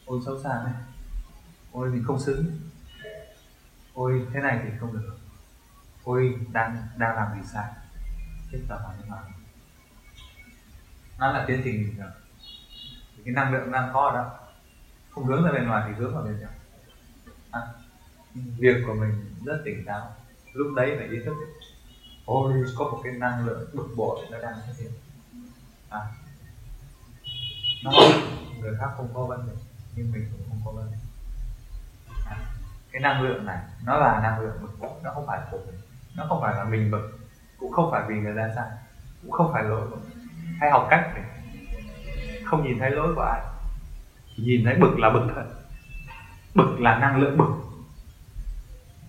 Ôi 0.06 0.20
xấu 0.26 0.38
xa 0.42 0.60
này 0.64 0.74
ôi 1.72 1.90
mình 1.90 2.04
không 2.06 2.20
xứng. 2.20 2.44
Ôi 3.94 4.22
thế 4.34 4.40
này 4.40 4.58
thì 4.62 4.70
không 4.80 4.92
được 4.92 5.19
ôi 6.10 6.38
đang 6.52 6.88
đang 6.96 7.16
làm 7.16 7.34
gì 7.34 7.48
sai? 7.52 7.70
Tiếp 8.50 8.64
tập 8.68 8.80
vào 8.82 8.94
như 8.98 9.10
nào 9.10 9.24
nó 11.18 11.32
là 11.32 11.44
tiến 11.48 11.60
trình 11.64 11.84
bình 11.84 11.96
thường. 11.96 12.12
Cái 13.24 13.34
năng 13.34 13.52
lượng 13.52 13.72
đang 13.72 13.90
có 13.92 14.08
ở 14.08 14.14
đó. 14.14 14.38
Không 15.10 15.24
hướng 15.24 15.44
ra 15.44 15.52
bên 15.52 15.66
ngoài 15.66 15.82
thì 15.86 15.94
hướng 15.94 16.14
vào 16.14 16.22
bên 16.22 16.38
trong. 16.40 16.52
À, 17.50 17.60
việc 18.34 18.76
của 18.86 18.94
mình 18.94 19.34
rất 19.44 19.62
tỉnh 19.64 19.84
táo. 19.86 20.14
Lúc 20.52 20.66
đấy 20.76 20.94
phải 20.98 21.08
ý 21.08 21.18
thức 21.24 21.34
ôi 22.24 22.64
có 22.78 22.84
một 22.84 23.00
cái 23.04 23.12
năng 23.12 23.46
lượng 23.46 23.70
bực 23.74 23.88
bội 23.96 24.26
nó 24.30 24.38
đang 24.38 24.54
xuất 24.66 24.74
hiện. 24.78 24.92
À 25.88 26.00
nó 27.84 27.90
người 28.60 28.76
khác 28.80 28.88
không 28.96 29.08
có 29.14 29.26
vấn 29.26 29.46
đề 29.46 29.52
nhưng 29.96 30.12
mình 30.12 30.28
cũng 30.32 30.48
không 30.48 30.60
có 30.64 30.72
vấn 30.72 30.90
đề. 30.90 30.96
À, 32.26 32.36
cái 32.92 33.02
năng 33.02 33.22
lượng 33.22 33.46
này 33.46 33.64
nó 33.84 33.96
là 33.96 34.20
năng 34.22 34.40
lượng 34.40 34.58
bực 34.62 34.80
bội 34.80 34.90
nó 35.02 35.10
không 35.14 35.26
phải 35.26 35.40
của 35.50 35.58
mình 35.66 35.79
nó 36.16 36.26
không 36.28 36.40
phải 36.42 36.54
là 36.54 36.64
mình 36.64 36.90
bực 36.90 37.18
cũng 37.58 37.72
không 37.72 37.90
phải 37.90 38.02
vì 38.08 38.14
người 38.14 38.34
ta 38.36 38.50
sai 38.56 38.68
cũng 39.22 39.32
không 39.32 39.52
phải 39.52 39.62
lỗi. 39.62 39.80
Của 39.90 39.96
mình 39.96 40.28
hay 40.60 40.70
học 40.70 40.86
cách 40.90 41.10
để 41.14 41.22
không 42.44 42.64
nhìn 42.64 42.78
thấy 42.78 42.90
lỗi 42.90 43.14
của 43.14 43.22
ai. 43.22 43.40
Chỉ 44.36 44.42
nhìn 44.42 44.64
thấy 44.64 44.74
bực 44.74 44.98
là 44.98 45.10
bực 45.10 45.26
thật. 45.34 45.44
Bực 46.54 46.80
là 46.80 46.98
năng 46.98 47.20
lượng 47.20 47.38
bực. 47.38 47.50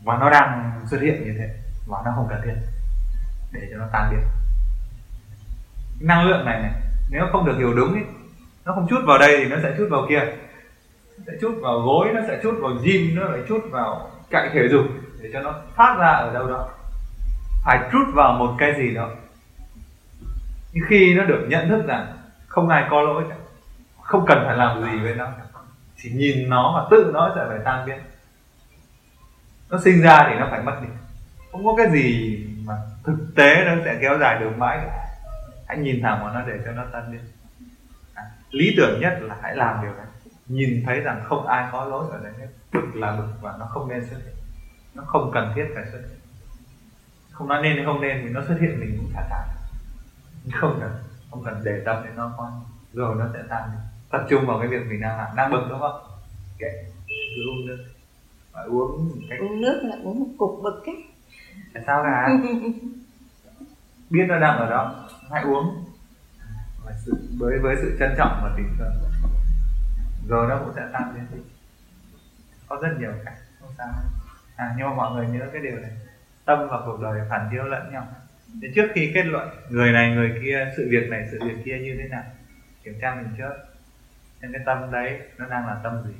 Và 0.03 0.17
nó 0.17 0.29
đang 0.29 0.81
xuất 0.89 1.01
hiện 1.01 1.23
như 1.23 1.35
thế 1.37 1.55
và 1.87 2.01
nó 2.05 2.11
không 2.15 2.27
cần 2.29 2.41
thiết 2.43 2.55
để 3.51 3.67
cho 3.71 3.77
nó 3.77 3.85
tan 3.93 4.11
biến. 4.11 4.23
Năng 5.99 6.25
lượng 6.25 6.45
này 6.45 6.61
này 6.61 6.71
nếu 7.09 7.25
không 7.31 7.45
được 7.45 7.57
hiểu 7.57 7.73
đúng 7.73 7.93
ấy, 7.93 8.03
nó 8.65 8.73
không 8.73 8.87
chút 8.89 8.99
vào 9.05 9.17
đây 9.17 9.37
thì 9.37 9.49
nó 9.49 9.57
sẽ 9.63 9.75
chút 9.77 9.87
vào 9.91 10.05
kia. 10.09 10.21
Sẽ 11.27 11.33
chút 11.41 11.59
vào 11.61 11.79
gối 11.79 12.07
nó 12.13 12.21
sẽ 12.27 12.39
chút 12.43 12.57
vào 12.61 12.71
gym 12.83 13.15
nó 13.15 13.23
lại 13.23 13.39
chút 13.47 13.61
vào 13.71 14.11
chạy 14.31 14.49
thể 14.53 14.67
dục 14.71 14.85
để 15.21 15.29
cho 15.33 15.41
nó 15.41 15.61
phát 15.75 15.95
ra 15.99 16.07
ở 16.07 16.33
đâu 16.33 16.49
đó 16.49 16.69
phải 17.63 17.89
trút 17.91 18.07
vào 18.13 18.33
một 18.33 18.55
cái 18.57 18.75
gì 18.77 18.95
đó. 18.95 19.09
Nhưng 20.73 20.83
khi 20.89 21.13
nó 21.13 21.23
được 21.23 21.45
nhận 21.49 21.69
thức 21.69 21.85
rằng 21.87 22.17
không 22.47 22.69
ai 22.69 22.87
có 22.89 23.01
lỗi 23.01 23.23
cả 23.29 23.35
không 24.01 24.25
cần 24.27 24.43
phải 24.45 24.57
làm 24.57 24.83
gì 24.83 24.99
với 25.03 25.15
nó 25.15 25.27
chỉ 25.97 26.11
nhìn 26.11 26.49
nó 26.49 26.73
và 26.75 26.87
tự 26.91 27.11
nó 27.13 27.31
sẽ 27.35 27.45
phải 27.47 27.59
tan 27.65 27.85
biến. 27.85 27.99
Nó 29.69 29.79
sinh 29.83 30.01
ra 30.01 30.27
thì 30.29 30.39
nó 30.39 30.47
phải 30.51 30.61
mất 30.61 30.79
đi. 30.81 30.87
Không 31.51 31.65
có 31.65 31.75
cái 31.77 31.91
gì 31.91 32.37
mà 32.65 32.73
thực 33.03 33.17
tế 33.35 33.63
nó 33.65 33.71
sẽ 33.85 33.97
kéo 34.01 34.17
dài 34.19 34.39
được 34.39 34.51
mãi 34.57 34.79
được 34.81 34.91
hãy 35.67 35.77
nhìn 35.77 36.01
thẳng 36.01 36.23
vào 36.23 36.33
nó 36.33 36.41
để 36.47 36.59
cho 36.65 36.71
nó 36.71 36.83
tan 36.91 37.11
biến. 37.11 37.21
À, 38.13 38.23
lý 38.49 38.73
tưởng 38.77 38.99
nhất 39.01 39.17
là 39.21 39.37
hãy 39.41 39.55
làm 39.55 39.81
điều 39.81 39.93
này. 39.93 40.05
Nhìn 40.47 40.83
thấy 40.85 40.99
rằng 40.99 41.23
không 41.23 41.47
ai 41.47 41.69
có 41.71 41.85
lỗi 41.85 42.05
ở 42.11 42.19
đây 42.23 42.33
hết. 42.39 42.47
Bực 42.73 42.95
là 42.95 43.15
bực 43.15 43.27
và 43.41 43.55
nó 43.59 43.65
không 43.65 43.89
nên 43.89 44.05
xuất 44.05 44.17
hiện. 44.25 44.35
Nó 44.93 45.03
không 45.07 45.31
cần 45.33 45.51
thiết 45.55 45.65
phải 45.75 45.83
xuất 45.91 45.99
hiện 45.99 46.19
không 47.41 47.49
nói 47.49 47.61
nên 47.63 47.75
hay 47.75 47.85
không 47.85 48.01
nên 48.01 48.21
thì 48.23 48.29
nó 48.29 48.41
xuất 48.47 48.57
hiện 48.61 48.79
mình 48.79 48.97
cũng 48.97 49.11
thả 49.13 49.27
thả 49.29 49.45
không 50.53 50.77
cần 50.79 50.91
không 51.31 51.43
cần 51.43 51.61
để 51.63 51.81
tâm 51.85 52.03
đến 52.05 52.15
nó 52.15 52.33
con 52.37 52.63
rồi 52.93 53.15
nó 53.15 53.29
sẽ 53.33 53.39
tan 53.49 53.69
đi. 53.71 53.77
Tập 54.09 54.25
trung 54.29 54.45
vào 54.45 54.59
cái 54.59 54.67
việc 54.67 54.85
mình 54.89 55.01
đang 55.01 55.17
làm. 55.17 55.35
Đang 55.35 55.51
bực 55.51 55.65
đúng 55.69 55.79
không? 55.79 56.01
Kệ. 56.57 56.83
Cứ 57.07 57.41
uống 57.49 57.67
nước. 57.67 57.85
Phải 58.51 58.65
uống 58.65 59.11
cái... 59.29 59.37
uống 59.39 59.61
nước 59.61 59.81
là 59.83 59.95
uống 60.03 60.19
một 60.19 60.25
cục 60.37 60.59
bực 60.63 60.83
ấy. 60.85 61.03
Tại 61.73 61.83
sao 61.87 62.03
cả? 62.03 62.29
Biết 64.09 64.25
nó 64.27 64.39
đang 64.39 64.57
ở 64.57 64.69
đó. 64.69 65.09
Hãy 65.31 65.43
uống. 65.43 65.85
Với 66.85 66.93
sự, 67.05 67.13
với 67.39 67.59
với 67.59 67.75
sự 67.81 67.95
trân 67.99 68.13
trọng 68.17 68.39
và 68.43 68.53
tình 68.57 68.75
thương 68.77 68.93
rồi 70.27 70.49
nó 70.49 70.59
cũng 70.59 70.73
sẽ 70.75 70.81
tan 70.93 71.13
biến 71.13 71.25
đi. 71.33 71.49
Có 72.67 72.77
rất 72.81 72.89
nhiều 72.99 73.11
cách. 73.25 73.37
Không 73.59 73.71
sao. 73.77 73.89
À 74.55 74.75
nhưng 74.77 74.87
mà 74.87 74.95
mọi 74.95 75.15
người 75.15 75.27
nhớ 75.27 75.49
cái 75.53 75.61
điều 75.61 75.75
này 75.75 75.91
tâm 76.45 76.67
và 76.71 76.79
cuộc 76.85 77.01
đời 77.01 77.21
phản 77.29 77.47
chiếu 77.51 77.63
lẫn 77.63 77.91
nhau. 77.91 78.07
Để 78.61 78.69
trước 78.75 78.87
khi 78.93 79.11
kết 79.13 79.23
luận, 79.23 79.49
người 79.69 79.91
này, 79.91 80.11
người 80.11 80.39
kia, 80.43 80.71
sự 80.77 80.87
việc 80.91 81.09
này, 81.09 81.27
sự 81.31 81.39
việc 81.45 81.57
kia 81.65 81.79
như 81.79 81.97
thế 82.01 82.07
nào? 82.07 82.23
Kiểm 82.83 82.93
tra 83.01 83.15
mình 83.15 83.27
trước. 83.37 83.53
Xem 84.41 84.51
cái 84.53 84.61
tâm 84.65 84.91
đấy, 84.91 85.19
nó 85.37 85.45
đang 85.45 85.67
là 85.67 85.77
tâm 85.83 86.03
gì? 86.07 86.13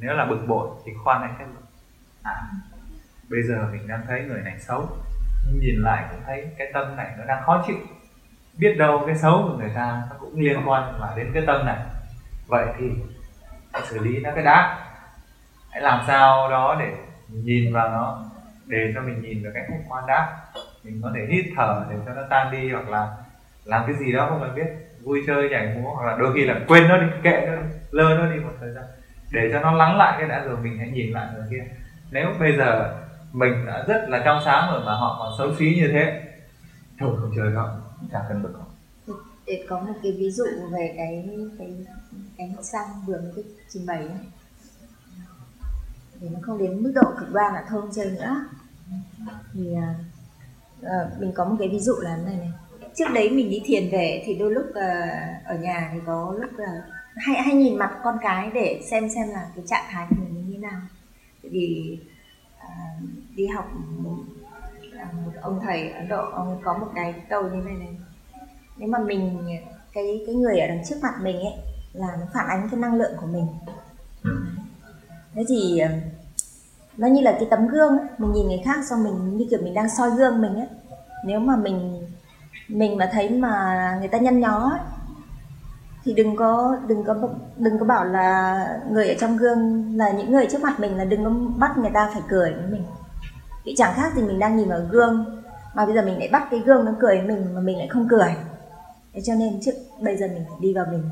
Nếu 0.00 0.14
là 0.14 0.24
bực 0.26 0.46
bội, 0.46 0.68
thì 0.86 0.92
khoan 1.04 1.20
hãy 1.20 1.30
kết 1.38 1.44
luận. 1.44 1.64
À 2.22 2.42
bây 3.28 3.42
giờ 3.42 3.68
mình 3.72 3.88
đang 3.88 4.00
thấy 4.08 4.20
người 4.20 4.40
này 4.42 4.58
xấu. 4.58 4.88
Nhưng 5.46 5.60
nhìn 5.60 5.82
lại 5.82 6.04
cũng 6.10 6.20
thấy 6.26 6.48
cái 6.58 6.70
tâm 6.72 6.96
này 6.96 7.10
nó 7.18 7.24
đang 7.24 7.42
khó 7.42 7.64
chịu. 7.66 7.76
Biết 8.58 8.74
đâu 8.78 9.02
cái 9.06 9.16
xấu 9.16 9.44
của 9.48 9.58
người 9.58 9.72
ta 9.74 10.02
nó 10.10 10.16
cũng 10.20 10.40
liên 10.40 10.62
quan 10.66 11.00
mà 11.00 11.08
đến 11.16 11.30
cái 11.34 11.42
tâm 11.46 11.66
này. 11.66 11.78
Vậy 12.46 12.66
thì 12.78 12.90
hãy 13.72 13.82
xử 13.84 13.98
lý 13.98 14.20
nó 14.20 14.30
cái 14.34 14.44
đã. 14.44 14.88
Hãy 15.70 15.82
làm 15.82 16.04
sao 16.06 16.50
đó 16.50 16.76
để 16.80 16.92
nhìn 17.28 17.72
vào 17.72 17.90
nó 17.90 18.24
để 18.66 18.92
cho 18.94 19.00
mình 19.00 19.22
nhìn 19.22 19.42
được 19.42 19.50
cái 19.54 19.64
khách 19.68 19.84
quan 19.88 20.04
đã. 20.06 20.36
Mình 20.84 21.00
có 21.02 21.12
thể 21.14 21.20
hít 21.30 21.44
thở 21.56 21.86
để 21.90 21.96
cho 22.06 22.14
nó 22.14 22.22
tan 22.30 22.52
đi 22.52 22.70
hoặc 22.72 22.88
là 22.88 23.16
làm 23.64 23.82
cái 23.86 23.96
gì 23.96 24.12
đó 24.12 24.26
không 24.28 24.40
cần 24.40 24.54
biết. 24.54 24.66
Vui 25.02 25.22
chơi, 25.26 25.48
nhảy 25.50 25.74
múa 25.74 25.94
hoặc 25.94 26.06
là 26.06 26.16
đôi 26.18 26.32
khi 26.34 26.44
là 26.44 26.60
quên 26.68 26.88
nó 26.88 26.98
đi, 26.98 27.06
kệ 27.22 27.46
nó 27.46 27.56
đi, 27.56 27.68
lơ 27.90 28.14
nó 28.18 28.30
đi 28.30 28.40
một 28.40 28.52
thời 28.60 28.72
gian. 28.72 28.84
Để 29.32 29.50
cho 29.52 29.60
nó 29.60 29.72
lắng 29.72 29.96
lại 29.96 30.16
cái 30.18 30.28
đã 30.28 30.44
rồi, 30.44 30.56
mình 30.62 30.78
hãy 30.78 30.88
nhìn 30.88 31.12
lại 31.12 31.26
người 31.34 31.44
kia. 31.50 31.72
Nếu 32.10 32.26
bây 32.40 32.56
giờ 32.56 32.94
mình 33.32 33.66
đã 33.66 33.84
rất 33.88 34.08
là 34.08 34.22
trong 34.24 34.42
sáng 34.44 34.72
rồi 34.72 34.82
mà 34.86 34.92
họ 34.94 35.16
còn 35.18 35.32
xấu 35.38 35.56
xí 35.58 35.76
như 35.80 35.88
thế, 35.92 36.22
thôi 36.98 37.16
không 37.20 37.32
chơi 37.36 37.52
đâu, 37.52 37.66
chả 38.12 38.18
cần 38.28 38.42
bực 38.42 38.52
để 39.46 39.64
có 39.68 39.80
một 39.80 39.92
cái 40.02 40.12
ví 40.18 40.30
dụ 40.30 40.44
về 40.72 40.94
cái 40.96 41.28
cái 41.58 41.68
cái 42.38 42.54
sang 42.62 42.86
vừa 43.06 43.20
mới 43.20 43.44
trình 43.68 43.86
bày 43.86 43.98
ấy 43.98 44.26
để 46.20 46.28
nó 46.32 46.38
không 46.42 46.58
đến 46.58 46.82
mức 46.82 46.92
độ 46.94 47.10
cực 47.18 47.32
đoan 47.32 47.54
là 47.54 47.64
thôi 47.68 47.82
chơi 47.94 48.10
nữa. 48.10 48.46
Thì 49.52 49.74
à, 49.74 49.94
ờ, 50.82 51.10
mình 51.18 51.32
có 51.34 51.44
một 51.44 51.56
cái 51.58 51.68
ví 51.68 51.80
dụ 51.80 51.92
là 52.00 52.16
này 52.16 52.36
này. 52.36 52.50
Trước 52.94 53.04
đấy 53.14 53.30
mình 53.30 53.50
đi 53.50 53.62
thiền 53.64 53.88
về 53.92 54.22
thì 54.26 54.34
đôi 54.34 54.50
lúc 54.50 54.64
uh, 54.70 55.44
ở 55.44 55.54
nhà 55.60 55.90
thì 55.92 55.98
có 56.06 56.34
lúc 56.40 56.50
là 56.58 56.82
hay 57.16 57.42
hay 57.42 57.54
nhìn 57.54 57.78
mặt 57.78 57.98
con 58.04 58.18
cái 58.22 58.50
để 58.54 58.82
xem 58.90 59.08
xem 59.14 59.28
là 59.28 59.50
cái 59.56 59.64
trạng 59.66 59.84
thái 59.90 60.06
của 60.10 60.16
mình 60.18 60.34
như 60.34 60.52
thế 60.52 60.58
nào. 60.58 60.80
Vì 61.42 61.98
uh, 62.58 63.08
đi 63.36 63.46
học 63.46 63.72
một, 63.98 64.16
một 65.12 65.32
ông 65.42 65.60
thầy 65.62 65.90
ấn 65.90 66.08
độ 66.08 66.30
ông 66.30 66.60
có 66.64 66.78
một 66.78 66.88
cái 66.94 67.14
câu 67.28 67.42
như 67.42 67.62
này 67.64 67.74
này. 67.74 67.96
Nếu 68.76 68.88
mà 68.88 68.98
mình 68.98 69.48
cái 69.92 70.22
cái 70.26 70.34
người 70.34 70.58
ở 70.58 70.66
đằng 70.66 70.84
trước 70.88 70.96
mặt 71.02 71.14
mình 71.22 71.36
ấy 71.36 71.54
là 71.92 72.16
nó 72.20 72.26
phản 72.34 72.48
ánh 72.48 72.68
cái 72.70 72.80
năng 72.80 72.94
lượng 72.94 73.16
của 73.20 73.26
mình 73.26 73.46
thế 75.36 75.44
thì 75.48 75.78
ờ, 75.78 75.88
nó 76.96 77.06
như 77.06 77.20
là 77.20 77.32
cái 77.32 77.46
tấm 77.50 77.68
gương 77.68 77.98
ấy. 77.98 78.08
mình 78.18 78.32
nhìn 78.32 78.46
người 78.46 78.62
khác 78.64 78.76
xong 78.90 79.04
mình 79.04 79.36
như 79.36 79.46
kiểu 79.50 79.60
mình 79.62 79.74
đang 79.74 79.88
soi 79.90 80.10
gương 80.10 80.42
mình 80.42 80.54
ấy. 80.54 80.68
Nếu 81.24 81.40
mà 81.40 81.56
mình 81.56 82.06
mình 82.68 82.96
mà 82.96 83.10
thấy 83.12 83.30
mà 83.30 83.96
người 83.98 84.08
ta 84.08 84.18
nhăn 84.18 84.40
nhó 84.40 84.70
ấy, 84.70 84.80
thì 86.04 86.14
đừng 86.14 86.36
có 86.36 86.76
đừng 86.88 87.04
có 87.04 87.14
đừng 87.56 87.78
có 87.78 87.86
bảo 87.86 88.04
là 88.04 88.66
người 88.90 89.08
ở 89.08 89.14
trong 89.20 89.36
gương 89.36 89.92
là 89.96 90.10
những 90.10 90.32
người 90.32 90.46
trước 90.50 90.62
mặt 90.62 90.80
mình 90.80 90.96
là 90.96 91.04
đừng 91.04 91.24
có 91.24 91.30
bắt 91.56 91.78
người 91.78 91.90
ta 91.94 92.10
phải 92.12 92.22
cười 92.28 92.52
với 92.52 92.66
mình. 92.70 92.82
Vì 93.64 93.74
chẳng 93.76 93.94
khác 93.96 94.12
gì 94.16 94.22
mình 94.22 94.38
đang 94.38 94.56
nhìn 94.56 94.68
vào 94.68 94.80
gương 94.90 95.42
mà 95.74 95.86
bây 95.86 95.94
giờ 95.94 96.02
mình 96.02 96.18
lại 96.18 96.28
bắt 96.32 96.48
cái 96.50 96.60
gương 96.60 96.84
nó 96.84 96.92
cười 97.00 97.18
với 97.18 97.26
mình 97.26 97.54
mà 97.54 97.60
mình 97.60 97.78
lại 97.78 97.88
không 97.88 98.08
cười. 98.08 98.36
Thế 99.12 99.20
cho 99.24 99.34
nên 99.34 99.60
trước 99.60 99.72
bây 100.00 100.16
giờ 100.16 100.26
mình 100.26 100.44
phải 100.48 100.58
đi 100.60 100.74
vào 100.74 100.86
mình 100.90 101.02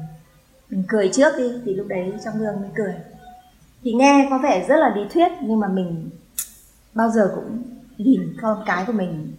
mình 0.70 0.84
cười 0.88 1.10
trước 1.12 1.32
đi 1.38 1.52
thì 1.64 1.74
lúc 1.74 1.86
đấy 1.88 2.12
trong 2.24 2.38
gương 2.38 2.60
mới 2.60 2.70
cười 2.74 2.94
thì 3.84 3.92
nghe 3.92 4.26
có 4.30 4.38
vẻ 4.38 4.66
rất 4.68 4.76
là 4.76 4.94
lý 4.96 5.02
thuyết, 5.12 5.28
nhưng 5.42 5.60
mà 5.60 5.68
mình 5.68 6.10
bao 6.94 7.10
giờ 7.10 7.32
cũng 7.34 7.62
nhìn 7.98 8.20
con 8.42 8.62
cái 8.66 8.84
của 8.86 8.92
mình 8.92 9.32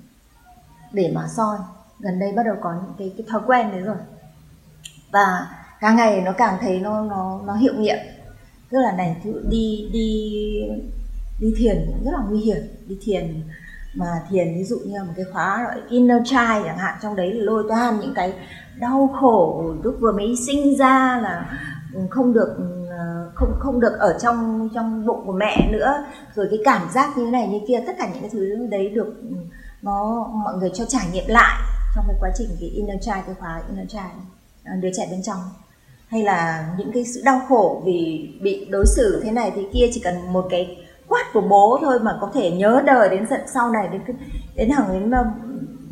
để 0.91 1.11
mà 1.15 1.27
soi. 1.27 1.57
Gần 1.99 2.19
đây 2.19 2.31
bắt 2.35 2.43
đầu 2.45 2.55
có 2.61 2.73
những 2.73 2.93
cái 2.97 3.13
cái 3.17 3.27
thói 3.29 3.41
quen 3.47 3.71
đấy 3.71 3.81
rồi. 3.81 3.95
Và 5.11 5.47
càng 5.79 5.95
ngày 5.95 6.21
nó 6.21 6.31
càng 6.31 6.57
thấy 6.61 6.79
nó 6.79 7.01
nó 7.03 7.41
nó 7.45 7.53
hiệu 7.53 7.73
nghiệm. 7.77 7.97
Tức 8.69 8.79
là 8.79 8.91
này 8.91 9.15
đi 9.49 9.89
đi 9.93 10.31
đi 11.39 11.53
thiền 11.57 11.85
cũng 11.87 12.05
rất 12.05 12.11
là 12.11 12.25
nguy 12.29 12.39
hiểm. 12.39 12.57
Đi 12.87 12.97
thiền 13.01 13.41
mà 13.95 14.05
thiền 14.29 14.47
ví 14.55 14.63
dụ 14.63 14.77
như 14.85 15.03
một 15.03 15.13
cái 15.15 15.25
khóa 15.33 15.63
gọi 15.63 15.81
inner 15.89 16.21
child 16.25 16.65
chẳng 16.65 16.77
hạn, 16.77 16.97
trong 17.01 17.15
đấy 17.15 17.29
thì 17.33 17.39
lôi 17.39 17.63
toan 17.69 17.99
những 17.99 18.13
cái 18.13 18.33
đau 18.79 19.09
khổ, 19.19 19.63
lúc 19.83 19.95
vừa 19.99 20.11
mới 20.11 20.35
sinh 20.47 20.77
ra 20.77 21.19
là 21.23 21.59
không 22.09 22.33
được 22.33 22.57
Ờ, 22.97 23.31
không 23.35 23.53
không 23.59 23.79
được 23.79 23.93
ở 23.99 24.17
trong 24.21 24.69
trong 24.73 25.05
bụng 25.05 25.23
của 25.25 25.33
mẹ 25.33 25.69
nữa. 25.71 26.05
Rồi 26.35 26.47
cái 26.49 26.59
cảm 26.65 26.89
giác 26.93 27.17
như 27.17 27.25
này 27.25 27.47
như 27.47 27.59
kia, 27.67 27.83
tất 27.87 27.93
cả 27.97 28.09
những 28.13 28.21
cái 28.21 28.29
thứ 28.33 28.67
đấy 28.69 28.89
được 28.89 29.13
ừ, 29.21 29.35
nó, 29.81 30.27
mọi 30.33 30.53
người 30.57 30.69
cho 30.73 30.85
trải 30.85 31.05
nghiệm 31.13 31.27
lại 31.27 31.61
trong 31.95 32.05
cái 32.07 32.15
quá 32.19 32.29
trình 32.37 32.47
cái 32.59 32.69
inner 32.69 33.01
child, 33.01 33.25
cái 33.25 33.35
khóa 33.39 33.61
inner 33.69 33.91
child 33.91 34.25
ờ, 34.65 34.71
đứa 34.81 34.89
trẻ 34.97 35.07
bên 35.11 35.23
trong. 35.23 35.39
Hay 36.07 36.23
là 36.23 36.69
những 36.77 36.91
cái 36.93 37.05
sự 37.05 37.21
đau 37.25 37.41
khổ 37.47 37.81
vì 37.85 38.29
bị 38.41 38.67
đối 38.71 38.85
xử 38.85 39.21
thế 39.23 39.31
này 39.31 39.51
thế 39.55 39.65
kia, 39.73 39.89
chỉ 39.93 40.01
cần 40.03 40.33
một 40.33 40.45
cái 40.49 40.77
quát 41.07 41.23
của 41.33 41.41
bố 41.41 41.79
thôi 41.81 41.99
mà 41.99 42.17
có 42.21 42.31
thể 42.33 42.51
nhớ 42.51 42.81
đời 42.85 43.09
đến 43.09 43.27
giận 43.29 43.41
sau 43.53 43.69
này, 43.69 43.87
đến 43.91 44.01
đến 44.55 44.69
hàng 44.69 44.87
đến 44.93 45.11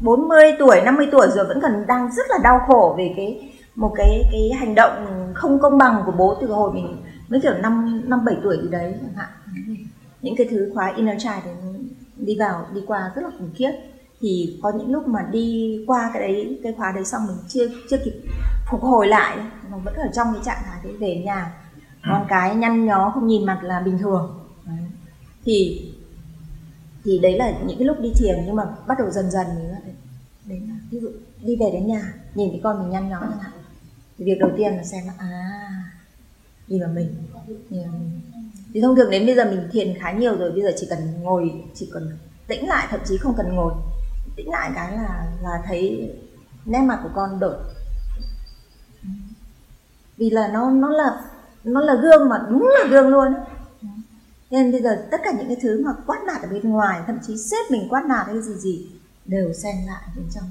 40 0.02 0.52
tuổi 0.60 0.82
50 0.86 1.08
tuổi 1.12 1.28
rồi 1.36 1.46
vẫn 1.46 1.60
còn 1.62 1.88
đang 1.88 2.10
rất 2.12 2.26
là 2.30 2.38
đau 2.44 2.60
khổ 2.68 2.96
về 2.98 3.14
cái 3.18 3.53
một 3.76 3.94
cái 3.96 4.26
cái 4.32 4.52
hành 4.60 4.76
động 4.76 5.06
không 5.34 5.60
công 5.60 5.78
bằng 5.78 6.04
của 6.06 6.12
bố 6.12 6.38
từ 6.42 6.48
hồi 6.48 6.74
mình 6.74 6.98
mới 7.30 7.42
kiểu 7.42 7.54
năm 7.54 8.02
năm 8.10 8.26
bảy 8.26 8.36
tuổi 8.44 8.58
gì 8.62 8.70
đấy 8.70 8.96
chẳng 9.02 9.14
hạn. 9.14 9.30
Những 10.22 10.36
cái 10.36 10.48
thứ 10.52 10.72
khóa 10.74 10.94
inner 10.96 11.24
child 11.24 11.58
đi 12.18 12.36
vào 12.40 12.66
đi 12.74 12.82
qua 12.88 13.12
rất 13.16 13.22
là 13.22 13.30
khủng 13.40 13.52
khiếp. 13.56 13.72
Thì 14.20 14.60
có 14.64 14.72
những 14.78 14.92
lúc 14.92 15.08
mà 15.08 15.28
đi 15.32 15.80
qua 15.88 16.12
cái 16.14 16.22
đấy 16.22 16.60
cái 16.64 16.74
khóa 16.78 16.92
đấy 16.92 17.06
xong 17.06 17.28
mình 17.28 17.38
chưa 17.48 17.68
chưa 17.90 17.98
kịp 18.06 18.14
phục 18.72 18.82
hồi 18.82 19.08
lại 19.08 19.38
mà 19.72 19.78
vẫn 19.78 19.94
ở 19.94 20.10
trong 20.14 20.28
cái 20.34 20.42
trạng 20.46 20.64
thái 20.66 20.80
đấy 20.84 20.94
về 21.00 21.22
nhà. 21.26 21.54
Con 22.10 22.26
cái 22.30 22.56
nhăn 22.56 22.86
nhó 22.86 23.12
không 23.14 23.28
nhìn 23.28 23.46
mặt 23.46 23.60
là 23.64 23.80
bình 23.80 23.98
thường. 23.98 24.40
Đấy. 24.66 24.78
thì 25.46 25.90
thì 27.04 27.20
đấy 27.20 27.38
là 27.38 27.54
những 27.66 27.78
cái 27.78 27.88
lúc 27.88 28.00
đi 28.00 28.14
thiền 28.16 28.36
nhưng 28.46 28.56
mà 28.56 28.64
bắt 28.88 29.00
đầu 29.00 29.10
dần 29.12 29.32
dần 29.32 29.48
mình 29.56 29.68
đấy, 30.46 30.62
là 30.68 30.76
ví 30.92 31.00
dụ 31.00 31.10
đi 31.42 31.56
về 31.56 31.70
đến 31.74 31.88
nhà 31.88 32.14
nhìn 32.36 32.50
thấy 32.50 32.60
con 32.64 32.80
mình 32.80 32.90
nhăn 32.90 33.10
nhó 33.10 33.20
chẳng 33.22 33.40
hạn 33.40 33.52
thì 34.24 34.32
việc 34.32 34.40
đầu 34.40 34.52
tiên 34.58 34.74
là 34.74 34.84
xem 34.84 35.06
là 35.08 35.14
à 35.18 35.60
nhìn 36.68 36.82
vào 36.82 36.90
mình. 36.90 37.16
Nhìn 37.70 37.84
vào 37.84 38.00
mình. 38.00 38.22
Thì 38.74 38.82
thông 38.82 38.96
thường 38.96 39.12
đến 39.12 39.26
bây 39.26 39.36
giờ 39.36 39.46
mình 39.46 39.70
thiền 39.72 40.00
khá 40.00 40.12
nhiều 40.12 40.38
rồi, 40.38 40.52
bây 40.52 40.62
giờ 40.62 40.72
chỉ 40.78 40.88
cần 40.90 41.00
ngồi, 41.22 41.64
chỉ 41.74 41.90
cần 41.94 42.18
tĩnh 42.48 42.68
lại, 42.68 42.88
thậm 42.90 43.00
chí 43.06 43.18
không 43.18 43.34
cần 43.38 43.56
ngồi. 43.56 43.74
Tĩnh 44.36 44.50
lại 44.50 44.72
cái 44.76 44.92
là 44.92 45.32
là 45.42 45.62
thấy 45.66 46.12
nét 46.66 46.82
mặt 46.82 47.00
của 47.04 47.10
con 47.16 47.40
đổi. 47.40 47.56
Vì 50.18 50.30
là 50.30 50.48
nó 50.48 50.72
nó 50.72 50.90
là 50.90 51.22
nó 51.64 51.82
là 51.82 51.96
gương 51.96 52.30
mà 52.30 52.46
đúng 52.50 52.70
là 52.80 52.88
gương 52.90 53.08
luôn. 53.08 53.34
Nên 54.52 54.72
bây 54.72 54.82
giờ 54.82 55.08
tất 55.12 55.22
cả 55.24 55.32
những 55.38 55.48
cái 55.48 55.58
thứ 55.62 55.86
mà 55.86 55.92
quát 56.06 56.20
nạt 56.28 56.42
ở 56.42 56.48
bên 56.48 56.70
ngoài, 56.70 57.02
thậm 57.08 57.18
chí 57.28 57.38
sếp 57.38 57.72
mình 57.72 57.88
quát 57.90 58.06
nạt 58.06 58.28
hay 58.28 58.42
gì 58.42 58.54
gì, 58.54 58.88
đều 59.26 59.54
xen 59.54 59.76
lại 59.88 60.02
bên 60.16 60.26
trong. 60.36 60.50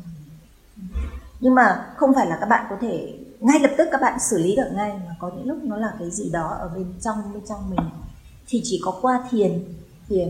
Nhưng 1.41 1.55
mà 1.55 1.86
không 1.97 2.15
phải 2.15 2.26
là 2.26 2.36
các 2.41 2.47
bạn 2.47 2.67
có 2.70 2.76
thể 2.81 3.18
ngay 3.43 3.61
lập 3.61 3.71
tức 3.79 3.89
các 3.93 4.01
bạn 4.01 4.21
xử 4.21 4.39
lý 4.39 4.57
được 4.57 4.71
ngay 4.75 5.01
mà 5.09 5.17
có 5.19 5.31
những 5.37 5.47
lúc 5.47 5.59
nó 5.65 5.77
là 5.77 5.95
cái 5.99 6.11
gì 6.11 6.31
đó 6.31 6.49
ở 6.49 6.69
bên 6.75 6.95
trong 7.01 7.17
bên 7.35 7.43
trong 7.49 7.71
mình. 7.71 7.91
Thì 8.47 8.61
chỉ 8.65 8.81
có 8.85 8.99
qua 9.03 9.29
thiền 9.31 9.65
thiền 10.09 10.29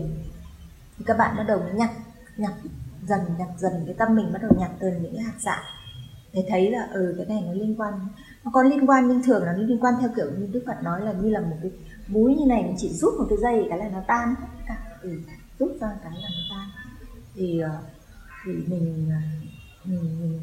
thì 0.97 1.03
các 1.07 1.17
bạn 1.17 1.37
bắt 1.37 1.43
đầu 1.47 1.59
nhặt 1.73 1.91
nhặt 2.37 2.53
dần 3.07 3.19
nhặt 3.39 3.49
dần 3.57 3.83
cái 3.85 3.95
tâm 3.97 4.15
mình 4.15 4.33
bắt 4.33 4.39
đầu 4.41 4.51
nhặt 4.59 4.71
từ 4.79 4.87
những 5.01 5.17
hạt 5.17 5.33
dạ 5.39 5.63
để 6.33 6.45
thấy 6.49 6.71
là 6.71 6.87
ừ 6.93 7.13
cái 7.17 7.25
này 7.25 7.41
nó 7.47 7.53
liên 7.53 7.75
quan 7.81 7.93
nó 8.43 8.51
có 8.53 8.63
liên 8.63 8.89
quan 8.89 9.07
nhưng 9.07 9.23
thường 9.23 9.43
là 9.43 9.53
nó 9.53 9.63
liên 9.63 9.79
quan 9.79 9.93
theo 10.01 10.09
kiểu 10.15 10.25
như 10.37 10.47
Đức 10.51 10.63
Phật 10.67 10.83
nói 10.83 11.01
là 11.01 11.13
như 11.13 11.29
là 11.29 11.39
một 11.41 11.57
cái 11.61 11.71
búi 12.07 12.35
như 12.35 12.45
này 12.45 12.63
mình 12.63 12.75
chỉ 12.77 12.89
rút 12.89 13.13
một 13.17 13.25
cái 13.29 13.37
dây 13.41 13.65
cái 13.69 13.77
là 13.77 13.89
nó 13.89 14.01
tan 14.07 14.35
hết 14.39 14.47
cả. 14.67 14.77
Ừ, 15.01 15.09
rút 15.59 15.71
ra 15.81 15.87
cái 16.03 16.11
là 16.11 16.29
nó 16.29 16.55
tan. 16.55 16.69
Thì 17.35 17.59
ờ, 17.59 17.77
thì 18.45 18.51
mình 18.53 19.09
ờ, 19.11 19.47
mình, 19.85 20.21
mình 20.21 20.39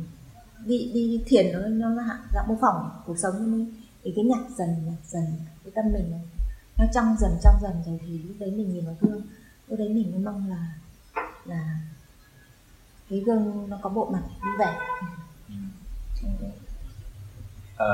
đi 0.66 0.90
đi 0.94 1.22
thiền 1.26 1.52
nó 1.52 1.58
nó 1.58 1.90
là 1.90 2.18
dạng 2.34 2.48
mô 2.48 2.58
phỏng 2.60 2.90
cuộc 3.06 3.18
sống 3.18 3.34
như 3.38 3.46
mình. 3.46 3.74
Thì 4.02 4.12
cái 4.16 4.24
nhặt 4.24 4.40
dần 4.56 4.68
nhặt 4.86 4.98
dần 5.04 5.24
cái 5.64 5.72
tâm 5.74 5.84
mình 5.92 6.10
này 6.10 6.20
nó 6.78 6.84
trong 6.94 7.16
dần 7.18 7.30
trong 7.42 7.54
dần 7.62 7.72
rồi 7.86 8.00
thì 8.02 8.18
lúc 8.18 8.36
đấy 8.40 8.50
mình 8.50 8.72
nhìn 8.72 8.84
vào 8.84 8.96
gương. 9.00 9.22
Lúc 9.68 9.78
đấy 9.78 9.88
mình 9.88 10.10
mới 10.10 10.20
mong 10.20 10.50
là 10.50 10.74
là 11.44 11.76
cái 13.10 13.20
gương 13.20 13.70
nó 13.70 13.78
có 13.82 13.90
bộ 13.90 14.10
mặt 14.10 14.22
như 14.42 14.50
vẻ. 14.58 14.78
À, 17.76 17.86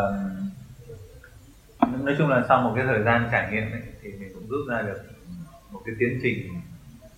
nói 1.81 2.15
chung 2.19 2.29
là 2.29 2.45
sau 2.49 2.63
một 2.63 2.73
cái 2.77 2.85
thời 2.87 3.03
gian 3.03 3.29
trải 3.33 3.53
nghiệm 3.53 3.71
ấy, 3.73 3.83
thì 4.03 4.13
mình 4.13 4.31
cũng 4.35 4.49
rút 4.49 4.69
ra 4.69 4.83
được 4.83 5.03
một 5.71 5.81
cái 5.85 5.95
tiến 5.99 6.21
trình 6.23 6.61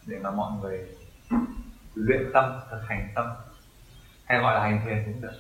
để 0.07 0.18
mà 0.18 0.31
mọi 0.31 0.52
người 0.60 0.86
luyện 1.94 2.20
tâm 2.35 2.60
thực 2.70 2.81
hành 2.89 3.09
tâm 3.15 3.27
hay 4.28 4.39
gọi 4.39 4.55
là 4.55 4.60
hành 4.60 4.81
thiền 4.84 5.02
cũng 5.05 5.20
được. 5.20 5.32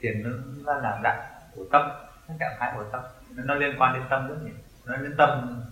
Thiền 0.00 0.22
nó 0.64 0.74
là 0.74 1.00
đại 1.02 1.30
của 1.54 1.64
tâm 1.72 1.90
tất 2.28 2.34
trạng 2.40 2.56
thái 2.58 2.72
của 2.76 2.84
tâm. 2.92 3.02
Nó 3.30 3.54
liên 3.54 3.76
quan 3.78 3.94
đến 3.94 4.02
tâm 4.10 4.28
rất 4.28 4.36
nhiều. 4.44 4.54
Nó 4.86 4.96
đến 4.96 5.14
tâm 5.18 5.62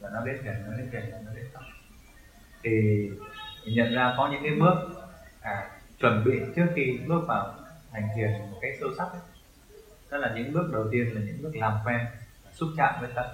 là 0.00 0.10
nó 0.12 0.24
đến 0.24 0.36
thiền 0.42 0.54
nó 0.66 0.76
đến 0.76 0.88
thiền 0.92 1.10
nó 1.10 1.32
đến 1.36 1.46
tâm. 1.52 1.62
Thì 2.62 2.70
mình 3.64 3.74
nhận 3.76 3.94
ra 3.94 4.14
có 4.16 4.28
những 4.32 4.42
cái 4.42 4.52
bước 4.60 4.74
à, 5.40 5.70
chuẩn 6.00 6.24
bị 6.24 6.40
trước 6.56 6.66
khi 6.74 7.00
bước 7.06 7.24
vào 7.28 7.54
hành 7.92 8.08
thiền 8.16 8.30
một 8.50 8.58
cách 8.62 8.72
sâu 8.80 8.88
sắc 8.98 9.04
ấy. 9.04 9.20
đó 10.10 10.18
là 10.18 10.32
những 10.34 10.52
bước 10.52 10.70
đầu 10.72 10.84
tiên 10.90 11.14
là 11.14 11.20
những 11.20 11.42
bước 11.42 11.56
làm 11.56 11.78
quen 11.84 12.06
xúc 12.52 12.68
chạm 12.76 12.94
với 13.00 13.10
tâm. 13.14 13.26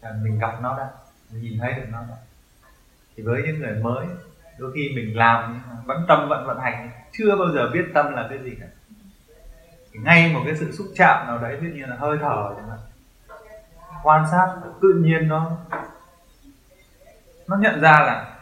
À, 0.00 0.10
mình 0.22 0.38
gặp 0.38 0.58
nó 0.62 0.78
đã 0.78 0.90
mình 1.30 1.42
nhìn 1.42 1.58
thấy 1.58 1.72
được 1.72 1.86
nó 1.92 2.02
đã. 2.08 2.16
Thì 3.16 3.22
với 3.22 3.42
những 3.46 3.58
người 3.60 3.74
mới 3.82 4.06
đôi 4.62 4.72
khi 4.74 4.92
mình 4.94 5.16
làm 5.16 5.62
vẫn 5.86 6.04
tâm 6.08 6.28
vẫn 6.28 6.46
vận 6.46 6.58
hành 6.58 6.90
chưa 7.12 7.36
bao 7.36 7.52
giờ 7.54 7.70
biết 7.72 7.84
tâm 7.94 8.12
là 8.12 8.26
cái 8.30 8.38
gì 8.44 8.50
cả. 8.60 8.66
Ngay 9.92 10.32
một 10.32 10.42
cái 10.46 10.56
sự 10.56 10.72
xúc 10.72 10.86
chạm 10.96 11.26
nào 11.26 11.38
đấy 11.38 11.56
ví 11.60 11.68
dụ 11.68 11.74
như 11.74 11.86
là 11.86 11.96
hơi 11.96 12.18
thở 12.20 12.54
chẳng 12.56 12.68
hạn. 12.68 12.78
Quan 14.02 14.24
sát 14.30 14.48
tự 14.82 14.94
nhiên 15.04 15.28
nó 15.28 15.50
nó 17.46 17.56
nhận 17.56 17.80
ra 17.80 17.92
là 17.92 18.38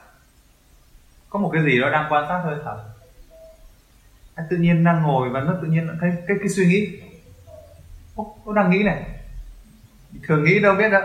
có 1.30 1.38
một 1.38 1.50
cái 1.52 1.62
gì 1.62 1.80
đó 1.80 1.90
đang 1.90 2.12
quan 2.12 2.24
sát 2.28 2.40
hơi 2.44 2.56
thở. 2.64 2.84
Anh 4.34 4.46
tự 4.50 4.56
nhiên 4.56 4.84
đang 4.84 5.02
ngồi 5.02 5.28
và 5.28 5.40
nó 5.40 5.54
tự 5.62 5.68
nhiên 5.68 5.88
thấy 6.00 6.10
cái 6.26 6.36
cái 6.40 6.48
suy 6.48 6.66
nghĩ. 6.66 7.00
Ô, 8.14 8.36
nó 8.46 8.52
đang 8.52 8.70
nghĩ 8.70 8.82
này. 8.82 9.04
Thường 10.22 10.44
nghĩ 10.44 10.60
đâu 10.60 10.74
biết 10.74 10.88
đâu 10.88 11.02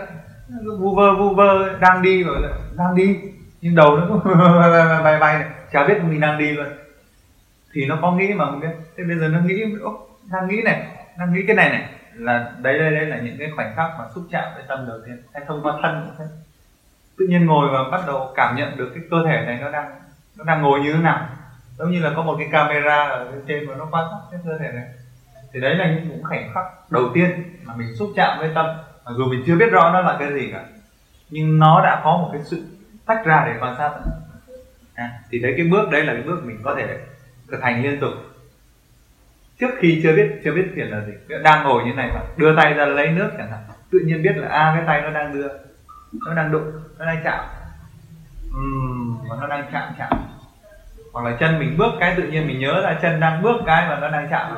vu 0.78 0.94
vơ 0.94 1.14
vu 1.16 1.34
vơ 1.34 1.78
đang 1.78 2.02
đi 2.02 2.22
rồi 2.22 2.42
đang 2.76 2.94
đi 2.94 3.18
nhưng 3.60 3.74
đầu 3.74 3.96
nó 3.96 4.06
cứ 4.24 4.34
bay 5.04 5.18
bay 5.18 5.38
này. 5.38 5.48
Chả 5.72 5.86
biết 5.86 5.98
mình 6.02 6.20
đang 6.20 6.38
đi 6.38 6.52
luôn. 6.52 6.66
Thì 7.72 7.86
nó 7.86 7.98
có 8.02 8.12
nghĩ 8.12 8.34
mà 8.34 8.44
không 8.44 8.60
biết. 8.60 8.68
Thế 8.96 9.04
bây 9.04 9.18
giờ 9.18 9.28
nó 9.28 9.38
nghĩ 9.40 9.62
Ô, 9.82 10.08
đang 10.32 10.48
nghĩ 10.48 10.62
này 10.64 10.86
đang 11.18 11.32
nghĩ 11.32 11.40
cái 11.46 11.56
này 11.56 11.70
này. 11.70 11.88
Là 12.14 12.52
đấy 12.58 12.78
đây 12.78 12.90
đây 12.90 13.06
là 13.06 13.18
những 13.18 13.36
cái 13.38 13.50
khoảnh 13.56 13.72
khắc 13.76 13.90
mà 13.98 14.04
xúc 14.14 14.24
chạm 14.30 14.44
với 14.54 14.64
tâm 14.68 14.86
đầu 14.88 14.98
tiên. 15.06 15.22
Hay 15.34 15.44
thông 15.46 15.62
qua 15.62 15.78
thân 15.82 16.06
cũng 16.06 16.14
thế. 16.18 16.24
Tự 17.18 17.26
nhiên 17.28 17.46
ngồi 17.46 17.68
và 17.72 17.90
bắt 17.90 18.04
đầu 18.06 18.32
cảm 18.34 18.56
nhận 18.56 18.76
được 18.76 18.90
cái 18.94 19.04
cơ 19.10 19.16
thể 19.26 19.44
này 19.46 19.58
nó 19.60 19.70
đang 19.70 20.00
nó 20.36 20.44
đang 20.44 20.62
ngồi 20.62 20.80
như 20.80 20.92
thế 20.92 20.98
nào. 20.98 21.28
Giống 21.78 21.90
như 21.90 22.00
là 22.00 22.12
có 22.16 22.22
một 22.22 22.36
cái 22.38 22.48
camera 22.52 23.08
ở 23.08 23.30
bên 23.30 23.40
trên 23.48 23.68
và 23.68 23.74
nó 23.76 23.88
quan 23.90 24.04
sát 24.10 24.18
cái 24.30 24.40
cơ 24.44 24.58
thể 24.58 24.72
này. 24.72 24.84
Thì 25.52 25.60
đấy 25.60 25.74
là 25.74 25.86
những 25.86 26.22
khoảnh 26.24 26.50
khắc 26.54 26.64
đầu 26.90 27.10
tiên 27.14 27.56
mà 27.64 27.74
mình 27.76 27.96
xúc 27.96 28.08
chạm 28.16 28.38
với 28.38 28.50
tâm. 28.54 28.66
Mặc 29.04 29.12
dù 29.16 29.24
mình 29.30 29.42
chưa 29.46 29.56
biết 29.56 29.70
rõ 29.72 29.90
nó 29.92 30.00
là 30.00 30.16
cái 30.18 30.32
gì 30.32 30.50
cả. 30.52 30.64
Nhưng 31.30 31.58
nó 31.58 31.80
đã 31.84 32.00
có 32.04 32.16
một 32.16 32.28
cái 32.32 32.42
sự 32.44 32.64
tách 33.06 33.24
ra 33.24 33.44
để 33.46 33.52
quan 33.60 33.74
sát. 33.78 33.90
À, 34.94 35.10
thì 35.30 35.38
đấy 35.38 35.54
cái 35.56 35.66
bước 35.66 35.90
đấy 35.90 36.04
là 36.04 36.12
cái 36.12 36.22
bước 36.22 36.44
mình 36.44 36.60
có 36.64 36.74
thể 36.78 36.98
thực 37.50 37.62
hành 37.62 37.82
liên 37.82 38.00
tục. 38.00 38.12
Trước 39.60 39.70
khi 39.78 40.00
chưa 40.02 40.16
biết 40.16 40.40
chưa 40.44 40.52
biết 40.52 40.72
thiền 40.76 40.86
là 40.86 41.00
gì 41.00 41.12
đang 41.42 41.64
ngồi 41.64 41.84
như 41.84 41.92
này 41.92 42.10
mà 42.14 42.20
đưa 42.36 42.56
tay 42.56 42.74
ra 42.74 42.86
lấy 42.86 43.08
nước 43.08 43.30
chẳng 43.38 43.50
hạn. 43.50 43.60
Tự 43.92 43.98
nhiên 44.04 44.22
biết 44.22 44.36
là 44.36 44.48
a 44.48 44.64
à, 44.64 44.72
cái 44.76 44.84
tay 44.86 45.00
nó 45.00 45.10
đang 45.10 45.34
đưa 45.34 45.48
nó 46.26 46.34
đang 46.34 46.52
đụng 46.52 46.72
nó 46.98 47.06
đang 47.06 47.20
chạm. 47.24 47.44
Uhm, 48.48 49.18
và 49.30 49.36
nó 49.40 49.46
đang 49.46 49.68
chạm 49.72 49.92
chạm. 49.98 50.12
Hoặc 51.12 51.30
là 51.30 51.36
chân 51.40 51.58
mình 51.58 51.76
bước 51.78 51.92
cái 52.00 52.14
tự 52.16 52.22
nhiên 52.22 52.46
mình 52.46 52.60
nhớ 52.60 52.72
là 52.72 52.98
chân 53.02 53.20
đang 53.20 53.42
bước 53.42 53.56
cái 53.66 53.88
mà 53.88 53.98
nó 53.98 54.08
đang 54.08 54.28
chạm. 54.30 54.56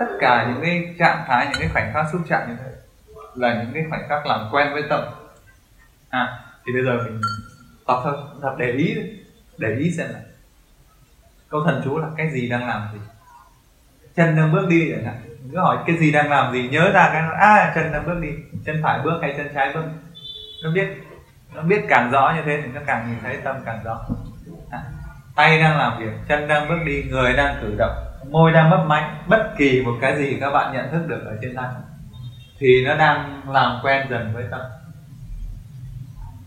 Tất 0.00 0.06
cả 0.20 0.46
những 0.48 0.62
cái 0.62 0.94
trạng 0.98 1.24
thái 1.26 1.46
những 1.46 1.58
cái 1.60 1.68
khoảnh 1.72 1.90
khắc 1.94 2.06
xúc 2.12 2.20
chạm 2.28 2.48
như 2.48 2.54
thế 2.58 2.70
là 3.34 3.62
những 3.62 3.72
cái 3.74 3.84
khoảnh 3.90 4.08
khắc 4.08 4.26
làm 4.26 4.48
quen 4.52 4.68
với 4.72 4.82
tâm. 4.88 5.00
À 6.10 6.38
thì 6.68 6.72
bây 6.72 6.84
giờ 6.84 7.04
mình 7.04 7.20
tập 7.88 8.00
thôi 8.04 8.14
tập 8.42 8.54
để 8.58 8.72
ý 8.72 8.96
để 9.58 9.76
ý 9.78 9.90
xem 9.90 10.06
là 10.12 10.20
câu 11.48 11.64
thần 11.64 11.80
chú 11.84 11.98
là 11.98 12.08
cái 12.16 12.30
gì 12.30 12.48
đang 12.48 12.68
làm 12.68 12.88
gì? 12.92 12.98
Chân 14.16 14.36
đang 14.36 14.52
bước 14.52 14.66
đi 14.68 14.90
chẳng 14.90 15.04
hạn. 15.04 15.16
Cứ 15.52 15.58
hỏi 15.58 15.78
cái 15.86 15.96
gì 15.98 16.12
đang 16.12 16.30
làm 16.30 16.52
gì 16.52 16.68
nhớ 16.68 16.90
ra 16.94 17.10
cái 17.12 17.22
à 17.38 17.72
chân 17.74 17.92
đang 17.92 18.06
bước 18.06 18.18
đi. 18.20 18.28
Chân 18.64 18.80
phải 18.82 19.00
bước 19.04 19.18
hay 19.22 19.34
chân 19.36 19.48
trái 19.54 19.72
bước? 19.74 19.84
Nó 20.64 20.70
biết 20.70 20.88
nó 21.54 21.62
biết 21.62 21.84
càng 21.88 22.10
rõ 22.10 22.32
như 22.36 22.42
thế 22.44 22.60
thì 22.64 22.68
nó 22.74 22.80
càng 22.86 23.10
nhìn 23.10 23.18
thấy 23.22 23.36
tâm 23.44 23.56
càng 23.64 23.80
rõ. 23.84 24.06
À, 24.70 24.82
tay 25.36 25.60
đang 25.60 25.78
làm 25.78 25.98
việc 25.98 26.12
chân 26.28 26.48
đang 26.48 26.68
bước 26.68 26.78
đi 26.86 27.02
người 27.02 27.32
đang 27.32 27.58
cử 27.62 27.74
động 27.78 27.96
môi 28.30 28.52
đang 28.52 28.70
mấp 28.70 28.84
máy. 28.86 29.10
Bất 29.26 29.54
kỳ 29.58 29.82
một 29.82 29.94
cái 30.00 30.16
gì 30.18 30.36
các 30.40 30.50
bạn 30.50 30.72
nhận 30.72 30.90
thức 30.90 31.06
được 31.06 31.22
ở 31.26 31.38
trên 31.42 31.54
tay 31.56 31.68
thì 32.58 32.84
nó 32.84 32.96
đang 32.96 33.42
làm 33.52 33.80
quen 33.82 34.06
dần 34.10 34.30
với 34.34 34.44
tâm. 34.50 34.60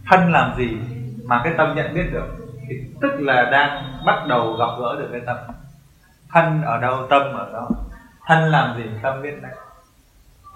Thân 0.10 0.32
làm 0.32 0.56
gì 0.58 0.78
mà 1.24 1.42
cái 1.44 1.54
tâm 1.58 1.76
nhận 1.76 1.94
biết 1.94 2.10
được 2.12 2.28
thì 2.70 2.76
tức 3.02 3.12
là 3.20 3.50
đang 3.52 4.00
bắt 4.06 4.28
đầu 4.28 4.54
gặp 4.54 4.66
gỡ 4.80 4.96
được 5.00 5.10
cái 5.12 5.22
tâm. 5.26 5.38
Thân 6.32 6.62
ở 6.62 6.78
đâu 6.78 7.08
tâm 7.10 7.22
ở 7.34 7.50
đó. 7.54 7.70
Thân 8.26 8.52
làm 8.52 8.78
gì 8.78 8.90
tâm 9.04 9.22
biết 9.22 9.42
đấy. 9.42 9.52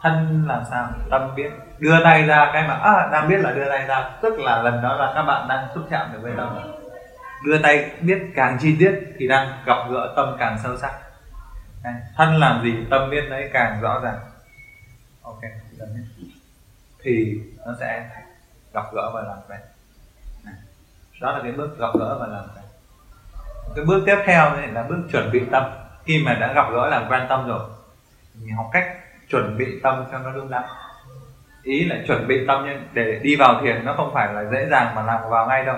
Thân 0.02 0.46
làm 0.48 0.64
sao 0.70 0.90
tâm 1.12 1.36
biết. 1.36 1.50
Đưa 1.80 2.04
tay 2.04 2.24
ra 2.24 2.50
cái 2.54 2.68
mà 2.68 2.74
à, 2.74 3.10
đang 3.12 3.30
biết 3.30 3.38
là 3.38 3.52
đưa 3.52 3.70
tay 3.70 3.88
ra. 3.88 4.10
Tức 4.22 4.40
là 4.40 4.62
lần 4.62 4.82
đó 4.82 4.96
là 4.96 5.12
các 5.16 5.24
bạn 5.24 5.48
đang 5.48 5.68
xúc 5.76 5.84
chạm 5.90 6.10
được 6.14 6.20
với 6.22 6.34
tâm. 6.38 6.58
Đưa 7.46 7.58
tay 7.58 7.92
biết 8.02 8.22
càng 8.36 8.58
chi 8.62 8.76
tiết 8.80 9.02
thì 9.18 9.28
đang 9.28 9.48
gặp 9.66 9.78
gỡ 9.90 10.14
tâm 10.16 10.36
càng 10.40 10.58
sâu 10.64 10.78
sắc. 10.78 10.92
Thân 12.16 12.36
làm 12.36 12.64
gì 12.64 12.76
tâm 12.90 13.10
biết 13.10 13.24
đấy 13.30 13.50
càng 13.54 13.82
rõ 13.82 14.00
ràng. 14.04 14.18
Ok 15.22 15.42
thì 17.06 17.42
nó 17.66 17.74
sẽ 17.80 18.10
gặp 18.74 18.84
gỡ 18.94 19.12
và 19.14 19.22
làm 19.22 19.38
quen 19.48 19.60
đó 21.22 21.32
là 21.32 21.40
cái 21.44 21.52
bước 21.52 21.80
gặp 21.80 21.90
gỡ 22.00 22.18
và 22.20 22.28
làm 22.28 22.44
quen. 22.56 22.66
Cái 23.76 23.86
bước 23.86 24.04
tiếp 24.06 24.18
theo 24.26 24.56
này 24.56 24.68
là 24.68 24.84
bước 24.84 25.04
chuẩn 25.12 25.32
bị 25.32 25.42
tâm. 25.52 25.64
Khi 26.06 26.24
mà 26.26 26.34
đã 26.34 26.54
gặp 26.54 26.66
gỡ 26.72 26.90
làm 26.90 27.06
quen 27.10 27.26
tâm 27.30 27.48
rồi, 27.48 27.60
mình 28.42 28.56
học 28.56 28.70
cách 28.72 28.86
chuẩn 29.30 29.58
bị 29.58 29.80
tâm 29.84 30.06
cho 30.12 30.20
nó 30.20 30.32
đúng 30.32 30.50
đắn. 30.50 30.64
Ý 31.64 31.86
là 31.86 31.96
chuẩn 32.08 32.28
bị 32.28 32.48
tâm 32.48 32.64
nhưng 32.66 32.88
để 32.94 33.20
đi 33.24 33.36
vào 33.36 33.62
thiền 33.62 33.86
nó 33.86 33.94
không 33.98 34.14
phải 34.14 34.34
là 34.34 34.44
dễ 34.52 34.68
dàng 34.72 34.96
mà 34.96 35.02
làm 35.02 35.30
vào 35.30 35.48
ngay 35.48 35.66
đâu. 35.66 35.78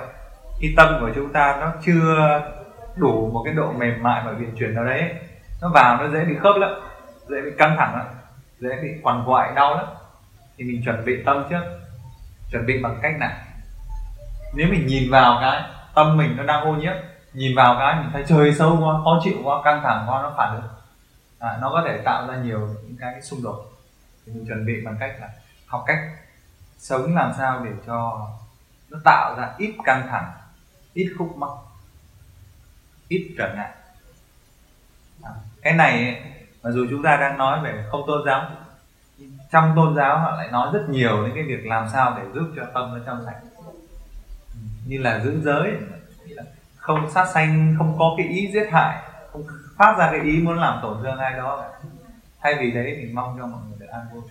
Khi 0.61 0.73
tâm 0.77 0.97
của 0.99 1.09
chúng 1.15 1.33
ta 1.33 1.57
nó 1.61 1.71
chưa 1.85 2.41
đủ 2.95 3.29
một 3.33 3.41
cái 3.45 3.53
độ 3.53 3.71
mềm 3.71 4.03
mại 4.03 4.21
và 4.25 4.31
viện 4.31 4.51
chuyển 4.59 4.75
nào 4.75 4.83
đấy, 4.85 5.15
nó 5.61 5.69
vào 5.73 5.97
nó 5.97 6.09
dễ 6.09 6.25
bị 6.25 6.35
khớp 6.41 6.55
lắm, 6.55 6.71
dễ 7.27 7.41
bị 7.41 7.51
căng 7.57 7.75
thẳng 7.77 7.95
lắm, 7.95 8.05
dễ 8.59 8.69
bị 8.81 8.89
quằn 9.03 9.23
quại, 9.27 9.51
đau 9.55 9.75
lắm. 9.75 9.85
Thì 10.57 10.63
mình 10.63 10.81
chuẩn 10.85 11.05
bị 11.05 11.23
tâm 11.25 11.43
trước, 11.49 11.61
chuẩn 12.51 12.65
bị 12.65 12.81
bằng 12.83 12.99
cách 13.01 13.13
nào? 13.19 13.31
Nếu 14.53 14.67
mình 14.71 14.87
nhìn 14.87 15.11
vào 15.11 15.37
cái 15.41 15.63
tâm 15.95 16.17
mình 16.17 16.37
nó 16.37 16.43
đang 16.43 16.63
ô 16.63 16.73
nhiễm 16.73 16.93
nhìn 17.33 17.55
vào 17.55 17.75
cái 17.79 17.95
mình 17.95 18.09
thấy 18.13 18.25
trời 18.27 18.53
sâu 18.53 18.77
quá 18.81 19.01
khó 19.03 19.19
chịu 19.23 19.37
quá 19.43 19.61
căng 19.63 19.81
thẳng 19.83 20.05
quá 20.09 20.21
nó 20.21 20.33
phản 20.37 20.55
ứng. 20.55 20.71
À, 21.39 21.57
nó 21.61 21.69
có 21.69 21.83
thể 21.87 22.01
tạo 22.05 22.27
ra 22.27 22.35
nhiều 22.35 22.59
những 22.59 22.97
cái 22.99 23.21
xung 23.21 23.43
đột. 23.43 23.65
Thì 24.25 24.33
mình 24.33 24.45
chuẩn 24.47 24.65
bị 24.65 24.73
bằng 24.85 24.97
cách 24.99 25.11
là 25.19 25.29
học 25.67 25.83
cách 25.87 25.99
sống 26.77 27.15
làm 27.15 27.33
sao 27.37 27.65
để 27.65 27.71
cho 27.87 28.27
nó 28.89 28.97
tạo 29.03 29.35
ra 29.37 29.53
ít 29.57 29.75
căng 29.85 30.07
thẳng 30.09 30.31
ít 30.93 31.13
khúc 31.17 31.37
mắc 31.37 31.49
ít 33.07 33.35
trở 33.37 33.53
ngại. 33.55 33.71
À, 35.23 35.31
cái 35.61 35.73
này 35.73 36.21
mặc 36.63 36.69
dù 36.71 36.87
chúng 36.89 37.03
ta 37.03 37.17
đang 37.17 37.37
nói 37.37 37.59
về 37.63 37.85
không 37.91 38.03
tôn 38.07 38.21
giáo 38.25 38.49
trong 39.51 39.73
tôn 39.75 39.95
giáo 39.95 40.19
họ 40.19 40.31
lại 40.31 40.51
nói 40.51 40.69
rất 40.73 40.89
nhiều 40.89 41.23
đến 41.23 41.31
cái 41.35 41.43
việc 41.43 41.65
làm 41.65 41.89
sao 41.93 42.17
để 42.17 42.23
giúp 42.33 42.53
cho 42.55 42.63
tâm 42.73 42.93
nó 42.93 42.99
trong 43.05 43.25
sạch 43.25 43.39
như 44.87 44.97
là 44.97 45.19
giữ 45.19 45.41
giới. 45.41 45.71
Không 46.75 47.09
sát 47.09 47.25
sanh, 47.33 47.75
không 47.77 47.95
có 47.99 48.13
cái 48.17 48.27
ý 48.27 48.51
giết 48.53 48.67
hại, 48.71 49.03
không 49.31 49.43
phát 49.77 49.95
ra 49.97 50.09
cái 50.11 50.21
ý 50.21 50.41
muốn 50.41 50.59
làm 50.59 50.79
tổn 50.81 50.97
thương 51.03 51.17
ai 51.17 51.33
đó. 51.37 51.65
Thay 52.41 52.55
vì 52.59 52.71
đấy 52.71 52.97
mình 52.97 53.15
mong 53.15 53.37
cho 53.39 53.47
mọi 53.47 53.59
người 53.69 53.77
được 53.79 53.87
an 53.91 54.01
vui. 54.13 54.21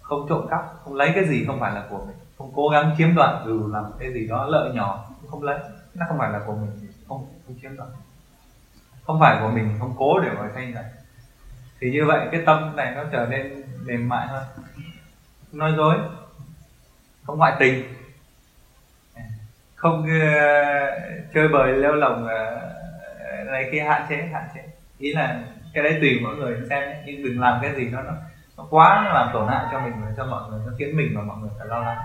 Không 0.00 0.26
trộm 0.28 0.46
cắp, 0.50 0.60
không 0.84 0.94
lấy 0.94 1.12
cái 1.14 1.24
gì 1.28 1.44
không 1.46 1.60
phải 1.60 1.72
là 1.72 1.86
của 1.90 2.04
mình. 2.06 2.16
Không 2.38 2.52
cố 2.54 2.68
gắng 2.68 2.94
chiếm 2.98 3.14
đoạt 3.14 3.46
dù 3.46 3.68
làm 3.72 3.84
cái 3.98 4.12
gì 4.12 4.26
đó 4.26 4.46
lợi 4.46 4.70
nhỏ 4.74 5.10
không 5.30 5.42
lấy. 5.42 5.58
Nó 5.94 6.06
không 6.08 6.18
phải 6.18 6.30
là 6.30 6.40
của 6.46 6.54
mình, 6.54 6.70
không 7.08 7.26
không 7.46 7.56
chiếm 7.62 7.76
đoạt. 7.76 7.88
Không 9.06 9.20
phải 9.20 9.38
của 9.40 9.50
mình, 9.50 9.76
không 9.80 9.94
cố 9.98 10.20
để 10.20 10.30
mà 10.38 10.50
tranh 10.54 10.72
giành 10.74 10.84
thì 11.80 11.90
như 11.90 12.04
vậy 12.06 12.28
cái 12.32 12.42
tâm 12.46 12.76
này 12.76 12.94
nó 12.94 13.04
trở 13.12 13.26
nên 13.30 13.64
mềm 13.84 14.08
mại 14.08 14.26
hơn. 14.26 14.44
Nói 15.52 15.74
dối, 15.76 15.96
không 17.24 17.38
ngoại 17.38 17.56
tình 17.58 17.84
không 19.78 20.00
uh, 20.02 21.34
chơi 21.34 21.48
bời 21.48 21.72
leo 21.72 21.92
lồng 21.92 22.24
uh, 22.24 23.46
này 23.46 23.68
kia 23.72 23.80
hạn 23.80 24.06
chế 24.08 24.16
hạn 24.32 24.48
chế 24.54 24.60
ý 24.98 25.12
là 25.12 25.40
cái 25.74 25.84
đấy 25.84 25.98
tùy 26.00 26.20
mỗi 26.22 26.36
người 26.36 26.56
xem 26.70 26.88
nhé. 26.88 27.02
nhưng 27.06 27.24
đừng 27.24 27.40
làm 27.40 27.58
cái 27.62 27.74
gì 27.74 27.88
nó 27.90 28.02
nó 28.56 28.64
quá 28.70 29.02
nó 29.04 29.12
làm 29.12 29.30
tổn 29.32 29.48
hại 29.48 29.66
cho 29.72 29.80
mình 29.80 29.92
và 30.04 30.12
cho 30.16 30.26
mọi 30.26 30.50
người 30.50 30.60
nó 30.66 30.72
khiến 30.78 30.96
mình 30.96 31.12
và 31.16 31.22
mọi 31.22 31.36
người 31.36 31.50
phải 31.58 31.66
lo 31.66 31.78
lắng 31.78 31.98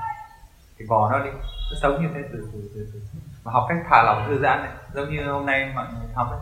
thì 0.79 0.85
bỏ 0.89 1.11
nó 1.11 1.19
đi 1.19 1.29
cứ 1.69 1.75
sống 1.81 2.01
như 2.01 2.09
thế 2.13 2.21
từ 2.31 2.47
từ 2.53 2.69
từ 2.75 2.87
từ 2.93 3.01
và 3.43 3.51
học 3.51 3.65
cách 3.69 3.77
thả 3.89 4.03
lỏng 4.03 4.25
thư 4.27 4.39
giãn 4.41 4.59
này 4.61 4.71
giống 4.93 5.09
như 5.09 5.31
hôm 5.31 5.45
nay 5.45 5.71
mọi 5.75 5.85
người 5.85 6.09
học 6.13 6.31
ấy 6.31 6.39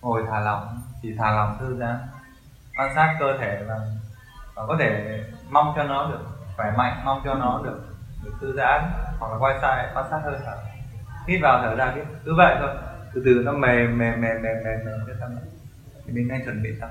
ngồi 0.00 0.22
thả 0.30 0.40
lỏng 0.40 0.80
chỉ 1.02 1.14
thả 1.18 1.30
lỏng 1.30 1.56
thư 1.60 1.76
giãn 1.76 1.98
quan 2.76 2.94
sát 2.94 3.16
cơ 3.20 3.38
thể 3.38 3.62
và, 3.68 3.80
và 4.54 4.66
có 4.66 4.76
thể 4.80 5.20
mong 5.50 5.72
cho 5.76 5.84
nó 5.84 6.10
được 6.10 6.20
khỏe 6.56 6.72
mạnh 6.76 7.02
mong 7.04 7.20
cho 7.24 7.34
nó 7.34 7.60
được 7.64 7.91
thư 8.40 8.56
giãn 8.56 8.90
hoặc 9.18 9.32
là 9.32 9.38
wifi 9.38 9.94
quan 9.94 10.06
sát 10.10 10.20
hơi 10.24 10.38
thở 10.44 10.56
hít 11.26 11.40
vào 11.42 11.62
thở 11.62 11.74
ra 11.74 11.94
biết 11.94 12.02
cứ 12.24 12.34
vậy 12.36 12.56
thôi. 12.60 12.76
Từ 13.14 13.22
từ 13.24 13.42
nó 13.44 13.52
mềm 13.52 13.98
mềm 13.98 14.20
mềm 14.20 14.42
mềm 14.42 14.56
mềm 14.64 14.84
mềm 14.84 15.00
cái 15.06 15.16
tâm 15.20 15.30
thì 16.04 16.12
mình 16.12 16.28
đang 16.28 16.44
chuẩn 16.44 16.62
bị 16.62 16.70
tâm 16.80 16.90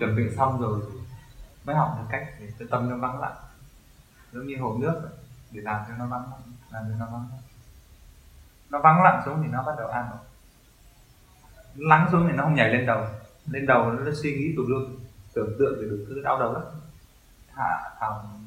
chuẩn 0.00 0.16
bị 0.16 0.22
xong 0.36 0.60
rồi 0.60 0.80
mới 1.64 1.76
học 1.76 1.96
được 1.98 2.04
cách 2.10 2.26
để 2.40 2.46
cho 2.58 2.66
tâm 2.70 2.90
nó 2.90 2.96
vắng 2.96 3.20
lặng. 3.20 3.36
Giống 4.32 4.46
như 4.46 4.56
hồ 4.60 4.76
nước 4.80 5.02
để 5.50 5.60
làm 5.64 5.82
cho 5.88 5.94
nó 5.98 6.06
vắng 6.06 6.22
lặng, 6.30 6.52
làm 6.70 6.82
cho 6.88 6.94
nó 6.98 7.06
vắng 7.12 7.28
lặng. 7.30 7.40
Nó 8.70 8.78
vắng 8.78 9.02
lặng 9.02 9.22
xuống 9.24 9.42
thì 9.42 9.48
nó 9.52 9.62
bắt 9.62 9.72
đầu 9.78 9.88
an 9.88 10.06
ổn 10.10 10.20
lắng 11.76 12.08
xuống 12.12 12.26
thì 12.28 12.36
nó 12.36 12.42
không 12.42 12.54
nhảy 12.54 12.68
lên 12.68 12.86
đầu. 12.86 13.06
Lên 13.46 13.66
đầu 13.66 13.92
nó 13.92 14.10
suy 14.22 14.32
nghĩ 14.32 14.54
tùm 14.56 14.66
lum 14.66 14.98
tưởng 15.34 15.56
tượng 15.58 15.78
thì 15.80 15.88
đủ 15.90 15.96
thứ 16.08 16.22
đau 16.24 16.38
đầu 16.38 16.52
lắm. 16.52 16.62
Thả 17.54 17.90
thòng 18.00 18.41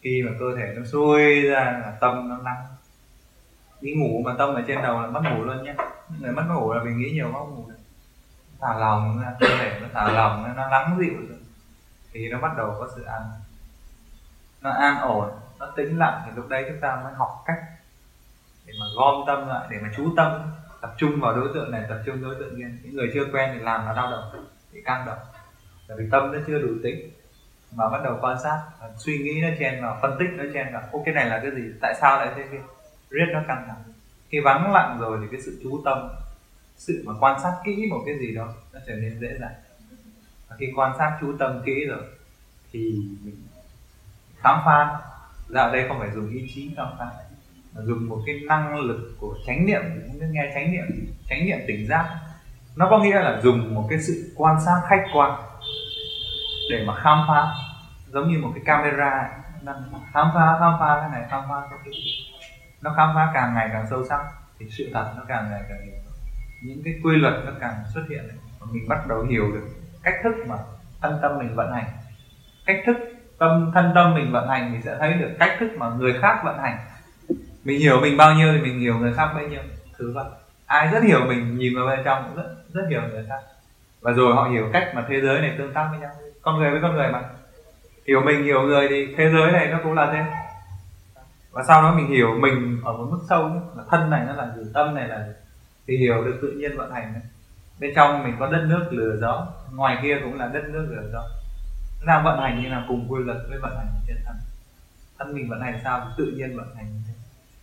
khi 0.00 0.22
mà 0.26 0.32
cơ 0.40 0.46
thể 0.56 0.74
nó 0.76 0.84
xuôi 0.84 1.40
ra 1.40 1.64
là 1.64 1.96
tâm 2.00 2.28
nó 2.28 2.38
lắng 2.44 2.66
đi 3.80 3.94
ngủ 3.94 4.22
mà 4.24 4.34
tâm 4.38 4.54
ở 4.54 4.62
trên 4.66 4.82
đầu 4.82 5.00
là 5.00 5.06
mất 5.06 5.20
ngủ 5.30 5.44
luôn 5.44 5.64
nhé. 5.64 5.74
Người 6.20 6.32
mất 6.32 6.44
ngủ 6.48 6.72
là 6.72 6.84
mình 6.84 6.98
nghĩ 6.98 7.10
nhiều 7.10 7.30
quá 7.32 7.40
ngủ 7.40 7.64
được. 7.68 7.78
Thả 8.60 8.74
lòng 8.74 9.20
ra, 9.22 9.32
cơ 9.40 9.46
thể 9.58 9.80
nó 9.80 9.88
thả 9.94 10.12
lòng 10.12 10.54
nó 10.56 10.68
lắng 10.68 10.96
dịu 11.00 11.14
rồi. 11.28 11.38
Thì 12.12 12.28
nó 12.28 12.38
bắt 12.38 12.56
đầu 12.56 12.76
có 12.78 12.88
sự 12.96 13.02
an 13.02 13.22
nó 14.60 14.70
an 14.70 15.00
ổn, 15.00 15.30
nó 15.58 15.66
tĩnh 15.76 15.98
lặng 15.98 16.22
thì 16.24 16.32
lúc 16.36 16.48
đấy 16.48 16.64
chúng 16.68 16.80
ta 16.80 17.00
mới 17.04 17.12
học 17.12 17.42
cách 17.46 17.58
để 18.66 18.74
mà 18.80 18.86
gom 18.96 19.24
tâm 19.26 19.48
lại, 19.48 19.66
để 19.70 19.76
mà 19.82 19.88
chú 19.96 20.14
tâm, 20.16 20.52
tập 20.80 20.94
trung 20.96 21.20
vào 21.20 21.36
đối 21.36 21.48
tượng 21.54 21.70
này, 21.70 21.82
tập 21.88 22.02
trung 22.06 22.22
đối 22.22 22.34
tượng 22.34 22.56
kia. 22.56 22.68
Những 22.82 22.96
người 22.96 23.10
chưa 23.14 23.24
quen 23.32 23.50
thì 23.52 23.58
làm 23.58 23.84
nó 23.84 23.94
đau 23.94 24.10
đầu 24.10 24.22
thì 24.72 24.82
căng 24.82 25.06
đầu. 25.06 25.16
Bởi 25.88 25.96
vì 26.00 26.04
tâm 26.10 26.32
nó 26.32 26.38
chưa 26.46 26.58
đủ 26.58 26.68
tĩnh 26.82 27.10
mà 27.76 27.88
bắt 27.88 28.00
đầu 28.04 28.18
quan 28.20 28.36
sát 28.42 28.60
suy 28.98 29.18
nghĩ 29.18 29.40
nó 29.42 29.48
chen 29.58 29.82
vào 29.82 29.98
phân 30.02 30.16
tích 30.18 30.28
nó 30.36 30.44
chen 30.54 30.66
vào 30.72 30.82
ô, 30.92 31.02
cái 31.04 31.14
này 31.14 31.26
là 31.26 31.38
cái 31.42 31.50
gì? 31.50 31.62
Tại 31.80 31.94
sao 32.00 32.18
lại 32.18 32.28
thế 32.36 32.42
kia? 32.52 32.62
Riết 33.10 33.26
nó 33.32 33.40
căng 33.48 33.64
thẳng. 33.68 33.82
Khi 34.28 34.40
vắng 34.40 34.72
lặng 34.72 34.96
rồi 35.00 35.18
thì 35.20 35.26
cái 35.32 35.40
sự 35.40 35.60
chú 35.62 35.82
tâm, 35.84 36.08
sự 36.76 37.02
mà 37.06 37.12
quan 37.20 37.40
sát 37.42 37.52
kỹ 37.64 37.86
một 37.90 38.02
cái 38.06 38.18
gì 38.18 38.34
đó 38.34 38.48
nó 38.72 38.80
trở 38.86 38.94
nên 38.94 39.20
dễ 39.20 39.28
dàng. 39.40 39.54
Và 40.48 40.56
khi 40.58 40.66
quan 40.76 40.92
sát 40.98 41.18
chú 41.20 41.32
tâm 41.38 41.62
kỹ 41.66 41.84
rồi 41.88 42.02
thì 42.72 42.80
mình 43.24 43.36
khám 44.40 44.58
phá. 44.64 45.00
Dạo 45.48 45.72
đây 45.72 45.88
không 45.88 45.98
phải 45.98 46.10
dùng 46.14 46.30
ý 46.30 46.50
chí 46.54 46.70
khám 46.76 46.86
phá, 46.98 47.06
mà 47.74 47.82
dùng 47.82 48.08
một 48.08 48.18
cái 48.26 48.40
năng 48.48 48.78
lực 48.78 49.16
của 49.20 49.34
chánh 49.46 49.66
niệm 49.66 49.82
chúng 50.20 50.32
nghe 50.32 50.50
chánh 50.54 50.72
niệm 50.72 51.14
chánh 51.28 51.46
niệm 51.46 51.58
tỉnh 51.66 51.86
giác. 51.88 52.18
Nó 52.76 52.86
có 52.90 52.98
nghĩa 52.98 53.20
là 53.20 53.40
dùng 53.42 53.74
một 53.74 53.86
cái 53.90 53.98
sự 53.98 54.32
quan 54.36 54.56
sát 54.64 54.80
khách 54.88 55.04
quan 55.14 55.40
để 56.70 56.84
mà 56.86 56.94
khám 56.94 57.18
phá 57.28 57.52
giống 58.16 58.28
như 58.28 58.38
một 58.38 58.50
cái 58.54 58.64
camera 58.66 59.30
đang 59.62 59.82
khám 60.12 60.26
phá 60.34 60.56
khám 60.60 60.72
phá 60.80 60.98
cái 61.00 61.10
này, 61.12 61.28
khám 61.30 61.42
phá 61.48 61.54
cái 61.70 61.78
kia. 61.84 62.10
Nó 62.82 62.94
khám 62.96 63.10
phá 63.14 63.30
càng 63.34 63.54
ngày 63.54 63.68
càng 63.72 63.86
sâu 63.90 64.04
sắc, 64.08 64.20
thì 64.58 64.66
sự 64.70 64.90
thật 64.94 65.12
nó 65.16 65.22
càng 65.28 65.50
ngày 65.50 65.62
càng 65.68 65.78
hiểu 65.84 65.94
những 66.62 66.82
cái 66.84 66.94
quy 67.04 67.16
luật 67.16 67.34
nó 67.46 67.52
càng 67.60 67.74
xuất 67.94 68.02
hiện 68.10 68.24
và 68.60 68.66
mình 68.72 68.88
bắt 68.88 69.06
đầu 69.08 69.22
hiểu 69.22 69.52
được 69.52 69.68
cách 70.02 70.14
thức 70.24 70.32
mà 70.48 70.56
thân 71.02 71.18
tâm 71.22 71.38
mình 71.38 71.54
vận 71.54 71.72
hành. 71.72 71.84
Cách 72.66 72.76
thức 72.86 72.96
tâm, 73.38 73.70
thân 73.74 73.92
tâm 73.94 74.14
mình 74.14 74.32
vận 74.32 74.48
hành, 74.48 74.72
mình 74.72 74.82
sẽ 74.82 74.96
thấy 74.98 75.12
được 75.12 75.30
cách 75.38 75.56
thức 75.60 75.70
mà 75.76 75.88
người 75.88 76.14
khác 76.22 76.40
vận 76.44 76.58
hành. 76.58 76.78
Mình 77.64 77.80
hiểu 77.80 78.00
mình 78.00 78.16
bao 78.16 78.34
nhiêu 78.34 78.52
thì 78.52 78.60
mình 78.60 78.80
hiểu 78.80 78.98
người 78.98 79.14
khác 79.14 79.28
bấy 79.34 79.48
nhiêu, 79.48 79.62
thứ 79.98 80.12
vậy. 80.14 80.24
Ai 80.66 80.88
rất 80.92 81.02
hiểu 81.02 81.20
mình 81.26 81.58
nhìn 81.58 81.76
vào 81.76 81.86
bên 81.86 82.00
trong 82.04 82.24
cũng 82.24 82.36
rất 82.36 82.54
rất 82.72 82.82
hiểu 82.90 83.00
người 83.10 83.26
khác. 83.28 83.40
Và 84.00 84.12
rồi 84.12 84.34
họ 84.34 84.48
hiểu 84.48 84.70
cách 84.72 84.92
mà 84.94 85.04
thế 85.08 85.20
giới 85.20 85.40
này 85.40 85.54
tương 85.58 85.72
tác 85.72 85.88
với 85.90 85.98
nhau. 85.98 86.10
Con 86.42 86.58
người 86.58 86.70
với 86.70 86.80
con 86.82 86.94
người 86.94 87.08
mà 87.12 87.22
hiểu 88.08 88.22
mình, 88.24 88.44
hiểu 88.44 88.62
người 88.62 88.88
thì 88.88 89.14
thế 89.16 89.30
giới 89.32 89.52
này 89.52 89.66
nó 89.66 89.80
cũng 89.82 89.92
là 89.92 90.12
thế. 90.12 90.24
Và 91.50 91.62
sau 91.68 91.82
đó 91.82 91.94
mình 91.94 92.06
hiểu 92.06 92.34
mình 92.40 92.80
ở 92.84 92.92
một 92.92 93.06
mức 93.10 93.20
sâu 93.28 93.48
là 93.76 93.82
thân 93.90 94.10
này 94.10 94.24
nó 94.26 94.32
là 94.32 94.52
gì, 94.56 94.62
tâm 94.74 94.94
này 94.94 95.08
là 95.08 95.26
gì, 95.26 95.32
thì 95.86 95.96
hiểu 95.96 96.24
được 96.24 96.38
tự 96.42 96.50
nhiên 96.50 96.76
vận 96.76 96.92
hành 96.92 97.12
đấy. 97.14 97.22
bên 97.80 97.92
trong 97.96 98.24
mình 98.24 98.36
có 98.38 98.46
đất 98.50 98.66
nước 98.68 98.88
lửa 98.90 99.16
gió, 99.20 99.46
ngoài 99.72 99.98
kia 100.02 100.18
cũng 100.24 100.38
là 100.38 100.48
đất 100.48 100.64
nước 100.68 100.86
lửa 100.90 101.08
gió. 101.12 101.22
Nó 102.00 102.06
đang 102.06 102.24
vận 102.24 102.40
hành 102.40 102.62
như 102.62 102.68
là 102.68 102.84
cùng 102.88 103.06
quy 103.08 103.24
luật 103.24 103.38
với 103.48 103.58
vận 103.58 103.76
hành 103.76 103.86
trên 104.06 104.16
thân 104.26 104.36
thân 105.18 105.34
mình 105.34 105.48
vận 105.48 105.60
hành 105.60 105.80
sao 105.84 106.08
tự 106.18 106.32
nhiên 106.36 106.56
vận 106.56 106.76
hành 106.76 106.86
như 106.86 107.00
thế. 107.06 107.14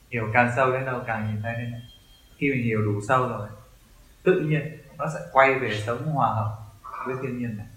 Hiểu 0.10 0.28
càng 0.34 0.52
sâu 0.56 0.72
đến 0.72 0.86
đâu 0.86 1.02
càng 1.08 1.28
nhìn 1.28 1.42
thấy 1.42 1.54
đến 1.54 1.72
đâu 1.72 1.82
khi 2.38 2.50
mình 2.50 2.64
hiểu 2.64 2.82
đủ 2.82 3.02
sâu 3.08 3.28
rồi, 3.28 3.48
tự 4.24 4.40
nhiên 4.40 4.78
nó 4.98 5.06
sẽ 5.14 5.20
quay 5.32 5.60
về 5.60 5.82
sống 5.86 6.06
hòa 6.06 6.34
hợp 6.34 6.52
với 7.06 7.16
thiên 7.22 7.38
nhiên 7.38 7.58
này 7.58 7.68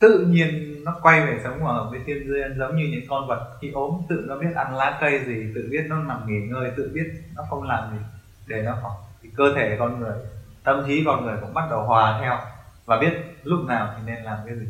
tự 0.00 0.26
nhiên 0.28 0.80
nó 0.84 0.96
quay 1.02 1.26
về 1.26 1.40
sống 1.44 1.60
hòa 1.60 1.74
hợp 1.74 1.88
với 1.90 2.00
thiên 2.06 2.32
nhiên 2.32 2.58
giống 2.58 2.76
như 2.76 2.88
những 2.92 3.08
con 3.08 3.26
vật 3.26 3.58
khi 3.60 3.70
ốm. 3.70 4.02
Tự 4.08 4.24
nó 4.28 4.36
biết 4.36 4.54
ăn 4.54 4.76
lá 4.76 4.98
cây 5.00 5.24
gì, 5.26 5.52
tự 5.54 5.68
biết 5.70 5.86
nó 5.88 6.02
nằm 6.02 6.26
nghỉ 6.26 6.46
ngơi, 6.46 6.70
tự 6.76 6.90
biết 6.94 7.10
nó 7.36 7.42
không 7.50 7.62
làm 7.62 7.90
gì 7.92 7.98
để 8.46 8.62
nó 8.62 8.78
khỏi. 8.82 8.92
Thì 9.22 9.28
cơ 9.36 9.44
thể 9.56 9.76
con 9.78 10.00
người, 10.00 10.16
tâm 10.64 10.84
trí 10.86 11.02
con 11.06 11.24
người 11.24 11.36
cũng 11.40 11.54
bắt 11.54 11.64
đầu 11.70 11.82
hòa 11.82 12.20
theo 12.22 12.38
và 12.86 12.98
biết 12.98 13.12
lúc 13.42 13.60
nào 13.68 13.94
thì 13.96 14.02
nên 14.06 14.24
làm 14.24 14.38
cái 14.46 14.56
gì. 14.56 14.66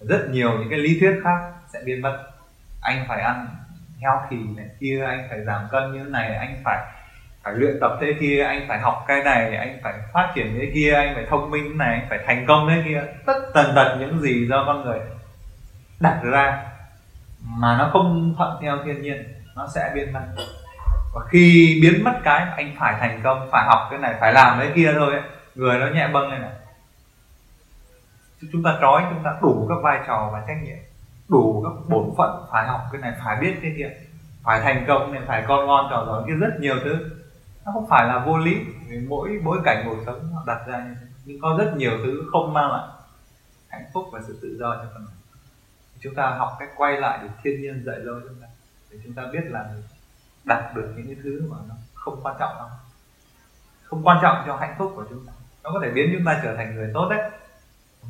Rất 0.00 0.28
nhiều 0.30 0.58
những 0.58 0.70
cái 0.70 0.78
lý 0.78 1.00
thuyết 1.00 1.20
khác 1.24 1.52
sẽ 1.72 1.82
biến 1.84 2.02
mất. 2.02 2.22
Anh 2.80 3.04
phải 3.08 3.20
ăn 3.20 3.46
heo 4.00 4.12
thì 4.30 4.36
này, 4.56 4.66
kia, 4.80 5.04
anh 5.04 5.26
phải 5.30 5.44
giảm 5.44 5.62
cân 5.70 5.92
như 5.92 6.04
thế 6.04 6.10
này, 6.10 6.34
anh 6.34 6.62
phải 6.64 6.78
phải 7.42 7.54
luyện 7.54 7.80
tập 7.80 7.98
thế 8.00 8.14
kia 8.20 8.44
anh 8.44 8.64
phải 8.68 8.78
học 8.78 9.04
cái 9.08 9.24
này 9.24 9.56
anh 9.56 9.78
phải 9.82 9.94
phát 10.12 10.32
triển 10.34 10.54
thế 10.58 10.70
kia 10.74 10.92
anh 10.92 11.14
phải 11.14 11.26
thông 11.30 11.50
minh 11.50 11.78
này 11.78 11.94
anh 11.94 12.06
phải 12.08 12.18
thành 12.26 12.44
công 12.48 12.68
thế 12.68 12.82
kia. 12.86 13.02
Tất 13.26 13.38
tần 13.54 13.72
tật 13.74 13.96
những 14.00 14.20
gì 14.20 14.46
do 14.48 14.64
con 14.66 14.84
người 14.84 14.98
đặt 16.00 16.20
ra 16.22 16.64
mà 17.44 17.76
nó 17.78 17.90
không 17.92 18.34
thuận 18.38 18.56
theo 18.62 18.78
thiên 18.84 19.02
nhiên 19.02 19.34
nó 19.56 19.68
sẽ 19.74 19.92
biến 19.94 20.12
mất. 20.12 20.20
Và 21.14 21.20
khi 21.30 21.78
biến 21.82 22.04
mất 22.04 22.14
cái 22.24 22.46
anh 22.56 22.74
phải 22.78 22.94
thành 23.00 23.20
công 23.24 23.48
phải 23.52 23.64
học 23.66 23.88
cái 23.90 23.98
này 23.98 24.14
phải 24.20 24.32
làm 24.32 24.58
cái 24.58 24.72
kia 24.74 24.92
thôi 24.94 25.12
ấy, 25.12 25.22
người 25.54 25.78
nó 25.78 25.86
nhẹ 25.86 26.08
bâng 26.12 26.30
lên 26.30 26.40
này. 26.40 26.50
Chúng 28.52 28.62
ta 28.62 28.78
trói 28.80 29.02
chúng 29.10 29.22
ta 29.24 29.30
đủ 29.42 29.66
các 29.68 29.78
vai 29.82 30.00
trò 30.06 30.30
và 30.32 30.42
trách 30.48 30.62
nhiệm 30.62 30.76
đủ 31.28 31.64
các 31.64 31.88
bổn 31.88 32.10
phận 32.18 32.46
phải 32.52 32.66
học 32.66 32.80
cái 32.92 33.00
này 33.00 33.12
phải 33.24 33.36
biết 33.40 33.54
cái 33.62 33.74
kia 33.76 33.90
phải 34.42 34.60
thành 34.60 34.84
công 34.88 35.12
này 35.12 35.22
phải 35.26 35.44
con 35.48 35.66
ngon 35.66 35.86
trò 35.90 36.04
giỏi 36.06 36.22
kia 36.26 36.34
rất 36.40 36.60
nhiều 36.60 36.76
thứ 36.84 37.21
nó 37.64 37.72
không 37.72 37.86
phải 37.88 38.06
là 38.06 38.24
vô 38.26 38.38
lý, 38.38 38.54
vì 38.88 38.98
mỗi 38.98 39.40
bối 39.44 39.58
cảnh 39.64 39.84
cuộc 39.86 40.02
sống 40.06 40.32
họ 40.32 40.42
đặt 40.46 40.64
ra 40.66 40.84
như 40.84 40.94
thế. 41.00 41.06
Nhưng 41.24 41.40
có 41.40 41.56
rất 41.58 41.72
nhiều 41.76 41.98
thứ 42.04 42.28
không 42.32 42.52
mang 42.52 42.70
lại 42.70 42.88
hạnh 43.68 43.84
phúc 43.92 44.04
và 44.12 44.20
sự 44.26 44.38
tự 44.42 44.56
do 44.60 44.74
cho 44.74 44.90
con 44.94 45.04
người. 45.04 45.14
Chúng 46.00 46.14
ta 46.14 46.30
học 46.30 46.56
cách 46.58 46.68
quay 46.76 47.00
lại 47.00 47.18
để 47.22 47.28
thiên 47.42 47.60
nhiên 47.60 47.82
dạy 47.86 47.96
dỗ 48.04 48.12
chúng 48.28 48.40
ta, 48.40 48.46
để 48.90 48.98
chúng 49.04 49.14
ta 49.14 49.22
biết 49.32 49.44
là 49.44 49.74
đạt 50.44 50.76
được 50.76 50.92
những 50.96 51.06
cái 51.06 51.16
thứ 51.22 51.48
mà 51.50 51.56
nó 51.68 51.74
không 51.94 52.20
quan 52.22 52.36
trọng 52.38 52.54
đâu 52.58 52.68
không 53.92 54.06
quan 54.06 54.18
trọng 54.22 54.42
cho 54.46 54.56
hạnh 54.56 54.74
phúc 54.78 54.92
của 54.96 55.04
chúng 55.10 55.26
ta. 55.26 55.32
Nó 55.62 55.70
có 55.72 55.80
thể 55.82 55.90
biến 55.90 56.10
chúng 56.12 56.24
ta 56.26 56.40
trở 56.42 56.56
thành 56.56 56.74
người 56.74 56.90
tốt 56.94 57.08
đấy, 57.10 57.30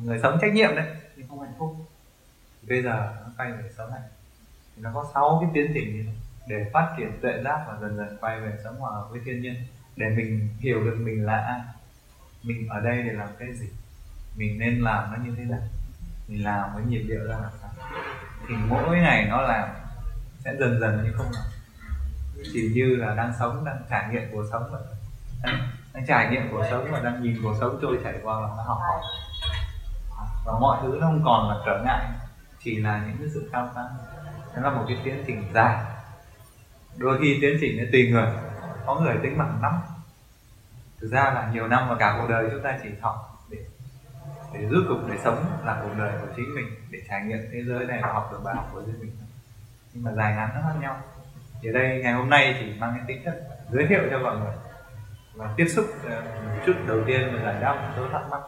người 0.03 0.19
sống 0.23 0.37
trách 0.41 0.53
nhiệm 0.53 0.75
đấy, 0.75 0.85
nhưng 1.15 1.27
không 1.27 1.41
hạnh 1.41 1.53
phúc. 1.59 1.75
Bây 2.67 2.83
giờ 2.83 3.15
nó 3.21 3.31
quay 3.37 3.51
về 3.51 3.71
sống 3.77 3.91
này 3.91 4.01
thì 4.75 4.81
nó 4.81 4.91
có 4.93 5.05
sáu 5.13 5.37
cái 5.41 5.49
tiến 5.53 5.71
trình 5.73 5.93
như 5.93 6.03
thế 6.03 6.11
để 6.47 6.65
phát 6.73 6.93
triển 6.97 7.19
tuệ 7.21 7.41
giác 7.43 7.65
và 7.67 7.77
dần 7.81 7.97
dần 7.97 8.17
quay 8.21 8.39
về 8.39 8.51
sống 8.63 8.79
hòa 8.79 8.91
với 9.09 9.21
thiên 9.25 9.41
nhiên 9.41 9.55
để 9.95 10.09
mình 10.09 10.49
hiểu 10.59 10.83
được 10.83 10.97
mình 10.99 11.25
là 11.25 11.37
ai. 11.37 11.61
Mình 12.43 12.67
ở 12.69 12.79
đây 12.79 13.03
để 13.03 13.13
làm 13.13 13.29
cái 13.39 13.53
gì? 13.53 13.69
Mình 14.35 14.59
nên 14.59 14.81
làm 14.81 15.11
nó 15.11 15.17
như 15.23 15.33
thế 15.37 15.43
nào? 15.43 15.61
Mình 16.27 16.43
làm 16.43 16.73
với 16.73 16.83
nhịp 16.83 17.03
điệu 17.07 17.27
ra 17.27 17.35
làm 17.41 17.51
sao? 17.61 17.69
Thì 18.47 18.55
mỗi 18.69 18.97
ngày 18.97 19.27
nó 19.29 19.41
làm 19.41 19.69
sẽ 20.39 20.55
dần 20.59 20.79
dần 20.79 21.03
như 21.03 21.13
không 21.17 21.31
làm. 21.33 21.43
Chỉ 22.53 22.71
như 22.75 22.95
là 22.95 23.15
đang 23.15 23.33
sống 23.39 23.65
đang 23.65 23.81
trải 23.89 24.09
nghiệm 24.11 24.23
cuộc 24.31 24.43
sống 24.51 24.63
vậy 24.71 24.81
đang, 25.43 25.69
đang 25.93 26.05
trải 26.05 26.29
nghiệm 26.29 26.51
cuộc 26.51 26.63
sống 26.71 26.87
và 26.91 26.99
đang 26.99 27.23
nhìn 27.23 27.39
cuộc 27.43 27.55
sống 27.59 27.79
trôi 27.81 27.99
chảy 28.03 28.13
qua 28.23 28.39
và 28.39 28.47
nó 28.57 28.63
học. 28.63 28.77
Hỏi 28.79 29.01
và 30.45 30.53
mọi 30.59 30.79
thứ 30.81 30.97
nó 31.01 31.07
không 31.07 31.21
còn 31.25 31.49
là 31.49 31.55
trở 31.65 31.81
ngại 31.85 32.05
chỉ 32.63 32.79
là 32.79 33.03
những 33.07 33.17
cái 33.17 33.27
sự 33.33 33.49
khám 33.51 33.67
phá 33.75 33.81
nó 34.55 34.61
là 34.61 34.69
một 34.69 34.85
cái 34.87 34.97
tiến 35.03 35.23
trình 35.27 35.51
dài 35.53 35.83
đôi 36.97 37.19
khi 37.21 37.37
tiến 37.41 37.57
trình 37.61 37.77
nó 37.77 37.83
tùy 37.91 38.11
người, 38.11 38.27
có 38.85 38.99
người 38.99 39.15
tính 39.23 39.37
bằng 39.37 39.59
năm 39.61 39.73
thực 41.03 41.11
ra 41.11 41.23
là 41.23 41.49
nhiều 41.53 41.67
năm 41.67 41.89
và 41.89 41.95
cả 41.99 42.17
cuộc 42.19 42.27
đời 42.29 42.47
chúng 42.51 42.63
ta 42.63 42.77
chỉ 42.83 42.89
học 43.01 43.45
để 43.49 43.57
để 44.53 44.67
giúp 44.69 44.83
cuộc 44.89 44.99
để 45.09 45.17
sống 45.23 45.45
là 45.65 45.79
cuộc 45.83 45.93
đời 45.97 46.11
của 46.21 46.27
chính 46.35 46.55
mình, 46.55 46.65
để 46.91 46.99
trải 47.09 47.21
nghiệm 47.25 47.39
thế 47.53 47.63
giới 47.63 47.85
này 47.85 47.99
và 48.03 48.13
học 48.13 48.29
được 48.31 48.39
bài 48.43 48.55
học 48.55 48.69
của 48.73 48.81
riêng 48.81 48.99
mình. 48.99 49.11
Nhưng 49.93 50.03
mà 50.03 50.11
dài 50.11 50.35
ngắn 50.35 50.49
nó 50.55 50.61
khác 50.61 50.79
nhau. 50.81 51.01
Thì 51.61 51.71
đây, 51.73 51.99
ngày 52.03 52.13
hôm 52.13 52.29
nay 52.29 52.55
chỉ 52.59 52.79
mang 52.79 52.93
cái 52.97 53.03
tính 53.07 53.21
chất 53.25 53.43
giới 53.71 53.87
thiệu 53.87 54.01
cho 54.11 54.19
mọi 54.19 54.37
người 54.37 54.53
và 55.35 55.49
tiếp 55.55 55.65
xúc 55.67 55.85
ờ, 56.09 56.21
một 56.21 56.61
chút 56.65 56.73
đầu 56.87 57.01
tiên 57.05 57.29
và 57.33 57.43
giải 57.43 57.61
đáp 57.61 57.73
một 57.73 57.93
số 57.95 58.09
thắc 58.11 58.21
mắc. 58.31 58.41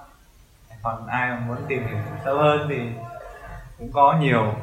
Còn 0.82 1.08
ai 1.08 1.30
mà 1.30 1.40
muốn 1.40 1.58
tìm 1.68 1.88
hiểu 1.88 1.98
sâu 2.26 2.38
hơn 2.38 2.68
thì 2.70 2.80
cũng 3.78 3.92
có 3.92 4.18
nhiều. 4.22 4.54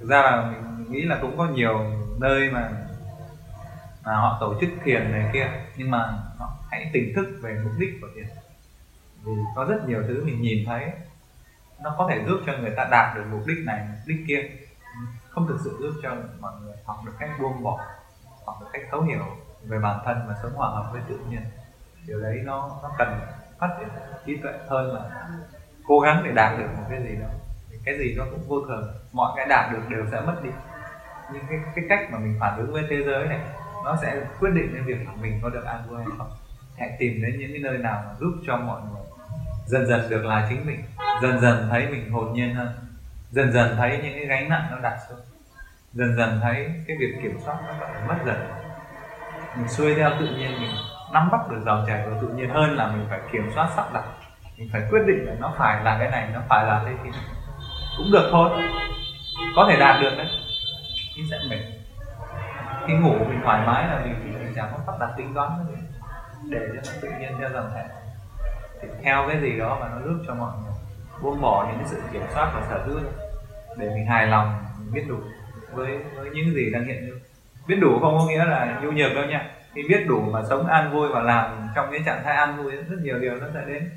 Thực 0.00 0.08
ra 0.08 0.22
là 0.22 0.50
mình 0.50 0.92
nghĩ 0.92 1.02
là 1.02 1.18
cũng 1.20 1.38
có 1.38 1.46
nhiều 1.46 1.84
nơi 2.20 2.50
mà 2.50 2.70
à, 4.04 4.14
họ 4.14 4.36
tổ 4.40 4.54
chức 4.60 4.70
thiền 4.84 5.12
này 5.12 5.30
kia 5.32 5.46
nhưng 5.76 5.90
mà 5.90 5.98
họ 6.38 6.52
hãy 6.70 6.90
tỉnh 6.92 7.12
thức 7.16 7.26
về 7.42 7.60
mục 7.64 7.72
đích 7.78 7.90
của 8.00 8.08
thiền. 8.14 8.26
Vì 9.24 9.32
có 9.56 9.64
rất 9.64 9.88
nhiều 9.88 10.02
thứ 10.08 10.24
mình 10.24 10.40
nhìn 10.42 10.66
thấy 10.66 10.92
nó 11.82 11.94
có 11.98 12.08
thể 12.10 12.24
giúp 12.26 12.40
cho 12.46 12.52
người 12.58 12.72
ta 12.76 12.88
đạt 12.90 13.16
được 13.16 13.24
mục 13.30 13.42
đích 13.46 13.58
này 13.66 13.86
mục 13.88 13.98
đích 14.06 14.18
kia. 14.28 14.50
Không 15.28 15.46
thực 15.48 15.58
sự 15.64 15.76
giúp 15.80 16.00
cho 16.02 16.16
mọi 16.40 16.52
người 16.60 16.74
học 16.84 16.96
được 17.06 17.12
cách 17.18 17.30
buông 17.40 17.62
bỏ 17.62 17.80
học 18.46 18.56
được 18.60 18.66
cách 18.72 18.82
thấu 18.90 19.02
hiểu 19.02 19.24
về 19.62 19.78
bản 19.78 19.98
thân 20.04 20.24
và 20.28 20.34
sống 20.42 20.52
hòa 20.54 20.68
hợp 20.68 20.88
với 20.92 21.00
tự 21.08 21.18
nhiên. 21.30 21.42
Điều 22.06 22.20
đấy 22.20 22.40
nó 22.44 22.78
nó 22.82 22.90
cần 22.98 23.20
phát 23.58 23.68
triển 23.78 23.88
trí 24.26 24.36
tuệ 24.36 24.52
hơn 24.68 24.94
là 24.94 25.28
cố 25.86 26.00
gắng 26.00 26.22
để 26.24 26.32
đạt 26.32 26.58
được 26.58 26.68
một 26.76 26.84
cái 26.90 27.02
gì 27.02 27.16
đó. 27.16 27.28
Cái 27.84 27.98
gì 27.98 28.14
nó 28.18 28.24
cũng 28.30 28.48
vô 28.48 28.60
thường 28.68 28.94
mọi 29.12 29.32
cái 29.36 29.46
đạt 29.48 29.72
được 29.72 29.82
đều 29.88 30.06
sẽ 30.10 30.20
mất 30.20 30.36
đi. 30.42 30.50
Nhưng 31.32 31.42
cái 31.48 31.58
cái 31.74 31.84
cách 31.88 32.08
mà 32.12 32.18
mình 32.18 32.36
phản 32.40 32.58
ứng 32.58 32.72
với 32.72 32.86
thế 32.90 32.96
giới 33.06 33.26
này 33.26 33.40
nó 33.84 33.96
sẽ 34.02 34.20
quyết 34.40 34.50
định 34.54 34.74
đến 34.74 34.84
việc 34.84 35.06
mình 35.20 35.40
có 35.42 35.48
được 35.48 35.64
an 35.64 35.82
vui 35.88 35.98
hay 35.98 36.06
không. 36.18 36.30
Hãy 36.78 36.90
tìm 36.98 37.22
đến 37.22 37.38
những 37.38 37.50
cái 37.52 37.60
nơi 37.62 37.78
nào 37.78 38.02
mà 38.06 38.14
giúp 38.20 38.32
cho 38.46 38.56
mọi 38.56 38.80
người 38.80 39.02
dần 39.66 39.86
dần 39.86 40.10
được 40.10 40.24
là 40.24 40.46
chính 40.50 40.66
mình, 40.66 40.84
dần 41.22 41.40
dần 41.40 41.68
thấy 41.70 41.86
mình 41.86 42.10
hồn 42.10 42.32
nhiên 42.32 42.54
hơn, 42.54 42.68
dần 43.30 43.52
dần 43.52 43.76
thấy 43.76 44.00
những 44.02 44.12
cái 44.14 44.26
gánh 44.26 44.48
nặng 44.48 44.66
nó 44.70 44.78
đặt 44.78 44.98
xuống, 45.08 45.18
dần 45.92 46.16
dần 46.16 46.40
thấy 46.42 46.70
cái 46.86 46.96
việc 47.00 47.14
kiểm 47.22 47.38
soát 47.44 47.56
nó 47.66 47.72
bắt 47.80 47.88
mất 48.08 48.16
dần. 48.26 48.36
Mình 49.56 49.68
xuôi 49.68 49.94
theo 49.94 50.10
tự 50.20 50.26
nhiên, 50.26 50.60
mình 50.60 50.70
nắm 51.12 51.30
bắt 51.30 51.40
được 51.50 51.62
dòng 51.64 51.84
chảy 51.86 52.02
của 52.04 52.16
tự 52.20 52.28
nhiên 52.28 52.50
hơn 52.50 52.76
là 52.76 52.86
mình 52.86 53.06
phải 53.10 53.20
kiểm 53.32 53.50
soát 53.54 53.70
sắp 53.76 53.92
đặt. 53.94 54.04
Mình 54.58 54.68
phải 54.72 54.82
quyết 54.90 55.02
định 55.06 55.26
là 55.26 55.34
nó 55.40 55.54
phải 55.58 55.84
là 55.84 55.98
cái 55.98 56.10
này, 56.10 56.28
nó 56.34 56.40
phải 56.48 56.66
là 56.66 56.82
cái 56.84 56.94
kia. 57.04 57.18
Cũng 57.96 58.12
được 58.12 58.28
thôi, 58.32 58.50
có 59.56 59.66
thể 59.70 59.76
đạt 59.80 60.00
được 60.00 60.14
đấy, 60.16 60.26
nhưng 61.16 61.26
sẽ 61.30 61.38
mệt 61.50 61.81
khi 62.86 62.94
ngủ 62.94 63.14
mình 63.28 63.40
thoải 63.44 63.66
mái 63.66 63.86
là 63.86 64.00
mình 64.04 64.34
mình 64.38 64.52
chẳng 64.56 64.72
có 64.72 64.78
sắp 64.86 64.94
đặt 65.00 65.10
tính 65.16 65.34
toán 65.34 65.50
nữa 65.66 65.74
để 66.48 66.68
cho 66.68 66.80
nó 66.92 66.98
tự 67.02 67.08
nhiên 67.20 67.32
theo 67.38 67.50
dòng 67.50 67.70
chảy 67.74 67.84
thì 68.82 68.88
theo 69.02 69.24
cái 69.28 69.40
gì 69.40 69.58
đó 69.58 69.78
mà 69.80 69.88
nó 69.88 70.06
giúp 70.06 70.24
cho 70.26 70.34
mọi 70.34 70.52
người 70.62 70.72
buông 71.22 71.40
bỏ 71.40 71.66
những 71.68 71.78
cái 71.78 71.88
sự 71.88 72.00
kiểm 72.12 72.22
soát 72.34 72.50
và 72.54 72.62
sở 72.68 72.84
hữu 72.86 73.00
để 73.76 73.88
mình 73.88 74.06
hài 74.06 74.26
lòng, 74.26 74.64
mình 74.78 74.92
biết 74.92 75.04
đủ 75.08 75.16
với 75.72 75.98
với 76.16 76.30
những 76.30 76.54
gì 76.54 76.70
đang 76.72 76.84
hiện 76.84 77.06
hữu. 77.06 77.16
Biết 77.66 77.76
đủ 77.80 77.98
không 78.00 78.18
có 78.18 78.24
nghĩa 78.28 78.44
là 78.44 78.80
nhu 78.82 78.90
nhược 78.90 79.14
đâu 79.14 79.24
nha. 79.24 79.50
Khi 79.74 79.82
biết 79.88 80.04
đủ 80.08 80.20
mà 80.20 80.42
sống 80.48 80.66
an 80.66 80.92
vui 80.92 81.08
và 81.08 81.20
làm 81.20 81.68
trong 81.74 81.88
cái 81.90 82.00
trạng 82.06 82.22
thái 82.24 82.36
an 82.36 82.56
vui, 82.56 82.72
rất 82.72 82.96
nhiều 83.02 83.18
điều 83.18 83.36
nó 83.36 83.46
sẽ 83.54 83.60
đến. 83.66 83.90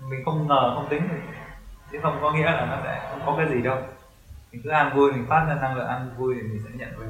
Mình 0.00 0.24
không 0.24 0.46
ngờ, 0.46 0.72
không 0.74 0.88
tính 0.90 1.08
được. 1.08 1.20
Chứ 1.92 1.98
không 2.02 2.18
có 2.22 2.32
nghĩa 2.32 2.44
là 2.44 2.66
nó 2.66 2.78
sẽ 2.84 3.08
không 3.10 3.22
có 3.26 3.34
cái 3.38 3.48
gì 3.48 3.62
đâu. 3.62 3.78
Mình 4.52 4.60
cứ 4.64 4.70
an 4.70 4.96
vui, 4.96 5.12
mình 5.12 5.26
phát 5.28 5.44
ra 5.48 5.54
năng 5.54 5.76
lượng 5.76 5.88
an 5.88 6.10
vui 6.16 6.34
thì 6.34 6.42
mình 6.42 6.62
sẽ 6.64 6.70
nhận 6.74 6.88
về 6.98 7.06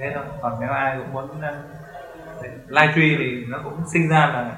thế 0.00 0.12
thôi. 0.14 0.24
Còn 0.42 0.60
nếu 0.60 0.70
ai 0.70 0.98
cũng 0.98 1.12
muốn 1.12 1.28
livestream 1.40 2.58
live 2.68 2.92
stream 2.92 3.16
thì 3.18 3.44
nó 3.48 3.60
cũng 3.64 3.76
sinh 3.92 4.08
ra 4.08 4.26
là 4.26 4.56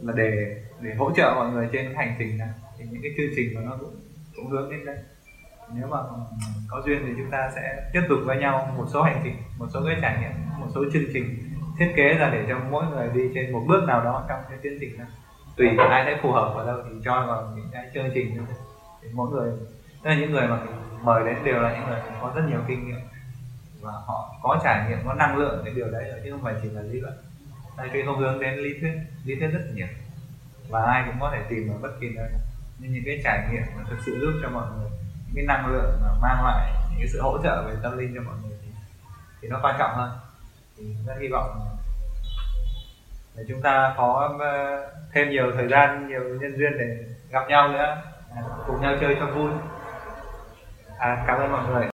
là 0.00 0.12
để 0.16 0.56
để 0.80 0.94
hỗ 0.94 1.12
trợ 1.16 1.32
mọi 1.36 1.50
người 1.50 1.68
trên 1.72 1.94
cái 1.94 2.06
hành 2.06 2.16
trình 2.18 2.38
này. 2.38 2.48
Thì 2.78 2.84
những 2.90 3.02
cái 3.02 3.10
chương 3.16 3.30
trình 3.36 3.54
của 3.54 3.60
nó 3.60 3.76
cũng 3.80 3.94
cũng 4.36 4.50
hướng 4.50 4.70
đến 4.70 4.84
đây. 4.86 4.96
Nếu 5.74 5.86
mà 5.86 5.98
có 6.68 6.82
duyên 6.86 7.02
thì 7.06 7.12
chúng 7.16 7.30
ta 7.30 7.50
sẽ 7.54 7.90
tiếp 7.92 8.02
tục 8.08 8.18
với 8.24 8.36
nhau 8.36 8.74
một 8.76 8.86
số 8.88 9.02
hành 9.02 9.20
trình, 9.24 9.36
một 9.58 9.66
số 9.74 9.80
cái 9.86 9.96
trải 10.02 10.16
nghiệm, 10.20 10.32
một 10.58 10.66
số 10.74 10.84
chương 10.92 11.04
trình 11.12 11.38
thiết 11.78 11.92
kế 11.96 12.14
ra 12.14 12.30
để 12.32 12.44
cho 12.48 12.58
mỗi 12.70 12.84
người 12.86 13.08
đi 13.14 13.30
trên 13.34 13.52
một 13.52 13.64
bước 13.68 13.84
nào 13.86 14.04
đó 14.04 14.24
trong 14.28 14.40
cái 14.48 14.58
tiến 14.62 14.78
trình 14.80 14.98
này 14.98 15.06
tùy 15.56 15.68
ai 15.90 16.04
thấy 16.04 16.16
phù 16.22 16.32
hợp 16.32 16.52
ở 16.56 16.66
đâu 16.66 16.76
thì 16.88 16.96
cho 17.04 17.24
vào 17.26 17.52
những 17.56 17.68
cái 17.72 17.90
chương 17.94 18.10
trình 18.14 18.34
như 18.34 18.40
thế. 18.48 18.54
Thì 19.02 19.08
mỗi 19.12 19.30
người, 19.30 19.50
tức 20.02 20.10
là 20.10 20.16
những 20.16 20.32
người 20.32 20.46
mà 20.46 20.56
mình 20.56 20.74
mời 21.02 21.24
đến 21.24 21.36
đều 21.44 21.60
là 21.60 21.72
những 21.72 21.88
người 21.88 22.00
có 22.20 22.32
rất 22.34 22.42
nhiều 22.48 22.60
kinh 22.68 22.86
nghiệm 22.86 23.00
và 23.80 23.92
họ 24.06 24.34
có 24.42 24.60
trải 24.64 24.88
nghiệm 24.88 24.98
có 25.06 25.14
năng 25.14 25.36
lượng 25.36 25.62
cái 25.64 25.74
điều 25.74 25.90
đấy 25.90 26.20
chứ 26.24 26.30
không 26.30 26.42
phải 26.42 26.54
chỉ 26.62 26.70
là 26.70 26.82
lý 26.82 27.00
luận. 27.00 27.14
Đây 27.76 27.88
tuy 27.92 28.02
không 28.06 28.18
hướng 28.18 28.40
đến 28.40 28.54
lý 28.54 28.80
thuyết 28.80 28.92
lý 29.24 29.34
thuyết 29.40 29.48
rất 29.48 29.60
nhiều. 29.74 29.86
Và 30.68 30.82
ai 30.82 31.02
cũng 31.06 31.20
có 31.20 31.30
thể 31.32 31.42
tìm 31.48 31.68
ở 31.72 31.78
bất 31.82 31.90
kỳ 32.00 32.08
nơi. 32.16 32.28
Nhưng 32.78 32.92
những 32.92 33.02
cái 33.06 33.20
trải 33.24 33.48
nghiệm 33.52 33.62
mà 33.76 33.82
thực 33.90 33.98
sự 34.06 34.18
giúp 34.20 34.32
cho 34.42 34.48
mọi 34.50 34.66
người 34.76 34.90
những 35.26 35.34
cái 35.36 35.44
năng 35.44 35.66
lượng 35.66 36.00
mà 36.02 36.08
mang 36.22 36.44
lại 36.44 36.72
những 36.90 36.98
cái 36.98 37.08
sự 37.12 37.20
hỗ 37.22 37.38
trợ 37.42 37.64
về 37.68 37.74
tâm 37.82 37.98
linh 37.98 38.14
cho 38.14 38.20
mọi 38.20 38.34
người 38.42 38.58
thì, 38.62 38.68
thì 39.42 39.48
nó 39.48 39.58
quan 39.62 39.76
trọng 39.78 39.94
hơn. 39.94 40.10
Thì 40.76 40.84
rất 41.06 41.14
hy 41.20 41.28
vọng 41.28 41.78
để 43.38 43.44
chúng 43.48 43.62
ta 43.62 43.94
có 43.96 44.36
ờ, 44.40 44.90
thêm 45.12 45.30
nhiều 45.30 45.52
thời 45.56 45.68
gian 45.68 46.08
nhiều 46.08 46.22
nhân 46.40 46.58
duyên 46.58 46.72
để 46.78 46.96
gặp 47.30 47.48
nhau 47.48 47.68
nữa 47.68 48.02
à, 48.36 48.42
cùng 48.66 48.80
nhau 48.80 48.96
chơi 49.00 49.16
cho 49.20 49.26
vui. 49.26 49.50
À, 50.98 51.24
cảm 51.26 51.38
ơn 51.38 51.52
mọi 51.52 51.68
người. 51.68 51.86